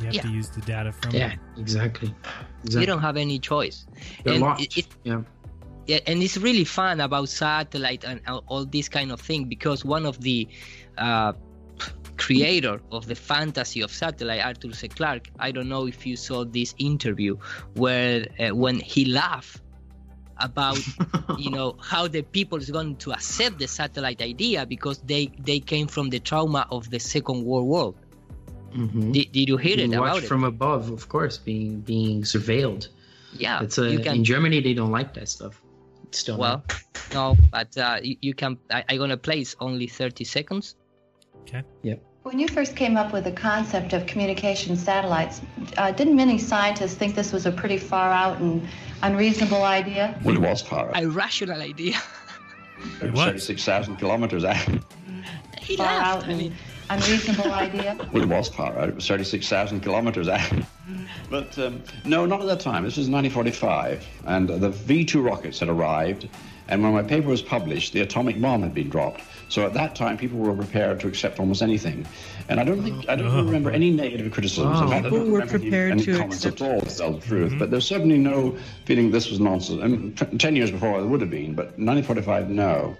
You 0.00 0.06
have 0.06 0.14
Yeah. 0.14 0.22
to 0.22 0.28
use 0.30 0.48
the 0.48 0.60
data 0.62 0.90
from. 0.92 1.14
yeah 1.14 1.34
exactly 1.56 2.12
exactly. 2.64 2.80
You 2.80 2.86
don't 2.86 3.00
have 3.02 3.16
any 3.16 3.38
choice. 3.38 3.86
They're 4.24 4.34
And 4.42 4.60
it- 4.60 4.76
it- 4.78 4.86
yeah 5.04 5.20
yeah, 5.86 5.98
and 6.06 6.22
it's 6.22 6.38
really 6.38 6.64
fun 6.64 7.02
about 7.02 7.28
satellite 7.28 8.04
and 8.04 8.18
all, 8.26 8.42
all 8.48 8.64
this 8.64 8.88
kind 8.88 9.12
of 9.12 9.20
thing 9.20 9.44
because 9.44 9.84
one 9.84 10.06
of 10.06 10.18
the 10.22 10.48
uh, 10.96 11.34
creator 12.16 12.80
of 12.90 13.06
the 13.06 13.14
fantasy 13.14 13.80
of 13.80 13.90
satellite, 13.90 14.40
Arthur 14.44 14.72
C. 14.72 14.88
Clarke, 14.88 15.28
I 15.38 15.50
don't 15.50 15.68
know 15.68 15.86
if 15.86 16.06
you 16.06 16.16
saw 16.16 16.44
this 16.44 16.74
interview 16.78 17.36
where 17.74 18.26
uh, 18.38 18.54
when 18.54 18.78
he 18.80 19.04
laughed 19.06 19.60
about 20.38 20.78
you 21.38 21.50
know 21.50 21.76
how 21.80 22.08
the 22.08 22.22
people 22.22 22.58
is 22.58 22.70
going 22.70 22.96
to 22.96 23.12
accept 23.12 23.58
the 23.58 23.68
satellite 23.68 24.20
idea 24.20 24.66
because 24.66 24.98
they 24.98 25.30
they 25.38 25.60
came 25.60 25.86
from 25.86 26.10
the 26.10 26.18
trauma 26.18 26.66
of 26.70 26.90
the 26.90 26.98
Second 26.98 27.44
World 27.44 27.66
War. 27.68 27.94
Mhm. 28.74 29.12
Did, 29.12 29.30
did 29.30 29.48
you 29.48 29.56
hear 29.56 29.76
being 29.76 29.92
it 29.92 29.98
watched 30.00 30.24
it? 30.24 30.26
from 30.26 30.42
above 30.42 30.90
of 30.90 31.08
course 31.08 31.38
being 31.38 31.80
being 31.80 32.22
surveilled 32.22 32.88
Yeah, 33.32 33.62
it's 33.62 33.78
a, 33.78 33.88
you 33.90 34.00
can- 34.00 34.16
in 34.16 34.24
germany 34.24 34.60
they 34.60 34.74
don't 34.74 34.90
like 34.90 35.14
that 35.14 35.28
stuff 35.28 35.62
still 36.10 36.38
Well, 36.38 36.64
no, 37.12 37.36
but 37.50 37.76
uh, 37.76 37.98
you, 38.02 38.16
you 38.20 38.34
can. 38.34 38.56
I, 38.70 38.84
I'm 38.88 38.98
gonna 38.98 39.18
it's 39.28 39.56
only 39.60 39.86
30 39.86 40.24
seconds. 40.24 40.76
Okay. 41.48 41.62
Yep. 41.82 42.02
When 42.22 42.38
you 42.38 42.48
first 42.48 42.74
came 42.74 42.96
up 42.96 43.12
with 43.12 43.24
the 43.24 43.32
concept 43.32 43.92
of 43.92 44.06
communication 44.06 44.76
satellites, 44.76 45.42
uh, 45.76 45.90
didn't 45.90 46.16
many 46.16 46.38
scientists 46.38 46.94
think 46.94 47.14
this 47.14 47.32
was 47.32 47.44
a 47.44 47.52
pretty 47.52 47.76
far 47.76 48.10
out 48.10 48.40
and 48.40 48.66
unreasonable 49.02 49.62
idea? 49.62 50.18
Well, 50.24 50.34
it 50.34 50.40
was 50.40 50.62
far 50.62 50.88
out. 50.88 51.02
A 51.02 51.06
rational 51.08 51.60
idea. 51.60 51.96
It 53.00 53.12
was 53.12 53.20
36,000 53.20 53.96
kilometres 53.96 54.44
out. 54.44 54.56
He 55.58 55.76
far 55.76 55.86
laughed. 55.86 56.24
out 56.24 56.28
and 56.28 56.52
unreasonable 56.90 57.52
idea? 57.52 57.96
Well, 58.12 58.22
it 58.22 58.28
was 58.28 58.48
far 58.48 58.76
out. 58.78 58.90
It 58.90 58.94
was 58.96 59.06
36,000 59.06 59.80
kilometres 59.80 60.28
out. 60.28 60.52
But 61.30 61.56
um, 61.58 61.82
no, 62.04 62.26
not 62.26 62.40
at 62.40 62.46
that 62.46 62.60
time. 62.60 62.84
This 62.84 62.98
was 62.98 63.08
1945, 63.08 64.06
and 64.26 64.48
the 64.48 64.70
V2 64.70 65.24
rockets 65.24 65.60
had 65.60 65.70
arrived. 65.70 66.28
And 66.68 66.82
when 66.82 66.92
my 66.92 67.02
paper 67.02 67.28
was 67.28 67.40
published, 67.40 67.92
the 67.94 68.00
atomic 68.00 68.38
bomb 68.40 68.62
had 68.62 68.74
been 68.74 68.90
dropped. 68.90 69.22
So 69.48 69.64
at 69.64 69.74
that 69.74 69.94
time, 69.94 70.16
people 70.16 70.38
were 70.38 70.54
prepared 70.54 71.00
to 71.00 71.08
accept 71.08 71.38
almost 71.38 71.62
anything. 71.62 72.06
And 72.48 72.58
I 72.60 72.64
don't 72.64 72.82
think 72.82 73.08
I 73.08 73.16
don't 73.16 73.34
remember 73.46 73.70
any 73.70 73.90
negative 73.90 74.32
criticisms. 74.32 74.66
Wow. 74.80 74.82
In 74.84 74.88
fact, 74.90 75.04
People 75.04 75.18
don't 75.18 75.30
were 75.32 75.38
remember 75.40 75.54
any- 75.56 75.62
prepared 75.64 75.92
any 75.92 76.02
to 76.04 76.12
comments 76.18 76.44
accept- 76.44 76.60
at 76.62 76.70
all 76.74 76.80
to 76.80 76.96
tell 76.96 77.12
the 77.12 77.20
truth. 77.26 77.54
But 77.58 77.70
there's 77.70 77.86
certainly 77.86 78.18
no 78.18 78.56
feeling 78.84 79.10
this 79.10 79.30
was 79.30 79.40
nonsense. 79.40 79.80
I 79.82 79.86
mean, 79.88 80.12
t- 80.14 80.38
ten 80.38 80.56
years 80.56 80.70
before 80.70 80.98
it 81.00 81.06
would 81.06 81.20
have 81.20 81.30
been, 81.30 81.54
but 81.54 81.78
1945, 81.78 82.48
no. 82.50 82.96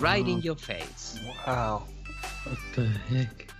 Right 0.00 0.26
in 0.26 0.40
your 0.42 0.56
face. 0.56 1.18
Wow. 1.46 1.84
What 2.44 2.58
the 2.74 2.86
heck? 2.86 3.50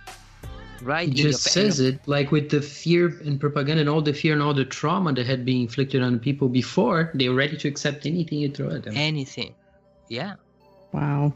Right 0.81 1.07
It 1.07 1.11
in 1.11 1.17
your 1.17 1.31
just 1.31 1.43
says 1.43 1.79
it 1.79 1.99
like 2.05 2.31
with 2.31 2.49
the 2.49 2.61
fear 2.61 3.07
and 3.23 3.39
propaganda 3.39 3.79
and 3.81 3.89
all 3.89 4.01
the 4.01 4.13
fear 4.13 4.33
and 4.33 4.41
all 4.41 4.53
the 4.53 4.65
trauma 4.65 5.13
that 5.13 5.25
had 5.25 5.45
been 5.45 5.61
inflicted 5.61 6.01
on 6.01 6.19
people 6.19 6.49
before, 6.49 7.11
they 7.15 7.29
were 7.29 7.35
ready 7.35 7.55
to 7.57 7.67
accept 7.67 8.05
anything 8.05 8.39
you 8.39 8.49
throw 8.51 8.69
at 8.71 8.83
them. 8.83 8.93
Anything. 8.95 9.55
Yeah. 10.09 10.33
Wow. 10.91 11.33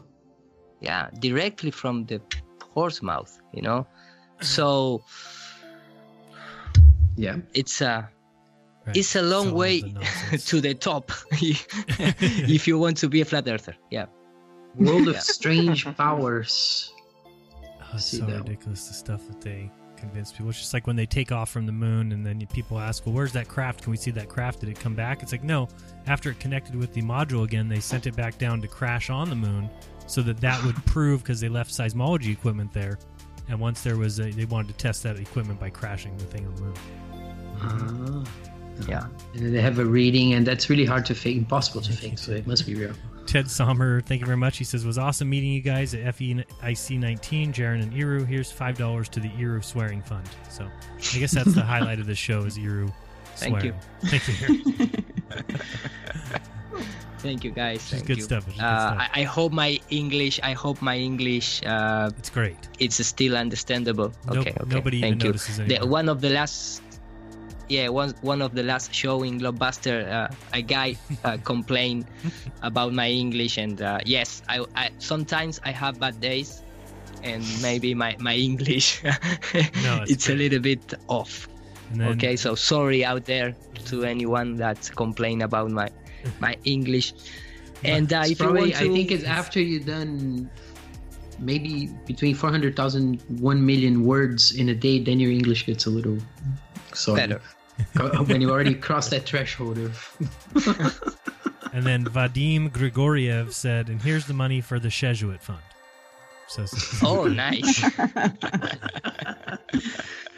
Yeah, 0.80 1.08
directly 1.18 1.70
from 1.70 2.06
the 2.06 2.20
horse 2.62 3.02
mouth. 3.02 3.38
You 3.52 3.62
know, 3.62 3.80
mm-hmm. 3.80 4.44
so 4.44 5.02
yeah, 7.16 7.36
it's 7.54 7.80
a 7.80 8.08
it's 8.94 9.14
a 9.16 9.22
long 9.22 9.52
way 9.52 9.80
to 10.46 10.60
the 10.60 10.74
top 10.74 11.12
if 11.32 12.66
you 12.66 12.78
want 12.78 12.96
to 12.98 13.08
be 13.08 13.20
a 13.20 13.24
flat 13.24 13.48
earther. 13.48 13.76
Yeah. 13.90 14.06
World 14.76 15.08
of 15.08 15.14
Yeah. 15.14 15.20
Strange 15.20 15.84
Powers. 15.96 16.92
Oh, 17.64 17.94
it's 17.94 18.18
so 18.18 18.24
that 18.24 18.38
ridiculous 18.38 18.86
the 18.86 18.94
stuff 18.94 19.26
that 19.26 19.40
they 19.40 19.70
convince 19.96 20.32
people. 20.32 20.48
It's 20.48 20.58
just 20.58 20.72
like 20.72 20.86
when 20.86 20.96
they 20.96 21.06
take 21.06 21.32
off 21.32 21.50
from 21.50 21.66
the 21.66 21.72
moon 21.72 22.12
and 22.12 22.24
then 22.24 22.44
people 22.52 22.78
ask, 22.78 23.04
"Well, 23.04 23.14
where's 23.14 23.32
that 23.32 23.48
craft? 23.48 23.82
Can 23.82 23.90
we 23.90 23.96
see 23.96 24.12
that 24.12 24.28
craft? 24.28 24.60
Did 24.60 24.68
it 24.68 24.78
come 24.78 24.94
back?" 24.94 25.22
It's 25.22 25.32
like 25.32 25.44
no. 25.44 25.68
After 26.06 26.30
it 26.30 26.38
connected 26.38 26.74
with 26.76 26.92
the 26.94 27.02
module 27.02 27.44
again, 27.44 27.68
they 27.68 27.80
sent 27.80 28.06
it 28.06 28.16
back 28.16 28.38
down 28.38 28.62
to 28.62 28.68
crash 28.68 29.10
on 29.10 29.28
the 29.28 29.36
moon, 29.36 29.68
so 30.10 30.22
that 30.22 30.40
that 30.40 30.62
would 30.64 30.76
prove 30.86 31.22
because 31.22 31.40
they 31.40 31.48
left 31.48 31.70
seismology 31.70 32.32
equipment 32.32 32.72
there, 32.72 32.98
and 33.48 33.58
once 33.58 33.82
there 33.82 33.96
was 33.96 34.18
a, 34.18 34.30
they 34.30 34.44
wanted 34.44 34.68
to 34.68 34.74
test 34.74 35.02
that 35.04 35.18
equipment 35.18 35.60
by 35.60 35.70
crashing 35.70 36.16
the 36.16 36.24
thing 36.24 36.46
on 36.46 36.54
the 36.54 36.62
moon. 36.62 36.74
Ah. 37.60 38.24
Yeah. 38.88 39.06
And 39.34 39.44
then 39.44 39.52
they 39.52 39.60
have 39.60 39.78
a 39.78 39.84
reading, 39.84 40.34
and 40.34 40.46
that's 40.46 40.70
really 40.70 40.84
hard 40.84 41.04
to 41.06 41.14
fake, 41.14 41.36
impossible 41.36 41.80
to 41.82 41.92
fake. 41.92 42.18
So 42.18 42.32
it 42.32 42.46
must 42.46 42.66
be 42.66 42.74
real. 42.74 42.94
Ted 43.26 43.48
Sommer, 43.48 44.00
thank 44.00 44.20
you 44.20 44.26
very 44.26 44.38
much. 44.38 44.56
He 44.56 44.64
says, 44.64 44.84
was 44.84 44.98
awesome 44.98 45.28
meeting 45.28 45.50
you 45.50 45.60
guys 45.60 45.94
at 45.94 46.16
FEIC 46.16 46.98
19, 46.98 47.52
Jeran 47.52 47.82
and 47.82 47.92
Iru. 47.92 48.26
Here's 48.26 48.52
$5 48.52 49.08
to 49.08 49.20
the 49.20 49.28
Iru 49.28 49.62
swearing 49.62 50.02
fund. 50.02 50.28
So 50.48 50.64
I 50.64 51.18
guess 51.18 51.32
that's 51.32 51.54
the 51.54 51.62
highlight 51.62 52.00
of 52.00 52.06
the 52.06 52.14
show 52.14 52.40
is 52.40 52.58
Iru 52.58 52.92
Swearing. 53.36 53.74
Thank 54.02 54.22
swearing. 54.22 54.62
you. 54.64 54.78
Thank 54.80 55.60
you. 56.36 56.40
Thank 57.22 57.44
you, 57.44 57.50
guys. 57.50 57.82
Thank 57.82 58.06
good 58.06 58.16
you. 58.18 58.24
stuff, 58.24 58.46
which 58.46 58.56
is 58.56 58.60
good 58.60 58.66
Uh, 58.66 58.96
stuff. 58.96 59.08
I, 59.14 59.20
I 59.20 59.24
hope 59.24 59.52
my 59.52 59.78
English. 59.90 60.40
I 60.42 60.52
hope 60.52 60.80
my 60.80 60.96
English. 60.96 61.62
Uh, 61.64 62.10
it's 62.18 62.30
great. 62.30 62.56
It's 62.78 63.04
still 63.06 63.36
understandable. 63.36 64.12
Nope, 64.26 64.38
okay. 64.38 64.50
Okay. 64.60 64.74
nobody 64.74 64.96
even 64.98 65.10
Thank 65.10 65.22
you. 65.24 65.30
notices 65.30 65.56
The, 65.58 65.86
one 65.86 66.08
of 66.08 66.20
the 66.20 66.30
last. 66.30 66.82
Yeah, 67.68 67.86
one 67.88 68.14
one 68.22 68.42
of 68.42 68.52
the 68.58 68.64
last 68.64 68.92
show 68.92 69.22
in 69.22 69.38
Globebuster, 69.38 70.02
uh, 70.10 70.28
a 70.52 70.60
guy 70.60 70.96
uh, 71.22 71.36
complained 71.52 72.04
about 72.62 72.92
my 72.92 73.06
English, 73.08 73.58
and 73.58 73.80
uh, 73.80 74.00
yes, 74.04 74.42
I, 74.48 74.64
I 74.74 74.90
sometimes 74.98 75.60
I 75.62 75.70
have 75.70 76.00
bad 76.00 76.18
days, 76.20 76.62
and 77.22 77.44
maybe 77.62 77.94
my 77.94 78.16
my 78.18 78.34
English 78.34 79.02
No, 79.86 80.02
it's 80.02 80.10
it's 80.10 80.28
a 80.28 80.34
little 80.34 80.58
bit 80.58 80.82
off. 81.06 81.46
Then- 81.94 82.08
okay, 82.18 82.34
so 82.34 82.56
sorry 82.56 83.04
out 83.04 83.24
there 83.24 83.54
to 83.86 84.02
anyone 84.02 84.56
that 84.56 84.90
complain 84.96 85.42
about 85.42 85.70
my 85.70 85.88
my 86.40 86.56
English. 86.64 87.12
And 87.84 88.12
uh, 88.12 88.20
It's 88.20 88.32
if 88.32 88.38
you 88.38 88.44
probably, 88.44 88.60
want 88.62 88.74
to, 88.74 88.84
I 88.84 88.88
think 88.88 89.10
it's 89.10 89.24
after 89.24 89.60
you've 89.60 89.86
done 89.86 90.50
maybe 91.38 91.88
between 92.06 92.34
400,000 92.34 93.22
1 93.40 93.66
million 93.66 94.04
words 94.04 94.52
in 94.54 94.68
a 94.68 94.74
day, 94.74 94.98
then 95.02 95.18
your 95.18 95.30
English 95.30 95.66
gets 95.66 95.86
a 95.86 95.90
little 95.90 96.18
sorry. 96.92 97.20
Better. 97.20 97.40
when 98.24 98.42
you 98.42 98.50
already 98.50 98.74
crossed 98.74 99.10
that 99.10 99.24
threshold 99.24 99.78
of. 99.78 100.16
and 101.72 101.84
then 101.84 102.04
Vadim 102.04 102.70
Grigoriev 102.70 103.52
said, 103.52 103.88
and 103.88 104.02
here's 104.02 104.26
the 104.26 104.34
money 104.34 104.60
for 104.60 104.78
the 104.78 104.90
Jesuit 104.90 105.42
fund. 105.42 105.62
So, 106.48 106.66
Oh, 107.02 107.26
nice. 107.26 107.82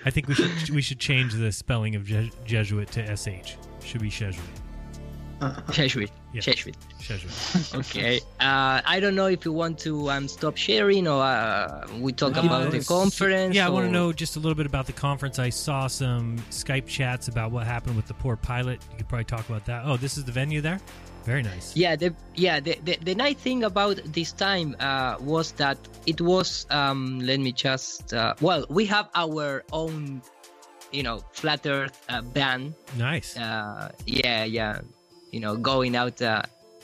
I 0.04 0.10
think 0.10 0.28
we 0.28 0.34
should 0.34 0.70
we 0.70 0.82
should 0.82 0.98
change 0.98 1.32
the 1.34 1.50
spelling 1.52 1.94
of 1.94 2.04
Je- 2.04 2.30
Jesuit 2.44 2.90
to 2.92 3.16
sh. 3.16 3.56
Should 3.82 4.02
be 4.02 4.10
Jesuit. 4.10 4.44
Jesuit. 5.70 6.10
Yeah. 6.32 6.40
Jesuit. 6.40 6.76
Jesuit. 7.00 7.74
okay. 7.74 8.20
Uh, 8.40 8.80
I 8.84 9.00
don't 9.00 9.14
know 9.14 9.26
if 9.26 9.44
you 9.44 9.52
want 9.52 9.78
to 9.80 10.10
um, 10.10 10.28
stop 10.28 10.56
sharing 10.56 11.06
or 11.06 11.22
uh, 11.22 11.86
we 11.98 12.12
talk 12.12 12.36
about 12.36 12.70
the 12.70 12.84
conference. 12.84 13.54
Yeah, 13.54 13.66
I 13.66 13.70
want 13.70 13.86
to 13.86 13.92
know 13.92 14.12
just 14.12 14.36
a 14.36 14.40
little 14.40 14.54
bit 14.54 14.66
about 14.66 14.86
the 14.86 14.92
conference. 14.92 15.38
I 15.38 15.50
saw 15.50 15.86
some 15.86 16.38
Skype 16.50 16.86
chats 16.86 17.28
about 17.28 17.50
what 17.50 17.66
happened 17.66 17.96
with 17.96 18.06
the 18.06 18.14
poor 18.14 18.36
pilot. 18.36 18.80
You 18.90 18.98
could 18.98 19.08
probably 19.08 19.24
talk 19.24 19.48
about 19.48 19.66
that. 19.66 19.82
Oh, 19.84 19.96
this 19.96 20.16
is 20.16 20.24
the 20.24 20.32
venue 20.32 20.60
there. 20.60 20.80
Very 21.24 21.42
nice. 21.42 21.76
Yeah, 21.76 21.94
the 21.94 22.14
yeah 22.34 22.58
the, 22.58 22.76
the, 22.84 22.98
the 23.02 23.14
nice 23.14 23.36
thing 23.36 23.64
about 23.64 24.00
this 24.06 24.32
time 24.32 24.74
uh, 24.80 25.16
was 25.20 25.52
that 25.52 25.78
it 26.06 26.20
was 26.20 26.66
um, 26.70 27.20
let 27.20 27.38
me 27.38 27.52
just 27.52 28.12
uh, 28.12 28.34
well 28.40 28.66
we 28.68 28.84
have 28.86 29.08
our 29.14 29.62
own 29.72 30.22
you 30.90 31.02
know 31.02 31.22
flat 31.32 31.66
Earth 31.66 32.02
uh, 32.08 32.22
band. 32.22 32.74
Nice. 32.96 33.36
Uh, 33.36 33.92
yeah, 34.06 34.44
yeah, 34.44 34.80
you 35.32 35.40
know 35.40 35.56
going 35.56 35.96
out. 35.96 36.20
Uh, 36.22 36.42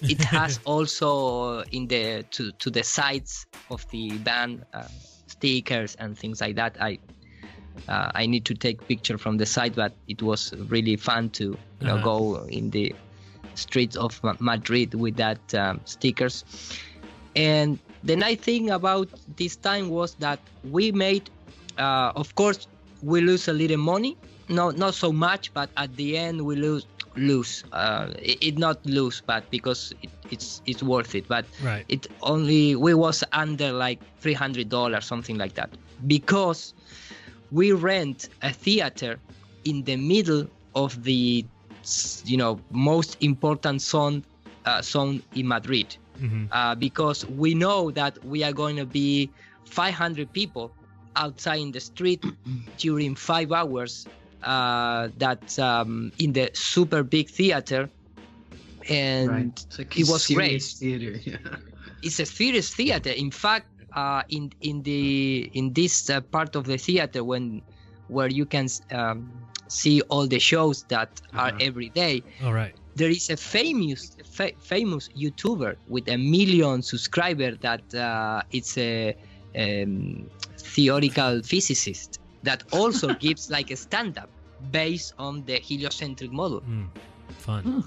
it 0.09 0.23
has 0.25 0.61
also 0.65 1.63
in 1.73 1.87
the 1.89 2.25
to 2.31 2.53
to 2.53 2.71
the 2.71 2.83
sides 2.83 3.47
of 3.71 3.87
the 3.91 4.19
band 4.19 4.65
uh, 4.75 4.85
stickers 5.29 5.95
and 5.97 6.19
things 6.19 6.41
like 6.41 6.57
that. 6.57 6.77
I 6.81 6.99
uh, 7.89 8.11
I 8.15 8.27
need 8.27 8.45
to 8.47 8.55
take 8.55 8.87
picture 8.89 9.19
from 9.19 9.39
the 9.39 9.47
side, 9.47 9.75
but 9.77 9.93
it 10.09 10.23
was 10.23 10.53
really 10.69 10.97
fun 10.97 11.31
to 11.31 11.45
you 11.81 11.87
know 11.87 11.97
Uh-huh. 11.97 12.03
go 12.03 12.47
in 12.49 12.71
the 12.71 12.95
streets 13.55 13.97
of 13.97 14.21
Madrid 14.41 14.95
with 14.95 15.17
that 15.17 15.41
um, 15.55 15.81
stickers. 15.85 16.45
And 17.37 17.79
the 18.03 18.17
nice 18.17 18.39
thing 18.39 18.71
about 18.71 19.09
this 19.37 19.57
time 19.57 19.91
was 19.91 20.15
that 20.17 20.41
we 20.71 20.93
made, 20.93 21.31
uh, 21.79 22.13
of 22.17 22.35
course, 22.35 22.67
we 23.03 23.21
lose 23.21 23.49
a 23.49 23.53
little 23.53 23.77
money. 23.79 24.17
No, 24.49 24.71
not 24.71 24.95
so 24.95 25.13
much, 25.13 25.53
but 25.53 25.73
at 25.77 25.97
the 25.97 26.17
end 26.17 26.45
we 26.45 26.57
lose 26.57 26.87
lose. 27.17 27.65
Uh, 27.73 28.13
it, 28.19 28.39
it 28.43 28.59
not 28.59 28.85
lose, 28.87 29.23
but 29.27 29.51
because 29.51 29.93
it, 30.03 30.11
it's 30.31 30.61
it's 30.67 30.83
worth 30.83 31.15
it. 31.15 31.29
But 31.29 31.49
Right. 31.59 31.85
it 31.89 32.07
only 32.23 32.75
we 32.77 32.95
was 32.95 33.25
under 33.33 33.73
like 33.73 34.03
three 34.21 34.35
hundred 34.35 34.69
dollars, 34.69 35.07
something 35.07 35.37
like 35.39 35.55
that, 35.55 35.77
because 36.07 36.75
we 37.51 37.73
rent 37.73 38.29
a 38.43 38.53
theater 38.53 39.23
in 39.65 39.85
the 39.85 39.97
middle 39.97 40.49
of 40.75 41.03
the 41.03 41.49
you 42.25 42.37
know 42.37 42.65
most 42.71 43.17
important 43.21 43.81
zone 43.83 44.25
uh, 44.65 44.83
zone 44.83 45.23
in 45.35 45.49
Madrid 45.49 45.97
Mhm. 46.19 46.49
uh, 46.51 46.75
because 46.75 47.25
we 47.29 47.55
know 47.55 47.91
that 47.91 48.19
we 48.25 48.43
are 48.43 48.53
going 48.53 48.77
to 48.77 48.87
be 48.87 49.35
500 49.65 50.33
people 50.33 50.75
outside 51.17 51.61
in 51.61 51.73
the 51.73 51.81
street 51.81 52.25
during 52.77 53.15
five 53.15 53.53
hours 53.53 54.09
uh, 54.43 55.09
that 55.17 55.59
um, 55.59 56.13
in 56.19 56.33
the 56.33 56.51
super 56.55 57.03
big 57.03 57.29
theater 57.31 57.91
and 58.89 59.29
Right. 59.29 59.65
It's 59.69 59.79
like 59.79 59.99
it 59.99 60.09
was 60.09 60.27
great 60.27 60.63
theater. 60.63 61.19
Yeah. 61.27 61.57
it's 62.03 62.21
a 62.21 62.27
serious 62.27 62.73
theater. 62.75 63.11
In 63.11 63.31
fact, 63.31 63.67
uh, 63.95 64.23
in 64.29 64.51
in 64.61 64.83
the 64.83 65.51
in 65.55 65.73
this 65.73 66.09
uh, 66.11 66.21
part 66.21 66.55
of 66.57 66.65
the 66.65 66.79
theater 66.79 67.25
when 67.25 67.63
where 68.07 68.29
you 68.29 68.47
can 68.47 68.67
um, 68.91 69.29
see 69.69 70.01
all 70.03 70.27
the 70.27 70.39
shows 70.39 70.85
that 70.89 71.21
are 71.37 71.53
every 71.61 71.91
day, 71.91 72.25
All 72.43 72.53
right. 72.55 72.75
there 72.97 73.11
is 73.11 73.29
a 73.29 73.37
famous 73.37 74.17
fa- 74.25 74.53
famous 74.61 75.09
YouTuber 75.17 75.77
with 75.87 76.09
a 76.09 76.17
million 76.17 76.83
subscribers 76.83 77.59
that 77.61 77.93
uh, 77.95 78.43
it's 78.51 78.79
a 78.79 79.15
um, 79.57 80.29
theoretical 80.75 81.43
physicist 81.43 82.19
that 82.43 82.63
also 82.73 83.15
gives 83.27 83.51
like 83.51 83.71
a 83.71 83.77
stand-up 83.77 84.31
based 84.71 85.15
on 85.19 85.45
the 85.45 85.57
heliocentric 85.57 86.33
model. 86.33 86.61
Mm, 86.63 86.89
fun. 87.39 87.85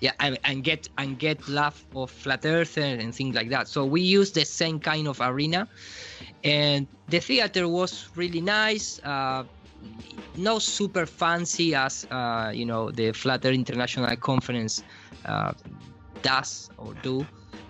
yeah 0.00 0.12
and, 0.20 0.38
and 0.44 0.64
get 0.64 0.88
and 0.98 1.18
get 1.18 1.48
laugh 1.48 1.86
of 1.94 2.10
flat 2.10 2.44
earther 2.44 2.82
and 2.82 3.14
things 3.14 3.34
like 3.34 3.50
that. 3.50 3.68
So 3.68 3.84
we 3.84 4.00
use 4.00 4.32
the 4.32 4.44
same 4.44 4.80
kind 4.80 5.06
of 5.06 5.20
arena. 5.20 5.68
And 6.44 6.86
the 7.08 7.20
theater 7.20 7.68
was 7.68 8.08
really 8.16 8.40
nice. 8.40 8.98
Uh, 9.04 9.44
no 10.36 10.58
super 10.58 11.06
fancy 11.06 11.74
as 11.74 12.06
uh, 12.10 12.50
you 12.54 12.64
know 12.64 12.90
the 12.90 13.12
flat 13.12 13.44
earth 13.44 13.54
international 13.54 14.14
conference 14.16 14.82
uh, 15.26 15.52
does 16.22 16.70
or 16.78 16.94
do. 17.02 17.26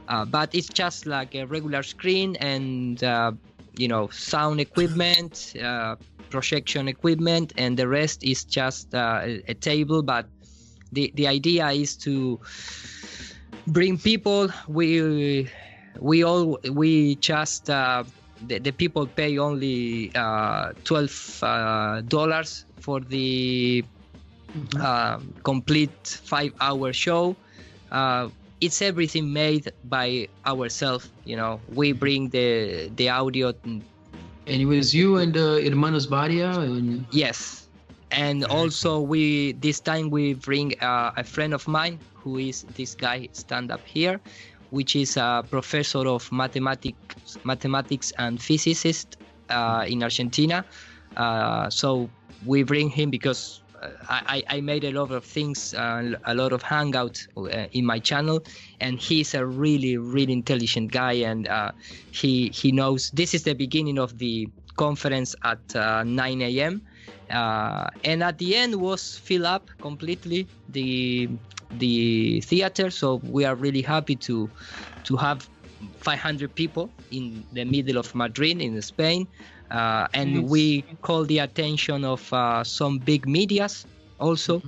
Uh, 0.09 0.25
but 0.25 0.55
it's 0.55 0.69
just 0.69 1.07
like 1.07 1.35
a 1.35 1.45
regular 1.45 1.83
screen 1.83 2.37
and 2.37 3.03
uh, 3.05 3.33
you 3.77 3.89
know 3.89 4.09
sound 4.09 4.61
equipment 4.61 5.55
uh, 5.63 5.97
projection 6.31 6.89
equipment 6.89 7.53
and 7.57 7.77
the 7.77 7.87
rest 7.87 8.25
is 8.25 8.45
just 8.45 8.95
uh, 8.95 9.21
a, 9.47 9.55
table. 9.55 10.03
But 10.03 10.27
the 10.93 11.13
the 11.15 11.29
idea 11.29 11.69
is 11.69 11.97
to 12.09 12.41
bring 13.67 13.99
people. 13.99 14.49
We 14.67 15.49
we 16.01 16.25
all 16.25 16.59
we 16.73 17.17
just 17.17 17.71
uh, 17.71 18.05
the, 18.47 18.59
the 18.59 18.73
people 18.73 19.07
pay 19.07 19.39
only 19.39 20.11
uh, 20.15 20.73
12 20.85 21.39
uh, 21.43 22.01
dollars 22.09 22.65
for 22.81 23.01
the 23.01 23.85
complete 25.45 26.21
five 26.25 26.53
hour 26.61 26.93
show 26.93 27.37
it's 28.63 28.81
everything 28.81 29.33
made 29.33 29.73
by 29.85 30.29
ourselves 30.47 31.11
you 31.27 31.37
know 31.37 31.61
we 31.75 31.93
bring 31.93 32.31
the 32.31 32.89
the 32.97 33.09
audio 33.11 33.53
And 34.47 34.59
it 34.61 34.67
was 34.67 34.95
you 34.95 35.19
and 35.19 35.37
uh, 35.37 35.63
Hermanos 35.63 36.07
Baria 36.07 36.51
and 36.67 37.07
Yes, 37.13 37.69
and 38.11 38.45
also 38.45 39.01
we 39.01 39.53
this 39.63 39.79
time 39.81 40.11
we 40.11 40.35
bring 40.35 40.75
uh, 40.83 41.13
a 41.17 41.25
friend 41.25 41.55
of 41.55 41.69
mine 41.69 42.01
who 42.15 42.39
is 42.39 42.67
this 42.75 42.95
guy 42.99 43.29
stand 43.33 43.71
up 43.71 43.87
here. 43.87 44.21
which 44.73 44.97
is 44.97 45.19
a 45.21 45.45
professor 45.51 46.09
of 46.09 46.33
mathematics, 46.33 47.37
mathematics 47.45 48.11
and 48.19 48.41
physicist 48.41 49.19
uh, 49.51 49.85
in 49.87 50.03
Argentina. 50.03 50.65
Uh, 51.17 51.69
so 51.71 52.09
we 52.47 52.65
bring 52.65 52.89
him 52.89 53.11
because 53.11 53.62
I, 54.09 54.43
I 54.49 54.61
made 54.61 54.85
a 54.85 54.93
lot 54.93 55.11
of 55.11 55.25
things, 55.25 55.75
uh, 55.75 56.13
a 56.25 56.35
lot 56.35 56.53
of 56.53 56.63
hangout 56.63 57.19
uh, 57.37 57.67
in 57.73 57.85
my 57.85 57.99
channel, 57.99 58.41
and 58.81 58.99
he's 59.01 59.35
a 59.35 59.45
really, 59.47 59.97
really 59.97 60.33
intelligent 60.33 60.93
guy, 60.93 61.13
and 61.15 61.49
uh, 61.49 61.73
he 62.11 62.51
he 62.55 62.73
knows. 62.73 63.11
This 63.13 63.35
is 63.35 63.45
the 63.45 63.55
beginning 63.55 63.99
of 63.99 64.19
the 64.19 64.49
conference 64.77 65.35
at 65.45 65.61
uh, 65.75 66.05
9 66.05 66.43
a.m. 66.43 66.83
Uh, 67.31 67.87
and 68.05 68.23
at 68.23 68.39
the 68.39 68.55
end 68.57 68.77
was 68.77 69.19
fill 69.25 69.47
up 69.47 69.71
completely 69.81 70.49
the 70.69 71.29
the 71.71 72.41
theater. 72.43 72.91
So 72.91 73.21
we 73.25 73.45
are 73.45 73.55
really 73.55 73.83
happy 73.83 74.17
to 74.17 74.51
to 75.05 75.17
have 75.17 75.49
500 75.99 76.55
people 76.55 76.95
in 77.11 77.45
the 77.53 77.65
middle 77.65 77.99
of 77.99 78.15
Madrid 78.15 78.61
in 78.61 78.81
Spain. 78.83 79.27
Uh, 79.73 80.07
and 80.15 80.35
Nice. 80.35 80.51
we 80.51 80.83
call 81.01 81.25
the 81.25 81.39
attention 81.39 82.05
of 82.05 82.33
uh, 82.33 82.63
some 82.63 82.99
big 82.99 83.27
medias 83.27 83.87
also. 84.21 84.63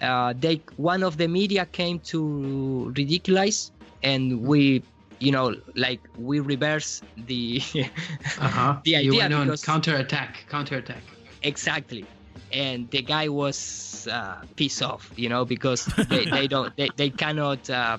Uh, 0.00 0.34
they 0.38 0.60
one 0.76 1.02
of 1.02 1.16
the 1.16 1.28
media 1.28 1.64
came 1.66 1.98
to 2.00 2.92
ridiculize, 2.94 3.70
and 4.02 4.42
we, 4.42 4.82
you 5.20 5.32
know, 5.32 5.54
like 5.74 6.00
we 6.18 6.40
reverse 6.40 7.02
the 7.26 7.62
Uh-huh. 8.38 8.76
the 8.84 8.96
you 8.96 9.10
idea 9.12 9.22
went 9.22 9.32
on 9.34 9.46
because 9.46 9.62
counterattack, 9.62 10.46
counterattack. 10.48 11.02
exactly 11.42 12.04
and 12.52 12.90
the 12.90 13.02
guy 13.02 13.28
was 13.28 14.08
uh, 14.10 14.36
pissed 14.56 14.82
off 14.82 15.12
you 15.16 15.28
know 15.28 15.44
because 15.44 15.90
they, 16.08 16.26
they 16.26 16.46
don't 16.54 16.76
they, 16.76 16.90
they 16.96 17.10
cannot 17.10 17.68
uh, 17.70 17.98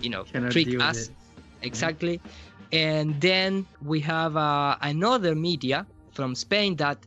you 0.00 0.10
know 0.10 0.24
Cannot 0.24 0.50
treat 0.52 0.68
deal 0.68 0.80
with 0.80 0.90
us 0.90 1.08
it. 1.08 1.14
exactly 1.62 2.20
and 2.72 3.20
then 3.20 3.66
we 3.82 4.00
have 4.00 4.36
uh, 4.36 4.76
another 4.82 5.34
media 5.34 5.86
from 6.12 6.34
spain 6.34 6.76
that 6.76 6.98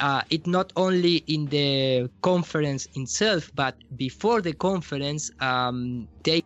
uh, 0.00 0.22
it 0.30 0.46
not 0.46 0.72
only 0.76 1.16
in 1.28 1.46
the 1.46 2.08
conference 2.22 2.86
itself 2.96 3.50
but 3.54 3.76
before 3.96 4.40
the 4.40 4.52
conference 4.52 5.30
um, 5.40 6.08
they 6.24 6.42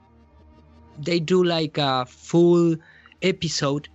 they 0.99 1.21
do 1.21 1.45
like 1.45 1.79
a 1.79 2.05
full 2.07 2.77
episode 3.23 3.89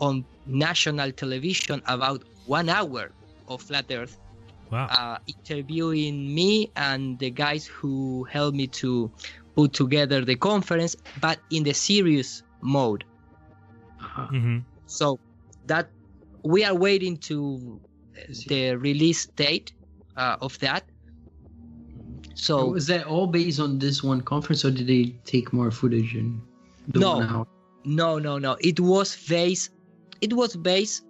on 0.00 0.24
national 0.46 1.12
television 1.12 1.82
about 1.86 2.22
one 2.46 2.68
hour 2.68 3.10
of 3.48 3.62
flat 3.62 3.86
earth 3.90 4.18
Wow. 4.70 4.86
uh, 4.90 5.18
interviewing 5.26 6.34
me 6.34 6.70
and 6.76 7.18
the 7.18 7.30
guys 7.30 7.66
who 7.66 8.24
helped 8.24 8.56
me 8.56 8.66
to 8.66 9.10
put 9.56 9.72
together 9.72 10.24
the 10.24 10.36
conference, 10.36 10.94
but 11.20 11.38
in 11.50 11.62
the 11.64 11.72
serious 11.72 12.42
mode. 12.60 13.04
Mm-hmm. 14.26 14.58
So 14.86 15.18
that 15.66 15.90
we 16.42 16.64
are 16.64 16.74
waiting 16.74 17.16
to 17.18 17.80
the 18.46 18.74
release 18.76 19.26
date 19.26 19.72
uh, 20.16 20.36
of 20.40 20.58
that. 20.58 20.84
So 22.34 22.66
was 22.66 22.86
that 22.86 23.06
all 23.06 23.26
based 23.26 23.60
on 23.60 23.78
this 23.78 24.02
one 24.02 24.20
conference, 24.20 24.64
or 24.64 24.70
did 24.70 24.86
they 24.86 25.14
take 25.24 25.52
more 25.52 25.70
footage 25.70 26.14
and 26.14 26.40
do 26.92 27.00
No. 27.00 27.46
No, 27.84 28.18
no, 28.18 28.38
no. 28.38 28.56
It 28.60 28.80
was 28.80 29.16
based. 29.28 29.70
It 30.20 30.32
was 30.32 30.56
based 30.56 31.04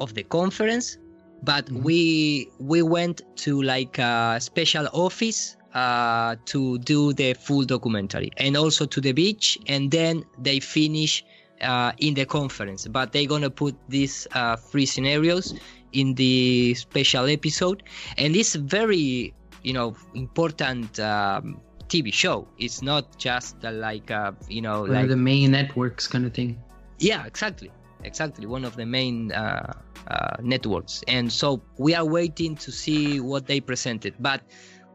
of 0.00 0.14
the 0.14 0.22
conference, 0.24 0.98
but 1.42 1.70
we 1.70 2.48
we 2.58 2.82
went 2.82 3.22
to 3.36 3.62
like 3.62 3.98
a 3.98 4.38
special 4.40 4.88
office 4.92 5.56
uh, 5.74 6.36
to 6.46 6.78
do 6.78 7.12
the 7.12 7.34
full 7.34 7.64
documentary, 7.64 8.30
and 8.38 8.56
also 8.56 8.86
to 8.86 9.00
the 9.00 9.12
beach, 9.12 9.58
and 9.68 9.90
then 9.90 10.24
they 10.38 10.60
finish 10.60 11.24
uh, 11.60 11.92
in 11.98 12.14
the 12.14 12.24
conference. 12.26 12.86
But 12.86 13.12
they're 13.12 13.26
gonna 13.26 13.50
put 13.50 13.74
these 13.88 14.26
uh, 14.34 14.56
three 14.56 14.86
scenarios 14.86 15.54
in 15.92 16.14
the 16.14 16.74
special 16.74 17.26
episode, 17.26 17.82
and 18.18 18.34
it's 18.36 18.54
very 18.54 19.34
you 19.62 19.72
know 19.72 19.94
important. 20.14 20.98
Um, 21.00 21.60
TV 21.88 22.12
show. 22.12 22.48
It's 22.56 22.80
not 22.82 23.18
just 23.18 23.62
uh, 23.64 23.70
like 23.70 24.10
uh, 24.10 24.32
you 24.48 24.62
know 24.62 24.82
One 24.82 24.90
like 24.90 25.02
of 25.04 25.10
the 25.10 25.16
main 25.16 25.50
networks 25.52 26.06
kind 26.08 26.24
of 26.24 26.32
thing. 26.32 26.58
yeah, 26.98 27.26
exactly, 27.26 27.70
exactly. 28.02 28.46
One 28.46 28.64
of 28.64 28.76
the 28.76 28.86
main 28.86 29.32
uh, 29.32 29.72
uh, 30.08 30.36
networks, 30.40 31.02
and 31.08 31.30
so 31.30 31.62
we 31.78 31.94
are 31.94 32.04
waiting 32.04 32.56
to 32.56 32.72
see 32.72 33.20
what 33.20 33.46
they 33.46 33.60
presented. 33.60 34.14
But 34.18 34.40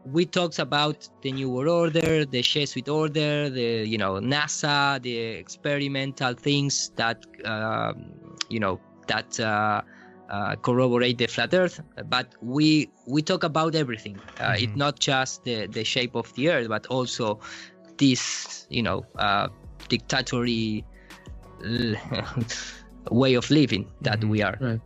we 0.04 0.24
talked 0.24 0.58
about 0.58 1.08
the 1.22 1.32
New 1.32 1.50
World 1.50 1.68
Order, 1.68 2.24
the 2.24 2.42
Jesuit 2.42 2.88
Order, 2.88 3.50
the 3.50 3.86
you 3.86 3.98
know 3.98 4.14
NASA, 4.14 5.00
the 5.02 5.16
experimental 5.16 6.34
things 6.34 6.90
that 6.96 7.24
um, 7.44 8.12
you 8.48 8.60
know 8.60 8.80
that 9.08 9.38
uh, 9.40 9.82
uh, 10.30 10.56
corroborate 10.56 11.18
the 11.18 11.26
flat 11.26 11.52
Earth. 11.54 11.80
But 12.08 12.34
we 12.40 12.90
we 13.06 13.22
talk 13.22 13.44
about 13.44 13.74
everything. 13.74 14.18
Uh, 14.40 14.54
It's 14.58 14.76
not 14.76 14.98
just 15.00 15.44
the 15.44 15.66
the 15.66 15.84
shape 15.84 16.14
of 16.14 16.32
the 16.34 16.50
Earth, 16.50 16.68
but 16.68 16.86
also 16.86 17.40
this 17.98 18.66
you 18.70 18.82
know 18.82 19.04
uh, 19.18 19.48
dictatorial 19.88 20.82
way 23.10 23.34
of 23.34 23.50
living 23.50 23.90
that 24.02 24.24
we 24.24 24.42
are 24.42 24.56
Right. 24.60 24.80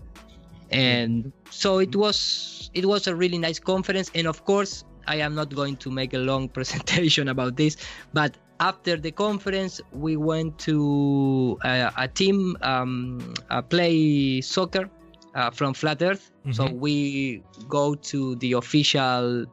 and 0.70 1.32
so 1.50 1.78
it 1.78 1.94
was 1.94 2.70
it 2.74 2.84
was 2.86 3.06
a 3.06 3.14
really 3.14 3.38
nice 3.38 3.58
conference 3.58 4.10
and 4.14 4.26
of 4.26 4.44
course 4.44 4.84
i 5.06 5.16
am 5.16 5.34
not 5.34 5.54
going 5.54 5.76
to 5.76 5.90
make 5.90 6.14
a 6.14 6.18
long 6.18 6.48
presentation 6.58 7.28
about 7.28 7.56
this 7.56 7.76
but 8.12 8.36
after 8.60 8.96
the 8.96 9.10
conference 9.10 9.80
we 9.92 10.16
went 10.16 10.56
to 10.58 11.58
uh, 11.64 11.90
a 11.98 12.08
team 12.08 12.56
um, 12.62 13.34
uh, 13.50 13.60
play 13.62 14.40
soccer 14.40 14.88
uh, 15.34 15.50
from 15.50 15.74
flat 15.74 16.00
earth 16.02 16.30
so 16.50 16.64
Mhm. 16.68 16.78
we 16.78 17.42
go 17.68 17.94
to 17.94 18.36
the 18.36 18.52
official 18.52 19.44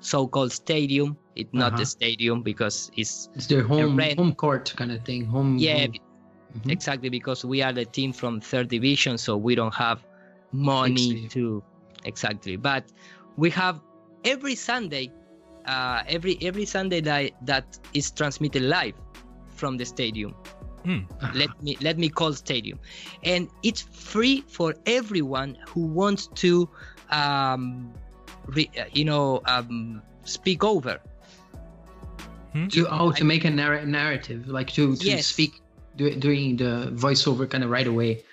so-called 0.00 0.52
stadium 0.52 1.16
it's 1.36 1.52
not 1.52 1.72
Uh-huh. 1.74 1.82
a 1.82 1.86
stadium 1.86 2.42
because 2.42 2.90
it's 2.96 3.28
It's 3.34 3.46
their 3.46 3.62
home 3.62 3.96
rent- 3.96 4.18
home 4.18 4.34
court 4.34 4.72
kind 4.76 4.90
of 4.92 5.04
thing. 5.04 5.24
Home. 5.26 5.56
yeah, 5.58 5.82
home- 5.82 5.90
b- 5.92 6.00
exactly 6.68 7.08
because 7.08 7.44
we 7.44 7.62
are 7.62 7.72
the 7.72 7.84
team 7.84 8.12
from 8.12 8.40
third 8.40 8.68
division, 8.68 9.16
so 9.18 9.36
we 9.36 9.54
don't 9.54 9.74
have 9.74 10.04
money 10.52 11.28
to 11.28 11.62
exactly. 12.04 12.56
But 12.56 12.84
we 13.36 13.50
have 13.50 13.80
every 14.24 14.54
Sunday, 14.54 15.10
uh, 15.66 16.02
every 16.08 16.38
every 16.42 16.64
Sunday 16.64 17.00
that 17.00 17.32
that 17.46 17.78
is 17.94 18.10
transmitted 18.10 18.62
live 18.62 18.94
from 19.54 19.76
the 19.76 19.84
stadium. 19.84 20.34
Hmm. 20.84 21.00
Let 21.34 21.62
me 21.62 21.76
let 21.80 21.98
me 21.98 22.08
call 22.08 22.32
stadium, 22.32 22.78
and 23.22 23.48
it's 23.62 23.82
free 23.82 24.42
for 24.48 24.74
everyone 24.86 25.58
who 25.68 25.82
wants 25.82 26.28
to, 26.36 26.68
um, 27.10 27.92
re, 28.46 28.70
uh, 28.78 28.84
you 28.92 29.04
know, 29.04 29.42
um, 29.44 30.00
speak 30.24 30.64
over. 30.64 30.98
To 32.70 32.86
oh, 32.90 33.12
to 33.12 33.24
make 33.24 33.44
a 33.44 33.50
narr- 33.50 33.84
narrative, 33.84 34.48
like 34.48 34.70
to 34.72 34.96
to 34.96 35.06
Yes. 35.06 35.26
speak 35.26 35.60
do, 35.96 36.14
doing 36.16 36.56
the 36.56 36.90
voiceover 36.94 37.48
kind 37.48 37.62
of 37.62 37.70
right 37.70 37.86
away, 37.86 38.24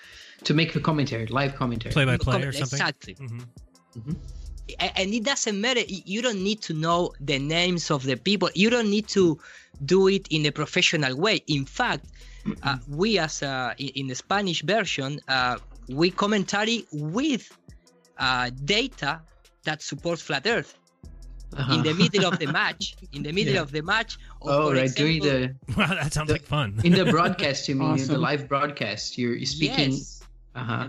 to 0.43 0.53
make 0.53 0.75
a 0.75 0.79
commentary, 0.79 1.27
live 1.27 1.53
commentary. 1.55 1.91
Play 1.93 2.05
by 2.05 2.17
play 2.17 2.41
or 2.43 2.51
something. 2.51 2.79
Exactly. 2.79 3.15
Mm-hmm. 3.15 4.11
A- 4.11 4.36
and 4.79 5.13
it 5.13 5.23
doesn't 5.23 5.59
matter 5.59 5.81
you 5.87 6.21
don't 6.21 6.41
need 6.43 6.61
to 6.61 6.73
know 6.73 7.11
the 7.21 7.39
names 7.39 7.89
of 7.91 8.03
the 8.03 8.15
people 8.17 8.49
you 8.53 8.69
don't 8.69 8.89
need 8.89 9.07
to 9.07 9.37
do 9.85 10.07
it 10.07 10.27
in 10.29 10.45
a 10.45 10.51
professional 10.51 11.15
way 11.15 11.41
in 11.47 11.65
fact 11.65 12.05
uh, 12.63 12.77
we 12.89 13.17
as 13.19 13.43
uh, 13.43 13.73
in, 13.77 13.89
in 13.95 14.07
the 14.07 14.15
spanish 14.15 14.61
version 14.63 15.19
uh, 15.27 15.57
we 15.89 16.09
commentary 16.11 16.85
with 16.91 17.55
uh, 18.19 18.49
data 18.65 19.21
that 19.63 19.81
supports 19.81 20.21
flat 20.21 20.45
earth 20.47 20.77
in 21.71 21.81
the 21.83 21.93
middle 21.93 22.25
of 22.25 22.37
the 22.39 22.47
match 22.61 22.95
in 23.13 23.23
the 23.23 23.31
middle 23.31 23.53
Yeah. 23.53 23.61
of 23.61 23.71
the 23.71 23.81
match 23.81 24.17
or 24.41 24.51
Oh, 24.51 24.69
for 24.69 24.75
right, 24.75 24.93
doing 24.93 25.21
the 25.21 25.35
example- 25.43 25.75
Wow, 25.77 25.93
that 26.03 26.13
sounds 26.13 26.31
like 26.31 26.43
fun. 26.43 26.81
in 26.83 26.91
the 26.91 27.05
broadcast. 27.05 27.69
You 27.69 27.75
mean 27.75 27.95
the 28.05 28.17
live 28.17 28.47
broadcast? 28.49 29.17
You're 29.17 29.39
speaking. 29.45 29.91
Yes. 29.91 30.21
Uh 30.55 30.63
huh. 30.63 30.87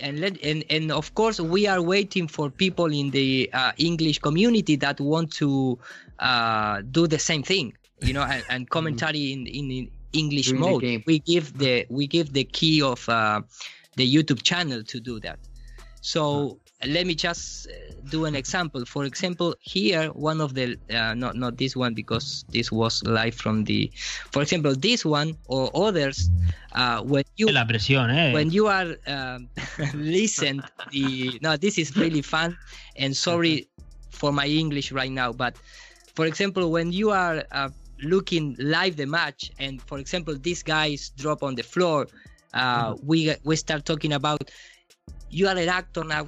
And 0.00 0.20
let 0.20 0.42
and, 0.42 0.64
and 0.70 0.90
of 0.92 1.14
course 1.14 1.40
we 1.40 1.66
are 1.66 1.82
waiting 1.82 2.26
for 2.28 2.50
people 2.50 2.86
in 2.86 3.10
the 3.10 3.50
uh, 3.52 3.72
english 3.78 4.18
community 4.18 4.76
that 4.76 5.00
want 5.00 5.30
to 5.32 5.78
uh, 6.18 6.82
do 6.90 7.06
the 7.06 7.18
same 7.18 7.42
thing 7.42 7.72
you 8.00 8.12
know 8.12 8.22
and, 8.22 8.44
and 8.48 8.70
commentary 8.76 9.32
in, 9.32 9.46
in, 9.46 9.70
in 9.70 9.90
english 10.12 10.48
During 10.48 10.60
mode. 10.60 11.02
we 11.06 11.18
give 11.18 11.58
the 11.58 11.86
we 11.88 12.06
give 12.06 12.32
the 12.32 12.44
key 12.44 12.82
of 12.82 13.08
uh, 13.08 13.42
the 13.96 14.14
youtube 14.14 14.42
channel 14.42 14.82
to 14.84 15.00
do 15.00 15.20
that. 15.20 15.38
So 16.00 16.58
let 16.86 17.06
me 17.06 17.14
just 17.14 17.68
uh, 17.68 17.72
do 18.10 18.24
an 18.24 18.34
example 18.34 18.84
for 18.84 19.04
example 19.04 19.54
here 19.60 20.08
one 20.08 20.40
of 20.40 20.54
the 20.54 20.76
uh, 20.90 21.14
not 21.14 21.36
not 21.36 21.56
this 21.56 21.76
one 21.76 21.94
because 21.94 22.44
this 22.48 22.72
was 22.72 23.02
live 23.04 23.34
from 23.34 23.64
the 23.64 23.90
for 24.32 24.42
example 24.42 24.74
this 24.74 25.04
one 25.04 25.36
or 25.46 25.70
others 25.74 26.30
uh, 26.72 27.02
when 27.02 27.24
you 27.36 27.50
La 27.50 27.66
presión, 27.66 28.10
eh. 28.10 28.32
when 28.32 28.50
you 28.50 28.66
are 28.66 28.96
um, 29.06 29.48
listen 29.94 30.62
the 30.90 31.38
no 31.42 31.56
this 31.56 31.78
is 31.78 31.96
really 31.96 32.22
fun 32.22 32.56
and 32.96 33.16
sorry 33.16 33.68
for 34.10 34.32
my 34.32 34.46
english 34.46 34.90
right 34.92 35.12
now 35.12 35.32
but 35.32 35.56
for 36.14 36.26
example 36.26 36.70
when 36.70 36.92
you 36.92 37.10
are 37.10 37.44
uh, 37.52 37.68
looking 38.02 38.56
live 38.58 38.96
the 38.96 39.06
match, 39.06 39.50
and 39.58 39.80
for 39.82 39.98
example, 39.98 40.36
these 40.38 40.62
guys 40.62 41.10
drop 41.16 41.42
on 41.42 41.54
the 41.54 41.62
floor. 41.62 42.06
Uh, 42.52 42.96
we 43.02 43.34
we 43.44 43.56
start 43.56 43.84
talking 43.84 44.12
about 44.12 44.50
you 45.30 45.46
are 45.46 45.56
an 45.56 45.68
actor 45.68 46.02
now, 46.04 46.26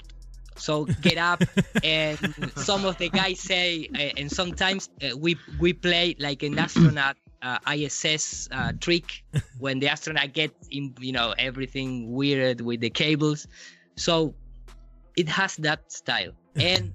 so 0.56 0.84
get 1.00 1.18
up. 1.18 1.42
and 1.84 2.18
some 2.56 2.84
of 2.84 2.98
the 2.98 3.08
guys 3.08 3.40
say, 3.40 3.88
uh, 3.94 4.18
and 4.20 4.30
sometimes 4.30 4.88
uh, 5.02 5.16
we 5.16 5.36
we 5.58 5.72
play 5.72 6.16
like 6.18 6.42
an 6.42 6.58
astronaut 6.58 7.16
uh, 7.42 7.58
ISS 7.72 8.48
uh, 8.52 8.72
trick 8.80 9.22
when 9.58 9.78
the 9.80 9.88
astronaut 9.88 10.32
gets 10.32 10.68
in, 10.70 10.94
you 11.00 11.12
know, 11.12 11.34
everything 11.38 12.12
weird 12.12 12.60
with 12.60 12.80
the 12.80 12.90
cables. 12.90 13.46
So 13.96 14.34
it 15.16 15.28
has 15.28 15.56
that 15.56 15.92
style. 15.92 16.32
And 16.56 16.92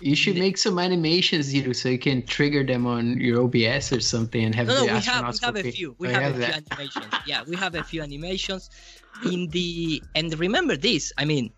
You 0.00 0.14
should 0.14 0.36
make 0.36 0.58
some 0.58 0.78
animations, 0.78 1.52
you 1.52 1.66
know, 1.66 1.72
so 1.72 1.88
you 1.88 1.98
can 1.98 2.22
trigger 2.24 2.62
them 2.62 2.86
on 2.86 3.18
your 3.20 3.42
OBS 3.42 3.92
or 3.92 4.00
something 4.00 4.44
and 4.44 4.54
have 4.54 4.68
no, 4.68 4.74
the 4.74 4.86
no, 4.86 4.94
we 4.94 5.00
have, 5.00 5.32
we 5.32 5.38
have 5.42 5.56
a 5.56 5.72
few. 5.72 5.96
We 5.98 6.08
Oh, 6.08 6.12
have, 6.12 6.36
you 6.38 6.42
a 6.42 6.46
few 6.46 6.54
animations. 6.54 7.14
Yeah, 7.26 7.42
we 7.48 7.56
have 7.56 7.74
a 7.74 7.82
few 7.82 8.02
animations 8.02 8.70
in 9.24 9.48
the 9.48 10.00
and 10.14 10.38
remember 10.38 10.76
this. 10.76 11.12
I 11.18 11.24
mean, 11.24 11.50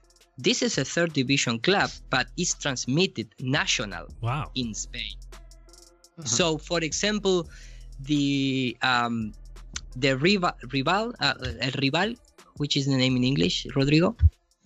this 0.42 0.62
is 0.62 0.78
a 0.78 0.84
third 0.84 1.12
division 1.12 1.58
club, 1.58 1.90
but 2.08 2.26
it's 2.36 2.54
transmitted 2.54 3.28
national. 3.40 4.06
Wow. 4.20 4.50
In 4.54 4.74
Spain. 4.74 5.14
So, 6.24 6.58
for 6.58 6.80
example, 6.80 7.48
the 8.00 8.76
um, 8.82 9.32
the 9.96 10.16
rival 10.16 10.52
rival 10.72 11.14
uh, 11.20 11.34
el 11.60 11.72
rival, 11.82 12.14
which 12.58 12.76
is 12.76 12.86
the 12.86 12.96
name 12.96 13.16
in 13.16 13.24
English, 13.24 13.66
Rodrigo. 13.74 14.16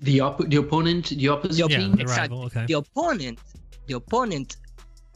The 0.00 0.20
op- 0.20 0.48
the 0.48 0.56
opponent, 0.56 1.10
the 1.10 1.28
opposite 1.28 1.68
team. 1.68 1.94
exactly. 1.98 2.66
The 2.66 2.74
opponent, 2.74 3.38
the 3.86 3.94
opponent 3.94 4.56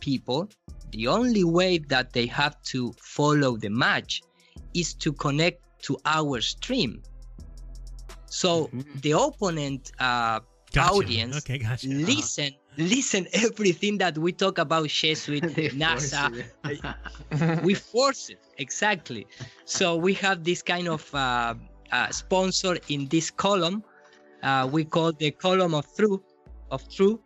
people, 0.00 0.48
the 0.92 1.08
only 1.08 1.44
way 1.44 1.78
that 1.78 2.12
they 2.12 2.26
have 2.26 2.60
to 2.72 2.94
follow 3.02 3.56
the 3.56 3.70
match 3.70 4.22
is 4.74 4.94
to 4.94 5.12
connect 5.12 5.60
to 5.82 5.98
our 6.04 6.40
stream. 6.40 7.02
So 8.28 8.70
the 9.02 9.12
opponent 9.12 9.92
uh, 9.98 10.40
Gotcha. 10.72 10.92
audience 10.92 11.38
Okay, 11.38 11.58
gotcha. 11.58 11.88
listen 11.88 12.54
listen 12.76 13.26
everything 13.32 13.98
that 13.98 14.18
we 14.18 14.32
talk 14.32 14.58
about 14.58 14.88
Jesuit, 14.88 15.42
NASA. 15.74 16.30
we 17.62 17.74
force 17.74 18.28
it 18.28 18.38
exactly. 18.58 19.26
So 19.64 19.96
we 19.96 20.14
have 20.14 20.44
this 20.44 20.62
kind 20.62 20.88
of 20.88 21.12
uh, 21.14 21.54
uh, 21.90 22.10
sponsor 22.10 22.76
in 22.88 23.06
this 23.08 23.30
column. 23.30 23.82
Uh, 24.42 24.68
we 24.70 24.84
call 24.84 25.12
the 25.12 25.30
column 25.32 25.74
of 25.74 25.86
truth, 25.96 26.20
of 26.70 26.88
truth, 26.88 27.18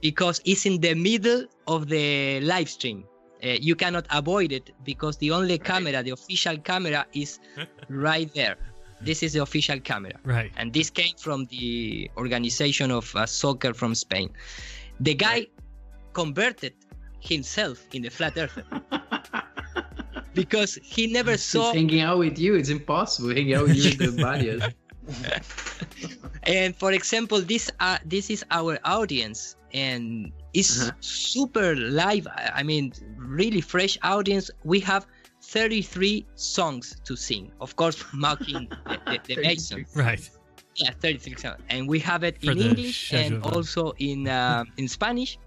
because 0.00 0.40
it's 0.44 0.66
in 0.66 0.80
the 0.80 0.94
middle 0.94 1.44
of 1.66 1.88
the 1.88 2.40
live 2.40 2.68
stream. 2.68 3.04
Uh, 3.42 3.56
you 3.60 3.74
cannot 3.74 4.06
avoid 4.10 4.52
it 4.52 4.70
because 4.84 5.16
the 5.18 5.30
only 5.30 5.58
camera, 5.58 6.02
the 6.02 6.10
official 6.10 6.56
camera, 6.58 7.06
is 7.14 7.38
right 7.88 8.32
there. 8.34 8.56
This 9.02 9.22
is 9.22 9.32
the 9.32 9.42
official 9.42 9.80
camera. 9.80 10.12
Right. 10.24 10.52
And 10.56 10.72
this 10.72 10.90
came 10.90 11.14
from 11.18 11.46
the 11.46 12.10
organization 12.16 12.90
of 12.90 13.14
uh, 13.16 13.26
soccer 13.26 13.72
from 13.74 13.94
Spain. 13.94 14.30
The 15.00 15.14
guy 15.14 15.46
converted 16.12 16.74
himself 17.20 17.86
in 17.92 18.02
the 18.02 18.10
flat 18.10 18.36
earth. 18.36 18.58
because 20.34 20.78
he 20.82 21.06
never 21.06 21.32
He's 21.32 21.42
saw 21.44 21.72
hanging 21.72 22.00
out 22.02 22.18
with 22.18 22.38
you. 22.38 22.54
It's 22.54 22.68
impossible 22.68 23.28
hanging 23.30 23.54
out 23.54 23.64
with 23.64 23.76
you 23.76 23.90
with 23.98 24.16
the 24.16 24.22
barriers. 24.22 24.62
and 26.44 26.76
for 26.76 26.92
example 26.92 27.40
this 27.40 27.70
uh, 27.80 27.98
this 28.04 28.30
is 28.30 28.44
our 28.50 28.78
audience 28.84 29.56
and 29.74 30.30
it's 30.54 30.82
Uh-huh. 30.82 30.92
super 31.00 31.74
live 31.76 32.26
i 32.28 32.60
I 32.60 32.62
mean 32.62 32.92
really 33.16 33.60
fresh 33.60 33.98
audience 34.02 34.50
we 34.64 34.78
have 34.80 35.06
33 35.50 36.26
songs 36.36 36.94
to 37.04 37.16
sing. 37.16 37.50
Of 37.60 37.74
course 37.74 38.04
mocking 38.14 38.70
the, 38.86 39.18
the, 39.26 39.34
the 39.34 39.42
Masons. 39.42 39.88
Right. 39.94 40.22
yeah 40.76 40.92
33 41.00 41.34
songs. 41.36 41.58
And 41.68 41.88
we 41.88 41.98
have 41.98 42.22
it 42.22 42.40
For 42.40 42.52
in 42.52 42.58
the 42.58 42.68
english 42.70 43.12
and 43.12 43.42
also 43.42 43.92
in 43.98 44.28
uh, 44.40 44.64
in 44.78 44.86
spanish. 44.86 45.38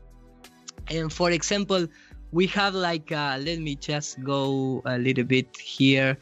And 0.92 1.12
for 1.12 1.32
example 1.32 1.88
we 2.32 2.48
have 2.48 2.76
like 2.76 3.12
uh, 3.12 3.40
let 3.40 3.60
me 3.60 3.76
just 3.76 4.22
go 4.24 4.82
a 4.86 4.98
little 4.98 5.24
bit 5.24 5.56
here. 5.56 6.18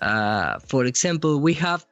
Uh, 0.00 0.58
for 0.58 0.84
example 0.84 1.38
we 1.38 1.54
have 1.54 1.86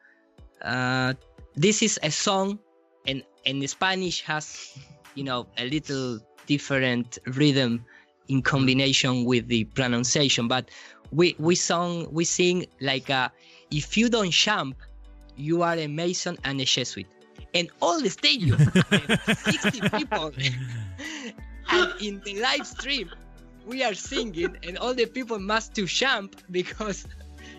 uh, 0.62 1.14
this 1.54 1.82
is 1.82 1.98
a 2.02 2.10
song 2.10 2.58
and 3.06 3.22
and 3.46 3.62
spanish 3.70 4.20
has 4.22 4.74
you 5.14 5.22
know 5.22 5.46
a 5.58 5.64
little 5.70 6.18
different 6.46 7.18
rhythm 7.38 7.86
in 8.30 8.40
combination 8.42 9.24
with 9.24 9.48
the 9.48 9.64
pronunciation. 9.74 10.48
But 10.48 10.70
we 11.12 11.34
we 11.38 11.54
song 11.54 12.06
we 12.12 12.24
sing 12.24 12.66
like 12.80 13.10
uh, 13.10 13.28
if 13.70 13.96
you 13.96 14.08
don't 14.08 14.30
jump 14.30 14.76
you 15.36 15.62
are 15.62 15.74
a 15.76 15.86
mason 15.86 16.36
and 16.44 16.60
a 16.60 16.64
jesuit. 16.64 17.06
And 17.54 17.70
all 17.80 18.00
the 18.00 18.10
stadium 18.10 18.58
60 18.58 19.80
people. 19.98 20.32
And 21.70 21.92
in 22.00 22.20
the 22.24 22.40
live 22.40 22.66
stream 22.66 23.10
we 23.66 23.82
are 23.84 23.94
singing 23.94 24.56
and 24.66 24.78
all 24.78 24.94
the 24.94 25.06
people 25.06 25.38
must 25.38 25.74
to 25.74 25.86
jump 25.86 26.36
because 26.50 27.06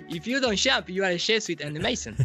if 0.09 0.25
you 0.27 0.39
don't 0.41 0.55
jump 0.57 0.89
you 0.89 1.03
are 1.03 1.11
a 1.11 1.17
jesuit 1.17 1.61
and 1.61 1.77
a 1.77 1.80
mason 1.80 2.15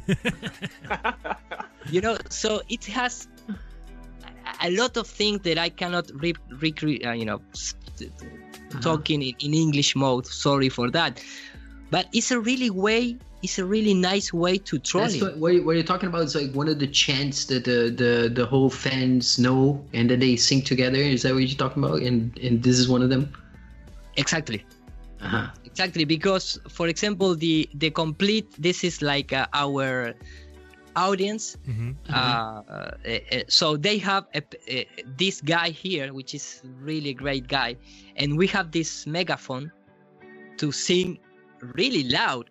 you 1.90 2.00
know 2.00 2.16
so 2.30 2.60
it 2.68 2.84
has 2.86 3.28
a- 3.46 4.66
a 4.68 4.70
lot 4.70 4.96
of 4.96 5.06
things 5.06 5.40
that 5.42 5.58
i 5.58 5.68
cannot 5.68 6.10
re- 6.14 6.34
recreate 6.60 7.05
uh, 7.06 7.12
you 7.12 7.24
know 7.26 7.40
t- 8.70 8.78
talking 8.80 9.22
in, 9.22 9.34
in 9.40 9.54
english 9.54 9.94
mode 9.96 10.26
sorry 10.26 10.68
for 10.68 10.90
that 10.90 11.22
but 11.90 12.06
it's 12.12 12.30
a 12.30 12.40
really 12.40 12.70
way 12.70 13.16
it's 13.42 13.58
a 13.58 13.64
really 13.64 13.94
nice 13.94 14.32
way 14.32 14.56
to 14.58 14.78
troll 14.78 15.04
That's 15.04 15.20
what, 15.20 15.36
what, 15.38 15.52
you- 15.54 15.64
what 15.64 15.76
you're 15.76 15.84
talking 15.84 16.08
about 16.08 16.22
is 16.24 16.34
like 16.34 16.52
one 16.52 16.68
of 16.68 16.78
the 16.78 16.86
chants 16.86 17.44
that 17.46 17.64
the, 17.64 17.90
the, 17.90 18.28
the 18.32 18.46
whole 18.46 18.70
fans 18.70 19.38
know 19.38 19.84
and 19.92 20.10
then 20.10 20.20
they 20.20 20.36
sing 20.36 20.62
together. 20.62 20.98
Is 20.98 21.22
that 21.22 21.32
what 21.34 21.42
you're 21.42 21.56
talking 21.56 21.82
about? 21.82 22.00
And 22.02 22.36
and 22.38 22.62
this 22.62 22.78
is 22.78 22.88
one 22.88 23.02
of 23.02 23.10
them. 23.10 23.32
exactly 24.16 24.64
Uh-huh. 25.20 25.48
exactly 25.64 26.04
because 26.04 26.58
for 26.68 26.88
example 26.88 27.34
the 27.34 27.68
the 27.74 27.90
complete 27.90 28.48
this 28.58 28.84
is 28.84 29.00
like 29.02 29.32
uh, 29.32 29.46
our 29.54 30.14
audience 30.97 31.57
Mm-hmm. 31.68 31.91
uh, 32.12 32.16
uh, 32.16 32.91
uh, 33.07 33.42
so 33.49 33.76
they 33.76 33.99
have 33.99 34.25
a, 34.34 34.41
uh, 34.42 34.84
this 35.16 35.41
guy 35.41 35.68
here 35.70 36.12
which 36.12 36.34
is 36.34 36.62
really 36.81 37.12
great 37.15 37.47
guy 37.49 37.76
and 38.16 38.36
we 38.36 38.47
have 38.49 38.73
this 38.73 39.07
megaphone 39.07 39.70
to 40.57 40.73
sing 40.73 41.18
really 41.76 42.05
loud 42.08 42.50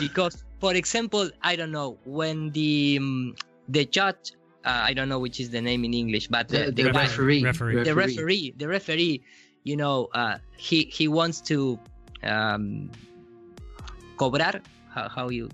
because 0.00 0.44
for 0.60 0.74
example 0.74 1.28
i 1.42 1.54
don't 1.56 1.70
know 1.72 1.98
when 2.04 2.50
the 2.52 2.96
um, 3.00 3.34
the 3.68 3.84
judge 3.84 4.32
uh, 4.64 4.82
i 4.88 4.92
don't 4.94 5.08
know 5.08 5.18
which 5.18 5.38
is 5.40 5.50
the 5.50 5.60
name 5.60 5.84
in 5.84 5.92
english 5.94 6.28
but 6.28 6.48
The, 6.48 6.58
the, 6.58 6.64
the 6.72 6.82
the 6.84 6.90
guy- 6.92 7.02
referee. 7.06 7.42
Referee. 7.44 7.84
the 7.84 7.94
referee 7.94 8.54
the 8.56 8.68
referee 8.68 9.22
you 9.64 9.76
know 9.76 10.08
uh, 10.14 10.38
he 10.56 10.84
he 10.92 11.08
wants 11.08 11.40
to 11.52 11.78
um 12.24 12.90
cobrar 14.16 14.60
how, 14.94 15.08
how 15.08 15.28
you 15.28 15.48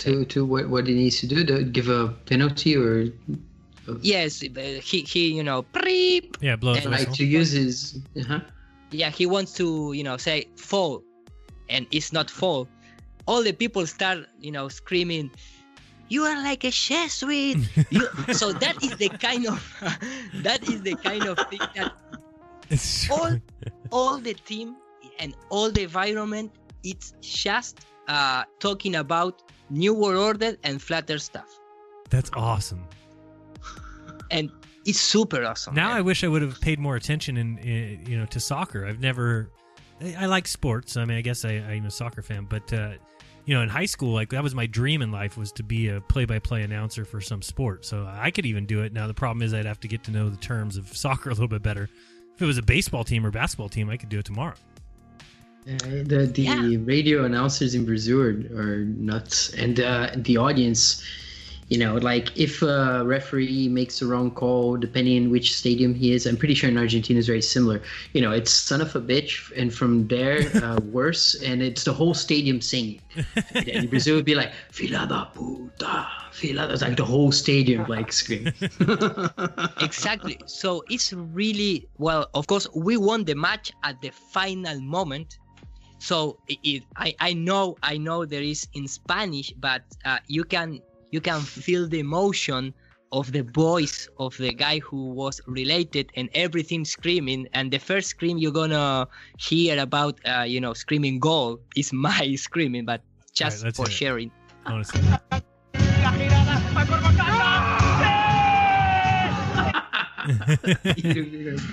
To 0.00 0.24
to 0.26 0.44
what 0.44 0.68
what 0.68 0.86
he 0.88 0.94
needs 0.94 1.20
to 1.20 1.26
do 1.26 1.44
to 1.44 1.62
give 1.62 1.88
a 1.88 2.08
penalty 2.26 2.76
or 2.76 3.06
yes 4.00 4.40
he 4.40 5.00
he 5.02 5.32
you 5.32 5.42
know 5.44 5.62
preep, 5.62 6.36
Yeah, 6.40 6.56
blows 6.56 6.78
and 6.78 6.86
the 6.86 6.90
like 6.90 7.00
whistle. 7.10 7.14
to 7.16 7.24
use 7.24 7.50
his. 7.52 7.98
Uh-huh. 8.18 8.40
yeah 8.90 9.10
he 9.10 9.26
wants 9.26 9.52
to 9.54 9.92
you 9.92 10.02
know 10.02 10.16
say 10.16 10.46
fall 10.56 11.02
and 11.68 11.86
it's 11.90 12.12
not 12.12 12.30
fall 12.30 12.66
all 13.26 13.42
the 13.42 13.52
people 13.52 13.86
start 13.86 14.26
you 14.40 14.50
know 14.52 14.68
screaming 14.68 15.30
you 16.08 16.22
are 16.24 16.36
like 16.42 16.64
a 16.64 16.70
jesuit 16.70 17.58
you, 17.90 18.06
so 18.32 18.52
that 18.52 18.76
is 18.82 18.96
the 18.96 19.08
kind 19.08 19.46
of 19.46 19.58
that 20.46 20.62
is 20.68 20.82
the 20.82 20.94
kind 20.96 21.24
of 21.24 21.38
thing 21.50 21.60
that 21.74 21.92
all 23.10 23.32
all 23.90 24.18
the 24.18 24.34
team 24.34 24.76
and 25.18 25.34
all 25.50 25.70
the 25.70 25.82
environment 25.82 26.50
it's 26.82 27.14
just 27.20 27.86
uh 28.08 28.42
talking 28.58 28.96
about 28.96 29.42
new 29.70 29.94
world 29.94 30.18
order 30.18 30.56
and 30.62 30.80
flatter 30.80 31.18
stuff 31.18 31.58
That's 32.10 32.30
awesome. 32.34 32.86
and 34.30 34.50
it's 34.84 35.00
super 35.00 35.44
awesome 35.44 35.74
Now 35.74 35.92
I 35.92 36.00
wish 36.02 36.24
I 36.24 36.28
would 36.28 36.42
have 36.42 36.60
paid 36.60 36.78
more 36.78 36.96
attention 36.96 37.36
in, 37.36 37.58
in 37.58 38.04
you 38.06 38.18
know 38.18 38.26
to 38.26 38.40
soccer. 38.40 38.86
I've 38.86 39.00
never. 39.00 39.50
I, 40.00 40.14
I 40.20 40.26
like 40.26 40.46
sports. 40.46 40.96
I 40.96 41.04
mean, 41.06 41.16
I 41.16 41.22
guess 41.22 41.44
I, 41.44 41.52
I'm 41.52 41.86
a 41.86 41.90
soccer 41.90 42.20
fan, 42.20 42.46
but 42.50 42.70
uh, 42.72 42.92
you 43.46 43.54
know, 43.54 43.62
in 43.62 43.68
high 43.70 43.86
school, 43.86 44.12
like 44.12 44.30
that 44.30 44.42
was 44.42 44.54
my 44.54 44.66
dream 44.66 45.00
in 45.00 45.10
life 45.10 45.38
was 45.38 45.52
to 45.52 45.62
be 45.62 45.88
a 45.88 46.00
play-by-play 46.02 46.62
announcer 46.62 47.04
for 47.04 47.20
some 47.22 47.40
sport. 47.42 47.84
So 47.86 48.06
I 48.10 48.30
could 48.30 48.44
even 48.44 48.66
do 48.66 48.82
it. 48.82 48.92
Now 48.92 49.06
the 49.06 49.14
problem 49.14 49.42
is 49.42 49.54
I'd 49.54 49.66
have 49.66 49.80
to 49.80 49.88
get 49.88 50.04
to 50.04 50.10
know 50.10 50.28
the 50.28 50.36
terms 50.36 50.76
of 50.76 50.88
soccer 50.96 51.30
a 51.30 51.32
little 51.32 51.48
bit 51.48 51.62
better. 51.62 51.88
If 52.34 52.42
it 52.42 52.46
was 52.46 52.58
a 52.58 52.62
baseball 52.62 53.04
team 53.04 53.24
or 53.24 53.30
basketball 53.30 53.68
team, 53.70 53.88
I 53.88 53.96
could 53.96 54.08
do 54.10 54.18
it 54.18 54.24
tomorrow. 54.26 54.56
Uh, 55.66 56.04
the 56.04 56.30
the 56.34 56.76
radio 56.78 57.24
announcers 57.24 57.74
in 57.74 57.86
Brazil 57.86 58.20
are, 58.20 58.36
are 58.54 58.84
nuts, 58.84 59.48
and 59.54 59.80
uh, 59.80 60.10
the 60.14 60.36
audience 60.36 61.02
You 61.68 61.78
know, 61.78 61.96
like 61.96 62.30
if 62.36 62.62
a 62.62 63.02
referee 63.04 63.68
makes 63.68 63.98
the 64.00 64.06
wrong 64.06 64.30
call, 64.30 64.76
depending 64.76 65.24
on 65.24 65.30
which 65.30 65.56
stadium 65.56 65.94
he 65.94 66.12
is, 66.12 66.26
I'm 66.26 66.36
pretty 66.36 66.54
sure 66.54 66.68
in 66.68 66.76
Argentina 66.76 67.18
is 67.18 67.26
very 67.26 67.40
similar. 67.42 67.82
You 68.12 68.20
know, 68.20 68.32
it's 68.32 68.52
son 68.52 68.80
of 68.82 68.94
a 68.94 69.00
bitch, 69.00 69.50
and 69.56 69.72
from 69.72 70.06
there, 70.08 70.50
uh, 70.62 70.78
worse, 70.92 71.34
and 71.42 71.62
it's 71.62 71.84
the 71.84 71.92
whole 71.94 72.14
stadium 72.14 72.60
singing. 72.60 73.00
And 73.54 73.68
in 73.68 73.88
Brazil, 73.88 74.14
it'd 74.16 74.26
be 74.26 74.34
like, 74.34 74.52
fila 74.70 75.06
da 75.08 75.24
puta, 75.26 76.06
fila. 76.32 76.68
It's 76.68 76.82
like 76.82 76.96
the 76.96 77.04
whole 77.04 77.32
stadium, 77.32 77.84
like 77.88 78.12
screaming. 78.12 78.54
exactly. 79.80 80.38
So 80.46 80.84
it's 80.88 81.12
really 81.12 81.88
well. 81.98 82.28
Of 82.34 82.46
course, 82.46 82.66
we 82.74 82.96
won 82.98 83.24
the 83.24 83.34
match 83.34 83.72
at 83.82 84.00
the 84.02 84.10
final 84.10 84.80
moment. 84.80 85.38
So 86.04 86.36
it, 86.48 86.84
I 86.96 87.14
I 87.18 87.32
know 87.32 87.78
I 87.82 87.96
know 87.96 88.26
there 88.26 88.44
is 88.44 88.68
in 88.74 88.86
Spanish, 88.86 89.54
but 89.56 89.80
uh, 90.04 90.18
you 90.28 90.44
can 90.44 90.84
you 91.10 91.22
can 91.22 91.40
feel 91.40 91.88
the 91.88 91.98
emotion 91.98 92.74
of 93.10 93.32
the 93.32 93.40
voice 93.40 94.06
of 94.18 94.36
the 94.36 94.52
guy 94.52 94.80
who 94.80 95.14
was 95.14 95.40
related 95.46 96.12
and 96.14 96.28
everything 96.34 96.84
screaming 96.84 97.48
and 97.54 97.72
the 97.72 97.78
first 97.78 98.08
scream 98.08 98.36
you're 98.36 98.52
gonna 98.52 99.08
hear 99.38 99.80
about 99.80 100.20
uh, 100.28 100.42
you 100.42 100.60
know 100.60 100.74
screaming 100.74 101.18
goal 101.20 101.58
is 101.74 101.90
my 102.06 102.34
screaming 102.34 102.84
but 102.84 103.00
just 103.32 103.64
let's 103.64 103.78
for 103.78 103.88
sharing 103.88 104.30
Honestly. 104.66 105.00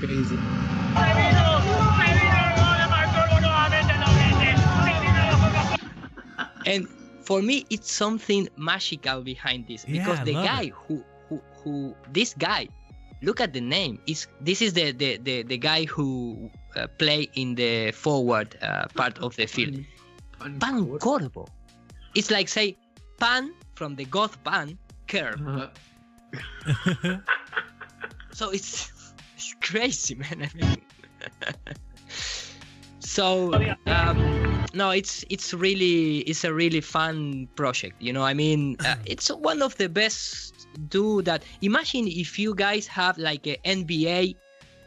Crazy. 0.02 1.38
and 6.66 6.88
for 7.22 7.42
me 7.42 7.66
it's 7.70 7.92
something 7.92 8.48
magical 8.58 9.22
behind 9.22 9.68
this. 9.68 9.86
Because 9.86 10.20
Yeah, 10.20 10.24
the 10.24 10.34
guy 10.34 10.62
it. 10.64 10.74
who, 10.74 11.04
who 11.30 11.42
who 11.64 11.96
this 12.12 12.34
guy 12.34 12.68
look 13.22 13.40
at 13.42 13.54
the 13.54 13.62
name. 13.62 14.00
Is 14.08 14.28
this 14.40 14.62
is 14.62 14.74
the 14.74 14.92
the 14.92 15.18
the, 15.18 15.44
the 15.44 15.58
guy 15.58 15.86
who 15.86 16.50
uh, 16.76 16.88
play 16.98 17.30
in 17.36 17.56
the 17.56 17.92
forward 17.92 18.58
uh, 18.62 18.88
part 18.96 19.20
of 19.20 19.36
the 19.36 19.46
field. 19.46 19.78
Pan 20.60 20.98
corvo? 21.00 21.48
It's 22.16 22.32
like 22.32 22.48
say 22.48 22.78
pan 23.20 23.54
from 23.76 23.96
the 23.96 24.06
goth 24.06 24.42
pan 24.44 24.78
curve. 25.08 25.70
So 28.34 28.50
it's, 28.50 28.92
it's 29.36 29.56
crazy 29.62 30.16
man. 30.16 30.50
I 30.50 30.50
mean 30.58 30.82
so 33.12 33.54
um, 33.88 34.66
no 34.74 34.90
it's 34.92 35.26
it's 35.30 35.54
really 35.54 36.20
it's 36.20 36.46
a 36.46 36.54
really 36.54 36.80
fun 36.80 37.46
project 37.58 37.96
you 38.00 38.14
know 38.14 38.24
i 38.24 38.34
mean 38.34 38.78
uh, 38.86 38.96
it's 39.06 39.28
one 39.30 39.62
of 39.62 39.76
the 39.76 39.90
best 39.90 40.54
do 40.88 41.22
that 41.22 41.44
imagine 41.62 42.08
if 42.08 42.40
you 42.40 42.56
guys 42.56 42.88
have 42.88 43.18
like 43.18 43.46
a 43.48 43.58
nba 43.66 44.34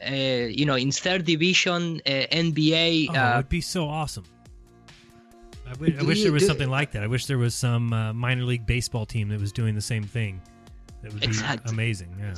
uh, 0.08 0.14
you 0.58 0.64
know 0.64 0.74
in 0.74 0.90
third 0.90 1.26
division 1.26 2.00
uh, 2.06 2.24
nba 2.48 3.08
Oh, 3.10 3.12
it 3.12 3.18
uh, 3.18 3.36
would 3.36 3.48
be 3.50 3.60
so 3.60 3.86
awesome. 3.86 4.24
I 5.66 5.72
wi- 5.72 5.98
I 5.98 6.02
wish 6.02 6.22
there 6.22 6.32
was 6.32 6.42
do- 6.42 6.48
something 6.48 6.68
like 6.68 6.92
that. 6.92 7.02
I 7.02 7.06
wish 7.06 7.24
there 7.26 7.38
was 7.38 7.54
some 7.54 7.92
uh, 7.92 8.12
minor 8.12 8.44
league 8.44 8.66
baseball 8.66 9.06
team 9.06 9.28
that 9.30 9.40
was 9.40 9.50
doing 9.52 9.74
the 9.74 9.80
same 9.80 10.04
thing. 10.04 10.40
That 11.02 11.12
would 11.12 11.24
Exactly. 11.24 11.70
be 11.70 11.74
amazing. 11.74 12.14
Yeah. 12.18 12.34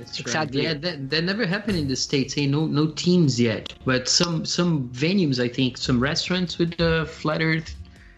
That's 0.00 0.20
Exactly. 0.20 0.66
Right. 0.66 0.74
Yeah, 0.74 0.80
that, 0.80 1.10
that 1.10 1.24
never 1.24 1.46
happened 1.46 1.78
in 1.78 1.88
the 1.88 1.96
states. 1.96 2.34
Hey, 2.34 2.46
no 2.46 2.66
no 2.66 2.88
teams 2.88 3.40
yet, 3.40 3.72
but 3.84 4.08
some 4.08 4.44
some 4.44 4.88
venues. 4.90 5.38
I 5.42 5.48
think 5.48 5.76
some 5.78 6.00
restaurants 6.00 6.58
with 6.58 6.76
the 6.76 7.06
flat 7.10 7.42
Earth 7.42 7.74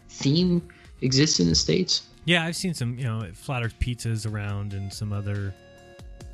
theme 0.09 0.63
exist 1.03 1.41
in 1.41 1.49
the 1.49 1.55
states. 1.55 2.03
Yeah, 2.25 2.45
I've 2.45 2.55
seen 2.57 2.73
some, 2.73 2.97
you 2.99 3.05
know, 3.05 3.27
flat 3.35 3.65
earth 3.65 3.75
pizzas 3.81 4.31
around 4.31 4.75
and 4.75 4.93
some 4.93 5.13
other 5.13 5.53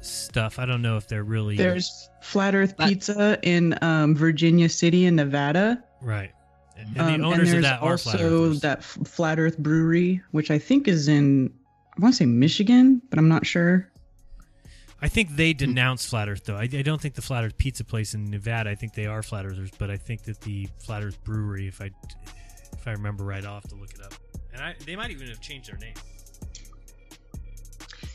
stuff. 0.02 0.59
I 0.59 0.67
don't 0.67 0.83
know 0.83 0.97
if 0.99 1.09
they're 1.09 1.25
really 1.25 1.57
There's 1.57 2.10
Flat 2.20 2.55
Earth 2.55 2.77
Pizza 2.77 3.39
in 3.43 3.75
um, 3.83 4.15
Virginia 4.15 4.68
City 4.68 5.07
in 5.07 5.17
Nevada. 5.17 5.83
right. 6.02 6.31
And 6.77 6.97
Um, 7.01 7.20
the 7.20 7.27
owners 7.27 7.49
of 7.49 7.52
there's 7.55 7.65
that 7.65 7.83
are 7.83 7.99
flat 7.99 8.15
also 8.20 8.44
earthers. 8.44 8.60
that 8.60 8.85
Flat 8.85 9.39
Earth 9.41 9.59
Brewery, 9.59 10.23
which 10.31 10.51
I 10.51 10.59
think 10.59 10.86
is 10.86 11.09
in, 11.09 11.51
I 11.97 12.01
want 12.02 12.15
to 12.15 12.18
say 12.18 12.27
Michigan, 12.27 13.02
but 13.10 13.18
I'm 13.18 13.28
not 13.28 13.44
sure. 13.44 13.88
I 15.01 15.09
think 15.09 15.36
they 15.36 15.52
denounce 15.52 16.07
flat 16.07 16.28
Earth 16.28 16.44
though. 16.44 16.57
I, 16.57 16.62
I 16.62 16.83
don't 16.83 17.01
think 17.01 17.15
the 17.15 17.23
flat 17.23 17.44
Earth 17.44 17.57
pizza 17.57 17.85
place 17.85 18.15
in 18.15 18.31
Nevada. 18.31 18.70
I 18.70 18.75
think 18.75 18.94
they 18.94 19.07
are 19.07 19.23
flat 19.23 19.47
earthers, 19.47 19.70
but 19.78 19.91
I 19.91 19.97
think 19.97 20.25
that 20.25 20.41
the 20.41 20.68
flat 20.78 21.05
Earth 21.05 21.23
brewery, 21.25 21.68
if 21.68 21.81
I 21.81 21.91
if 22.73 22.86
I 22.86 22.93
remember 22.93 23.25
right, 23.25 23.44
I'll 23.44 23.55
have 23.55 23.68
to 23.68 23.77
look 23.77 23.94
it 23.94 24.02
up. 24.02 24.15
And 24.52 24.62
I, 24.62 24.75
they 24.85 24.97
might 24.97 25.10
even 25.10 25.28
have 25.28 25.41
changed 25.41 25.70
their 25.70 25.78
name. 25.78 25.94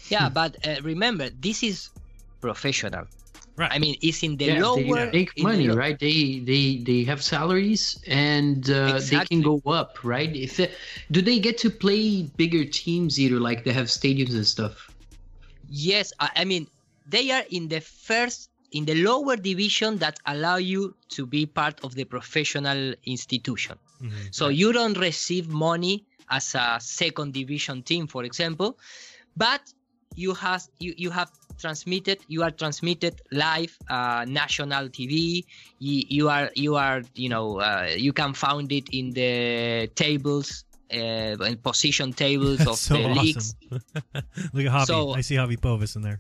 yeah 0.10 0.30
but 0.30 0.56
uh, 0.68 0.76
remember 0.84 1.30
this 1.40 1.64
is 1.64 1.90
professional 2.42 3.06
right 3.56 3.72
i 3.72 3.80
mean 3.80 3.96
it's 4.02 4.24
in 4.24 4.36
the 4.38 4.46
yeah, 4.46 4.60
lower 4.62 4.78
they 4.84 5.12
make 5.12 5.32
in 5.38 5.44
the 5.44 5.44
money, 5.44 5.70
right? 5.70 5.98
They 6.00 6.40
they 6.40 6.78
they 6.78 7.04
have 7.04 7.22
salaries 7.24 8.02
and 8.08 8.70
uh, 8.70 9.00
they 9.00 9.24
can 9.26 9.42
go 9.42 9.62
up, 9.66 10.04
right? 10.04 10.36
If 10.36 10.58
they, 10.58 10.72
do 11.12 11.22
they 11.22 11.40
get 11.40 11.58
to 11.60 11.70
play 11.70 12.24
bigger 12.36 12.66
teams 12.66 13.20
either? 13.20 13.40
Like 13.40 13.64
they 13.64 13.72
have 13.74 13.88
stadiums 13.88 14.34
and 14.34 14.46
stuff. 14.46 14.90
Yes, 15.70 16.14
I, 16.20 16.30
I 16.38 16.46
mean 16.46 16.68
they 17.08 17.32
are 17.32 17.44
in 17.50 17.68
the 17.68 17.82
first 17.82 18.50
in 18.72 18.86
the 18.86 18.96
lower 18.96 19.36
division 19.36 19.98
that 20.00 20.20
allow 20.26 20.58
you 20.58 20.96
to 21.10 21.26
be 21.26 21.46
part 21.46 21.80
of 21.84 21.94
the 21.94 22.06
professional 22.06 22.96
institution. 23.06 23.78
So 24.32 24.48
you 24.50 24.74
don't 24.74 24.98
receive 24.98 25.48
money 25.48 26.06
as 26.30 26.56
a 26.56 26.78
second 26.82 27.34
division 27.34 27.84
team, 27.84 28.08
for 28.08 28.24
example, 28.24 28.78
but 29.38 29.62
you 30.16 30.34
have 30.34 30.64
you, 30.80 30.94
you 30.98 31.10
have 31.12 31.32
transmitted 31.58 32.20
you 32.28 32.44
are 32.44 32.52
transmitted 32.52 33.22
live 33.32 33.78
uh, 33.90 34.26
national 34.28 34.90
TV. 34.90 35.46
You, 35.80 36.04
you 36.10 36.30
are 36.30 36.50
you 36.56 36.76
are 36.76 37.04
you 37.16 37.30
know 37.30 37.60
uh, 37.60 37.90
you 37.96 38.14
can 38.14 38.34
find 38.34 38.72
it 38.72 38.90
in 38.92 39.12
the 39.12 39.88
tables. 39.96 40.66
Uh, 40.94 41.44
in 41.50 41.58
position 41.58 42.14
tables 42.14 42.62
of 42.68 42.78
so 42.78 42.94
the 42.94 43.04
awesome. 43.06 43.24
leagues. 43.24 43.56
Look 44.54 44.66
at 44.68 44.72
Javi. 44.72 44.86
So- 44.86 45.14
I 45.16 45.22
see 45.22 45.36
Javi 45.36 45.58
Povis 45.58 45.96
in 45.96 46.02
there. 46.04 46.20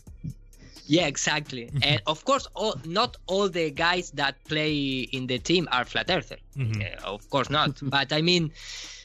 Yeah, 0.87 1.05
exactly. 1.07 1.69
and 1.83 2.01
of 2.07 2.25
course, 2.25 2.45
all, 2.55 2.75
not 2.85 3.15
all 3.27 3.47
the 3.49 3.71
guys 3.71 4.11
that 4.11 4.35
play 4.45 5.01
in 5.13 5.27
the 5.27 5.37
team 5.39 5.67
are 5.71 5.85
flat 5.85 6.09
earther. 6.09 6.37
Mhm. 6.57 6.81
Uh, 6.81 7.05
of 7.15 7.29
course 7.29 7.49
not. 7.49 7.79
but 7.97 8.11
I 8.11 8.21
mean, 8.21 8.51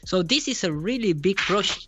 so 0.05 0.21
this 0.23 0.47
is 0.47 0.63
a 0.63 0.71
really 0.73 1.13
big 1.13 1.37
project. 1.37 1.85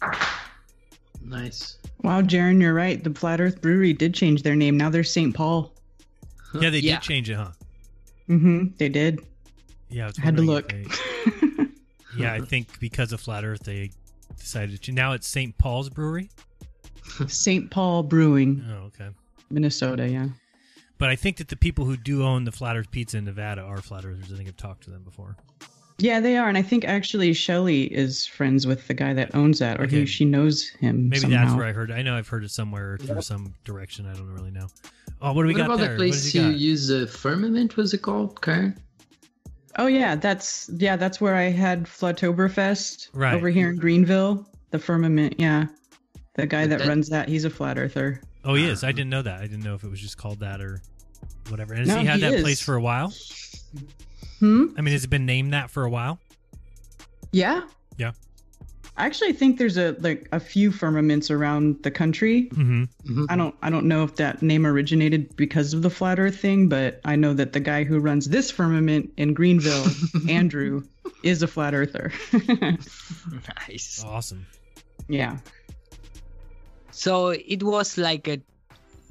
Nice. 1.24 1.77
Wow, 2.03 2.22
Jeran, 2.22 2.61
you're 2.61 2.74
right. 2.74 3.03
The 3.03 3.14
Flat 3.14 3.40
Earth 3.42 3.61
Brewery 3.61 3.93
did 3.93 4.14
change 4.14 4.42
their 4.43 4.56
name. 4.56 4.77
Now 4.77 4.90
they're 4.90 5.03
St. 5.03 5.34
Paul. 5.35 5.72
Yeah, 6.60 6.69
they 6.69 6.80
Yeah. 6.80 6.95
did 6.95 7.03
change 7.03 7.30
it, 7.30 7.35
huh? 7.35 7.51
Mm-hmm. 8.30 8.68
They 8.77 8.90
did. 8.90 9.19
Yeah, 9.90 10.03
I 10.03 10.08
was 10.08 10.19
I 10.19 10.22
had 10.22 10.35
to 10.38 10.42
look. 10.42 10.69
they- 10.69 10.85
yeah, 12.17 12.33
I 12.33 12.40
think 12.45 12.80
because 12.80 13.11
of 13.14 13.19
flat 13.22 13.43
Earth, 13.45 13.64
they 13.64 13.91
decided 14.38 14.81
to. 14.83 14.91
Now 14.91 15.14
it's 15.14 15.27
St. 15.27 15.57
Paul's 15.57 15.90
Brewery. 15.90 16.30
St. 17.27 17.69
Paul 17.69 18.03
Brewing, 18.03 18.64
Oh, 18.69 18.85
okay. 18.88 19.09
Minnesota. 19.49 20.07
Yeah. 20.07 20.27
But 20.98 21.09
I 21.09 21.15
think 21.15 21.38
that 21.38 21.48
the 21.48 21.56
people 21.56 21.85
who 21.85 21.98
do 21.98 22.23
own 22.23 22.43
the 22.45 22.51
Flat 22.51 22.77
Earth 22.77 22.91
Pizza 22.91 23.17
in 23.17 23.25
Nevada 23.25 23.61
are 23.61 23.81
flat 23.81 24.06
earthers. 24.06 24.31
I 24.31 24.38
think 24.38 24.48
I've 24.48 24.56
talked 24.57 24.83
to 24.83 24.91
them 24.91 25.03
before. 25.03 25.35
Yeah, 25.98 26.19
they 26.19 26.38
are, 26.38 26.48
and 26.48 26.57
I 26.57 26.61
think 26.61 26.85
actually 26.85 27.33
Shelly 27.33 27.83
is 27.93 28.25
friends 28.25 28.65
with 28.65 28.88
the 28.88 28.93
guy 28.93 29.14
that 29.14 29.35
owns 29.35 29.59
that, 29.59 29.80
or 29.80 29.83
Okay. 29.83 29.99
he 30.01 30.06
she 30.06 30.25
knows 30.25 30.67
him. 30.69 31.09
Maybe 31.09 31.22
somehow. 31.22 31.43
that's 31.45 31.56
where 31.57 31.65
I 31.65 31.72
heard. 31.73 31.91
I 31.91 32.01
know 32.01 32.15
I've 32.15 32.27
heard 32.27 32.43
it 32.43 32.49
somewhere 32.51 32.98
through 32.99 33.22
some 33.22 33.53
direction. 33.65 34.06
I 34.07 34.14
don't 34.14 34.31
really 34.31 34.51
know. 34.51 34.67
Oh, 35.22 35.33
what 35.33 35.43
do 35.43 35.48
we 35.48 35.53
what 35.53 35.57
got 35.59 35.65
about 35.65 35.77
there? 35.80 35.88
the 35.90 35.93
What 35.93 35.98
place 36.09 36.33
you 36.33 36.48
use 36.48 36.88
the 36.88 37.06
firmament? 37.07 37.77
Was 37.77 37.93
it 37.93 38.01
called, 38.01 38.41
Karen? 38.41 38.80
Oh 39.77 39.88
yeah, 39.88 40.16
that's 40.16 40.69
yeah, 40.77 40.95
that's 40.95 41.19
where 41.22 41.35
I 41.35 41.43
had 41.50 41.85
Flatoberfest 41.85 43.09
Right. 43.14 43.33
over 43.33 43.50
here 43.50 43.69
in 43.69 43.77
Greenville. 43.77 44.45
The 44.72 44.80
firmament, 44.80 45.35
yeah. 45.38 45.66
The 46.35 46.45
guy 46.48 46.66
that, 46.67 46.80
that- 46.80 46.88
runs 46.88 47.09
that, 47.09 47.27
he's 47.30 47.45
a 47.45 47.50
flat 47.50 47.77
earther. 47.77 48.22
Oh, 48.43 48.56
he 48.56 48.66
is. 48.67 48.83
I 48.83 48.91
didn't 48.91 49.09
know 49.11 49.22
that. 49.22 49.40
I 49.40 49.41
didn't 49.48 49.64
know 49.64 49.75
if 49.75 49.83
it 49.83 49.90
was 49.90 50.00
just 50.00 50.17
called 50.17 50.40
that 50.40 50.61
or 50.61 50.82
whatever. 51.50 51.74
And 51.74 51.82
has 51.85 51.90
No, 51.90 52.00
he 52.00 52.06
had 52.08 52.16
he 52.16 52.22
that 52.22 52.33
is. 52.35 52.41
place 52.41 52.59
for 52.61 52.75
a 52.75 52.82
while? 52.82 53.14
Hmm? 54.40 54.67
I 54.77 54.82
mean, 54.82 54.93
has 54.93 55.03
it 55.03 55.09
been 55.09 55.25
named 55.27 55.53
that 55.53 55.69
for 55.69 55.83
a 55.83 55.90
while? 55.90 56.19
Yeah. 57.32 57.61
Yeah. 57.98 58.11
I 59.01 59.05
actually 59.05 59.33
think 59.33 59.57
there's 59.57 59.77
a 59.77 59.95
like 59.99 60.27
a 60.31 60.39
few 60.39 60.71
firmaments 60.71 61.31
around 61.31 61.81
the 61.81 61.89
country. 61.89 62.49
Mm-hmm. 62.53 63.25
I 63.30 63.35
don't 63.35 63.55
I 63.63 63.71
don't 63.71 63.88
know 63.88 64.03
if 64.03 64.17
that 64.17 64.43
name 64.43 64.67
originated 64.67 65.35
because 65.35 65.73
of 65.73 65.81
the 65.81 65.89
flat 65.89 66.19
earth 66.19 66.39
thing, 66.39 66.69
but 66.69 67.01
I 67.03 67.15
know 67.15 67.33
that 67.33 67.51
the 67.51 67.59
guy 67.59 67.83
who 67.83 67.97
runs 67.97 68.30
this 68.30 68.51
firmament 68.51 69.13
in 69.17 69.33
Greenville, 69.33 69.88
Andrew, 70.30 70.83
is 71.23 71.41
a 71.41 71.47
flat 71.47 71.73
earther. 71.73 72.11
nice. 73.67 74.03
Awesome. 74.05 74.45
yeah. 75.07 75.39
So 76.91 77.30
it 77.30 77.63
was 77.63 77.97
like 77.97 78.27
a 78.27 78.39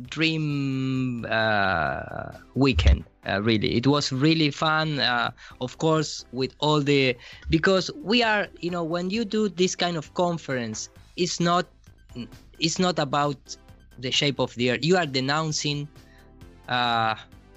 dream 0.09 1.27
uh, 1.29 2.33
weekend. 2.55 3.05
Uh, 3.27 3.41
really, 3.43 3.75
it 3.77 3.87
was 3.87 4.12
really 4.12 4.51
fun. 4.51 4.99
Uh, 4.99 5.31
of 5.61 5.79
course, 5.79 6.25
with 6.33 6.55
all 6.61 6.81
the 6.81 7.17
because 7.51 7.91
we 8.03 8.23
are, 8.23 8.49
you 8.61 8.70
know, 8.70 8.85
when 8.85 9.11
you 9.11 9.25
do 9.25 9.49
this 9.49 9.75
kind 9.77 9.97
of 9.97 10.12
conference, 10.15 10.89
it's 11.17 11.41
not 11.41 11.67
it's 12.59 12.79
not 12.79 12.99
about 12.99 13.57
the 13.99 14.11
shape 14.11 14.39
of 14.39 14.55
the 14.55 14.70
earth. 14.73 14.81
You 14.83 14.97
are 14.97 15.07
denouncing 15.07 15.89
uh, 16.69 17.15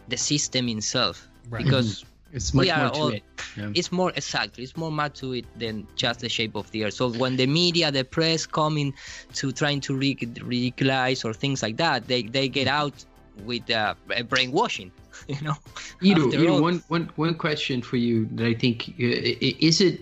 the 0.07 0.17
system 0.17 0.67
itself 0.69 1.29
Right. 1.49 1.65
because 1.65 2.05
It's 2.33 2.53
much 2.53 2.67
more 2.75 2.89
to 2.89 3.07
it. 3.09 3.23
Yeah. 3.55 3.69
It's 3.75 3.91
more 3.91 4.11
exactly. 4.15 4.63
It's 4.63 4.75
more 4.75 4.91
much 4.91 5.19
to 5.19 5.33
it 5.33 5.45
than 5.59 5.87
just 5.95 6.21
the 6.21 6.29
shape 6.29 6.55
of 6.55 6.69
the 6.71 6.85
earth. 6.85 6.95
So 6.95 7.09
when 7.09 7.37
the 7.37 7.45
media, 7.45 7.91
the 7.91 8.03
press, 8.03 8.47
coming 8.47 8.93
to 9.35 9.51
trying 9.51 9.81
to 9.81 9.93
ridic- 9.93 10.39
ridiculize 10.39 11.23
or 11.23 11.33
things 11.33 11.61
like 11.61 11.77
that, 11.77 12.07
they 12.07 12.23
they 12.23 12.49
get 12.49 12.67
out 12.67 13.05
with 13.45 13.69
uh, 13.69 13.93
brainwashing. 14.27 14.91
You 15.27 15.39
know. 15.41 15.55
Ido, 16.01 16.59
one, 16.59 16.83
one, 16.87 17.11
one 17.17 17.35
question 17.35 17.83
for 17.83 17.97
you 17.97 18.25
that 18.33 18.47
I 18.47 18.55
think 18.55 18.89
uh, 18.99 19.29
is 19.69 19.79
it? 19.79 20.01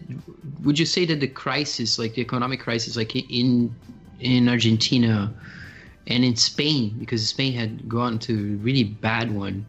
Would 0.63 0.79
you 0.79 0.85
say 0.85 1.05
that 1.05 1.19
the 1.19 1.27
crisis, 1.27 1.99
like 1.99 2.13
the 2.15 2.21
economic 2.21 2.61
crisis, 2.61 2.95
like 2.95 3.13
in 3.13 3.75
in 4.21 4.47
Argentina 4.47 5.33
and 6.07 6.23
in 6.23 6.37
Spain, 6.37 6.95
because 6.97 7.27
Spain 7.27 7.53
had 7.53 7.89
gone 7.89 8.19
to 8.19 8.33
a 8.33 8.55
really 8.63 8.85
bad 8.85 9.35
one, 9.35 9.65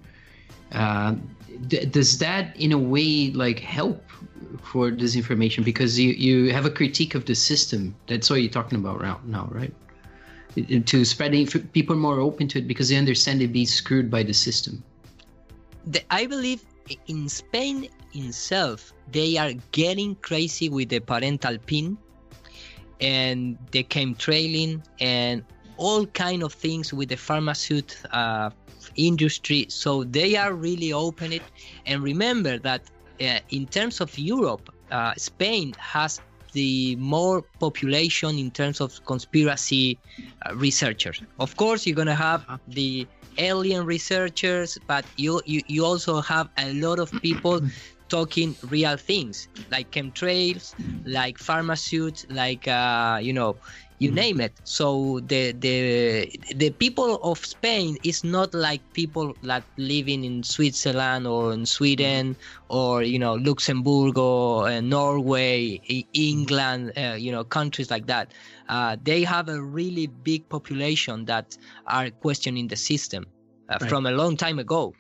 uh, 0.71 1.17
d- 1.67 1.85
does 1.87 2.19
that 2.19 2.57
in 2.57 2.73
a 2.73 2.79
way 2.79 3.31
like 3.31 3.59
help 3.59 4.03
for 4.63 4.91
disinformation? 4.91 5.65
Because 5.65 5.99
you 5.99 6.11
you 6.13 6.53
have 6.53 6.67
a 6.67 6.71
critique 6.71 7.15
of 7.15 7.25
the 7.27 7.35
system. 7.35 7.95
That's 8.07 8.31
what 8.31 8.43
you're 8.43 8.51
talking 8.51 8.79
about 8.79 9.01
right 9.01 9.25
now, 9.27 9.49
right? 9.51 9.75
To 10.87 11.05
spreading 11.05 11.47
people 11.47 11.97
more 11.97 12.21
open 12.21 12.47
to 12.49 12.59
it 12.59 12.69
because 12.69 12.91
they 12.91 12.97
understand 12.97 13.41
they're 13.41 13.49
being 13.49 13.67
screwed 13.67 14.11
by 14.11 14.23
the 14.23 14.35
system. 14.35 14.85
the, 15.87 16.01
I 16.11 16.27
believe 16.27 16.65
in 17.07 17.29
Spain 17.29 17.89
itself, 18.13 18.93
they 19.11 19.37
are 19.39 19.53
getting 19.73 20.15
crazy 20.17 20.69
with 20.69 20.89
the 20.91 21.01
parental 21.01 21.59
pin 21.59 21.97
and 23.01 23.59
they 23.71 23.83
came 23.83 24.15
trailing 24.15 24.83
and 25.01 25.45
all 25.77 26.07
kind 26.07 26.43
of 26.43 26.53
things 26.53 26.93
with 26.93 27.09
the 27.09 27.17
pharmaceutical 27.17 28.11
uh, 28.13 28.51
industry. 28.97 29.67
So 29.69 30.05
they 30.05 30.37
are 30.37 30.55
really 30.55 30.93
open 30.93 31.33
it. 31.33 31.43
And 31.87 32.03
remember 32.03 32.59
that 32.59 32.83
uh, 33.21 33.39
in 33.51 33.67
terms 33.67 34.01
of 34.01 34.17
Europe, 34.19 34.69
uh, 34.91 35.15
Spain 35.17 35.75
has 35.79 36.21
the 36.53 36.97
more 36.97 37.43
population 37.61 38.39
in 38.39 38.51
terms 38.51 38.81
of 38.81 38.93
conspiracy 39.07 39.99
uh, 40.47 40.55
researchers. 40.57 41.23
Of 41.39 41.57
course, 41.57 41.87
you're 41.87 41.97
gonna 41.97 42.15
have 42.15 42.45
the 42.69 43.07
alien 43.39 43.87
researchers, 43.87 44.79
but 44.87 45.07
you, 45.17 45.41
you 45.47 45.63
you 45.67 45.85
also 45.85 46.21
have 46.21 46.51
a 46.59 46.73
lot 46.75 46.99
of 46.99 47.11
people 47.23 47.61
talking 48.09 48.55
real 48.65 48.97
things 48.97 49.49
like 49.71 49.91
chemtrails, 49.91 50.75
like 51.07 51.39
pharmaceutics, 51.39 52.27
like 52.29 52.69
uh, 52.69 53.19
you 53.23 53.33
know, 53.33 53.57
you 54.03 54.11
name 54.13 54.41
it. 54.41 54.61
So 54.65 55.21
the 55.33 55.53
the 55.53 55.77
the 56.57 56.71
people 56.71 57.17
of 57.23 57.39
Spain 57.39 57.97
is 58.05 58.25
not 58.25 58.55
like 58.55 58.83
people 58.93 59.35
that 59.43 59.65
living 59.79 60.25
in 60.25 60.43
Switzerland 60.43 61.27
or 61.27 61.53
in 61.53 61.67
Sweden 61.67 62.37
or 62.69 63.03
you 63.03 63.19
know 63.19 63.35
Luxembourg 63.35 64.19
or 64.19 64.69
uh, 64.69 64.81
Norway, 64.81 65.81
England, 66.13 66.93
uh, 66.97 67.17
you 67.19 67.33
know 67.33 67.45
countries 67.45 67.91
like 67.91 68.07
that. 68.07 68.33
Uh, 68.69 68.97
they 69.03 69.25
have 69.25 69.49
a 69.49 69.63
really 69.63 70.07
big 70.07 70.49
population 70.49 71.27
that 71.27 71.57
are 71.87 72.11
questioning 72.11 72.69
the 72.69 72.77
system 72.77 73.27
uh, 73.69 73.79
Right. 73.81 73.89
from 73.89 74.07
a 74.07 74.13
long 74.13 74.37
time 74.37 74.59
ago. 74.59 74.95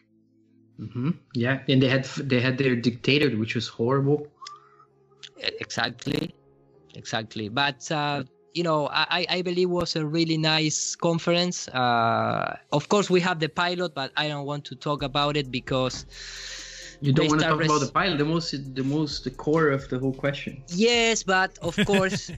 hmm 0.78 1.10
Yeah, 1.34 1.62
and 1.68 1.82
they 1.82 1.88
had 1.88 2.04
they 2.30 2.40
had 2.40 2.58
their 2.58 2.76
dictator, 2.76 3.30
which 3.36 3.54
was 3.54 3.68
horrible. 3.68 4.28
Exactly, 5.60 6.34
exactly. 6.94 7.48
But 7.48 7.90
uh, 7.90 8.24
you 8.54 8.62
know, 8.62 8.88
I, 8.92 9.26
I 9.28 9.42
believe 9.42 9.70
was 9.70 9.96
a 9.96 10.04
really 10.04 10.36
nice 10.36 10.94
conference. 10.94 11.68
Uh, 11.68 12.56
of 12.72 12.88
course, 12.88 13.10
we 13.10 13.20
have 13.20 13.40
the 13.40 13.48
pilot, 13.48 13.94
but 13.94 14.12
I 14.16 14.28
don't 14.28 14.44
want 14.46 14.64
to 14.66 14.74
talk 14.76 15.02
about 15.02 15.36
it 15.36 15.50
because 15.50 16.06
You 17.00 17.12
don't 17.12 17.28
want 17.28 17.40
to 17.40 17.46
talk 17.46 17.60
about 17.62 17.80
the 17.80 17.86
pilot, 17.88 18.18
the 18.18 18.24
most 18.24 18.74
the 18.74 18.84
most 18.84 19.24
the 19.24 19.30
core 19.30 19.70
of 19.70 19.88
the 19.88 19.98
whole 19.98 20.14
question. 20.14 20.62
Yes, 20.68 21.22
but 21.22 21.58
of 21.60 21.82
course, 21.84 22.30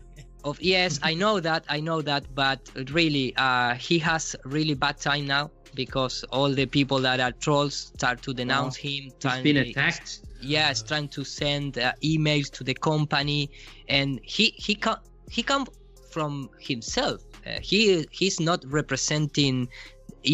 of 0.44 0.60
yes, 0.60 0.98
I 1.02 1.14
know 1.14 1.40
that, 1.40 1.64
I 1.68 1.80
know 1.80 2.00
that, 2.02 2.24
but 2.34 2.60
really, 2.92 3.34
uh, 3.36 3.74
he 3.74 3.98
has 3.98 4.34
really 4.44 4.74
bad 4.74 4.98
time 4.98 5.26
now 5.26 5.50
because 5.74 6.24
all 6.30 6.50
the 6.50 6.66
people 6.66 6.98
that 7.00 7.20
are 7.20 7.32
trolls 7.32 7.92
start 7.96 8.22
to 8.22 8.32
denounce 8.34 8.76
him. 8.76 9.10
He's 9.22 9.38
been 9.42 9.56
attacked. 9.58 10.20
Yes, 10.40 10.82
trying 10.82 11.08
to 11.08 11.24
send 11.24 11.78
uh, 11.78 11.92
emails 12.02 12.50
to 12.52 12.64
the 12.64 12.74
company, 12.74 13.50
and 13.88 14.20
he 14.22 14.54
he 14.56 14.74
come 14.74 14.98
he 15.30 15.42
come 15.42 15.66
from 16.14 16.32
himself. 16.70 17.18
Uh, 17.46 17.58
he 17.70 18.06
he's 18.18 18.38
not 18.50 18.60
representing 18.80 19.56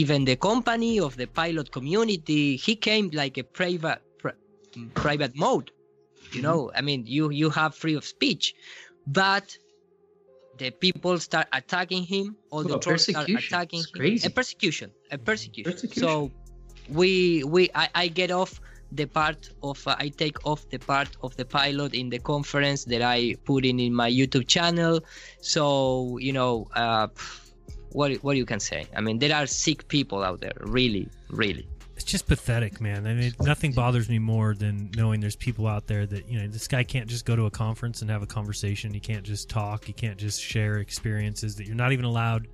even 0.01 0.19
the 0.31 0.37
company 0.51 0.95
of 1.07 1.13
the 1.21 1.27
pilot 1.43 1.67
community. 1.79 2.45
He 2.67 2.75
came 2.89 3.07
like 3.23 3.35
a 3.45 3.47
private 3.61 4.01
pri- 4.21 4.39
private 5.05 5.35
mode. 5.45 5.69
You 6.37 6.43
know, 6.47 6.59
I 6.79 6.81
mean, 6.89 7.01
you 7.17 7.25
you 7.41 7.49
have 7.61 7.71
free 7.83 7.97
of 8.01 8.05
speech, 8.17 8.45
but 9.21 9.47
the 10.63 10.71
people 10.85 11.15
start 11.29 11.47
attacking 11.61 12.05
him. 12.15 12.27
All 12.53 12.63
the 12.63 12.79
trolls 12.85 13.05
start 13.09 13.29
attacking 13.43 13.81
It's 13.81 13.91
him. 13.91 13.99
crazy. 14.01 14.27
A 14.29 14.31
persecution, 14.41 14.89
a 15.11 15.19
persecution. 15.19 15.73
Persecution. 15.73 16.03
So 16.05 16.31
we 16.99 17.11
we 17.55 17.63
I, 17.83 17.87
I 18.03 18.05
get 18.21 18.31
off 18.41 18.53
the 18.93 19.07
part 19.07 19.51
of 19.63 19.87
uh, 19.87 19.97
I 19.99 20.09
take 20.09 20.45
off 20.47 20.69
the 20.69 20.79
part 20.79 21.17
of 21.23 21.37
the 21.37 21.45
pilot 21.45 21.95
in 21.95 22.11
the 22.11 22.19
conference 22.19 22.85
that 22.85 23.03
I 23.03 23.37
put 23.45 23.65
in 23.65 23.81
in 23.81 23.95
my 23.95 24.11
YouTube 24.11 24.47
channel. 24.49 25.01
So 25.41 26.19
you 26.19 26.33
know, 26.33 26.69
uh, 26.75 27.09
what 27.93 28.13
what 28.23 28.37
you 28.37 28.47
can 28.47 28.61
say? 28.61 28.87
I 28.97 29.01
mean, 29.01 29.19
there 29.19 29.35
are 29.35 29.47
sick 29.47 29.89
people 29.89 30.23
out 30.23 30.41
there, 30.41 30.53
really, 30.61 31.09
really. 31.29 31.67
It's 31.97 32.05
just 32.05 32.27
pathetic, 32.27 32.81
man. 32.81 33.07
I 33.07 33.13
mean, 33.13 33.35
nothing 33.41 33.73
bothers 33.73 34.09
me 34.09 34.19
more 34.19 34.55
than 34.55 34.91
knowing 34.97 35.21
there's 35.21 35.37
people 35.37 35.67
out 35.67 35.87
there 35.87 36.07
that 36.07 36.29
you 36.29 36.41
know 36.41 36.49
this 36.49 36.67
guy 36.67 36.83
can't 36.83 37.09
just 37.09 37.27
go 37.27 37.37
to 37.37 37.47
a 37.47 37.51
conference 37.51 38.01
and 38.01 38.11
have 38.11 38.23
a 38.23 38.27
conversation. 38.27 38.93
He 38.93 39.01
can't 39.01 39.23
just 39.23 39.49
talk. 39.49 39.85
He 39.85 39.93
can't 39.93 40.19
just 40.19 40.41
share 40.41 40.79
experiences. 40.79 41.57
That 41.57 41.67
you're 41.67 41.77
not 41.77 41.93
even 41.93 42.07
allowed 42.07 42.49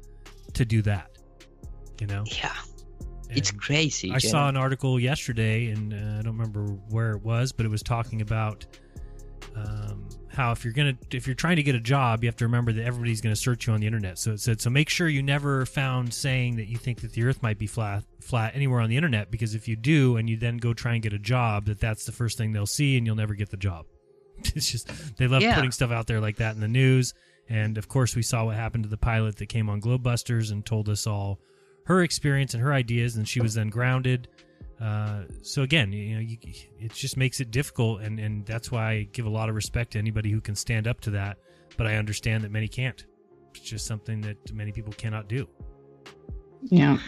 to 0.54 0.64
do 0.64 0.82
that. 0.82 1.10
You 2.00 2.06
know? 2.06 2.24
Yeah. 2.26 2.52
It's 3.30 3.50
crazy. 3.50 4.10
I 4.12 4.18
Jenna. 4.18 4.30
saw 4.30 4.48
an 4.48 4.56
article 4.56 4.98
yesterday, 5.00 5.70
and 5.70 5.92
uh, 5.92 5.96
I 6.18 6.22
don't 6.22 6.36
remember 6.38 6.64
where 6.90 7.12
it 7.12 7.22
was, 7.22 7.52
but 7.52 7.66
it 7.66 7.68
was 7.70 7.82
talking 7.82 8.20
about 8.22 8.64
um, 9.54 10.08
how 10.28 10.52
if 10.52 10.64
you're 10.64 10.72
gonna 10.74 10.96
if 11.12 11.26
you're 11.26 11.34
trying 11.34 11.56
to 11.56 11.62
get 11.62 11.74
a 11.74 11.80
job, 11.80 12.22
you 12.22 12.28
have 12.28 12.36
to 12.36 12.44
remember 12.44 12.72
that 12.72 12.84
everybody's 12.84 13.20
gonna 13.20 13.36
search 13.36 13.66
you 13.66 13.72
on 13.72 13.80
the 13.80 13.86
internet. 13.86 14.18
So 14.18 14.32
it 14.32 14.40
said, 14.40 14.60
so 14.60 14.70
make 14.70 14.88
sure 14.88 15.08
you 15.08 15.22
never 15.22 15.64
found 15.66 16.12
saying 16.12 16.56
that 16.56 16.66
you 16.68 16.76
think 16.76 17.00
that 17.00 17.12
the 17.12 17.24
Earth 17.24 17.42
might 17.42 17.58
be 17.58 17.66
flat 17.66 18.04
flat 18.20 18.54
anywhere 18.54 18.80
on 18.80 18.88
the 18.90 18.96
internet, 18.96 19.30
because 19.30 19.54
if 19.54 19.66
you 19.68 19.76
do, 19.76 20.16
and 20.16 20.28
you 20.28 20.36
then 20.36 20.56
go 20.58 20.74
try 20.74 20.94
and 20.94 21.02
get 21.02 21.12
a 21.12 21.18
job, 21.18 21.66
that 21.66 21.80
that's 21.80 22.04
the 22.04 22.12
first 22.12 22.36
thing 22.38 22.52
they'll 22.52 22.66
see, 22.66 22.96
and 22.96 23.06
you'll 23.06 23.16
never 23.16 23.34
get 23.34 23.50
the 23.50 23.56
job. 23.56 23.86
It's 24.54 24.70
just 24.70 25.16
they 25.16 25.26
love 25.26 25.42
Yeah. 25.42 25.54
putting 25.54 25.72
stuff 25.72 25.90
out 25.90 26.06
there 26.06 26.20
like 26.20 26.36
that 26.36 26.54
in 26.54 26.60
the 26.60 26.68
news, 26.68 27.14
and 27.48 27.78
of 27.78 27.88
course 27.88 28.14
we 28.14 28.22
saw 28.22 28.44
what 28.44 28.56
happened 28.56 28.84
to 28.84 28.90
the 28.90 28.98
pilot 28.98 29.36
that 29.36 29.46
came 29.46 29.68
on 29.70 29.80
Globebusters 29.80 30.52
and 30.52 30.64
told 30.66 30.88
us 30.90 31.06
all 31.06 31.40
her 31.86 32.02
experience 32.02 32.54
and 32.54 32.62
her 32.62 32.72
ideas, 32.72 33.16
and 33.16 33.26
she 33.28 33.40
was 33.40 33.54
then 33.54 33.68
grounded. 33.68 34.28
Uh, 34.80 35.22
so 35.42 35.62
again, 35.62 35.90
you 35.92 36.14
know, 36.16 36.20
you, 36.20 36.36
it 36.78 36.92
just 36.92 37.16
makes 37.16 37.40
it 37.40 37.50
difficult, 37.50 38.02
and 38.02 38.18
and 38.20 38.44
that's 38.44 38.70
why 38.70 38.90
I 38.90 39.02
give 39.12 39.24
a 39.26 39.30
lot 39.30 39.48
of 39.48 39.54
respect 39.54 39.92
to 39.92 39.98
anybody 39.98 40.30
who 40.30 40.40
can 40.40 40.54
stand 40.54 40.86
up 40.86 41.00
to 41.02 41.10
that. 41.10 41.38
But 41.76 41.86
I 41.86 41.96
understand 41.96 42.44
that 42.44 42.50
many 42.50 42.68
can't. 42.68 43.04
It's 43.54 43.64
just 43.70 43.86
something 43.86 44.20
that 44.22 44.52
many 44.52 44.72
people 44.72 44.92
cannot 44.92 45.28
do. 45.28 45.48
Yeah. 46.62 46.98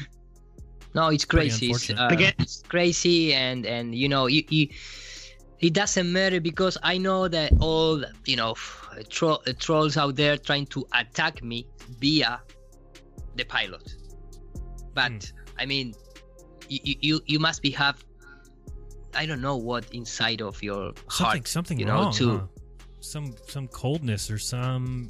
No, 0.95 1.09
it's 1.09 1.25
crazy. 1.25 1.71
It's, 1.71 1.91
uh, 1.91 2.09
Again- 2.11 2.35
it's 2.39 2.63
crazy, 2.63 3.35
and 3.35 3.67
and 3.67 3.95
you 3.95 4.09
know, 4.09 4.27
you, 4.27 4.45
you, 4.49 4.69
it 5.61 5.75
doesn't 5.75 6.11
matter 6.11 6.41
because 6.41 6.79
I 6.83 6.97
know 6.99 7.29
that 7.29 7.53
all 7.61 8.03
you 8.25 8.37
know 8.37 8.55
tro- 9.11 9.43
trolls 9.59 9.97
out 9.97 10.17
there 10.17 10.39
trying 10.39 10.67
to 10.67 10.87
attack 10.95 11.43
me 11.43 11.67
via 12.01 12.41
the 13.37 13.45
pilot. 13.45 13.95
But 14.99 15.13
Hmm. 15.13 15.61
I 15.63 15.65
mean, 15.73 15.87
you, 16.69 16.95
you 17.09 17.15
you 17.33 17.39
must 17.49 17.61
be 17.67 17.71
have 17.83 17.97
I 19.15 19.27
don't 19.29 19.41
know 19.49 19.57
what 19.71 19.85
inside 20.01 20.41
of 20.49 20.55
your 20.69 20.83
Something 21.09 21.27
heart, 21.27 21.49
something 21.49 21.79
you 21.81 21.87
know, 21.91 22.01
wrong. 22.03 22.13
to 22.21 22.27
huh? 22.39 22.47
Some 23.01 23.27
some 23.55 23.67
coldness 23.69 24.31
or 24.35 24.39
some. 24.39 25.09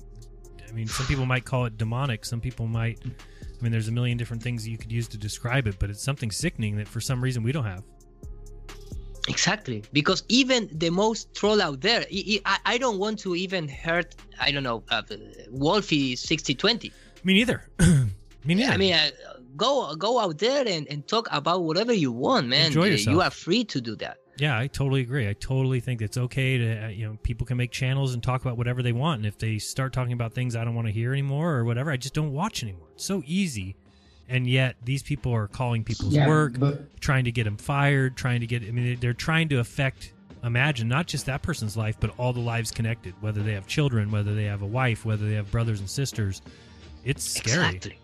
I 0.69 0.73
mean, 0.79 0.87
some 0.99 1.07
people 1.07 1.27
might 1.35 1.45
call 1.53 1.65
it 1.69 1.75
demonic. 1.79 2.21
Some 2.33 2.41
people 2.41 2.67
might. 2.81 2.99
I 3.05 3.63
mean, 3.63 3.73
there's 3.73 3.89
a 3.89 3.97
million 4.01 4.17
different 4.19 4.43
things 4.43 4.69
you 4.69 4.79
could 4.83 4.93
use 4.93 5.09
to 5.09 5.19
describe 5.29 5.65
it, 5.71 5.77
but 5.81 5.89
it's 5.91 6.05
something 6.11 6.31
sickening 6.31 6.77
that 6.79 6.87
for 6.95 7.01
some 7.01 7.19
reason 7.27 7.43
we 7.43 7.51
don't 7.57 7.65
have. 7.75 7.83
Exactly, 9.27 9.83
because 9.93 10.23
even 10.29 10.69
the 10.85 10.91
most 10.91 11.35
troll 11.35 11.61
out 11.61 11.81
there, 11.81 12.03
I, 12.13 12.41
I, 12.53 12.59
I 12.75 12.79
don't 12.79 12.99
want 12.99 13.19
to 13.21 13.35
even 13.35 13.69
hurt. 13.69 14.15
I 14.41 14.51
don't 14.53 14.63
know, 14.63 14.83
uh, 14.91 15.03
Wolfie 15.51 16.15
sixty 16.17 16.55
twenty. 16.55 16.93
Me 17.25 17.33
neither. 17.35 17.59
Me 18.45 18.55
neither. 18.55 18.73
I 18.73 18.77
mean, 18.79 18.95
go 19.59 19.95
go 19.97 20.19
out 20.19 20.39
there 20.39 20.65
and, 20.67 20.87
and 20.89 21.07
talk 21.07 21.29
about 21.31 21.63
whatever 21.65 21.93
you 21.93 22.11
want, 22.13 22.47
man. 22.49 22.67
Enjoy 22.69 22.87
yourself. 22.87 23.13
You 23.15 23.21
are 23.21 23.31
free 23.31 23.65
to 23.65 23.81
do 23.81 23.95
that. 23.97 24.17
Yeah, 24.39 24.57
I 24.57 24.69
totally 24.69 25.01
agree. 25.01 25.29
I 25.29 25.33
totally 25.35 25.81
think 25.81 26.01
it's 26.01 26.17
okay 26.17 26.57
to 26.59 26.85
uh, 26.85 26.89
you 26.89 27.07
know 27.07 27.19
people 27.25 27.45
can 27.47 27.57
make 27.57 27.73
channels 27.73 28.15
and 28.15 28.23
talk 28.23 28.41
about 28.41 28.57
whatever 28.57 28.83
they 28.83 28.93
want, 28.93 29.19
and 29.19 29.27
if 29.27 29.37
they 29.37 29.59
start 29.59 29.93
talking 29.93 30.13
about 30.13 30.33
things 30.33 30.57
I 30.57 30.65
don't 30.65 30.75
want 30.77 30.87
to 30.87 30.93
hear 30.93 31.13
anymore 31.13 31.55
or 31.57 31.65
whatever, 31.65 31.91
I 31.91 31.97
just 31.97 32.15
don't 32.15 32.33
watch 32.33 32.63
anymore. 32.63 32.87
It's 32.95 33.05
so 33.05 33.23
easy, 33.27 33.75
and 34.29 34.47
yet 34.49 34.77
these 34.85 35.03
people 35.03 35.33
are 35.35 35.49
calling 35.49 35.83
people's 35.85 36.15
Yeah, 36.15 36.29
work, 36.29 36.59
but- 36.59 37.01
trying 37.01 37.25
to 37.25 37.33
get 37.33 37.45
them 37.45 37.57
fired, 37.57 38.17
trying 38.17 38.41
to 38.41 38.47
get. 38.47 38.63
I 38.63 38.71
mean, 38.71 38.97
they're 39.01 39.13
trying 39.13 39.49
to 39.51 39.59
affect. 39.59 40.13
Imagine 40.45 40.87
not 40.87 41.09
just 41.09 41.27
that 41.27 41.43
person's 41.43 41.77
life, 41.77 41.97
but 41.99 42.11
all 42.17 42.33
the 42.33 42.39
lives 42.39 42.71
connected. 42.71 43.13
Whether 43.21 43.43
they 43.43 43.55
have 43.55 43.67
children, 43.67 44.13
whether 44.13 44.37
they 44.37 44.45
have 44.45 44.63
a 44.63 44.67
wife, 44.67 45.05
whether 45.05 45.29
they 45.29 45.35
have 45.35 45.51
brothers 45.51 45.81
and 45.81 45.91
sisters. 45.91 46.43
It's 47.05 47.25
scary. 47.25 47.75
Exactly. 47.75 47.99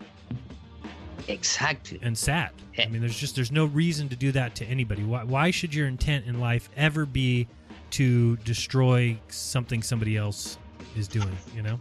Exactly. 1.27 1.99
and 2.01 2.17
sad. 2.17 2.51
I 2.77 2.87
mean, 2.87 3.01
there's 3.01 3.17
just 3.17 3.35
there's 3.35 3.51
no 3.51 3.65
reason 3.65 4.09
to 4.09 4.15
do 4.15 4.31
that 4.33 4.55
to 4.55 4.65
anybody. 4.65 5.03
Why, 5.03 5.23
why 5.23 5.51
should 5.51 5.73
your 5.73 5.87
intent 5.87 6.25
in 6.25 6.39
life 6.39 6.69
ever 6.75 7.05
be 7.05 7.47
to 7.91 8.35
destroy 8.37 9.17
something 9.29 9.81
somebody 9.81 10.17
else 10.17 10.57
is 10.95 11.07
doing? 11.07 11.35
You 11.55 11.63
know? 11.63 11.79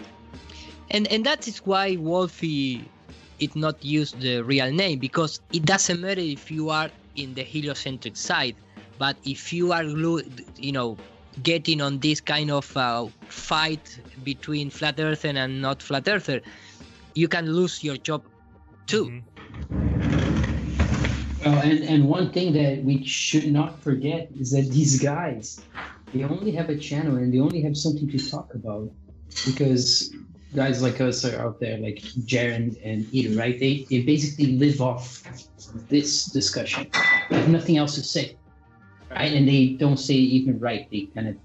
and 0.91 1.07
and 1.09 1.25
that 1.25 1.49
is 1.49 1.59
why 1.59 1.97
Wolfie 1.97 2.89
did 3.39 3.57
not 3.57 3.85
use 3.85 4.13
the 4.13 4.43
real 4.43 4.71
name 4.71 4.99
because 4.99 5.41
it 5.53 5.65
doesn't 5.65 6.01
matter 6.01 6.21
if 6.21 6.51
you 6.51 6.71
are 6.71 6.91
in 7.17 7.35
the 7.35 7.43
heliocentric 7.43 8.17
side, 8.17 8.57
but 8.99 9.17
if 9.25 9.53
you 9.53 9.73
are, 9.73 9.85
you 9.85 10.73
know, 10.73 10.97
getting 11.43 11.81
on 11.81 11.99
this 11.99 12.21
kind 12.21 12.51
of 12.51 12.77
uh, 12.77 13.07
fight 13.29 13.99
between 14.23 14.71
flat 14.71 14.99
earther 15.01 15.29
and 15.29 15.61
not 15.61 15.83
flat 15.83 16.09
earther, 16.09 16.41
you 17.15 17.29
can 17.29 17.51
lose 17.53 17.83
your 17.83 17.97
job 17.97 18.23
too. 18.87 19.21
Well, 21.45 21.61
and, 21.61 21.85
and 21.85 22.09
one 22.09 22.33
thing 22.33 22.55
that 22.55 22.83
we 22.83 23.05
should 23.05 23.53
not 23.53 23.79
forget 23.83 24.31
is 24.41 24.53
that 24.53 24.71
these 24.71 24.99
guys, 25.03 25.61
they 26.15 26.25
only 26.25 26.53
have 26.53 26.71
a 26.71 26.77
channel 26.77 27.17
and 27.17 27.33
they 27.33 27.39
only 27.39 27.61
have 27.63 27.77
something 27.77 28.09
to 28.09 28.31
talk 28.31 28.55
about 28.55 28.91
because 29.45 30.15
guys 30.55 30.83
like 30.83 31.03
us 31.03 31.23
are 31.25 31.39
out 31.45 31.61
there, 31.61 31.77
like 31.77 31.97
Jeran 32.25 32.79
and 32.83 33.07
Ida, 33.15 33.37
right? 33.37 33.59
They, 33.61 33.87
they 33.91 34.03
basically 34.03 34.57
live 34.57 34.81
off 34.81 35.23
this 35.89 36.27
discussion. 36.27 36.87
They 37.29 37.37
have 37.37 37.51
nothing 37.51 37.77
else 37.77 37.95
to 37.97 38.03
say, 38.03 38.39
right? 39.11 39.33
And 39.33 39.47
they 39.47 39.77
don't 39.79 39.99
say 39.99 40.15
even 40.15 40.59
right. 40.59 40.89
They 40.91 41.09
kind 41.15 41.29
of, 41.29 41.37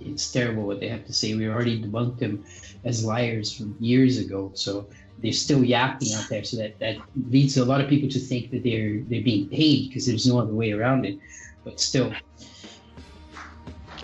it's 0.00 0.32
terrible 0.32 0.64
what 0.64 0.80
they 0.80 0.88
have 0.88 1.06
to 1.06 1.12
say. 1.12 1.34
We 1.34 1.48
already 1.48 1.80
debunked 1.80 2.18
them 2.18 2.44
as 2.84 3.04
liars 3.04 3.56
from 3.56 3.76
years 3.78 4.18
ago. 4.18 4.50
So 4.54 4.88
they're 5.22 5.32
still 5.32 5.64
yapping 5.64 6.12
out 6.14 6.28
there. 6.28 6.44
So 6.44 6.56
that, 6.58 6.78
that 6.80 6.96
leads 7.30 7.56
a 7.56 7.64
lot 7.64 7.80
of 7.80 7.88
people 7.88 8.08
to 8.10 8.18
think 8.18 8.50
that 8.50 8.62
they're 8.62 9.00
they're 9.08 9.22
being 9.22 9.48
paid 9.48 9.88
because 9.88 10.06
there's 10.06 10.26
no 10.26 10.38
other 10.38 10.52
way 10.52 10.72
around 10.72 11.06
it. 11.06 11.18
But 11.64 11.80
still, 11.80 12.12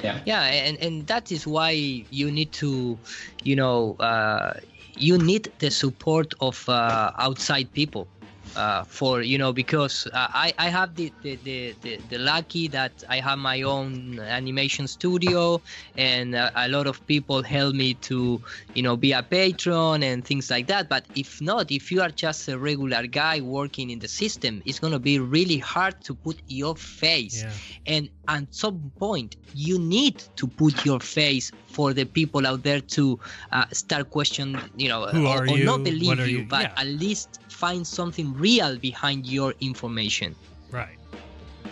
yeah. 0.02 0.20
Yeah, 0.24 0.42
and 0.44 0.78
and 0.78 1.06
that 1.08 1.32
is 1.32 1.46
why 1.46 1.70
you 2.10 2.30
need 2.30 2.52
to, 2.52 2.98
you 3.42 3.56
know, 3.56 3.96
uh, 3.98 4.54
you 4.96 5.18
need 5.18 5.52
the 5.58 5.70
support 5.70 6.34
of 6.40 6.68
uh, 6.68 7.12
outside 7.18 7.72
people. 7.72 8.06
Uh, 8.54 8.84
for 8.88 9.22
you 9.22 9.38
know 9.38 9.52
because 9.52 10.06
uh, 10.12 10.26
I, 10.32 10.52
I 10.58 10.68
have 10.68 10.94
the 10.96 11.14
the, 11.22 11.36
the, 11.36 11.76
the 11.82 12.02
the 12.08 12.18
lucky 12.18 12.68
that 12.68 13.02
I 13.08 13.20
have 13.20 13.38
my 13.38 13.62
own 13.62 14.18
animation 14.18 14.88
studio 14.88 15.62
and 15.96 16.34
uh, 16.34 16.50
a 16.54 16.68
lot 16.68 16.86
of 16.86 17.04
people 17.06 17.42
help 17.42 17.74
me 17.74 17.94
to 18.08 18.40
you 18.74 18.82
know 18.82 18.96
be 18.96 19.12
a 19.12 19.22
patron 19.22 20.02
and 20.02 20.24
things 20.24 20.50
like 20.50 20.66
that 20.68 20.88
but 20.88 21.06
if 21.14 21.40
not 21.40 21.70
if 21.70 21.90
you 21.90 22.00
are 22.00 22.10
just 22.10 22.48
a 22.48 22.58
regular 22.58 23.06
guy 23.06 23.40
working 23.40 23.90
in 23.90 23.98
the 24.00 24.08
system 24.08 24.62
it's 24.64 24.78
going 24.78 24.92
to 24.92 24.98
be 24.98 25.18
really 25.18 25.58
hard 25.58 25.94
to 26.02 26.14
put 26.14 26.42
your 26.46 26.74
face 26.76 27.44
Yeah. 27.44 27.58
and 27.86 28.10
at 28.28 28.54
some 28.54 28.92
point 28.98 29.36
you 29.52 29.78
need 29.78 30.22
to 30.36 30.46
put 30.48 30.84
your 30.84 31.00
face 31.00 31.52
for 31.64 31.92
the 31.92 32.04
people 32.04 32.46
out 32.46 32.62
there 32.62 32.80
to 32.80 33.18
uh, 33.52 33.64
start 33.72 34.10
question 34.10 34.60
you 34.76 34.88
know 34.88 35.06
Who 35.06 35.26
or, 35.26 35.42
or 35.48 35.58
not 35.58 35.84
believe 35.84 36.26
you, 36.26 36.40
you? 36.40 36.44
but 36.44 36.68
Yeah. 36.68 36.72
at 36.76 36.86
least 36.86 37.40
find 37.58 37.84
something 37.86 38.32
real 38.34 38.78
behind 38.78 39.26
your 39.26 39.52
information 39.60 40.34
Right. 40.70 40.98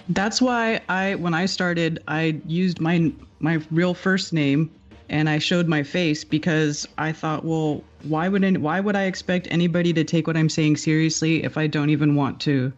That's 0.09 0.41
why 0.41 0.81
I 0.89 1.17
when 1.17 1.35
I 1.35 1.47
started 1.47 2.03
I 2.09 2.41
used 2.47 2.81
my 2.81 3.13
my 3.41 3.61
real 3.71 3.95
first 3.95 4.33
name 4.33 4.71
and 5.09 5.29
I 5.29 5.39
showed 5.39 5.69
my 5.69 5.83
face 5.83 6.25
because 6.25 6.89
I 6.99 7.13
thought, 7.13 7.45
well, 7.45 7.85
why 8.03 8.29
would 8.29 8.43
any, 8.43 8.59
why 8.59 8.81
would 8.81 8.97
I 8.97 9.05
expect 9.05 9.47
anybody 9.51 9.93
to 9.93 10.03
take 10.05 10.27
what 10.27 10.37
I'm 10.37 10.49
saying 10.49 10.79
seriously 10.79 11.45
if 11.45 11.57
I 11.57 11.67
don't 11.69 11.91
even 11.91 12.15
want 12.17 12.41
to, 12.43 12.73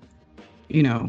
you 0.68 0.82
know, 0.82 1.08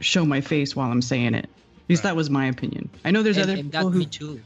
show 0.00 0.24
my 0.24 0.40
face 0.40 0.76
while 0.76 0.90
I'm 0.90 1.02
saying 1.02 1.34
it? 1.34 1.46
At 1.46 1.88
least 1.88 2.02
that 2.02 2.14
was 2.14 2.28
my 2.30 2.46
opinion. 2.46 2.88
I 3.04 3.10
know 3.10 3.22
there's 3.22 3.38
and, 3.38 3.44
other 3.50 3.58
and 3.60 3.72
people 3.72 3.90
that 3.90 3.92
who 3.92 3.98
me 3.98 4.06
too 4.06 4.40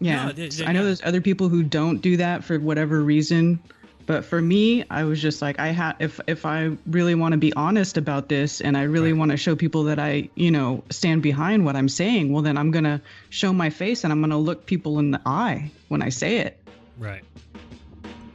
yeah, 0.00 0.26
No, 0.26 0.32
they- 0.32 0.48
they- 0.48 0.66
I 0.66 0.72
know 0.72 0.84
there's 0.84 1.02
other 1.02 1.20
people 1.20 1.48
who 1.48 1.62
don't 1.62 2.02
do 2.02 2.16
that 2.18 2.44
for 2.44 2.58
whatever 2.58 3.02
reason, 3.02 3.58
but 4.06 4.24
for 4.24 4.40
me, 4.40 4.84
I 4.88 5.02
was 5.02 5.20
just 5.20 5.42
like, 5.42 5.58
I 5.58 5.68
had 5.68 5.96
if 5.98 6.20
if 6.28 6.46
I 6.46 6.76
really 6.86 7.16
want 7.16 7.32
to 7.32 7.38
be 7.38 7.52
honest 7.54 7.96
about 7.96 8.28
this, 8.28 8.60
and 8.60 8.76
I 8.76 8.84
really 8.84 9.12
want 9.12 9.32
to 9.32 9.36
show 9.36 9.56
people 9.56 9.84
that 9.84 9.98
I, 9.98 10.30
you 10.36 10.50
know, 10.52 10.84
stand 10.90 11.22
behind 11.22 11.64
what 11.64 11.74
I'm 11.74 11.88
saying, 11.88 12.32
well, 12.32 12.42
then 12.42 12.56
I'm 12.56 12.70
gonna 12.70 13.02
show 13.30 13.52
my 13.52 13.70
face 13.70 14.04
and 14.04 14.12
I'm 14.12 14.20
gonna 14.20 14.38
look 14.38 14.64
people 14.66 15.00
in 15.00 15.10
the 15.10 15.20
eye 15.26 15.70
when 15.88 16.02
I 16.02 16.10
say 16.10 16.38
it. 16.38 16.58
Right. 16.98 17.24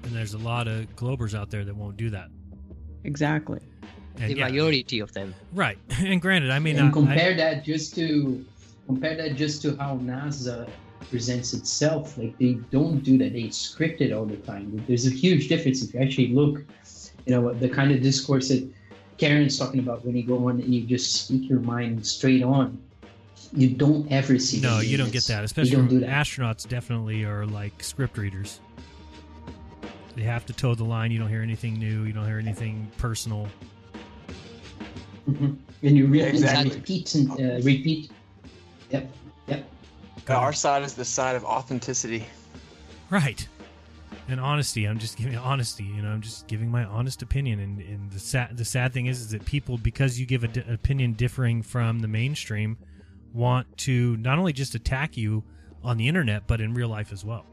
And 0.04 0.12
there's 0.14 0.34
a 0.34 0.38
lot 0.38 0.68
of 0.68 0.94
Globers 0.98 1.34
out 1.34 1.50
there 1.50 1.64
that 1.64 1.76
won't 1.76 1.96
do 1.96 2.10
that. 2.10 2.30
Exactly. 3.06 3.62
And 4.20 4.30
the 4.30 4.38
yeah, 4.38 4.50
majority 4.50 5.00
of 5.00 5.14
them 5.14 5.34
right. 5.54 5.78
And 6.00 6.22
granted, 6.22 6.52
I 6.52 6.60
mean, 6.60 6.78
and 6.78 6.90
I- 6.90 6.92
compare 6.92 7.34
that 7.36 7.64
just 7.64 7.96
to 7.96 8.46
compare 8.88 9.16
that 9.16 9.36
just 9.36 9.62
to 9.62 9.78
how 9.78 9.98
NASA 9.98 10.70
presents 11.10 11.54
itself. 11.54 12.18
Like 12.18 12.38
they 12.38 12.54
don't 12.72 13.00
do 13.04 13.18
that; 13.20 13.34
they 13.34 13.50
script 13.50 14.02
it 14.02 14.12
all 14.12 14.26
the 14.26 14.38
time. 14.38 14.84
There's 14.88 15.08
a 15.08 15.12
huge 15.12 15.48
difference 15.48 15.82
if 15.84 15.94
you 15.94 16.00
actually 16.02 16.30
look, 16.30 16.64
you 17.26 17.34
know, 17.34 17.54
the 17.54 17.70
kind 17.70 17.92
of 17.92 18.02
discourse 18.02 18.50
that 18.50 18.70
Karen's 19.18 19.58
talking 19.58 19.80
about 19.80 20.06
when 20.06 20.16
you 20.16 20.24
go 20.24 20.48
on 20.50 20.60
and 20.62 20.74
you 20.74 20.82
just 20.86 21.26
speak 21.26 21.50
your 21.50 21.60
mind 21.60 22.06
straight 22.06 22.44
on. 22.44 22.82
You 23.54 23.70
don't 23.70 24.10
ever 24.12 24.40
see. 24.40 24.62
no, 24.62 24.80
you 24.80 24.96
don't 24.98 25.12
get 25.12 25.26
that. 25.26 25.44
Especially 25.44 25.72
don't 25.72 25.88
do 25.90 26.00
that. 26.00 26.10
astronauts, 26.10 26.68
definitely 26.68 27.26
are 27.26 27.46
like 27.46 27.84
script 27.84 28.18
readers. 28.18 28.62
They 30.16 30.24
have 30.24 30.46
to 30.46 30.54
toe 30.54 30.74
the 30.76 30.84
line. 30.86 31.12
You 31.12 31.20
don't 31.20 31.30
hear 31.30 31.42
anything 31.42 31.74
new. 31.80 32.04
You 32.04 32.14
don't 32.14 32.26
hear 32.26 32.40
anything 32.40 32.90
personal. 32.98 33.48
Mhm. 35.30 35.58
And 35.84 35.98
you 35.98 36.08
re- 36.08 36.20
Yeah, 36.20 36.26
exactly. 36.26 36.76
repeat 36.76 37.16
and 37.16 37.32
uh, 37.32 37.64
repeat. 37.64 38.12
Yep. 38.90 39.12
Yep. 39.48 39.70
Our 40.34 40.54
side 40.54 40.84
is 40.84 40.94
the 40.94 41.06
side 41.06 41.36
of 41.36 41.44
authenticity. 41.46 42.26
Right. 43.10 43.48
And 44.28 44.40
honesty. 44.40 44.86
I'm 44.86 45.00
just 45.00 45.18
giving 45.18 45.38
honesty. 45.38 45.84
You 45.84 46.02
know, 46.02 46.10
I'm 46.10 46.22
just 46.22 46.48
giving 46.48 46.70
my 46.70 46.84
honest 46.86 47.22
opinion. 47.22 47.60
And, 47.60 47.80
and 47.82 48.12
the 48.12 48.20
sad 48.20 48.58
the 48.58 48.66
sad 48.66 48.94
thing 48.94 49.08
is, 49.08 49.20
is 49.20 49.30
that 49.32 49.46
people, 49.46 49.78
because 49.78 50.20
you 50.20 50.26
give 50.26 50.44
an 50.44 50.64
opinion 50.72 51.14
differing 51.14 51.62
from 51.62 52.00
the 52.00 52.08
mainstream, 52.08 52.78
want 53.34 53.78
to 53.80 54.18
not 54.18 54.38
only 54.38 54.54
just 54.54 54.76
attack 54.76 55.18
you 55.18 55.44
on 55.84 55.98
the 55.98 56.08
internet, 56.08 56.48
but 56.48 56.62
in 56.62 56.74
real 56.74 56.90
life 56.90 57.12
as 57.12 57.26
well. 57.26 57.46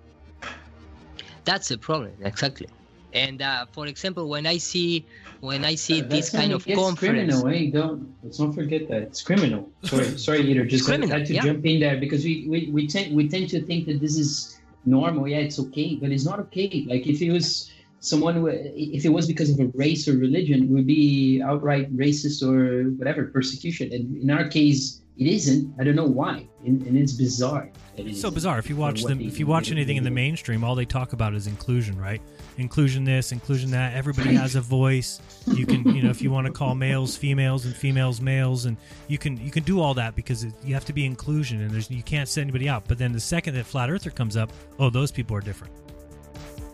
that's 1.44 1.68
the 1.68 1.78
problem 1.78 2.12
exactly 2.22 2.68
and 3.12 3.42
uh, 3.42 3.66
for 3.72 3.86
example 3.86 4.28
when 4.28 4.46
i 4.46 4.56
see 4.56 5.04
when 5.40 5.64
i 5.64 5.74
see 5.74 6.00
That's 6.00 6.14
this 6.14 6.30
kind 6.30 6.52
of 6.52 6.64
conference 6.66 6.98
criminal, 6.98 7.48
eh? 7.48 7.70
Don't 7.70 8.14
let's 8.22 8.38
not 8.38 8.54
forget 8.54 8.88
that 8.88 9.02
it's 9.02 9.22
criminal. 9.22 9.70
Sorry, 9.84 10.18
sorry, 10.26 10.40
Eater. 10.40 10.64
Just 10.64 10.86
criminal, 10.86 11.16
had 11.16 11.26
to 11.26 11.34
yeah. 11.34 11.42
jump 11.42 11.64
in 11.64 11.80
there 11.80 11.96
because 11.96 12.24
we, 12.24 12.46
we 12.48 12.70
we 12.72 12.86
tend 12.86 13.14
we 13.14 13.28
tend 13.28 13.48
to 13.50 13.62
think 13.62 13.86
that 13.86 14.00
this 14.00 14.18
is 14.18 14.58
normal. 14.84 15.28
Yeah, 15.28 15.38
it's 15.38 15.58
okay, 15.58 15.94
but 15.94 16.10
it's 16.10 16.24
not 16.24 16.40
okay. 16.40 16.84
Like 16.88 17.06
if 17.06 17.22
it 17.22 17.30
was 17.30 17.70
someone 18.00 18.34
who, 18.34 18.46
if 18.46 19.04
it 19.04 19.10
was 19.10 19.26
because 19.26 19.50
of 19.50 19.60
a 19.60 19.66
race 19.74 20.08
or 20.08 20.16
religion, 20.16 20.64
it 20.64 20.70
would 20.70 20.86
be 20.86 21.42
outright 21.42 21.94
racist 21.96 22.42
or 22.42 22.90
whatever 22.92 23.26
persecution. 23.26 23.92
And 23.92 24.22
in 24.22 24.30
our 24.30 24.48
case, 24.48 25.02
it 25.18 25.26
isn't. 25.26 25.74
I 25.80 25.84
don't 25.84 25.96
know 25.96 26.06
why, 26.06 26.46
and, 26.64 26.80
and 26.86 26.96
it's 26.96 27.12
bizarre. 27.12 27.72
it 27.96 28.06
It's 28.06 28.20
so 28.20 28.30
bizarre. 28.30 28.60
If 28.60 28.70
you 28.70 28.76
watch 28.76 29.02
them, 29.02 29.20
if 29.20 29.40
you 29.40 29.48
watch 29.48 29.72
anything 29.72 29.96
in 29.96 30.04
the 30.04 30.12
mainstream, 30.12 30.62
all 30.62 30.76
they 30.76 30.84
talk 30.84 31.12
about 31.12 31.34
is 31.34 31.48
inclusion, 31.48 31.98
right? 31.98 32.22
Inclusion 32.56 33.02
this, 33.02 33.32
inclusion 33.32 33.72
that. 33.72 33.94
Everybody 33.94 34.34
has 34.34 34.54
a 34.54 34.60
voice. 34.60 35.20
You 35.48 35.66
can, 35.66 35.82
you 35.92 36.02
know, 36.02 36.10
if 36.10 36.22
you 36.22 36.30
want 36.30 36.46
to 36.46 36.52
call 36.52 36.76
males 36.76 37.16
females 37.16 37.66
and 37.66 37.74
females 37.74 38.20
males, 38.20 38.66
and 38.66 38.76
you 39.08 39.18
can 39.18 39.36
you 39.44 39.50
can 39.50 39.64
do 39.64 39.80
all 39.80 39.92
that 39.94 40.14
because 40.14 40.44
it, 40.44 40.54
you 40.62 40.72
have 40.74 40.84
to 40.84 40.92
be 40.92 41.04
inclusion, 41.04 41.62
and 41.62 41.70
there's 41.72 41.90
you 41.90 42.04
can't 42.04 42.28
set 42.28 42.42
anybody 42.42 42.68
out. 42.68 42.84
But 42.86 42.98
then 42.98 43.10
the 43.10 43.20
second 43.20 43.54
that 43.54 43.66
flat 43.66 43.90
earther 43.90 44.10
comes 44.10 44.36
up, 44.36 44.52
oh, 44.78 44.88
those 44.88 45.10
people 45.10 45.36
are 45.36 45.40
different. 45.40 45.72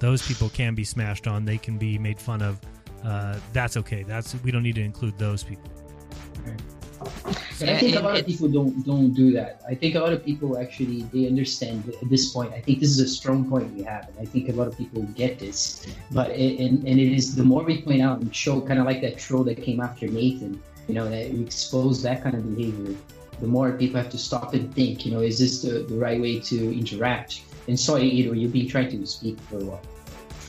Those 0.01 0.27
people 0.27 0.51
can 0.51 0.75
be 0.75 0.85
smashed 0.85 1.27
on. 1.27 1.47
They 1.47 1.57
can 1.57 1.79
be 1.79 1.97
made 1.97 2.21
fun 2.21 2.43
of. 2.43 2.61
Uh, 3.03 3.39
that's 3.55 3.79
okay. 3.79 4.03
That's 4.03 4.35
we 4.43 4.51
don't 4.51 4.63
need 4.63 4.75
to 4.75 4.83
include 4.83 5.17
those 5.19 5.43
people. 5.43 5.71
But 7.59 7.69
I 7.69 7.79
think 7.79 7.97
a 7.97 8.01
lot 8.01 8.19
of 8.19 8.27
people 8.27 8.49
don't 8.49 8.85
don't 8.85 9.13
do 9.15 9.33
that. 9.33 9.63
I 9.69 9.75
think 9.75 9.95
a 9.95 10.01
lot 10.01 10.13
of 10.13 10.25
people 10.25 10.59
actually 10.59 11.03
they 11.13 11.27
understand 11.27 11.89
at 12.03 12.09
this 12.11 12.33
point. 12.33 12.53
I 12.53 12.61
think 12.61 12.81
this 12.81 12.91
is 12.91 13.01
a 13.01 13.09
strong 13.09 13.49
point 13.49 13.73
we 13.75 13.83
have, 13.85 14.09
and 14.09 14.19
I 14.19 14.25
think 14.25 14.49
a 14.49 14.53
lot 14.53 14.67
of 14.67 14.77
people 14.77 15.03
get 15.15 15.39
this. 15.39 15.87
But 16.11 16.31
it, 16.31 16.59
and 16.59 16.87
and 16.89 16.99
it 16.99 17.13
is 17.13 17.35
the 17.37 17.45
more 17.45 17.63
we 17.63 17.83
point 17.83 18.03
out 18.03 18.21
and 18.21 18.35
show, 18.35 18.61
kind 18.61 18.81
of 18.81 18.87
like 18.87 19.01
that 19.03 19.19
troll 19.19 19.45
that 19.45 19.63
came 19.63 19.81
after 19.81 20.07
Nathan. 20.09 20.61
You 20.89 20.95
know, 20.95 21.09
that 21.09 21.31
we 21.33 21.41
expose 21.43 22.03
that 22.03 22.23
kind 22.23 22.35
of 22.37 22.43
behavior. 22.57 22.95
the 23.41 23.47
more 23.47 23.73
people 23.73 23.97
have 24.01 24.11
to 24.11 24.19
stop 24.19 24.55
and 24.55 24.75
think. 24.75 25.05
You 25.07 25.13
know, 25.13 25.21
is 25.21 25.39
this 25.39 25.63
the, 25.63 25.85
the 25.89 25.97
right 25.97 26.21
way 26.21 26.41
to 26.41 26.79
interact? 26.79 27.43
And 27.69 27.79
so 27.79 27.97
you 27.97 28.27
know, 28.27 28.33
you've 28.33 28.53
been 28.53 28.69
trying 28.69 28.91
to 28.91 29.07
speak 29.07 29.41
for 29.49 29.59
a 29.59 29.65
while. 29.65 29.83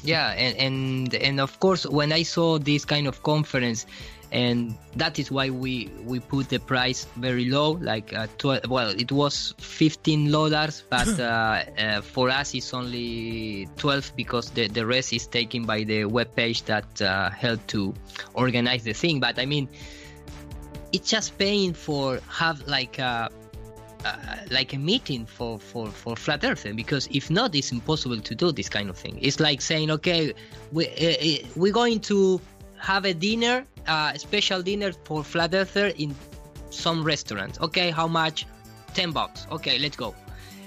Yeah, 0.03 0.31
and 0.37 0.55
and 0.57 1.15
and 1.15 1.39
of 1.39 1.59
course, 1.59 1.85
when 1.87 2.11
I 2.11 2.23
saw 2.23 2.59
this 2.59 2.85
kind 2.85 3.07
of 3.07 3.23
conference, 3.23 3.85
and 4.31 4.75
that 4.95 5.19
is 5.19 5.31
why 5.31 5.49
we 5.49 5.89
we 6.03 6.19
put 6.19 6.49
the 6.49 6.59
price 6.59 7.05
very 7.17 7.45
low 7.49 7.71
like 7.81 8.13
uh, 8.13 8.27
12 8.37 8.69
well 8.69 8.89
it 8.89 9.11
was 9.11 9.53
15 9.59 10.31
dollars 10.31 10.83
but 10.89 11.07
uh, 11.19 11.63
uh, 11.77 12.01
for 12.01 12.29
us 12.29 12.53
it's 12.53 12.73
only 12.73 13.67
12 13.77 14.13
because 14.15 14.49
the, 14.51 14.67
the 14.67 14.85
rest 14.85 15.13
is 15.13 15.27
taken 15.27 15.65
by 15.65 15.83
the 15.83 16.05
web 16.05 16.33
page 16.35 16.63
that 16.63 17.01
uh, 17.01 17.29
helped 17.29 17.67
to 17.67 17.93
organize 18.33 18.83
the 18.83 18.93
thing. 18.93 19.19
But 19.19 19.39
i 19.39 19.45
mean 19.45 19.69
it's 20.91 21.09
just 21.09 21.37
paying 21.37 21.73
for 21.73 22.19
have 22.29 22.65
like 22.67 22.99
a 22.99 23.29
uh, 24.05 24.35
like 24.51 24.73
a 24.73 24.77
meeting 24.77 25.25
for, 25.25 25.59
for, 25.59 25.87
for 25.87 26.15
flat 26.15 26.43
earth 26.43 26.67
because 26.75 27.07
if 27.11 27.31
not 27.31 27.55
it's 27.55 27.71
impossible 27.71 28.19
to 28.19 28.35
do 28.35 28.51
this 28.51 28.69
kind 28.69 28.87
of 28.87 28.95
thing. 28.95 29.17
It's 29.19 29.39
like 29.39 29.61
saying 29.61 29.89
okay 29.91 30.33
we, 30.71 30.87
uh, 30.87 31.47
we're 31.55 31.73
going 31.73 31.99
to 32.01 32.39
have 32.77 33.05
a 33.05 33.13
dinner, 33.13 33.65
uh, 33.74 33.74
a 33.87 34.13
special 34.17 34.61
dinner 34.61 34.91
for 35.03 35.23
flat 35.23 35.53
earther 35.53 35.87
in 35.97 36.15
some 36.69 37.03
restaurant. 37.03 37.59
Okay, 37.61 37.89
how 37.91 38.07
much? 38.07 38.45
10 38.93 39.11
bucks. 39.11 39.47
Okay, 39.51 39.77
let's 39.79 39.95
go. 39.95 40.15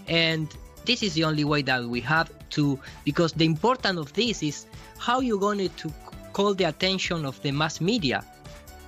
And 0.06 0.48
this 0.84 1.02
is 1.02 1.14
the 1.14 1.24
only 1.24 1.44
way 1.44 1.62
that 1.62 1.84
we 1.84 2.00
have 2.00 2.30
to, 2.50 2.78
because 3.05 3.32
the 3.32 3.44
important 3.44 3.98
of 3.98 4.12
this 4.14 4.42
is 4.42 4.66
how 4.98 5.20
you're 5.20 5.38
going 5.38 5.68
to 5.68 5.92
call 6.32 6.55
the 6.55 6.64
attention 6.64 7.24
of 7.24 7.40
the 7.42 7.50
mass 7.52 7.80
media 7.80 8.24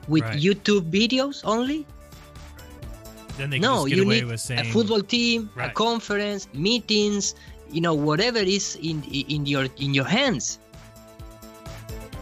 with 0.09 0.25
Right. 0.25 0.39
YouTube 0.39 0.91
videos 0.91 1.43
only. 1.45 1.87
Then 3.37 3.51
they 3.51 3.59
no, 3.59 3.87
you 3.87 4.05
need 4.05 4.39
saying 4.39 4.61
a 4.61 4.65
football 4.65 5.03
team, 5.03 5.51
a 5.57 5.71
conference, 5.71 6.49
meetings, 6.53 7.35
you 7.71 7.81
know, 7.81 7.95
whatever 7.95 8.39
is 8.39 8.77
in 8.83 9.03
in 9.05 9.47
your 9.47 9.67
in 9.79 9.95
your 9.95 10.05
hands. 10.05 10.59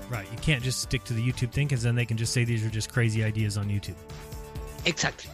Right. 0.08 0.26
You 0.32 0.38
can't 0.38 0.62
just 0.62 0.80
stick 0.80 1.04
to 1.04 1.12
the 1.12 1.22
YouTube 1.22 1.52
thing 1.52 1.66
because 1.66 1.82
then 1.82 1.94
they 1.94 2.06
can 2.06 2.16
just 2.16 2.32
say 2.32 2.44
these 2.44 2.64
are 2.64 2.70
just 2.70 2.92
crazy 2.92 3.22
ideas 3.22 3.58
on 3.58 3.66
YouTube. 3.66 3.96
Exactly. 4.86 5.30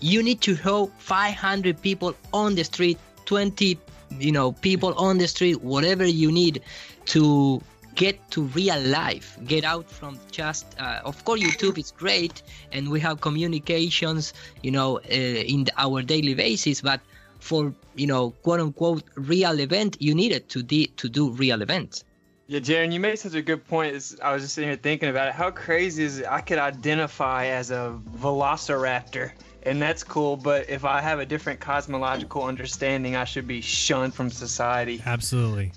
You 0.00 0.22
need 0.22 0.40
to 0.42 0.54
show 0.54 0.90
500 0.98 1.80
people 1.80 2.14
on 2.32 2.54
the 2.54 2.64
street, 2.64 2.98
20, 3.24 3.78
you 4.18 4.32
know, 4.32 4.52
people 4.52 4.94
on 4.94 5.18
the 5.18 5.26
street, 5.26 5.62
whatever 5.62 6.04
you 6.04 6.30
need 6.30 6.62
to 7.06 7.60
get 7.94 8.30
to 8.30 8.42
real 8.42 8.80
life, 8.80 9.36
get 9.44 9.64
out 9.64 9.90
from 9.90 10.18
just. 10.30 10.66
Uh, 10.78 11.00
of 11.04 11.24
course, 11.24 11.40
YouTube 11.40 11.78
is 11.78 11.90
great, 11.90 12.42
and 12.70 12.90
we 12.90 13.00
have 13.00 13.20
communications, 13.20 14.32
you 14.62 14.70
know, 14.70 14.98
uh, 14.98 15.52
in 15.54 15.66
our 15.76 16.02
daily 16.02 16.34
basis. 16.34 16.80
But 16.80 17.00
for 17.40 17.74
you 17.96 18.06
know, 18.06 18.30
quote 18.42 18.60
unquote, 18.60 19.02
real 19.16 19.58
event, 19.58 19.96
you 20.00 20.14
needed 20.14 20.48
to 20.50 20.62
de- 20.62 20.92
to 20.96 21.08
do 21.08 21.30
real 21.30 21.60
events. 21.60 22.04
Yeah, 22.50 22.60
Jeran, 22.60 22.94
you 22.94 22.98
made 22.98 23.18
such 23.18 23.34
a 23.34 23.42
good 23.42 23.66
point. 23.66 23.94
Is 23.94 24.18
I 24.22 24.32
was 24.32 24.42
just 24.42 24.54
sitting 24.54 24.70
here 24.70 24.78
thinking 24.78 25.10
about 25.10 25.28
it. 25.28 25.34
How 25.34 25.50
crazy 25.50 26.02
is 26.02 26.20
it? 26.20 26.26
I 26.26 26.40
could 26.40 26.56
identify 26.56 27.44
as 27.44 27.70
a 27.70 28.00
velociraptor, 28.16 29.32
and 29.64 29.82
that's 29.82 30.02
cool. 30.02 30.34
But 30.38 30.70
if 30.70 30.86
I 30.86 31.02
have 31.02 31.18
a 31.18 31.26
different 31.26 31.60
cosmological 31.60 32.42
understanding, 32.42 33.16
I 33.16 33.24
should 33.24 33.46
be 33.46 33.60
shunned 33.60 34.14
from 34.14 34.30
society. 34.30 35.02
Absolutely. 35.04 35.72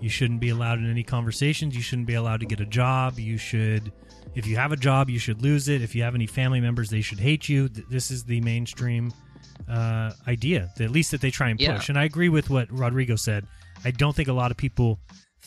You 0.00 0.08
shouldn't 0.08 0.40
be 0.40 0.48
allowed 0.48 0.80
in 0.80 0.90
any 0.90 1.04
conversations. 1.04 1.76
You 1.76 1.82
shouldn't 1.82 2.08
be 2.08 2.14
allowed 2.14 2.40
to 2.40 2.46
get 2.46 2.58
a 2.58 2.66
job. 2.66 3.20
You 3.20 3.38
should, 3.38 3.92
if 4.34 4.44
you 4.44 4.56
have 4.56 4.72
a 4.72 4.76
job, 4.76 5.08
you 5.08 5.20
should 5.20 5.40
lose 5.40 5.68
it. 5.68 5.82
If 5.82 5.94
you 5.94 6.02
have 6.02 6.16
any 6.16 6.26
family 6.26 6.60
members, 6.60 6.90
they 6.90 7.00
should 7.00 7.20
hate 7.20 7.48
you. 7.48 7.68
This 7.68 8.10
is 8.10 8.24
the 8.24 8.40
mainstream 8.40 9.12
uh, 9.68 10.12
idea, 10.26 10.70
at 10.80 10.90
least 10.90 11.12
that 11.12 11.20
they 11.20 11.30
try 11.30 11.50
and 11.50 11.60
Yeah. 11.60 11.76
push. 11.76 11.88
And 11.88 11.98
I 11.98 12.04
agree 12.04 12.28
with 12.28 12.50
what 12.50 12.68
Rodrigo 12.72 13.14
said. 13.14 13.46
I 13.84 13.92
don't 13.92 14.16
think 14.16 14.26
a 14.26 14.32
lot 14.32 14.50
of 14.50 14.56
people 14.56 14.98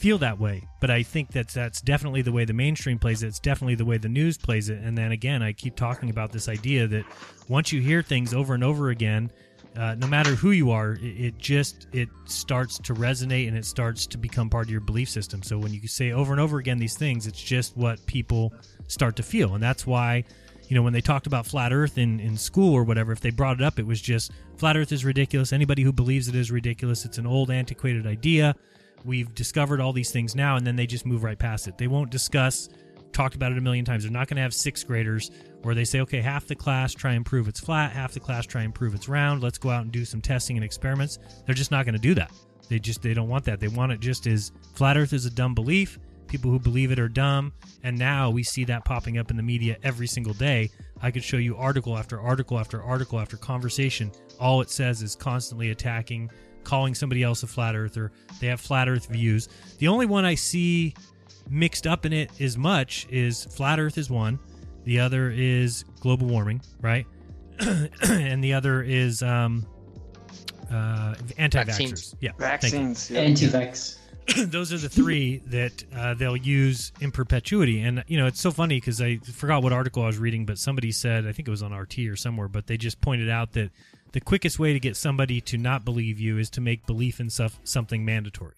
feel 0.01 0.17
that 0.17 0.39
way, 0.39 0.67
but 0.79 0.89
I 0.89 1.03
think 1.03 1.31
that 1.33 1.49
that's 1.49 1.79
definitely 1.79 2.23
the 2.23 2.31
way 2.31 2.43
the 2.43 2.53
mainstream 2.53 2.97
plays 2.97 3.21
it. 3.21 3.27
It's 3.27 3.39
definitely 3.39 3.75
the 3.75 3.85
way 3.85 3.99
the 3.99 4.09
news 4.09 4.35
plays 4.35 4.67
it. 4.69 4.79
And 4.79 4.97
then 4.97 5.11
again, 5.11 5.43
I 5.43 5.53
keep 5.53 5.75
talking 5.75 6.09
about 6.09 6.31
this 6.31 6.49
idea 6.49 6.87
that 6.87 7.05
once 7.47 7.71
you 7.71 7.81
hear 7.81 8.01
things 8.01 8.33
over 8.33 8.55
and 8.55 8.63
over 8.63 8.89
again, 8.89 9.31
uh, 9.77 9.93
no 9.99 10.07
matter 10.07 10.31
who 10.31 10.51
you 10.51 10.71
are, 10.71 10.93
it, 10.93 11.03
it 11.03 11.37
just 11.37 11.85
it 11.93 12.09
starts 12.25 12.79
to 12.79 12.95
resonate 12.95 13.47
and 13.47 13.55
it 13.55 13.63
starts 13.63 14.07
to 14.07 14.17
become 14.17 14.49
part 14.49 14.65
of 14.65 14.71
your 14.71 14.81
belief 14.81 15.07
system. 15.07 15.43
So 15.43 15.59
when 15.59 15.71
you 15.71 15.87
say 15.87 16.11
over 16.13 16.33
and 16.33 16.41
over 16.41 16.57
again 16.57 16.79
these 16.79 16.97
things, 16.97 17.27
it's 17.27 17.41
just 17.41 17.77
what 17.77 18.03
people 18.07 18.53
start 18.87 19.15
to 19.17 19.23
feel, 19.23 19.53
and 19.53 19.63
that's 19.63 19.85
why. 19.85 20.23
You 20.67 20.75
know, 20.75 20.83
when 20.83 20.93
they 20.93 21.01
talked 21.01 21.27
about 21.27 21.45
flat 21.45 21.73
Earth 21.73 21.97
in, 21.97 22.21
in 22.21 22.37
school 22.37 22.73
or 22.73 22.85
whatever, 22.85 23.11
if 23.11 23.19
they 23.19 23.29
brought 23.29 23.59
it 23.59 23.61
up, 23.61 23.77
it 23.77 23.85
was 23.85 23.99
just 23.99 24.31
flat 24.55 24.77
Earth 24.77 24.93
is 24.93 25.03
ridiculous. 25.03 25.51
Anybody 25.51 25.83
who 25.83 25.91
believes 25.91 26.29
it 26.29 26.35
is 26.35 26.49
ridiculous. 26.49 27.03
It's 27.03 27.17
an 27.17 27.27
old, 27.27 27.51
antiquated 27.51 28.07
idea. 28.07 28.55
We've 29.03 29.33
discovered 29.33 29.81
all 29.81 29.93
these 29.93 30.11
things 30.11 30.35
now, 30.35 30.55
and 30.55 30.65
then 30.65 30.75
they 30.75 30.85
just 30.85 31.05
move 31.05 31.23
right 31.23 31.37
past 31.37 31.67
it. 31.67 31.77
They 31.77 31.87
won't 31.87 32.11
discuss, 32.11 32.69
talked 33.11 33.35
about 33.35 33.51
it 33.51 33.57
a 33.57 33.61
million 33.61 33.85
times. 33.85 34.03
They're 34.03 34.11
not 34.11 34.27
going 34.27 34.37
to 34.37 34.43
have 34.43 34.53
sixth 34.53 34.87
graders 34.87 35.31
where 35.63 35.75
they 35.75 35.85
say, 35.85 36.01
okay, 36.01 36.21
half 36.21 36.47
the 36.47 36.55
class 36.55 36.93
try 36.93 37.13
and 37.13 37.25
prove 37.25 37.47
it's 37.47 37.59
flat, 37.59 37.91
half 37.91 38.13
the 38.13 38.19
class 38.19 38.45
try 38.45 38.63
and 38.63 38.73
prove 38.73 38.95
it's 38.95 39.09
round. 39.09 39.41
Let's 39.41 39.57
go 39.57 39.69
out 39.69 39.83
and 39.83 39.91
do 39.91 40.05
some 40.05 40.21
testing 40.21 40.57
and 40.57 40.63
experiments. 40.63 41.19
They're 41.45 41.55
just 41.55 41.71
not 41.71 41.85
going 41.85 41.95
to 41.95 42.01
do 42.01 42.13
that. 42.15 42.31
They 42.69 42.79
just 42.79 43.01
they 43.01 43.13
don't 43.13 43.27
want 43.27 43.43
that. 43.45 43.59
They 43.59 43.67
want 43.67 43.91
it 43.91 43.99
just 43.99 44.27
as 44.27 44.51
flat 44.75 44.97
Earth 44.97 45.13
is 45.13 45.25
a 45.25 45.31
dumb 45.31 45.53
belief. 45.53 45.99
People 46.27 46.49
who 46.51 46.59
believe 46.59 46.93
it 46.93 46.99
are 46.99 47.09
dumb, 47.09 47.51
and 47.83 47.99
now 47.99 48.29
we 48.29 48.43
see 48.43 48.63
that 48.63 48.85
popping 48.85 49.17
up 49.17 49.29
in 49.29 49.35
the 49.35 49.43
media 49.43 49.75
every 49.83 50.07
single 50.07 50.33
day. 50.33 50.71
I 51.01 51.11
could 51.11 51.25
show 51.25 51.35
you 51.35 51.57
article 51.57 51.97
after 51.97 52.21
article 52.21 52.57
after 52.57 52.81
article 52.81 53.19
after 53.19 53.35
conversation. 53.35 54.13
All 54.39 54.61
it 54.61 54.69
says 54.69 55.01
is 55.01 55.13
constantly 55.13 55.71
attacking, 55.71 56.31
calling 56.63 56.95
somebody 56.95 57.23
else 57.23 57.43
a 57.43 57.47
flat 57.47 57.75
earther. 57.75 58.11
They 58.39 58.47
have 58.47 58.61
flat 58.61 58.87
Earth 58.87 59.07
views. 59.07 59.49
The 59.77 59.87
only 59.87 60.05
one 60.05 60.25
I 60.25 60.35
see 60.35 60.93
mixed 61.49 61.87
up 61.87 62.05
in 62.05 62.13
it 62.13 62.31
as 62.39 62.57
much 62.57 63.07
is 63.09 63.45
flat 63.45 63.79
Earth 63.79 63.97
is 63.97 64.09
one, 64.09 64.39
the 64.83 64.99
other 64.99 65.31
is 65.31 65.83
global 65.99 66.27
warming, 66.27 66.61
right? 66.79 67.05
and 67.59 68.43
the 68.43 68.53
other 68.53 68.81
is 68.81 69.21
um, 69.21 69.65
uh, 70.71 71.15
anti-vaxxers. 71.37 71.65
Vaccines. 71.67 72.15
Yeah, 72.19 72.31
thank 72.31 72.41
you. 72.41 72.47
Vaccines. 72.47 73.11
Yeah. 73.11 73.21
Anti-vax. 73.21 73.97
those 74.51 74.71
are 74.71 74.77
the 74.77 74.89
three 74.89 75.37
that 75.47 75.83
uh, 75.95 76.13
they'll 76.13 76.37
use 76.37 76.91
in 77.01 77.11
perpetuity. 77.11 77.81
And 77.81 78.03
you 78.07 78.17
know, 78.17 78.27
it's 78.27 78.39
so 78.39 78.51
funny 78.51 78.77
because 78.77 79.01
I 79.01 79.17
forgot 79.17 79.63
what 79.63 79.73
article 79.73 80.03
I 80.03 80.07
was 80.07 80.17
reading, 80.17 80.45
but 80.45 80.57
somebody 80.57 80.91
said 80.91 81.25
I 81.27 81.31
think 81.31 81.47
it 81.47 81.51
was 81.51 81.63
on 81.63 81.73
RT 81.73 81.99
or 81.99 82.15
somewhere, 82.15 82.47
but 82.47 82.67
they 82.67 82.77
just 82.77 83.01
pointed 83.01 83.29
out 83.29 83.53
that 83.53 83.71
the 84.11 84.21
quickest 84.21 84.59
way 84.59 84.73
to 84.73 84.79
get 84.79 84.97
somebody 84.97 85.41
to 85.41 85.57
not 85.57 85.85
believe 85.85 86.19
you 86.19 86.37
is 86.37 86.49
to 86.51 86.61
make 86.61 86.85
belief 86.85 87.19
in 87.19 87.29
stuff 87.29 87.59
something 87.63 88.03
mandatory, 88.03 88.55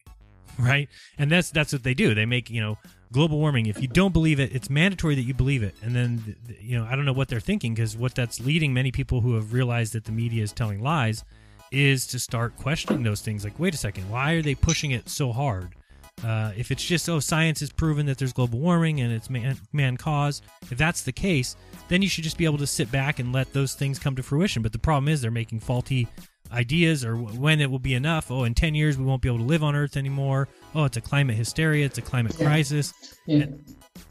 right? 0.60 0.90
And 1.18 1.32
that's 1.32 1.52
that's 1.52 1.74
what 1.74 1.84
they 1.84 1.94
do. 1.94 2.14
They 2.14 2.26
make 2.26 2.50
you 2.50 2.62
know 2.62 2.78
global 3.12 3.40
warming. 3.40 3.68
If 3.68 3.82
you 3.82 3.88
don't 3.88 4.14
believe 4.14 4.40
it, 4.40 4.54
it's 4.56 4.70
mandatory 4.70 5.16
that 5.16 5.22
you 5.22 5.34
believe 5.34 5.64
it. 5.64 5.76
And 5.84 5.96
then 5.96 6.22
th- 6.26 6.38
th- 6.48 6.60
you 6.62 6.78
know 6.78 6.86
I 6.86 6.96
don't 6.96 7.06
know 7.06 7.14
what 7.14 7.28
they're 7.28 7.40
thinking 7.40 7.74
because 7.74 7.96
what 7.96 8.16
that's 8.16 8.40
leading 8.40 8.74
many 8.74 8.92
people 8.92 9.22
who 9.22 9.36
have 9.36 9.54
realized 9.54 9.94
that 9.94 10.06
the 10.06 10.12
media 10.12 10.44
is 10.44 10.52
telling 10.52 10.82
lies 10.82 11.24
is 11.72 12.06
to 12.08 12.20
start 12.20 12.56
questioning 12.56 13.04
those 13.04 13.22
things. 13.22 13.44
Like, 13.44 13.60
wait 13.60 13.74
a 13.74 13.78
second, 13.78 14.10
why 14.10 14.34
are 14.34 14.42
they 14.42 14.56
pushing 14.56 14.92
it 14.92 15.10
so 15.10 15.32
hard? 15.32 15.76
Uh, 16.24 16.52
if 16.56 16.72
it's 16.72 16.84
just 16.84 17.10
oh, 17.10 17.20
science 17.20 17.60
has 17.60 17.72
proven 17.72 18.06
that 18.06 18.18
there's 18.18 18.32
global 18.34 18.60
warming 18.60 19.02
and 19.02 19.12
it's 19.12 19.30
man 19.30 19.58
man 19.74 19.98
caused, 19.98 20.44
if 20.72 20.78
that's 20.78 21.02
the 21.02 21.12
case, 21.12 21.56
then 21.90 22.02
you 22.02 22.08
should 22.08 22.24
just 22.24 22.38
be 22.38 22.46
able 22.46 22.58
to 22.58 22.68
sit 22.68 22.92
back 22.92 23.20
and 23.20 23.34
let 23.34 23.52
those 23.54 23.74
things 23.74 24.00
come 24.00 24.16
to 24.16 24.24
fruition. 24.24 24.62
But 24.62 24.72
the 24.72 24.80
problem 24.80 25.10
is 25.10 25.22
they're 25.22 25.32
making 25.32 25.60
faulty 25.60 26.08
ideas 26.52 27.04
or 27.04 27.16
w- 27.16 27.40
when 27.40 27.60
it 27.60 27.70
will 27.70 27.80
be 27.80 27.94
enough. 27.94 28.32
Oh, 28.32 28.44
in 28.46 28.54
ten 28.54 28.74
years 28.76 28.98
we 28.98 29.04
won't 29.04 29.22
be 29.22 29.28
able 29.28 29.40
to 29.40 29.44
live 29.44 29.64
on 29.64 29.76
Earth 29.76 29.98
anymore. 29.98 30.48
Oh, 30.76 30.86
it's 30.86 30.96
a 30.98 31.02
climate 31.02 31.36
hysteria. 31.36 31.86
It's 31.86 31.98
a 31.98 32.02
climate 32.02 32.36
Yeah. 32.40 32.46
crisis. 32.46 32.94
Yeah. 33.26 33.46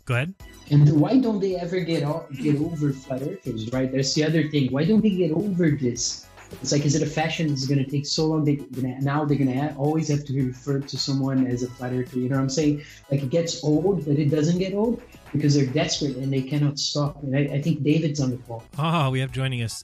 Go 0.04 0.14
ahead. 0.14 0.34
And 0.70 1.00
why 1.00 1.18
don't 1.18 1.40
they 1.40 1.56
ever 1.56 1.80
get 1.80 2.02
o- 2.02 2.26
get 2.42 2.56
over 2.56 2.92
flat 2.92 3.22
earthers? 3.22 3.72
Right? 3.72 3.90
That's 3.90 4.12
the 4.14 4.24
other 4.24 4.48
thing. 4.50 4.70
Why 4.70 4.84
don't 4.84 5.00
they 5.02 5.10
get 5.10 5.30
over 5.32 5.70
this? 5.70 6.26
It's 6.60 6.72
like, 6.72 6.84
is 6.84 6.94
it 6.94 7.02
a 7.02 7.10
fashion? 7.10 7.52
It's 7.52 7.66
going 7.66 7.82
to 7.84 7.90
take 7.90 8.06
so 8.06 8.26
long. 8.26 8.44
They 8.44 8.56
gonna, 8.56 9.00
now 9.00 9.24
they're 9.24 9.38
going 9.38 9.52
to 9.52 9.74
always 9.76 10.08
have 10.08 10.24
to 10.26 10.46
refer 10.46 10.80
to 10.80 10.98
someone 10.98 11.46
as 11.46 11.62
a 11.62 11.68
flat 11.68 11.92
earther. 11.92 12.18
You 12.18 12.28
know 12.28 12.36
what 12.36 12.42
I'm 12.42 12.50
saying? 12.50 12.82
Like 13.10 13.22
it 13.22 13.30
gets 13.30 13.62
old, 13.64 14.04
but 14.04 14.18
it 14.18 14.30
doesn't 14.30 14.58
get 14.58 14.74
old 14.74 15.02
because 15.32 15.54
they're 15.54 15.66
desperate 15.66 16.16
and 16.16 16.32
they 16.32 16.42
cannot 16.42 16.78
stop. 16.78 17.22
And 17.22 17.36
I, 17.36 17.54
I 17.54 17.62
think 17.62 17.82
David's 17.82 18.20
on 18.20 18.30
the 18.30 18.36
call. 18.38 18.64
Ah, 18.78 19.08
we 19.10 19.20
have 19.20 19.32
joining 19.32 19.62
us 19.62 19.82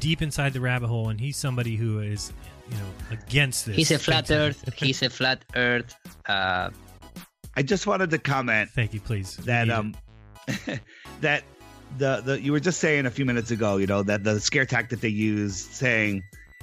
deep 0.00 0.22
inside 0.22 0.52
the 0.52 0.60
rabbit 0.60 0.88
hole, 0.88 1.08
and 1.08 1.20
he's 1.20 1.36
somebody 1.36 1.76
who 1.76 2.00
is, 2.00 2.32
you 2.70 2.76
know, 2.76 2.90
against 3.10 3.66
this. 3.66 3.76
He's 3.76 3.90
a 3.90 3.98
flat 3.98 4.30
Earth. 4.30 4.72
He's 4.74 5.02
a 5.02 5.10
flat 5.10 5.44
Earth. 5.54 5.94
Uh, 6.26 6.70
I 7.56 7.62
just 7.62 7.86
wanted 7.86 8.10
to 8.10 8.18
comment. 8.18 8.70
Thank 8.70 8.94
you, 8.94 9.00
please. 9.00 9.36
That 9.38 9.70
um, 9.70 9.94
that 11.20 11.44
the 11.98 12.22
the 12.24 12.40
you 12.40 12.52
were 12.52 12.60
just 12.60 12.80
saying 12.80 13.06
a 13.06 13.10
few 13.10 13.24
minutes 13.24 13.50
ago, 13.50 13.76
you 13.76 13.86
know, 13.86 14.02
that 14.02 14.24
the 14.24 14.40
scare 14.40 14.66
tactic 14.66 15.00
they 15.00 15.08
use, 15.08 15.56
saying, 15.56 16.22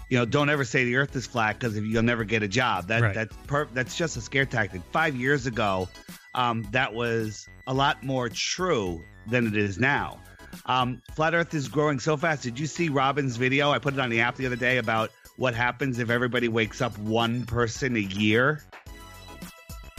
you 0.09 0.17
know, 0.17 0.25
don't 0.25 0.49
ever 0.49 0.63
say 0.65 0.83
the 0.85 0.95
Earth 0.97 1.15
is 1.15 1.25
flat 1.27 1.59
because 1.59 1.77
you'll 1.77 2.03
never 2.03 2.23
get 2.23 2.43
a 2.43 2.47
job. 2.47 2.87
That 2.87 3.01
Right. 3.01 3.13
that's 3.15 3.35
per, 3.47 3.65
that's 3.73 3.97
just 3.97 4.17
a 4.17 4.21
scare 4.21 4.45
tactic. 4.45 4.81
Five 4.91 5.15
years 5.15 5.45
ago, 5.45 5.87
um, 6.35 6.67
that 6.71 6.93
was 6.93 7.47
a 7.67 7.73
lot 7.73 8.03
more 8.03 8.29
true 8.29 9.03
than 9.27 9.47
it 9.47 9.55
is 9.57 9.77
now. 9.79 10.19
Um, 10.67 11.01
flat 11.15 11.33
Earth 11.33 11.53
is 11.55 11.67
growing 11.67 11.99
so 11.99 12.15
fast. 12.15 12.43
Did 12.43 12.59
you 12.59 12.67
see 12.67 12.89
Robin's 12.89 13.37
video? 13.37 13.71
I 13.71 13.79
put 13.79 13.93
it 13.95 13.99
on 13.99 14.09
the 14.09 14.21
app 14.21 14.35
the 14.35 14.45
other 14.45 14.55
day 14.55 14.77
about 14.77 15.11
what 15.37 15.55
happens 15.55 15.97
if 15.97 16.09
everybody 16.11 16.47
wakes 16.47 16.79
up 16.81 16.95
one 16.99 17.45
person 17.45 17.95
a 17.95 17.99
year. 17.99 18.63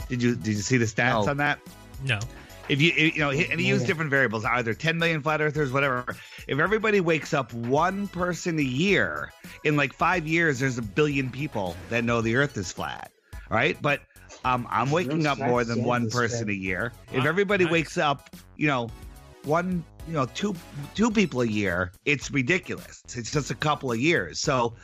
Did 0.07 0.21
you 0.21 0.35
did 0.35 0.47
you 0.53 0.61
see 0.61 0.77
the 0.77 0.85
stats 0.85 1.25
No. 1.25 1.29
on 1.31 1.37
that? 1.37 1.59
No. 2.03 2.19
If 2.67 2.81
you 2.81 2.91
you 2.91 3.19
know, 3.19 3.29
and 3.29 3.59
he 3.59 3.67
used 3.67 3.85
different 3.85 4.09
variables, 4.09 4.43
either 4.45 4.73
10 4.73 4.97
million 4.97 5.21
flat 5.21 5.41
earthers, 5.41 5.71
whatever. 5.71 6.15
If 6.47 6.59
everybody 6.59 6.99
wakes 6.99 7.33
up 7.33 7.53
one 7.53 8.07
person 8.07 8.57
a 8.57 8.63
year, 8.63 9.31
in 9.63 9.75
like 9.75 9.93
five 9.93 10.27
years, 10.27 10.59
there's 10.59 10.77
a 10.77 10.81
billion 10.81 11.29
people 11.29 11.75
that 11.89 12.03
know 12.03 12.21
the 12.21 12.35
Earth 12.35 12.57
is 12.57 12.71
flat, 12.71 13.11
right? 13.49 13.79
But 13.81 14.01
um, 14.45 14.67
I'm 14.69 14.91
waking 14.91 15.27
up 15.27 15.37
more 15.37 15.63
than 15.63 15.83
one 15.83 16.09
person 16.09 16.49
a 16.49 16.53
year. 16.53 16.91
If 17.13 17.25
everybody 17.25 17.65
wakes 17.65 17.97
up, 17.97 18.29
you 18.57 18.67
know, 18.67 18.89
one, 19.43 19.83
you 20.07 20.13
know, 20.13 20.25
two 20.25 20.55
two 20.93 21.11
people 21.11 21.41
a 21.41 21.47
year, 21.47 21.91
it's 22.05 22.31
ridiculous. 22.31 23.03
It's 23.15 23.31
just 23.31 23.51
a 23.51 23.55
couple 23.55 23.91
of 23.91 23.99
years. 23.99 24.39
So 24.39 24.75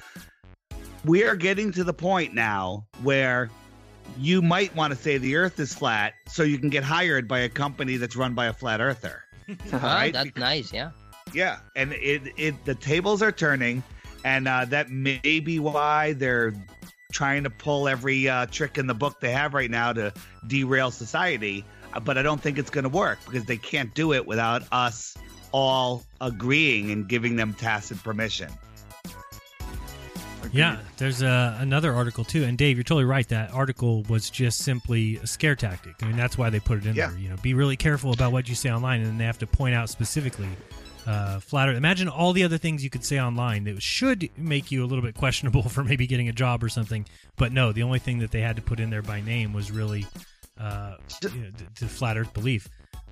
we 1.03 1.23
are 1.23 1.35
getting 1.35 1.71
to 1.73 1.83
the 1.83 1.93
point 1.93 2.33
now 2.33 2.85
where 3.01 3.49
you 4.17 4.41
might 4.41 4.75
want 4.75 4.93
to 4.93 4.99
say 4.99 5.17
the 5.17 5.35
earth 5.35 5.59
is 5.59 5.73
flat 5.73 6.13
so 6.27 6.43
you 6.43 6.57
can 6.59 6.69
get 6.69 6.83
hired 6.83 7.27
by 7.27 7.39
a 7.39 7.49
company 7.49 7.97
that's 7.97 8.15
run 8.15 8.33
by 8.33 8.47
a 8.47 8.53
flat 8.53 8.81
earther. 8.81 9.23
Right? 9.71 10.13
that's 10.13 10.35
nice. 10.37 10.71
Yeah. 10.71 10.91
Yeah, 11.33 11.59
and 11.75 11.93
it 11.93 12.21
it 12.37 12.65
the 12.65 12.75
tables 12.75 13.21
are 13.21 13.31
turning, 13.31 13.83
and 14.25 14.47
uh, 14.47 14.65
that 14.65 14.89
may 14.89 15.19
be 15.39 15.59
why 15.59 16.13
they're 16.13 16.53
trying 17.11 17.43
to 17.43 17.49
pull 17.49 17.87
every 17.87 18.27
uh, 18.29 18.45
trick 18.47 18.77
in 18.77 18.87
the 18.87 18.93
book 18.93 19.19
they 19.19 19.31
have 19.31 19.53
right 19.53 19.69
now 19.71 19.93
to 19.93 20.13
derail 20.47 20.91
society. 20.91 21.63
Uh, 21.93 21.99
But 21.99 22.17
I 22.17 22.21
don't 22.21 22.41
think 22.41 22.57
it's 22.57 22.69
going 22.69 22.83
to 22.83 22.89
work 22.89 23.19
because 23.25 23.45
they 23.45 23.57
can't 23.57 23.93
do 23.93 24.13
it 24.13 24.25
without 24.25 24.63
us 24.71 25.15
all 25.51 26.03
agreeing 26.21 26.91
and 26.91 27.07
giving 27.07 27.35
them 27.35 27.53
tacit 27.53 28.01
permission. 28.03 28.49
Yeah, 30.51 30.79
there's 30.97 31.23
uh, 31.23 31.57
another 31.59 31.93
article 31.93 32.23
too, 32.23 32.43
and 32.43 32.57
Dave, 32.57 32.77
you're 32.77 32.83
totally 32.83 33.05
right. 33.05 33.27
That 33.29 33.53
article 33.53 34.03
was 34.03 34.29
just 34.29 34.59
simply 34.59 35.17
a 35.17 35.27
scare 35.27 35.55
tactic. 35.55 35.95
I 36.01 36.05
mean, 36.07 36.17
that's 36.17 36.37
why 36.37 36.49
they 36.49 36.59
put 36.59 36.79
it 36.79 36.85
in 36.85 36.95
Yeah. 36.95 37.09
there. 37.09 37.17
You 37.19 37.29
know, 37.29 37.37
be 37.37 37.53
really 37.53 37.77
careful 37.77 38.11
about 38.11 38.31
what 38.31 38.49
you 38.49 38.55
say 38.55 38.69
online, 38.69 39.01
and 39.01 39.09
then 39.09 39.17
they 39.17 39.25
have 39.25 39.39
to 39.39 39.47
point 39.47 39.75
out 39.75 39.89
specifically 39.89 40.49
uh, 41.07 41.39
Imagine 41.51 42.07
all 42.07 42.31
the 42.31 42.43
other 42.43 42.57
things 42.57 42.83
you 42.83 42.89
could 42.89 43.03
say 43.03 43.19
online 43.19 43.63
that 43.63 43.81
should 43.81 44.29
make 44.37 44.71
you 44.71 44.83
a 44.83 44.87
little 44.87 45.03
bit 45.03 45.15
questionable 45.15 45.63
for 45.69 45.83
maybe 45.83 46.05
getting 46.05 46.29
a 46.29 46.33
job 46.33 46.63
or 46.63 46.69
something. 46.69 47.05
But 47.37 47.51
no, 47.51 47.71
the 47.71 47.83
only 47.83 47.99
thing 47.99 48.19
that 48.19 48.31
they 48.31 48.41
had 48.41 48.55
to 48.57 48.61
put 48.61 48.79
in 48.79 48.89
there 48.89 49.01
by 49.01 49.21
name 49.21 49.51
was 49.53 49.71
really 49.71 50.05
uh, 50.59 50.95
you 51.23 51.41
know, 51.41 51.49
the, 51.49 51.85
the 51.85 51.87
flat 51.87 52.17
Earth 52.17 52.33
belief. 52.33 52.69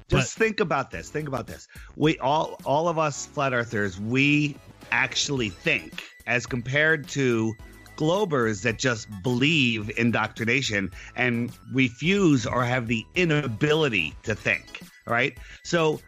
Just 0.08 0.38
think 0.38 0.59
about 0.59 0.90
this. 0.92 1.09
Think 1.09 1.27
about 1.27 1.45
this. 1.45 1.68
We 1.95 2.18
all 2.19 2.59
all 2.66 2.88
of 2.88 2.98
us 2.98 3.27
flat 3.27 3.53
earthers, 3.53 4.00
we 4.00 4.56
actually 4.92 5.50
think 5.50 6.03
as 6.30 6.45
compared 6.45 7.08
to 7.09 7.56
globers 7.98 8.61
that 8.61 8.80
just 8.80 9.08
believe 9.24 9.91
indoctrination 9.98 10.90
and 11.17 11.51
refuse 11.74 12.45
or 12.45 12.64
have 12.64 12.88
the 12.88 13.06
inability 13.16 14.14
to 14.24 14.33
think, 14.33 14.82
right? 15.06 15.38
So 15.66 15.99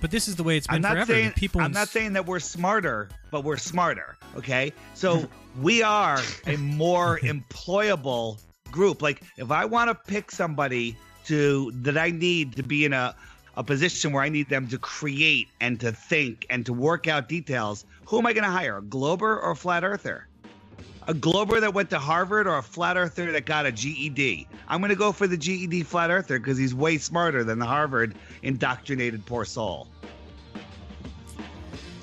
But 0.00 0.10
this 0.10 0.26
is 0.28 0.36
the 0.36 0.44
way 0.44 0.56
it's 0.56 0.66
been 0.66 0.76
I'm 0.76 0.82
not 0.82 0.92
forever. 0.92 1.12
saying 1.12 1.32
people 1.32 1.60
I'm 1.60 1.72
not 1.72 1.88
saying 1.88 2.14
that 2.14 2.24
we're 2.24 2.40
smarter, 2.40 3.10
but 3.30 3.44
we're 3.44 3.58
smarter. 3.58 4.16
Okay, 4.36 4.72
so 4.94 5.28
we 5.60 5.82
are 5.82 6.20
a 6.46 6.56
more 6.56 7.18
employable 7.18 8.40
group. 8.70 9.02
Like 9.02 9.22
if 9.36 9.50
I 9.50 9.66
want 9.66 9.88
to 9.90 9.94
pick 9.94 10.30
somebody 10.30 10.96
to 11.26 11.72
that 11.82 11.98
I 11.98 12.10
need 12.10 12.56
to 12.56 12.62
be 12.62 12.86
in 12.86 12.94
a 12.94 13.14
a 13.58 13.64
position 13.64 14.12
where 14.12 14.22
I 14.22 14.28
need 14.28 14.48
them 14.48 14.68
to 14.68 14.78
create 14.78 15.48
and 15.60 15.80
to 15.80 15.90
think 15.90 16.46
and 16.48 16.64
to 16.64 16.72
work 16.72 17.08
out 17.08 17.28
details, 17.28 17.84
who 18.08 18.18
am 18.18 18.24
I 18.26 18.32
going 18.32 18.44
to 18.44 18.50
hire? 18.50 18.78
A 18.78 18.82
glober 18.82 19.38
or 19.38 19.50
a 19.50 19.56
flat 19.56 19.84
earther? 19.84 20.26
A 21.06 21.12
glober 21.14 21.60
that 21.60 21.72
went 21.74 21.90
to 21.90 21.98
Harvard 21.98 22.46
or 22.46 22.56
a 22.56 22.62
flat 22.62 22.96
earther 22.96 23.32
that 23.32 23.44
got 23.44 23.66
a 23.66 23.72
GED? 23.72 24.46
I'm 24.66 24.80
going 24.80 24.88
to 24.90 24.96
go 24.96 25.12
for 25.12 25.26
the 25.26 25.36
GED 25.36 25.82
flat 25.82 26.10
earther 26.10 26.38
because 26.38 26.56
he's 26.56 26.74
way 26.74 26.96
smarter 26.98 27.44
than 27.44 27.58
the 27.58 27.66
Harvard 27.66 28.14
indoctrinated 28.42 29.24
poor 29.26 29.44
soul. 29.44 29.88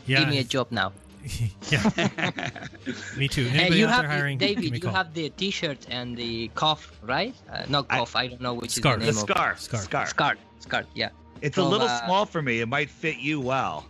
Yeah. 0.05 0.19
Give 0.19 0.29
me 0.29 0.37
a 0.39 0.43
job 0.43 0.67
now. 0.71 0.93
yeah. 1.71 1.89
Me 3.17 3.27
too. 3.27 3.45
Hey, 3.45 3.61
Anybody 3.61 3.79
you 3.79 3.85
out 3.87 3.91
have 3.91 4.01
there 4.03 4.09
the- 4.09 4.15
hiring? 4.15 4.37
give 4.37 4.55
David. 4.57 4.73
You 4.75 4.79
call. 4.81 4.93
have 4.93 5.13
the 5.15 5.29
T-shirt 5.31 5.87
and 5.89 6.15
the 6.15 6.49
cuff, 6.53 6.91
right? 7.01 7.33
Uh, 7.51 7.63
not 7.67 7.87
cuff. 7.89 8.15
I, 8.15 8.27
don't 8.27 8.41
know 8.41 8.53
which 8.53 8.71
Scarf. 8.71 9.01
is 9.01 9.07
the 9.07 9.11
The 9.11 9.17
name 9.17 9.25
scarf. 9.35 9.57
of 9.57 9.61
Scarf. 9.63 9.83
Scarf. 9.85 10.09
Scarf. 10.09 10.37
Scarf. 10.59 10.85
Yeah. 10.93 11.09
It's 11.41 11.57
a 11.57 11.63
little 11.63 11.87
uh, 11.87 12.05
small 12.05 12.25
for 12.27 12.41
me. 12.43 12.61
It 12.61 12.67
might 12.67 12.89
fit 12.91 13.17
you 13.17 13.41
well. 13.41 13.85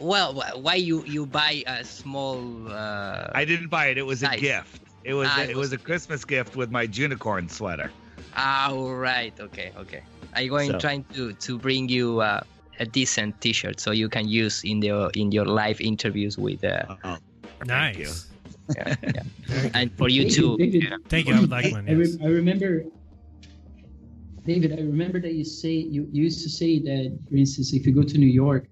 Well, 0.00 0.42
why 0.56 0.74
you 0.76 1.04
you 1.04 1.26
buy 1.26 1.62
a 1.66 1.84
small? 1.84 2.40
Uh, 2.68 3.28
I 3.34 3.44
didn't 3.44 3.68
buy 3.68 3.86
it. 3.86 3.98
It 3.98 4.06
was 4.06 4.22
a 4.22 4.36
gift. 4.36 4.80
It 5.04 5.14
was 5.14 5.28
Ah, 5.30 5.42
it, 5.42 5.50
it 5.50 5.56
was 5.56 5.70
was- 5.70 5.72
a 5.74 5.78
Christmas 5.78 6.24
gift 6.24 6.56
with 6.56 6.70
my 6.70 6.82
unicorn 6.82 7.48
sweater. 7.48 7.90
Ah, 8.36 8.70
all 8.72 8.94
right. 8.94 9.32
Okay. 9.40 9.72
Okay. 9.76 10.02
I'm 10.34 10.48
going 10.48 10.70
So- 10.70 10.78
trying 10.78 11.04
to 11.14 11.32
to 11.34 11.58
bring 11.58 11.88
you 11.88 12.20
uh, 12.20 12.40
a 12.80 12.86
decent 12.86 13.40
T-shirt 13.40 13.78
so 13.80 13.90
you 13.92 14.08
can 14.08 14.26
use 14.28 14.64
in 14.64 14.80
your 14.82 15.10
in 15.14 15.32
your 15.32 15.44
live 15.46 15.80
interviews 15.80 16.38
with. 16.38 16.64
Uh, 16.64 16.96
Oh, 17.04 17.16
nice. 17.66 18.26
Yeah, 18.76 18.94
yeah. 19.02 19.70
and 19.74 19.90
for 19.98 20.08
you 20.08 20.30
too. 20.30 20.56
David, 20.56 20.84
yeah. 20.84 20.96
Thank 21.08 21.28
you. 21.28 21.34
I 21.34 21.40
would 21.40 21.50
like 21.50 21.66
I, 21.66 21.72
one. 21.72 21.88
I, 21.88 21.92
re- 21.92 22.18
I 22.22 22.28
remember, 22.40 22.84
David. 24.46 24.72
I 24.72 24.80
remember 24.80 25.20
that 25.20 25.34
you 25.34 25.44
say 25.44 25.72
you, 25.74 26.08
you 26.12 26.22
used 26.24 26.42
to 26.44 26.48
say 26.48 26.78
that, 26.78 27.18
for 27.28 27.36
instance, 27.36 27.72
if 27.74 27.84
you 27.84 27.92
go 27.92 28.02
to 28.02 28.16
New 28.16 28.30
York, 28.30 28.64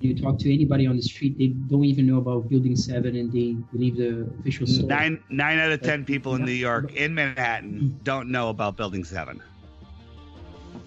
you 0.00 0.14
talk 0.14 0.38
to 0.40 0.52
anybody 0.52 0.86
on 0.86 0.96
the 0.96 1.02
street, 1.02 1.38
they 1.38 1.48
don't 1.48 1.84
even 1.84 2.06
know 2.06 2.18
about 2.18 2.48
Building 2.48 2.76
Seven, 2.76 3.16
and 3.16 3.32
they 3.32 3.54
believe 3.72 3.96
the 3.96 4.28
official 4.40 4.66
story. 4.66 4.88
Nine 4.88 5.22
nine 5.30 5.58
out 5.58 5.72
of 5.72 5.82
ten 5.82 6.04
people 6.04 6.34
in 6.34 6.44
New 6.44 6.52
York 6.52 6.92
in 6.92 7.14
Manhattan 7.14 7.98
don't 8.02 8.28
know 8.30 8.48
about 8.50 8.76
Building 8.76 9.04
Seven. 9.04 9.40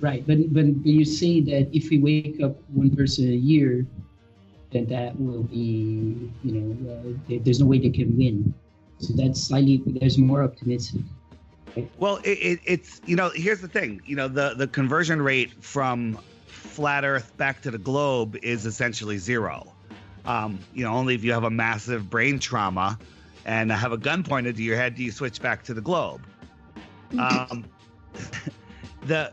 Right, 0.02 0.26
but 0.28 0.38
but 0.54 0.66
you 0.84 1.06
say 1.06 1.42
that 1.42 1.70
if 1.74 1.90
we 1.90 1.98
wake 2.00 2.42
up 2.44 2.58
one 2.68 2.94
person 2.96 3.30
a 3.30 3.36
year, 3.36 3.86
then 4.72 4.86
that 4.88 5.18
will 5.20 5.44
be, 5.44 6.30
you 6.44 6.52
know, 6.52 6.92
uh, 6.92 7.14
there- 7.28 7.40
there's 7.40 7.60
no 7.60 7.66
way 7.66 7.80
they 7.80 7.90
can 7.90 8.16
win. 8.18 8.54
So 9.00 9.14
that's 9.16 9.42
slightly 9.48 9.82
there's 10.00 10.18
more 10.18 10.44
optimistic. 10.44 11.02
Well, 11.98 12.18
it, 12.24 12.38
it, 12.40 12.60
it's 12.66 13.02
you 13.06 13.16
know 13.16 13.32
here's 13.34 13.62
the 13.62 13.68
thing. 13.68 14.02
You 14.06 14.16
know 14.16 14.28
the 14.28 14.54
the 14.56 14.68
conversion 14.68 15.22
rate 15.22 15.52
from 15.64 16.20
flat 16.76 17.06
Earth 17.06 17.36
back 17.38 17.62
to 17.62 17.72
the 17.72 17.78
globe 17.78 18.36
is 18.44 18.66
essentially 18.66 19.18
zero. 19.18 19.74
Um, 20.26 20.60
you 20.74 20.84
know, 20.84 20.92
only 20.94 21.16
if 21.16 21.24
you 21.24 21.32
have 21.32 21.46
a 21.46 21.50
massive 21.50 22.10
brain 22.10 22.38
trauma 22.38 23.00
and 23.46 23.72
have 23.72 23.94
a 23.94 23.98
gun 23.98 24.24
pointed 24.24 24.58
to 24.58 24.64
your 24.64 24.76
head 24.76 24.96
do 24.96 25.04
you 25.04 25.12
switch 25.12 25.42
back 25.42 25.64
to 25.64 25.74
the 25.74 25.80
globe. 25.82 26.22
Um, 27.18 27.64
the 29.06 29.32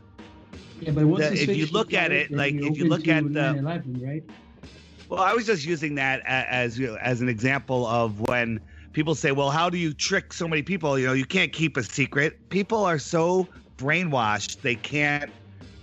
Yeah, 0.81 0.93
but 0.93 1.07
once 1.07 1.29
The- 1.31 1.37
you 1.37 1.43
if 1.43 1.57
you 1.57 1.67
look 1.67 1.93
at 1.93 2.13
it, 2.13 2.31
like, 2.31 2.55
if 2.55 2.77
you 2.79 2.89
look 2.89 3.09
at 3.09 3.25
the- 3.25 3.55
9/11, 3.55 4.07
right? 4.07 4.23
Well, 5.09 5.21
I 5.21 5.35
was 5.35 5.45
just 5.45 5.67
using 5.67 5.97
that 5.97 6.23
as 6.27 6.81
as 7.01 7.21
an 7.21 7.29
example 7.29 7.87
of 7.87 8.21
when 8.29 8.61
people 8.93 9.15
say, 9.15 9.33
"Well, 9.33 9.51
how 9.51 9.69
do 9.69 9.77
you 9.77 9.93
trick 9.93 10.33
so 10.33 10.47
many 10.47 10.63
people?" 10.63 10.99
You 10.99 11.09
know, 11.09 11.13
you 11.13 11.27
can't 11.27 11.53
keep 11.53 11.77
a 11.77 11.83
secret. 11.83 12.39
People 12.51 12.85
are 12.85 12.99
so 12.99 13.47
brainwashed 13.79 14.61
they 14.63 14.77
can't 14.77 15.31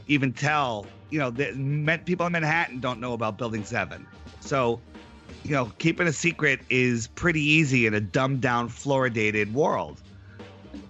even 0.08 0.32
tell. 0.34 0.88
You 1.10 1.20
know, 1.20 1.30
the, 1.32 2.00
people 2.06 2.26
in 2.26 2.32
Manhattan 2.32 2.80
don't 2.80 3.00
know 3.00 3.14
about 3.14 3.38
Building 3.38 3.64
Seven, 3.64 4.06
so 4.40 4.80
you 5.44 5.52
know, 5.52 5.72
keeping 5.78 6.08
a 6.08 6.14
secret 6.14 6.60
is 6.70 7.08
pretty 7.08 7.42
easy 7.42 7.86
in 7.86 7.94
a 7.94 8.00
dumbed 8.00 8.42
down, 8.42 8.70
fluoridated 8.70 9.52
world. 9.54 10.02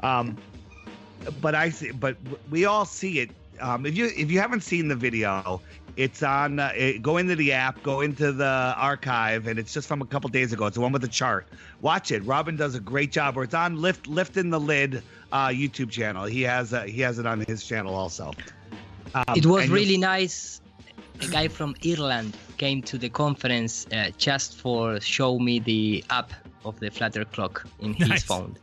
Um, 0.01 0.37
but 1.41 1.55
I 1.55 1.69
see, 1.69 1.91
but 1.91 2.17
we 2.49 2.65
all 2.65 2.85
see 2.85 3.19
it. 3.19 3.31
Um, 3.59 3.85
if 3.85 3.97
you 3.97 4.05
if 4.15 4.31
you 4.31 4.39
haven't 4.39 4.61
seen 4.61 4.87
the 4.87 4.95
video, 4.95 5.61
it's 5.97 6.23
on. 6.23 6.59
Uh, 6.59 6.71
it, 6.75 7.01
go 7.01 7.17
into 7.17 7.35
the 7.35 7.51
app, 7.51 7.83
go 7.83 8.01
into 8.01 8.31
the 8.31 8.73
archive, 8.77 9.47
and 9.47 9.59
it's 9.59 9.73
just 9.73 9.87
from 9.87 10.01
a 10.01 10.05
couple 10.05 10.29
days 10.29 10.53
ago. 10.53 10.65
It's 10.65 10.75
the 10.75 10.81
one 10.81 10.93
with 10.93 11.01
the 11.01 11.09
chart. 11.09 11.47
Watch 11.81 12.11
it. 12.11 12.23
Robin 12.23 12.55
does 12.55 12.75
a 12.75 12.79
great 12.79 13.11
job. 13.11 13.37
Or 13.37 13.43
it's 13.43 13.53
on 13.53 13.81
lift 13.81 14.07
lifting 14.07 14.49
the 14.49 14.59
lid 14.59 15.03
uh, 15.31 15.47
YouTube 15.47 15.91
channel. 15.91 16.23
He 16.23 16.41
has 16.43 16.73
he 16.85 17.01
has 17.01 17.19
it 17.19 17.25
on 17.25 17.41
his 17.41 17.65
channel 17.65 17.95
also. 17.95 18.31
Um, 19.15 19.23
it 19.35 19.45
was 19.45 19.61
and 19.63 19.69
you'll- 19.69 19.75
really 19.79 19.97
nice. 19.97 20.61
A 21.21 21.27
guy 21.27 21.47
from 21.49 21.75
Ireland 21.85 22.37
came 22.57 22.81
to 22.83 22.97
the 22.97 23.09
conference 23.09 23.85
uh, 23.91 24.09
just 24.17 24.55
for 24.57 25.01
show 25.01 25.37
me 25.37 25.59
the 25.59 26.01
app 26.09 26.31
of 26.63 26.79
the 26.79 26.89
Flutter 26.89 27.25
clock 27.25 27.67
in 27.81 27.93
his 27.93 28.07
Nice. 28.07 28.23
phone. 28.23 28.57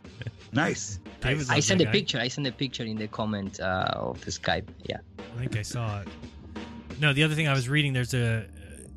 Nice. 0.52 0.98
David's 1.20 1.50
I 1.50 1.56
a 1.56 1.62
sent 1.62 1.82
a 1.82 1.84
guy. 1.84 1.92
picture. 1.92 2.18
I 2.18 2.28
sent 2.28 2.46
a 2.46 2.52
picture 2.52 2.84
in 2.84 2.96
the 2.96 3.08
comment 3.08 3.60
uh, 3.60 3.84
of 3.94 4.24
the 4.24 4.30
Skype. 4.30 4.68
Yeah. 4.88 4.96
I 5.36 5.38
think 5.40 5.56
I 5.56 5.62
saw 5.62 6.00
it. 6.00 6.08
No, 6.98 7.12
the 7.12 7.24
other 7.24 7.34
thing 7.34 7.46
I 7.46 7.52
was 7.52 7.68
reading, 7.68 7.92
there's 7.92 8.14
a 8.14 8.46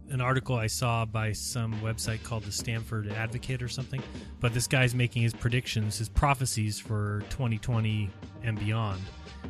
an 0.09 0.21
article 0.21 0.55
I 0.55 0.67
saw 0.67 1.05
by 1.05 1.33
some 1.33 1.73
website 1.81 2.23
called 2.23 2.43
the 2.43 2.51
Stamford 2.51 3.11
Advocate 3.11 3.61
or 3.61 3.67
something. 3.67 4.01
But 4.39 4.53
this 4.53 4.67
guy's 4.67 4.95
making 4.95 5.21
his 5.23 5.33
predictions, 5.33 5.97
his 5.97 6.07
prophecies 6.09 6.79
for 6.79 7.23
2020 7.29 8.09
and 8.43 8.57
beyond. 8.57 9.01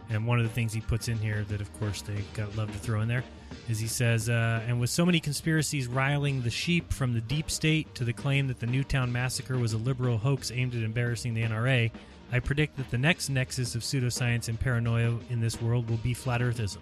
And 0.10 0.26
one 0.26 0.40
of 0.40 0.44
the 0.44 0.52
things 0.52 0.74
he 0.74 0.82
puts 0.82 1.08
in 1.08 1.18
here 1.18 1.46
that, 1.50 1.62
of 1.62 1.80
course, 1.80 2.02
they 2.02 2.24
got 2.34 2.56
love 2.56 2.72
to 2.72 2.78
throw 2.80 3.02
in 3.02 3.08
there 3.08 3.24
is 3.68 3.80
he 3.80 3.88
says, 3.88 4.30
uh, 4.30 4.64
and 4.68 4.80
with 4.80 4.90
so 4.90 5.06
many 5.06 5.20
conspiracies 5.20 5.88
riling 5.88 6.42
the 6.42 6.50
sheep 6.50 6.92
from 6.92 7.14
the 7.14 7.22
deep 7.22 7.52
state 7.52 7.94
to 7.96 8.04
the 8.04 8.14
claim 8.14 8.48
that 8.48 8.60
the 8.60 8.66
Newtown 8.66 9.12
massacre 9.12 9.58
was 9.58 9.74
a 9.74 9.78
liberal 9.78 10.18
hoax 10.18 10.52
aimed 10.52 10.74
at 10.74 10.82
embarrassing 10.82 11.36
the 11.36 11.44
NRA, 11.44 11.92
I 12.32 12.40
predict 12.40 12.78
that 12.78 12.90
the 12.90 12.98
next 12.98 13.30
nexus 13.30 13.76
of 13.76 13.82
pseudoscience 13.82 14.50
and 14.50 14.60
paranoia 14.60 15.18
in 15.30 15.40
this 15.40 15.62
world 15.62 15.90
will 15.90 15.98
be 15.98 16.14
flat 16.14 16.42
earthism. 16.42 16.82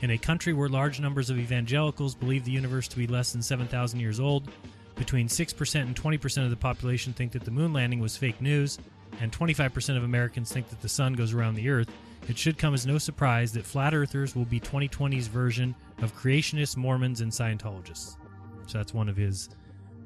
In 0.00 0.10
a 0.10 0.18
country 0.18 0.52
where 0.52 0.68
large 0.68 1.00
numbers 1.00 1.30
of 1.30 1.38
evangelicals 1.38 2.14
believe 2.14 2.44
the 2.44 2.50
universe 2.50 2.88
to 2.88 2.96
be 2.96 3.06
less 3.06 3.32
than 3.32 3.42
7,000 3.42 4.00
years 4.00 4.20
old, 4.20 4.50
between 4.96 5.28
6% 5.28 5.80
and 5.80 5.96
20% 5.96 6.44
of 6.44 6.50
the 6.50 6.56
population 6.56 7.12
think 7.12 7.32
that 7.32 7.44
the 7.44 7.50
moon 7.50 7.72
landing 7.72 8.00
was 8.00 8.16
fake 8.16 8.40
news, 8.40 8.78
and 9.20 9.32
25% 9.32 9.96
of 9.96 10.04
Americans 10.04 10.52
think 10.52 10.68
that 10.68 10.82
the 10.82 10.88
sun 10.88 11.14
goes 11.14 11.32
around 11.32 11.54
the 11.54 11.68
earth, 11.68 11.90
it 12.28 12.38
should 12.38 12.58
come 12.58 12.74
as 12.74 12.86
no 12.86 12.98
surprise 12.98 13.52
that 13.52 13.64
flat 13.64 13.94
earthers 13.94 14.36
will 14.36 14.44
be 14.44 14.60
2020's 14.60 15.26
version 15.26 15.74
of 16.00 16.16
creationists, 16.16 16.76
Mormons, 16.76 17.20
and 17.20 17.32
Scientologists. 17.32 18.16
So 18.66 18.78
that's 18.78 18.94
one 18.94 19.08
of 19.08 19.16
his 19.16 19.48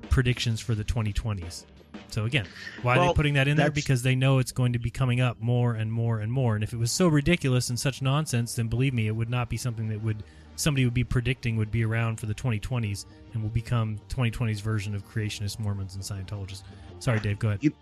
predictions 0.09 0.61
for 0.61 0.75
the 0.75 0.85
2020s. 0.85 1.65
So 2.09 2.25
again, 2.25 2.47
why 2.83 2.97
are 2.97 3.09
they 3.09 3.15
putting 3.15 3.35
that 3.35 3.49
in 3.49 3.57
there? 3.57 3.71
Because 3.71 4.03
they 4.03 4.15
know 4.15 4.39
it's 4.39 4.53
going 4.53 4.73
to 4.73 4.79
be 4.79 4.91
coming 4.91 5.21
up 5.21 5.41
more 5.41 5.75
and 5.75 5.93
more 5.93 6.21
and 6.21 6.31
more. 6.33 6.55
And 6.55 6.65
if 6.65 6.73
it 6.73 6.79
was 6.79 6.93
so 6.93 7.09
ridiculous 7.09 7.69
and 7.69 7.79
such 7.79 8.01
nonsense, 8.01 8.55
then 8.55 8.69
believe 8.69 8.95
me, 8.95 9.07
it 9.07 9.13
would 9.13 9.31
not 9.31 9.49
be 9.49 9.57
something 9.57 9.89
that 9.89 10.03
would 10.03 10.23
somebody 10.57 10.85
would 10.85 10.95
be 10.95 11.05
predicting 11.05 11.57
would 11.57 11.71
be 11.71 11.85
around 11.85 12.19
for 12.19 12.27
the 12.27 12.35
2020s 12.35 13.05
and 13.35 13.43
will 13.43 13.51
become 13.51 13.99
2020's 14.09 14.61
version 14.61 14.95
of 14.95 15.07
creationist 15.07 15.59
Mormons 15.59 15.95
and 15.95 16.03
Scientologists. 16.03 16.63
Sorry, 16.99 17.21
Dave. 17.21 17.39
Go 17.39 17.49
ahead. 17.49 17.63
You, 17.63 17.73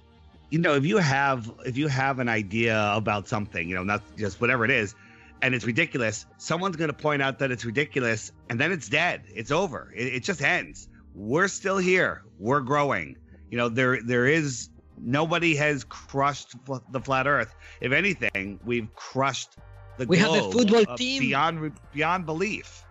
you 0.54 0.60
know, 0.60 0.74
if 0.76 0.86
you 0.86 0.98
have 0.98 1.52
if 1.66 1.76
you 1.76 1.88
have 1.88 2.20
an 2.20 2.28
idea 2.28 2.80
about 2.94 3.26
something, 3.26 3.68
you 3.68 3.74
know, 3.74 3.82
not 3.82 4.02
just 4.16 4.40
whatever 4.40 4.64
it 4.64 4.70
is, 4.70 4.94
and 5.42 5.52
it's 5.52 5.64
ridiculous, 5.64 6.26
someone's 6.38 6.76
going 6.76 6.90
to 6.90 6.96
point 6.96 7.20
out 7.22 7.40
that 7.40 7.50
it's 7.50 7.64
ridiculous, 7.64 8.30
and 8.48 8.60
then 8.60 8.70
it's 8.70 8.88
dead. 8.88 9.24
It's 9.34 9.50
over. 9.50 9.92
It, 9.96 10.14
it 10.14 10.22
just 10.22 10.40
ends. 10.42 10.88
We're 11.12 11.48
still 11.48 11.78
here. 11.78 12.22
We're 12.38 12.60
growing. 12.60 13.16
You 13.50 13.58
know, 13.58 13.68
there 13.68 14.00
there 14.00 14.26
is 14.26 14.68
nobody 14.96 15.56
has 15.56 15.82
crushed 15.82 16.52
fl- 16.64 16.86
the 16.92 17.00
flat 17.00 17.26
Earth. 17.26 17.52
If 17.80 17.90
anything, 17.90 18.60
we've 18.64 18.94
crushed 18.94 19.56
the 19.98 20.06
We 20.06 20.18
have 20.18 20.34
a 20.34 20.52
football 20.52 20.96
team. 20.96 21.20
beyond 21.20 21.72
beyond 21.92 22.26
belief. 22.26 22.84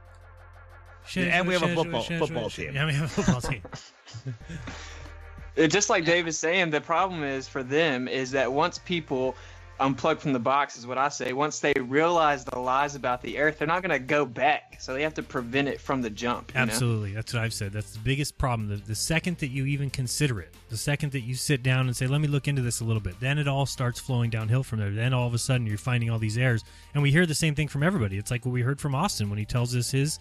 and 1.16 1.48
we 1.48 1.54
have 1.54 1.64
a 1.64 1.74
football 1.74 2.04
football 2.04 2.50
team. 2.50 2.76
Yeah, 2.76 2.88
we 2.88 2.94
have 2.94 3.06
a 3.06 3.08
football 3.08 3.40
team. 3.40 3.62
Just 5.56 5.90
like 5.90 6.06
Dave 6.06 6.28
is 6.28 6.38
saying, 6.38 6.72
the 6.72 6.82
problem 6.82 7.24
is 7.24 7.48
for 7.48 7.64
them 7.64 8.08
is 8.08 8.32
that 8.32 8.52
once 8.52 8.80
people 8.80 9.36
unplug 9.80 10.20
from 10.20 10.34
the 10.34 10.40
box, 10.40 10.78
is 10.78 10.86
what 10.88 10.98
I 10.98 11.10
say. 11.10 11.34
Once 11.34 11.60
they 11.60 11.74
realize 11.74 12.46
the 12.46 12.60
lies 12.60 12.96
about 12.96 13.22
the 13.22 13.40
Earth, 13.40 13.58
they're 13.58 13.68
not 13.68 13.82
going 13.82 13.92
to 13.92 14.00
go 14.00 14.26
back. 14.26 14.78
So 14.80 14.94
they 14.94 15.04
have 15.04 15.16
to 15.16 15.24
prevent 15.24 15.68
it 15.68 15.82
from 15.82 16.02
the 16.02 16.10
jump. 16.10 16.52
you 16.54 16.60
know? 16.60 16.64
Absolutely. 16.64 17.14
That's 17.14 17.34
what 17.34 17.44
I've 17.44 17.54
said. 17.54 17.74
That's 17.74 17.92
the 17.92 18.00
biggest 18.00 18.38
problem. 18.38 18.70
The, 18.70 18.76
the 18.78 18.96
second 18.96 19.40
that 19.40 19.48
you 19.48 19.66
even 19.66 19.90
consider 19.90 20.40
it, 20.40 20.54
the 20.70 20.78
second 20.78 21.12
that 21.14 21.22
you 21.22 21.36
sit 21.36 21.64
down 21.64 21.88
and 21.88 21.96
say, 21.96 22.08
let 22.08 22.22
me 22.22 22.28
look 22.28 22.48
into 22.48 22.62
this 22.62 22.82
a 22.82 22.84
little 22.84 23.02
bit, 23.02 23.20
then 23.20 23.38
it 23.38 23.48
all 23.48 23.66
starts 23.66 24.00
flowing 24.00 24.30
downhill 24.30 24.64
from 24.64 24.80
there. 24.80 24.92
Then 24.92 25.14
all 25.14 25.28
of 25.28 25.34
a 25.34 25.40
sudden 25.40 25.68
you're 25.68 25.78
finding 25.78 26.10
all 26.10 26.20
these 26.20 26.38
errors. 26.38 26.64
And 26.94 27.02
we 27.02 27.12
hear 27.12 27.26
the 27.26 27.36
same 27.36 27.56
thing 27.56 27.68
from 27.68 27.84
everybody. 27.84 28.18
It's 28.18 28.32
like 28.32 28.46
what 28.46 28.52
we 28.52 28.62
heard 28.62 28.80
from 28.80 28.96
Austin 28.96 29.30
when 29.30 29.40
he 29.40 29.46
tells 29.46 29.76
us 29.76 29.92
his 29.92 30.20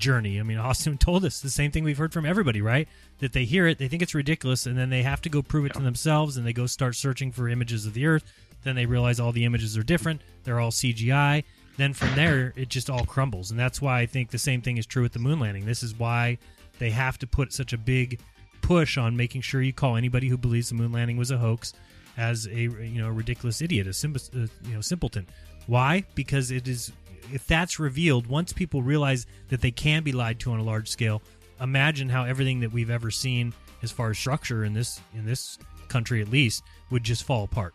journey. 0.00 0.40
I 0.40 0.42
mean, 0.42 0.58
Austin 0.58 0.98
told 0.98 1.24
us 1.24 1.40
the 1.40 1.50
same 1.50 1.70
thing 1.70 1.84
we've 1.84 1.98
heard 1.98 2.12
from 2.12 2.26
everybody, 2.26 2.60
right? 2.60 2.88
That 3.18 3.32
they 3.32 3.44
hear 3.44 3.66
it, 3.66 3.78
they 3.78 3.88
think 3.88 4.02
it's 4.02 4.14
ridiculous, 4.14 4.66
and 4.66 4.76
then 4.76 4.90
they 4.90 5.02
have 5.02 5.22
to 5.22 5.28
go 5.28 5.42
prove 5.42 5.66
it 5.66 5.74
to 5.74 5.82
themselves, 5.82 6.36
and 6.36 6.46
they 6.46 6.52
go 6.52 6.66
start 6.66 6.96
searching 6.96 7.30
for 7.30 7.48
images 7.48 7.86
of 7.86 7.94
the 7.94 8.06
Earth. 8.06 8.24
Then 8.64 8.76
they 8.76 8.86
realize 8.86 9.20
all 9.20 9.32
the 9.32 9.44
images 9.44 9.76
are 9.76 9.82
different. 9.82 10.22
They're 10.44 10.60
all 10.60 10.70
CGI. 10.70 11.44
Then 11.76 11.94
from 11.94 12.14
there, 12.14 12.52
it 12.56 12.68
just 12.68 12.90
all 12.90 13.04
crumbles. 13.04 13.50
And 13.50 13.58
that's 13.58 13.80
why 13.80 14.00
I 14.00 14.06
think 14.06 14.30
the 14.30 14.38
same 14.38 14.60
thing 14.60 14.76
is 14.76 14.86
true 14.86 15.02
with 15.02 15.12
the 15.12 15.18
moon 15.18 15.40
landing. 15.40 15.64
This 15.64 15.82
is 15.82 15.98
why 15.98 16.38
they 16.78 16.90
have 16.90 17.18
to 17.18 17.26
put 17.26 17.52
such 17.52 17.72
a 17.72 17.78
big 17.78 18.20
push 18.60 18.98
on 18.98 19.16
making 19.16 19.40
sure 19.40 19.62
you 19.62 19.72
call 19.72 19.96
anybody 19.96 20.28
who 20.28 20.36
believes 20.36 20.68
the 20.68 20.74
moon 20.74 20.92
landing 20.92 21.16
was 21.16 21.30
a 21.30 21.38
hoax 21.38 21.72
as 22.16 22.46
a 22.46 22.60
you 22.60 23.00
know 23.00 23.08
ridiculous 23.08 23.62
idiot, 23.62 23.86
a 23.86 23.92
sim- 23.92 24.14
uh, 24.16 24.46
you 24.64 24.74
know 24.74 24.80
simpleton. 24.80 25.26
Why? 25.66 26.04
Because 26.14 26.50
it 26.50 26.68
is 26.68 26.92
if 27.32 27.46
that's 27.46 27.78
revealed 27.78 28.26
once 28.26 28.52
people 28.52 28.82
realize 28.82 29.26
that 29.48 29.60
they 29.60 29.70
can 29.70 30.02
be 30.02 30.12
lied 30.12 30.40
to 30.40 30.52
on 30.52 30.60
a 30.60 30.64
large 30.64 30.88
scale. 30.88 31.22
Imagine 31.60 32.08
how 32.08 32.24
everything 32.24 32.60
that 32.60 32.72
we've 32.72 32.90
ever 32.90 33.10
seen 33.10 33.52
as 33.82 33.90
far 33.90 34.10
as 34.10 34.18
structure 34.18 34.64
in 34.64 34.72
this 34.72 35.00
in 35.14 35.26
this 35.26 35.58
country 35.88 36.22
at 36.22 36.28
least 36.28 36.62
would 36.90 37.02
just 37.02 37.24
fall 37.24 37.44
apart. 37.44 37.74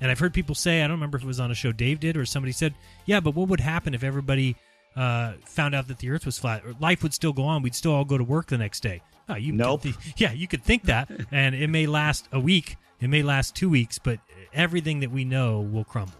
And 0.00 0.10
I've 0.10 0.18
heard 0.18 0.34
people 0.34 0.54
say, 0.54 0.82
I 0.82 0.86
don't 0.86 0.96
remember 0.96 1.16
if 1.16 1.24
it 1.24 1.26
was 1.26 1.40
on 1.40 1.50
a 1.50 1.54
show 1.54 1.72
Dave 1.72 2.00
did 2.00 2.16
or 2.16 2.26
somebody 2.26 2.52
said, 2.52 2.74
yeah, 3.06 3.20
but 3.20 3.34
what 3.34 3.48
would 3.48 3.60
happen 3.60 3.94
if 3.94 4.02
everybody 4.04 4.56
uh, 4.96 5.34
found 5.44 5.74
out 5.74 5.88
that 5.88 5.98
the 5.98 6.10
Earth 6.10 6.26
was 6.26 6.38
flat? 6.38 6.64
Or 6.64 6.74
life 6.80 7.02
would 7.02 7.14
still 7.14 7.32
go 7.32 7.44
on. 7.44 7.62
We'd 7.62 7.74
still 7.74 7.92
all 7.92 8.04
go 8.04 8.18
to 8.18 8.24
work 8.24 8.48
the 8.48 8.58
next 8.58 8.82
day. 8.82 9.02
Oh, 9.28 9.36
you 9.36 9.52
nope. 9.52 9.82
Th- 9.82 9.94
yeah, 10.16 10.32
you 10.32 10.46
could 10.46 10.62
think 10.62 10.84
that, 10.84 11.10
and 11.30 11.54
it 11.54 11.68
may 11.68 11.86
last 11.86 12.28
a 12.32 12.40
week. 12.40 12.76
It 13.00 13.08
may 13.08 13.22
last 13.22 13.54
two 13.54 13.68
weeks, 13.68 13.98
but 13.98 14.18
everything 14.52 15.00
that 15.00 15.10
we 15.10 15.24
know 15.24 15.60
will 15.60 15.84
crumble. 15.84 16.14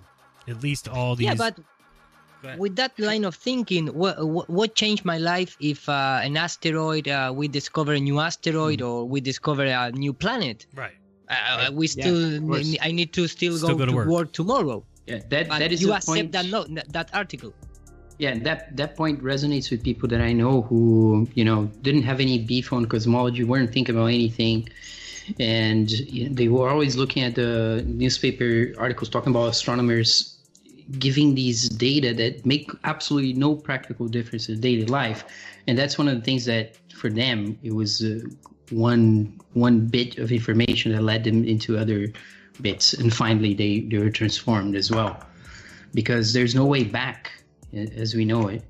At 0.49 0.63
least 0.63 0.89
all 0.89 1.17
these. 1.17 1.27
Yeah, 1.27 1.35
but 1.35 1.59
with 2.59 2.77
that 2.77 2.99
line 2.99 3.25
of 3.25 3.35
thinking, 3.35 3.87
what, 3.89 4.15
what, 4.27 4.49
what 4.51 4.75
changed 4.75 5.05
my 5.05 5.19
life 5.19 5.57
if 5.61 5.89
uh, 5.89 6.21
an 6.23 6.37
asteroid, 6.37 7.09
uh, 7.09 7.33
we 7.35 7.49
discover 7.49 7.93
a 7.95 8.01
new 8.01 8.21
asteroid 8.21 8.81
Hmm. 8.81 8.87
or 8.87 9.05
we 9.09 9.21
discover 9.21 9.65
a 9.65 9.91
new 9.93 10.13
planet? 10.13 10.67
Right. 10.75 10.97
Uh, 11.29 11.71
we 11.73 11.87
still, 11.87 12.37
of 12.37 12.47
course. 12.47 12.77
I 12.83 12.93
need 12.93 13.13
to 13.15 13.27
still, 13.29 13.57
Still 13.57 13.77
go, 13.77 13.87
to 13.87 13.93
work. 14.07 14.33
tomorrow. 14.33 14.85
Yeah, 15.07 15.21
that 15.31 15.49
But 15.49 15.59
that 15.59 15.73
is 15.73 15.81
you 15.83 15.93
a 15.93 15.97
accept 15.97 16.07
point. 16.17 16.33
that 16.33 16.47
note, 16.47 16.69
that 16.89 17.11
article. 17.13 17.53
Yeah, 18.19 18.39
that 18.41 18.77
that 18.77 18.95
point 18.97 19.23
resonates 19.23 19.71
with 19.73 19.83
people 19.83 20.09
that 20.11 20.21
I 20.21 20.33
know 20.33 20.63
who 20.63 21.27
you 21.35 21.45
know 21.45 21.65
didn't 21.83 22.03
have 22.03 22.21
any 22.21 22.39
beef 22.39 22.73
on 22.73 22.87
cosmology, 22.87 23.43
weren't 23.43 23.73
thinking 23.73 23.95
about 23.97 24.07
anything, 24.07 24.69
and 25.41 25.91
you 25.91 26.29
know, 26.29 26.35
they 26.35 26.49
were 26.49 26.69
always 26.69 26.97
looking 26.97 27.23
at 27.25 27.35
the 27.35 27.83
newspaper 27.87 28.73
articles 28.79 29.09
talking 29.09 29.31
about 29.31 29.49
astronomers 29.49 30.34
giving 30.99 31.35
these 31.35 31.69
data 31.69 32.13
that 32.15 32.45
make 32.45 32.71
absolutely 32.85 33.33
no 33.33 33.55
practical 33.55 34.07
difference 34.07 34.49
in 34.49 34.61
daily 34.61 34.87
life, 34.87 35.25
and 35.67 35.79
that's 35.79 35.99
one 35.99 36.09
of 36.09 36.15
the 36.15 36.23
things 36.23 36.45
that 36.45 36.77
for 36.95 37.11
them 37.11 37.59
it 37.63 37.75
was 37.75 38.03
uh, 38.03 38.21
one 38.71 39.41
one 39.53 39.87
bit 39.87 40.19
of 40.19 40.31
information 40.33 40.93
that 40.93 41.03
led 41.03 41.25
them 41.25 41.45
into 41.45 41.77
other 41.79 42.13
bits, 42.61 42.93
and 42.95 43.13
finally 43.13 43.55
they 43.55 43.81
they 43.81 43.99
were 43.99 44.11
transformed 44.11 44.77
as 44.77 44.91
well, 44.91 45.23
because 45.95 46.33
there's 46.33 46.55
no 46.55 46.65
way 46.65 46.85
back 46.85 47.33
as 47.75 48.15
we 48.15 48.25
know 48.25 48.49
it. 48.49 48.63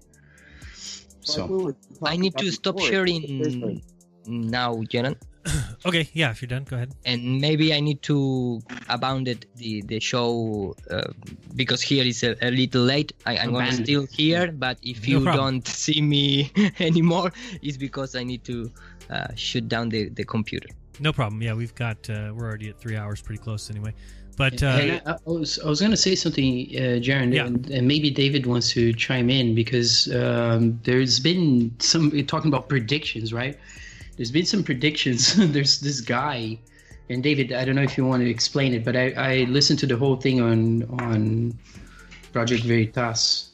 So 1.21 1.75
I 2.03 2.17
need 2.17 2.37
to 2.39 2.51
stop 2.51 2.79
sharing 2.81 3.83
now, 4.27 4.77
Jenan. 4.85 5.17
okay, 5.87 6.09
yeah, 6.13 6.31
if 6.31 6.41
you're 6.43 6.49
done, 6.49 6.65
go 6.65 6.77
ahead. 6.77 6.93
And 7.05 7.41
maybe 7.41 7.75
I 7.75 7.81
need 7.81 8.01
to 8.03 8.63
abandon 8.89 9.39
the 9.57 9.83
the 9.83 10.01
show 10.01 10.75
uh, 10.91 11.13
because 11.55 11.83
here 11.83 12.05
is 12.05 12.23
a, 12.23 12.35
a 12.43 12.51
little 12.51 12.83
late. 12.83 13.13
I, 13.27 13.37
I'm 13.39 13.53
gonna 13.53 13.73
still 13.73 14.07
here, 14.11 14.51
but 14.53 14.79
if 14.83 15.07
No 15.07 15.19
you 15.19 15.21
problem. 15.25 15.45
don't 15.61 15.67
see 15.69 16.01
me 16.01 16.51
anymore, 16.81 17.33
it's 17.63 17.77
because 17.77 18.15
I 18.15 18.25
need 18.25 18.45
to 18.45 18.71
uh, 19.11 19.29
shut 19.37 19.69
down 19.69 19.89
the, 19.91 20.09
the 20.09 20.25
computer. 20.25 20.69
No 21.01 21.13
problem. 21.13 21.43
Yeah, 21.43 21.55
we've 21.55 21.75
got 21.75 21.99
uh, 22.09 22.33
we're 22.35 22.47
already 22.47 22.71
at 22.71 22.79
three 22.79 22.97
hours, 22.97 23.21
pretty 23.21 23.43
close 23.43 23.69
anyway. 23.71 23.93
But 24.37 24.63
uh, 24.65 24.67
I, 24.67 25.01
I 25.07 25.17
was, 25.27 25.61
I 25.61 25.69
was 25.69 25.79
going 25.79 25.93
to 25.93 25.97
say 25.97 26.17
something, 26.17 26.67
uh, 26.75 26.99
Jeran, 26.99 27.33
Yeah. 27.33 27.47
and, 27.47 27.71
and 27.71 27.87
maybe 27.87 28.11
David 28.11 28.47
wants 28.47 28.71
to 28.73 28.93
chime 28.93 29.31
in 29.31 29.55
because 29.55 30.13
um, 30.13 30.81
there's 30.83 31.21
been 31.21 31.73
some 31.79 32.11
talking 32.27 32.49
about 32.49 32.69
predictions, 32.69 33.33
right? 33.33 33.57
There's 34.17 34.31
been 34.31 34.47
some 34.47 34.63
predictions. 34.63 35.35
there's 35.53 35.81
this 35.81 36.01
guy, 36.01 36.59
and 37.11 37.23
David, 37.23 37.53
I 37.53 37.65
don't 37.65 37.75
know 37.75 37.83
if 37.83 37.99
you 37.99 38.07
want 38.07 38.23
to 38.23 38.31
explain 38.31 38.73
it, 38.75 38.85
but 38.85 38.97
I, 38.97 39.11
I 39.13 39.35
listened 39.49 39.79
to 39.81 39.87
the 39.87 39.97
whole 39.97 40.17
thing 40.17 40.41
on 40.41 40.85
on 41.01 41.59
Project 42.33 42.65
Veritas. 42.65 43.53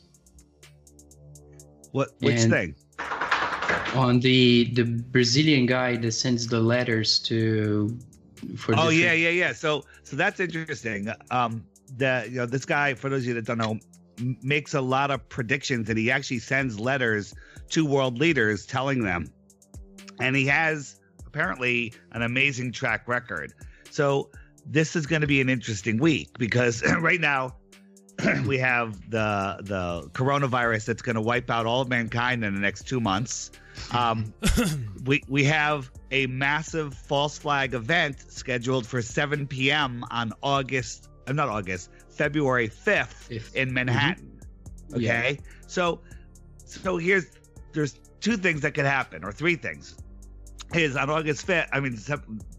What 1.93 2.11
which 2.21 2.41
And- 2.41 2.51
thing? 2.53 2.75
On 3.95 4.21
the 4.21 4.71
the 4.75 4.85
Brazilian 4.85 5.67
guy 5.67 5.97
that 5.97 6.13
sends 6.13 6.47
the 6.47 6.61
letters 6.61 7.19
to 7.21 7.99
for 8.57 8.75
oh 8.79 8.89
yeah, 8.91 9.13
yeah, 9.13 9.31
yeah. 9.31 9.53
So 9.53 9.85
so 10.05 10.15
that's 10.15 10.39
interesting. 10.39 11.09
Um, 11.33 11.65
the 11.97 12.27
you 12.31 12.37
know 12.37 12.47
this 12.47 12.65
guy, 12.65 12.95
for 12.95 13.09
those 13.09 13.23
of 13.23 13.27
you 13.29 13.35
that 13.35 13.47
don't 13.47 13.59
know, 13.59 13.79
m- 14.19 14.37
makes 14.43 14.75
a 14.75 14.81
lot 14.81 15.11
of 15.11 15.29
predictions, 15.29 15.89
and 15.89 15.99
he 15.99 16.09
actually 16.09 16.39
sends 16.39 16.79
letters 16.79 17.35
to 17.71 17.85
world 17.85 18.19
leaders 18.19 18.65
telling 18.65 19.03
them, 19.03 19.27
and 20.21 20.37
he 20.37 20.47
has 20.47 21.01
apparently 21.27 21.93
an 22.13 22.23
amazing 22.23 22.73
track 22.73 23.07
record. 23.09 23.53
So 23.91 24.31
this 24.67 24.97
is 24.97 25.07
going 25.07 25.21
to 25.21 25.27
be 25.27 25.41
an 25.41 25.49
interesting 25.49 25.99
week 25.99 26.39
because 26.39 26.83
right 27.01 27.21
now, 27.21 27.57
we 28.47 28.59
have 28.59 29.11
the 29.11 29.59
the 29.63 30.11
coronavirus 30.13 30.87
that's 30.87 31.03
going 31.03 31.15
to 31.15 31.23
wipe 31.23 31.51
out 31.51 31.67
all 31.67 31.81
of 31.81 31.89
mankind 31.89 32.45
in 32.45 32.55
the 32.55 32.61
next 32.61 32.87
two 32.87 33.01
months. 33.01 33.51
Um, 33.93 34.35
we 35.05 35.23
we 35.29 35.45
have 35.45 35.91
a 36.11 36.27
massive 36.27 36.95
false 36.95 37.39
flag 37.39 37.75
event 37.75 38.21
scheduled 38.31 38.87
for 38.87 39.01
7 39.01 39.47
p.m. 39.47 40.05
on 40.11 40.33
August. 40.43 41.09
I'm 41.27 41.37
not 41.37 41.49
August, 41.49 41.91
February 42.11 42.69
5th 42.69 43.55
in 43.55 43.73
Manhattan. 43.73 44.41
Okay, 44.93 45.39
so 45.67 46.01
so 46.65 46.97
here's 46.97 47.27
there's 47.73 47.95
two 48.21 48.37
things 48.37 48.61
that 48.61 48.75
could 48.75 48.85
happen, 48.85 49.25
or 49.25 49.33
three 49.33 49.57
things. 49.57 49.97
Is 50.75 50.97
on 50.97 51.11
August 51.11 51.47
5th, 51.47 51.69
I 51.73 51.81
mean 51.81 51.97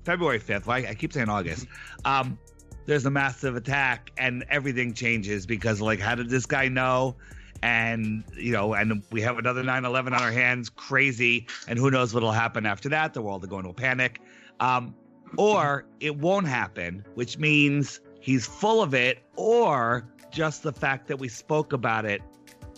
February 0.03 0.39
5th. 0.39 0.65
Why 0.65 0.79
I 0.79 0.95
keep 0.95 1.13
saying 1.13 1.29
August. 1.29 1.67
Um, 2.03 2.37
there's 2.85 3.05
a 3.05 3.11
massive 3.11 3.55
attack 3.55 4.11
and 4.17 4.43
everything 4.49 4.93
changes 4.93 5.45
because 5.45 5.79
like 5.79 5.99
how 5.99 6.15
did 6.15 6.29
this 6.29 6.45
guy 6.45 6.67
know? 6.67 7.15
And 7.63 8.23
you 8.35 8.51
know, 8.51 8.73
and 8.73 9.03
we 9.11 9.21
have 9.21 9.37
another 9.37 9.63
9/11 9.63 10.07
on 10.07 10.13
our 10.13 10.31
hands, 10.31 10.69
crazy, 10.69 11.47
and 11.67 11.77
who 11.77 11.91
knows 11.91 12.13
what'll 12.13 12.31
happen 12.31 12.65
after 12.65 12.89
that? 12.89 13.13
The 13.13 13.21
world 13.21 13.43
will 13.43 13.49
go 13.49 13.59
into 13.59 13.69
a 13.69 13.73
panic. 13.73 14.19
Um, 14.59 14.95
or 15.37 15.85
it 15.99 16.17
won't 16.17 16.47
happen, 16.47 17.05
which 17.13 17.37
means 17.37 18.01
he's 18.19 18.45
full 18.45 18.81
of 18.81 18.93
it, 18.93 19.23
or 19.35 20.07
just 20.31 20.63
the 20.63 20.73
fact 20.73 21.07
that 21.07 21.17
we 21.17 21.27
spoke 21.27 21.71
about 21.71 22.05
it 22.05 22.21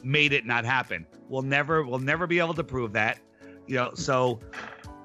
made 0.04 0.34
it 0.34 0.46
not 0.46 0.66
happen. 0.66 1.06
We'll 1.30 1.42
never 1.42 1.84
we'll 1.84 2.00
never 2.00 2.28
be 2.28 2.40
able 2.40 2.54
to 2.56 2.64
prove 2.64 2.94
that. 2.94 3.20
You 3.68 3.76
know, 3.76 3.92
so 3.94 4.40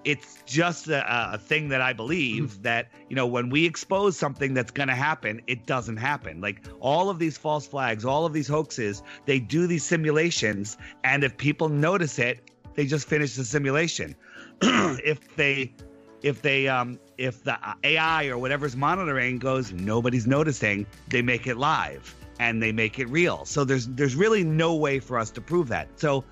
it's 0.08 0.42
just 0.46 0.88
a, 0.88 1.34
a 1.34 1.36
thing 1.36 1.68
that 1.68 1.82
I 1.82 1.92
believe 1.92 2.62
that 2.62 2.88
you 3.10 3.14
know 3.14 3.26
when 3.26 3.50
we 3.50 3.66
expose 3.66 4.16
something 4.16 4.54
that's 4.54 4.70
going 4.70 4.88
to 4.88 4.94
happen, 4.94 5.42
it 5.46 5.66
doesn't 5.66 5.98
happen. 5.98 6.40
Like 6.40 6.62
all 6.80 7.10
of 7.10 7.18
these 7.18 7.36
false 7.36 7.66
flags, 7.66 8.06
all 8.06 8.24
of 8.24 8.32
these 8.32 8.48
hoaxes, 8.48 9.02
they 9.26 9.38
do 9.38 9.66
these 9.66 9.84
simulations, 9.84 10.78
and 11.04 11.24
if 11.24 11.36
people 11.36 11.68
notice 11.68 12.18
it, 12.18 12.50
they 12.74 12.86
just 12.86 13.06
finish 13.06 13.36
the 13.36 13.44
simulation. 13.44 14.16
if 14.62 15.36
they 15.36 15.74
if 16.22 16.40
they 16.40 16.68
um 16.68 16.98
if 17.18 17.44
the 17.44 17.58
AI 17.84 18.28
or 18.28 18.38
whatever's 18.38 18.76
monitoring 18.76 19.38
goes 19.38 19.72
nobody's 19.72 20.26
noticing, 20.26 20.86
they 21.08 21.20
make 21.20 21.46
it 21.46 21.58
live 21.58 22.14
and 22.40 22.62
they 22.62 22.72
make 22.72 22.98
it 22.98 23.10
real. 23.10 23.44
So 23.44 23.62
there's 23.62 23.88
there's 23.88 24.16
really 24.16 24.42
no 24.42 24.74
way 24.74 25.00
for 25.00 25.18
us 25.18 25.30
to 25.32 25.42
prove 25.42 25.68
that. 25.68 26.00
So 26.00 26.24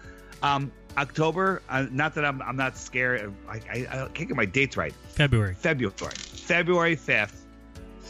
um 0.42 0.72
October, 0.99 1.62
uh, 1.68 1.86
not 1.91 2.15
that 2.15 2.25
I'm 2.25 2.41
I'm 2.42 2.57
not 2.57 2.76
scared. 2.76 3.33
I, 3.49 3.60
I 3.70 4.05
I 4.05 4.08
can't 4.15 4.28
get 4.28 4.36
my 4.36 4.47
dates 4.47 4.76
right. 4.76 4.94
February. 5.10 5.55
February. 5.55 5.92
February 6.16 6.97
5th 6.97 7.36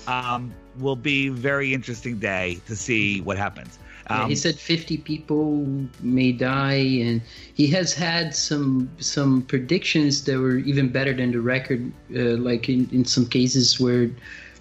um 0.06 0.52
will 0.78 0.97
be 0.97 1.28
very 1.28 1.73
interesting 1.73 2.18
day 2.18 2.60
to 2.66 2.76
see 2.76 3.20
what 3.23 3.36
happens. 3.36 3.78
Yeah, 4.08 4.23
Um, 4.23 4.28
he 4.28 4.36
said 4.36 4.55
50 4.55 4.98
people 4.98 5.66
may 6.00 6.31
die, 6.31 7.00
and 7.02 7.20
he 7.55 7.66
has 7.68 7.92
had 7.92 8.34
some 8.34 8.89
some 8.98 9.42
predictions 9.42 10.24
that 10.24 10.39
were 10.39 10.58
even 10.58 10.89
better 10.90 11.12
than 11.12 11.32
the 11.32 11.40
record. 11.40 11.92
Uh, 12.15 12.36
like 12.39 12.68
in, 12.68 12.89
in 12.92 13.05
some 13.05 13.26
cases 13.26 13.81
where 13.81 14.10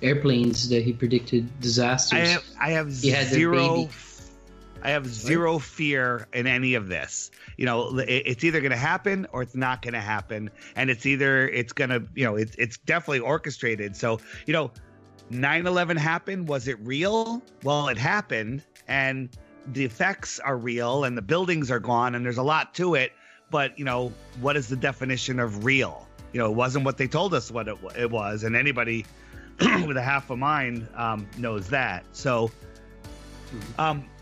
airplanes 0.01 0.69
that 0.69 0.83
he 0.83 0.93
predicted 0.93 1.47
disasters. 1.61 2.19
I 2.19 2.25
have 2.31 2.43
I 2.59 2.69
have 2.71 2.93
He 2.93 3.09
had 3.09 3.27
zero. 3.27 3.89
I 4.85 4.89
have 4.91 5.07
zero 5.07 5.57
fear 5.57 6.27
in 6.31 6.45
any 6.45 6.75
of 6.75 6.87
this. 6.87 7.31
You 7.57 7.65
know, 7.65 7.97
it's 7.97 8.43
either 8.43 8.61
going 8.61 8.71
to 8.71 8.77
happen 8.77 9.25
or 9.31 9.41
it's 9.41 9.55
not 9.55 9.81
going 9.81 9.95
to 9.95 9.99
happen, 9.99 10.51
and 10.75 10.91
it's 10.91 11.07
either 11.07 11.49
it's 11.49 11.73
going 11.73 11.89
to, 11.89 12.03
you 12.13 12.23
know, 12.23 12.35
it's 12.35 12.55
it's 12.55 12.77
definitely 12.77 13.21
orchestrated. 13.21 13.95
So, 13.95 14.19
you 14.45 14.53
know, 14.53 14.69
9/11 15.31 15.97
happened. 15.97 16.47
Was 16.47 16.67
it 16.67 16.77
real? 16.81 17.41
Well, 17.63 17.87
it 17.87 17.97
happened, 17.97 18.61
and 18.87 19.29
the 19.73 19.83
effects 19.83 20.39
are 20.39 20.55
real, 20.55 21.05
and 21.05 21.17
the 21.17 21.21
buildings 21.23 21.71
are 21.71 21.79
gone, 21.79 22.13
and 22.13 22.23
there's 22.23 22.37
a 22.37 22.43
lot 22.43 22.75
to 22.75 22.93
it. 22.93 23.11
But 23.49 23.79
you 23.79 23.85
know, 23.85 24.13
what 24.39 24.55
is 24.55 24.67
the 24.67 24.75
definition 24.75 25.39
of 25.39 25.65
real? 25.65 26.07
You 26.31 26.41
know, 26.41 26.51
it 26.51 26.55
wasn't 26.55 26.85
what 26.85 26.97
they 26.99 27.07
told 27.07 27.33
us 27.33 27.49
what 27.49 27.67
it, 27.67 27.77
it 27.97 28.11
was, 28.11 28.43
and 28.43 28.55
anybody 28.55 29.03
with 29.87 29.97
a 29.97 30.01
half 30.03 30.29
a 30.29 30.37
mind 30.37 30.87
um, 30.95 31.27
knows 31.39 31.69
that. 31.69 32.03
So, 32.11 32.51
um, 33.79 33.99
it- 33.99 34.14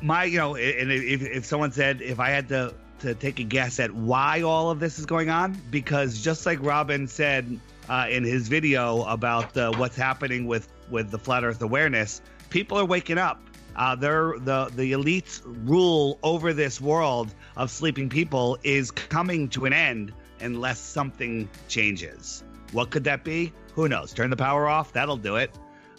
my, 0.00 0.24
you 0.24 0.38
know, 0.38 0.56
and 0.56 0.90
if, 0.92 1.22
if 1.22 1.44
someone 1.44 1.72
said 1.72 2.02
if 2.02 2.20
I 2.20 2.30
had 2.30 2.48
to 2.48 2.74
to 3.00 3.14
take 3.14 3.40
a 3.40 3.42
guess 3.42 3.80
at 3.80 3.90
why 3.90 4.42
all 4.42 4.70
of 4.70 4.78
this 4.78 4.98
is 4.98 5.06
going 5.06 5.28
on, 5.28 5.60
because 5.70 6.22
just 6.22 6.46
like 6.46 6.62
Robin 6.62 7.08
said 7.08 7.58
uh, 7.88 8.06
in 8.08 8.22
his 8.22 8.48
video 8.48 9.02
about 9.04 9.56
uh, 9.56 9.72
what's 9.72 9.96
happening 9.96 10.46
with 10.46 10.68
with 10.90 11.10
the 11.10 11.18
flat 11.18 11.44
Earth 11.44 11.62
awareness, 11.62 12.22
people 12.50 12.78
are 12.78 12.84
waking 12.84 13.18
up. 13.18 13.42
Uh, 13.74 13.94
they're 13.94 14.38
the 14.38 14.70
the 14.76 14.92
elites 14.92 15.40
rule 15.44 16.18
over 16.22 16.52
this 16.52 16.80
world 16.80 17.34
of 17.56 17.70
sleeping 17.70 18.08
people 18.08 18.58
is 18.62 18.90
coming 18.90 19.48
to 19.48 19.64
an 19.64 19.72
end 19.72 20.12
unless 20.40 20.78
something 20.78 21.48
changes. 21.68 22.44
What 22.72 22.90
could 22.90 23.04
that 23.04 23.24
be? 23.24 23.52
Who 23.74 23.88
knows? 23.88 24.12
Turn 24.12 24.30
the 24.30 24.36
power 24.36 24.68
off. 24.68 24.92
That'll 24.92 25.16
do 25.16 25.36
it. 25.36 25.50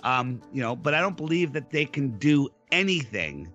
Um, 0.04 0.42
you 0.52 0.62
know, 0.62 0.76
but 0.76 0.94
I 0.94 1.02
don't 1.02 1.18
believe 1.18 1.54
that 1.54 1.70
they 1.70 1.86
can 1.86 2.18
do 2.18 2.50
anything 2.72 3.52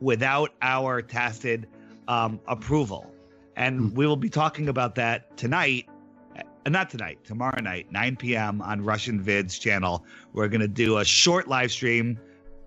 without 0.00 0.50
our 0.62 1.02
tacit 1.02 1.64
um, 2.06 2.40
approval. 2.46 3.12
And 3.56 3.96
we 3.96 4.06
will 4.06 4.16
be 4.16 4.30
talking 4.30 4.68
about 4.68 4.94
that 4.96 5.36
tonight. 5.36 5.88
Uh, 6.36 6.70
not 6.70 6.90
tonight, 6.90 7.18
tomorrow 7.24 7.60
night, 7.60 7.90
9 7.90 8.16
p.m. 8.16 8.62
on 8.62 8.84
Russian 8.84 9.22
Vids 9.22 9.58
channel. 9.60 10.04
We're 10.32 10.48
going 10.48 10.60
to 10.60 10.68
do 10.68 10.98
a 10.98 11.04
short 11.04 11.48
live 11.48 11.72
stream, 11.72 12.18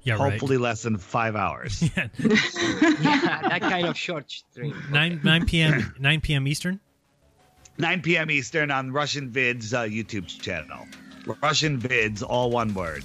Yeah, 0.03 0.15
right. 0.15 0.31
hopefully 0.31 0.57
less 0.57 0.81
than 0.83 0.97
five 0.97 1.35
hours. 1.35 1.81
yeah, 1.95 2.07
that 2.19 3.59
kind 3.61 3.87
of 3.87 3.97
short 3.97 4.29
stream. 4.29 4.75
9 4.91 5.21
9 5.23 5.45
p.m. 5.45 5.95
9 5.99 6.21
p.m. 6.21 6.47
Eastern. 6.47 6.79
9 7.77 8.01
p.m. 8.01 8.29
Eastern 8.29 8.69
on 8.69 8.91
Russian 8.91 9.29
Vids 9.31 9.73
uh, 9.73 9.83
YouTube 9.87 10.27
channel. 10.27 10.85
Russian 11.41 11.79
Vids, 11.79 12.21
all 12.27 12.49
one 12.51 12.73
word. 12.73 13.03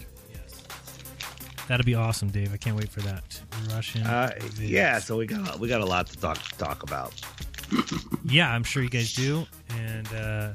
That'll 1.69 1.85
be 1.85 1.95
awesome, 1.95 2.31
Dave. 2.31 2.53
I 2.53 2.57
can't 2.57 2.77
wait 2.77 2.91
for 2.91 3.01
that. 3.01 3.41
Russian. 3.71 4.03
Uh, 4.03 4.33
yeah, 4.61 4.99
so 4.99 5.17
we 5.17 5.27
got 5.27 5.59
we 5.59 5.69
got 5.69 5.81
a 5.81 5.85
lot 5.85 6.07
to 6.09 6.17
talk 6.17 6.39
talk 6.59 6.83
about. 6.83 7.13
yeah, 8.25 8.53
I'm 8.53 8.63
sure 8.63 8.83
you 8.83 8.89
guys 8.89 9.13
do. 9.15 9.47
And 9.71 10.09
uh, 10.15 10.53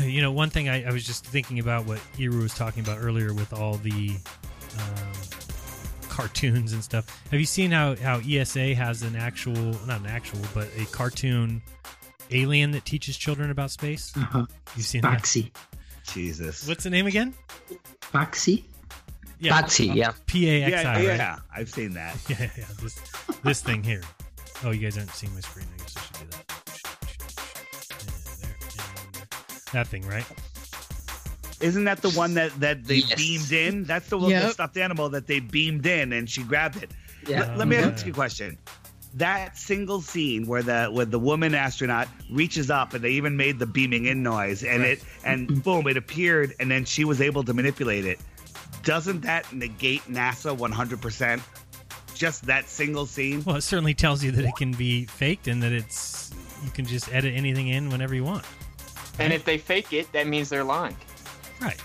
you 0.04 0.22
know, 0.22 0.30
one 0.30 0.50
thing 0.50 0.68
I, 0.68 0.84
I 0.84 0.92
was 0.92 1.04
just 1.04 1.26
thinking 1.26 1.58
about 1.58 1.86
what 1.86 1.98
Iru 2.16 2.42
was 2.42 2.54
talking 2.54 2.84
about 2.84 2.98
earlier 3.00 3.34
with 3.34 3.52
all 3.52 3.74
the 3.78 4.10
um, 4.78 5.12
cartoons 6.08 6.72
and 6.72 6.84
stuff. 6.84 7.22
Have 7.30 7.40
you 7.40 7.46
seen 7.46 7.72
how 7.72 7.96
how 7.96 8.20
ESA 8.20 8.74
has 8.74 9.02
an 9.02 9.16
actual, 9.16 9.54
not 9.86 10.00
an 10.00 10.06
actual, 10.06 10.40
but 10.54 10.68
a 10.78 10.84
cartoon 10.86 11.62
alien 12.30 12.70
that 12.72 12.84
teaches 12.84 13.16
children 13.16 13.50
about 13.50 13.70
space? 13.70 14.12
Uh-huh. 14.16 14.46
You've 14.76 14.86
seen 14.86 15.02
Paxi. 15.02 15.50
Jesus. 16.06 16.66
What's 16.68 16.84
the 16.84 16.90
name 16.90 17.06
again? 17.06 17.34
Paxi. 18.12 18.64
Yeah. 19.42 19.60
Paxi, 19.60 19.92
yeah. 19.92 20.12
P 20.26 20.48
A 20.48 20.62
X 20.62 20.72
I. 20.72 20.82
Yeah, 20.82 20.92
I. 20.92 21.00
yeah, 21.00 21.30
right? 21.30 21.38
I've 21.56 21.68
seen 21.68 21.94
that. 21.94 22.16
Yeah, 22.28 22.36
yeah, 22.40 22.50
yeah. 22.58 22.64
This 22.80 23.00
this 23.42 23.60
thing 23.60 23.82
here. 23.82 24.02
Oh, 24.62 24.70
you 24.70 24.78
guys 24.80 24.96
aren't 24.96 25.10
seeing 25.10 25.34
my 25.34 25.40
screen. 25.40 25.66
I 25.74 25.78
guess 25.78 25.96
I 25.96 26.00
should 26.00 26.12
do 26.20 26.26
that. 26.30 26.44
Yeah, 27.98 28.12
there, 28.40 28.56
and 29.04 29.14
there. 29.14 29.72
That 29.72 29.88
thing, 29.88 30.06
right? 30.06 30.24
Isn't 31.60 31.84
that 31.84 32.02
the 32.02 32.10
one 32.10 32.34
that 32.34 32.58
that 32.60 32.84
they 32.84 32.96
Yes. 32.96 33.14
beamed 33.16 33.52
in? 33.52 33.84
That's 33.84 34.08
the, 34.08 34.16
one 34.18 34.26
the 34.30 34.36
Yep. 34.36 34.52
stuffed 34.52 34.76
animal 34.76 35.08
that 35.08 35.26
they 35.26 35.40
beamed 35.40 35.86
in, 35.86 36.12
and 36.12 36.30
she 36.30 36.44
grabbed 36.44 36.80
it. 36.80 36.92
Yeah. 37.26 37.40
Let, 37.40 37.58
let 37.58 37.68
me 37.68 37.76
oh, 37.78 37.90
ask 37.90 38.06
you 38.06 38.12
a 38.12 38.14
question. 38.14 38.58
That 39.14 39.58
single 39.58 40.00
scene 40.02 40.46
where 40.46 40.62
the 40.62 40.86
where 40.86 41.04
the 41.04 41.18
woman 41.18 41.54
astronaut 41.56 42.06
reaches 42.30 42.70
up 42.70 42.94
and 42.94 43.02
they 43.02 43.10
even 43.10 43.36
made 43.36 43.58
the 43.58 43.66
beaming 43.66 44.04
in 44.06 44.22
noise, 44.22 44.62
and 44.62 44.84
it 44.84 45.02
and 45.24 45.64
boom, 45.64 45.88
it 45.88 45.96
appeared, 45.96 46.54
and 46.60 46.70
then 46.70 46.84
she 46.84 47.04
was 47.04 47.20
able 47.20 47.42
to 47.42 47.52
manipulate 47.52 48.04
it. 48.06 48.20
Doesn't 48.82 49.20
that 49.22 49.52
negate 49.52 50.02
NASA 50.02 50.56
one 50.56 50.72
hundred 50.72 51.00
percent? 51.00 51.42
Just 52.14 52.46
that 52.46 52.68
single 52.68 53.06
scene. 53.06 53.42
Well, 53.44 53.56
it 53.56 53.62
certainly 53.62 53.94
tells 53.94 54.22
you 54.22 54.30
that 54.32 54.44
it 54.44 54.54
can 54.56 54.72
be 54.72 55.06
faked 55.06 55.48
and 55.48 55.62
that 55.62 55.72
it's 55.72 56.30
you 56.64 56.70
can 56.70 56.84
just 56.84 57.12
edit 57.12 57.34
anything 57.34 57.68
in 57.68 57.90
whenever 57.90 58.14
you 58.14 58.24
want. 58.24 58.44
And 59.18 59.32
if 59.32 59.44
they 59.44 59.58
fake 59.58 59.92
it, 59.92 60.10
that 60.12 60.26
means 60.26 60.48
they're 60.48 60.64
lying. 60.64 60.96
Right. 61.60 61.80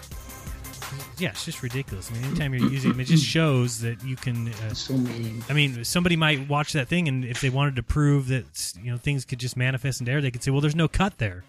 Yeah, 1.17 1.29
it's 1.29 1.45
just 1.45 1.63
ridiculous. 1.63 2.09
I 2.09 2.13
mean, 2.13 2.25
anytime 2.25 2.53
you're 2.53 2.69
using 2.69 2.91
it, 2.91 2.99
it 2.99 3.05
just 3.05 3.25
shows 3.25 3.81
that 3.81 4.03
you 4.03 4.15
can. 4.15 4.49
Uh, 4.49 4.73
So 4.73 4.93
many. 4.93 5.33
I 5.49 5.53
mean, 5.53 5.83
somebody 5.83 6.15
might 6.15 6.47
watch 6.47 6.73
that 6.73 6.87
thing, 6.87 7.07
and 7.07 7.25
if 7.25 7.41
they 7.41 7.49
wanted 7.49 7.75
to 7.77 7.83
prove 7.83 8.27
that 8.27 8.73
you 8.81 8.91
know 8.91 8.97
things 8.97 9.25
could 9.25 9.39
just 9.39 9.57
manifest 9.57 9.99
into 9.99 10.11
air, 10.11 10.21
they 10.21 10.31
could 10.31 10.43
say, 10.43 10.51
"Well, 10.51 10.61
there's 10.61 10.75
no 10.75 10.87
cut 10.87 11.17
there." 11.17 11.43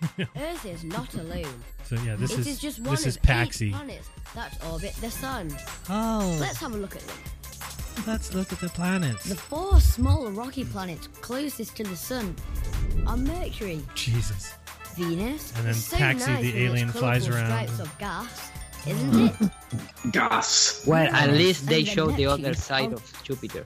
Earth 0.36 0.64
is 0.66 0.84
not 0.84 1.12
alone. 1.14 1.62
So 1.84 1.96
yeah, 2.04 2.16
this 2.16 2.32
It 2.32 2.40
is, 2.40 2.46
is 2.46 2.58
just 2.58 2.78
one 2.80 2.90
this 2.90 3.02
of 3.02 3.06
is 3.08 3.16
eight 3.18 3.22
Paxi. 3.22 3.70
planets 3.72 4.08
that 4.34 4.56
orbit 4.70 4.94
the 5.00 5.10
sun. 5.10 5.54
Oh, 5.90 6.36
Let's 6.40 6.58
have 6.58 6.74
a 6.74 6.78
look 6.78 6.94
at 6.96 7.02
them. 7.02 7.16
let's 8.06 8.32
look 8.34 8.52
at 8.52 8.60
the 8.60 8.68
planets. 8.68 9.24
The 9.28 9.34
four 9.34 9.80
small 9.80 10.30
rocky 10.30 10.64
planets 10.64 11.08
closest 11.20 11.76
to 11.78 11.84
the 11.84 11.96
sun 11.96 12.34
are 13.06 13.16
Mercury, 13.16 13.82
Jesus. 13.94 14.54
Venus. 14.94 15.52
And 15.56 15.66
then 15.66 15.74
so 15.74 15.96
Paxi, 15.96 16.26
nice 16.28 16.42
the 16.42 16.64
alien, 16.64 16.88
flies 16.90 17.28
around. 17.28 17.46
Stripes 17.46 17.80
of 17.80 17.98
gas, 17.98 18.50
isn't 18.86 19.26
it? 19.42 19.50
Gas. 20.12 20.84
Well, 20.86 21.12
at 21.14 21.30
least 21.32 21.66
they 21.66 21.84
show 21.84 22.10
the 22.10 22.26
other 22.26 22.54
side 22.54 22.92
of 22.92 23.02
Jupiter. 23.22 23.64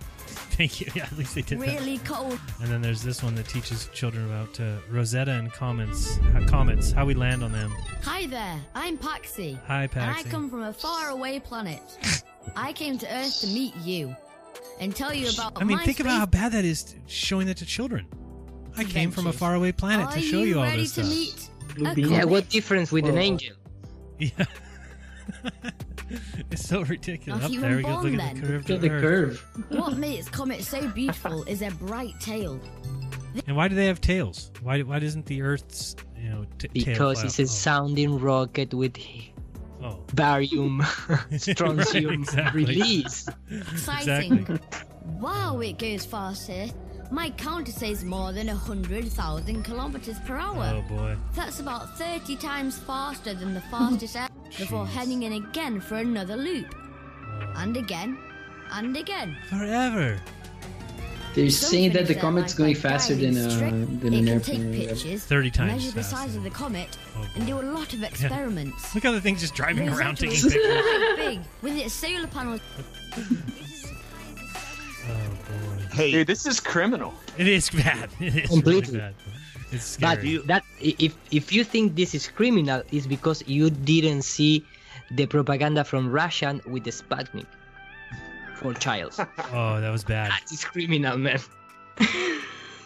Thank 0.57 0.81
you. 0.81 0.93
Yeah, 0.95 1.05
at 1.05 1.17
least 1.17 1.35
they 1.35 1.43
did 1.43 1.61
that. 1.61 1.67
Really 1.81 1.99
cold. 1.99 2.39
And 2.61 2.71
then 2.71 2.83
there's 2.83 3.03
this 3.03 3.23
one 3.23 3.35
that 3.37 3.49
teaches 3.49 3.89
children 3.95 4.27
about 4.27 4.59
uh, 4.61 4.77
Rosetta 4.91 5.31
and 5.33 5.51
comets, 5.53 6.19
uh, 6.37 6.45
comets, 6.47 6.93
how 6.93 7.07
we 7.07 7.15
land 7.15 7.43
on 7.43 7.53
them. 7.53 7.75
Hi 8.03 8.27
there, 8.27 8.61
I'm 8.75 8.99
Paxi. 8.99 9.59
Hi, 9.67 9.87
Paxi. 9.89 9.97
And 9.97 10.11
I 10.11 10.23
come 10.25 10.51
from 10.51 10.63
a 10.63 10.73
faraway 10.73 11.39
planet. 11.41 11.81
I 12.57 12.73
came 12.75 12.99
to 12.99 13.07
Earth 13.15 13.41
to 13.41 13.47
meet 13.49 13.75
you 13.77 14.15
and 14.79 14.95
tell 14.95 15.15
you 15.15 15.29
about 15.31 15.61
I 15.61 15.65
mean, 15.65 15.79
my 15.79 15.85
think 15.85 16.01
about 16.01 16.19
how 16.19 16.27
bad 16.27 16.53
that 16.53 16.65
is 16.65 16.97
showing 17.07 17.47
that 17.47 17.57
to 17.59 17.67
children. 17.67 18.07
I 18.77 18.85
came 18.85 19.11
from 19.11 19.27
a 19.27 19.29
Adventures. 19.31 19.39
faraway 19.39 19.73
planet 19.73 20.07
Are 20.07 20.13
to 20.15 20.21
show 20.21 20.43
you, 20.43 20.59
all 20.59 20.65
ready 20.65 20.83
this 20.83 20.95
to 20.97 21.05
stuff. 21.05 21.79
meet 21.79 21.87
a 21.89 22.01
Yeah, 22.01 22.25
what 22.25 22.49
difference 22.49 22.93
with 22.93 23.07
an 23.07 23.19
angel? 23.19 23.57
Yeah. 24.19 24.45
it's 26.51 26.65
so 26.69 26.83
ridiculous. 26.83 27.41
Off 27.41 27.47
Up 27.47 27.51
you 27.53 27.61
there, 27.61 27.71
were 27.71 27.77
we 27.77 27.83
go. 27.83 27.93
born 28.01 28.17
Look 28.17 28.21
at 28.21 28.35
the 28.35 28.41
curve. 28.41 28.69
Look 28.69 28.77
at 28.77 28.81
the 28.81 28.89
curve. 28.89 29.47
What 29.71 29.97
makes 29.99 30.29
comets 30.29 30.69
so 30.69 30.89
beautiful 30.89 31.43
is 31.45 31.61
their 31.61 31.71
bright 31.73 32.19
tail. 32.21 32.61
And 33.47 33.57
why 33.57 33.69
do 33.69 33.75
they 33.75 33.87
have 33.87 34.01
tails? 34.01 34.51
Why 34.63 34.83
why 34.83 34.99
doesn't 34.99 35.27
the 35.27 35.41
Earth's 35.43 35.97
you 36.21 36.29
know 36.31 36.45
t- 36.59 36.69
Because 36.73 37.19
fly 37.21 37.27
it's 37.27 37.39
up? 37.41 37.45
a 37.45 37.49
sounding 37.49 38.19
rocket 38.19 38.75
with 38.75 38.97
Oh. 39.85 39.99
barium, 40.15 40.81
strontium 41.37 42.13
Exactly. 42.13 42.65
release. 42.67 43.27
Exciting. 43.51 44.61
Wow, 45.19 45.59
it 45.59 45.77
goes 45.79 46.05
fast 46.07 46.49
here. 46.49 46.69
My 47.13 47.29
counter 47.31 47.73
says 47.73 48.05
more 48.05 48.33
than 48.33 48.47
100,000 48.47 49.63
kilometers 49.65 50.19
per 50.21 50.37
hour. 50.39 50.83
Oh 50.83 50.83
boy. 50.89 51.15
That's 51.35 51.61
about 51.61 51.99
30 51.99 52.37
times 52.37 52.79
faster 52.79 53.35
than 53.35 53.53
the 53.53 53.61
fastest 53.63 54.17
air 54.17 54.29
before 54.59 54.87
heading 54.87 55.23
in 55.25 55.35
again 55.35 55.79
for 55.81 55.97
another 55.97 56.37
loop. 56.37 56.75
And 57.57 57.77
again, 57.77 58.17
and 58.73 58.97
again. 58.97 59.37
Forever. 59.51 60.19
They're 61.35 61.51
Some 61.51 61.71
saying 61.71 61.93
that 61.93 62.07
the 62.07 62.15
comet's 62.15 62.55
going 62.55 62.75
faster 62.77 63.15
than 63.15 63.35
diving 63.35 63.47
uh, 63.47 63.51
strip, 63.51 64.01
than 64.01 64.13
it 64.15 64.19
an 64.19 64.25
can 64.25 64.29
airplane. 64.29 64.73
take 64.73 64.89
pictures, 64.89 65.25
30 65.25 65.51
times 65.51 65.73
measure 65.73 65.91
the 65.93 66.03
size 66.03 66.37
of 66.37 66.43
the 66.45 66.51
comet, 66.51 66.97
Oh, 67.17 67.27
and 67.37 67.47
do 67.47 67.59
a 67.59 67.63
lot 67.63 67.93
of 67.95 68.03
experiments. 68.03 68.95
Look 68.95 69.05
how 69.05 69.13
the 69.13 69.21
thing's 69.21 69.41
just 69.41 69.55
driving 69.55 69.87
Rosetta 69.87 69.99
around 70.03 70.17
taking 70.17 70.35
was 70.45 70.53
pictures. 70.53 70.67
quite 70.67 71.15
big, 71.17 71.41
with 71.63 71.77
its 71.79 71.95
solar 71.95 72.27
panels. 72.27 72.61
Oh 75.13 75.29
boy. 75.49 75.85
Hey, 75.93 76.11
Dude, 76.13 76.27
this 76.27 76.47
is 76.47 76.61
criminal. 76.61 77.13
It 77.39 77.47
is 77.49 77.69
bad. 77.71 78.09
It 78.21 78.37
is 78.37 78.49
Completely. 78.49 78.99
really 78.99 78.99
bad. 78.99 79.15
It's 79.73 79.97
But 79.97 80.19
scary. 80.21 80.39
that 80.47 80.63
if 80.81 81.13
if 81.31 81.53
you 81.53 81.65
think 81.65 81.95
this 81.97 82.15
is 82.15 82.29
criminal, 82.29 82.83
it's 82.93 83.07
because 83.07 83.43
you 83.47 83.71
didn't 83.71 84.23
see 84.23 84.65
the 85.13 85.27
propaganda 85.27 85.85
from 85.85 86.11
Russian 86.11 86.61
with 86.67 86.85
the 86.85 86.91
Sputnik 86.93 87.47
for 88.57 88.73
child. 88.75 89.13
oh, 89.53 89.81
that 89.81 89.91
was 89.91 90.05
bad. 90.05 90.31
That 90.31 90.45
is 90.53 90.65
criminal, 90.65 91.17
man. 91.19 91.41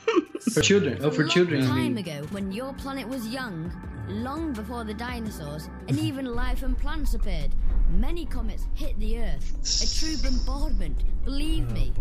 For 0.53 0.61
children. 0.61 0.99
Oh, 1.03 1.11
for 1.11 1.23
long 1.23 1.31
children. 1.31 1.63
I 1.65 1.67
time 1.67 1.97
ago, 1.99 2.23
when 2.31 2.53
your 2.53 2.73
planet 2.75 3.09
was 3.09 3.27
young, 3.29 3.73
long 4.09 4.53
before 4.53 4.85
the 4.85 4.95
dinosaurs, 4.95 5.69
and 5.89 5.99
even 5.99 6.25
life 6.35 6.63
and 6.63 6.79
plants 6.79 7.15
appeared, 7.15 7.51
many 7.91 8.25
comets 8.27 8.67
hit 8.75 8.99
the 9.01 9.19
Earth. 9.19 9.83
A 9.83 9.87
true 9.99 10.17
bombardment. 10.31 11.03
Believe 11.25 11.71
me. 11.73 11.93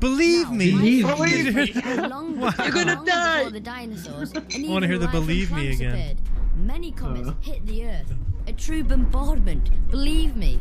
Believe 0.00 0.50
me. 0.50 0.70
Believe 0.72 1.04
my 1.04 1.14
me. 1.26 1.42
planet 1.42 1.74
was 1.86 2.10
long 2.10 2.38
Wow. 2.40 2.54
You're 2.64 2.70
gonna 2.72 2.94
long 2.96 3.04
die. 3.06 3.38
Before 3.38 3.52
the 3.52 3.60
dinosaurs, 3.60 4.32
and 4.32 4.66
I 4.66 4.68
wanna 4.68 4.86
hear 4.86 4.98
the 4.98 5.08
believe 5.08 5.50
me 5.50 5.72
again. 5.72 5.92
Appeared. 5.94 6.16
Many 6.56 6.92
comets 6.92 7.28
Uh. 7.28 7.34
hit 7.40 7.64
the 7.66 7.86
Earth. 7.86 8.12
A 8.46 8.52
true 8.52 8.84
bombardment. 8.84 9.70
Believe 9.90 10.36
me. 10.36 10.60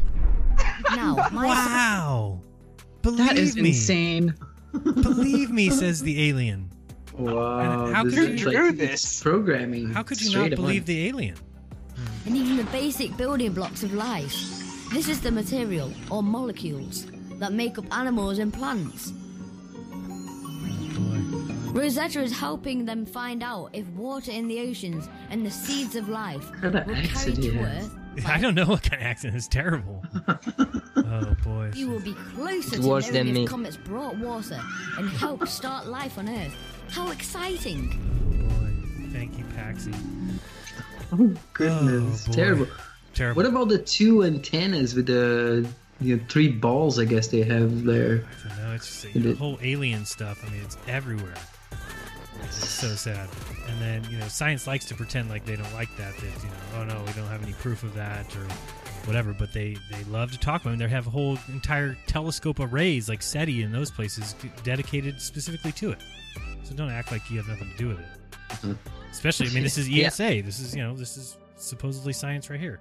Now, 0.96 1.16
my 1.34 1.48
Wow. 1.48 2.42
Believe 3.02 3.18
That 3.28 3.38
is 3.38 3.56
me. 3.56 3.70
insane. 3.70 4.34
Believe 4.74 5.52
me, 5.52 5.70
says 5.70 6.02
the 6.02 6.30
alien. 6.30 6.70
Wow. 7.18 7.86
And 7.86 7.96
how 7.96 8.04
this 8.04 8.14
could 8.16 8.30
is 8.32 8.42
you 8.42 8.48
like 8.48 8.56
do 8.58 8.72
this? 8.74 9.22
Programming. 9.24 9.90
How 9.92 10.04
could 10.04 10.22
you 10.22 10.38
not 10.38 10.52
believe 10.52 10.84
on- 10.84 10.86
the 10.86 11.08
alien? 11.08 11.36
and 12.26 12.36
even 12.36 12.58
the 12.58 12.64
basic 12.66 13.16
building 13.18 13.54
blocks 13.54 13.84
of 13.84 13.94
life. 13.94 14.34
This 14.94 15.08
is 15.10 15.20
the 15.22 15.32
material, 15.32 15.92
or 16.12 16.22
molecules, 16.22 17.06
that 17.40 17.54
make 17.54 17.78
up 17.78 17.86
animals 17.96 18.38
and 18.40 18.54
plants. 18.54 19.14
Rosetta 21.72 22.22
is 22.22 22.38
helping 22.38 22.86
them 22.86 23.06
find 23.06 23.44
out 23.44 23.70
if 23.74 23.88
water 23.90 24.32
in 24.32 24.48
the 24.48 24.60
oceans 24.62 25.08
and 25.30 25.46
the 25.46 25.52
seeds 25.52 25.96
of 25.96 26.10
life 26.10 26.50
What 26.62 26.74
will 26.74 26.82
kind 26.82 26.88
of 26.88 26.94
carry 26.96 27.04
accent 27.08 27.36
to 27.36 27.42
he 27.42 27.58
has? 27.58 27.86
Earth. 27.86 27.94
I 28.26 28.40
don't 28.40 28.56
know 28.56 28.66
what 28.66 28.84
kind 28.84 29.02
of 29.02 29.08
accent. 29.08 29.36
is 29.36 29.48
terrible. 29.48 30.04
oh 30.96 31.36
boy. 31.44 31.72
You 31.76 31.90
will 31.90 32.00
be 32.00 32.14
closer 32.36 32.76
It's 32.76 32.80
to 32.80 32.88
worse 32.88 33.12
knowing 33.12 33.28
if 33.28 33.34
me. 33.34 33.46
comets 33.48 33.78
brought 33.78 34.18
water 34.18 34.60
and 34.98 35.10
helped 35.10 35.48
start 35.50 35.88
life 35.88 36.18
on 36.18 36.28
Earth. 36.30 36.56
How 36.90 37.12
exciting! 37.12 37.90
boy. 37.90 39.10
Thank 39.12 39.38
you, 39.38 39.44
Paxi. 39.56 39.94
Oh, 41.12 41.34
goodness. 41.54 42.28
Oh, 42.30 42.32
terrible. 42.34 42.68
Terrible. 43.14 43.38
What 43.42 43.46
about 43.46 43.70
the 43.70 43.78
two 43.80 44.24
antennas 44.24 44.94
with 44.94 45.08
the 45.08 45.68
you 46.00 46.18
know, 46.18 46.24
three 46.30 46.50
balls, 46.50 47.00
I 47.00 47.06
guess 47.06 47.28
they 47.28 47.42
have 47.44 47.84
there? 47.84 48.24
I 48.46 48.48
don't 48.50 48.58
know. 48.64 48.74
It's 48.76 48.86
just 48.86 49.06
It 49.16 49.24
the 49.24 49.30
is- 49.32 49.38
whole 49.38 49.58
alien 49.62 50.06
stuff. 50.06 50.44
I 50.46 50.52
mean, 50.52 50.62
it's 50.64 50.78
everywhere. 50.88 51.34
It's 52.44 52.70
so 52.70 52.90
sad. 52.90 53.28
And 53.68 53.82
then 53.82 54.06
you 54.12 54.18
know, 54.20 54.28
science 54.28 54.68
likes 54.68 54.86
to 54.86 54.96
pretend 54.96 55.30
like 55.30 55.46
they 55.46 55.56
don't 55.56 55.74
like 55.74 55.90
that. 55.98 56.16
That 56.18 56.24
you 56.44 56.50
know, 56.50 56.56
oh 56.76 56.84
no, 56.84 57.04
we 57.06 57.12
don't 57.14 57.28
have 57.28 57.42
any 57.44 57.54
proof 57.54 57.84
of 57.84 57.94
that 57.96 58.34
or 58.36 58.44
whatever. 59.06 59.34
But 59.34 59.54
they 59.54 59.76
they 59.92 60.04
love 60.06 60.32
to 60.34 60.38
talk 60.40 60.62
about 60.62 60.76
it. 60.76 60.80
They 60.80 60.88
have 60.88 61.08
a 61.08 61.10
whole 61.10 61.40
entire 61.50 61.98
telescope 62.06 62.60
arrays 62.60 63.10
like 63.10 63.22
SETI 63.24 63.64
in 63.64 63.72
those 63.72 63.90
places 63.90 64.36
dedicated 64.64 65.20
specifically 65.20 65.72
to 65.74 65.92
it. 65.92 66.00
So 66.68 66.76
don't 66.76 66.90
act 66.92 67.12
like 67.12 67.30
you 67.32 67.38
have 67.38 67.48
nothing 67.48 67.70
to 67.72 67.78
do 67.78 67.88
with 67.90 68.00
it. 68.00 68.78
Especially, 69.12 69.48
I 69.48 69.52
mean, 69.54 69.64
this 69.64 69.78
is 69.78 69.88
Yeah. 69.98 70.08
ESA. 70.08 70.42
This 70.44 70.60
is 70.60 70.76
you 70.76 70.84
know, 70.84 70.94
this 70.96 71.16
is 71.18 71.38
supposedly 71.56 72.14
science 72.14 72.50
right 72.50 72.60
here. 72.60 72.80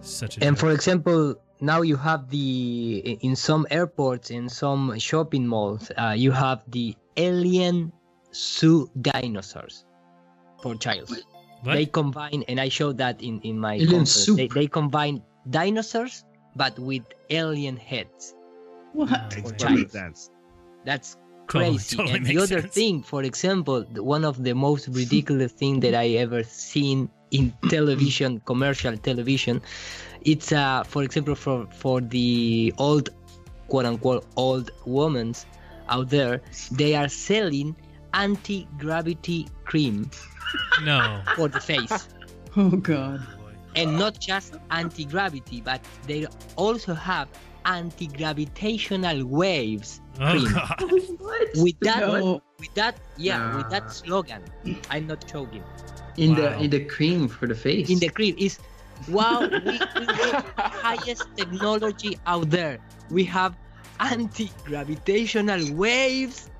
Such 0.00 0.36
a 0.38 0.44
And 0.44 0.56
joke. 0.56 0.60
for 0.60 0.70
example, 0.72 1.36
now 1.60 1.82
you 1.82 1.96
have 1.96 2.28
the 2.30 3.18
in 3.22 3.36
some 3.36 3.66
airports, 3.70 4.30
in 4.30 4.48
some 4.48 4.98
shopping 4.98 5.46
malls, 5.46 5.90
uh, 5.96 6.14
you 6.16 6.32
have 6.32 6.62
the 6.68 6.96
alien 7.16 7.92
zoo 8.34 8.90
dinosaurs 9.00 9.84
for 10.62 10.74
child. 10.74 11.08
What? 11.62 11.74
They 11.74 11.86
combine, 11.86 12.44
and 12.48 12.60
I 12.60 12.68
showed 12.68 12.98
that 12.98 13.20
in 13.22 13.40
in 13.42 13.58
my 13.58 13.74
Alien 13.74 13.88
conference. 14.06 14.12
soup. 14.12 14.36
They, 14.36 14.48
they 14.48 14.66
combine 14.66 15.22
dinosaurs 15.50 16.24
but 16.56 16.78
with 16.78 17.02
alien 17.30 17.76
heads. 17.76 18.34
What? 18.92 19.10
Makes 19.36 19.52
child. 19.62 19.90
sense. 19.90 20.30
That's 20.84 21.14
Totally- 21.14 21.27
crazy. 21.48 21.96
totally 21.96 22.16
and 22.18 22.26
the 22.26 22.38
other 22.38 22.60
sense. 22.60 22.74
thing, 22.74 23.02
for 23.02 23.22
example, 23.22 23.82
one 23.96 24.24
of 24.24 24.42
the 24.44 24.54
most 24.54 24.88
ridiculous 24.88 25.52
thing 25.52 25.80
that 25.80 25.94
I 25.94 26.08
ever 26.24 26.42
seen 26.44 27.10
in 27.30 27.52
television, 27.68 28.40
commercial 28.40 28.96
television, 28.96 29.60
it's 30.22 30.52
uh, 30.52 30.84
for 30.84 31.02
example, 31.02 31.34
for 31.34 31.66
for 31.72 32.00
the 32.00 32.72
old, 32.78 33.10
quote 33.68 33.86
unquote, 33.86 34.24
old 34.36 34.70
women 34.86 35.34
out 35.88 36.10
there, 36.10 36.40
they 36.72 36.94
are 36.94 37.08
selling 37.08 37.74
anti-gravity 38.14 39.46
cream 39.64 40.10
no. 40.84 41.22
for 41.34 41.48
the 41.48 41.60
face. 41.60 42.08
Oh 42.56 42.70
god. 42.70 43.20
and 43.76 43.98
not 43.98 44.18
just 44.18 44.56
anti-gravity, 44.70 45.60
but 45.60 45.80
they 46.06 46.26
also 46.56 46.94
have 46.94 47.28
anti-gravitational 47.68 49.26
waves. 49.26 50.00
Oh 50.20 50.32
cream. 50.32 50.52
god. 50.52 50.82
With 51.54 51.78
that, 51.80 52.00
No. 52.00 52.42
with 52.58 52.74
that, 52.74 52.96
yeah, 53.16 53.56
with 53.56 53.68
that 53.70 53.92
slogan, 53.92 54.42
I'm 54.90 55.06
not 55.06 55.24
joking. 55.26 55.62
In 56.16 56.34
Wow. 56.34 56.58
the 56.58 56.64
in 56.64 56.70
the 56.70 56.82
cream 56.84 57.28
for 57.28 57.46
the 57.46 57.54
face. 57.54 57.88
In 57.90 58.00
the 58.00 58.08
cream 58.10 58.34
is, 58.38 58.58
wow, 59.06 59.46
we, 59.46 59.78
we 60.00 60.06
have 60.18 60.44
the 60.56 60.68
highest 60.82 61.28
technology 61.36 62.18
out 62.26 62.50
there. 62.50 62.78
We 63.10 63.24
have 63.30 63.54
anti-gravitational 64.00 65.74
waves 65.74 66.50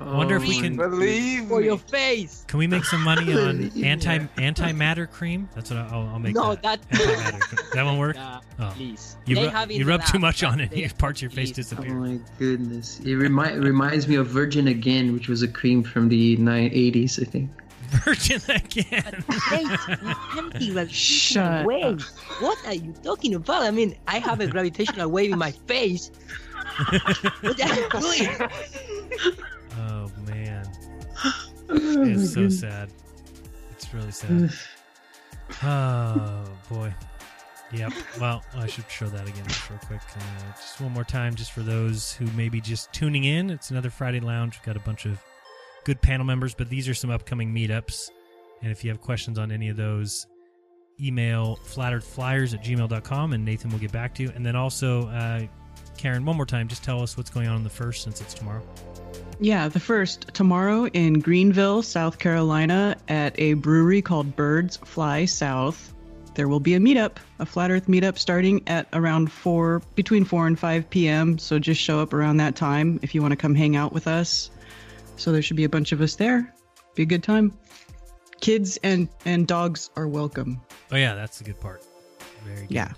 I 0.00 0.16
wonder 0.16 0.36
if 0.36 0.42
oh 0.42 0.48
we 0.48 0.58
Oh, 0.58 0.60
can- 0.60 0.76
Believe 0.76 1.48
for 1.48 1.62
your 1.62 1.78
face. 1.78 2.44
Can 2.48 2.58
we 2.58 2.66
make 2.66 2.84
some 2.84 3.02
money 3.02 3.32
on 3.40 3.70
Yeah. 3.74 3.86
anti 3.86 4.18
antimatter 4.36 5.10
cream? 5.10 5.48
That's 5.54 5.70
what 5.70 5.78
I'll, 5.78 6.08
I'll 6.08 6.18
make. 6.18 6.34
No, 6.34 6.54
that. 6.56 6.62
that- 6.62 6.80
Antimatter 6.90 7.40
cream. 7.40 7.68
that 7.74 7.84
won't 7.84 7.98
work. 7.98 8.16
Nah, 8.16 8.40
Oh. 8.58 8.72
please. 8.76 9.16
You, 9.26 9.36
ru- 9.36 9.50
you 9.70 9.84
rub 9.86 10.02
the 10.02 10.06
too 10.12 10.18
much 10.18 10.42
on 10.44 10.60
it, 10.60 10.70
they- 10.70 10.80
your 10.80 10.90
parts 10.90 11.18
of 11.18 11.22
your 11.22 11.30
face 11.30 11.52
please. 11.52 11.72
Oh 11.72 11.82
my 11.82 12.18
goodness! 12.38 13.00
It 13.00 13.14
remi- 13.14 13.58
reminds 13.58 14.06
me 14.08 14.16
of 14.16 14.26
Virgin 14.28 14.68
again, 14.68 15.12
which 15.12 15.28
was 15.28 15.42
a 15.42 15.48
cream 15.48 15.82
from 15.82 16.08
the 16.08 16.36
nine 16.36 16.70
eighties, 16.72 17.18
I 17.20 17.24
think. 17.24 17.50
Virgin 18.04 18.40
again. 18.48 19.24
anti-gravitational 19.52 20.86
Shut 20.90 21.64
wave. 21.66 22.02
What 22.40 22.58
are 22.66 22.74
you 22.74 22.92
talking 23.02 23.34
about? 23.34 23.62
I 23.62 23.70
mean, 23.70 23.96
I 24.08 24.18
have 24.18 24.40
a 24.40 24.46
gravitational 24.48 25.10
wave 25.10 25.32
in 25.32 25.38
my 25.38 25.52
face. 25.52 26.10
what 27.40 27.60
are 27.60 27.74
you 27.74 27.88
doing? 27.90 29.38
Oh 29.84 30.10
man, 30.26 30.66
Oh, 31.70 32.02
it's 32.02 32.34
so 32.34 32.48
sad. 32.48 32.90
It's 33.70 33.92
really 33.94 34.10
sad. 34.10 34.52
oh 35.62 36.44
boy. 36.70 36.94
Yep. 37.72 37.92
Well, 38.20 38.44
I 38.54 38.66
should 38.66 38.88
show 38.88 39.06
that 39.06 39.26
again 39.26 39.44
just 39.48 39.68
real 39.68 39.78
quick. 39.80 40.00
Uh, 40.16 40.52
just 40.52 40.80
one 40.80 40.92
more 40.92 41.04
time, 41.04 41.34
just 41.34 41.52
for 41.52 41.62
those 41.62 42.12
who 42.12 42.26
may 42.36 42.48
be 42.48 42.60
just 42.60 42.92
tuning 42.92 43.24
in. 43.24 43.50
It's 43.50 43.70
another 43.70 43.90
Friday 43.90 44.20
Lounge. 44.20 44.58
We've 44.58 44.66
got 44.66 44.76
a 44.76 44.84
bunch 44.84 45.06
of 45.06 45.20
good 45.84 46.00
panel 46.00 46.24
members, 46.26 46.54
but 46.54 46.68
these 46.68 46.88
are 46.88 46.94
some 46.94 47.10
upcoming 47.10 47.52
meetups. 47.52 48.10
And 48.62 48.70
if 48.70 48.84
you 48.84 48.90
have 48.90 49.00
questions 49.00 49.38
on 49.38 49.50
any 49.50 49.70
of 49.70 49.76
those, 49.76 50.26
email 51.00 51.58
flatteredflyers 51.64 52.54
at 52.54 52.62
gmail.com 52.62 53.32
and 53.32 53.44
Nathan 53.44 53.70
will 53.70 53.78
get 53.78 53.92
back 53.92 54.14
to 54.16 54.22
you. 54.22 54.30
And 54.34 54.46
then 54.46 54.54
also, 54.54 55.08
uh, 55.08 55.40
Karen, 55.96 56.24
one 56.24 56.36
more 56.36 56.46
time, 56.46 56.68
just 56.68 56.84
tell 56.84 57.02
us 57.02 57.16
what's 57.16 57.30
going 57.30 57.48
on 57.48 57.56
in 57.56 57.64
the 57.64 57.70
first 57.70 58.02
since 58.02 58.20
it's 58.20 58.34
tomorrow. 58.34 58.62
Yeah, 59.40 59.68
the 59.68 59.80
first 59.80 60.32
tomorrow 60.34 60.86
in 60.86 61.20
Greenville, 61.20 61.82
South 61.82 62.18
Carolina, 62.18 62.96
at 63.08 63.38
a 63.38 63.54
brewery 63.54 64.02
called 64.02 64.36
Birds 64.36 64.76
Fly 64.76 65.24
South. 65.24 65.92
There 66.34 66.48
will 66.48 66.60
be 66.60 66.74
a 66.74 66.78
meetup, 66.78 67.16
a 67.38 67.46
flat 67.46 67.70
Earth 67.70 67.86
meetup, 67.86 68.18
starting 68.18 68.62
at 68.66 68.88
around 68.92 69.30
four, 69.30 69.82
between 69.94 70.24
four 70.24 70.46
and 70.46 70.58
five 70.58 70.88
p.m. 70.90 71.38
So 71.38 71.58
just 71.58 71.80
show 71.80 72.00
up 72.00 72.12
around 72.12 72.38
that 72.38 72.56
time 72.56 72.98
if 73.02 73.14
you 73.14 73.22
want 73.22 73.32
to 73.32 73.36
come 73.36 73.54
hang 73.54 73.76
out 73.76 73.92
with 73.92 74.06
us. 74.08 74.50
So 75.16 75.30
there 75.30 75.42
should 75.42 75.56
be 75.56 75.64
a 75.64 75.68
bunch 75.68 75.92
of 75.92 76.00
us 76.00 76.16
there. 76.16 76.52
Be 76.96 77.04
a 77.04 77.06
good 77.06 77.22
time. 77.22 77.56
Kids 78.40 78.78
and 78.82 79.08
and 79.24 79.46
dogs 79.46 79.90
are 79.96 80.08
welcome. 80.08 80.60
Oh, 80.90 80.96
yeah, 80.96 81.14
that's 81.14 81.38
the 81.38 81.44
good 81.44 81.60
part. 81.60 81.84
Very 82.44 82.62
good. 82.62 82.70
Yeah, 82.70 82.92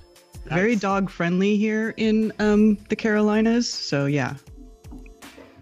very 0.49 0.77
dog 0.77 1.11
friendly 1.11 1.57
here 1.57 1.95
in 1.97 2.33
um 2.39 2.77
the 2.89 2.97
Carolinas. 2.97 3.69
So 3.73 4.07
yeah, 4.07 4.35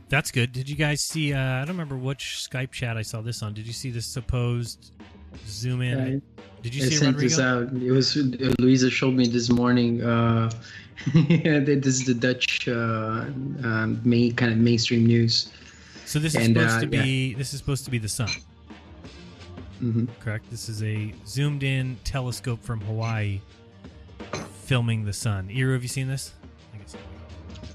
That's 0.08 0.30
good. 0.30 0.52
Did 0.52 0.68
you 0.68 0.76
guys 0.76 1.00
see? 1.02 1.32
Uh, 1.32 1.38
I 1.40 1.60
don't 1.60 1.68
remember 1.68 1.96
which 1.96 2.46
Skype 2.50 2.70
chat 2.72 2.96
I 2.96 3.02
saw 3.02 3.20
this 3.20 3.42
on. 3.42 3.54
Did 3.54 3.66
you 3.66 3.72
see 3.72 3.90
the 3.90 4.02
supposed 4.02 4.92
zoom 5.46 5.82
in? 5.82 5.98
I- 5.98 6.40
Did 6.62 6.74
you 6.74 6.84
I 6.84 6.88
see 6.88 6.94
it, 6.94 6.98
sent 6.98 7.18
this 7.18 7.38
out. 7.38 7.72
It 7.74 7.90
was 7.90 8.16
uh, 8.16 8.22
Louisa 8.58 8.88
showed 8.90 9.14
me 9.14 9.26
this 9.26 9.50
morning. 9.50 10.02
Uh, 10.02 10.50
this 11.12 11.86
is 11.86 12.04
the 12.06 12.14
Dutch 12.14 12.66
uh, 12.68 12.72
um, 12.72 14.00
main 14.04 14.34
kind 14.34 14.52
of 14.52 14.58
mainstream 14.58 15.04
news. 15.04 15.52
So 16.06 16.18
this 16.18 16.34
is 16.34 16.46
And, 16.46 16.56
supposed 16.56 16.76
uh, 16.76 16.80
to 16.80 16.96
yeah. 16.96 17.02
be 17.02 17.34
this 17.34 17.52
is 17.52 17.58
supposed 17.58 17.84
to 17.86 17.90
be 17.90 17.98
the 17.98 18.08
sun. 18.08 18.28
Mhm. 19.82 20.08
Correct. 20.20 20.48
This 20.50 20.68
is 20.68 20.82
a 20.82 21.12
zoomed 21.26 21.62
in 21.64 21.96
telescope 22.04 22.62
from 22.62 22.80
Hawaii 22.82 23.40
filming 24.64 25.04
the 25.04 25.12
sun. 25.12 25.48
Iru, 25.48 25.74
have 25.74 25.82
you 25.82 25.88
seen 25.88 26.08
this? 26.08 26.32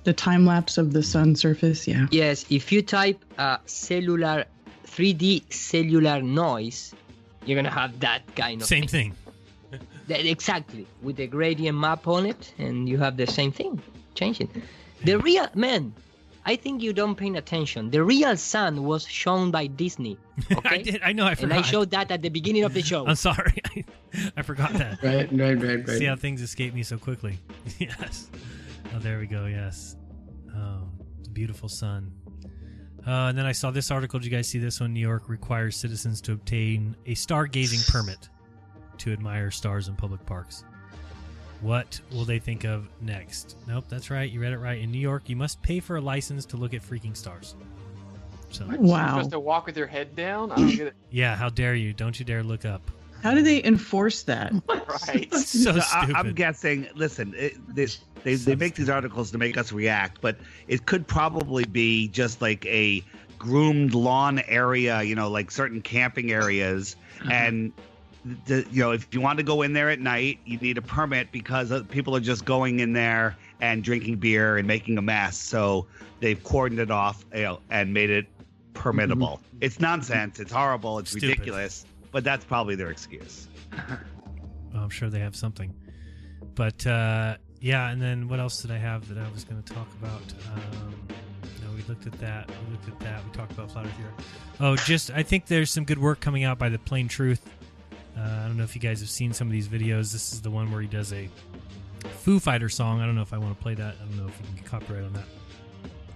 the 0.05 0.13
time 0.13 0.45
lapse 0.45 0.77
of 0.77 0.93
the 0.93 1.03
sun 1.03 1.35
surface. 1.35 1.87
Yeah. 1.87 2.07
Yes, 2.09 2.45
if 2.49 2.71
you 2.71 2.81
type 2.81 3.23
uh, 3.37 3.57
cellular 3.65 4.45
3D 4.87 5.51
cellular 5.53 6.21
noise, 6.21 6.95
you're 7.45 7.55
gonna 7.55 7.69
have 7.69 7.99
that 7.99 8.21
kind 8.35 8.61
of 8.61 8.67
Same 8.67 8.87
thing. 8.87 9.13
That- 10.07 10.25
exactly 10.25 10.87
with 11.03 11.17
the 11.17 11.27
gradient 11.27 11.77
map 11.77 12.07
on 12.07 12.25
it, 12.25 12.53
and 12.57 12.89
you 12.89 12.97
have 12.97 13.17
the 13.17 13.27
same 13.27 13.51
thing 13.51 13.81
changing. 14.15 14.49
The 15.03 15.19
real 15.19 15.47
man, 15.53 15.93
I 16.45 16.55
think 16.55 16.81
you 16.81 16.93
don't 16.93 17.15
pay 17.15 17.29
attention. 17.35 17.89
The 17.89 18.03
real 18.03 18.35
sun 18.37 18.83
was 18.83 19.05
shown 19.07 19.51
by 19.51 19.67
Disney. 19.67 20.17
Okay? 20.51 20.69
I 20.69 20.77
did. 20.81 21.01
I 21.03 21.11
know. 21.11 21.25
I 21.25 21.35
forgot. 21.35 21.57
and. 21.57 21.59
I 21.59 21.61
showed 21.61 21.91
that 21.91 22.09
at 22.11 22.21
the 22.21 22.29
beginning 22.29 22.63
of 22.63 22.73
the 22.73 22.81
show. 22.81 23.05
I'm 23.07 23.15
sorry. 23.15 23.59
I, 23.75 23.83
I 24.37 24.41
forgot 24.41 24.73
that. 24.73 25.03
Right, 25.03 25.29
right, 25.31 25.61
right, 25.61 25.87
right. 25.87 25.97
See 25.97 26.05
how 26.05 26.15
things 26.15 26.41
escape 26.41 26.73
me 26.73 26.81
so 26.83 26.97
quickly. 26.97 27.37
yes. 27.77 28.29
Oh, 28.95 28.99
there 28.99 29.19
we 29.19 29.27
go. 29.27 29.45
Yes. 29.45 29.97
Oh, 30.55 30.87
the 31.23 31.29
beautiful 31.29 31.67
sun. 31.69 32.11
Uh, 33.05 33.27
and 33.29 33.37
then 33.37 33.45
I 33.45 33.51
saw 33.51 33.69
this 33.71 33.91
article. 33.91 34.19
Did 34.19 34.25
you 34.25 34.31
guys 34.31 34.47
see 34.47 34.59
this 34.59 34.79
one? 34.79 34.93
New 34.93 34.99
York 34.99 35.29
requires 35.29 35.75
citizens 35.75 36.21
to 36.21 36.31
obtain 36.33 36.95
a 37.05 37.15
stargazing 37.15 37.89
permit 37.91 38.29
to 38.99 39.11
admire 39.13 39.51
stars 39.51 39.87
in 39.87 39.95
public 39.95 40.25
parks. 40.25 40.63
What 41.61 41.99
will 42.11 42.25
they 42.25 42.39
think 42.39 42.63
of 42.63 42.87
next? 43.01 43.57
Nope, 43.67 43.85
that's 43.89 44.09
right. 44.09 44.29
You 44.29 44.39
read 44.39 44.53
it 44.53 44.59
right. 44.59 44.79
In 44.79 44.91
New 44.91 44.99
York, 44.99 45.27
you 45.27 45.35
must 45.35 45.61
pay 45.61 45.79
for 45.79 45.97
a 45.97 46.01
license 46.01 46.45
to 46.45 46.57
look 46.57 46.73
at 46.73 46.81
freaking 46.81 47.15
stars. 47.15 47.55
So, 48.51 48.65
You're 48.65 48.77
supposed 48.77 49.31
to 49.31 49.39
walk 49.39 49.65
with 49.67 49.77
your 49.77 49.87
head 49.87 50.15
down? 50.15 50.51
I 50.51 50.55
don't 50.55 50.69
get 50.69 50.87
it. 50.87 50.93
yeah, 51.11 51.35
how 51.35 51.49
dare 51.49 51.75
you? 51.75 51.93
Don't 51.93 52.17
you 52.17 52.25
dare 52.25 52.43
look 52.43 52.65
up. 52.65 52.81
How 53.21 53.33
do 53.33 53.41
they 53.41 53.63
enforce 53.63 54.23
that? 54.23 54.53
Right. 55.07 55.31
So 55.33 55.79
I, 55.79 56.11
I'm 56.15 56.33
guessing. 56.33 56.87
Listen, 56.95 57.33
it, 57.35 57.75
they, 57.75 57.87
they, 58.23 58.35
they 58.35 58.55
make 58.55 58.75
these 58.75 58.89
articles 58.89 59.31
to 59.31 59.37
make 59.37 59.55
us 59.55 59.71
react, 59.71 60.19
but 60.19 60.37
it 60.67 60.85
could 60.85 61.07
probably 61.07 61.63
be 61.63 62.07
just 62.07 62.41
like 62.41 62.65
a 62.65 63.03
groomed 63.37 63.93
lawn 63.93 64.39
area, 64.47 65.01
you 65.03 65.15
know, 65.15 65.29
like 65.29 65.51
certain 65.51 65.81
camping 65.81 66.31
areas, 66.31 66.95
uh-huh. 67.21 67.31
and 67.31 67.71
the, 68.45 68.65
you 68.71 68.83
know, 68.83 68.91
if 68.91 69.07
you 69.13 69.21
want 69.21 69.37
to 69.37 69.43
go 69.43 69.61
in 69.61 69.73
there 69.73 69.89
at 69.89 69.99
night, 69.99 70.39
you 70.45 70.57
need 70.57 70.77
a 70.77 70.81
permit 70.81 71.31
because 71.31 71.71
people 71.87 72.15
are 72.15 72.19
just 72.21 72.45
going 72.45 72.79
in 72.79 72.93
there 72.93 73.35
and 73.61 73.83
drinking 73.83 74.17
beer 74.17 74.57
and 74.57 74.67
making 74.67 74.97
a 74.97 75.01
mess. 75.01 75.37
So 75.37 75.87
they've 76.19 76.41
cordoned 76.43 76.79
it 76.79 76.91
off, 76.91 77.25
you 77.33 77.43
know, 77.43 77.59
and 77.69 77.93
made 77.93 78.09
it 78.09 78.27
permittable. 78.73 79.39
It's 79.61 79.79
nonsense. 79.79 80.39
It's 80.39 80.51
horrible. 80.51 80.99
It's 80.99 81.11
Stupid. 81.11 81.29
ridiculous. 81.29 81.85
But 82.11 82.23
that's 82.23 82.45
probably 82.45 82.75
their 82.75 82.89
excuse. 82.91 83.47
Oh, 84.75 84.81
I'm 84.81 84.89
sure 84.91 85.09
they 85.09 85.19
have 85.19 85.35
something. 85.35 85.73
But 86.53 86.85
uh, 86.85 87.37
yeah, 87.59 87.89
and 87.89 87.99
then 87.99 88.27
what 88.27 88.39
else 88.39 88.61
did 88.61 88.69
I 88.69 88.77
have 88.77 89.07
that 89.09 89.17
I 89.17 89.27
was 89.31 89.43
going 89.43 89.61
to 89.63 89.73
talk 89.73 89.87
about? 89.99 90.21
Um, 90.53 91.07
no, 91.65 91.71
we 91.75 91.81
looked 91.89 92.05
at 92.05 92.13
that. 92.19 92.47
We 92.67 92.73
looked 92.73 92.87
at 92.87 92.99
that. 92.99 93.25
We 93.25 93.31
talked 93.31 93.51
about 93.51 93.71
Flat 93.71 93.87
Earth 93.87 93.97
here. 93.97 94.13
Oh, 94.59 94.75
just 94.75 95.09
I 95.09 95.23
think 95.23 95.47
there's 95.47 95.71
some 95.71 95.85
good 95.85 95.97
work 95.97 96.19
coming 96.19 96.43
out 96.43 96.59
by 96.59 96.69
the 96.69 96.77
Plain 96.77 97.07
Truth. 97.07 97.49
Uh, 98.17 98.21
I 98.21 98.47
don't 98.47 98.57
know 98.57 98.63
if 98.63 98.75
you 98.75 98.81
guys 98.81 98.99
have 98.99 99.09
seen 99.09 99.33
some 99.33 99.47
of 99.47 99.53
these 99.53 99.67
videos. 99.67 100.11
This 100.11 100.33
is 100.33 100.41
the 100.41 100.51
one 100.51 100.71
where 100.71 100.81
he 100.81 100.87
does 100.87 101.13
a 101.13 101.29
Foo 102.19 102.39
Fighter 102.39 102.69
song. 102.69 103.01
I 103.01 103.05
don't 103.05 103.15
know 103.15 103.21
if 103.21 103.33
I 103.33 103.37
want 103.37 103.57
to 103.57 103.61
play 103.61 103.75
that. 103.75 103.95
I 103.95 104.05
don't 104.05 104.17
know 104.17 104.27
if 104.27 104.39
we 104.39 104.47
can 104.47 104.55
get 104.55 104.65
copyright 104.65 105.03
on 105.03 105.13
that. 105.13 105.25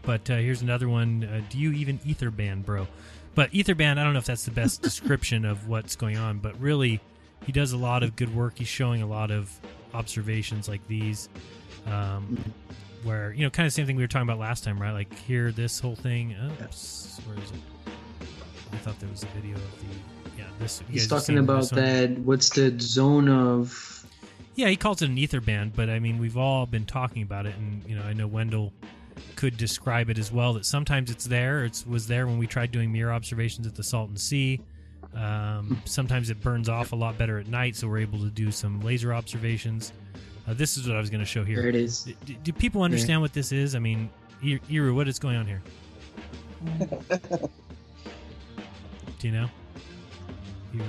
But 0.01 0.29
uh, 0.29 0.35
here's 0.35 0.61
another 0.61 0.89
one. 0.89 1.23
Uh, 1.23 1.41
do 1.49 1.57
you 1.57 1.71
even 1.71 1.99
ether 2.05 2.29
band, 2.29 2.65
bro? 2.65 2.87
But 3.35 3.49
ether 3.53 3.73
band, 3.73 3.99
I 3.99 4.03
don't 4.03 4.13
know 4.13 4.19
if 4.19 4.25
that's 4.25 4.45
the 4.45 4.51
best 4.51 4.81
description 4.83 5.45
of 5.45 5.67
what's 5.67 5.95
going 5.95 6.17
on. 6.17 6.39
But 6.39 6.59
really, 6.59 6.99
he 7.45 7.51
does 7.51 7.71
a 7.71 7.77
lot 7.77 8.03
of 8.03 8.15
good 8.15 8.33
work. 8.35 8.57
He's 8.57 8.67
showing 8.67 9.01
a 9.01 9.07
lot 9.07 9.31
of 9.31 9.51
observations 9.93 10.67
like 10.67 10.85
these, 10.87 11.29
um, 11.85 12.37
where 13.03 13.31
you 13.31 13.43
know, 13.43 13.49
kind 13.49 13.65
of 13.65 13.73
same 13.73 13.85
thing 13.85 13.95
we 13.95 14.03
were 14.03 14.07
talking 14.07 14.27
about 14.27 14.39
last 14.39 14.63
time, 14.63 14.79
right? 14.79 14.91
Like 14.91 15.17
here, 15.19 15.51
this 15.51 15.79
whole 15.79 15.95
thing. 15.95 16.35
Oops, 16.61 17.19
where 17.25 17.37
is 17.37 17.51
it? 17.51 17.57
I 18.73 18.77
thought 18.77 18.99
there 18.99 19.09
was 19.09 19.23
a 19.23 19.27
video 19.27 19.55
of 19.55 19.79
the 19.79 20.12
yeah. 20.37 20.45
This 20.59 20.81
He's 20.89 21.07
guys 21.07 21.21
talking 21.21 21.37
about 21.39 21.69
that. 21.71 22.17
What's 22.19 22.49
the 22.49 22.77
zone 22.79 23.29
of? 23.29 24.05
Yeah, 24.55 24.67
he 24.69 24.75
calls 24.75 25.01
it 25.01 25.09
an 25.09 25.17
ether 25.17 25.41
band, 25.41 25.75
but 25.75 25.89
I 25.89 25.99
mean, 25.99 26.19
we've 26.19 26.37
all 26.37 26.65
been 26.65 26.85
talking 26.85 27.23
about 27.23 27.45
it, 27.45 27.55
and 27.55 27.83
you 27.87 27.95
know, 27.95 28.03
I 28.03 28.13
know 28.13 28.27
Wendell 28.27 28.71
could 29.35 29.57
describe 29.57 30.09
it 30.09 30.17
as 30.17 30.31
well. 30.31 30.53
That 30.53 30.65
sometimes 30.65 31.09
it's 31.09 31.25
there. 31.25 31.65
It 31.65 31.83
was 31.87 32.07
there 32.07 32.27
when 32.27 32.37
we 32.37 32.45
tried 32.47 32.71
doing 32.71 32.91
mirror 32.91 33.11
observations 33.13 33.65
at 33.67 33.75
the 33.75 33.83
Salton 33.83 34.17
Sea. 34.17 34.61
Um, 35.15 35.81
sometimes 35.85 36.29
it 36.29 36.41
burns 36.41 36.69
off 36.69 36.91
a 36.91 36.95
lot 36.95 37.17
better 37.17 37.37
at 37.39 37.47
night, 37.47 37.75
so 37.75 37.87
we're 37.87 37.99
able 37.99 38.19
to 38.19 38.29
do 38.29 38.51
some 38.51 38.81
laser 38.81 39.13
observations. 39.13 39.93
Uh, 40.47 40.53
this 40.53 40.77
is 40.77 40.87
what 40.87 40.97
I 40.97 40.99
was 40.99 41.09
going 41.09 41.19
to 41.21 41.25
show 41.25 41.43
here. 41.43 41.57
There 41.57 41.69
it 41.69 41.75
is. 41.75 42.03
D- 42.03 42.15
d- 42.25 42.37
do 42.43 42.51
people 42.51 42.81
understand 42.83 43.21
what 43.21 43.31
this 43.33 43.51
is? 43.51 43.75
I 43.75 43.79
mean, 43.79 44.09
I- 44.43 44.59
Iru, 44.69 44.93
what 44.95 45.07
is 45.07 45.19
going 45.19 45.35
on 45.37 45.45
here? 45.45 45.61
Do 49.19 49.27
you 49.27 49.31
know? 49.31 49.47
Iru? 50.73 50.83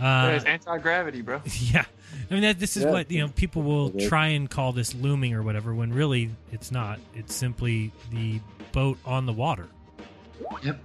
No. 0.00 0.04
Uh, 0.06 0.30
It's 0.36 0.44
anti 0.44 0.78
gravity, 0.78 1.20
bro. 1.22 1.40
yeah. 1.60 1.84
I 2.30 2.34
mean, 2.34 2.42
that, 2.42 2.58
this 2.58 2.76
is 2.76 2.84
Yeah. 2.84 2.90
what, 2.90 3.10
you 3.10 3.20
know, 3.20 3.28
people 3.28 3.62
will 3.62 3.90
try 4.08 4.28
and 4.28 4.48
call 4.48 4.72
this 4.72 4.94
looming 4.94 5.34
or 5.34 5.42
whatever, 5.42 5.74
when 5.74 5.92
really 5.92 6.30
it's 6.52 6.70
not. 6.72 6.98
It's 7.14 7.34
simply 7.34 7.92
the 8.10 8.40
boat 8.72 8.98
on 9.04 9.26
the 9.26 9.32
water. 9.32 9.66
Yep. 10.64 10.80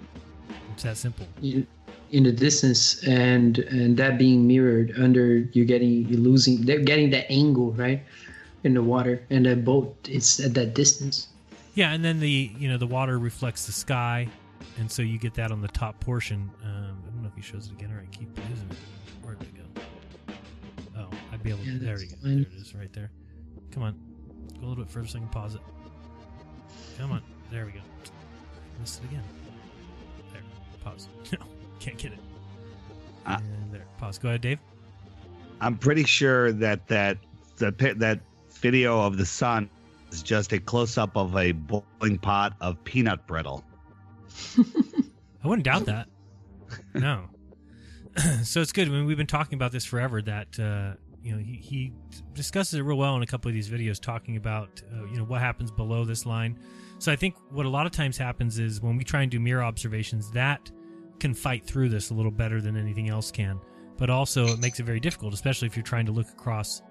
It's 0.73 0.83
that 0.83 0.97
simple. 0.97 1.27
in 1.41 1.65
in 2.11 2.23
the 2.23 2.31
distance 2.31 3.03
and 3.07 3.57
and 3.59 3.97
that 3.97 4.17
being 4.19 4.45
mirrored 4.47 4.93
under 4.99 5.37
you're 5.53 5.65
getting 5.65 6.07
you're 6.07 6.19
losing 6.19 6.61
they're 6.61 6.79
getting 6.79 7.09
that 7.09 7.29
angle 7.31 7.71
right 7.71 8.03
in 8.63 8.75
the 8.75 8.81
water 8.81 9.23
and 9.31 9.45
that 9.47 9.65
boat 9.65 9.95
is 10.07 10.39
at 10.39 10.53
that 10.53 10.75
distance 10.75 11.29
Yeah, 11.73 11.93
and 11.93 12.05
then 12.05 12.19
the, 12.19 12.51
you 12.59 12.69
know, 12.69 12.77
the 12.77 12.85
water 12.87 13.17
reflects 13.19 13.65
the 13.65 13.71
sky, 13.73 14.27
and 14.79 14.89
so 14.89 15.01
you 15.01 15.17
get 15.17 15.33
that 15.33 15.51
on 15.51 15.61
the 15.61 15.67
top 15.67 15.99
portion. 15.99 16.49
Um, 16.63 16.71
I 16.71 17.05
don't 17.07 17.14
know 17.14 17.14
if 17.35 17.43
he 17.43 17.51
shows 17.51 17.67
it 17.67 17.73
again 17.73 17.91
or 17.91 17.99
I 17.99 18.05
keep 18.15 18.29
losing 18.37 18.69
it. 18.69 18.77
Where'd 19.21 19.41
it 19.41 19.55
go? 19.55 19.81
Oh, 20.97 21.09
I'd 21.33 21.43
be 21.43 21.49
able 21.49 21.63
to. 21.63 21.71
Yeah, 21.71 21.77
there 21.79 21.97
we 21.97 22.05
go. 22.05 22.15
fine. 22.21 22.35
There 22.43 22.51
it 22.53 22.61
is, 22.61 22.75
right 22.75 22.93
there. 22.93 23.11
Come 23.71 23.83
on. 23.83 23.99
Go 24.61 24.67
a 24.67 24.69
little 24.69 24.83
bit 24.83 24.91
further 24.91 25.07
so 25.07 25.17
I 25.17 25.21
can 25.21 25.29
pause 25.29 25.55
it. 25.55 25.61
Come 26.97 27.11
on. 27.11 27.21
There 27.51 27.65
we 27.65 27.71
go. 27.71 27.79
Missed 28.79 29.03
it 29.03 29.09
again. 29.09 29.23
There. 30.31 30.41
Pause. 30.83 31.07
No, 31.33 31.45
can't 31.79 31.97
get 31.97 32.13
it. 32.13 32.19
Uh, 33.25 33.37
and 33.39 33.73
there. 33.73 33.85
Pause. 33.97 34.19
Go 34.19 34.29
ahead, 34.29 34.41
Dave. 34.41 34.59
I'm 35.59 35.77
pretty 35.77 36.03
sure 36.03 36.51
that 36.53 36.87
that 36.87 37.17
the 37.57 37.71
that 37.97 38.19
video 38.51 39.01
of 39.01 39.17
the 39.17 39.25
sun 39.25 39.69
is 40.11 40.21
just 40.23 40.53
a 40.53 40.59
close 40.59 40.97
up 40.97 41.15
of 41.17 41.35
a 41.35 41.51
boiling 41.51 42.17
pot 42.21 42.53
of 42.61 42.81
peanut 42.85 43.25
brittle. 43.27 43.63
I 44.57 45.47
wouldn't 45.47 45.65
doubt 45.65 45.85
that. 45.85 46.07
No. 46.93 47.25
so 48.43 48.61
it's 48.61 48.71
good. 48.71 48.87
I 48.87 48.91
mean, 48.91 49.05
we've 49.05 49.17
been 49.17 49.27
talking 49.27 49.55
about 49.55 49.71
this 49.71 49.85
forever. 49.85 50.21
That 50.21 50.59
uh, 50.59 50.97
you 51.23 51.33
know, 51.33 51.37
he, 51.37 51.55
he 51.55 51.93
discusses 52.33 52.75
it 52.75 52.83
real 52.83 52.97
well 52.97 53.15
in 53.15 53.23
a 53.23 53.27
couple 53.27 53.49
of 53.49 53.55
these 53.55 53.69
videos, 53.69 53.99
talking 53.99 54.37
about 54.37 54.81
uh, 54.93 55.05
you 55.05 55.17
know 55.17 55.25
what 55.25 55.41
happens 55.41 55.71
below 55.71 56.05
this 56.05 56.25
line. 56.25 56.57
So 56.99 57.11
I 57.11 57.15
think 57.15 57.35
what 57.49 57.65
a 57.65 57.69
lot 57.69 57.85
of 57.85 57.91
times 57.91 58.17
happens 58.17 58.57
is 58.57 58.81
when 58.81 58.95
we 58.95 59.03
try 59.03 59.21
and 59.21 59.31
do 59.31 59.39
mirror 59.39 59.63
observations, 59.63 60.31
that 60.31 60.71
can 61.19 61.33
fight 61.33 61.65
through 61.65 61.89
this 61.89 62.09
a 62.09 62.13
little 62.13 62.31
better 62.31 62.61
than 62.61 62.77
anything 62.77 63.09
else 63.09 63.31
can. 63.31 63.59
But 63.97 64.09
also, 64.09 64.47
it 64.47 64.59
makes 64.59 64.79
it 64.79 64.83
very 64.83 64.99
difficult, 64.99 65.33
especially 65.33 65.67
if 65.67 65.75
you're 65.75 65.83
trying 65.83 66.05
to 66.05 66.11
look 66.11 66.29
across, 66.29 66.81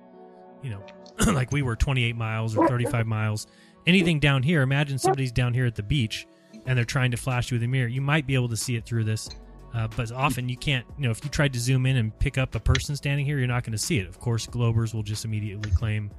you 0.63 0.71
know, 0.71 0.85
like 1.33 1.53
we 1.53 1.63
were 1.63 1.77
28 1.77 2.17
miles 2.17 2.57
or 2.57 2.67
35 2.67 3.07
miles. 3.07 3.47
Anything 3.87 4.19
down 4.19 4.43
here, 4.43 4.63
imagine 4.63 4.99
somebody's 4.99 5.33
down 5.33 5.53
here 5.53 5.67
at 5.67 5.75
the 5.75 5.83
beach 5.83 6.27
and 6.67 6.77
they're 6.77 6.85
trying 6.85 7.11
to 7.11 7.17
flash 7.17 7.51
you 7.51 7.57
with 7.57 7.63
a 7.63 7.69
mirror. 7.69 7.89
You 7.89 8.01
might 8.01 8.27
be 8.27 8.35
able 8.35 8.49
to 8.49 8.57
see 8.57 8.77
it 8.77 8.87
through 8.87 9.05
this, 9.05 9.29
uh, 9.75 9.89
but 9.97 10.13
often 10.13 10.49
you 10.49 10.57
can't. 10.57 10.87
You 10.97 11.05
know, 11.05 11.11
if 11.11 11.25
you 11.25 11.31
tried 11.31 11.53
to 11.55 11.61
zoom 11.61 11.87
in 11.87 11.97
and 11.97 12.17
pick 12.19 12.39
up 12.39 12.55
a 12.55 12.61
person 12.61 12.95
standing 12.97 13.27
here, 13.27 13.39
you're 13.39 13.49
not 13.49 13.65
going 13.65 13.73
to 13.73 13.79
see 13.79 13.99
it. 13.99 14.07
Of 14.07 14.21
course, 14.21 14.47
Globers 14.47 14.95
will 14.95 15.03
just 15.03 15.25
immediately 15.25 15.71
claim 15.71 16.11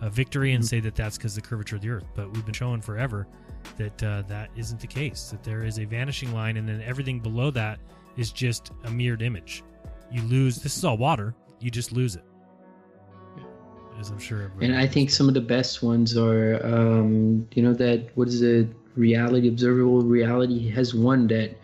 a 0.00 0.08
victory 0.08 0.52
and 0.52 0.64
say 0.64 0.80
that 0.80 0.94
that's 0.94 1.16
because 1.16 1.34
the 1.34 1.40
curvature 1.40 1.76
of 1.76 1.82
the 1.82 1.90
Earth. 1.90 2.06
But 2.14 2.32
we've 2.32 2.44
been 2.44 2.54
showing 2.54 2.80
forever 2.80 3.26
that 3.76 4.02
uh, 4.02 4.22
that 4.28 4.50
isn't 4.56 4.80
the 4.80 4.86
case. 4.86 5.30
That 5.30 5.42
there 5.42 5.64
is 5.64 5.78
a 5.78 5.84
vanishing 5.84 6.32
line, 6.32 6.56
and 6.56 6.66
then 6.68 6.82
everything 6.82 7.20
below 7.20 7.50
that 7.50 7.78
is 8.16 8.32
just 8.32 8.70
a 8.84 8.90
mirrored 8.90 9.22
image. 9.22 9.62
You 10.10 10.22
lose. 10.22 10.56
This 10.56 10.76
is 10.76 10.84
all 10.84 10.96
water. 10.96 11.34
You 11.60 11.70
just 11.70 11.92
lose 11.92 12.16
it. 12.16 12.24
As 13.98 14.10
I'm 14.10 14.18
sure. 14.18 14.50
And 14.60 14.76
I 14.76 14.86
think 14.86 15.10
some 15.10 15.28
of 15.28 15.34
the 15.34 15.40
best 15.40 15.82
ones 15.82 16.16
are, 16.16 16.60
um, 16.66 17.46
you 17.54 17.62
know, 17.62 17.74
that 17.74 18.10
what 18.16 18.28
is 18.28 18.42
it? 18.42 18.68
Reality, 18.96 19.48
observable 19.48 20.02
reality 20.02 20.68
has 20.70 20.94
one 20.94 21.26
that 21.28 21.56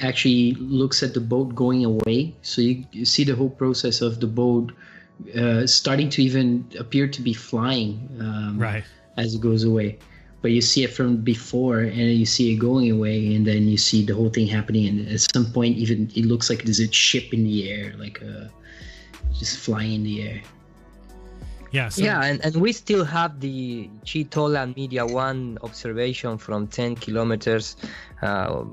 actually 0.00 0.52
looks 0.54 1.02
at 1.02 1.14
the 1.14 1.20
boat 1.20 1.54
going 1.54 1.84
away. 1.84 2.34
So 2.42 2.60
you, 2.60 2.84
you 2.92 3.04
see 3.04 3.24
the 3.24 3.34
whole 3.34 3.50
process 3.50 4.00
of 4.00 4.20
the 4.20 4.26
boat 4.26 4.72
uh, 5.36 5.66
starting 5.66 6.08
to 6.10 6.22
even 6.22 6.66
appear 6.78 7.08
to 7.08 7.22
be 7.22 7.32
flying 7.32 8.08
um, 8.20 8.58
right. 8.58 8.84
as 9.16 9.34
it 9.34 9.40
goes 9.40 9.64
away. 9.64 9.98
But 10.42 10.52
you 10.52 10.62
see 10.62 10.84
it 10.84 10.94
from 10.94 11.18
before, 11.18 11.80
and 11.80 11.94
you 11.94 12.24
see 12.24 12.52
it 12.52 12.56
going 12.56 12.90
away, 12.90 13.34
and 13.34 13.46
then 13.46 13.68
you 13.68 13.76
see 13.76 14.06
the 14.06 14.14
whole 14.14 14.30
thing 14.30 14.46
happening. 14.46 14.88
And 14.88 15.08
at 15.08 15.20
some 15.20 15.52
point, 15.52 15.76
even 15.76 16.10
it 16.16 16.24
looks 16.24 16.48
like 16.48 16.64
there's 16.64 16.80
a 16.80 16.90
ship 16.90 17.34
in 17.34 17.44
the 17.44 17.70
air, 17.70 17.92
like 17.98 18.22
a, 18.22 18.50
just 19.38 19.58
flying 19.58 19.96
in 19.96 20.02
the 20.04 20.22
air. 20.22 20.42
Yeah. 21.72 21.90
yeah, 21.96 22.24
and, 22.24 22.44
and 22.44 22.56
we 22.56 22.72
still 22.72 23.04
have 23.04 23.38
the 23.38 23.88
Chitola 24.04 24.74
Media 24.74 25.06
One 25.06 25.56
observation 25.62 26.36
from 26.36 26.66
10 26.66 26.96
kilometers, 26.96 27.76
uh, 28.22 28.64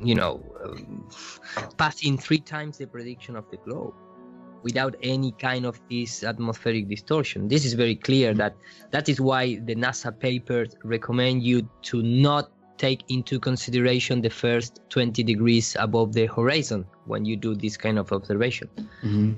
you 0.00 0.14
know, 0.14 0.42
um, 0.64 1.08
passing 1.76 2.18
three 2.18 2.38
times 2.38 2.78
the 2.78 2.86
prediction 2.86 3.36
of 3.36 3.50
the 3.50 3.56
globe 3.58 3.94
without 4.62 4.96
any 5.02 5.32
kind 5.32 5.64
of 5.64 5.80
this 5.88 6.24
atmospheric 6.24 6.88
distortion. 6.88 7.48
This 7.48 7.64
is 7.64 7.74
very 7.74 7.94
clear 7.94 8.34
that 8.34 8.56
that 8.90 9.08
is 9.08 9.20
why 9.20 9.60
the 9.64 9.76
NASA 9.76 10.18
papers 10.18 10.76
recommend 10.82 11.42
you 11.42 11.68
to 11.82 12.02
not 12.02 12.50
take 12.78 13.04
into 13.08 13.38
consideration 13.38 14.20
the 14.20 14.28
first 14.30 14.80
20 14.90 15.22
degrees 15.22 15.76
above 15.78 16.12
the 16.12 16.26
horizon 16.26 16.84
when 17.06 17.24
you 17.24 17.36
do 17.36 17.54
this 17.54 17.76
kind 17.76 17.98
of 17.98 18.12
observation. 18.12 18.68
Mm-hmm. 18.76 19.32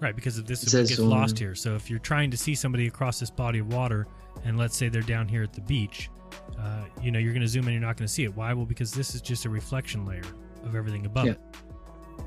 Right, 0.00 0.14
because 0.14 0.36
of 0.36 0.46
this 0.46 0.62
It 0.62 0.66
it 0.66 0.70
says, 0.70 0.88
gets 0.90 1.00
um, 1.00 1.08
lost 1.08 1.38
here. 1.38 1.54
So 1.54 1.74
if 1.74 1.88
you're 1.88 1.98
trying 1.98 2.30
to 2.30 2.36
see 2.36 2.54
somebody 2.54 2.86
across 2.86 3.18
this 3.18 3.30
body 3.30 3.60
of 3.60 3.72
water, 3.72 4.06
and 4.44 4.58
let's 4.58 4.76
say 4.76 4.88
they're 4.88 5.02
down 5.02 5.26
here 5.26 5.42
at 5.42 5.54
the 5.54 5.62
beach, 5.62 6.10
uh, 6.58 6.84
you 7.02 7.10
know, 7.10 7.18
you're 7.18 7.32
going 7.32 7.42
to 7.42 7.48
zoom 7.48 7.66
in, 7.66 7.72
you're 7.72 7.82
not 7.82 7.96
going 7.96 8.06
to 8.06 8.12
see 8.12 8.24
it. 8.24 8.34
Why? 8.34 8.52
Well, 8.52 8.66
because 8.66 8.92
this 8.92 9.14
is 9.14 9.20
just 9.20 9.44
a 9.44 9.50
reflection 9.50 10.04
layer 10.06 10.22
of 10.64 10.74
everything 10.74 11.06
above 11.06 11.26
Yeah. 11.26 11.32
it. 11.32 11.40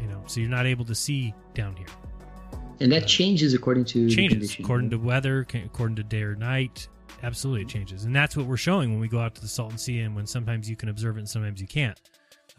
You 0.01 0.07
know, 0.07 0.23
so 0.27 0.39
you're 0.39 0.49
not 0.49 0.65
able 0.65 0.85
to 0.85 0.95
see 0.95 1.33
down 1.53 1.75
here. 1.75 1.87
And 2.79 2.91
that 2.91 3.07
changes 3.07 3.53
according 3.53 3.85
to 3.85 4.09
changes 4.09 4.57
according 4.57 4.91
to 4.91 4.97
weather, 4.97 5.45
according 5.53 5.97
to 5.97 6.03
day 6.03 6.21
or 6.21 6.35
night. 6.35 6.87
Absolutely, 7.23 7.63
it 7.63 7.67
changes, 7.67 8.05
and 8.05 8.15
that's 8.15 8.37
what 8.37 8.45
we're 8.45 8.55
showing 8.55 8.91
when 8.91 8.99
we 9.01 9.09
go 9.09 9.19
out 9.19 9.35
to 9.35 9.41
the 9.41 9.47
Salton 9.47 9.77
Sea, 9.77 9.99
and 10.01 10.15
when 10.15 10.25
sometimes 10.25 10.69
you 10.69 10.77
can 10.77 10.87
observe 10.87 11.17
it 11.17 11.19
and 11.19 11.29
sometimes 11.29 11.59
you 11.59 11.67
can't. 11.67 11.99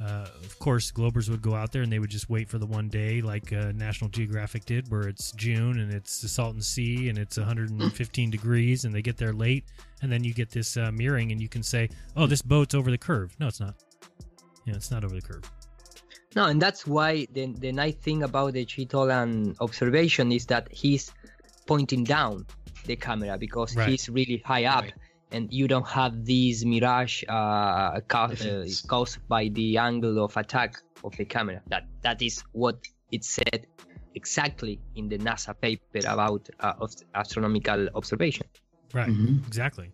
Uh, 0.02 0.26
of 0.42 0.58
course, 0.58 0.90
Globers 0.90 1.28
would 1.28 1.42
go 1.42 1.54
out 1.54 1.72
there 1.72 1.82
and 1.82 1.92
they 1.92 1.98
would 1.98 2.08
just 2.10 2.30
wait 2.30 2.48
for 2.48 2.56
the 2.58 2.64
one 2.66 2.88
day, 2.88 3.20
like 3.20 3.52
uh, 3.52 3.70
National 3.74 4.08
Geographic 4.08 4.64
did, 4.64 4.90
where 4.90 5.02
it's 5.06 5.32
June 5.32 5.78
and 5.78 5.92
it's 5.92 6.22
the 6.22 6.28
Salton 6.28 6.62
Sea 6.62 7.10
and 7.10 7.18
it's 7.18 7.36
115 7.36 8.30
degrees, 8.30 8.84
and 8.84 8.94
they 8.94 9.02
get 9.02 9.18
there 9.18 9.34
late, 9.34 9.64
and 10.00 10.10
then 10.10 10.24
you 10.24 10.32
get 10.32 10.50
this 10.50 10.76
uh, 10.78 10.90
mirroring, 10.90 11.32
and 11.32 11.40
you 11.40 11.48
can 11.50 11.62
say, 11.62 11.88
"Oh, 12.16 12.26
this 12.26 12.40
boat's 12.40 12.74
over 12.74 12.90
the 12.90 12.96
curve." 12.98 13.36
No, 13.40 13.48
it's 13.48 13.60
not. 13.60 13.74
Yeah, 14.64 14.74
it's 14.74 14.90
not 14.90 15.04
over 15.04 15.14
the 15.14 15.20
curve. 15.22 15.42
No, 16.34 16.46
and 16.46 16.62
that's 16.62 16.86
why 16.86 17.26
the, 17.32 17.46
the 17.58 17.72
nice 17.72 17.96
thing 17.96 18.22
about 18.22 18.52
the 18.54 18.64
Chitolan 18.64 19.56
observation 19.60 20.30
is 20.32 20.46
that 20.46 20.68
he's 20.72 21.12
pointing 21.66 22.04
down 22.04 22.46
the 22.86 22.96
camera 22.96 23.36
because 23.36 23.76
Right. 23.76 23.88
he's 23.90 24.08
really 24.08 24.40
high 24.46 24.64
up. 24.64 24.84
And 25.33 25.52
you 25.52 25.68
don't 25.68 25.86
have 25.86 26.25
this 26.25 26.65
mirage 26.65 27.23
uh, 27.28 28.00
ca- 28.09 28.33
uh, 28.33 28.65
caused 28.89 29.18
by 29.28 29.49
the 29.49 29.78
angle 29.78 30.25
of 30.25 30.36
attack 30.36 30.76
of 31.05 31.17
the 31.17 31.25
camera. 31.25 31.62
That 31.68 31.86
that 32.02 32.20
is 32.20 32.42
what 32.52 32.76
it 33.12 33.25
said 33.25 33.67
exactly 34.15 34.81
in 34.97 35.09
the 35.09 35.18
NASA 35.18 35.55
paper 35.60 36.00
about 36.07 36.49
uh, 36.59 36.73
astronomical 37.15 37.89
observation. 37.94 38.47
Right. 38.92 39.09
Mm-hmm. 39.09 39.47
Exactly. 39.47 39.92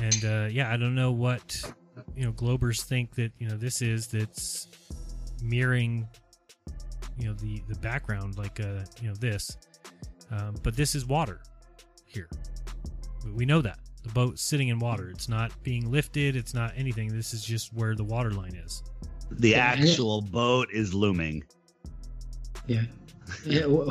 And 0.00 0.24
uh, 0.24 0.48
yeah, 0.50 0.72
I 0.72 0.76
don't 0.76 0.94
know 0.94 1.12
what 1.12 1.62
you 2.16 2.24
know 2.24 2.32
Globers 2.32 2.82
think 2.82 3.14
that 3.14 3.30
you 3.38 3.48
know 3.48 3.56
this 3.56 3.80
is 3.82 4.08
that's 4.08 4.66
mirroring 5.42 6.08
you 7.18 7.26
know 7.28 7.34
the 7.34 7.62
the 7.68 7.78
background 7.80 8.38
like 8.38 8.58
uh 8.58 8.82
you 9.00 9.08
know 9.08 9.14
this, 9.14 9.56
um, 10.30 10.56
but 10.64 10.74
this 10.74 10.94
is 10.94 11.06
water 11.06 11.40
here. 12.06 12.28
We- 13.24 13.32
We 13.32 13.44
know 13.46 13.60
that 13.62 13.78
the 14.02 14.10
boat 14.10 14.38
sitting 14.38 14.68
in 14.68 14.78
water. 14.78 15.10
It's 15.10 15.28
not 15.28 15.52
being 15.62 15.90
lifted. 15.90 16.36
It's 16.36 16.54
not 16.54 16.72
anything. 16.76 17.08
This 17.14 17.32
is 17.34 17.44
just 17.44 17.72
where 17.72 17.94
the 17.94 18.04
water 18.04 18.30
line 18.32 18.54
is. 18.54 18.82
The 19.30 19.50
Yeah. 19.50 19.58
actual 19.58 20.20
boat 20.22 20.68
is 20.72 20.92
looming. 20.92 21.44
Yeah. 22.66 22.82
Yeah, 23.46 23.66
well, 23.66 23.90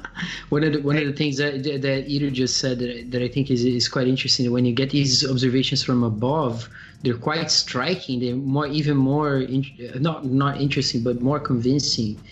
one 0.48 0.64
of 0.64 0.72
the 0.72 0.80
one 0.82 0.96
of 0.96 1.06
the 1.06 1.12
things 1.12 1.36
that 1.36 1.62
that 1.62 2.04
Ito 2.08 2.30
just 2.30 2.56
said 2.56 2.78
that, 2.80 2.90
I- 2.90 3.04
that 3.10 3.22
I 3.22 3.28
think 3.28 3.50
is 3.50 3.64
is 3.64 3.88
quite 3.88 4.08
interesting. 4.08 4.50
When 4.50 4.64
you 4.64 4.72
get 4.74 4.90
these 4.90 5.28
observations 5.28 5.82
from 5.84 6.02
above, 6.02 6.68
they're 7.02 7.16
quite 7.18 7.50
striking. 7.50 8.20
They're 8.20 8.34
more 8.34 8.66
even 8.66 8.96
more 8.96 9.38
in, 9.40 9.64
not 10.00 10.24
not 10.26 10.60
interesting, 10.60 11.02
but 11.02 11.20
more 11.20 11.38
convincing 11.38 12.16
uh, 12.16 12.22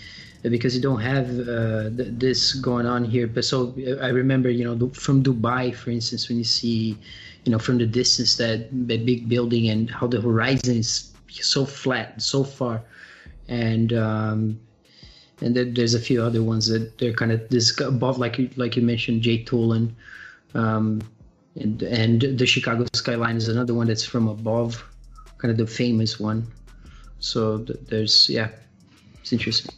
because 0.42 0.74
you 0.74 0.80
don't 0.80 1.00
have 1.00 1.28
uh, 1.48 1.90
th- 1.90 2.16
this 2.16 2.54
going 2.54 2.86
on 2.86 3.04
here. 3.04 3.26
But 3.26 3.44
so 3.44 3.74
uh, 3.76 4.02
I 4.02 4.08
remember, 4.08 4.48
you 4.48 4.64
know, 4.64 4.88
from 4.90 5.22
Dubai, 5.22 5.74
for 5.74 5.90
instance, 5.90 6.28
when 6.28 6.38
you 6.38 6.44
see, 6.44 6.96
you 7.44 7.52
know, 7.52 7.58
from 7.58 7.78
the 7.78 7.86
distance 7.86 8.36
that 8.36 8.68
the 8.72 8.96
big 8.96 9.28
building 9.28 9.68
and 9.68 9.90
how 9.90 10.06
the 10.06 10.20
horizon 10.20 10.78
is 10.78 11.12
so 11.28 11.66
flat, 11.66 12.22
so 12.22 12.42
far, 12.42 12.82
and 13.48 13.92
um, 13.92 14.58
and 15.42 15.54
then 15.54 15.74
there's 15.74 15.94
a 15.94 16.00
few 16.00 16.22
other 16.22 16.42
ones 16.42 16.68
that 16.68 16.98
they're 16.98 17.12
kind 17.12 17.32
of 17.32 17.46
this 17.50 17.78
above, 17.80 18.18
like 18.18 18.38
you 18.38 18.48
like 18.56 18.76
you 18.76 18.82
mentioned, 18.82 19.22
Jay 19.22 19.44
Tolan, 19.44 19.92
um, 20.54 21.02
and 21.56 21.82
and 21.82 22.22
the 22.22 22.46
Chicago 22.46 22.86
skyline 22.94 23.36
is 23.36 23.48
another 23.48 23.74
one 23.74 23.88
that's 23.88 24.04
from 24.04 24.28
above, 24.28 24.82
kind 25.38 25.52
of 25.52 25.58
the 25.58 25.66
famous 25.66 26.18
one. 26.18 26.46
So 27.18 27.58
th- 27.58 27.78
there's 27.88 28.28
yeah, 28.30 28.48
it's 29.20 29.32
interesting. 29.32 29.74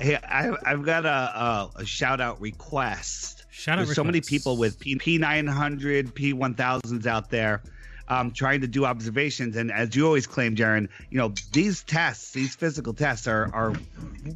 Hey, 0.00 0.16
I, 0.16 0.50
I've 0.64 0.84
got 0.84 1.04
a, 1.04 1.08
a, 1.08 1.70
a 1.76 1.84
shout 1.84 2.20
out 2.20 2.40
request. 2.40 3.44
Shout 3.50 3.78
out 3.78 3.84
There's 3.84 3.96
so 3.96 4.02
many 4.02 4.22
people 4.22 4.56
with 4.56 4.80
P, 4.80 4.96
P900, 4.96 6.12
P1000s 6.12 7.06
out 7.06 7.28
there 7.28 7.62
um, 8.10 8.32
trying 8.32 8.60
to 8.62 8.66
do 8.66 8.84
observations. 8.84 9.56
And 9.56 9.70
as 9.70 9.94
you 9.94 10.04
always 10.04 10.26
claim, 10.26 10.56
Jeran, 10.56 10.88
you 11.10 11.18
know, 11.18 11.32
these 11.52 11.84
tests, 11.84 12.32
these 12.32 12.56
physical 12.56 12.92
tests 12.92 13.28
are, 13.28 13.54
are 13.54 13.72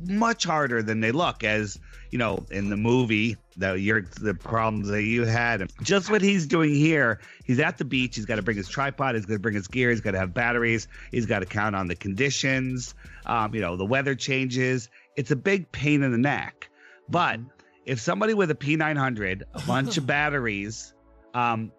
much 0.07 0.44
harder 0.44 0.81
than 0.81 1.01
they 1.01 1.10
look 1.10 1.43
as, 1.43 1.78
you 2.10 2.18
know, 2.18 2.47
in 2.52 2.70
the 2.70 2.76
movie, 2.76 3.36
the, 3.57 3.73
your, 3.73 4.02
the 4.20 4.33
problems 4.33 4.89
that 4.89 5.02
you 5.02 5.25
had. 5.25 5.60
And 5.60 5.73
just 5.83 6.09
what 6.09 6.23
he's 6.23 6.47
doing 6.47 6.73
here, 6.73 7.20
he's 7.44 7.59
at 7.59 7.76
the 7.76 7.84
beach. 7.84 8.15
He's 8.15 8.26
got 8.26 8.36
to 8.36 8.43
bring 8.43 8.57
his 8.57 8.68
tripod. 8.68 9.17
He's 9.17 9.26
got 9.26 9.34
to 9.34 9.41
bring 9.41 9.57
his 9.57 9.67
gear. 9.67 9.91
He's 9.91 10.01
got 10.01 10.12
to 10.12 10.18
have 10.18 10.33
batteries. 10.33 10.86
He's 11.10 11.26
got 11.26 11.41
to 11.41 11.47
count 11.47 11.75
on 11.75 11.89
the 11.89 11.97
conditions. 11.97 12.94
Um, 13.26 13.55
you 13.55 13.60
know, 13.60 13.76
the 13.76 13.86
weather 13.86 14.15
changes. 14.15 14.89
It's 15.17 15.31
a 15.31 15.36
big 15.36 15.70
pain 15.73 16.02
in 16.02 16.12
the 16.12 16.18
neck. 16.18 16.68
But 17.09 17.41
if 17.84 18.01
somebody 18.01 18.34
with 18.34 18.51
a 18.51 18.55
P900, 18.55 19.43
a 19.55 19.60
bunch 19.62 19.97
of 19.97 20.07
batteries, 20.15 20.94
um, 21.34 21.73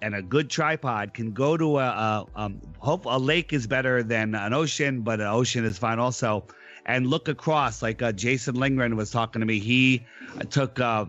and 0.00 0.16
a 0.16 0.22
good 0.22 0.50
tripod 0.50 1.14
can 1.14 1.32
go 1.32 1.56
to 1.56 1.78
a, 1.78 1.82
a 1.82 2.26
um, 2.34 2.60
hope 2.78 3.04
a 3.06 3.18
lake 3.18 3.52
is 3.52 3.66
better 3.66 4.02
than 4.02 4.34
an 4.34 4.52
ocean, 4.52 5.02
but 5.02 5.20
an 5.20 5.28
ocean 5.28 5.64
is 5.64 5.78
fine 5.78 6.00
also, 6.00 6.44
and 6.86 7.06
look 7.06 7.28
across 7.28 7.82
like 7.82 8.02
uh, 8.02 8.10
Jason 8.10 8.56
Lindgren 8.56 8.96
was 8.96 9.10
talking 9.12 9.40
to 9.40 9.46
me. 9.46 9.60
He 9.60 10.04
took 10.50 10.80
uh, 10.80 11.06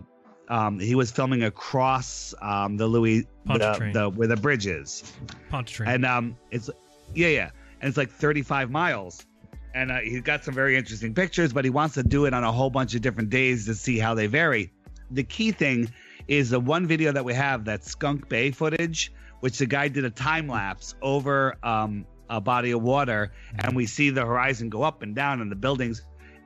um, 0.48 0.78
he 0.78 0.94
was 0.94 1.10
filming 1.10 1.42
across 1.42 2.34
um, 2.40 2.76
the 2.76 2.86
Louis 2.86 3.26
the, 3.46 3.90
the 3.92 4.10
where 4.10 4.28
the 4.28 4.36
bridge 4.36 4.66
is, 4.66 5.12
Pontchartrain. 5.50 5.90
and 5.90 6.06
um, 6.06 6.36
it's 6.52 6.70
yeah 7.14 7.28
yeah, 7.28 7.50
and 7.80 7.88
it's 7.88 7.96
like 7.98 8.10
35 8.10 8.70
miles. 8.70 9.26
And 9.74 9.90
uh, 9.90 9.98
he's 9.98 10.20
got 10.22 10.44
some 10.44 10.54
very 10.54 10.76
interesting 10.76 11.14
pictures, 11.14 11.52
but 11.52 11.64
he 11.64 11.70
wants 11.70 11.94
to 11.94 12.02
do 12.02 12.26
it 12.26 12.32
on 12.32 12.44
a 12.44 12.52
whole 12.52 12.70
bunch 12.70 12.94
of 12.94 13.02
different 13.02 13.28
days 13.30 13.66
to 13.66 13.74
see 13.74 13.98
how 13.98 14.14
they 14.14 14.28
vary. 14.28 14.72
the 15.10 15.24
key 15.24 15.52
thing 15.52 15.88
is 16.28 16.50
the 16.50 16.60
one 16.60 16.86
video 16.86 17.12
that 17.12 17.24
we 17.24 17.34
have 17.34 17.64
that 17.66 17.84
Skunk 17.84 18.28
Bay 18.28 18.50
footage, 18.50 19.12
which 19.40 19.58
the 19.58 19.66
guy 19.66 19.88
did 19.88 20.04
a 20.04 20.10
time 20.10 20.48
lapse 20.48 20.94
over 21.02 21.56
um, 21.62 22.06
a 22.30 22.40
body 22.40 22.70
of 22.70 22.82
water, 22.82 23.32
and 23.58 23.76
we 23.76 23.86
see 23.86 24.10
the 24.10 24.24
horizon 24.24 24.68
go 24.68 24.82
up 24.82 25.02
and 25.02 25.14
down 25.14 25.40
and 25.40 25.50
the 25.50 25.56
buildings. 25.56 26.02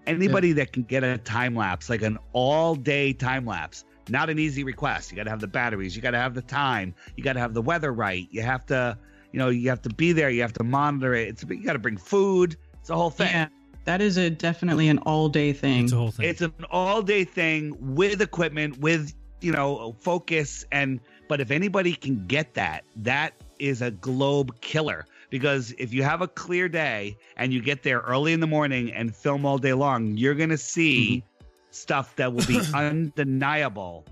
Anybody 0.06 0.52
that 0.52 0.72
can 0.72 0.84
get 0.84 1.04
a 1.04 1.18
time 1.18 1.54
lapse, 1.54 1.90
like 1.90 2.02
an 2.02 2.18
all 2.32 2.74
day 2.74 3.12
time 3.12 3.44
lapse, 3.44 3.84
not 4.08 4.30
an 4.30 4.38
easy 4.38 4.64
request. 4.64 5.10
You 5.10 5.16
got 5.16 5.24
to 5.24 5.30
have 5.30 5.40
the 5.40 5.46
batteries, 5.46 5.94
you 5.94 6.02
got 6.02 6.12
to 6.12 6.18
have 6.18 6.34
the 6.34 6.42
time, 6.42 6.94
you 7.16 7.22
got 7.22 7.34
to 7.34 7.40
have 7.40 7.52
the 7.52 7.62
weather 7.62 7.92
right, 7.92 8.26
you 8.30 8.40
have 8.42 8.64
to, 8.66 8.96
you 9.32 9.38
know, 9.38 9.50
you 9.50 9.68
have 9.68 9.82
to 9.82 9.90
be 9.90 10.12
there, 10.12 10.30
you 10.30 10.40
have 10.40 10.54
to 10.54 10.64
monitor 10.64 11.14
it. 11.14 11.28
It's 11.28 11.44
you 11.44 11.62
got 11.62 11.74
to 11.74 11.78
bring 11.78 11.98
food. 11.98 12.56
It's 12.88 12.94
a 12.94 12.96
whole 12.96 13.10
thing. 13.10 13.28
Yeah, 13.28 13.48
that 13.84 14.00
is 14.00 14.16
a 14.16 14.30
definitely 14.30 14.88
an 14.88 14.96
all 15.00 15.28
day 15.28 15.52
thing. 15.52 15.84
It's 15.84 15.92
a 15.92 15.96
whole 15.96 16.10
thing. 16.10 16.26
It's 16.26 16.40
an 16.40 16.54
all 16.70 17.02
day 17.02 17.22
thing 17.22 17.76
with 17.78 18.22
equipment, 18.22 18.78
with 18.78 19.12
you 19.42 19.52
know 19.52 19.94
focus, 20.00 20.64
and 20.72 20.98
but 21.28 21.38
if 21.38 21.50
anybody 21.50 21.92
can 21.92 22.26
get 22.26 22.54
that, 22.54 22.84
that 22.96 23.34
is 23.58 23.82
a 23.82 23.90
globe 23.90 24.58
killer. 24.62 25.04
Because 25.28 25.74
if 25.76 25.92
you 25.92 26.02
have 26.02 26.22
a 26.22 26.28
clear 26.28 26.66
day 26.66 27.18
and 27.36 27.52
you 27.52 27.60
get 27.60 27.82
there 27.82 28.00
early 28.00 28.32
in 28.32 28.40
the 28.40 28.46
morning 28.46 28.90
and 28.94 29.14
film 29.14 29.44
all 29.44 29.58
day 29.58 29.74
long, 29.74 30.16
you're 30.16 30.34
gonna 30.34 30.56
see 30.56 31.22
stuff 31.70 32.16
that 32.16 32.32
will 32.32 32.46
be 32.46 32.58
undeniable. 32.74 34.06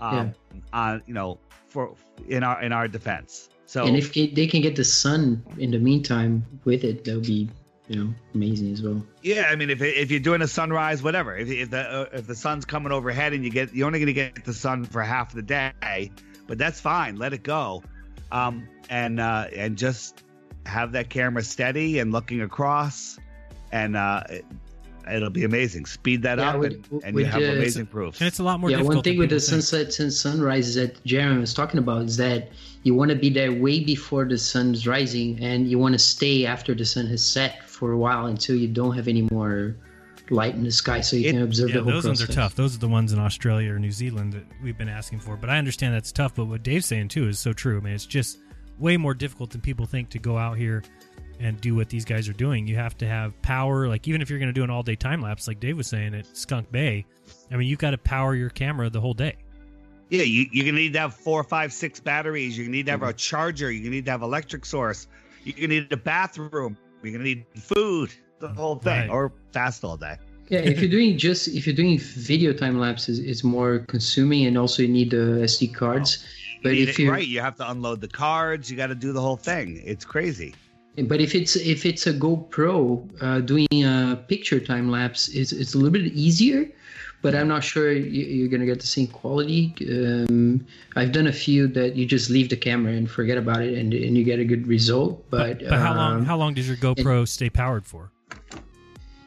Um, 0.00 0.32
on 0.72 1.02
you 1.06 1.12
know 1.12 1.38
for 1.68 1.94
in 2.28 2.42
our 2.42 2.62
in 2.62 2.72
our 2.72 2.88
defense. 2.88 3.50
So 3.66 3.84
and 3.84 3.94
if 3.94 4.14
they 4.14 4.46
can 4.46 4.62
get 4.62 4.76
the 4.76 4.84
sun 4.84 5.44
in 5.58 5.70
the 5.70 5.78
meantime 5.78 6.46
with 6.64 6.82
it, 6.82 7.04
that 7.04 7.14
would 7.14 7.26
be 7.26 7.50
you 7.92 8.02
know 8.02 8.14
amazing 8.34 8.72
as 8.72 8.82
well. 8.82 9.04
Yeah, 9.22 9.48
I 9.50 9.56
mean, 9.56 9.68
if 9.68 9.82
if 9.82 10.10
you're 10.10 10.20
doing 10.20 10.40
a 10.40 10.48
sunrise, 10.48 11.02
whatever, 11.02 11.36
if 11.36 11.50
if 11.50 11.70
the 11.70 11.80
uh, 11.80 12.06
if 12.12 12.26
the 12.26 12.34
sun's 12.34 12.64
coming 12.64 12.90
overhead 12.90 13.34
and 13.34 13.44
you 13.44 13.50
get 13.50 13.74
you're 13.74 13.86
only 13.86 13.98
going 13.98 14.06
to 14.06 14.12
get 14.12 14.44
the 14.44 14.54
sun 14.54 14.84
for 14.84 15.02
half 15.02 15.34
the 15.34 15.42
day, 15.42 16.10
but 16.46 16.56
that's 16.56 16.80
fine. 16.80 17.16
Let 17.16 17.34
it 17.34 17.42
go, 17.42 17.82
um, 18.30 18.66
and 18.88 19.20
uh, 19.20 19.46
and 19.54 19.76
just 19.76 20.24
have 20.64 20.92
that 20.92 21.10
camera 21.10 21.42
steady 21.42 21.98
and 21.98 22.12
looking 22.12 22.40
across, 22.40 23.18
and 23.70 23.94
uh, 23.94 24.24
it'll 25.10 25.30
be 25.30 25.44
amazing. 25.44 25.86
Speed 25.86 26.22
that 26.22 26.38
Yeah, 26.38 26.50
up, 26.50 26.60
with- 26.60 26.72
and, 26.90 27.02
and 27.04 27.14
with 27.14 27.26
you 27.26 27.30
have 27.32 27.40
the- 27.40 27.52
amazing 27.56 27.86
proofs. 27.86 28.20
And 28.20 28.28
it's 28.28 28.38
a 28.38 28.42
lot 28.42 28.60
more 28.60 28.70
yeah, 28.70 28.76
difficult. 28.78 28.96
one 28.96 29.02
thing 29.04 29.18
with 29.18 29.30
the 29.30 29.36
people 29.36 29.48
think. 29.50 29.62
sunsets 29.62 30.00
and 30.00 30.12
sunrises 30.12 30.74
that 30.76 31.04
Jeremy 31.04 31.40
was 31.40 31.54
talking 31.54 31.78
about 31.78 32.02
is 32.06 32.16
that 32.18 32.50
you 32.82 32.94
want 32.94 33.10
to 33.10 33.16
be 33.16 33.30
there 33.30 33.52
way 33.52 33.80
before 33.80 34.24
the 34.24 34.36
sun's 34.38 34.86
rising, 34.86 35.38
and 35.42 35.68
you 35.70 35.78
want 35.78 35.92
to 35.94 35.98
stay 35.98 36.46
after 36.46 36.74
the 36.74 36.84
sun 36.84 37.06
has 37.06 37.24
set 37.24 37.68
for 37.68 37.92
a 37.92 37.98
while 37.98 38.26
until 38.26 38.56
you 38.56 38.68
don't 38.68 38.94
have 38.96 39.08
any 39.08 39.22
more 39.30 39.76
light 40.30 40.54
in 40.54 40.64
the 40.64 40.70
sky, 40.72 41.00
so 41.00 41.14
you 41.16 41.30
can 41.30 41.42
observe 41.42 41.68
Yeah, 41.70 41.76
the 41.78 41.82
whole 41.82 41.92
those 41.92 42.04
process. 42.04 42.20
ones 42.26 42.30
are 42.30 42.40
tough. 42.40 42.54
Those 42.54 42.74
are 42.74 42.78
the 42.78 42.88
ones 42.88 43.12
in 43.12 43.18
Australia 43.18 43.72
or 43.72 43.78
New 43.78 43.90
Zealand 43.92 44.32
that 44.32 44.44
we've 44.62 44.78
been 44.78 44.88
asking 44.88 45.20
for. 45.20 45.36
But 45.36 45.50
I 45.50 45.58
understand 45.58 45.94
that's 45.94 46.10
tough. 46.12 46.34
But 46.34 46.46
what 46.46 46.62
Dave's 46.62 46.86
saying 46.86 47.08
too 47.08 47.28
is 47.28 47.38
so 47.38 47.52
true. 47.52 47.76
I 47.78 47.80
mean, 47.80 47.92
it's 47.92 48.06
just 48.06 48.38
way 48.78 48.96
more 48.96 49.14
difficult 49.14 49.50
than 49.50 49.60
people 49.60 49.84
think 49.86 50.08
to 50.10 50.18
go 50.18 50.38
out 50.38 50.56
here 50.56 50.82
and 51.40 51.60
do 51.60 51.74
what 51.74 51.88
these 51.88 52.04
guys 52.04 52.28
are 52.28 52.32
doing. 52.34 52.66
You 52.66 52.76
have 52.76 52.96
to 52.98 53.06
have 53.06 53.40
power. 53.42 53.88
Like 53.88 54.06
even 54.08 54.22
if 54.22 54.30
you're 54.30 54.38
going 54.38 54.48
to 54.48 54.52
do 54.52 54.64
an 54.64 54.70
all 54.70 54.82
day 54.82 54.96
time 54.96 55.20
lapse, 55.22 55.48
like 55.48 55.60
Dave 55.60 55.76
was 55.76 55.86
saying 55.86 56.14
at 56.14 56.26
Skunk 56.36 56.70
Bay, 56.72 57.04
I 57.50 57.56
mean, 57.56 57.68
you've 57.68 57.78
got 57.78 57.90
to 57.92 57.98
power 57.98 58.34
your 58.34 58.50
camera 58.50 58.88
the 58.90 59.00
whole 59.00 59.14
day. 59.14 59.36
Yeah, 60.10 60.24
you, 60.24 60.44
you're 60.52 60.66
gonna 60.66 60.76
need 60.76 60.92
to 60.92 60.98
have 60.98 61.14
four, 61.14 61.42
five, 61.42 61.72
six 61.72 61.98
batteries. 61.98 62.58
You're 62.58 62.66
gonna 62.66 62.76
need 62.76 62.84
to 62.86 62.92
Mm-hmm. 62.92 63.00
have 63.04 63.14
a 63.14 63.16
charger. 63.16 63.70
You're 63.72 63.82
gonna 63.84 63.96
need 63.96 64.04
to 64.04 64.10
have 64.10 64.20
electric 64.22 64.66
source. 64.66 65.06
You're 65.44 65.54
gonna 65.56 65.68
need 65.68 65.90
a 65.92 65.96
bathroom. 65.96 66.76
You're 67.02 67.12
gonna 67.12 67.24
need 67.24 67.46
food. 67.56 68.12
The 68.38 68.48
whole 68.48 68.76
thing, 68.76 69.02
Right. 69.02 69.08
or 69.10 69.32
fast 69.52 69.84
all 69.84 69.96
day. 69.96 70.16
Yeah, 70.50 70.58
if 70.58 70.80
you're 70.80 70.90
doing 70.90 71.16
just 71.28 71.48
if 71.48 71.66
you're 71.66 71.74
doing 71.76 71.98
video 71.98 72.52
time 72.52 72.78
lapses, 72.78 73.20
it's 73.20 73.42
more 73.42 73.78
consuming, 73.88 74.44
and 74.44 74.58
also 74.58 74.82
you 74.82 74.88
need 74.88 75.12
the 75.12 75.40
SD 75.44 75.74
cards. 75.74 76.26
But 76.62 76.70
You 76.74 76.80
need 76.80 76.88
if 76.90 76.98
it 77.00 77.02
you 77.04 77.10
right, 77.10 77.26
you 77.26 77.40
have 77.40 77.56
to 77.56 77.70
unload 77.70 78.02
the 78.02 78.08
cards. 78.08 78.70
You 78.70 78.76
got 78.76 78.88
to 78.88 78.94
do 78.94 79.12
the 79.14 79.20
whole 79.20 79.36
thing. 79.36 79.80
It's 79.84 80.04
crazy. 80.04 80.54
But 80.98 81.20
if 81.20 81.34
it's 81.34 81.56
if 81.56 81.86
it's 81.86 82.06
a 82.06 82.12
GoPro 82.12 83.08
uh, 83.22 83.40
doing 83.40 83.66
a 83.84 84.22
picture 84.28 84.60
time 84.60 84.90
lapse, 84.90 85.28
it's 85.28 85.52
it's 85.52 85.72
a 85.72 85.78
little 85.78 85.90
bit 85.90 86.12
easier, 86.12 86.70
but 87.22 87.34
I'm 87.34 87.48
not 87.48 87.64
sure 87.64 87.92
you, 87.92 88.24
you're 88.24 88.48
gonna 88.48 88.66
get 88.66 88.78
the 88.80 88.86
same 88.86 89.06
quality. 89.06 89.74
Um, 89.88 90.66
I've 90.94 91.12
done 91.12 91.28
a 91.28 91.32
few 91.32 91.66
that 91.68 91.96
you 91.96 92.04
just 92.04 92.28
leave 92.28 92.50
the 92.50 92.58
camera 92.58 92.92
and 92.92 93.10
forget 93.10 93.38
about 93.38 93.62
it, 93.62 93.78
and 93.78 93.94
and 93.94 94.18
you 94.18 94.24
get 94.24 94.38
a 94.38 94.44
good 94.44 94.66
result. 94.66 95.24
But, 95.30 95.60
But 95.60 95.78
how 95.78 95.94
long? 95.94 96.16
um, 96.16 96.24
How 96.26 96.36
long 96.36 96.52
does 96.52 96.68
your 96.68 96.76
GoPro 96.76 97.26
stay 97.26 97.48
powered 97.48 97.86
for? 97.86 98.10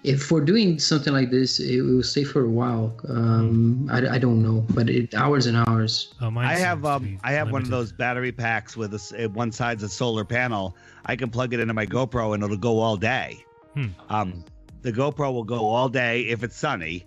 if 0.06 0.32
we're 0.32 0.42
doing 0.42 0.78
something 0.78 1.14
like 1.14 1.32
this, 1.32 1.60
it 1.60 1.82
will 1.82 2.04
stay 2.04 2.24
for 2.24 2.44
a 2.44 2.50
while. 2.50 2.96
Um, 3.10 3.90
I, 3.92 4.08
I 4.08 4.18
don't 4.20 4.44
know, 4.44 4.64
but 4.70 4.88
it 4.88 5.16
hours 5.16 5.48
and 5.48 5.58
hours. 5.58 6.14
Oh, 6.22 6.32
I 6.38 6.54
have 6.54 6.86
um 6.86 7.18
I 7.24 7.32
have 7.32 7.52
one 7.52 7.64
of 7.64 7.70
those 7.70 7.92
battery 7.92 8.32
packs 8.32 8.78
with 8.78 8.94
a 8.94 9.02
s 9.02 9.14
uh, 9.14 9.28
one 9.30 9.52
side's 9.52 9.84
a 9.84 9.90
solar 9.90 10.24
panel. 10.24 10.76
I 11.06 11.16
can 11.16 11.30
plug 11.30 11.54
it 11.54 11.60
into 11.60 11.74
my 11.74 11.86
GoPro 11.86 12.34
and 12.34 12.44
it'll 12.44 12.58
go 12.58 12.80
all 12.80 12.98
day. 12.98 13.44
Hmm. 13.74 13.88
Um, 14.10 14.44
the 14.82 14.92
GoPro 14.92 15.34
will 15.34 15.44
go 15.44 15.66
all 15.68 15.90
day 15.90 16.22
if 16.24 16.44
it's 16.44 16.56
sunny. 16.58 17.06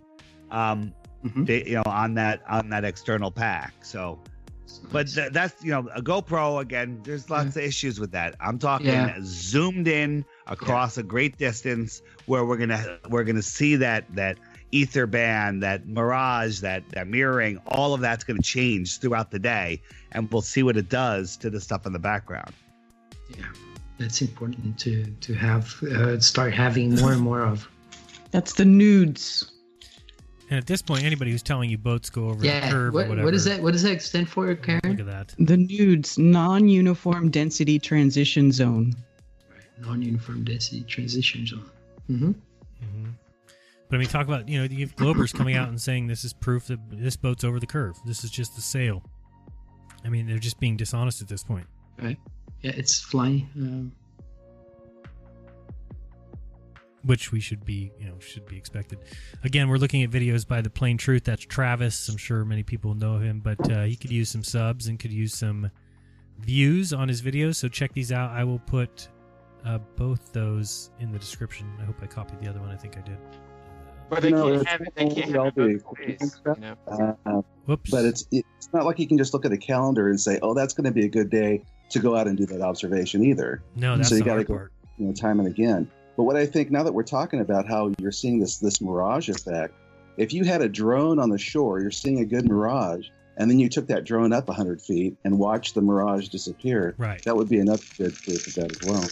Um, 0.50 0.92
they- 1.24 1.64
you 1.64 1.74
know, 1.76 1.82
on 1.86 2.14
that 2.14 2.42
on 2.48 2.68
that 2.70 2.84
external 2.84 3.30
pack. 3.30 3.74
So, 3.82 4.20
but 4.92 5.08
th- 5.08 5.32
that's 5.32 5.62
you 5.64 5.70
know 5.72 5.88
a 5.94 6.00
GoPro 6.00 6.60
again. 6.60 7.00
There's 7.02 7.28
lots 7.28 7.56
of 7.56 7.62
issues 7.62 7.98
with 7.98 8.12
that. 8.12 8.36
I'm 8.40 8.58
talking 8.58 8.86
Yeah. 8.86 9.16
zoomed 9.22 9.88
in 9.88 10.24
across 10.46 10.96
a 10.96 11.02
great 11.02 11.36
distance 11.36 12.02
where 12.26 12.44
we're 12.44 12.56
gonna 12.56 12.98
we're 13.08 13.24
gonna 13.24 13.42
see 13.42 13.74
that 13.76 14.04
that 14.14 14.38
ether 14.70 15.06
band, 15.06 15.62
that 15.62 15.88
mirage, 15.88 16.60
that 16.60 16.88
that 16.90 17.08
mirroring, 17.08 17.58
all 17.68 17.94
of 17.94 18.00
that's 18.00 18.22
gonna 18.24 18.40
change 18.42 18.98
throughout 19.00 19.30
the 19.30 19.38
day, 19.40 19.80
and 20.12 20.30
we'll 20.30 20.42
see 20.42 20.62
what 20.62 20.76
it 20.76 20.88
does 20.88 21.36
to 21.38 21.50
the 21.50 21.60
stuff 21.60 21.84
in 21.86 21.92
the 21.92 21.98
background. 21.98 22.52
That's 23.98 24.22
important 24.22 24.78
to 24.80 25.04
to 25.04 25.34
have 25.34 25.82
uh, 25.82 26.20
start 26.20 26.54
having 26.54 26.94
more 26.96 27.12
and 27.12 27.20
more 27.20 27.42
of. 27.42 27.68
That's 28.30 28.52
the 28.54 28.64
nudes. 28.64 29.52
And 30.50 30.56
at 30.56 30.66
this 30.66 30.80
point, 30.80 31.04
anybody 31.04 31.30
who's 31.30 31.42
telling 31.42 31.68
you 31.68 31.76
boats 31.76 32.08
go 32.08 32.28
over 32.30 32.40
the 32.40 32.48
curve 32.70 32.94
What, 32.94 33.06
or 33.06 33.08
whatever. 33.10 33.24
what 33.26 33.34
is 33.34 33.44
that? 33.44 33.60
What 33.62 33.72
does 33.72 33.82
that 33.82 34.00
stand 34.00 34.30
for, 34.30 34.54
Karen? 34.54 34.80
Look 34.84 35.00
at 35.00 35.06
that. 35.06 35.34
The 35.38 35.58
nudes 35.58 36.16
non-uniform 36.16 37.30
density 37.30 37.78
transition 37.78 38.50
zone. 38.50 38.94
Right. 39.50 39.86
Non-uniform 39.86 40.44
density 40.44 40.82
transition 40.84 41.46
zone. 41.46 41.70
Mm-hmm. 42.10 42.32
But 43.90 43.96
I 43.96 43.98
mean, 43.98 44.08
talk 44.08 44.26
about 44.26 44.48
you 44.48 44.58
know 44.58 44.64
you 44.64 44.86
have 44.86 44.96
Globers 44.96 45.34
coming 45.34 45.56
out 45.56 45.68
and 45.68 45.80
saying 45.80 46.06
this 46.06 46.24
is 46.24 46.32
proof 46.32 46.66
that 46.66 46.78
this 46.90 47.16
boat's 47.16 47.42
over 47.44 47.58
the 47.58 47.66
curve. 47.66 47.96
This 48.06 48.22
is 48.22 48.30
just 48.30 48.54
the 48.54 48.60
sail. 48.60 49.02
I 50.04 50.08
mean, 50.08 50.26
they're 50.26 50.38
just 50.38 50.60
being 50.60 50.76
dishonest 50.76 51.22
at 51.22 51.28
this 51.28 51.42
point. 51.42 51.66
Right. 52.00 52.18
Yeah, 52.62 52.72
it's 52.74 53.00
flying. 53.00 53.48
Um, 53.56 53.92
which 57.04 57.32
we 57.32 57.40
should 57.40 57.64
be, 57.64 57.92
you 57.98 58.06
know, 58.06 58.18
should 58.18 58.46
be 58.46 58.56
expected. 58.56 58.98
Again, 59.44 59.68
we're 59.68 59.76
looking 59.78 60.02
at 60.02 60.10
videos 60.10 60.46
by 60.46 60.60
the 60.60 60.70
Plain 60.70 60.98
Truth. 60.98 61.24
That's 61.24 61.44
Travis. 61.44 62.08
I'm 62.08 62.16
sure 62.16 62.44
many 62.44 62.62
people 62.62 62.94
know 62.94 63.18
him, 63.18 63.40
but 63.40 63.70
uh, 63.70 63.84
he 63.84 63.96
could 63.96 64.10
use 64.10 64.28
some 64.28 64.42
subs 64.42 64.88
and 64.88 64.98
could 64.98 65.12
use 65.12 65.34
some 65.34 65.70
views 66.40 66.92
on 66.92 67.08
his 67.08 67.22
videos. 67.22 67.56
So 67.56 67.68
check 67.68 67.92
these 67.92 68.12
out. 68.12 68.30
I 68.30 68.44
will 68.44 68.58
put 68.58 69.08
uh, 69.64 69.78
both 69.96 70.32
those 70.32 70.90
in 71.00 71.12
the 71.12 71.18
description. 71.18 71.70
I 71.80 71.84
hope 71.84 71.96
I 72.02 72.06
copied 72.06 72.40
the 72.40 72.48
other 72.48 72.60
one. 72.60 72.70
I 72.70 72.76
think 72.76 72.96
I 72.96 73.00
did. 73.00 73.18
But 74.10 74.22
they 74.22 74.30
No, 74.30 74.50
can't 74.50 74.68
have 74.68 74.80
it. 74.80 74.94
They 74.96 75.08
can't 75.08 75.34
have 75.34 75.56
it 75.58 75.82
ways. 75.98 76.40
You 76.44 76.54
know? 76.60 77.16
Uh, 77.26 77.42
Whoops. 77.66 77.90
But 77.90 78.04
it's 78.06 78.26
it's 78.32 78.70
not 78.72 78.84
like 78.84 78.98
you 78.98 79.06
can 79.06 79.18
just 79.18 79.32
look 79.34 79.44
at 79.44 79.52
a 79.52 79.58
calendar 79.58 80.08
and 80.08 80.18
say, 80.18 80.38
"Oh, 80.40 80.54
that's 80.54 80.72
going 80.72 80.86
to 80.86 80.90
be 80.90 81.04
a 81.04 81.08
good 81.08 81.28
day 81.28 81.62
to 81.90 81.98
go 81.98 82.16
out 82.16 82.26
and 82.26 82.36
do 82.36 82.46
that 82.46 82.60
observation." 82.60 83.24
Either. 83.24 83.62
No, 83.76 83.96
that's 83.96 84.08
so 84.08 84.16
you 84.16 84.22
gotta 84.22 84.44
go, 84.44 84.54
part. 84.54 84.72
you 84.98 85.06
know, 85.06 85.12
time 85.12 85.38
and 85.40 85.48
again. 85.48 85.90
But 86.16 86.24
what 86.24 86.36
I 86.36 86.46
think 86.46 86.70
now 86.70 86.82
that 86.82 86.92
we're 86.92 87.04
talking 87.04 87.40
about 87.40 87.66
how 87.66 87.92
you're 87.98 88.12
seeing 88.12 88.40
this 88.40 88.58
this 88.58 88.80
mirage 88.80 89.28
effect, 89.28 89.74
if 90.16 90.32
you 90.32 90.44
had 90.44 90.62
a 90.62 90.68
drone 90.68 91.18
on 91.18 91.30
the 91.30 91.38
shore, 91.38 91.80
you're 91.80 91.90
seeing 91.90 92.18
a 92.18 92.24
good 92.24 92.48
mirage, 92.48 93.06
and 93.36 93.48
then 93.50 93.60
you 93.60 93.68
took 93.68 93.86
that 93.86 94.04
drone 94.04 94.32
up 94.32 94.48
100 94.48 94.82
feet 94.82 95.16
and 95.24 95.38
watched 95.38 95.74
the 95.74 95.80
mirage 95.80 96.28
disappear. 96.28 96.94
Right. 96.98 97.22
That 97.24 97.36
would 97.36 97.48
be 97.48 97.60
another 97.60 97.84
good 97.96 98.14
proof 98.14 98.48
of 98.48 98.54
that 98.56 98.82
as 98.82 98.88
well. 98.88 99.08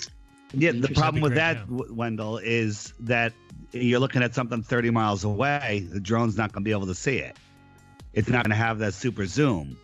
Yeah, 0.52 0.72
the 0.72 0.88
problem 0.88 1.22
with 1.22 1.34
That'd 1.34 1.62
that, 1.62 1.68
be 1.68 1.76
W- 1.76 1.94
Wendell, 1.94 2.38
is 2.38 2.92
that 3.00 3.32
you're 3.72 4.00
looking 4.00 4.22
at 4.22 4.34
something 4.34 4.62
30 4.62 4.90
miles 4.90 5.24
away. 5.24 5.86
The 5.90 6.00
drone's 6.00 6.36
not 6.36 6.52
going 6.52 6.64
to 6.64 6.68
be 6.68 6.72
able 6.72 6.86
to 6.86 6.94
see 6.94 7.18
it. 7.18 7.36
It's 8.14 8.28
not 8.28 8.44
going 8.44 8.50
to 8.50 8.56
have 8.56 8.78
that 8.78 8.94
super 8.94 9.26
zoom. 9.26 9.76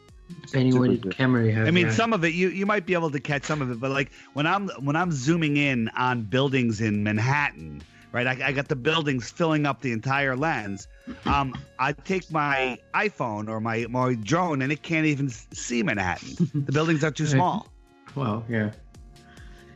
Depending 0.43 0.79
what 0.79 1.17
camera 1.17 1.45
you 1.45 1.53
have. 1.53 1.67
I 1.67 1.71
mean, 1.71 1.87
yeah. 1.87 1.93
some 1.93 2.13
of 2.13 2.25
it 2.25 2.35
you 2.35 2.49
you 2.49 2.67
might 2.67 2.87
be 2.87 2.95
able 2.95 3.11
to 3.11 3.21
catch 3.21 3.45
some 3.45 3.63
of 3.63 3.71
it, 3.71 3.81
but 3.81 3.91
like 3.91 4.11
when 4.33 4.47
I'm 4.47 4.69
when 4.81 4.97
I'm 4.97 5.13
zooming 5.13 5.57
in 5.57 5.89
on 5.91 6.23
buildings 6.23 6.81
in 6.81 7.03
Manhattan, 7.03 7.83
right? 8.13 8.27
I, 8.27 8.49
I 8.49 8.53
got 8.53 8.69
the 8.69 8.77
buildings 8.77 9.31
filling 9.31 9.67
up 9.67 9.81
the 9.81 9.93
entire 9.93 10.37
lens. 10.37 10.89
Um, 11.27 11.55
I 11.79 11.93
take 11.93 12.31
my 12.31 12.79
iPhone 12.95 13.49
or 13.49 13.61
my 13.61 13.87
my 13.89 14.15
drone, 14.15 14.63
and 14.63 14.73
it 14.73 14.83
can't 14.83 15.07
even 15.07 15.29
see 15.29 15.83
Manhattan. 15.83 16.51
The 16.67 16.73
buildings 16.73 17.03
are 17.05 17.11
too 17.11 17.25
Right. 17.25 17.33
small. 17.33 17.69
Wow. 18.15 18.45
Yeah. 18.49 18.73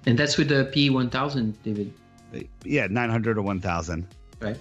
And 0.06 0.16
that's 0.18 0.36
with 0.36 0.48
the 0.48 0.70
P1000, 0.74 1.54
David. 1.64 1.92
Yeah, 2.64 2.86
900 2.88 3.38
or 3.38 3.42
1000. 3.42 4.06
Right. 4.40 4.56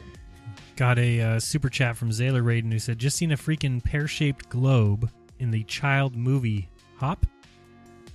Got 0.76 0.98
a 0.98 1.22
uh, 1.22 1.40
super 1.40 1.70
chat 1.70 1.96
from 1.98 2.10
Zaylor 2.10 2.42
Raiden 2.44 2.72
who 2.72 2.80
said, 2.80 2.98
"Just 2.98 3.16
seen 3.18 3.32
a 3.32 3.38
freaking 3.38 3.84
pear-shaped 3.84 4.50
globe 4.50 5.10
in 5.40 5.52
the 5.52 5.64
child 5.64 6.16
movie 6.16 6.70
Hop." 6.98 7.26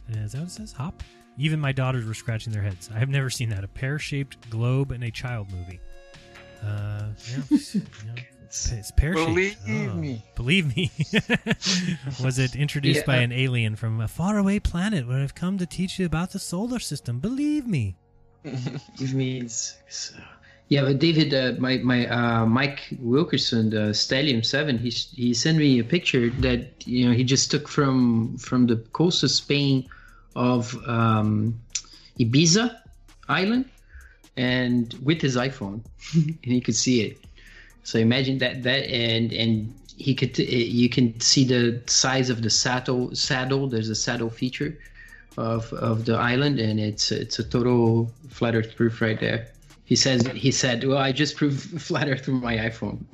Is 0.09 0.33
that 0.33 0.39
what 0.39 0.49
it 0.49 0.51
says? 0.51 0.73
Hop. 0.73 1.03
Even 1.39 1.61
my 1.61 1.73
daughters 1.73 2.05
were 2.05 2.15
scratching 2.15 2.53
their 2.53 2.63
heads. 2.63 2.91
I 2.95 2.99
have 2.99 3.09
never 3.09 3.31
seen 3.31 3.49
that. 3.51 3.63
A 3.65 3.69
pear-shaped 3.69 4.51
globe 4.51 4.91
in 4.93 5.03
a 5.05 5.11
child 5.11 5.51
movie. 5.53 5.81
Uh, 6.63 7.11
yeah, 7.31 7.43
you 7.51 7.81
know, 8.07 8.15
it's, 8.45 8.73
it's 8.73 8.91
pear-shaped. 8.91 9.29
Believe 9.29 9.57
Oh, 9.91 9.95
me. 9.95 10.23
Believe 10.35 10.77
me. 10.77 10.91
Was 12.23 12.39
it 12.39 12.57
introduced 12.57 13.01
Yeah, 13.01 13.07
by 13.07 13.17
an 13.19 13.33
alien 13.33 13.77
from 13.77 14.01
a 14.01 14.09
faraway 14.09 14.59
planet 14.59 15.07
where 15.07 15.19
I've 15.23 15.35
come 15.35 15.57
to 15.59 15.67
teach 15.67 15.99
you 15.99 16.05
about 16.07 16.33
the 16.33 16.39
solar 16.39 16.79
system? 16.81 17.21
Believe 17.21 17.67
me. 17.67 17.97
Give 18.99 19.15
me 19.15 19.39
it's, 19.41 19.77
it's, 19.87 20.13
uh, 20.15 20.21
Yeah, 20.71 20.83
but 20.83 21.01
David, 21.01 21.35
uh, 21.35 21.55
my 21.59 21.79
my 21.79 22.07
uh, 22.07 22.47
Mike 22.47 22.95
Wilkerson, 23.01 23.71
the 23.71 23.93
Stallion 23.93 24.45
Seven, 24.45 24.79
he 24.79 24.91
he 24.91 25.35
sent 25.35 25.59
me 25.59 25.81
a 25.81 25.85
picture 25.85 26.31
that 26.47 26.87
you 26.87 27.09
know 27.09 27.13
he 27.13 27.25
just 27.25 27.51
took 27.51 27.67
from 27.67 28.39
from 28.39 28.69
the 28.69 28.77
coast 28.93 29.25
of 29.25 29.33
Spain 29.33 29.89
of 30.37 30.79
um, 30.87 31.59
Ibiza 32.21 32.79
Island, 33.29 33.65
and 34.37 34.95
with 35.03 35.21
his 35.21 35.35
iPhone, 35.35 35.81
and 36.15 36.53
he 36.55 36.61
could 36.61 36.77
see 36.77 37.03
it. 37.03 37.19
So 37.83 37.99
imagine 37.99 38.39
that 38.39 38.63
that 38.63 38.87
and 38.89 39.33
and 39.33 39.75
he 39.97 40.15
could 40.15 40.39
you 40.39 40.89
can 40.89 41.19
see 41.19 41.43
the 41.43 41.83
size 41.87 42.31
of 42.31 42.43
the 42.43 42.51
saddle 42.51 43.13
saddle. 43.13 43.67
There's 43.67 43.89
a 43.89 43.97
saddle 43.97 44.31
feature 44.31 44.79
of 45.37 45.73
of 45.73 46.05
the 46.05 46.15
island, 46.15 46.61
and 46.61 46.79
it's 46.79 47.11
it's 47.11 47.41
a 47.41 47.45
total 47.45 48.09
flat 48.29 48.55
Earth 48.55 48.77
proof 48.77 49.01
right 49.01 49.19
there. 49.19 49.49
He 49.91 49.97
says 49.97 50.25
he 50.37 50.53
said, 50.53 50.85
"Well, 50.85 50.99
I 50.99 51.11
just 51.11 51.35
proved 51.37 51.83
flat 51.83 52.09
Earth 52.09 52.25
through 52.25 52.41
my 52.41 52.57
iPhone." 52.59 53.05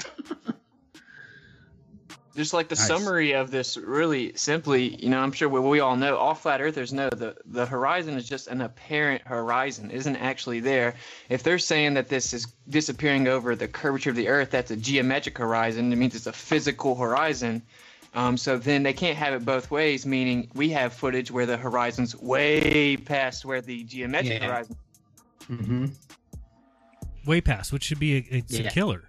Just 2.37 2.53
like 2.53 2.69
the 2.69 2.75
Nice. 2.75 2.87
summary 2.87 3.33
of 3.33 3.51
this, 3.51 3.79
really 3.79 4.35
simply, 4.37 5.03
you 5.03 5.09
know, 5.09 5.21
I'm 5.21 5.33
sure 5.33 5.49
we, 5.49 5.59
we 5.59 5.81
all 5.81 5.97
know, 5.97 6.19
all 6.19 6.35
flat 6.35 6.61
earthers 6.61 6.93
know 6.93 7.09
the, 7.09 7.35
the 7.47 7.65
horizon 7.65 8.13
is 8.19 8.29
just 8.29 8.47
an 8.49 8.61
apparent 8.61 9.23
horizon, 9.27 9.91
isn't 9.91 10.17
actually 10.17 10.61
there. 10.61 10.97
If 11.31 11.43
they're 11.43 11.59
saying 11.59 11.95
that 11.95 12.11
this 12.11 12.35
is 12.35 12.47
disappearing 12.69 13.27
over 13.27 13.57
the 13.57 13.67
curvature 13.67 14.11
of 14.11 14.17
the 14.17 14.29
earth, 14.29 14.51
that's 14.51 14.71
a 14.71 14.77
geometric 14.77 15.39
horizon. 15.39 15.91
It 15.91 15.97
means 15.97 16.15
it's 16.15 16.27
a 16.27 16.33
physical 16.35 16.95
horizon. 16.95 17.63
Um, 18.13 18.37
so 18.37 18.59
then 18.59 18.83
they 18.83 18.93
can't 18.93 19.17
have 19.17 19.33
it 19.33 19.47
both 19.47 19.71
ways, 19.71 20.05
meaning 20.05 20.51
we 20.53 20.69
have 20.73 20.93
footage 20.93 21.31
where 21.31 21.47
the 21.47 21.57
horizon's 21.57 22.15
way 22.15 22.99
past 22.99 23.47
where 23.47 23.63
the 23.63 23.83
geometric 23.85 24.43
Yeah. 24.43 24.47
horizon. 24.49 24.77
Mm-hmm. 25.51 25.87
Way 27.27 27.41
past, 27.41 27.73
which 27.73 27.85
should 27.85 27.99
be 27.99 28.17
a, 28.17 28.25
it's 28.31 28.59
a 28.59 28.65
killer. 28.65 29.05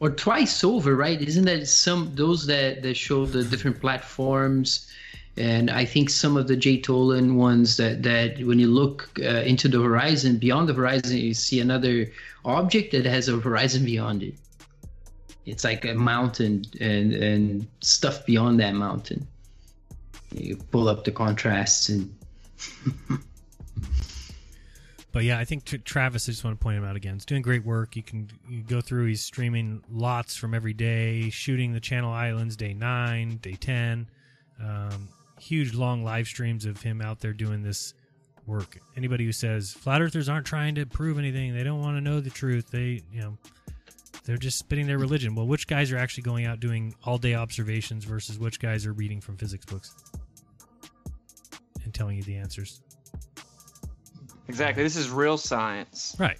Or 0.00 0.10
twice 0.10 0.64
over, 0.64 0.96
right? 0.96 1.20
Isn't 1.20 1.44
that 1.44 1.66
some 1.68 2.12
those 2.14 2.46
that 2.46 2.82
that 2.82 2.96
show 2.96 3.26
the 3.26 3.44
different 3.44 3.80
platforms? 3.80 4.90
And 5.36 5.70
I 5.70 5.84
think 5.84 6.10
some 6.10 6.36
of 6.36 6.48
the 6.48 6.56
J 6.56 6.80
Tolan 6.80 7.34
ones 7.34 7.76
that 7.76 8.02
that 8.02 8.38
when 8.44 8.58
you 8.58 8.66
look 8.66 9.10
uh, 9.20 9.42
into 9.42 9.68
the 9.68 9.80
horizon, 9.80 10.38
beyond 10.38 10.68
the 10.68 10.74
horizon, 10.74 11.18
you 11.18 11.34
see 11.34 11.60
another 11.60 12.10
object 12.44 12.92
that 12.92 13.04
has 13.04 13.28
a 13.28 13.38
horizon 13.38 13.84
beyond 13.84 14.22
it. 14.22 14.34
It's 15.46 15.64
like 15.64 15.84
a 15.84 15.94
mountain 15.94 16.64
and 16.80 17.12
and 17.12 17.66
stuff 17.80 18.26
beyond 18.26 18.60
that 18.60 18.74
mountain. 18.74 19.26
You 20.32 20.56
pull 20.56 20.88
up 20.88 21.04
the 21.04 21.12
contrasts 21.12 21.88
and 21.88 22.14
But 25.12 25.24
yeah, 25.24 25.38
I 25.38 25.44
think 25.44 25.64
Tra- 25.64 25.78
Travis. 25.78 26.28
I 26.28 26.32
just 26.32 26.44
want 26.44 26.58
to 26.58 26.62
point 26.62 26.78
him 26.78 26.84
out 26.84 26.96
again. 26.96 27.14
He's 27.14 27.24
doing 27.24 27.42
great 27.42 27.64
work. 27.64 27.96
You 27.96 28.02
can 28.02 28.30
you 28.48 28.62
go 28.62 28.80
through. 28.80 29.06
He's 29.06 29.22
streaming 29.22 29.82
lots 29.90 30.36
from 30.36 30.54
every 30.54 30.72
day, 30.72 31.30
shooting 31.30 31.72
the 31.72 31.80
Channel 31.80 32.12
Islands 32.12 32.56
day 32.56 32.74
nine, 32.74 33.38
day 33.38 33.56
ten. 33.60 34.08
Um, 34.62 35.08
huge 35.40 35.74
long 35.74 36.04
live 36.04 36.26
streams 36.26 36.64
of 36.64 36.80
him 36.82 37.00
out 37.00 37.20
there 37.20 37.32
doing 37.32 37.62
this 37.62 37.94
work. 38.46 38.78
Anybody 38.96 39.24
who 39.24 39.32
says 39.32 39.72
flat 39.72 40.00
earthers 40.02 40.28
aren't 40.28 40.46
trying 40.46 40.74
to 40.76 40.86
prove 40.86 41.18
anything, 41.18 41.54
they 41.54 41.64
don't 41.64 41.80
want 41.80 41.96
to 41.96 42.00
know 42.00 42.20
the 42.20 42.30
truth. 42.30 42.70
They 42.70 43.02
you 43.12 43.20
know 43.20 43.38
they're 44.24 44.36
just 44.36 44.58
spitting 44.58 44.86
their 44.86 44.98
religion. 44.98 45.34
Well, 45.34 45.46
which 45.46 45.66
guys 45.66 45.90
are 45.92 45.96
actually 45.98 46.22
going 46.24 46.46
out 46.46 46.60
doing 46.60 46.94
all 47.04 47.18
day 47.18 47.34
observations 47.34 48.04
versus 48.04 48.38
which 48.38 48.60
guys 48.60 48.86
are 48.86 48.92
reading 48.92 49.20
from 49.20 49.36
physics 49.36 49.66
books 49.66 49.94
and 51.84 51.92
telling 51.92 52.16
you 52.16 52.22
the 52.22 52.36
answers? 52.36 52.80
Exactly. 54.48 54.82
This 54.82 54.96
is 54.96 55.10
real 55.10 55.38
science. 55.38 56.16
Right. 56.18 56.38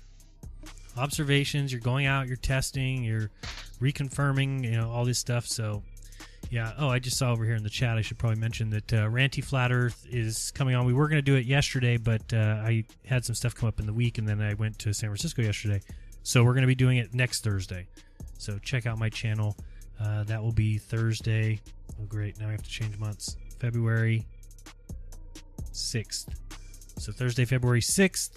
Observations, 0.96 1.72
you're 1.72 1.80
going 1.80 2.06
out, 2.06 2.26
you're 2.26 2.36
testing, 2.36 3.04
you're 3.04 3.30
reconfirming, 3.80 4.64
you 4.64 4.72
know, 4.72 4.90
all 4.90 5.04
this 5.04 5.18
stuff. 5.18 5.46
So, 5.46 5.82
yeah. 6.50 6.72
Oh, 6.78 6.88
I 6.88 6.98
just 6.98 7.16
saw 7.16 7.30
over 7.30 7.44
here 7.44 7.54
in 7.54 7.62
the 7.62 7.70
chat, 7.70 7.96
I 7.96 8.02
should 8.02 8.18
probably 8.18 8.40
mention 8.40 8.70
that 8.70 8.92
uh, 8.92 8.96
Ranty 9.08 9.42
Flat 9.42 9.72
Earth 9.72 10.04
is 10.10 10.50
coming 10.50 10.74
on. 10.74 10.84
We 10.84 10.92
were 10.92 11.08
going 11.08 11.18
to 11.18 11.22
do 11.22 11.36
it 11.36 11.46
yesterday, 11.46 11.96
but 11.96 12.32
uh, 12.32 12.62
I 12.64 12.84
had 13.06 13.24
some 13.24 13.34
stuff 13.34 13.54
come 13.54 13.68
up 13.68 13.78
in 13.80 13.86
the 13.86 13.92
week, 13.92 14.18
and 14.18 14.28
then 14.28 14.40
I 14.40 14.54
went 14.54 14.78
to 14.80 14.92
San 14.92 15.08
Francisco 15.10 15.42
yesterday. 15.42 15.80
So, 16.22 16.42
we're 16.44 16.54
going 16.54 16.62
to 16.62 16.68
be 16.68 16.74
doing 16.74 16.98
it 16.98 17.14
next 17.14 17.44
Thursday. 17.44 17.86
So, 18.38 18.58
check 18.58 18.86
out 18.86 18.98
my 18.98 19.08
channel. 19.08 19.56
Uh, 20.00 20.24
that 20.24 20.42
will 20.42 20.52
be 20.52 20.78
Thursday. 20.78 21.60
Oh, 22.00 22.06
great. 22.06 22.38
Now 22.40 22.48
I 22.48 22.52
have 22.52 22.62
to 22.62 22.70
change 22.70 22.98
months. 22.98 23.36
February 23.58 24.26
6th. 25.72 26.28
So 27.00 27.12
Thursday, 27.12 27.46
February 27.46 27.80
6th. 27.80 28.30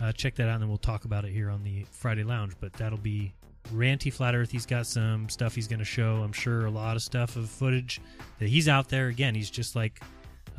Uh, 0.00 0.12
check 0.12 0.36
that 0.36 0.48
out, 0.48 0.54
and 0.54 0.62
then 0.62 0.68
we'll 0.68 0.78
talk 0.78 1.04
about 1.04 1.24
it 1.24 1.32
here 1.32 1.50
on 1.50 1.64
the 1.64 1.84
Friday 1.90 2.22
Lounge. 2.22 2.52
But 2.60 2.72
that'll 2.74 2.98
be 2.98 3.34
Ranty 3.72 4.12
Flat 4.12 4.36
Earth. 4.36 4.52
He's 4.52 4.66
got 4.66 4.86
some 4.86 5.28
stuff 5.28 5.54
he's 5.54 5.66
going 5.66 5.80
to 5.80 5.84
show. 5.84 6.22
I'm 6.22 6.32
sure 6.32 6.66
a 6.66 6.70
lot 6.70 6.94
of 6.94 7.02
stuff 7.02 7.34
of 7.34 7.50
footage 7.50 8.00
that 8.38 8.48
he's 8.48 8.68
out 8.68 8.88
there. 8.88 9.08
Again, 9.08 9.34
he's 9.34 9.50
just 9.50 9.74
like, 9.74 10.00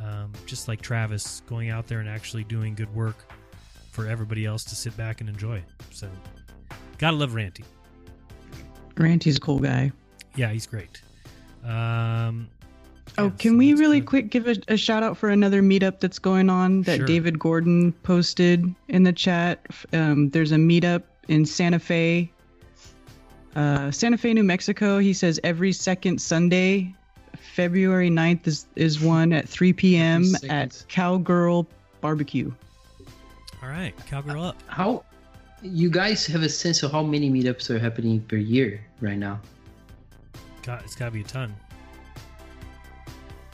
um, 0.02 0.32
just 0.44 0.68
like 0.68 0.82
Travis, 0.82 1.40
going 1.46 1.70
out 1.70 1.86
there 1.86 2.00
and 2.00 2.08
actually 2.08 2.44
doing 2.44 2.74
good 2.74 2.94
work 2.94 3.24
for 3.90 4.06
everybody 4.06 4.44
else 4.44 4.62
to 4.64 4.76
sit 4.76 4.94
back 4.98 5.22
and 5.22 5.30
enjoy. 5.30 5.62
So, 5.90 6.10
gotta 6.98 7.16
love 7.16 7.32
Ranty. 7.32 7.64
Ranty's 8.96 9.38
a 9.38 9.40
cool 9.40 9.60
guy. 9.60 9.92
Yeah, 10.34 10.50
he's 10.50 10.66
great. 10.66 11.00
Um, 11.64 12.48
Oh, 13.18 13.30
can 13.38 13.56
we 13.56 13.72
really 13.74 14.00
quick 14.00 14.30
give 14.30 14.46
a, 14.46 14.56
a 14.68 14.76
shout 14.76 15.02
out 15.02 15.16
for 15.16 15.30
another 15.30 15.62
meetup 15.62 16.00
that's 16.00 16.18
going 16.18 16.50
on 16.50 16.82
that 16.82 16.98
Sure. 16.98 17.06
David 17.06 17.38
Gordon 17.38 17.92
posted 18.02 18.74
in 18.88 19.04
the 19.04 19.12
chat? 19.12 19.64
Um, 19.92 20.28
there's 20.30 20.52
a 20.52 20.56
meetup 20.56 21.02
in 21.28 21.46
Santa 21.46 21.78
Fe, 21.78 22.30
uh, 23.54 23.90
Santa 23.90 24.18
Fe, 24.18 24.34
New 24.34 24.44
Mexico. 24.44 24.98
He 24.98 25.14
says 25.14 25.40
every 25.42 25.72
second 25.72 26.20
Sunday, 26.20 26.94
February 27.54 28.10
9th 28.10 28.46
is, 28.46 28.66
is 28.76 29.00
one 29.00 29.32
at 29.32 29.48
3 29.48 29.72
p.m. 29.72 30.24
at 30.50 30.84
Cowgirl 30.88 31.66
Barbecue. 32.02 32.52
all 33.62 33.68
right, 33.70 33.94
cowgirl 34.06 34.42
up. 34.44 34.62
how 34.66 35.04
you 35.62 35.88
guys 35.88 36.26
have 36.26 36.42
a 36.42 36.48
sense 36.48 36.82
of 36.82 36.92
how 36.92 37.02
many 37.02 37.30
meetups 37.30 37.70
are 37.70 37.78
happening 37.78 38.20
per 38.20 38.36
year 38.36 38.84
right 39.00 39.16
now? 39.18 39.40
Got, 40.62 40.84
it's 40.84 40.94
got 40.94 41.06
to 41.06 41.10
be 41.12 41.22
a 41.22 41.24
ton. 41.24 41.54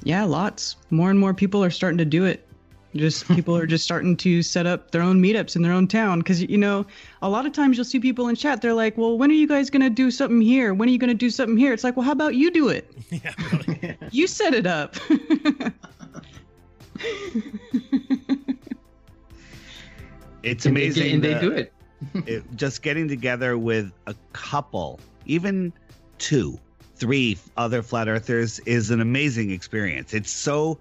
Yeah, 0.05 0.25
lots. 0.25 0.77
More 0.91 1.11
and 1.11 1.19
more 1.19 1.33
people 1.35 1.63
are 1.63 1.71
starting 1.71 1.99
to 1.99 2.05
do 2.05 2.25
it. 2.25 2.47
Just 2.95 3.27
people 3.35 3.57
are 3.57 3.67
just 3.67 3.85
starting 3.85 4.17
to 4.19 4.43
set 4.43 4.67
up 4.67 4.91
their 4.91 5.01
own 5.03 5.23
meetups 5.23 5.57
in 5.57 5.63
their 5.63 5.73
own 5.73 5.89
town 5.89 6.19
because 6.19 6.43
you 6.43 6.59
know 6.59 6.85
a 7.23 7.29
lot 7.29 7.47
of 7.47 7.53
times 7.53 7.77
you'll 7.77 7.85
see 7.85 8.01
people 8.01 8.29
in 8.29 8.37
chat. 8.37 8.61
They're 8.61 8.75
like, 8.75 8.99
"Well, 8.99 9.17
when 9.17 9.31
are 9.31 9.35
you 9.35 9.49
guys 9.49 9.71
gonna 9.71 9.89
do 9.91 10.11
something 10.11 10.41
here? 10.41 10.75
When 10.75 10.89
are 10.89 10.93
you 10.93 10.99
gonna 10.99 11.15
do 11.15 11.31
something 11.31 11.57
here?" 11.57 11.73
It's 11.73 11.85
like, 11.85 11.97
"Well, 11.97 12.05
how 12.05 12.13
about 12.13 12.35
you 12.35 12.51
do 12.51 12.69
it? 12.69 12.91
yeah, 13.11 13.33
really. 13.53 13.97
you 14.11 14.27
set 14.27 14.53
it 14.55 14.67
up." 14.67 14.97
It's 20.43 20.67
And 20.67 20.77
they 20.77 20.87
amazing. 20.87 21.05
get- 21.05 21.15
and 21.15 21.25
they 21.25 21.41
do 21.41 21.53
it. 21.53 21.73
it- 22.27 22.57
Just 22.57 22.83
getting 22.83 23.09
together 23.09 23.57
with 23.57 23.93
a 24.07 24.15
couple, 24.33 24.99
even 25.27 25.73
two, 26.19 26.59
three 27.03 27.37
other 27.57 27.83
flat 27.83 28.07
earthers 28.07 28.61
is 28.61 28.93
an 28.93 29.01
amazing 29.01 29.51
experience. 29.51 30.15
It's 30.15 30.31
so 30.31 30.79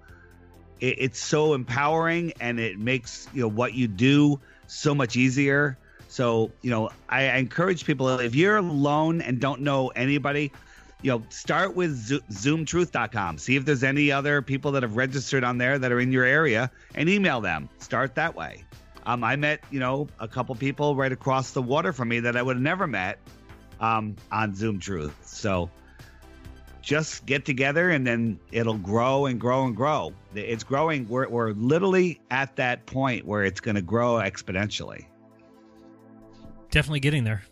it, 0.79 0.95
it's 0.99 1.19
so 1.19 1.55
empowering 1.55 2.31
and 2.39 2.59
it 2.59 2.77
makes 2.77 3.27
you 3.33 3.41
know 3.41 3.47
what 3.47 3.73
you 3.73 3.87
do 3.87 4.39
so 4.67 4.93
much 4.93 5.15
easier. 5.15 5.79
So, 6.09 6.51
you 6.61 6.69
know, 6.69 6.91
I, 7.09 7.29
I 7.29 7.37
encourage 7.37 7.85
people 7.85 8.07
if 8.19 8.35
you're 8.35 8.57
alone 8.57 9.21
and 9.21 9.39
don't 9.39 9.61
know 9.61 9.87
anybody, 9.95 10.51
you 11.01 11.09
know, 11.09 11.23
start 11.29 11.75
with 11.75 11.95
Zo- 11.95 12.19
zoomtruth.com. 12.31 13.39
See 13.39 13.55
if 13.55 13.65
there's 13.65 13.83
any 13.83 14.11
other 14.11 14.43
people 14.43 14.71
that 14.73 14.83
have 14.83 14.95
registered 14.95 15.43
on 15.43 15.57
there 15.57 15.79
that 15.79 15.91
are 15.91 15.99
in 15.99 16.11
your 16.11 16.25
area 16.25 16.69
and 16.93 17.09
email 17.09 17.41
them. 17.41 17.67
Start 17.79 18.13
that 18.13 18.35
way. 18.35 18.63
Um, 19.07 19.23
I 19.23 19.35
met, 19.37 19.63
you 19.71 19.79
know, 19.79 20.07
a 20.19 20.27
couple 20.27 20.53
people 20.53 20.95
right 20.95 21.11
across 21.11 21.49
the 21.49 21.63
water 21.63 21.91
from 21.91 22.09
me 22.09 22.19
that 22.19 22.37
I 22.37 22.43
would 22.43 22.57
have 22.57 22.63
never 22.63 22.85
met 22.85 23.17
um, 23.79 24.15
on 24.31 24.53
Zoom 24.53 24.77
Truth. 24.77 25.15
So 25.25 25.71
just 26.81 27.25
get 27.25 27.45
together 27.45 27.91
and 27.91 28.05
then 28.05 28.39
it'll 28.51 28.77
grow 28.77 29.27
and 29.27 29.39
grow 29.39 29.65
and 29.65 29.75
grow. 29.75 30.13
It's 30.33 30.63
growing. 30.63 31.07
We're, 31.07 31.29
we're 31.29 31.51
literally 31.51 32.19
at 32.31 32.55
that 32.55 32.85
point 32.85 33.25
where 33.25 33.43
it's 33.43 33.59
going 33.59 33.75
to 33.75 33.81
grow 33.81 34.15
exponentially. 34.15 35.05
Definitely 36.71 37.01
getting 37.01 37.23
there. 37.23 37.43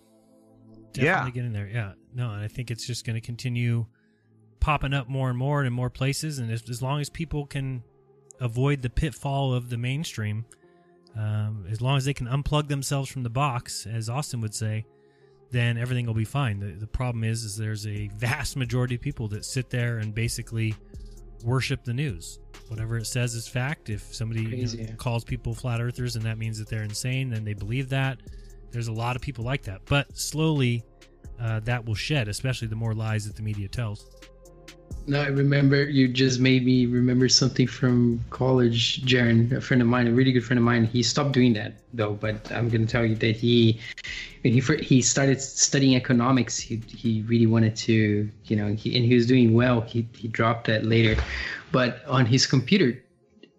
definitely 0.93 1.05
Yeah. 1.05 1.29
get 1.29 1.45
in 1.45 1.53
there. 1.53 1.67
Yeah, 1.67 1.91
no, 2.13 2.31
and 2.31 2.41
I 2.41 2.47
think 2.47 2.71
it's 2.71 2.85
just 2.87 3.05
going 3.05 3.15
to 3.15 3.21
continue 3.21 3.85
popping 4.59 4.93
up 4.93 5.07
more 5.07 5.29
and 5.29 5.37
more 5.37 5.59
and 5.59 5.67
in 5.67 5.73
more 5.73 5.89
places, 5.89 6.39
and 6.39 6.51
as, 6.51 6.67
as 6.69 6.81
long 6.81 6.99
as 6.99 7.09
people 7.09 7.45
can 7.45 7.83
avoid 8.39 8.81
the 8.81 8.89
pitfall 8.89 9.53
of 9.53 9.69
the 9.69 9.77
mainstream, 9.77 10.45
um, 11.15 11.65
as 11.69 11.81
long 11.81 11.97
as 11.97 12.05
they 12.05 12.13
can 12.13 12.27
unplug 12.27 12.67
themselves 12.69 13.09
from 13.09 13.23
the 13.23 13.29
box, 13.29 13.85
as 13.85 14.09
Austin 14.09 14.41
would 14.41 14.53
say, 14.55 14.85
then 15.51 15.77
everything 15.77 16.05
will 16.05 16.13
be 16.13 16.25
fine. 16.25 16.59
The, 16.59 16.71
the 16.71 16.87
problem 16.87 17.23
is, 17.23 17.43
is 17.43 17.57
there's 17.57 17.87
a 17.87 18.07
vast 18.15 18.55
majority 18.55 18.95
of 18.95 19.01
people 19.01 19.27
that 19.29 19.45
sit 19.45 19.69
there 19.69 19.97
and 19.97 20.13
basically 20.13 20.75
worship 21.43 21.83
the 21.83 21.93
news. 21.93 22.39
Whatever 22.67 22.97
it 22.97 23.05
says 23.05 23.33
is 23.33 23.47
fact. 23.47 23.89
If 23.89 24.01
somebody 24.13 24.43
you 24.43 24.87
know, 24.87 24.93
calls 24.97 25.23
people 25.23 25.55
flat 25.55 25.81
earthers 25.81 26.15
and 26.15 26.25
that 26.25 26.37
means 26.37 26.59
that 26.59 26.67
they're 26.67 26.83
insane, 26.83 27.29
then 27.29 27.43
they 27.43 27.53
believe 27.53 27.89
that. 27.89 28.19
There's 28.71 28.87
a 28.87 28.93
lot 28.93 29.15
of 29.15 29.21
people 29.21 29.43
like 29.43 29.63
that, 29.63 29.81
but 29.85 30.15
slowly 30.15 30.83
uh, 31.39 31.59
that 31.61 31.85
will 31.85 31.95
shed, 31.95 32.27
especially 32.27 32.67
the 32.67 32.75
more 32.75 32.93
lies 32.93 33.25
that 33.25 33.35
the 33.35 33.41
media 33.41 33.67
tells. 33.67 34.05
No, 35.09 35.19
I 35.19 35.27
remember 35.29 35.85
you 35.85 36.07
just 36.07 36.39
made 36.39 36.63
me 36.63 36.85
remember 36.85 37.27
something 37.29 37.65
from 37.65 38.23
college. 38.29 39.01
Jeran, 39.01 39.51
a 39.51 39.59
friend 39.59 39.81
of 39.81 39.87
mine, 39.87 40.05
a 40.05 40.11
really 40.11 40.31
good 40.31 40.45
friend 40.45 40.59
of 40.59 40.63
mine, 40.63 40.85
he 40.85 41.01
stopped 41.01 41.31
doing 41.31 41.53
that 41.53 41.73
though. 41.95 42.13
But 42.13 42.51
I'm 42.51 42.69
to 42.69 42.85
tell 42.85 43.03
you 43.03 43.15
that 43.15 43.35
he, 43.35 43.79
when 44.43 44.53
he 44.53 44.61
he 44.83 45.01
started 45.01 45.41
studying 45.41 45.95
economics, 45.95 46.59
he 46.59 46.79
he 46.87 47.23
really 47.23 47.47
wanted 47.47 47.75
to, 47.87 48.29
you 48.45 48.55
know, 48.55 48.67
he, 48.75 48.95
and 48.95 49.03
he 49.03 49.15
was 49.15 49.25
doing 49.25 49.55
well. 49.55 49.81
He 49.81 50.07
he 50.13 50.27
dropped 50.27 50.67
that 50.67 50.85
later, 50.85 51.19
but 51.71 52.05
on 52.05 52.27
his 52.27 52.45
computer, 52.45 53.03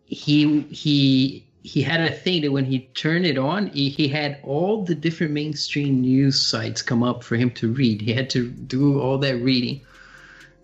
he 0.05 0.61
he 0.71 1.45
he 1.65 1.83
had 1.83 2.01
a 2.01 2.13
thing 2.13 2.43
that 2.43 2.53
when 2.53 2.65
he 2.65 2.79
turned 2.95 3.27
it 3.27 3.39
on, 3.39 3.67
he, 3.71 3.89
he 3.89 4.07
had 4.07 4.39
all 4.45 4.85
the 4.85 4.95
different 4.95 5.33
mainstream 5.33 6.01
news 6.01 6.41
sites 6.41 6.81
come 6.81 7.03
up 7.03 7.25
for 7.25 7.35
him 7.35 7.51
to 7.51 7.73
read. 7.73 8.01
He 8.01 8.13
had 8.13 8.31
to 8.31 8.49
do 8.49 9.01
all 9.01 9.19
that 9.19 9.37
reading 9.39 9.81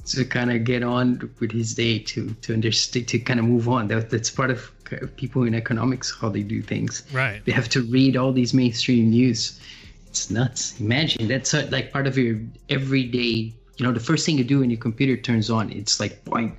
to 0.06 0.24
kind 0.24 0.52
of 0.52 0.64
get 0.64 0.82
on 0.82 1.30
with 1.40 1.52
his 1.52 1.74
day 1.74 1.98
to 1.98 2.30
to 2.42 2.52
understand 2.52 3.08
to 3.08 3.18
kind 3.18 3.40
of 3.40 3.46
move 3.46 3.68
on. 3.68 3.88
That, 3.88 4.10
that's 4.10 4.30
part 4.30 4.50
of 4.50 4.72
people 5.16 5.42
in 5.42 5.54
economics 5.54 6.14
how 6.20 6.28
they 6.28 6.42
do 6.42 6.62
things. 6.62 7.02
Right. 7.12 7.44
they 7.44 7.52
have 7.52 7.68
to 7.70 7.82
read 7.82 8.16
all 8.16 8.32
these 8.32 8.54
mainstream 8.54 9.10
news. 9.10 9.60
It's 10.06 10.30
nuts. 10.30 10.80
Imagine 10.80 11.28
that's 11.28 11.52
uh, 11.54 11.68
like 11.70 11.92
part 11.92 12.06
of 12.06 12.16
your 12.16 12.40
everyday 12.68 13.52
you 13.76 13.84
know 13.84 13.92
the 13.92 14.00
first 14.00 14.24
thing 14.24 14.38
you 14.38 14.44
do 14.44 14.60
when 14.60 14.70
your 14.70 14.80
computer 14.80 15.16
turns 15.20 15.50
on 15.50 15.70
it's 15.70 16.00
like 16.00 16.24
boing 16.24 16.56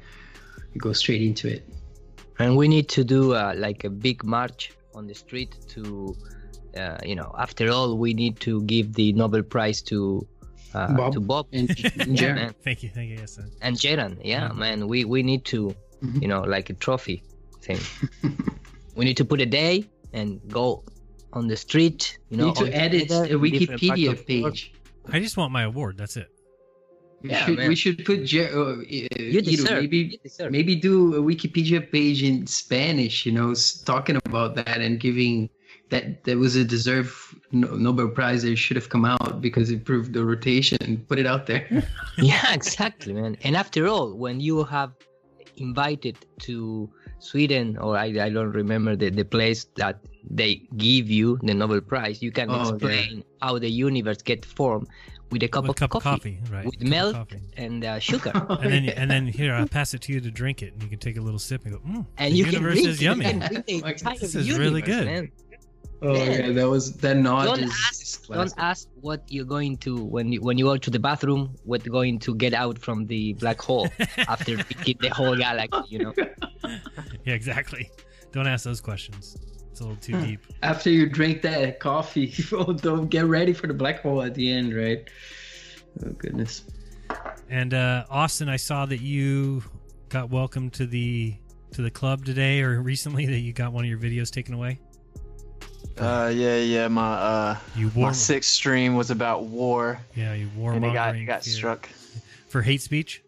you 0.73 0.79
go 0.79 0.93
straight 0.93 1.21
into 1.21 1.47
it. 1.47 1.67
And 2.39 2.55
we 2.55 2.67
need 2.67 2.87
to 2.89 3.03
do 3.03 3.33
uh, 3.33 3.53
like 3.57 3.83
a 3.83 3.89
big 3.89 4.23
march 4.23 4.71
on 4.93 5.07
the 5.07 5.15
street 5.15 5.55
to 5.69 6.15
uh, 6.77 6.97
you 7.03 7.15
know 7.15 7.33
after 7.37 7.71
all 7.71 7.97
we 7.97 8.13
need 8.13 8.39
to 8.41 8.61
give 8.63 8.93
the 8.93 9.13
nobel 9.13 9.41
prize 9.41 9.81
to 9.83 10.27
uh, 10.77 10.93
Bob 10.99 11.13
to 11.13 11.19
bob 11.31 11.45
and, 11.57 11.67
and 12.01 12.19
Yeah, 12.21 12.51
Thank 12.63 12.83
you, 12.83 12.89
thank 12.97 13.09
you, 13.11 13.17
yes. 13.23 13.31
sir. 13.35 13.45
and 13.65 13.73
Jeran, 13.83 14.13
yeah, 14.33 14.45
man, 14.63 14.77
we 14.91 14.99
we 15.13 15.19
need 15.31 15.43
to, 15.53 15.59
you 16.23 16.27
know, 16.31 16.41
like 16.55 16.67
a 16.69 16.75
trophy 16.85 17.17
thing. 17.65 17.79
we 18.97 19.03
need 19.07 19.17
to 19.17 19.25
put 19.31 19.39
a 19.41 19.49
day 19.63 19.73
and 20.13 20.29
go 20.59 20.83
on 21.33 21.47
the 21.47 21.57
street. 21.65 22.01
You 22.29 22.31
you 22.31 22.37
know, 22.37 22.45
need 22.47 22.55
to 22.63 22.67
edit 22.85 23.11
a 23.11 23.23
in 23.33 23.41
different 23.41 23.81
parts 23.81 24.01
wikipedia 24.01 24.09
of 24.11 24.19
the 24.25 24.41
world. 24.43 24.53
page 24.53 24.73
I 25.15 25.19
just 25.19 25.35
want 25.39 25.51
my 25.59 25.63
award. 25.71 25.93
That's 25.97 26.17
it. 26.17 26.29
We, 27.23 27.29
Yeah, 27.31 27.45
should, 27.45 27.57
man. 27.57 27.67
we 27.69 27.75
should 27.75 27.97
put 28.05 28.19
Jer- 28.31 28.51
uh, 28.53 28.77
uh, 28.77 28.81
Edo, 28.85 29.41
deserve- 29.41 29.81
maybe 29.81 29.99
you 30.37 30.49
maybe 30.57 30.73
do 30.89 30.95
a 31.15 31.21
Wikipedia 31.31 31.79
page 31.91 32.21
in 32.29 32.45
Spanish, 32.45 33.25
you 33.25 33.31
know, 33.37 33.49
talking 33.85 34.17
about 34.29 34.53
that 34.59 34.77
and 34.85 34.99
giving 34.99 35.49
that 35.89 36.23
there 36.25 36.37
was 36.37 36.55
a 36.55 36.63
deserved 36.63 37.09
no- 37.33 37.36
Nobel 37.51 38.09
Prize 38.09 38.43
that 38.43 38.55
should 38.57 38.75
have 38.77 38.89
come 38.89 39.05
out 39.05 39.41
because 39.41 39.71
it 39.71 39.85
proved 39.85 40.13
the 40.13 40.23
rotation. 40.25 40.77
And 40.81 41.07
put 41.07 41.17
it 41.19 41.25
out 41.25 41.47
there. 41.47 41.65
yeah, 42.17 42.53
exactly, 42.53 43.13
man. 43.13 43.37
And 43.43 43.55
after 43.55 43.87
all, 43.87 44.13
when 44.13 44.39
you 44.39 44.63
have 44.65 44.91
invited 45.57 46.17
to 46.41 46.89
Sweden, 47.19 47.77
or 47.77 47.97
I, 47.97 48.05
I 48.05 48.29
don't 48.29 48.51
remember 48.51 48.95
the, 48.95 49.09
the 49.09 49.25
place 49.25 49.65
that 49.77 49.99
they 50.29 50.55
give 50.77 51.09
you 51.09 51.39
the 51.41 51.53
Nobel 51.53 51.81
Prize, 51.81 52.21
you 52.21 52.31
can 52.31 52.49
Oh, 52.49 52.55
yeah. 52.55 52.69
explain 52.73 53.23
how 53.41 53.57
the 53.59 53.69
universe 53.69 54.21
get 54.21 54.45
formed 54.45 54.87
with 55.31 55.43
a 55.43 55.47
cup, 55.47 55.63
With 55.63 55.69
a 55.69 55.71
of, 55.71 55.75
cup 55.89 55.95
of 55.95 56.03
coffee, 56.03 56.37
coffee, 56.37 56.53
right, 56.53 56.65
with 56.65 56.79
milk 56.81 57.13
coffee. 57.15 57.41
and 57.57 57.83
uh, 57.83 57.99
sugar. 58.09 58.31
And 58.61 58.71
then, 58.71 58.89
and 58.89 59.09
then 59.11 59.27
here, 59.27 59.53
I'll 59.53 59.67
pass 59.67 59.93
it 59.93 60.01
to 60.03 60.13
you 60.13 60.21
to 60.21 60.31
drink 60.31 60.61
it, 60.61 60.73
and 60.73 60.81
you 60.83 60.87
can 60.89 60.99
take 60.99 61.17
a 61.17 61.21
little 61.21 61.39
sip 61.39 61.65
and 61.65 61.73
go, 61.73 61.79
mm, 61.79 62.05
and 62.17 62.33
the 62.33 62.37
you 62.37 62.43
can 62.45 62.53
universe 62.53 62.75
read 62.75 62.85
is 62.87 63.01
yummy. 63.01 63.25
can 63.31 63.39
read 63.41 63.65
the 63.65 63.75
entire 63.83 64.17
This 64.17 64.35
is 64.35 64.57
really 64.57 64.81
good. 64.81 65.05
man. 65.05 65.31
Oh 66.01 66.13
yeah, 66.15 66.51
that 66.51 66.69
was 66.69 66.93
that 66.97 67.17
nod 67.17 67.45
Don't 67.45 67.59
is, 67.59 67.71
ask, 67.87 68.01
is 68.01 68.17
don't 68.27 68.53
ask 68.57 68.87
what 69.01 69.23
you're 69.29 69.45
going 69.45 69.77
to 69.77 70.03
when 70.03 70.31
you 70.31 70.41
when 70.41 70.57
you 70.57 70.65
go 70.65 70.77
to 70.77 70.89
the 70.89 70.99
bathroom. 70.99 71.55
What 71.63 71.85
you're 71.85 71.93
going 71.93 72.19
to 72.19 72.35
get 72.35 72.53
out 72.53 72.77
from 72.77 73.05
the 73.07 73.33
black 73.33 73.61
hole 73.61 73.89
after 74.17 74.57
picking 74.57 74.97
the 74.99 75.09
whole 75.09 75.35
galaxy. 75.35 75.83
You 75.89 75.99
know. 75.99 76.13
Yeah, 77.23 77.33
exactly. 77.33 77.91
Don't 78.31 78.47
ask 78.47 78.63
those 78.63 78.79
questions. 78.79 79.35
It's 79.71 79.81
a 79.81 79.83
little 79.83 80.01
too 80.01 80.19
deep. 80.25 80.39
After 80.63 80.89
you 80.89 81.07
drink 81.07 81.41
that 81.43 81.79
coffee, 81.79 82.27
don't 82.77 83.09
get 83.09 83.25
ready 83.25 83.53
for 83.53 83.67
the 83.67 83.73
black 83.73 84.01
hole 84.01 84.21
at 84.21 84.33
the 84.33 84.51
end, 84.51 84.73
right? 84.73 85.09
Oh 86.05 86.09
goodness. 86.11 86.63
And 87.49 87.73
uh, 87.73 88.05
Austin, 88.09 88.49
I 88.49 88.55
saw 88.55 88.85
that 88.85 89.01
you 89.01 89.63
got 90.09 90.29
welcomed 90.29 90.73
to 90.73 90.85
the 90.85 91.35
to 91.71 91.81
the 91.81 91.91
club 91.91 92.25
today, 92.25 92.61
or 92.61 92.81
recently 92.81 93.25
that 93.25 93.39
you 93.39 93.53
got 93.53 93.73
one 93.73 93.83
of 93.83 93.89
your 93.89 93.99
videos 93.99 94.31
taken 94.31 94.53
away. 94.53 94.79
Uh, 95.97 96.31
yeah, 96.33 96.57
yeah. 96.57 96.87
My 96.87 97.13
uh, 97.13 97.57
You 97.75 97.91
my 97.95 98.11
sixth 98.11 98.51
stream 98.51 98.95
was 98.95 99.09
about 99.09 99.45
war. 99.45 99.99
Yeah, 100.15 100.33
you 100.33 100.47
and 100.57 100.85
it 100.85 100.93
got 100.93 101.13
warmongering 101.15 101.23
it 101.23 101.25
got 101.25 101.43
for- 101.43 101.49
struck. 101.49 101.89
for 102.47 102.61
hate 102.61 102.81
speech. 102.81 103.23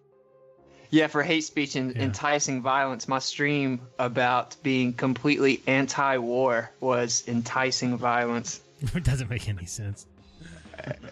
Yeah, 0.92 1.06
for 1.08 1.22
hate 1.22 1.42
speech 1.44 1.76
and 1.76 1.96
enticing 1.98 2.62
violence. 2.64 3.08
My 3.08 3.20
stream 3.20 3.82
about 4.00 4.56
being 4.64 4.94
completely 4.94 5.62
anti-war 5.68 6.72
was 6.80 7.24
enticing 7.28 7.96
violence. 7.98 8.62
it 8.82 9.04
doesn't 9.04 9.30
make 9.30 9.48
any 9.48 9.66
sense. 9.66 10.08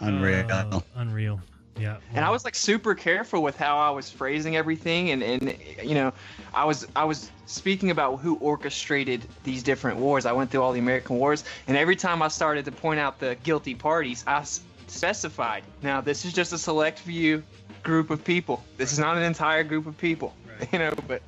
Unreal. 0.00 0.50
Uh, 0.50 0.80
unreal. 0.96 1.40
Yeah. 1.78 1.96
and 2.14 2.24
I 2.24 2.30
was 2.30 2.44
like 2.44 2.54
super 2.54 2.94
careful 2.94 3.42
with 3.42 3.56
how 3.56 3.78
I 3.78 3.90
was 3.90 4.10
phrasing 4.10 4.56
everything, 4.56 5.10
and 5.10 5.22
and 5.22 5.56
you 5.82 5.94
know, 5.94 6.12
I 6.54 6.64
was 6.64 6.86
I 6.96 7.04
was 7.04 7.30
speaking 7.46 7.90
about 7.90 8.16
who 8.16 8.36
orchestrated 8.36 9.24
these 9.44 9.62
different 9.62 9.98
wars. 9.98 10.26
I 10.26 10.32
went 10.32 10.50
through 10.50 10.62
all 10.62 10.72
the 10.72 10.80
American 10.80 11.16
wars, 11.16 11.44
and 11.66 11.76
every 11.76 11.96
time 11.96 12.22
I 12.22 12.28
started 12.28 12.64
to 12.64 12.72
point 12.72 13.00
out 13.00 13.18
the 13.18 13.36
guilty 13.42 13.74
parties, 13.74 14.24
I 14.26 14.44
specified. 14.86 15.62
Now 15.82 16.00
this 16.00 16.24
is 16.24 16.32
just 16.32 16.52
a 16.52 16.58
select 16.58 16.98
few 16.98 17.42
group 17.82 18.10
of 18.10 18.24
people. 18.24 18.64
This 18.76 18.92
is 18.92 18.98
not 18.98 19.16
an 19.16 19.22
entire 19.22 19.64
group 19.64 19.86
of 19.86 19.96
people. 19.96 20.34
You 20.72 20.80
know, 20.80 20.92
but 21.06 21.22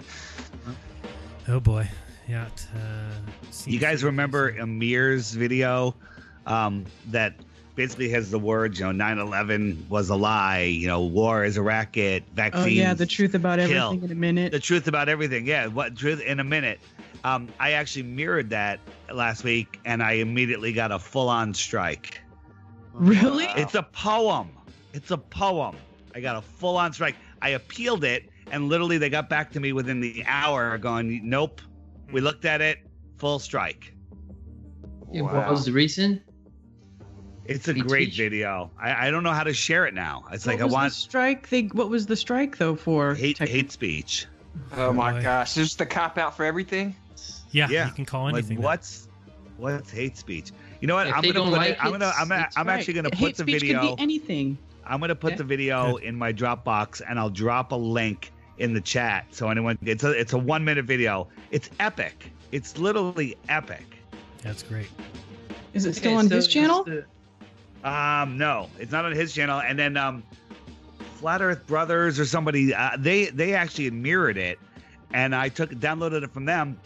Oh 1.49 1.61
boy. 1.61 1.89
Yeah. 2.29 2.47
Uh, 2.75 3.13
You 3.67 3.79
guys 3.79 4.03
remember 4.05 4.57
Amir's 4.59 5.33
video 5.33 5.95
um, 6.47 6.85
that 7.11 7.35
basically 7.81 8.11
has 8.11 8.31
the 8.31 8.39
words, 8.39 8.79
you 8.79 8.85
know, 8.85 8.93
9 8.93 9.19
11 9.19 9.87
was 9.89 10.11
a 10.11 10.15
lie, 10.15 10.65
you 10.65 10.87
know, 10.87 11.01
war 11.01 11.47
is 11.47 11.57
a 11.57 11.63
racket, 11.63 12.23
vaccines. 12.35 12.67
Oh 12.67 12.69
yeah, 12.69 12.93
the 12.93 13.07
truth 13.07 13.35
about 13.35 13.59
kill. 13.59 13.87
everything 13.87 14.05
in 14.05 14.13
a 14.15 14.21
minute. 14.21 14.53
The 14.53 14.61
truth 14.61 14.87
about 14.87 15.09
everything. 15.09 15.47
Yeah, 15.47 15.67
what 15.69 15.97
truth 15.97 16.21
in 16.21 16.41
a 16.41 16.45
minute. 16.45 16.79
Um, 17.25 17.49
I 17.59 17.73
actually 17.73 18.03
mirrored 18.03 18.51
that 18.51 18.81
last 19.11 19.45
week 19.45 19.81
and 19.87 20.03
I 20.03 20.13
immediately 20.13 20.75
got 20.75 20.93
a 20.93 20.99
full 20.99 21.31
on 21.31 21.55
strike. 21.55 22.21
Really? 22.93 23.47
It's 23.57 23.75
a 23.75 23.83
poem. 23.83 24.51
It's 24.93 25.11
a 25.11 25.17
poem. 25.17 25.75
I 26.15 26.21
got 26.21 26.37
a 26.37 26.43
full 26.43 26.77
on 26.77 26.93
strike. 26.93 27.17
I 27.41 27.51
appealed 27.51 28.05
it 28.05 28.29
and 28.51 28.69
literally 28.69 28.99
they 28.99 29.09
got 29.09 29.31
back 29.31 29.53
to 29.53 29.61
me 29.61 29.73
within 29.73 30.01
the 30.01 30.23
hour 30.27 30.77
going, 30.77 31.27
nope. 31.27 31.63
We 32.13 32.21
looked 32.21 32.45
at 32.45 32.61
it, 32.61 32.81
full 33.17 33.39
strike. 33.39 33.95
Yeah, 35.11 35.23
What 35.23 35.49
was 35.49 35.65
the 35.65 35.73
reason? 35.73 36.23
It's 37.51 37.69
a 37.69 37.75
great 37.75 38.09
speech? 38.09 38.17
video. 38.19 38.71
I, 38.81 39.09
I 39.09 39.11
don't 39.11 39.23
know 39.23 39.33
how 39.33 39.43
to 39.45 39.53
share 39.53 39.87
it 39.87 39.95
now. 39.95 40.25
It's 40.33 40.47
What 40.47 40.55
like 40.55 40.61
I 40.61 40.65
was 40.65 40.73
the 40.73 40.77
want 40.77 40.93
strike. 40.93 41.49
They, 41.49 41.63
what 41.63 41.89
was 41.91 42.07
the 42.07 42.17
strike 42.17 42.57
though 42.59 42.77
for? 42.77 43.15
hate 43.15 43.39
hate 43.39 43.73
speech. 43.73 44.27
oh 44.77 44.93
my 44.93 45.21
gosh, 45.23 45.55
there's 45.55 45.77
the 45.77 45.87
cop 45.87 46.17
out 46.19 46.37
for 46.37 46.45
everything. 46.45 46.95
Yeah, 47.51 47.69
Yeah. 47.69 47.87
you 47.87 47.93
can 47.93 48.05
call 48.05 48.29
anything. 48.29 48.57
that. 48.59 48.63
what's 48.63 49.09
what's 49.57 49.91
hate 49.91 50.17
speech? 50.17 50.53
You 50.81 50.87
know 50.89 50.95
what? 50.95 51.09
If 51.09 51.15
I'm 51.15 51.23
gonna 51.23 51.35
put 51.43 51.51
like 51.51 51.71
it. 51.73 51.85
I'm 51.85 51.91
gonna. 51.91 52.13
I'm, 52.17 52.31
I'm 52.33 52.67
right. 52.67 52.79
actually 52.79 52.95
gonna 52.95 53.11
Hate 53.15 53.37
put 53.37 53.45
the 53.47 53.53
video. 53.53 53.81
Could 53.91 53.97
be 53.97 54.03
anything. 54.03 54.57
I'm 54.87 55.01
gonna 55.01 55.15
put 55.15 55.33
Yeah. 55.33 55.37
the 55.39 55.45
video 55.45 55.97
in 55.97 56.17
my 56.17 56.33
Dropbox 56.33 57.03
and 57.09 57.19
I'll 57.19 57.31
drop 57.31 57.73
a 57.73 57.77
link 57.77 58.33
in 58.59 58.73
the 58.75 58.81
chat 58.81 59.27
so 59.31 59.49
anyone. 59.51 59.77
It's 59.85 60.05
a 60.05 60.11
it's 60.13 60.33
a 60.33 60.39
one 60.39 60.65
minute 60.65 60.85
video. 60.85 61.29
It's 61.51 61.69
epic. 61.81 62.33
It's 62.53 62.79
literally 62.79 63.37
epic. 63.49 63.85
That's 64.43 64.63
great. 64.63 64.89
Is 65.75 65.85
it 65.87 65.91
Okay, 65.91 65.99
still 65.99 66.17
on 66.17 66.29
so 66.29 66.37
his 66.37 66.49
channel? 66.49 66.85
just, 66.85 67.07
Um, 67.85 68.37
no, 68.37 68.69
it's 68.79 68.93
not 68.93 69.05
on 69.05 69.13
his 69.13 69.33
channel. 69.33 69.61
And 69.61 69.79
then 69.79 69.97
um, 69.97 70.23
Flat 71.17 71.41
Earth 71.41 71.67
Brothers 71.67 72.19
or 72.21 72.25
somebody 72.27 72.75
uh, 72.75 72.91
they 72.99 73.27
they 73.27 73.55
actually 73.55 73.91
mirrored 73.91 74.37
it, 74.37 74.59
and 75.13 75.35
I 75.35 75.49
took 75.49 75.71
downloaded 75.71 76.23
it 76.23 76.31
from 76.33 76.45
them. 76.45 76.79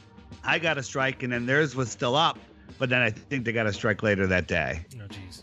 I 0.44 0.58
got 0.58 0.78
a 0.78 0.82
strike, 0.82 1.22
and 1.22 1.32
then 1.32 1.46
theirs 1.46 1.74
was 1.74 1.90
still 1.90 2.14
up, 2.16 2.38
but 2.78 2.88
then 2.90 3.00
I 3.02 3.10
think 3.10 3.44
they 3.44 3.52
got 3.52 3.66
a 3.66 3.72
strike 3.72 4.02
later 4.02 4.26
that 4.28 4.46
day. 4.46 4.84
Oh 5.00 5.06
jeez. 5.08 5.42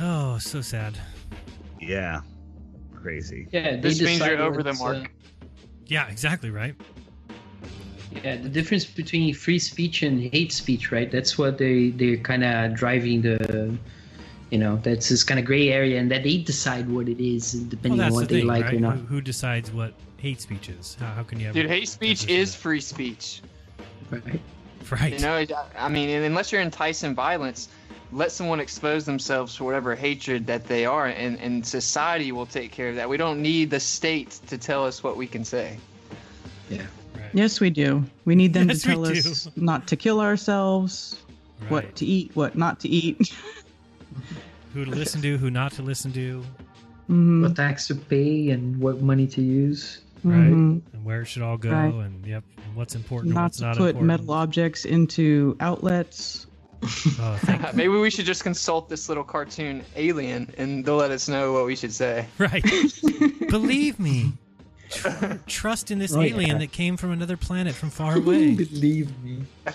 Oh, 0.00 0.38
so 0.38 0.60
sad. 0.60 0.98
Yeah, 1.80 2.22
crazy. 2.94 3.46
Yeah, 3.52 3.76
This 3.76 4.00
means 4.00 4.18
you're 4.20 4.40
over 4.40 4.62
the 4.62 4.72
mark. 4.74 4.96
uh, 4.96 5.04
Yeah, 5.86 6.08
exactly 6.08 6.50
right. 6.50 6.74
Yeah, 8.22 8.36
the 8.36 8.48
difference 8.48 8.84
between 8.84 9.34
free 9.34 9.58
speech 9.58 10.02
and 10.02 10.22
hate 10.32 10.52
speech, 10.52 10.92
right? 10.92 11.10
That's 11.10 11.36
what 11.36 11.58
they 11.58 11.90
they're 11.90 12.16
kind 12.18 12.44
of 12.44 12.74
driving 12.74 13.22
the, 13.22 13.76
you 14.50 14.58
know, 14.58 14.76
that's 14.82 15.08
this 15.08 15.24
kind 15.24 15.40
of 15.40 15.46
gray 15.46 15.70
area, 15.70 15.98
and 15.98 16.10
that 16.10 16.22
they 16.22 16.38
decide 16.38 16.88
what 16.88 17.08
it 17.08 17.20
is 17.20 17.52
depending 17.52 17.98
well, 17.98 18.08
on 18.08 18.12
what 18.12 18.28
the 18.28 18.34
they 18.34 18.40
thing, 18.40 18.46
like 18.46 18.64
right? 18.64 18.74
or 18.74 18.80
not. 18.80 18.96
Who, 18.96 19.06
who 19.06 19.20
decides 19.20 19.72
what 19.72 19.94
hate 20.18 20.40
speech 20.40 20.68
is? 20.68 20.96
How, 21.00 21.12
how 21.12 21.22
can 21.22 21.40
you 21.40 21.46
have 21.46 21.54
Dude, 21.54 21.68
hate 21.68 21.88
speech 21.88 22.28
is 22.28 22.54
free 22.54 22.80
speech. 22.80 23.42
Right. 24.10 24.40
Right. 24.90 25.12
You 25.14 25.18
know, 25.18 25.44
I 25.78 25.88
mean, 25.88 26.10
unless 26.10 26.52
you're 26.52 26.60
enticing 26.60 27.14
violence, 27.14 27.68
let 28.12 28.30
someone 28.32 28.60
expose 28.60 29.04
themselves 29.04 29.56
for 29.56 29.64
whatever 29.64 29.94
hatred 29.94 30.46
that 30.46 30.66
they 30.66 30.84
are, 30.86 31.06
and, 31.06 31.38
and 31.40 31.66
society 31.66 32.32
will 32.32 32.46
take 32.46 32.70
care 32.70 32.90
of 32.90 32.96
that. 32.96 33.08
We 33.08 33.16
don't 33.16 33.40
need 33.42 33.70
the 33.70 33.80
state 33.80 34.40
to 34.46 34.58
tell 34.58 34.84
us 34.84 35.02
what 35.02 35.16
we 35.16 35.26
can 35.26 35.44
say. 35.44 35.78
Yeah. 36.70 36.82
Yes, 37.34 37.60
we 37.60 37.68
do. 37.70 38.04
We 38.24 38.34
need 38.34 38.54
them 38.54 38.68
Yes, 38.68 38.82
to 38.82 38.88
tell 38.88 39.06
us 39.06 39.48
not 39.56 39.86
to 39.88 39.96
kill 39.96 40.20
ourselves, 40.20 41.20
what 41.68 41.96
to 41.96 42.06
eat, 42.06 42.30
what 42.34 42.56
not 42.56 42.80
to 42.80 42.88
eat. 42.88 43.34
Who 44.74 44.84
to 44.84 44.90
listen 44.90 45.20
to, 45.22 45.36
who 45.38 45.50
not 45.50 45.72
to 45.72 45.82
listen 45.82 46.12
to, 46.14 46.42
Mhm. 47.10 47.42
What 47.42 47.54
tax 47.54 47.86
to 47.88 47.94
pay 47.94 48.48
and 48.50 48.78
what 48.80 49.02
money 49.02 49.26
to 49.28 49.42
use. 49.42 50.00
right? 50.24 50.36
Mhm. 50.50 50.80
And 50.94 51.04
where 51.04 51.20
it 51.20 51.26
should 51.26 51.42
all 51.42 51.58
go, 51.58 51.70
Right. 51.70 51.92
and 51.94 52.26
yep, 52.26 52.42
and 52.64 52.74
what's 52.74 52.94
important, 52.94 53.28
and 53.30 53.34
not 53.34 53.42
what's 53.44 53.58
to 53.58 53.64
not 53.64 53.76
put 53.76 53.90
important. 53.90 54.06
metal 54.06 54.30
objects 54.32 54.84
into 54.86 55.56
outlets. 55.60 56.46
Oh, 57.20 57.38
Maybe 57.74 57.88
we 57.88 58.10
should 58.10 58.24
just 58.26 58.42
consult 58.42 58.88
this 58.88 59.08
little 59.08 59.24
cartoon 59.24 59.82
alien, 59.96 60.50
and 60.58 60.84
they'll 60.84 60.96
let 60.96 61.10
us 61.10 61.28
know 61.28 61.52
what 61.52 61.66
we 61.66 61.76
should 61.76 61.92
say. 61.92 62.26
Right. 62.38 62.64
Believe 63.48 63.98
me. 64.00 64.32
Tr- 64.94 65.34
trust 65.46 65.90
in 65.90 65.98
this 65.98 66.14
Oh, 66.14 66.20
alien 66.20 66.50
yeah. 66.52 66.58
that 66.58 66.72
came 66.72 66.96
from 66.96 67.10
another 67.12 67.36
planet 67.36 67.74
from 67.74 67.90
far 67.90 68.16
away. 68.18 68.54
Believe 68.54 69.10
me. 69.22 69.42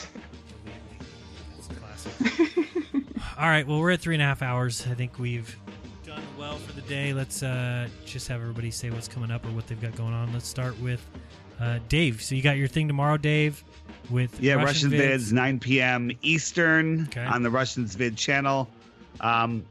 All 3.38 3.48
right. 3.48 3.66
Well, 3.66 3.80
we're 3.80 3.92
at 3.92 4.02
three 4.02 4.16
and 4.16 4.22
a 4.22 4.26
half 4.26 4.42
hours. 4.42 4.86
I 4.90 4.94
think 4.96 5.18
we've 5.20 5.56
done 6.06 6.22
well 6.38 6.56
for 6.58 6.74
the 6.74 6.82
day. 6.82 7.14
Let's 7.14 7.42
uh, 7.44 7.88
just 8.06 8.28
have 8.28 8.42
everybody 8.42 8.72
say 8.72 8.90
what's 8.90 9.08
coming 9.08 9.32
up 9.32 9.46
or 9.46 9.50
what 9.50 9.68
they've 9.68 9.80
got 9.82 9.96
going 9.96 10.14
on. 10.14 10.34
Let's 10.34 10.48
start 10.48 10.78
with 10.82 11.06
uh, 11.60 11.80
Dave. 11.88 12.22
So 12.22 12.36
you 12.36 12.42
got 12.42 12.58
your 12.58 12.68
thing 12.68 12.88
tomorrow, 12.88 13.18
Dave, 13.18 13.64
with 14.10 14.42
Yeah, 14.42 14.56
Russian, 14.56 14.92
Russian 14.92 15.10
vids, 15.10 15.32
9 15.32 15.60
p.m. 15.60 16.12
Eastern 16.22 17.08
on 17.16 17.44
the 17.44 17.50
Russians 17.50 17.96
Vid 17.96 18.18
channel. 18.18 18.68
Um, 19.22 19.64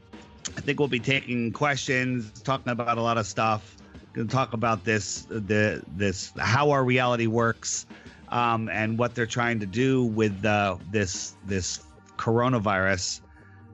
I 0.57 0.61
think 0.61 0.79
we'll 0.79 0.87
be 0.87 0.99
taking 0.99 1.51
questions, 1.51 2.41
talking 2.41 2.71
about 2.71 2.97
a 2.97 3.01
lot 3.01 3.17
of 3.19 3.27
stuff. 3.27 3.75
Going 4.13 4.27
to 4.27 4.33
talk 4.33 4.53
about 4.53 4.83
this, 4.83 5.27
the 5.29 5.83
this 5.95 6.31
how 6.37 6.71
our 6.71 6.83
reality 6.83 7.27
works, 7.27 7.85
um, 8.29 8.69
and 8.69 8.97
what 8.97 9.13
they're 9.15 9.25
trying 9.25 9.59
to 9.59 9.65
do 9.65 10.05
with 10.05 10.43
uh, 10.45 10.77
this 10.91 11.35
this 11.45 11.83
coronavirus, 12.17 13.21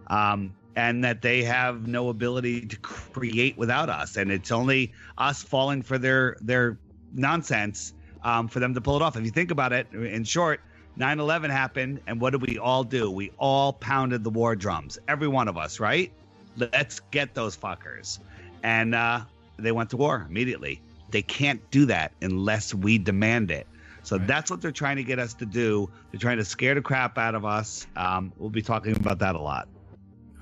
um, 0.07 0.53
and 0.75 1.03
that 1.03 1.21
they 1.21 1.43
have 1.43 1.87
no 1.87 2.09
ability 2.09 2.65
to 2.65 2.77
create 2.77 3.57
without 3.57 3.89
us, 3.89 4.17
and 4.17 4.31
it's 4.31 4.51
only 4.51 4.91
us 5.17 5.41
falling 5.41 5.81
for 5.81 5.97
their 5.97 6.35
their 6.41 6.77
nonsense 7.13 7.93
um, 8.23 8.47
for 8.47 8.59
them 8.59 8.73
to 8.73 8.81
pull 8.81 8.97
it 8.97 9.01
off. 9.01 9.15
If 9.15 9.23
you 9.23 9.31
think 9.31 9.51
about 9.51 9.71
it, 9.71 9.87
in 9.93 10.23
short, 10.25 10.59
9 10.97 11.19
11 11.19 11.49
happened, 11.49 12.01
and 12.07 12.19
what 12.19 12.31
did 12.31 12.41
we 12.41 12.57
all 12.57 12.83
do? 12.83 13.09
We 13.09 13.31
all 13.37 13.73
pounded 13.73 14.23
the 14.23 14.29
war 14.29 14.55
drums, 14.55 14.97
every 15.07 15.27
one 15.27 15.47
of 15.47 15.57
us, 15.57 15.79
right? 15.79 16.11
Let's 16.57 16.99
get 17.11 17.33
those 17.33 17.55
fuckers. 17.55 18.19
And 18.63 18.95
uh, 18.95 19.21
they 19.57 19.71
went 19.71 19.89
to 19.91 19.97
war 19.97 20.25
immediately. 20.27 20.81
They 21.11 21.21
can't 21.21 21.61
do 21.71 21.85
that 21.85 22.11
unless 22.21 22.73
we 22.73 22.97
demand 22.97 23.51
it. 23.51 23.67
So 24.03 24.17
that's 24.19 24.51
what 24.51 24.61
they're 24.61 24.71
trying 24.71 24.97
to 24.97 25.03
get 25.03 25.17
us 25.17 25.33
to 25.35 25.45
do. 25.45 25.89
They're 26.11 26.19
trying 26.19 26.37
to 26.37 26.45
scare 26.45 26.75
the 26.75 26.81
crap 26.81 27.17
out 27.17 27.33
of 27.33 27.43
us. 27.43 27.87
Um, 27.95 28.31
we'll 28.37 28.51
be 28.51 28.61
talking 28.61 28.95
about 28.95 29.19
that 29.19 29.35
a 29.35 29.39
lot. 29.39 29.67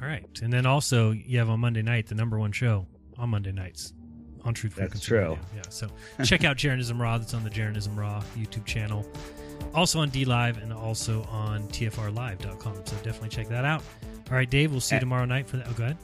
All 0.02 0.08
right. 0.08 0.26
And 0.42 0.52
then 0.52 0.66
also, 0.66 1.12
you 1.12 1.40
have 1.40 1.50
on 1.50 1.62
Monday 1.62 1.82
night 1.82 2.08
the 2.08 2.16
number 2.16 2.38
one 2.38 2.52
show 2.52 2.86
on 3.18 3.30
Monday 3.30 3.54
nights 3.54 3.94
on 4.44 4.54
Truth 4.54 4.76
That's 4.76 5.00
true. 5.00 5.38
Yeah. 5.56 5.62
So 5.70 5.88
check 6.26 6.44
out 6.44 6.58
Jeranism 6.58 7.02
Raw. 7.02 7.18
That's 7.18 7.34
on 7.34 7.44
the 7.44 7.50
Jeranism 7.50 7.98
Raw 7.98 8.22
YouTube 8.36 8.66
channel. 8.66 9.08
Also 9.74 10.00
on 10.00 10.10
D 10.10 10.26
Live 10.26 10.58
and 10.58 10.74
also 10.74 11.24
on 11.32 11.68
TFRLive.com. 11.70 12.76
So 12.86 12.96
definitely 12.98 13.30
check 13.30 13.48
that 13.48 13.64
out. 13.64 13.82
All 14.30 14.36
right, 14.36 14.50
Dave, 14.50 14.72
we'll 14.72 14.82
see 14.82 14.96
you 14.96 15.00
tomorrow 15.00 15.26
night 15.26 15.48
for 15.48 15.58
that. 15.58 15.68
Oh, 15.70 15.74
go 15.74 15.84
ahead. 15.86 15.98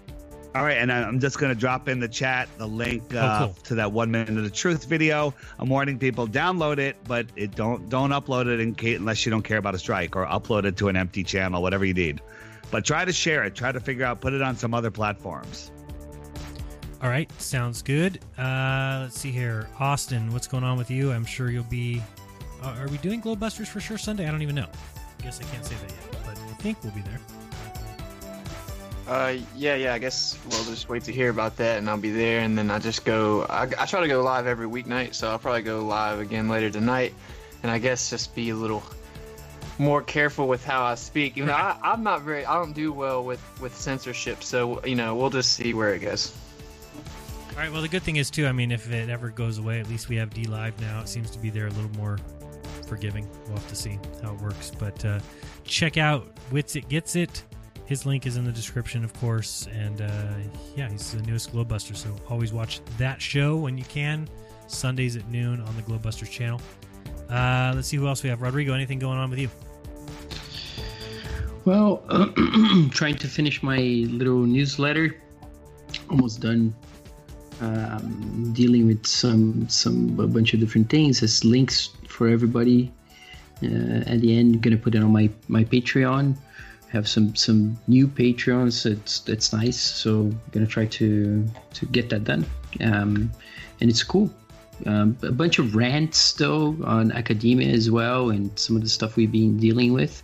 All 0.56 0.64
right, 0.64 0.78
and 0.78 0.92
I'm 0.92 1.20
just 1.20 1.38
going 1.38 1.54
to 1.54 1.60
drop 1.60 1.88
in 1.88 2.00
the 2.00 2.08
chat 2.08 2.50
the 2.58 2.66
link 2.68 3.14
uh, 3.14 3.20
Oh, 3.20 3.46
cool. 3.46 3.54
to 3.66 3.76
that 3.76 3.92
one 3.92 4.10
minute 4.10 4.30
of 4.30 4.44
the 4.44 4.50
truth 4.50 4.86
video. 4.86 5.34
I'm 5.60 5.70
warning 5.70 6.00
people 6.00 6.28
download 6.28 6.80
it, 6.80 6.96
but 7.08 7.28
it 7.36 7.56
don't 7.56 7.88
don't 7.88 8.10
upload 8.10 8.48
it 8.48 8.60
in 8.60 8.74
case 8.74 8.98
unless 8.98 9.26
you 9.26 9.30
don't 9.30 9.44
care 9.44 9.60
about 9.60 9.76
a 9.76 9.80
strike, 9.80 10.16
or 10.16 10.26
upload 10.26 10.66
it 10.66 10.76
to 10.78 10.88
an 10.88 10.96
empty 10.98 11.24
channel, 11.24 11.62
whatever 11.62 11.86
you 11.86 11.94
need. 11.94 12.22
But 12.72 12.84
try 12.84 13.06
to 13.06 13.14
share 13.14 13.44
it. 13.44 13.54
Try 13.54 13.72
to 13.72 13.80
figure 13.80 14.06
out 14.06 14.22
put 14.22 14.34
it 14.34 14.42
on 14.42 14.56
some 14.56 14.74
other 14.74 14.90
platforms. 14.90 15.72
All 17.02 17.10
right, 17.10 17.32
sounds 17.40 17.82
good. 17.84 18.20
Uh, 18.38 19.02
let's 19.04 19.20
see 19.20 19.32
here, 19.32 19.70
Austin. 19.80 20.34
What's 20.34 20.48
going 20.48 20.64
on 20.64 20.78
with 20.80 20.90
you? 20.90 21.12
I'm 21.12 21.26
sure 21.26 21.52
you'll 21.52 21.64
be. 21.66 22.02
Uh, 22.64 22.76
are 22.80 22.88
we 22.88 22.98
doing 22.98 23.22
Globebusters 23.22 23.68
for 23.68 23.80
sure 23.80 23.98
Sunday? 24.00 24.28
I 24.28 24.32
don't 24.32 24.42
even 24.42 24.56
know. 24.56 24.68
I 25.20 25.24
guess 25.24 25.40
I 25.40 25.44
can't 25.44 25.64
say 25.64 25.76
that 25.76 25.92
yet, 25.92 26.22
but 26.26 26.38
I 26.38 26.54
think 26.62 26.84
we'll 26.84 26.92
be 26.94 27.02
there. 27.02 27.20
Uh, 29.10 29.38
yeah, 29.56 29.74
yeah. 29.74 29.96
I 29.96 29.98
guess 29.98 30.38
we'll 30.52 30.64
just 30.66 30.88
wait 30.88 31.04
to 31.06 31.12
hear 31.12 31.32
about 31.32 31.58
that, 31.58 31.80
and 31.80 31.90
I'll 31.90 31.98
be 31.98 32.12
there. 32.12 32.42
And 32.42 32.56
then 32.56 32.70
I 32.70 32.78
just 32.78 33.06
go. 33.06 33.42
I, 33.50 33.64
I 33.64 33.88
try 33.88 34.02
to 34.02 34.08
go 34.08 34.22
live 34.22 34.46
every 34.46 34.68
weeknight, 34.68 35.16
so 35.16 35.32
I'll 35.32 35.40
probably 35.40 35.64
go 35.64 35.84
live 35.84 36.20
again 36.20 36.48
later 36.48 36.70
tonight. 36.70 37.16
And 37.64 37.72
I 37.72 37.80
guess 37.80 38.12
just 38.12 38.36
be 38.36 38.52
a 38.52 38.56
little 38.56 38.84
more 39.80 40.04
careful 40.04 40.48
with 40.48 40.64
how 40.64 40.84
I 40.84 40.94
speak. 40.94 41.36
You 41.36 41.46
know, 41.46 41.54
I, 41.54 41.76
I'm 41.82 42.04
not 42.04 42.22
very. 42.22 42.46
I 42.46 42.54
don't 42.54 42.74
do 42.74 42.94
well 42.94 43.24
with 43.24 43.42
with 43.60 43.76
censorship, 43.76 44.44
so 44.44 44.86
you 44.86 44.96
know, 44.96 45.16
we'll 45.16 45.32
just 45.32 45.54
see 45.54 45.74
where 45.74 45.96
it 45.96 46.02
goes. 46.02 46.32
All 47.54 47.58
right. 47.58 47.72
Well, 47.72 47.82
the 47.82 47.88
good 47.88 48.04
thing 48.04 48.18
is 48.18 48.30
too. 48.30 48.46
I 48.46 48.52
mean, 48.52 48.72
if 48.72 48.92
it 48.92 49.10
ever 49.10 49.32
goes 49.32 49.58
away, 49.58 49.80
at 49.80 49.90
least 49.90 50.08
we 50.10 50.18
have 50.18 50.30
DLive 50.30 50.80
now. 50.82 51.02
It 51.02 51.10
seems 51.10 51.32
to 51.32 51.40
be 51.40 51.50
there 51.50 51.66
a 51.66 51.72
little 51.72 51.92
more 51.98 52.20
forgiving. 52.86 53.28
We'll 53.48 53.58
have 53.58 53.68
to 53.70 53.76
see 53.76 53.98
how 54.22 54.36
it 54.36 54.40
works. 54.40 54.72
But 54.78 55.04
uh, 55.04 55.20
check 55.64 55.98
out 55.98 56.28
Wits 56.52 56.76
It 56.76 56.90
Gets 56.90 57.16
It. 57.16 57.44
His 57.90 58.06
link 58.06 58.28
is 58.28 58.38
in 58.38 58.46
the 58.46 58.52
description, 58.52 59.04
of 59.04 59.14
course. 59.14 59.68
And 59.74 60.02
uh, 60.02 60.34
yeah, 60.76 60.88
he's 60.90 61.12
the 61.12 61.24
newest 61.24 61.52
Globebuster. 61.52 61.96
So 61.96 62.16
always 62.30 62.54
watch 62.54 62.82
that 63.00 63.20
show 63.20 63.58
when 63.58 63.80
you 63.80 63.84
can. 63.86 64.30
Sundays 64.68 65.16
at 65.16 65.28
noon 65.28 65.60
on 65.60 65.76
the 65.76 65.82
Globebusters 65.82 66.30
channel. 66.30 66.62
Uh, 67.32 67.72
let's 67.74 67.88
see 67.88 67.98
who 67.98 68.08
else 68.08 68.22
we 68.22 68.30
have. 68.30 68.44
Rodrigo, 68.44 68.76
anything 68.76 69.00
going 69.00 69.18
on 69.18 69.32
with 69.32 69.40
you? 69.40 69.50
Well, 71.66 72.04
trying 72.92 73.16
to 73.16 73.28
finish 73.28 73.64
my 73.64 73.80
little 73.80 74.38
newsletter. 74.38 75.20
Almost 76.12 76.42
done. 76.42 76.76
Um, 77.60 78.54
dealing 78.54 78.86
with 78.86 79.08
some 79.08 79.68
some 79.68 80.20
a 80.20 80.28
bunch 80.28 80.54
of 80.54 80.60
different 80.60 80.92
things. 80.92 81.22
There's 81.22 81.44
links 81.44 81.90
for 82.08 82.28
everybody. 82.28 82.92
Uh, 83.64 84.06
at 84.06 84.22
the 84.22 84.38
end, 84.38 84.62
gonna 84.62 84.78
put 84.78 84.94
it 84.94 85.02
on 85.02 85.12
my 85.12 85.28
my 85.48 85.64
Patreon. 85.64 86.38
Have 86.92 87.08
some 87.08 87.36
some 87.36 87.78
new 87.88 88.08
Patreons. 88.08 88.84
That's 88.84 89.20
that's 89.22 89.54
nice. 89.54 89.80
So 89.80 90.22
I'm 90.22 90.42
gonna 90.52 90.68
try 90.68 90.86
to 90.86 91.46
to 91.74 91.86
get 91.88 92.10
that 92.10 92.24
done. 92.24 92.46
Um, 92.82 93.32
and 93.82 93.90
it's 93.90 94.04
cool. 94.04 94.30
Um, 94.86 95.18
a 95.24 95.32
bunch 95.32 95.60
of 95.60 95.76
rants 95.76 96.34
though 96.34 96.76
on 96.84 97.12
academia 97.12 97.70
as 97.70 97.92
well, 97.92 98.30
and 98.30 98.58
some 98.58 98.76
of 98.76 98.82
the 98.82 98.90
stuff 98.90 99.16
we've 99.16 99.32
been 99.32 99.58
dealing 99.58 99.94
with 99.94 100.24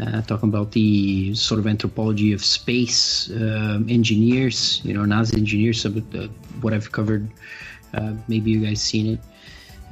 uh, 0.00 0.22
talking 0.22 0.48
about 0.48 0.72
the 0.72 1.34
sort 1.34 1.60
of 1.60 1.66
anthropology 1.66 2.32
of 2.32 2.44
space 2.44 3.30
um, 3.30 3.86
engineers, 3.88 4.80
you 4.84 4.92
know, 4.92 5.00
NASA 5.02 5.36
engineers, 5.36 5.80
some 5.80 5.96
of 5.96 6.10
the, 6.10 6.26
what 6.60 6.72
I've 6.72 6.90
covered. 6.90 7.28
Uh, 7.92 8.14
maybe 8.26 8.50
you 8.50 8.60
guys 8.60 8.82
seen 8.82 9.14
it. 9.14 9.20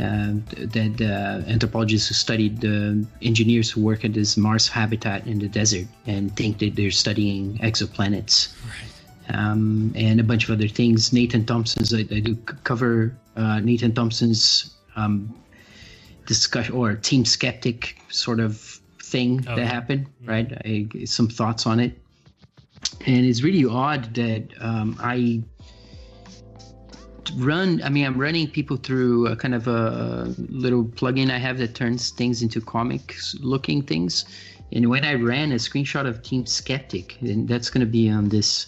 Uh, 0.00 0.32
that 0.56 1.00
uh, 1.00 1.46
anthropologists 1.48 2.08
who 2.08 2.14
studied 2.14 2.60
the 2.62 3.06
engineers 3.20 3.70
who 3.70 3.82
work 3.82 4.04
at 4.04 4.14
this 4.14 4.38
Mars 4.38 4.66
habitat 4.66 5.26
in 5.26 5.38
the 5.38 5.48
desert 5.48 5.86
and 6.06 6.34
think 6.34 6.58
that 6.58 6.74
they're 6.76 6.90
studying 6.90 7.58
exoplanets. 7.58 8.54
Um, 9.28 9.92
and 9.94 10.18
a 10.18 10.24
bunch 10.24 10.44
of 10.44 10.50
other 10.50 10.66
things. 10.66 11.12
Nathan 11.12 11.44
Thompson's, 11.44 11.94
I, 11.94 12.00
I 12.00 12.20
do 12.20 12.34
cover 12.64 13.14
uh, 13.36 13.60
Nathan 13.60 13.94
Thompson's 13.94 14.74
um, 14.96 15.32
discussion 16.26 16.74
or 16.74 16.94
team 16.94 17.24
skeptic 17.24 17.98
sort 18.08 18.40
of 18.40 18.58
thing 19.00 19.44
Oh, 19.46 19.56
that 19.56 19.66
happened, 19.66 20.06
right? 20.24 20.52
I, 20.64 20.88
some 21.04 21.28
thoughts 21.28 21.66
on 21.66 21.78
it. 21.80 21.98
And 23.06 23.24
it's 23.24 23.42
really 23.42 23.64
odd 23.64 24.14
that 24.14 24.48
um, 24.60 24.96
I 25.00 25.42
run, 27.36 27.80
I 27.82 27.88
mean, 27.88 28.04
I'm 28.06 28.18
running 28.18 28.48
people 28.50 28.76
through 28.76 29.26
a 29.28 29.36
kind 29.36 29.54
of 29.54 29.68
a 29.68 30.34
little 30.48 30.84
plugin 30.84 31.30
I 31.30 31.38
have 31.38 31.58
that 31.58 31.74
turns 31.74 32.10
things 32.10 32.42
into 32.42 32.60
comics 32.60 33.34
looking 33.40 33.82
things. 33.82 34.24
And 34.72 34.88
when 34.88 35.04
I 35.04 35.14
ran 35.14 35.52
a 35.52 35.56
screenshot 35.56 36.06
of 36.06 36.22
Team 36.22 36.46
Skeptic, 36.46 37.18
and 37.20 37.46
that's 37.48 37.68
going 37.70 37.80
to 37.86 37.90
be 37.90 38.08
on 38.10 38.28
this 38.28 38.66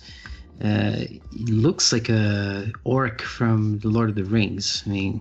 Uh, 0.62 1.02
he 1.34 1.46
looks 1.50 1.92
like 1.92 2.08
a 2.08 2.70
orc 2.84 3.20
from 3.22 3.80
the 3.80 3.88
Lord 3.88 4.08
of 4.08 4.14
the 4.14 4.22
Rings. 4.24 4.84
I 4.86 4.90
mean, 4.90 5.20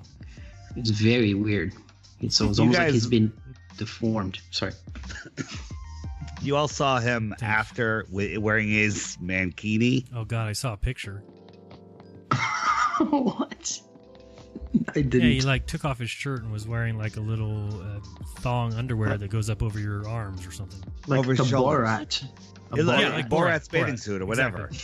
it's 0.76 0.92
very 0.92 1.34
weird. 1.34 1.74
It's, 2.22 2.40
it's 2.40 2.40
You 2.40 2.46
almost 2.46 2.60
like 2.78 2.88
guys- 2.88 2.94
he's 2.94 3.08
been 3.08 3.32
deformed. 3.78 4.38
Sorry. 4.52 4.74
You 6.44 6.58
all 6.58 6.68
saw 6.68 7.00
him 7.00 7.34
after 7.42 8.06
wearing 8.12 8.68
his 8.70 9.18
mankini. 9.24 10.06
Oh 10.14 10.26
god, 10.26 10.50
I 10.50 10.54
saw 10.54 10.74
a 10.74 10.78
picture. 10.78 11.24
what? 13.10 13.80
I 14.96 15.00
Yeah, 15.00 15.04
didn't. 15.04 15.22
he 15.22 15.42
like 15.42 15.66
took 15.68 15.86
off 15.86 16.00
his 16.00 16.10
shirt 16.10 16.42
and 16.44 16.52
was 16.52 16.68
wearing 16.68 16.98
like 16.98 17.16
a 17.18 17.22
little 17.22 17.68
uh, 17.82 18.00
thong 18.40 18.74
underwear 18.74 19.18
that 19.18 19.30
goes 19.30 19.50
up 19.50 19.62
over 19.64 19.80
your 19.80 20.08
arms 20.08 20.46
or 20.48 20.52
something. 20.52 20.82
Like 21.08 21.20
Over 21.20 21.32
his 21.32 21.40
the 21.40 21.46
shoulders. 21.46 21.88
Borat. 21.88 22.24
A 22.72 22.76
It 22.80 22.84
looked 22.86 23.00
Yeah, 23.02 23.06
like 23.10 23.14
like 23.16 23.30
Borat's 23.30 23.68
Borat, 23.68 23.72
bathing 23.72 23.94
Borat. 23.96 24.00
suit 24.00 24.22
or 24.22 24.26
whatever. 24.26 24.70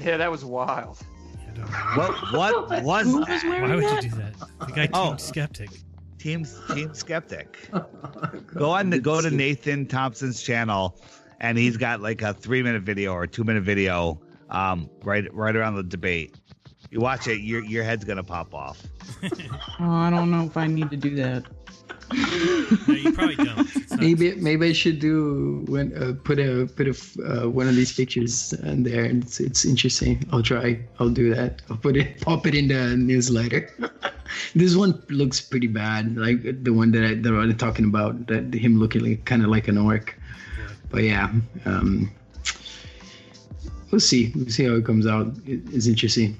Yeah, 0.00 0.16
that 0.18 0.30
was 0.30 0.44
wild. 0.44 0.98
What 1.94 2.32
what 2.32 2.70
was 2.84 3.04
Who 3.06 3.18
was 3.18 3.26
that? 3.26 3.44
wearing 3.44 3.62
Why 3.68 3.74
would 3.74 3.84
that? 3.84 4.04
you 4.04 4.10
do 4.10 4.16
that? 4.16 4.34
The 4.66 4.72
guy 4.72 4.88
Oh. 4.94 5.08
Team 5.10 5.18
Skeptic. 5.18 5.70
Team 6.18 6.46
Team 6.74 6.94
Skeptic. 6.94 7.68
Go 8.54 8.70
on 8.70 8.90
to 8.92 8.98
go 9.00 9.20
to 9.20 9.30
Nathan 9.30 9.86
Thompson's 9.86 10.42
channel, 10.42 10.98
and 11.40 11.58
he's 11.58 11.76
got 11.76 12.00
like 12.00 12.22
a 12.22 12.32
three 12.32 12.62
minute 12.62 12.82
video 12.82 13.12
or 13.12 13.26
two 13.26 13.42
minute 13.44 13.62
video, 13.64 14.20
um, 14.48 14.88
right 15.02 15.32
right 15.34 15.56
around 15.56 15.74
the 15.74 15.82
debate. 15.82 16.36
You 16.90 17.00
watch 17.00 17.28
it, 17.28 17.40
your 17.40 17.62
your 17.64 17.84
head's 17.84 18.04
gonna 18.04 18.24
pop 18.24 18.54
off. 18.54 18.82
Oh, 19.80 19.90
I 19.90 20.10
don't 20.10 20.30
know 20.30 20.44
if 20.44 20.56
I 20.56 20.66
need 20.66 20.90
to 20.90 20.96
do 20.96 21.14
that. 21.16 21.44
No, 22.12 22.94
you 22.94 23.12
probably 23.12 23.36
don't. 23.36 23.66
Maybe 23.98 24.34
maybe 24.34 24.68
I 24.68 24.72
should 24.72 24.98
do 24.98 25.64
when 25.68 25.96
uh, 25.96 26.14
put 26.24 26.38
a 26.38 26.68
put 26.76 26.86
a 26.86 26.90
f- 26.90 27.16
uh, 27.20 27.48
one 27.48 27.68
of 27.68 27.76
these 27.76 27.92
pictures 27.92 28.52
in 28.52 28.82
there. 28.82 29.04
and 29.04 29.22
It's, 29.22 29.40
it's 29.40 29.64
interesting. 29.64 30.24
I'll 30.32 30.42
try. 30.42 30.80
I'll 30.98 31.08
do 31.10 31.32
that. 31.34 31.62
I'll 31.70 31.76
put 31.76 31.96
it 31.96 32.20
pop 32.20 32.46
it 32.46 32.54
in 32.54 32.68
the 32.68 32.96
newsletter. 32.96 33.70
this 34.54 34.74
one 34.76 35.02
looks 35.08 35.40
pretty 35.40 35.68
bad, 35.68 36.16
like 36.16 36.42
the 36.64 36.72
one 36.72 36.90
that 36.92 37.04
I, 37.04 37.14
that 37.14 37.32
I'm 37.32 37.56
talking 37.56 37.84
about. 37.86 38.26
That 38.26 38.52
him 38.52 38.78
looking 38.78 39.02
like 39.04 39.24
kind 39.24 39.42
of 39.42 39.48
like 39.48 39.68
an 39.68 39.78
orc. 39.78 40.18
But 40.90 41.04
yeah, 41.04 41.30
um, 41.64 42.10
we'll 43.90 44.00
see. 44.00 44.32
We'll 44.34 44.48
see 44.50 44.64
how 44.64 44.74
it 44.74 44.84
comes 44.84 45.06
out. 45.06 45.28
It, 45.46 45.60
it's 45.72 45.86
interesting. 45.86 46.36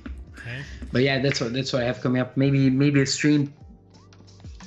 Okay. 0.90 0.92
But 0.92 1.02
yeah, 1.02 1.20
that's 1.20 1.40
what 1.40 1.52
that's 1.52 1.72
what 1.72 1.82
I 1.82 1.86
have 1.86 2.00
coming 2.00 2.20
up. 2.20 2.36
Maybe 2.36 2.68
maybe 2.68 3.00
a 3.00 3.06
stream 3.06 3.52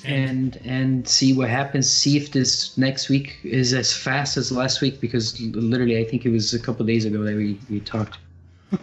and 0.05 0.57
and 0.63 1.07
see 1.07 1.33
what 1.33 1.49
happens. 1.49 1.91
See 1.91 2.15
if 2.15 2.31
this 2.31 2.77
next 2.77 3.09
week 3.09 3.37
is 3.43 3.73
as 3.73 3.93
fast 3.93 4.37
as 4.37 4.51
last 4.51 4.79
week 4.81 5.01
because 5.01 5.39
literally 5.41 5.99
I 5.99 6.05
think 6.05 6.25
it 6.25 6.29
was 6.29 6.53
a 6.53 6.59
couple 6.59 6.85
days 6.85 7.05
ago 7.05 7.23
that 7.23 7.35
we 7.35 7.59
we 7.69 7.79
talked. 7.79 8.17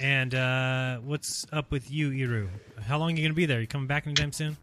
And 0.00 0.34
uh, 0.34 0.98
what's 1.04 1.46
up 1.52 1.70
with 1.70 1.90
you, 1.90 2.10
Iru? 2.10 2.48
How 2.80 2.98
long 2.98 3.12
are 3.12 3.16
you 3.16 3.22
gonna 3.22 3.34
be 3.34 3.46
there? 3.46 3.60
You 3.60 3.66
coming 3.66 3.86
back 3.86 4.06
anytime 4.06 4.32
soon? 4.32 4.56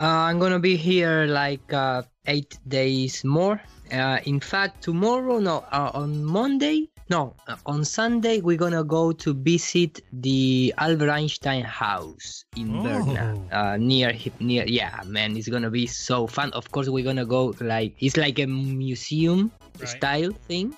Uh, 0.00 0.06
I'm 0.06 0.38
gonna 0.38 0.58
be 0.58 0.76
here 0.76 1.26
like 1.26 1.72
uh, 1.72 2.02
eight 2.26 2.58
days 2.66 3.24
more. 3.24 3.60
Uh, 3.92 4.18
in 4.24 4.40
fact, 4.40 4.82
tomorrow, 4.82 5.38
no, 5.38 5.64
uh, 5.70 5.90
on 5.94 6.24
Monday, 6.24 6.88
no, 7.10 7.34
uh, 7.46 7.56
on 7.66 7.84
Sunday, 7.84 8.40
we're 8.40 8.56
gonna 8.60 8.84
go 8.84 9.12
to 9.12 9.32
visit 9.34 10.00
the 10.12 10.74
Albert 10.78 11.10
Einstein 11.10 11.64
house 11.64 12.44
in 12.56 12.76
Oh. 12.78 12.82
Berna, 12.82 13.34
uh, 13.52 13.76
near 13.80 14.12
near. 14.40 14.64
Yeah, 14.66 15.00
man, 15.06 15.36
it's 15.36 15.48
gonna 15.48 15.70
be 15.70 15.86
so 15.86 16.26
fun. 16.26 16.52
Of 16.52 16.70
course, 16.70 16.88
we're 16.88 17.04
gonna 17.04 17.24
go 17.26 17.54
like 17.60 17.94
it's 18.00 18.16
like 18.16 18.38
a 18.38 18.46
museum 18.46 19.50
Right. 19.80 19.88
style 19.88 20.32
thing. 20.48 20.74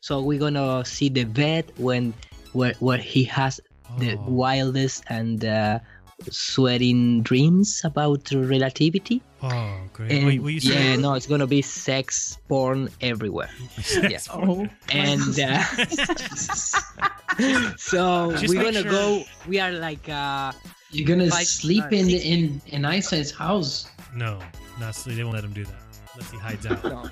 So 0.00 0.22
we're 0.22 0.38
gonna 0.40 0.84
see 0.84 1.08
the 1.08 1.24
bed 1.24 1.72
when 1.76 2.14
where 2.52 2.74
where 2.80 2.98
he 2.98 3.24
has 3.24 3.60
the 3.98 4.16
Oh. 4.16 4.30
wildest 4.30 5.04
and 5.08 5.44
uh, 5.44 5.78
sweating 6.30 7.22
dreams 7.22 7.82
about 7.84 8.30
relativity. 8.32 9.22
Oh, 9.42 9.76
great. 9.92 10.12
And 10.12 10.26
Wait, 10.26 10.40
will 10.42 10.50
you 10.50 10.60
yeah, 10.62 10.94
say? 10.94 10.96
no, 10.96 11.14
it's 11.14 11.26
gonna 11.26 11.46
be 11.46 11.62
sex 11.62 12.38
porn 12.48 12.88
everywhere. 13.00 13.50
yeah. 14.08 14.18
Oh, 14.32 14.66
And 14.90 15.38
uh, 15.38 15.62
so 17.76 18.32
Just 18.36 18.54
we're 18.54 18.62
gonna 18.62 18.82
sure- 18.82 18.90
go. 18.90 19.22
We 19.46 19.60
are 19.60 19.72
like 19.72 20.08
uh, 20.08 20.52
You're 20.90 21.06
gonna 21.06 21.30
Five- 21.30 21.46
sleep 21.46 21.84
uh, 21.84 21.88
in 21.96 22.08
in 22.10 22.60
in 22.66 22.84
Einstein's 22.84 23.30
house. 23.30 23.86
No, 24.14 24.38
not 24.80 24.94
sleep. 24.94 25.16
They 25.16 25.24
won't 25.24 25.34
let 25.36 25.44
him 25.44 25.52
do 25.52 25.64
that 25.64 25.74
unless 26.14 26.30
he 26.30 26.38
hides 26.38 26.66
out. 26.66 26.82
no. 26.84 27.10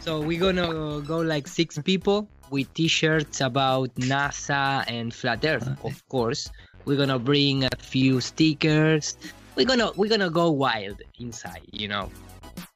So 0.00 0.20
we're 0.22 0.40
gonna 0.40 1.00
go 1.02 1.18
like 1.18 1.46
six 1.46 1.78
people 1.78 2.28
with 2.50 2.72
T-shirts 2.72 3.42
about 3.42 3.94
NASA 3.96 4.82
and 4.88 5.12
flat 5.12 5.44
Earth, 5.44 5.68
of 5.84 6.08
course. 6.08 6.50
We're 6.88 6.96
gonna 6.96 7.18
bring 7.18 7.64
a 7.64 7.76
few 7.76 8.18
stickers. 8.24 9.20
We're 9.56 9.66
gonna 9.68 9.92
we're 9.94 10.08
gonna 10.08 10.30
go 10.30 10.50
wild 10.50 11.02
inside, 11.20 11.68
you 11.70 11.86
know. 11.86 12.08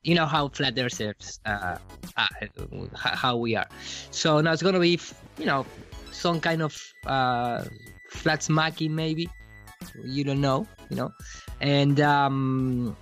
You 0.05 0.15
know 0.15 0.26
how 0.26 0.49
flat 0.49 0.76
earthers, 0.76 1.41
uh, 1.47 1.78
uh, 2.18 2.26
how 2.92 3.39
we 3.39 3.57
are. 3.57 3.66
So 4.10 4.42
now 4.42 4.52
it's 4.52 4.60
gonna 4.60 4.84
be, 4.84 5.00
you 5.39 5.47
know, 5.47 5.65
some 6.10 6.44
kind 6.44 6.60
of 6.60 6.76
uh, 7.07 7.65
flat 8.10 8.42
smacking 8.42 8.94
maybe. 8.94 9.31
You 10.05 10.24
don't 10.24 10.42
know, 10.42 10.68
you 10.91 10.97
know, 10.97 11.10
and 11.62 11.99
um, 12.02 12.94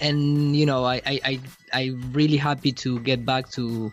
and 0.00 0.54
you 0.54 0.66
know 0.66 0.84
I 0.84 1.02
I 1.04 1.20
I 1.24 1.40
I'm 1.74 2.12
really 2.12 2.38
happy 2.38 2.70
to 2.86 3.00
get 3.00 3.26
back 3.26 3.50
to 3.58 3.92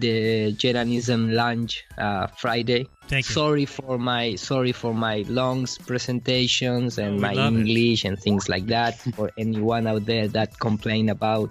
the 0.00 0.52
Jeranism 0.52 1.32
lunch 1.32 1.84
uh, 1.98 2.26
Friday. 2.26 2.86
Thank 3.08 3.28
you. 3.28 3.34
Sorry 3.34 3.64
for 3.66 3.98
my 3.98 4.34
sorry 4.34 4.72
for 4.72 4.92
my 4.94 5.24
longs 5.28 5.78
presentations 5.78 6.98
and 6.98 7.18
Oh, 7.18 7.20
my 7.20 7.32
love 7.34 7.54
it. 7.54 7.58
English 7.60 8.04
and 8.04 8.18
things 8.18 8.48
like 8.48 8.66
that. 8.66 8.98
for 9.14 9.30
anyone 9.38 9.86
out 9.86 10.04
there 10.06 10.28
that 10.28 10.58
complain 10.58 11.08
about 11.10 11.50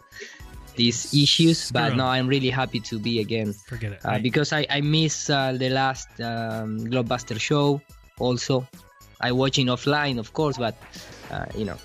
these 0.76 1.14
issues, 1.14 1.58
Screw 1.72 1.80
but 1.82 1.96
no, 1.96 2.06
I'm 2.06 2.28
really 2.28 2.50
happy 2.50 2.82
to 2.82 3.00
be 3.00 3.20
again 3.22 3.54
Forget 3.54 3.94
it. 3.94 4.00
uh, 4.04 4.20
because 4.20 4.52
I 4.52 4.68
I 4.70 4.82
miss 4.82 5.30
uh, 5.30 5.54
the 5.56 5.70
last 5.70 6.10
um, 6.20 6.80
Globebuster 6.92 7.40
show 7.40 7.80
also. 8.20 8.68
I 9.22 9.32
watching 9.32 9.68
offline, 9.68 10.20
of 10.20 10.34
course, 10.34 10.58
but 10.58 10.76
uh, 11.32 11.46
you 11.56 11.64
know. 11.64 11.78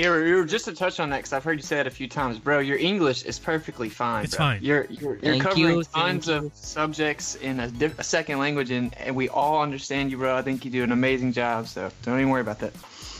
You're, 0.00 0.26
you're 0.26 0.44
just 0.44 0.64
to 0.64 0.72
touch 0.74 0.98
on 0.98 1.10
that 1.10 1.18
because 1.18 1.32
I've 1.32 1.44
heard 1.44 1.58
you 1.58 1.62
say 1.62 1.78
it 1.80 1.86
a 1.86 1.90
few 1.90 2.08
times, 2.08 2.38
bro. 2.38 2.58
Your 2.60 2.78
English 2.78 3.24
is 3.24 3.38
perfectly 3.38 3.88
fine. 3.90 4.24
It's 4.24 4.34
bro. 4.34 4.46
fine. 4.46 4.62
You're 4.62 4.86
you're, 4.88 5.18
you're 5.18 5.38
covering 5.38 5.76
you, 5.76 5.82
thank 5.84 6.24
tons 6.24 6.28
of 6.28 6.50
subjects 6.54 7.34
in 7.34 7.60
a, 7.60 7.68
diff- 7.68 7.98
a 7.98 8.02
second 8.04 8.38
language, 8.38 8.70
and, 8.70 8.96
and 8.98 9.14
we 9.14 9.28
all 9.28 9.62
understand 9.62 10.10
you, 10.10 10.16
bro. 10.16 10.36
I 10.36 10.42
think 10.42 10.64
you 10.64 10.70
do 10.70 10.82
an 10.82 10.92
amazing 10.92 11.32
job. 11.32 11.68
So 11.68 11.90
don't 12.02 12.18
even 12.18 12.30
worry 12.30 12.40
about 12.40 12.60
that. 12.60 12.72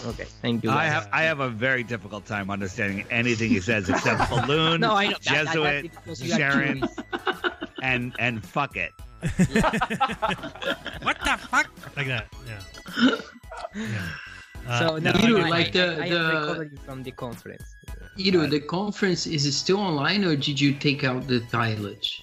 Okay, 0.07 0.25
thank 0.41 0.65
you. 0.65 0.71
I 0.71 0.87
have 0.87 1.09
I 1.13 1.23
have 1.25 1.41
a 1.41 1.51
very 1.51 1.83
difficult 1.83 2.25
time 2.25 2.51
understanding 2.51 3.05
anything 3.11 3.51
he 3.51 3.61
says 3.61 3.89
except 3.91 4.31
balloon, 4.47 4.81
No, 4.81 4.95
I 4.95 5.09
know. 5.09 5.11
That- 5.11 5.23
that- 5.23 5.45
that's 5.45 5.55
Jesuit, 5.55 5.83
because 5.93 6.23
you 6.23 6.33
are 6.33 6.39
Sharon, 6.39 6.85
and 7.83 8.15
and 8.19 8.43
fuck 8.43 8.77
it. 8.77 8.93
what 9.23 11.19
the 11.21 11.39
fuck? 11.51 11.69
Like 11.97 12.07
that. 12.07 12.27
Yeah. 12.47 13.17
yeah. 13.75 14.09
Uh, 14.69 14.79
So 14.79 14.97
no, 14.99 15.13
no, 15.13 15.19
You 15.21 15.29
no, 15.35 15.39
know, 15.39 15.47
I, 15.47 15.49
like 15.49 15.73
the- 15.73 15.97
I, 16.01 16.05
I 16.05 16.09
the- 16.09 16.71
from 16.85 17.03
the 17.03 17.13
conference. 17.13 17.65
Know, 18.17 18.47
the 18.47 18.61
conference 18.61 19.27
is 19.27 19.47
it 19.47 19.53
still 19.53 19.79
online 19.79 20.25
or 20.25 20.37
did 20.37 20.61
you 20.61 20.75
take 20.75 21.05
out 21.05 21.27
the 21.27 21.43
mileage? 21.53 22.23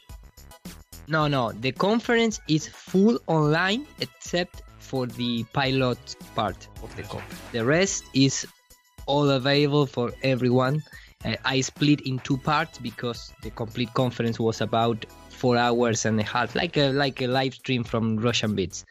No, 1.08 1.28
no, 1.28 1.52
the 1.54 1.72
conference 1.72 2.40
is 2.48 2.68
full 2.68 3.18
online 3.28 3.88
except 4.00 4.62
for 4.80 5.08
the 5.08 5.44
pilot 5.54 5.98
part 6.36 6.68
of 6.84 6.96
the 6.96 7.04
conference. 7.04 7.42
The 7.52 7.66
rest 7.66 8.04
is 8.14 8.46
all 9.06 9.30
available 9.30 9.86
for 9.86 10.12
everyone. 10.24 10.84
Uh, 11.26 11.36
I 11.46 11.62
split 11.62 12.02
in 12.02 12.20
two 12.20 12.38
parts 12.38 12.78
because 12.78 13.34
the 13.42 13.50
complete 13.52 13.92
conference 13.94 14.40
was 14.40 14.62
about 14.62 15.06
four 15.30 15.58
hours 15.58 16.06
and 16.06 16.20
a 16.20 16.24
half, 16.24 16.56
like 16.56 16.78
a 16.78 16.90
like 16.92 17.22
a 17.22 17.28
live 17.28 17.54
stream 17.56 17.84
from 17.84 18.18
Russian 18.18 18.56
Vids. 18.56 18.84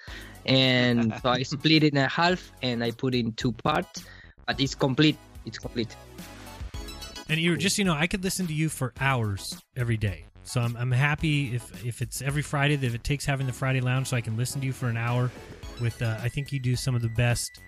And 0.47 1.13
so 1.23 1.31
I 1.31 1.43
split 1.43 1.83
it 1.83 1.93
in 1.93 1.99
a 1.99 2.09
half 2.09 2.53
and 2.63 2.83
I 2.83 2.91
put 2.91 3.15
in 3.15 3.33
two 3.33 3.53
parts, 3.53 4.05
but 4.47 4.61
it's 4.61 4.75
complete. 4.75 5.19
It's 5.45 5.59
complete. 5.59 5.95
And 7.29 7.41
you're 7.41 7.57
just, 7.57 7.79
you 7.79 7.85
know, 7.85 7.95
I 7.95 8.07
could 8.07 8.23
listen 8.23 8.47
to 8.47 8.55
you 8.55 8.69
for 8.69 8.93
hours 9.01 9.61
every 9.77 9.97
day. 9.97 10.25
So 10.45 10.61
I'm, 10.61 10.77
I'm 10.77 10.93
happy 10.93 11.57
if 11.57 11.85
if 11.85 12.01
it's 12.01 12.23
every 12.23 12.43
Friday 12.43 12.77
that 12.77 12.87
if 12.87 12.95
it 12.95 13.03
takes 13.03 13.27
having 13.27 13.49
the 13.49 13.53
Friday 13.53 13.81
lounge 13.81 14.07
so 14.09 14.17
I 14.17 14.21
can 14.21 14.37
listen 14.37 14.61
to 14.61 14.67
you 14.67 14.73
for 14.73 14.89
an 14.89 14.97
hour 14.97 15.31
with 15.81 16.01
uh, 16.01 16.19
I 16.23 16.29
think 16.29 16.53
you 16.53 16.61
do 16.61 16.77
some 16.77 16.95
of 16.95 17.03
the 17.03 17.09
best 17.09 17.61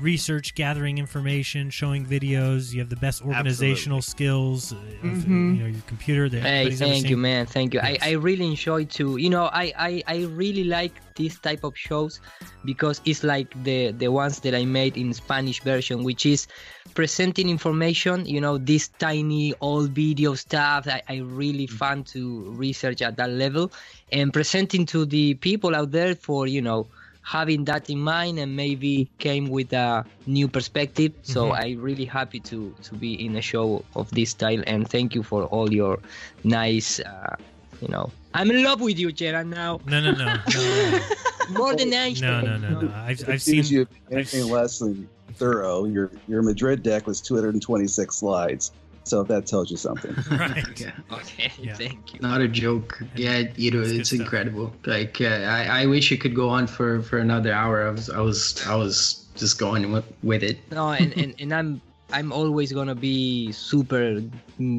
research, 0.00 0.54
gathering 0.54 0.98
information, 0.98 1.70
showing 1.70 2.04
videos. 2.06 2.72
You 2.72 2.80
have 2.80 2.90
the 2.90 2.96
best 2.96 3.22
organizational 3.24 4.02
skills. 4.02 4.72
uh, 4.72 4.76
of, 4.76 4.82
Mhm. 5.02 5.56
You 5.56 5.62
know 5.62 5.66
your 5.68 5.82
computer. 5.86 6.28
that 6.28 6.42
Hey, 6.42 6.48
everybody's 6.66 6.82
on 6.82 6.88
the 6.88 6.94
thank 6.94 7.10
you, 7.10 7.16
man. 7.16 7.46
Thank 7.46 7.74
you. 7.74 7.80
I, 7.80 7.98
I 8.02 8.10
really 8.12 8.46
enjoy 8.46 8.84
to, 8.98 9.16
you 9.16 9.30
know, 9.30 9.44
I, 9.52 9.72
I, 9.78 10.02
I 10.06 10.16
really 10.24 10.64
like 10.64 10.92
this 11.16 11.38
type 11.38 11.62
of 11.64 11.76
shows 11.76 12.20
because 12.64 13.00
it's 13.04 13.22
like 13.22 13.48
the 13.62 13.92
the 13.92 14.08
ones 14.08 14.40
that 14.40 14.54
I 14.54 14.64
made 14.64 14.96
in 14.96 15.12
Spanish 15.12 15.60
version, 15.60 16.02
which 16.02 16.26
is 16.26 16.46
presenting 16.94 17.48
information. 17.48 18.26
You 18.26 18.40
know, 18.40 18.58
this 18.58 18.88
tiny 18.98 19.54
old 19.60 19.90
video 19.90 20.34
stuff. 20.34 20.86
I, 20.88 21.02
I 21.08 21.16
really 21.18 21.66
Mm. 21.68 21.78
fun 21.78 22.04
to 22.14 22.50
research 22.56 23.00
at 23.02 23.16
that 23.16 23.30
level 23.30 23.72
and 24.12 24.32
presenting 24.32 24.86
to 24.86 25.04
the 25.06 25.34
people 25.34 25.74
out 25.74 25.90
there 25.92 26.14
for 26.14 26.46
you 26.46 26.60
know 26.62 26.88
having 27.24 27.64
that 27.64 27.88
in 27.88 27.98
mind 27.98 28.38
and 28.38 28.54
maybe 28.54 29.08
came 29.18 29.48
with 29.48 29.72
a 29.72 30.04
new 30.26 30.46
perspective 30.46 31.10
so 31.22 31.40
Mhm. 31.50 31.64
i 31.64 31.66
really 31.80 32.04
happy 32.04 32.38
to 32.40 32.58
to 32.86 32.92
be 32.94 33.12
in 33.26 33.34
a 33.36 33.40
show 33.40 33.82
of 33.96 34.10
this 34.12 34.30
style 34.36 34.62
and 34.66 34.86
thank 34.88 35.14
you 35.16 35.22
for 35.22 35.44
all 35.48 35.72
your 35.72 35.98
nice 36.44 37.00
uh, 37.00 37.34
you 37.80 37.88
know 37.88 38.10
i'm 38.34 38.50
in 38.50 38.62
love 38.62 38.80
with 38.80 38.98
you 38.98 39.10
Gerard 39.10 39.48
now 39.48 39.80
No, 39.86 40.00
no, 40.00 40.12
no, 40.12 40.26
no, 40.36 40.36
no, 40.36 41.00
more 41.60 41.72
than 41.74 41.90
nice 41.90 42.20
no, 42.20 42.40
no, 42.40 42.56
no, 42.58 42.70
no. 42.80 42.92
I've, 43.08 43.20
I've 43.28 43.42
seen. 43.42 43.64
you 43.64 43.88
anything 44.12 44.44
less 44.48 44.78
than 44.78 45.08
thorough. 45.40 45.84
Your 45.84 46.12
your 46.28 46.42
Madrid 46.42 46.82
deck 46.82 47.06
was 47.06 47.20
226 47.20 48.16
slides, 48.16 48.70
so 49.04 49.20
if 49.20 49.28
that 49.28 49.46
tells 49.46 49.70
you 49.70 49.76
something. 49.76 50.14
Right. 50.30 50.66
okay 50.68 50.92
okay 51.12 51.50
thank 51.74 52.14
you 52.14 52.20
Not 52.20 52.40
a 52.40 52.48
joke. 52.48 53.02
Yeah, 53.16 53.44
you 53.56 53.70
know, 53.70 53.82
it's 53.82 54.12
incredible. 54.12 54.72
Like 54.86 55.20
uh, 55.20 55.44
I, 55.46 55.82
I 55.82 55.86
wish 55.86 56.10
it 56.12 56.20
could 56.20 56.34
go 56.34 56.48
on 56.48 56.66
for 56.66 57.02
for 57.02 57.18
another 57.18 57.52
hour. 57.52 57.86
I 57.86 57.90
was 57.90 58.10
I 58.10 58.20
was 58.20 58.64
I 58.66 58.74
was 58.76 59.24
just 59.36 59.58
going 59.58 59.90
with, 59.92 60.04
with 60.22 60.42
it. 60.42 60.58
no 60.70 60.90
and, 60.92 61.12
and, 61.18 61.34
and 61.40 61.52
i'm 61.52 61.80
i'm 62.12 62.32
always 62.32 62.72
gonna 62.72 62.94
be 62.94 63.50
super 63.52 64.22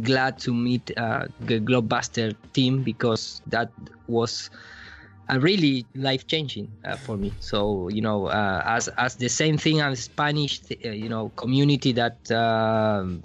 glad 0.02 0.40
to 0.40 0.54
meet 0.54 0.92
uh, 0.98 1.26
the 1.42 1.60
globebuster 1.60 2.36
team 2.54 2.82
because 2.84 3.42
that 3.48 3.70
was 4.08 4.50
a 5.30 5.40
really 5.40 5.86
life 5.96 6.26
changing 6.28 6.72
uh, 6.86 6.96
for 6.96 7.18
me 7.18 7.34
so 7.40 7.90
you 7.90 8.02
know 8.02 8.28
uh, 8.28 8.62
as 8.66 8.88
as 8.98 9.16
the 9.16 9.28
same 9.28 9.58
thing 9.58 9.82
as 9.82 10.00
spanish 10.06 10.62
uh, 10.86 10.90
you 10.90 11.10
know 11.10 11.30
community 11.36 11.92
that 11.92 12.18
um 12.32 13.22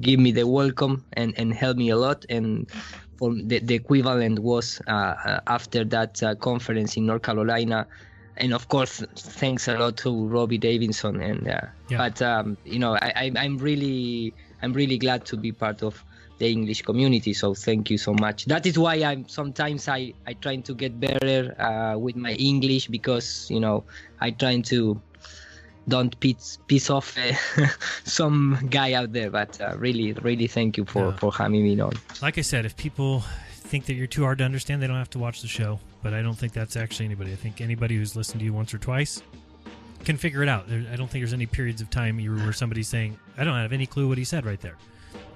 give 0.00 0.18
me 0.20 0.32
the 0.32 0.46
welcome 0.46 1.04
and 1.12 1.34
and 1.38 1.52
help 1.54 1.76
me 1.76 1.90
a 1.90 1.96
lot. 1.96 2.24
And 2.28 2.70
for 3.18 3.34
the, 3.34 3.60
the 3.60 3.74
equivalent 3.74 4.38
was 4.40 4.80
uh, 4.86 5.14
uh, 5.24 5.40
after 5.46 5.84
that 5.84 6.22
uh, 6.22 6.34
conference 6.36 6.96
in 6.96 7.06
north 7.06 7.22
carolina. 7.22 7.86
And 8.36 8.52
of 8.52 8.68
course 8.68 9.02
thanks 9.16 9.66
a 9.68 9.78
lot 9.78 9.96
to 9.98 10.26
robbie 10.28 10.58
davidson. 10.58 11.20
And 11.20 11.48
uh, 11.48 11.60
Yeah. 11.88 11.98
but 11.98 12.20
um, 12.22 12.58
you 12.64 12.78
know 12.78 12.94
I, 13.00 13.32
i'm 13.36 13.56
really 13.58 14.34
i'm 14.62 14.72
really 14.72 14.98
glad 14.98 15.24
to 15.26 15.36
be 15.36 15.52
part 15.52 15.82
of 15.82 16.04
the 16.38 16.50
english 16.50 16.82
community. 16.82 17.32
So 17.32 17.54
thank 17.54 17.90
you 17.90 17.96
so 17.98 18.12
much. 18.12 18.44
That 18.46 18.66
is 18.66 18.78
why 18.78 18.96
i'm 19.02 19.26
sometimes 19.28 19.88
i 19.88 20.12
i 20.26 20.34
trying 20.34 20.62
to 20.64 20.74
get 20.74 21.00
better 21.00 21.54
uh, 21.60 21.96
with 21.98 22.16
my 22.16 22.32
english 22.34 22.88
because 22.88 23.46
you 23.48 23.60
know 23.60 23.86
i 24.20 24.30
trying 24.30 24.62
to 24.64 25.02
don't 25.88 26.18
piss, 26.20 26.58
piss 26.66 26.90
off 26.90 27.16
uh, 27.18 27.66
some 28.04 28.58
guy 28.70 28.92
out 28.92 29.12
there 29.12 29.30
but 29.30 29.60
uh, 29.60 29.74
really 29.78 30.12
really 30.14 30.46
thank 30.46 30.76
you 30.76 30.84
for 30.84 31.12
for 31.12 31.32
having 31.32 31.62
me 31.62 31.78
on 31.80 31.92
Like 32.22 32.38
I 32.38 32.42
said, 32.42 32.64
if 32.64 32.76
people 32.76 33.22
think 33.66 33.86
that 33.86 33.94
you're 33.94 34.06
too 34.06 34.22
hard 34.22 34.38
to 34.38 34.44
understand, 34.44 34.80
they 34.80 34.86
don't 34.86 34.96
have 34.96 35.10
to 35.10 35.18
watch 35.18 35.42
the 35.42 35.48
show. 35.48 35.80
But 36.02 36.14
I 36.14 36.22
don't 36.22 36.34
think 36.34 36.52
that's 36.52 36.76
actually 36.76 37.06
anybody. 37.06 37.32
I 37.32 37.36
think 37.36 37.60
anybody 37.60 37.96
who's 37.96 38.14
listened 38.14 38.40
to 38.40 38.44
you 38.44 38.52
once 38.52 38.72
or 38.72 38.78
twice 38.78 39.22
can 40.04 40.16
figure 40.16 40.42
it 40.42 40.48
out. 40.48 40.68
There, 40.68 40.84
I 40.92 40.96
don't 40.96 41.10
think 41.10 41.22
there's 41.22 41.32
any 41.32 41.46
periods 41.46 41.80
of 41.80 41.90
time 41.90 42.18
where 42.18 42.52
somebody's 42.52 42.88
saying, 42.88 43.18
"I 43.36 43.44
don't 43.44 43.56
have 43.56 43.72
any 43.72 43.86
clue 43.86 44.08
what 44.08 44.18
he 44.18 44.24
said 44.24 44.46
right 44.46 44.60
there." 44.60 44.76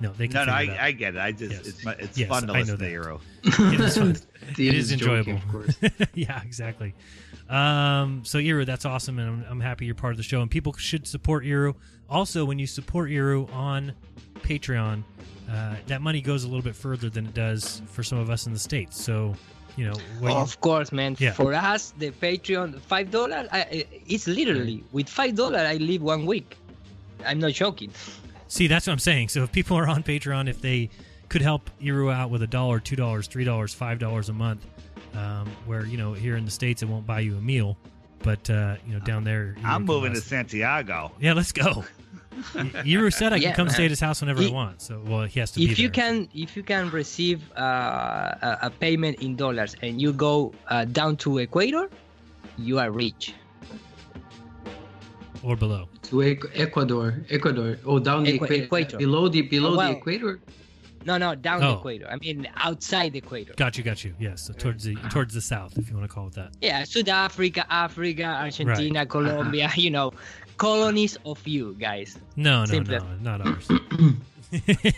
No, 0.00 0.12
they 0.12 0.28
can. 0.28 0.46
No, 0.46 0.52
no, 0.52 0.58
figure 0.58 0.72
it 0.74 0.78
out. 0.78 0.82
I, 0.82 0.86
I 0.86 0.92
get 0.92 1.14
it. 1.14 1.20
I 1.20 1.32
just 1.32 1.66
it's 1.66 1.84
it's 1.86 2.18
Yes, 2.18 2.28
fun 2.28 2.46
to 2.46 2.52
I 2.52 2.56
know 2.56 2.60
listen 2.60 2.78
to 2.78 2.84
that. 2.84 2.88
Hero. 2.88 3.20
it 3.44 3.80
is 3.80 3.96
fun. 3.98 4.16
It 4.58 4.58
is 4.74 4.92
is 4.92 4.98
joking, 4.98 5.34
enjoyable. 5.34 5.34
of 5.34 5.48
course. 5.80 6.08
yeah, 6.14 6.42
exactly. 6.42 6.94
Um, 7.48 8.22
so 8.24 8.38
Iru, 8.38 8.64
that's 8.64 8.84
awesome, 8.84 9.18
and 9.18 9.28
I'm, 9.28 9.44
I'm 9.50 9.60
happy 9.60 9.84
you're 9.86 9.94
part 9.94 10.12
of 10.12 10.16
the 10.16 10.22
show. 10.22 10.40
And 10.40 10.50
people 10.50 10.72
should 10.74 11.06
support 11.06 11.44
Iru. 11.44 11.74
Also, 12.08 12.44
when 12.44 12.58
you 12.58 12.66
support 12.66 13.10
Iru 13.10 13.52
on 13.54 13.92
Patreon, 14.40 15.02
uh, 15.50 15.74
that 15.86 16.00
money 16.00 16.20
goes 16.20 16.44
a 16.44 16.46
little 16.48 16.62
bit 16.62 16.76
further 16.76 17.10
than 17.10 17.26
it 17.26 17.34
does 17.34 17.82
for 17.86 18.02
some 18.02 18.18
of 18.18 18.30
us 18.30 18.46
in 18.46 18.52
the 18.52 18.58
states. 18.58 19.02
So, 19.02 19.34
you 19.76 19.84
know, 19.86 19.94
when 20.20 20.32
you- 20.32 20.38
of 20.38 20.60
course 20.60 20.92
man 20.92 21.16
Yeah. 21.18 21.32
for 21.32 21.54
us 21.54 21.92
the 21.98 22.10
patreon 22.10 22.80
five 22.80 23.10
dollars 23.12 23.46
it's 24.06 24.26
literally 24.26 24.82
with 24.92 25.08
five 25.08 25.36
dollars 25.36 25.60
i 25.62 25.76
live 25.76 26.02
one 26.02 26.26
week 26.26 26.56
i'm 27.24 27.38
not 27.38 27.52
joking 27.52 27.90
See, 28.50 28.66
that's 28.66 28.86
what 28.88 28.92
I'm 28.92 28.98
saying. 28.98 29.28
So 29.28 29.44
if 29.44 29.52
people 29.52 29.78
are 29.78 29.86
on 29.88 30.02
Patreon, 30.02 30.48
if 30.48 30.60
they 30.60 30.90
could 31.28 31.40
help 31.40 31.70
Iru 31.80 32.12
out 32.12 32.30
with 32.30 32.42
a 32.42 32.46
dollar, 32.48 32.80
two 32.80 32.96
dollars, 32.96 33.28
three 33.28 33.44
dollars, 33.44 33.72
five 33.72 33.98
dollars 34.00 34.28
a 34.28 34.32
month, 34.32 34.66
um, 35.14 35.48
where 35.66 35.86
you 35.86 35.96
know 35.96 36.12
here 36.14 36.36
in 36.36 36.44
the 36.44 36.50
states 36.50 36.82
it 36.82 36.86
won't 36.88 37.06
buy 37.06 37.20
you 37.20 37.36
a 37.36 37.40
meal, 37.40 37.76
but 38.24 38.50
uh, 38.50 38.74
you 38.86 38.92
know 38.94 38.98
down 39.04 39.22
there, 39.22 39.54
Iru 39.60 39.64
I'm 39.64 39.72
can 39.76 39.84
moving 39.86 40.14
to 40.14 40.20
Santiago. 40.20 41.12
Yeah, 41.20 41.32
let's 41.34 41.52
go. 41.52 41.84
Y- 42.54 42.62
Iru 42.86 43.12
said 43.12 43.32
I 43.32 43.36
can 43.38 43.48
Yeah, 43.50 43.54
come 43.54 43.68
stay 43.68 43.84
at 43.84 43.90
his 43.90 44.00
house 44.00 44.20
whenever 44.20 44.40
I 44.40 44.44
He- 44.46 44.50
want. 44.52 44.80
So 44.82 45.00
well, 45.06 45.24
he 45.24 45.38
has 45.40 45.50
to 45.52 45.58
be 45.60 45.70
if 45.70 45.78
you 45.78 45.88
there. 45.88 45.94
can 45.94 46.28
if 46.34 46.56
you 46.56 46.62
can 46.64 46.90
receive 46.90 47.42
uh, 47.56 48.34
a, 48.42 48.58
a 48.62 48.70
payment 48.70 49.20
in 49.20 49.36
dollars 49.36 49.76
and 49.82 50.00
you 50.00 50.12
go 50.12 50.52
uh, 50.68 50.84
down 50.86 51.16
to 51.18 51.38
ecuador 51.40 51.88
you 52.58 52.78
are 52.78 52.90
rich 52.90 53.34
or 55.42 55.56
below. 55.56 55.88
To 56.04 56.16
Equ- 56.16 56.50
Ecuador, 56.54 57.22
Ecuador. 57.30 57.78
Oh, 57.86 57.98
down 57.98 58.24
the 58.24 58.32
Equa- 58.38 58.44
equator. 58.50 58.64
equator. 58.64 58.96
Below 58.98 59.28
the 59.28 59.42
below 59.42 59.72
Oh, 59.74 59.76
well. 59.76 59.92
the 59.92 59.96
equator. 59.98 60.40
no 61.06 61.16
no 61.16 61.34
down 61.34 61.62
Oh. 61.62 61.72
the 61.72 61.78
equator 61.78 62.06
i 62.10 62.16
mean 62.16 62.46
outside 62.56 63.12
the 63.14 63.18
equator 63.24 63.54
Got 63.56 63.78
you, 63.78 63.82
got 63.84 64.04
you. 64.04 64.12
Yes, 64.18 64.42
so 64.46 64.52
towards 64.52 64.84
the 64.84 64.94
towards 65.08 65.32
the 65.32 65.40
south, 65.40 65.78
if 65.78 65.88
you 65.88 65.96
want 65.96 66.06
to 66.08 66.14
call 66.14 66.26
it 66.26 66.34
that. 66.34 66.50
yeah 66.60 66.84
south 66.84 67.08
africa 67.08 67.64
africa 67.72 68.24
argentina 68.24 69.06
colombia 69.06 69.70
you 69.76 69.90
know 69.90 70.12
colonies 70.58 71.16
of 71.24 71.40
you 71.48 71.74
guys 71.80 72.18
No, 72.36 72.60
no, 72.60 72.64
Simple. 72.66 72.98
no, 73.22 73.38
not 73.38 73.40
ours. 73.46 73.66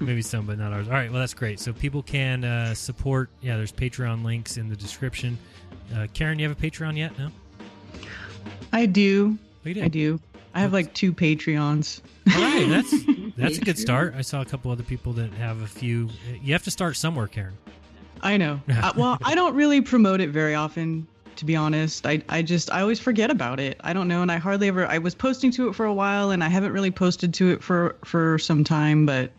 Maybe 0.00 0.22
some, 0.22 0.46
but 0.46 0.58
not 0.58 0.72
ours. 0.72 0.86
All 0.88 0.94
right, 0.94 1.10
well 1.10 1.20
that's 1.20 1.34
great. 1.34 1.60
So 1.60 1.72
people 1.72 2.02
can 2.02 2.42
uh, 2.44 2.74
support. 2.74 3.28
Yeah, 3.40 3.56
there's 3.56 3.72
Patreon 3.72 4.24
links 4.24 4.56
in 4.56 4.68
the 4.68 4.76
description. 4.76 5.36
Uh, 5.94 6.06
Karen, 6.14 6.38
you 6.38 6.48
have 6.48 6.56
a 6.56 6.60
Patreon 6.60 6.96
yet? 6.96 7.16
No. 7.18 7.30
I 8.72 8.86
do. 8.86 9.38
Oh, 9.66 9.72
do? 9.72 9.82
I 9.82 9.88
do. 9.88 10.20
I 10.54 10.60
have 10.60 10.72
like 10.72 10.92
two 10.94 11.12
Patreons. 11.12 12.00
All 12.34 12.40
right, 12.40 12.68
that's 12.68 12.94
that's 13.36 13.58
a 13.58 13.60
good 13.60 13.78
start. 13.78 14.14
I 14.16 14.22
saw 14.22 14.42
a 14.42 14.44
couple 14.44 14.70
other 14.70 14.82
people 14.82 15.12
that 15.14 15.32
have 15.34 15.62
a 15.62 15.66
few. 15.66 16.08
You 16.42 16.52
have 16.52 16.62
to 16.64 16.70
start 16.70 16.96
somewhere, 16.96 17.26
Karen. 17.26 17.56
I 18.22 18.36
know. 18.36 18.60
uh, 18.68 18.92
well, 18.96 19.18
I 19.24 19.34
don't 19.34 19.54
really 19.54 19.80
promote 19.80 20.20
it 20.20 20.30
very 20.30 20.54
often, 20.54 21.06
to 21.36 21.44
be 21.44 21.56
honest. 21.56 22.06
I, 22.06 22.22
I 22.28 22.42
just, 22.42 22.72
I 22.72 22.80
always 22.80 23.00
forget 23.00 23.30
about 23.30 23.60
it. 23.60 23.80
I 23.82 23.92
don't 23.92 24.08
know. 24.08 24.22
And 24.22 24.30
I 24.30 24.36
hardly 24.36 24.68
ever, 24.68 24.86
I 24.86 24.98
was 24.98 25.14
posting 25.14 25.50
to 25.52 25.68
it 25.68 25.74
for 25.74 25.86
a 25.86 25.94
while 25.94 26.30
and 26.30 26.42
I 26.42 26.48
haven't 26.48 26.72
really 26.72 26.90
posted 26.90 27.34
to 27.34 27.50
it 27.50 27.62
for, 27.62 27.96
for 28.04 28.38
some 28.38 28.64
time, 28.64 29.06
but 29.06 29.32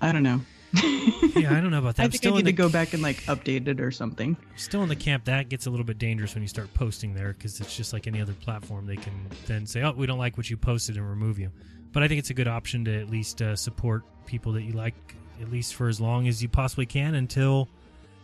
I 0.00 0.12
don't 0.12 0.22
know. 0.22 0.40
Yeah, 0.72 1.54
I 1.56 1.60
don't 1.60 1.70
know 1.70 1.78
about 1.78 1.96
that. 1.96 2.02
I 2.02 2.04
I'm 2.06 2.10
think 2.10 2.22
still 2.22 2.34
I 2.34 2.38
in 2.40 2.44
need 2.44 2.52
the 2.56 2.56
to 2.56 2.62
go 2.62 2.68
back 2.68 2.92
and 2.94 3.02
like 3.02 3.22
update 3.24 3.68
it 3.68 3.80
or 3.80 3.90
something. 3.90 4.36
still 4.56 4.82
in 4.82 4.88
the 4.88 4.96
camp. 4.96 5.24
That 5.26 5.48
gets 5.48 5.66
a 5.66 5.70
little 5.70 5.84
bit 5.84 5.98
dangerous 5.98 6.34
when 6.34 6.42
you 6.42 6.48
start 6.48 6.72
posting 6.74 7.14
there 7.14 7.32
because 7.34 7.60
it's 7.60 7.76
just 7.76 7.92
like 7.92 8.06
any 8.06 8.20
other 8.20 8.32
platform. 8.34 8.86
They 8.86 8.96
can 8.96 9.12
then 9.46 9.66
say 9.66 9.82
oh 9.82 9.92
we 9.92 10.06
don't 10.06 10.18
like 10.18 10.36
what 10.36 10.48
you 10.50 10.56
posted 10.56 10.96
and 10.96 11.08
remove 11.08 11.38
you. 11.38 11.50
But 11.92 12.02
i 12.02 12.08
think 12.08 12.18
it's 12.18 12.30
a 12.30 12.34
good 12.34 12.48
option 12.48 12.84
to 12.86 13.00
at 13.00 13.08
least 13.08 13.40
uh, 13.40 13.56
support 13.56 14.02
people 14.26 14.52
that 14.52 14.62
you 14.62 14.72
like 14.72 14.94
at 15.40 15.50
least 15.50 15.74
for 15.74 15.88
as 15.88 16.00
long 16.00 16.28
as 16.28 16.42
you 16.42 16.48
possibly 16.48 16.84
can 16.86 17.14
until 17.14 17.68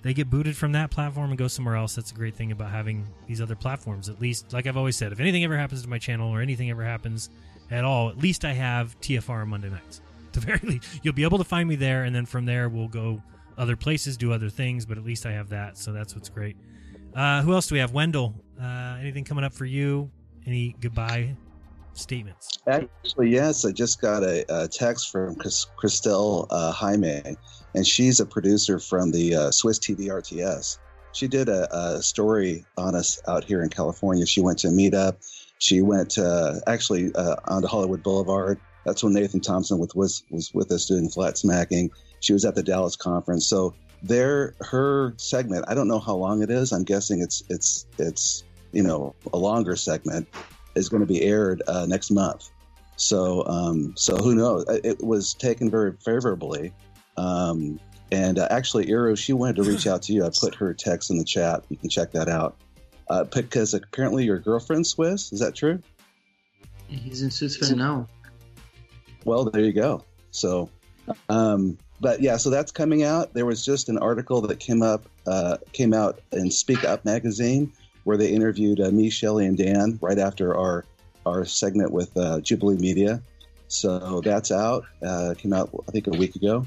they 0.03 0.13
get 0.13 0.29
booted 0.29 0.57
from 0.57 0.73
that 0.73 0.91
platform 0.91 1.31
and 1.31 1.39
go 1.39 1.47
somewhere 1.49 1.77
else. 1.77 1.95
That's 1.95 2.11
a 2.11 2.15
great 2.15 2.35
thing 2.35 2.51
about 2.53 2.71
having 2.71 3.07
these 3.29 3.41
other 3.41 3.55
platforms. 3.55 4.09
At 4.09 4.21
least 4.21 4.53
like 4.53 4.67
i've 4.67 4.77
always 4.77 4.97
said 4.97 5.13
if 5.13 5.21
anything 5.21 5.45
ever 5.45 5.57
happens 5.57 5.83
to 5.83 5.89
my 5.89 5.99
channel 5.99 6.29
or 6.31 6.41
anything 6.41 6.71
ever 6.71 6.85
happens 6.85 7.31
at 7.71 7.85
all 7.85 8.09
at 8.11 8.19
least 8.19 8.45
i 8.45 8.53
have 8.53 8.99
tfr 9.01 9.41
on 9.43 9.49
monday 9.49 9.71
nights 9.71 10.01
the 10.33 10.41
very 10.41 10.59
least 10.63 11.01
you'll 11.03 11.15
be 11.15 11.25
able 11.25 11.39
to 11.39 11.45
find 11.45 11.69
me 11.69 11.77
there 11.77 12.05
and 12.05 12.15
then 12.15 12.27
from 12.27 12.45
there 12.45 12.69
we'll 12.69 12.89
go 12.89 13.23
other 13.59 13.77
places 13.77 14.17
do 14.17 14.33
other 14.33 14.49
things 14.49 14.87
but 14.87 14.97
at 14.97 15.05
least 15.05 15.27
i 15.27 15.33
have 15.33 15.49
that 15.49 15.77
so 15.77 15.93
that's 15.93 16.15
what's 16.15 16.29
great 16.29 16.57
uh, 17.15 17.43
who 17.43 17.53
else 17.53 17.67
do 17.67 17.75
we 17.75 17.79
have 17.79 17.93
wendell 17.93 18.35
uh, 18.61 18.97
anything 19.01 19.25
coming 19.25 19.45
up 19.45 19.53
for 19.53 19.67
you 19.67 20.11
any 20.47 20.75
goodbye 20.81 21.35
statements 21.93 22.53
Actually, 22.69 23.31
yes, 23.31 23.65
I 23.65 23.73
just 23.73 24.01
got 24.01 24.23
a, 24.23 24.45
a 24.49 24.69
text 24.69 25.11
from 25.11 25.35
Chris, 25.35 25.67
Christelle 25.77 26.47
uh, 26.51 26.71
Jaime, 26.71 27.37
and 27.75 27.87
she's 27.87 28.21
a 28.21 28.27
producer 28.27 28.79
from 28.79 29.11
the 29.11 29.35
uh, 29.35 29.51
Swiss 29.51 29.81
TV 29.81 30.07
RTS. 30.07 30.79
She 31.13 31.27
did 31.27 31.49
a, 31.49 31.69
a 31.77 32.03
story 32.03 32.65
on 32.77 32.95
us 32.95 33.21
out 33.27 33.43
here 33.43 33.63
in 33.63 33.69
California. 33.69 34.25
She 34.27 34.41
went 34.41 34.59
to 34.61 34.69
a 34.69 34.71
meetup. 34.71 35.17
She 35.59 35.83
went 35.83 36.19
uh, 36.19 36.61
actually 36.69 37.13
uh, 37.17 37.37
onto 37.47 37.67
Hollywood 37.67 38.03
Boulevard. 38.03 38.61
That's 38.85 39.03
when 39.03 39.13
Nathan 39.13 39.41
Thompson 39.41 39.79
with, 39.79 39.95
was 39.95 40.25
was 40.31 40.53
with 40.55 40.71
us 40.73 40.87
doing 40.87 41.09
flat 41.09 41.39
smacking. 41.39 41.91
She 42.21 42.33
was 42.33 42.45
at 42.45 42.55
the 42.55 42.63
Dallas 42.63 42.97
conference. 42.97 43.47
So 43.47 43.75
there, 44.03 44.55
her 44.61 45.15
segment. 45.17 45.65
I 45.69 45.75
don't 45.75 45.89
know 45.89 46.01
how 46.01 46.15
long 46.15 46.43
it 46.43 46.51
is. 46.51 46.73
I'm 46.73 46.85
guessing 46.85 47.21
it's 47.21 47.43
it's 47.49 47.87
it's 47.99 48.45
you 48.73 48.83
know 48.83 49.15
a 49.33 49.39
longer 49.39 49.77
segment 49.77 50.29
is 50.75 50.89
going 50.89 51.01
to 51.01 51.07
be 51.07 51.23
aired 51.23 51.63
uh, 51.69 51.87
next 51.87 52.11
month. 52.11 52.51
So, 52.97 53.47
um, 53.47 53.95
so 53.97 54.17
who 54.17 54.35
knows? 54.35 54.65
It 54.69 54.85
it 54.85 55.05
was 55.05 55.35
taken 55.35 55.71
very 55.71 55.93
favorably. 56.05 56.73
Um, 57.17 57.79
and 58.11 58.39
uh, 58.39 58.49
actually, 58.51 58.87
Iru, 58.87 59.17
she 59.17 59.33
wanted 59.33 59.57
to 59.57 59.63
reach 59.63 59.87
out 59.89 60.03
to 60.03 60.13
you. 60.13 60.25
I 60.25 60.31
put 60.31 60.55
her 60.57 60.75
text 60.75 61.11
in 61.11 61.19
the 61.19 61.25
chat. 61.25 61.65
You 61.69 61.77
can 61.77 61.89
check 61.89 62.13
that 62.13 62.29
out. 62.29 62.57
Uh, 63.09 63.25
because 63.25 63.75
apparently 63.75 64.25
your 64.25 64.39
girlfriend's 64.39 64.91
Swiss. 64.91 65.33
Is 65.33 65.41
that 65.41 65.55
true? 65.55 65.83
He's 66.89 67.23
in 67.23 67.31
Switzerland 67.31 67.79
now. 67.79 68.07
Well, 69.25 69.45
there 69.45 69.63
you 69.63 69.73
go. 69.73 70.05
So, 70.31 70.71
um, 71.29 71.79
but 72.01 72.21
yeah, 72.21 72.37
so 72.37 72.51
that's 72.51 72.73
coming 72.73 73.03
out. 73.05 73.35
There 73.35 73.47
was 73.47 73.65
just 73.65 73.89
an 73.89 73.99
article 73.99 74.41
that 74.43 74.59
came 74.59 74.83
up, 74.83 75.07
uh, 75.27 75.59
came 75.73 75.95
out 75.95 76.21
in 76.33 76.51
Speak 76.51 76.85
Up 76.85 77.05
magazine, 77.05 77.73
where 78.05 78.17
they 78.17 78.31
interviewed 78.31 78.81
uh, 78.81 78.91
me, 78.91 79.11
Shelley, 79.11 79.47
and 79.47 79.57
Dan 79.57 79.99
right 80.03 80.19
after 80.19 80.57
our 80.57 80.85
our 81.25 81.45
segment 81.45 81.93
with 81.93 82.17
uh, 82.17 82.41
Jubilee 82.41 82.77
Media. 82.77 83.23
So 83.69 84.21
that's 84.21 84.51
out. 84.51 84.85
Uh, 85.03 85.35
came 85.39 85.53
out, 85.53 85.71
I 85.89 85.93
think, 85.93 86.07
a 86.09 86.11
week 86.11 86.37
ago. 86.37 86.67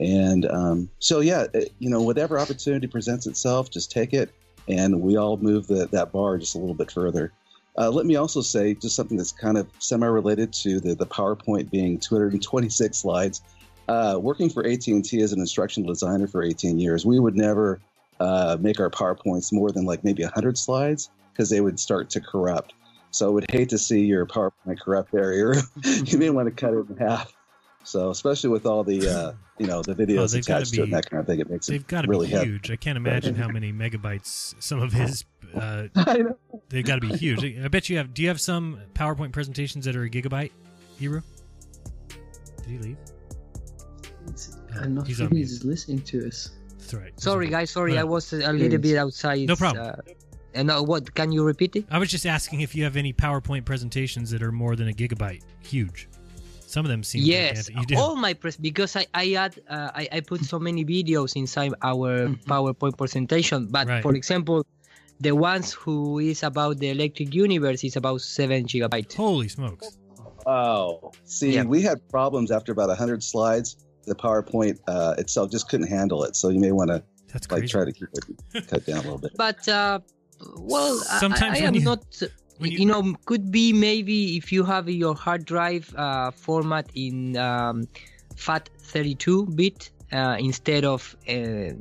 And 0.00 0.46
um, 0.46 0.90
so, 0.98 1.20
yeah, 1.20 1.46
it, 1.52 1.72
you 1.78 1.90
know, 1.90 2.00
whatever 2.00 2.38
opportunity 2.38 2.86
presents 2.86 3.26
itself, 3.26 3.70
just 3.70 3.90
take 3.90 4.14
it, 4.14 4.30
and 4.66 5.02
we 5.02 5.16
all 5.16 5.36
move 5.36 5.66
the, 5.66 5.86
that 5.88 6.10
bar 6.10 6.38
just 6.38 6.54
a 6.54 6.58
little 6.58 6.74
bit 6.74 6.90
further. 6.90 7.32
Uh, 7.80 7.88
let 7.88 8.04
me 8.04 8.14
also 8.16 8.42
say 8.42 8.74
just 8.74 8.94
something 8.94 9.16
that's 9.16 9.32
kind 9.32 9.56
of 9.56 9.66
semi-related 9.78 10.52
to 10.52 10.80
the, 10.80 10.94
the 10.94 11.06
PowerPoint 11.06 11.70
being 11.70 11.98
226 11.98 12.98
slides. 12.98 13.40
Uh, 13.88 14.18
working 14.20 14.50
for 14.50 14.66
AT&T 14.66 15.22
as 15.22 15.32
an 15.32 15.40
instructional 15.40 15.88
designer 15.90 16.26
for 16.26 16.42
18 16.42 16.78
years, 16.78 17.06
we 17.06 17.18
would 17.18 17.34
never 17.34 17.80
uh, 18.20 18.58
make 18.60 18.80
our 18.80 18.90
PowerPoints 18.90 19.50
more 19.50 19.70
than 19.70 19.86
like 19.86 20.04
maybe 20.04 20.22
100 20.22 20.58
slides 20.58 21.08
because 21.32 21.48
they 21.48 21.62
would 21.62 21.80
start 21.80 22.10
to 22.10 22.20
corrupt. 22.20 22.74
So 23.12 23.26
I 23.26 23.30
would 23.30 23.50
hate 23.50 23.70
to 23.70 23.78
see 23.78 24.04
your 24.04 24.26
PowerPoint 24.26 24.78
corrupt. 24.78 25.14
You're- 25.14 25.56
you 26.04 26.18
may 26.18 26.28
want 26.28 26.48
to 26.48 26.54
cut 26.54 26.74
it 26.74 26.86
in 26.90 26.98
half. 26.98 27.32
So 27.84 28.10
especially 28.10 28.50
with 28.50 28.66
all 28.66 28.84
the 28.84 29.08
uh, 29.08 29.32
you 29.60 29.66
know 29.66 29.82
the 29.82 29.92
Oh, 29.92 29.94
videos 29.94 30.32
they've 30.32 30.44
gotta 30.44 30.62
it 30.62 30.78
and 30.78 30.86
be- 30.86 30.90
that 30.92 31.08
kind 31.10 31.20
of 31.20 31.26
thing, 31.26 31.38
it 31.40 31.50
makes 31.50 31.66
They've 31.66 31.80
it 31.80 31.86
got 31.86 32.02
to 32.02 32.08
really 32.08 32.26
be 32.26 32.32
heavy. 32.32 32.46
huge. 32.50 32.70
I 32.70 32.76
can't 32.76 32.96
imagine 32.96 33.34
how 33.34 33.48
many 33.48 33.72
megabytes 33.72 34.54
some 34.58 34.80
of 34.82 34.92
his. 34.92 35.24
Uh, 35.52 35.88
they've 36.68 36.84
got 36.84 37.00
to 37.00 37.08
be 37.08 37.16
huge. 37.16 37.42
I 37.44 37.66
bet 37.66 37.88
you 37.88 37.96
have. 37.96 38.14
Do 38.14 38.22
you 38.22 38.28
have 38.28 38.40
some 38.40 38.78
PowerPoint 38.94 39.32
presentations 39.32 39.84
that 39.84 39.96
are 39.96 40.04
a 40.04 40.08
gigabyte, 40.08 40.52
Hero? 40.96 41.22
Did 42.58 42.68
he 42.68 42.78
leave? 42.78 42.96
I'm 44.80 44.94
not 44.94 45.08
he's 45.08 45.16
sure 45.16 45.26
on 45.26 45.34
he's 45.34 45.64
listening 45.64 46.02
to 46.02 46.28
us. 46.28 46.50
That's 46.78 46.94
right. 46.94 47.18
Sorry, 47.20 47.48
guys. 47.48 47.70
Sorry, 47.70 47.98
I 47.98 48.04
was 48.04 48.32
a 48.32 48.52
little 48.52 48.78
bit 48.78 48.96
outside. 48.96 49.48
No 49.48 49.56
problem. 49.56 49.86
Uh, 49.88 50.12
and 50.54 50.70
uh, 50.70 50.80
what? 50.80 51.12
Can 51.16 51.32
you 51.32 51.42
repeat 51.42 51.74
it? 51.74 51.84
I 51.90 51.98
was 51.98 52.10
just 52.10 52.26
asking 52.26 52.60
if 52.60 52.76
you 52.76 52.84
have 52.84 52.96
any 52.96 53.12
PowerPoint 53.12 53.64
presentations 53.64 54.30
that 54.30 54.44
are 54.44 54.52
more 54.52 54.76
than 54.76 54.86
a 54.88 54.92
gigabyte, 54.92 55.42
huge. 55.64 56.08
Some 56.70 56.84
of 56.86 56.90
them 56.90 57.02
seem. 57.02 57.22
Yes, 57.22 57.66
gigantic. 57.66 57.76
you 57.76 57.86
do. 57.96 58.00
all 58.00 58.16
my 58.16 58.32
press 58.34 58.56
because 58.56 58.92
I 58.96 59.04
I 59.14 59.34
add 59.44 59.54
uh, 59.68 59.90
I 60.00 60.04
I 60.16 60.20
put 60.20 60.40
so 60.44 60.58
many 60.58 60.84
videos 60.84 61.34
inside 61.36 61.72
our 61.82 62.28
PowerPoint 62.52 62.96
presentation. 62.96 63.66
But 63.76 63.86
Right. 63.88 64.02
for 64.02 64.14
example, 64.14 64.62
the 65.26 65.32
ones 65.34 65.72
who 65.72 66.18
is 66.20 66.42
about 66.42 66.78
the 66.78 66.88
electric 66.96 67.34
universe 67.34 67.82
is 67.84 67.96
about 67.96 68.20
seven 68.22 68.64
gigabytes. 68.70 69.14
Holy 69.14 69.48
smokes! 69.48 69.98
Oh, 70.46 71.12
see, 71.24 71.60
we 71.62 71.82
had 71.82 71.98
problems 72.08 72.50
after 72.50 72.72
about 72.72 72.88
100 72.88 73.22
slides. 73.22 73.76
The 74.06 74.14
PowerPoint 74.14 74.78
uh, 74.88 75.14
itself 75.18 75.50
just 75.50 75.68
couldn't 75.68 75.88
handle 75.88 76.24
it. 76.24 76.34
So 76.36 76.48
you 76.48 76.58
may 76.58 76.72
want 76.72 76.88
to 76.90 77.02
like 77.50 77.66
try 77.68 77.84
to 77.84 77.92
keep 77.92 78.08
it 78.14 78.66
cut 78.70 78.86
down 78.86 78.98
a 78.98 79.02
little 79.02 79.18
bit. 79.18 79.32
But 79.36 79.68
uh, 79.68 80.00
well, 80.56 80.98
I- 81.10 81.18
Sometimes 81.20 81.58
I, 81.58 81.60
I 81.60 81.64
when 81.66 81.68
am 81.68 81.74
you- 81.74 81.84
not. 81.84 82.00
You, 82.60 82.86
know, 82.86 83.14
could 83.24 83.50
be 83.50 83.72
maybe 83.72 84.36
if 84.36 84.52
you 84.52 84.64
have 84.64 84.88
your 84.88 85.14
hard 85.14 85.44
drive 85.44 85.92
uh, 85.96 86.30
format 86.30 86.90
in 86.94 87.36
um, 87.36 87.84
FAT32 88.34 89.56
bit 89.56 89.90
uh, 90.12 90.36
instead 90.38 90.84
of 90.84 91.16
uh, 91.28 91.72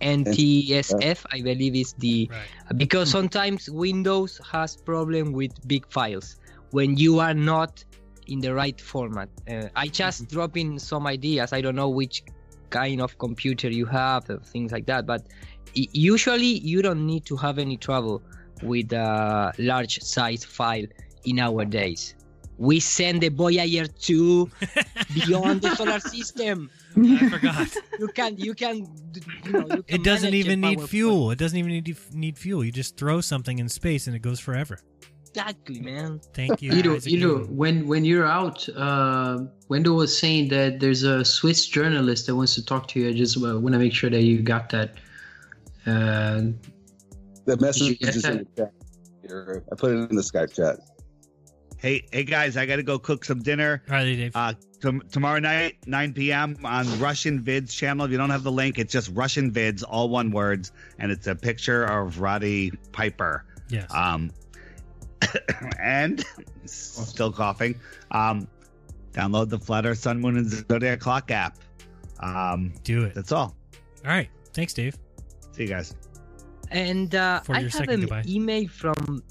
NTSF, 0.00 1.24
I 1.32 1.40
believe 1.40 1.74
is 1.74 1.94
the 1.94 2.28
because 2.76 3.10
sometimes 3.10 3.70
Windows 3.70 4.40
has 4.50 4.76
problem 4.76 5.32
with 5.32 5.52
big 5.66 5.90
files 5.90 6.36
when 6.70 6.96
you 6.96 7.20
are 7.20 7.34
not 7.34 7.84
in 8.26 8.40
the 8.40 8.52
right 8.54 8.80
format. 8.80 9.28
Uh, 9.48 9.68
I 9.74 9.86
just 9.86 10.28
drop 10.28 10.56
in 10.56 10.78
some 10.78 11.06
ideas. 11.06 11.52
I 11.52 11.60
don't 11.60 11.76
know 11.76 11.88
which 11.88 12.24
kind 12.70 13.00
of 13.00 13.18
computer 13.18 13.70
you 13.70 13.86
have, 13.86 14.28
uh, 14.28 14.38
things 14.38 14.72
like 14.72 14.86
that. 14.86 15.06
But 15.06 15.26
usually 15.74 16.58
you 16.58 16.82
don't 16.82 17.06
need 17.06 17.24
to 17.26 17.36
have 17.36 17.58
any 17.58 17.76
trouble 17.76 18.22
with 18.62 18.92
a 18.92 19.52
large 19.58 20.00
size 20.00 20.44
file 20.44 20.86
in 21.24 21.38
our 21.38 21.64
days. 21.64 22.14
We 22.58 22.80
send 22.80 23.20
the 23.20 23.28
Voyager 23.28 23.86
2 23.86 24.50
beyond 25.14 25.60
the 25.60 25.74
solar 25.76 26.00
system. 26.00 26.70
I 26.96 27.28
forgot. 27.28 27.76
You 27.98 28.08
can, 28.08 28.36
you 28.38 28.54
can, 28.54 28.86
you 29.44 29.52
know, 29.52 29.60
you 29.60 29.82
can 29.82 29.84
It 29.88 30.02
doesn't 30.02 30.32
even 30.32 30.62
need 30.62 30.78
PowerPoint. 30.78 30.88
fuel. 30.88 31.30
It 31.32 31.38
doesn't 31.38 31.58
even 31.58 31.70
need 31.72 31.96
need 32.12 32.38
fuel. 32.38 32.64
You 32.64 32.72
just 32.72 32.96
throw 32.96 33.20
something 33.20 33.58
in 33.58 33.68
space 33.68 34.06
and 34.06 34.16
it 34.16 34.20
goes 34.20 34.40
forever. 34.40 34.78
Exactly, 35.28 35.80
man. 35.80 36.18
Thank 36.32 36.62
you. 36.62 36.72
You 36.72 36.82
know, 36.82 36.98
you 37.04 37.20
know, 37.20 37.44
when 37.50 37.86
when 37.86 38.06
you're 38.06 38.24
out, 38.24 38.66
uh, 38.70 39.40
Wendell 39.68 39.96
was 39.96 40.16
saying 40.16 40.48
that 40.48 40.80
there's 40.80 41.02
a 41.02 41.26
Swiss 41.26 41.66
journalist 41.66 42.26
that 42.26 42.36
wants 42.36 42.54
to 42.54 42.64
talk 42.64 42.88
to 42.88 43.00
you. 43.00 43.10
I 43.10 43.12
just 43.12 43.36
uh, 43.36 43.60
want 43.60 43.74
to 43.74 43.78
make 43.78 43.92
sure 43.92 44.08
that 44.08 44.22
you 44.22 44.40
got 44.40 44.70
that. 44.70 44.94
Uh, 45.84 46.42
The 47.46 47.56
message 47.58 47.98
is 48.00 48.24
in 48.24 48.38
the 48.38 48.46
chat. 48.56 48.72
Here, 49.22 49.62
I 49.72 49.74
put 49.76 49.92
it 49.92 50.10
in 50.10 50.16
the 50.16 50.22
Skype 50.22 50.54
chat. 50.54 50.78
Hey, 51.78 52.04
hey 52.10 52.24
guys, 52.24 52.56
I 52.56 52.66
got 52.66 52.76
to 52.76 52.82
go 52.82 52.98
cook 52.98 53.24
some 53.24 53.42
dinner. 53.42 53.82
All 53.88 53.94
right, 53.96 54.04
Dave. 54.04 54.32
Uh, 54.34 54.54
tom- 54.80 55.02
tomorrow 55.12 55.38
night, 55.38 55.76
9 55.86 56.12
p.m. 56.14 56.56
on 56.64 56.98
Russian 56.98 57.42
Vids 57.42 57.70
channel. 57.70 58.04
If 58.06 58.10
you 58.12 58.18
don't 58.18 58.30
have 58.30 58.42
the 58.42 58.52
link, 58.52 58.78
it's 58.78 58.92
just 58.92 59.10
Russian 59.14 59.52
Vids, 59.52 59.84
all 59.88 60.08
one 60.08 60.30
words, 60.30 60.72
and 60.98 61.12
it's 61.12 61.26
a 61.26 61.34
picture 61.34 61.84
of 61.84 62.20
Roddy 62.20 62.72
Piper. 62.92 63.44
Yes. 63.68 63.92
Um, 63.94 64.32
and 65.80 66.24
still 66.64 67.32
coughing. 67.32 67.78
Um, 68.10 68.48
download 69.12 69.50
the 69.50 69.58
Flat 69.58 69.86
Earth 69.86 69.98
Sun 69.98 70.20
Moon 70.20 70.36
and 70.36 70.48
Zodiac 70.50 70.98
Clock 71.00 71.30
app. 71.30 71.58
Um, 72.20 72.72
Do 72.82 73.04
it. 73.04 73.14
That's 73.14 73.32
all. 73.32 73.54
All 74.04 74.10
right. 74.10 74.28
Thanks, 74.52 74.72
Dave. 74.72 74.96
See 75.52 75.62
you 75.62 75.68
guys. 75.68 75.94
And 76.70 77.14
uh, 77.14 77.40
I 77.48 77.62
have 77.62 77.88
an 77.88 78.08
email 78.26 78.68
from 78.68 79.22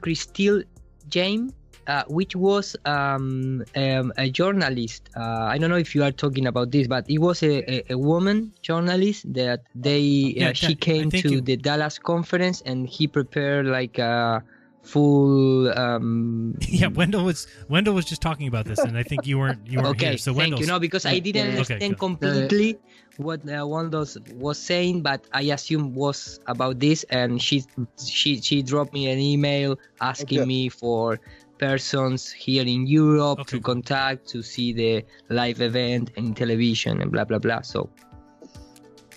Christine 0.00 0.64
James, 1.08 1.52
uh, 1.86 2.04
which 2.08 2.36
was 2.36 2.76
um, 2.84 3.64
um, 3.76 4.12
a 4.16 4.30
journalist. 4.30 5.08
Uh, 5.16 5.46
I 5.50 5.58
don't 5.58 5.70
know 5.70 5.76
if 5.76 5.94
you 5.94 6.02
are 6.04 6.12
talking 6.12 6.46
about 6.46 6.70
this, 6.70 6.86
but 6.86 7.08
it 7.08 7.18
was 7.18 7.42
a, 7.42 7.62
a, 7.70 7.92
a 7.92 7.98
woman 7.98 8.52
journalist 8.62 9.32
that 9.34 9.62
they 9.74 9.98
Yeah, 10.36 10.50
uh, 10.50 10.52
she 10.52 10.74
that- 10.74 10.80
came 10.80 11.10
to 11.10 11.38
it- 11.38 11.44
the 11.44 11.56
Dallas 11.56 11.98
conference 11.98 12.62
and 12.66 12.88
he 12.88 13.06
prepared 13.06 13.66
like 13.66 13.98
a 13.98 14.42
full. 14.82 15.72
Um, 15.78 16.56
Yeah, 16.68 16.88
Wendell 16.88 17.24
was 17.24 17.46
Wendell 17.68 17.94
was 17.94 18.04
just 18.04 18.22
talking 18.22 18.48
about 18.48 18.66
this, 18.66 18.78
and 18.80 18.96
I 18.96 19.02
think 19.02 19.26
you 19.26 19.38
weren't 19.38 19.66
you 19.66 19.78
weren't 19.78 19.96
okay, 19.96 20.08
here. 20.10 20.18
So 20.18 20.32
thank 20.32 20.38
Wendell, 20.38 20.60
you. 20.60 20.66
know 20.66 20.78
because 20.80 21.06
I 21.06 21.18
didn't 21.18 21.48
Okay, 21.48 21.58
understand 21.58 21.80
good. 21.80 21.98
completely 21.98 22.78
what 23.18 23.40
uh, 23.48 23.66
Wendell 23.66 24.06
was 24.34 24.58
saying, 24.58 25.02
but 25.02 25.26
I 25.32 25.42
assume 25.52 25.94
was 25.94 26.40
about 26.46 26.80
this, 26.80 27.04
and 27.10 27.40
she 27.40 27.64
she 28.02 28.40
she 28.40 28.62
dropped 28.62 28.92
me 28.92 29.10
an 29.10 29.18
email 29.18 29.78
asking 30.00 30.40
Okay. 30.40 30.46
me 30.46 30.68
for 30.68 31.20
persons 31.58 32.32
here 32.32 32.66
in 32.66 32.86
Europe 32.86 33.46
to 33.46 33.60
contact 33.60 34.26
to 34.28 34.42
see 34.42 34.72
the 34.72 35.04
live 35.28 35.60
event 35.60 36.10
in 36.16 36.34
television 36.34 37.00
and 37.00 37.12
blah 37.12 37.24
blah 37.24 37.38
blah. 37.38 37.60
So 37.60 37.90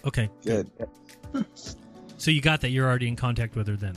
Okay. 0.06 0.30
Good. 0.46 0.70
So 2.18 2.30
you 2.32 2.42
got 2.42 2.62
that? 2.62 2.70
You're 2.70 2.88
already 2.88 3.08
in 3.08 3.16
contact 3.16 3.56
with 3.56 3.68
her 3.68 3.76
then. 3.76 3.96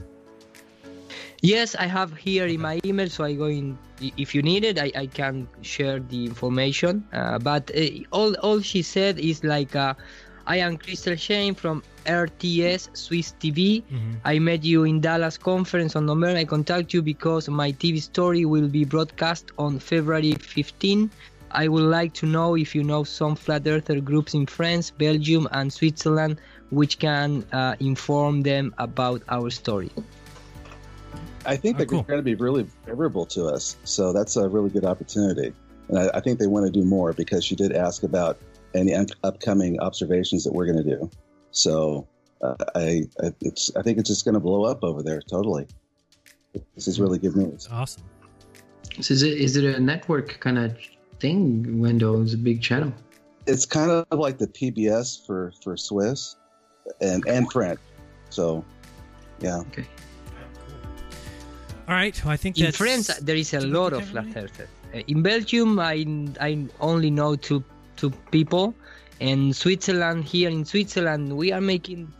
Yes, 1.42 1.76
I 1.76 1.86
have 1.86 2.16
here 2.16 2.46
in 2.46 2.60
my 2.60 2.80
email, 2.84 3.08
so 3.08 3.22
I 3.22 3.34
go 3.34 3.46
in. 3.46 3.78
If 4.00 4.34
you 4.34 4.42
need 4.42 4.64
it, 4.64 4.78
I, 4.78 4.90
I 4.94 5.06
can 5.06 5.46
share 5.62 6.00
the 6.00 6.24
information. 6.24 7.06
Uh, 7.12 7.38
but 7.38 7.70
uh, 7.76 8.02
all 8.10 8.34
all 8.42 8.60
she 8.60 8.82
said 8.82 9.18
is 9.20 9.44
like, 9.44 9.76
uh, 9.76 9.94
I 10.46 10.56
am 10.56 10.76
Crystal 10.78 11.14
Shane 11.14 11.54
from 11.54 11.82
RTS 12.06 12.96
Swiss 12.96 13.34
TV. 13.38 13.84
I 14.24 14.38
met 14.40 14.64
you 14.64 14.82
in 14.84 15.00
Dallas 15.00 15.38
conference 15.38 15.94
on 15.94 16.06
November. 16.06 16.36
I 16.38 16.44
contact 16.44 16.92
you 16.92 17.02
because 17.02 17.48
my 17.48 17.70
TV 17.70 18.02
story 18.02 18.44
will 18.44 18.66
be 18.66 18.84
broadcast 18.84 19.52
on 19.58 19.78
February 19.78 20.32
15. 20.32 21.10
I 21.50 21.68
would 21.68 21.84
like 21.84 22.14
to 22.14 22.26
know 22.26 22.56
if 22.56 22.74
you 22.74 22.82
know 22.82 23.04
some 23.04 23.36
flat 23.36 23.66
earther 23.66 24.00
groups 24.00 24.34
in 24.34 24.46
France, 24.46 24.90
Belgium, 24.90 25.46
and 25.52 25.72
Switzerland 25.72 26.40
which 26.70 26.98
can 26.98 27.44
uh, 27.52 27.76
inform 27.80 28.42
them 28.42 28.74
about 28.78 29.22
our 29.28 29.50
story. 29.50 29.90
I 31.46 31.56
think 31.56 31.76
Oh, 31.76 31.78
they're 31.78 31.86
cool. 31.86 32.02
going 32.02 32.18
to 32.18 32.22
be 32.22 32.34
really 32.34 32.66
favorable 32.84 33.24
to 33.26 33.46
us. 33.46 33.76
So 33.84 34.12
that's 34.12 34.36
a 34.36 34.48
really 34.48 34.70
good 34.70 34.84
opportunity. 34.84 35.52
And 35.88 35.98
I, 35.98 36.10
I 36.14 36.20
think 36.20 36.38
they 36.38 36.46
want 36.46 36.66
to 36.66 36.72
do 36.72 36.84
more 36.84 37.12
because 37.12 37.44
she 37.44 37.54
did 37.56 37.72
ask 37.72 38.02
about 38.02 38.38
any 38.74 38.94
un- 38.94 39.06
upcoming 39.24 39.80
observations 39.80 40.44
that 40.44 40.52
we're 40.52 40.66
going 40.66 40.84
to 40.84 40.96
do. 40.96 41.10
So 41.50 42.06
uh, 42.42 42.54
I, 42.74 43.04
I, 43.22 43.32
it's, 43.40 43.74
I 43.76 43.82
think 43.82 43.98
it's 43.98 44.08
just 44.08 44.24
going 44.24 44.34
to 44.34 44.40
blow 44.40 44.64
up 44.64 44.84
over 44.84 45.02
there 45.02 45.20
totally. 45.22 45.66
This 46.74 46.88
is 46.88 47.00
really 47.00 47.18
good 47.18 47.36
news. 47.36 47.68
Awesome. 47.70 48.02
So 49.00 49.12
is 49.14 49.22
it 49.22 49.38
is 49.38 49.56
it 49.56 49.64
a 49.64 49.78
network 49.80 50.40
kind 50.40 50.58
of 50.58 50.76
thing? 51.20 51.78
Window 51.78 52.20
is 52.20 52.34
a 52.34 52.38
big 52.38 52.60
channel. 52.62 52.92
It's 53.46 53.64
kind 53.64 53.90
of 53.90 54.06
like 54.18 54.38
the 54.38 54.48
PBS 54.48 55.24
for 55.24 55.52
for 55.62 55.76
Swiss, 55.76 56.36
and 57.00 57.24
and 57.28 57.50
French. 57.52 57.78
So, 58.30 58.64
yeah. 59.40 59.58
Okay. 59.58 59.84
All 61.88 61.94
right. 61.94 62.22
Well, 62.22 62.32
I 62.32 62.36
think 62.36 62.58
in 62.58 62.70
France 62.72 63.06
there 63.22 63.36
is 63.36 63.54
a 63.54 63.60
lot 63.60 63.94
of 63.94 64.04
flat 64.04 64.26
earthers. 64.36 64.68
Uh, 64.94 64.98
In 65.06 65.22
Belgium, 65.22 65.78
I 65.80 66.04
I 66.40 66.66
only 66.80 67.10
know 67.10 67.34
two 67.36 67.64
two 67.96 68.10
people. 68.30 68.74
In 69.20 69.52
Switzerland, 69.52 70.24
here 70.24 70.50
in 70.50 70.64
Switzerland, 70.64 71.32
we 71.36 71.50
are 71.50 71.62
making 71.62 72.12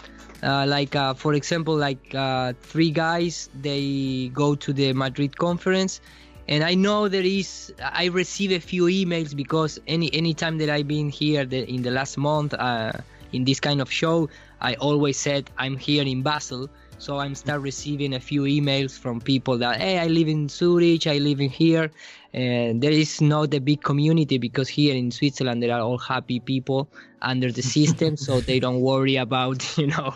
uh, 0.43 0.65
like 0.67 0.97
uh, 0.97 1.13
for 1.13 1.35
example, 1.35 1.77
like 1.77 2.15
uh, 2.15 2.55
three 2.63 2.91
guys. 2.91 3.51
They 3.61 4.31
go 4.33 4.55
to 4.55 4.73
the 4.73 4.93
Madrid 4.95 5.37
conference, 5.37 6.01
and 6.49 6.65
I 6.65 6.75
know 6.75 7.09
there 7.09 7.29
is. 7.41 7.73
I 7.79 8.07
receive 8.07 8.53
a 8.53 8.61
few 8.61 8.85
emails 8.85 9.37
because 9.37 9.79
any 9.87 10.09
any 10.15 10.33
time 10.33 10.57
that 10.59 10.71
I've 10.71 10.89
been 10.89 11.11
here 11.11 11.45
the, 11.45 11.69
in 11.69 11.83
the 11.83 11.91
last 11.91 12.17
month 12.17 12.55
uh, 12.55 12.93
in 13.33 13.45
this 13.45 13.61
kind 13.61 13.81
of 13.83 13.93
show, 13.93 14.31
I 14.63 14.75
always 14.77 15.19
said 15.19 15.51
I'm 15.59 15.77
here 15.77 16.05
in 16.05 16.23
Basel. 16.23 16.71
So 17.01 17.19
I'm 17.19 17.37
start 17.37 17.61
receiving 17.63 18.15
a 18.15 18.21
few 18.21 18.43
emails 18.43 18.99
from 18.99 19.21
people 19.21 19.57
that 19.59 19.81
hey 19.81 20.01
I 20.01 20.09
live 20.09 20.27
in 20.27 20.49
Zurich, 20.49 21.07
I 21.07 21.19
live 21.19 21.41
in 21.41 21.49
here, 21.49 21.93
and 22.33 22.83
there 22.83 22.91
is 22.91 23.21
not 23.21 23.55
a 23.55 23.61
big 23.61 23.83
community 23.83 24.37
because 24.37 24.69
here 24.69 24.97
in 24.97 25.13
Switzerland 25.13 25.63
there 25.63 25.73
are 25.73 25.81
all 25.81 25.99
happy 25.99 26.41
people 26.41 26.91
under 27.23 27.53
the 27.53 27.63
system, 27.63 28.17
so 28.17 28.41
they 28.49 28.59
don't 28.59 28.81
worry 28.81 29.15
about 29.15 29.63
you 29.79 29.87
know 29.87 30.13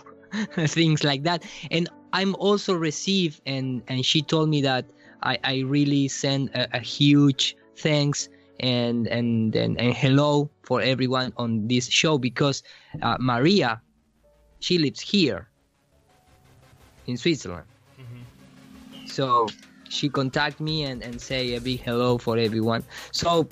things 0.66 1.04
like 1.04 1.22
that. 1.22 1.44
And 1.70 1.88
I'm 2.12 2.34
also 2.34 2.74
receive 2.74 3.40
and 3.46 3.82
and 3.86 4.04
she 4.04 4.20
told 4.20 4.48
me 4.48 4.60
that 4.62 4.84
I 5.22 5.38
I 5.44 5.54
really 5.60 6.08
send 6.08 6.50
a, 6.50 6.66
a 6.76 6.80
huge 6.80 7.56
thanks 7.76 8.28
and, 8.58 9.06
and 9.06 9.54
and 9.54 9.80
and 9.80 9.94
hello 9.94 10.50
for 10.62 10.82
everyone 10.82 11.32
on 11.36 11.68
this 11.68 11.86
show 11.88 12.18
because 12.18 12.64
uh, 13.02 13.16
Maria, 13.20 13.80
she 14.58 14.78
lives 14.78 15.00
here 15.00 15.48
in 17.06 17.16
Switzerland. 17.16 17.66
Mm-hmm. 18.00 19.06
So 19.06 19.48
she 19.88 20.08
contact 20.08 20.60
me 20.60 20.84
and, 20.84 21.02
and 21.02 21.20
say 21.20 21.54
a 21.54 21.60
big 21.60 21.80
hello 21.80 22.18
for 22.18 22.38
everyone. 22.38 22.82
So 23.12 23.48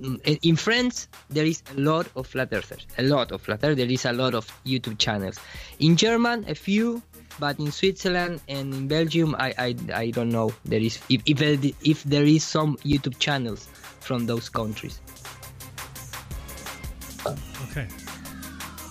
in, 0.00 0.18
in 0.42 0.56
France 0.56 1.08
there 1.30 1.44
is 1.44 1.62
a 1.76 1.80
lot 1.80 2.06
of 2.16 2.26
flat 2.26 2.48
earthers, 2.52 2.86
a 2.98 3.02
lot 3.02 3.32
of 3.32 3.40
flat 3.42 3.60
earthers. 3.62 3.76
There 3.76 3.90
is 3.90 4.04
a 4.04 4.12
lot 4.12 4.34
of 4.34 4.46
YouTube 4.64 4.98
channels. 4.98 5.38
In 5.78 5.96
German, 5.96 6.44
a 6.48 6.54
few, 6.54 7.02
but 7.38 7.58
in 7.60 7.70
Switzerland 7.70 8.40
and 8.48 8.74
in 8.74 8.88
Belgium, 8.88 9.36
I 9.38 9.54
I, 9.58 9.74
I 9.94 10.10
don't 10.10 10.30
know. 10.30 10.52
There 10.64 10.80
is 10.80 10.98
if 11.08 11.22
if, 11.26 11.38
there- 11.38 11.72
if 11.82 12.02
there 12.04 12.24
is 12.24 12.42
some 12.44 12.76
YouTube 12.78 13.18
channels 13.18 13.68
from 14.00 14.26
those 14.26 14.48
countries. 14.48 15.00
Okay. 17.70 17.86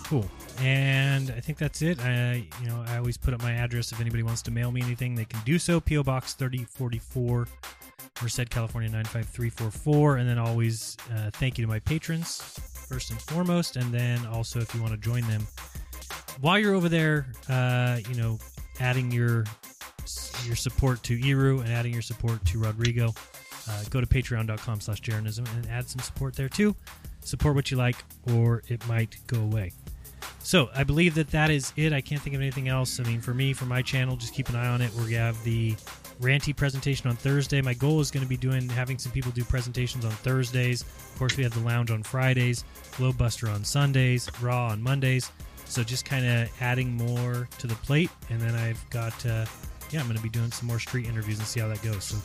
Cool. 0.06 0.26
And 0.60 1.32
I 1.32 1.40
think 1.40 1.58
that's 1.58 1.82
it. 1.82 2.00
I, 2.04 2.48
you 2.62 2.68
know, 2.68 2.84
I 2.88 2.98
always 2.98 3.18
put 3.18 3.34
up 3.34 3.42
my 3.42 3.54
address 3.54 3.92
if 3.92 4.02
anybody 4.02 4.24
wants 4.24 4.42
to 4.44 4.52
mail 4.52 4.72
me 4.72 4.82
anything, 4.82 5.16
they 5.16 5.26
can 5.26 5.40
do 5.46 5.60
so. 5.60 5.80
PO 5.80 6.04
Box 6.04 6.34
3044, 6.34 7.48
Merced, 8.22 8.50
California 8.50 8.90
95344. 8.90 10.18
And 10.18 10.28
then 10.28 10.38
always 10.40 10.98
uh, 11.14 11.30
thank 11.34 11.58
you 11.58 11.66
to 11.66 11.70
my 11.70 11.80
patrons 11.80 12.42
first 12.88 13.12
and 13.12 13.22
foremost, 13.22 13.76
and 13.76 13.94
then 13.94 14.26
also 14.28 14.60
if 14.60 14.74
you 14.74 14.82
want 14.82 14.94
to 14.94 15.00
join 15.00 15.22
them 15.28 15.46
while 16.42 16.60
you're 16.60 16.74
over 16.74 16.90
there, 16.90 17.28
uh, 17.50 18.00
you 18.10 18.16
know, 18.16 18.38
adding 18.80 19.12
your 19.12 19.46
your 20.46 20.56
support 20.56 21.04
to 21.04 21.18
Iru 21.20 21.62
and 21.62 21.70
adding 21.74 21.92
your 21.92 22.02
support 22.02 22.44
to 22.46 22.60
Rodrigo, 22.60 23.14
uh, 23.70 23.84
go 23.90 24.00
to 24.00 24.08
patreon.com 24.08 24.80
slash 24.80 25.02
Jeranism 25.02 25.46
and 25.56 25.68
add 25.68 25.90
some 25.90 26.00
support 26.00 26.36
there 26.36 26.50
too. 26.50 26.76
Support 27.22 27.56
what 27.56 27.72
you 27.72 27.78
like, 27.78 27.98
or 28.34 28.64
it 28.68 28.88
might 28.88 29.18
go 29.28 29.42
away. 29.42 29.74
So 30.48 30.70
I 30.74 30.86
believe 30.86 31.16
that 31.16 31.28
that 31.32 31.52
is 31.52 31.74
it. 31.76 31.92
I 31.92 32.00
can't 32.00 32.22
think 32.22 32.34
of 32.34 32.42
anything 32.42 32.70
else. 32.70 33.02
I 33.02 33.04
mean, 33.04 33.20
for 33.20 33.34
me, 33.34 33.52
for 33.52 33.66
my 33.66 33.82
channel, 33.82 34.16
just 34.16 34.34
keep 34.34 34.48
an 34.48 34.56
eye 34.56 34.70
on 34.70 34.80
it. 34.80 34.90
We're 34.94 35.04
gonna 35.04 35.18
have 35.18 35.44
the 35.44 35.76
Ranty 36.22 36.56
presentation 36.56 37.10
on 37.10 37.18
Thursday. 37.18 37.62
My 37.62 37.74
goal 37.74 38.00
is 38.00 38.12
going 38.12 38.24
to 38.24 38.30
be 38.30 38.38
doing 38.38 38.70
having 38.70 38.98
some 38.98 39.12
people 39.12 39.30
do 39.34 39.44
presentations 39.44 40.06
on 40.06 40.12
Thursdays. 40.12 40.84
Of 40.84 41.16
course, 41.20 41.36
we 41.36 41.44
have 41.44 41.54
the 41.54 41.60
lounge 41.60 41.92
on 41.92 42.02
Fridays, 42.02 42.64
Globebuster 42.94 43.54
on 43.54 43.66
Sundays, 43.66 44.30
Raw 44.42 44.68
on 44.68 44.82
Mondays. 44.82 45.34
So 45.66 45.84
just 45.84 46.06
kind 46.06 46.26
of 46.26 46.50
adding 46.62 46.96
more 46.96 47.50
to 47.60 47.68
the 47.68 47.76
plate, 47.76 48.10
and 48.30 48.40
then 48.40 48.56
I've 48.56 48.90
got 48.90 49.14
uh, 49.26 49.46
yeah, 49.92 50.00
I'm 50.00 50.06
going 50.06 50.16
to 50.16 50.24
be 50.24 50.30
doing 50.30 50.52
some 50.54 50.68
more 50.68 50.80
street 50.80 51.08
interviews 51.08 51.40
and 51.40 51.48
see 51.48 51.60
how 51.60 51.68
that 51.68 51.84
goes. 51.84 52.06
So 52.06 52.18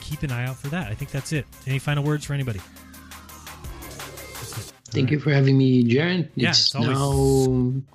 keep 0.00 0.22
an 0.22 0.30
eye 0.30 0.46
out 0.46 0.58
for 0.58 0.68
that. 0.68 0.92
I 0.92 0.94
think 0.94 1.10
that's 1.10 1.32
it. 1.32 1.44
Any 1.66 1.80
final 1.80 2.04
words 2.04 2.24
for 2.24 2.34
anybody? 2.34 2.60
Thank 4.92 5.10
you 5.10 5.18
for 5.18 5.30
having 5.32 5.56
me, 5.58 5.82
Jeran. 5.84 6.28
Yeah, 6.34 6.50
it's, 6.50 6.60
it's 6.60 6.74
now 6.74 6.82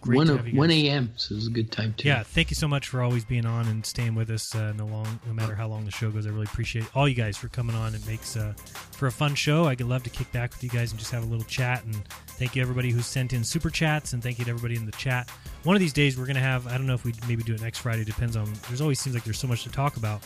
one 0.03 0.27
to 0.27 0.33
o- 0.33 0.37
have 0.37 0.47
you 0.47 0.57
one 0.57 0.71
a.m. 0.71 1.11
So 1.15 1.35
it's 1.35 1.47
a 1.47 1.49
good 1.51 1.71
time 1.71 1.93
too. 1.97 2.07
Yeah, 2.07 2.23
thank 2.23 2.49
you 2.49 2.55
so 2.55 2.67
much 2.67 2.87
for 2.89 3.01
always 3.01 3.23
being 3.23 3.45
on 3.45 3.67
and 3.67 3.85
staying 3.85 4.15
with 4.15 4.29
us 4.29 4.53
uh, 4.55 4.73
no 4.75 4.85
long, 4.85 5.19
no 5.27 5.33
matter 5.33 5.55
how 5.55 5.67
long 5.67 5.85
the 5.85 5.91
show 5.91 6.09
goes. 6.11 6.25
I 6.25 6.29
really 6.31 6.43
appreciate 6.45 6.85
all 6.95 7.07
you 7.07 7.15
guys 7.15 7.37
for 7.37 7.47
coming 7.49 7.75
on. 7.75 7.93
It 7.95 8.05
makes 8.07 8.35
uh, 8.35 8.53
for 8.91 9.07
a 9.07 9.11
fun 9.11 9.35
show. 9.35 9.65
I 9.65 9.75
could 9.75 9.87
love 9.87 10.03
to 10.03 10.09
kick 10.09 10.31
back 10.31 10.51
with 10.51 10.63
you 10.63 10.69
guys 10.69 10.91
and 10.91 10.99
just 10.99 11.11
have 11.11 11.23
a 11.23 11.27
little 11.27 11.45
chat. 11.45 11.83
And 11.85 11.95
thank 12.29 12.55
you 12.55 12.61
everybody 12.61 12.91
who 12.91 13.01
sent 13.01 13.33
in 13.33 13.43
super 13.43 13.69
chats, 13.69 14.13
and 14.13 14.21
thank 14.23 14.39
you 14.39 14.45
to 14.45 14.51
everybody 14.51 14.75
in 14.75 14.85
the 14.85 14.91
chat. 14.93 15.29
One 15.63 15.75
of 15.75 15.79
these 15.79 15.93
days 15.93 16.17
we're 16.17 16.25
gonna 16.27 16.39
have. 16.39 16.67
I 16.67 16.77
don't 16.77 16.87
know 16.87 16.93
if 16.95 17.03
we 17.03 17.13
maybe 17.27 17.43
do 17.43 17.53
it 17.53 17.61
next 17.61 17.79
Friday. 17.79 18.03
Depends 18.03 18.35
on. 18.35 18.51
There's 18.67 18.81
always 18.81 18.99
seems 18.99 19.15
like 19.15 19.23
there's 19.23 19.39
so 19.39 19.47
much 19.47 19.63
to 19.63 19.69
talk 19.69 19.97
about, 19.97 20.21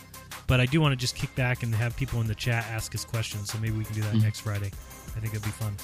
but 0.47 0.59
I 0.59 0.65
do 0.65 0.79
want 0.79 0.91
to 0.93 0.95
just 0.95 1.15
kick 1.15 1.33
back 1.35 1.63
and 1.63 1.73
have 1.75 1.95
people 1.97 2.21
in 2.21 2.27
the 2.27 2.35
chat 2.35 2.65
ask 2.69 2.93
us 2.95 3.03
questions. 3.05 3.51
So 3.51 3.57
maybe 3.59 3.77
we 3.77 3.83
can 3.83 3.95
do 3.95 4.01
that 4.01 4.13
Mhm. 4.13 4.23
next 4.23 4.41
Friday. 4.41 4.71
I 5.15 5.19
think 5.19 5.33
it'd 5.33 5.43
be 5.43 5.49
fun. 5.49 5.75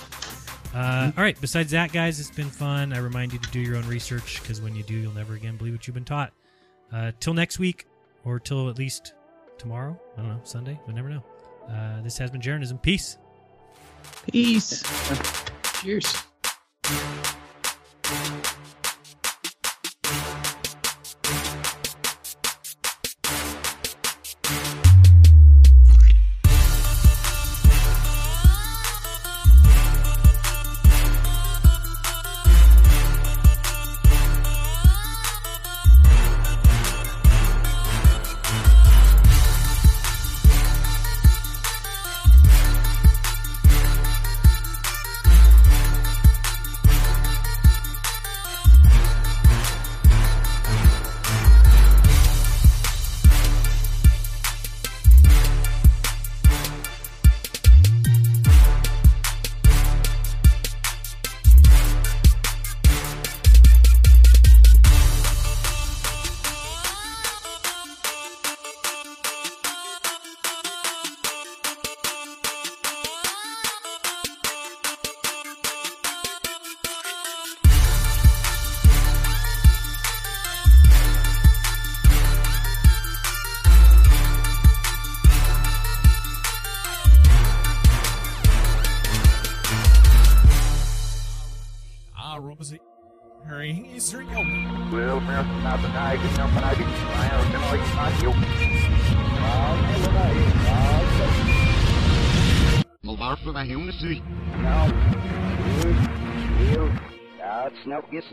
Uh, 0.73 1.11
all 1.17 1.23
right. 1.23 1.39
Besides 1.39 1.71
that, 1.71 1.91
guys, 1.91 2.19
it's 2.19 2.31
been 2.31 2.49
fun. 2.49 2.93
I 2.93 2.99
remind 2.99 3.33
you 3.33 3.39
to 3.39 3.49
do 3.51 3.59
your 3.59 3.77
own 3.77 3.87
research 3.87 4.41
because 4.41 4.61
when 4.61 4.75
you 4.75 4.83
do, 4.83 4.95
you'll 4.95 5.13
never 5.13 5.33
again 5.33 5.57
believe 5.57 5.73
what 5.73 5.87
you've 5.87 5.95
been 5.95 6.05
taught. 6.05 6.33
Uh, 6.91 7.11
till 7.19 7.33
next 7.33 7.59
week, 7.59 7.85
or 8.23 8.39
till 8.39 8.69
at 8.69 8.77
least 8.77 9.13
tomorrow. 9.57 9.99
I 10.17 10.21
don't 10.21 10.29
know, 10.29 10.41
Sunday. 10.43 10.79
We 10.87 10.93
never 10.93 11.09
know. 11.09 11.23
Uh, 11.69 12.01
this 12.01 12.17
has 12.17 12.31
been 12.31 12.41
Jeranism. 12.41 12.77
Peace. 12.81 13.17
Peace. 14.31 14.83
Cheers. 15.81 16.23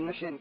نشن 0.01 0.39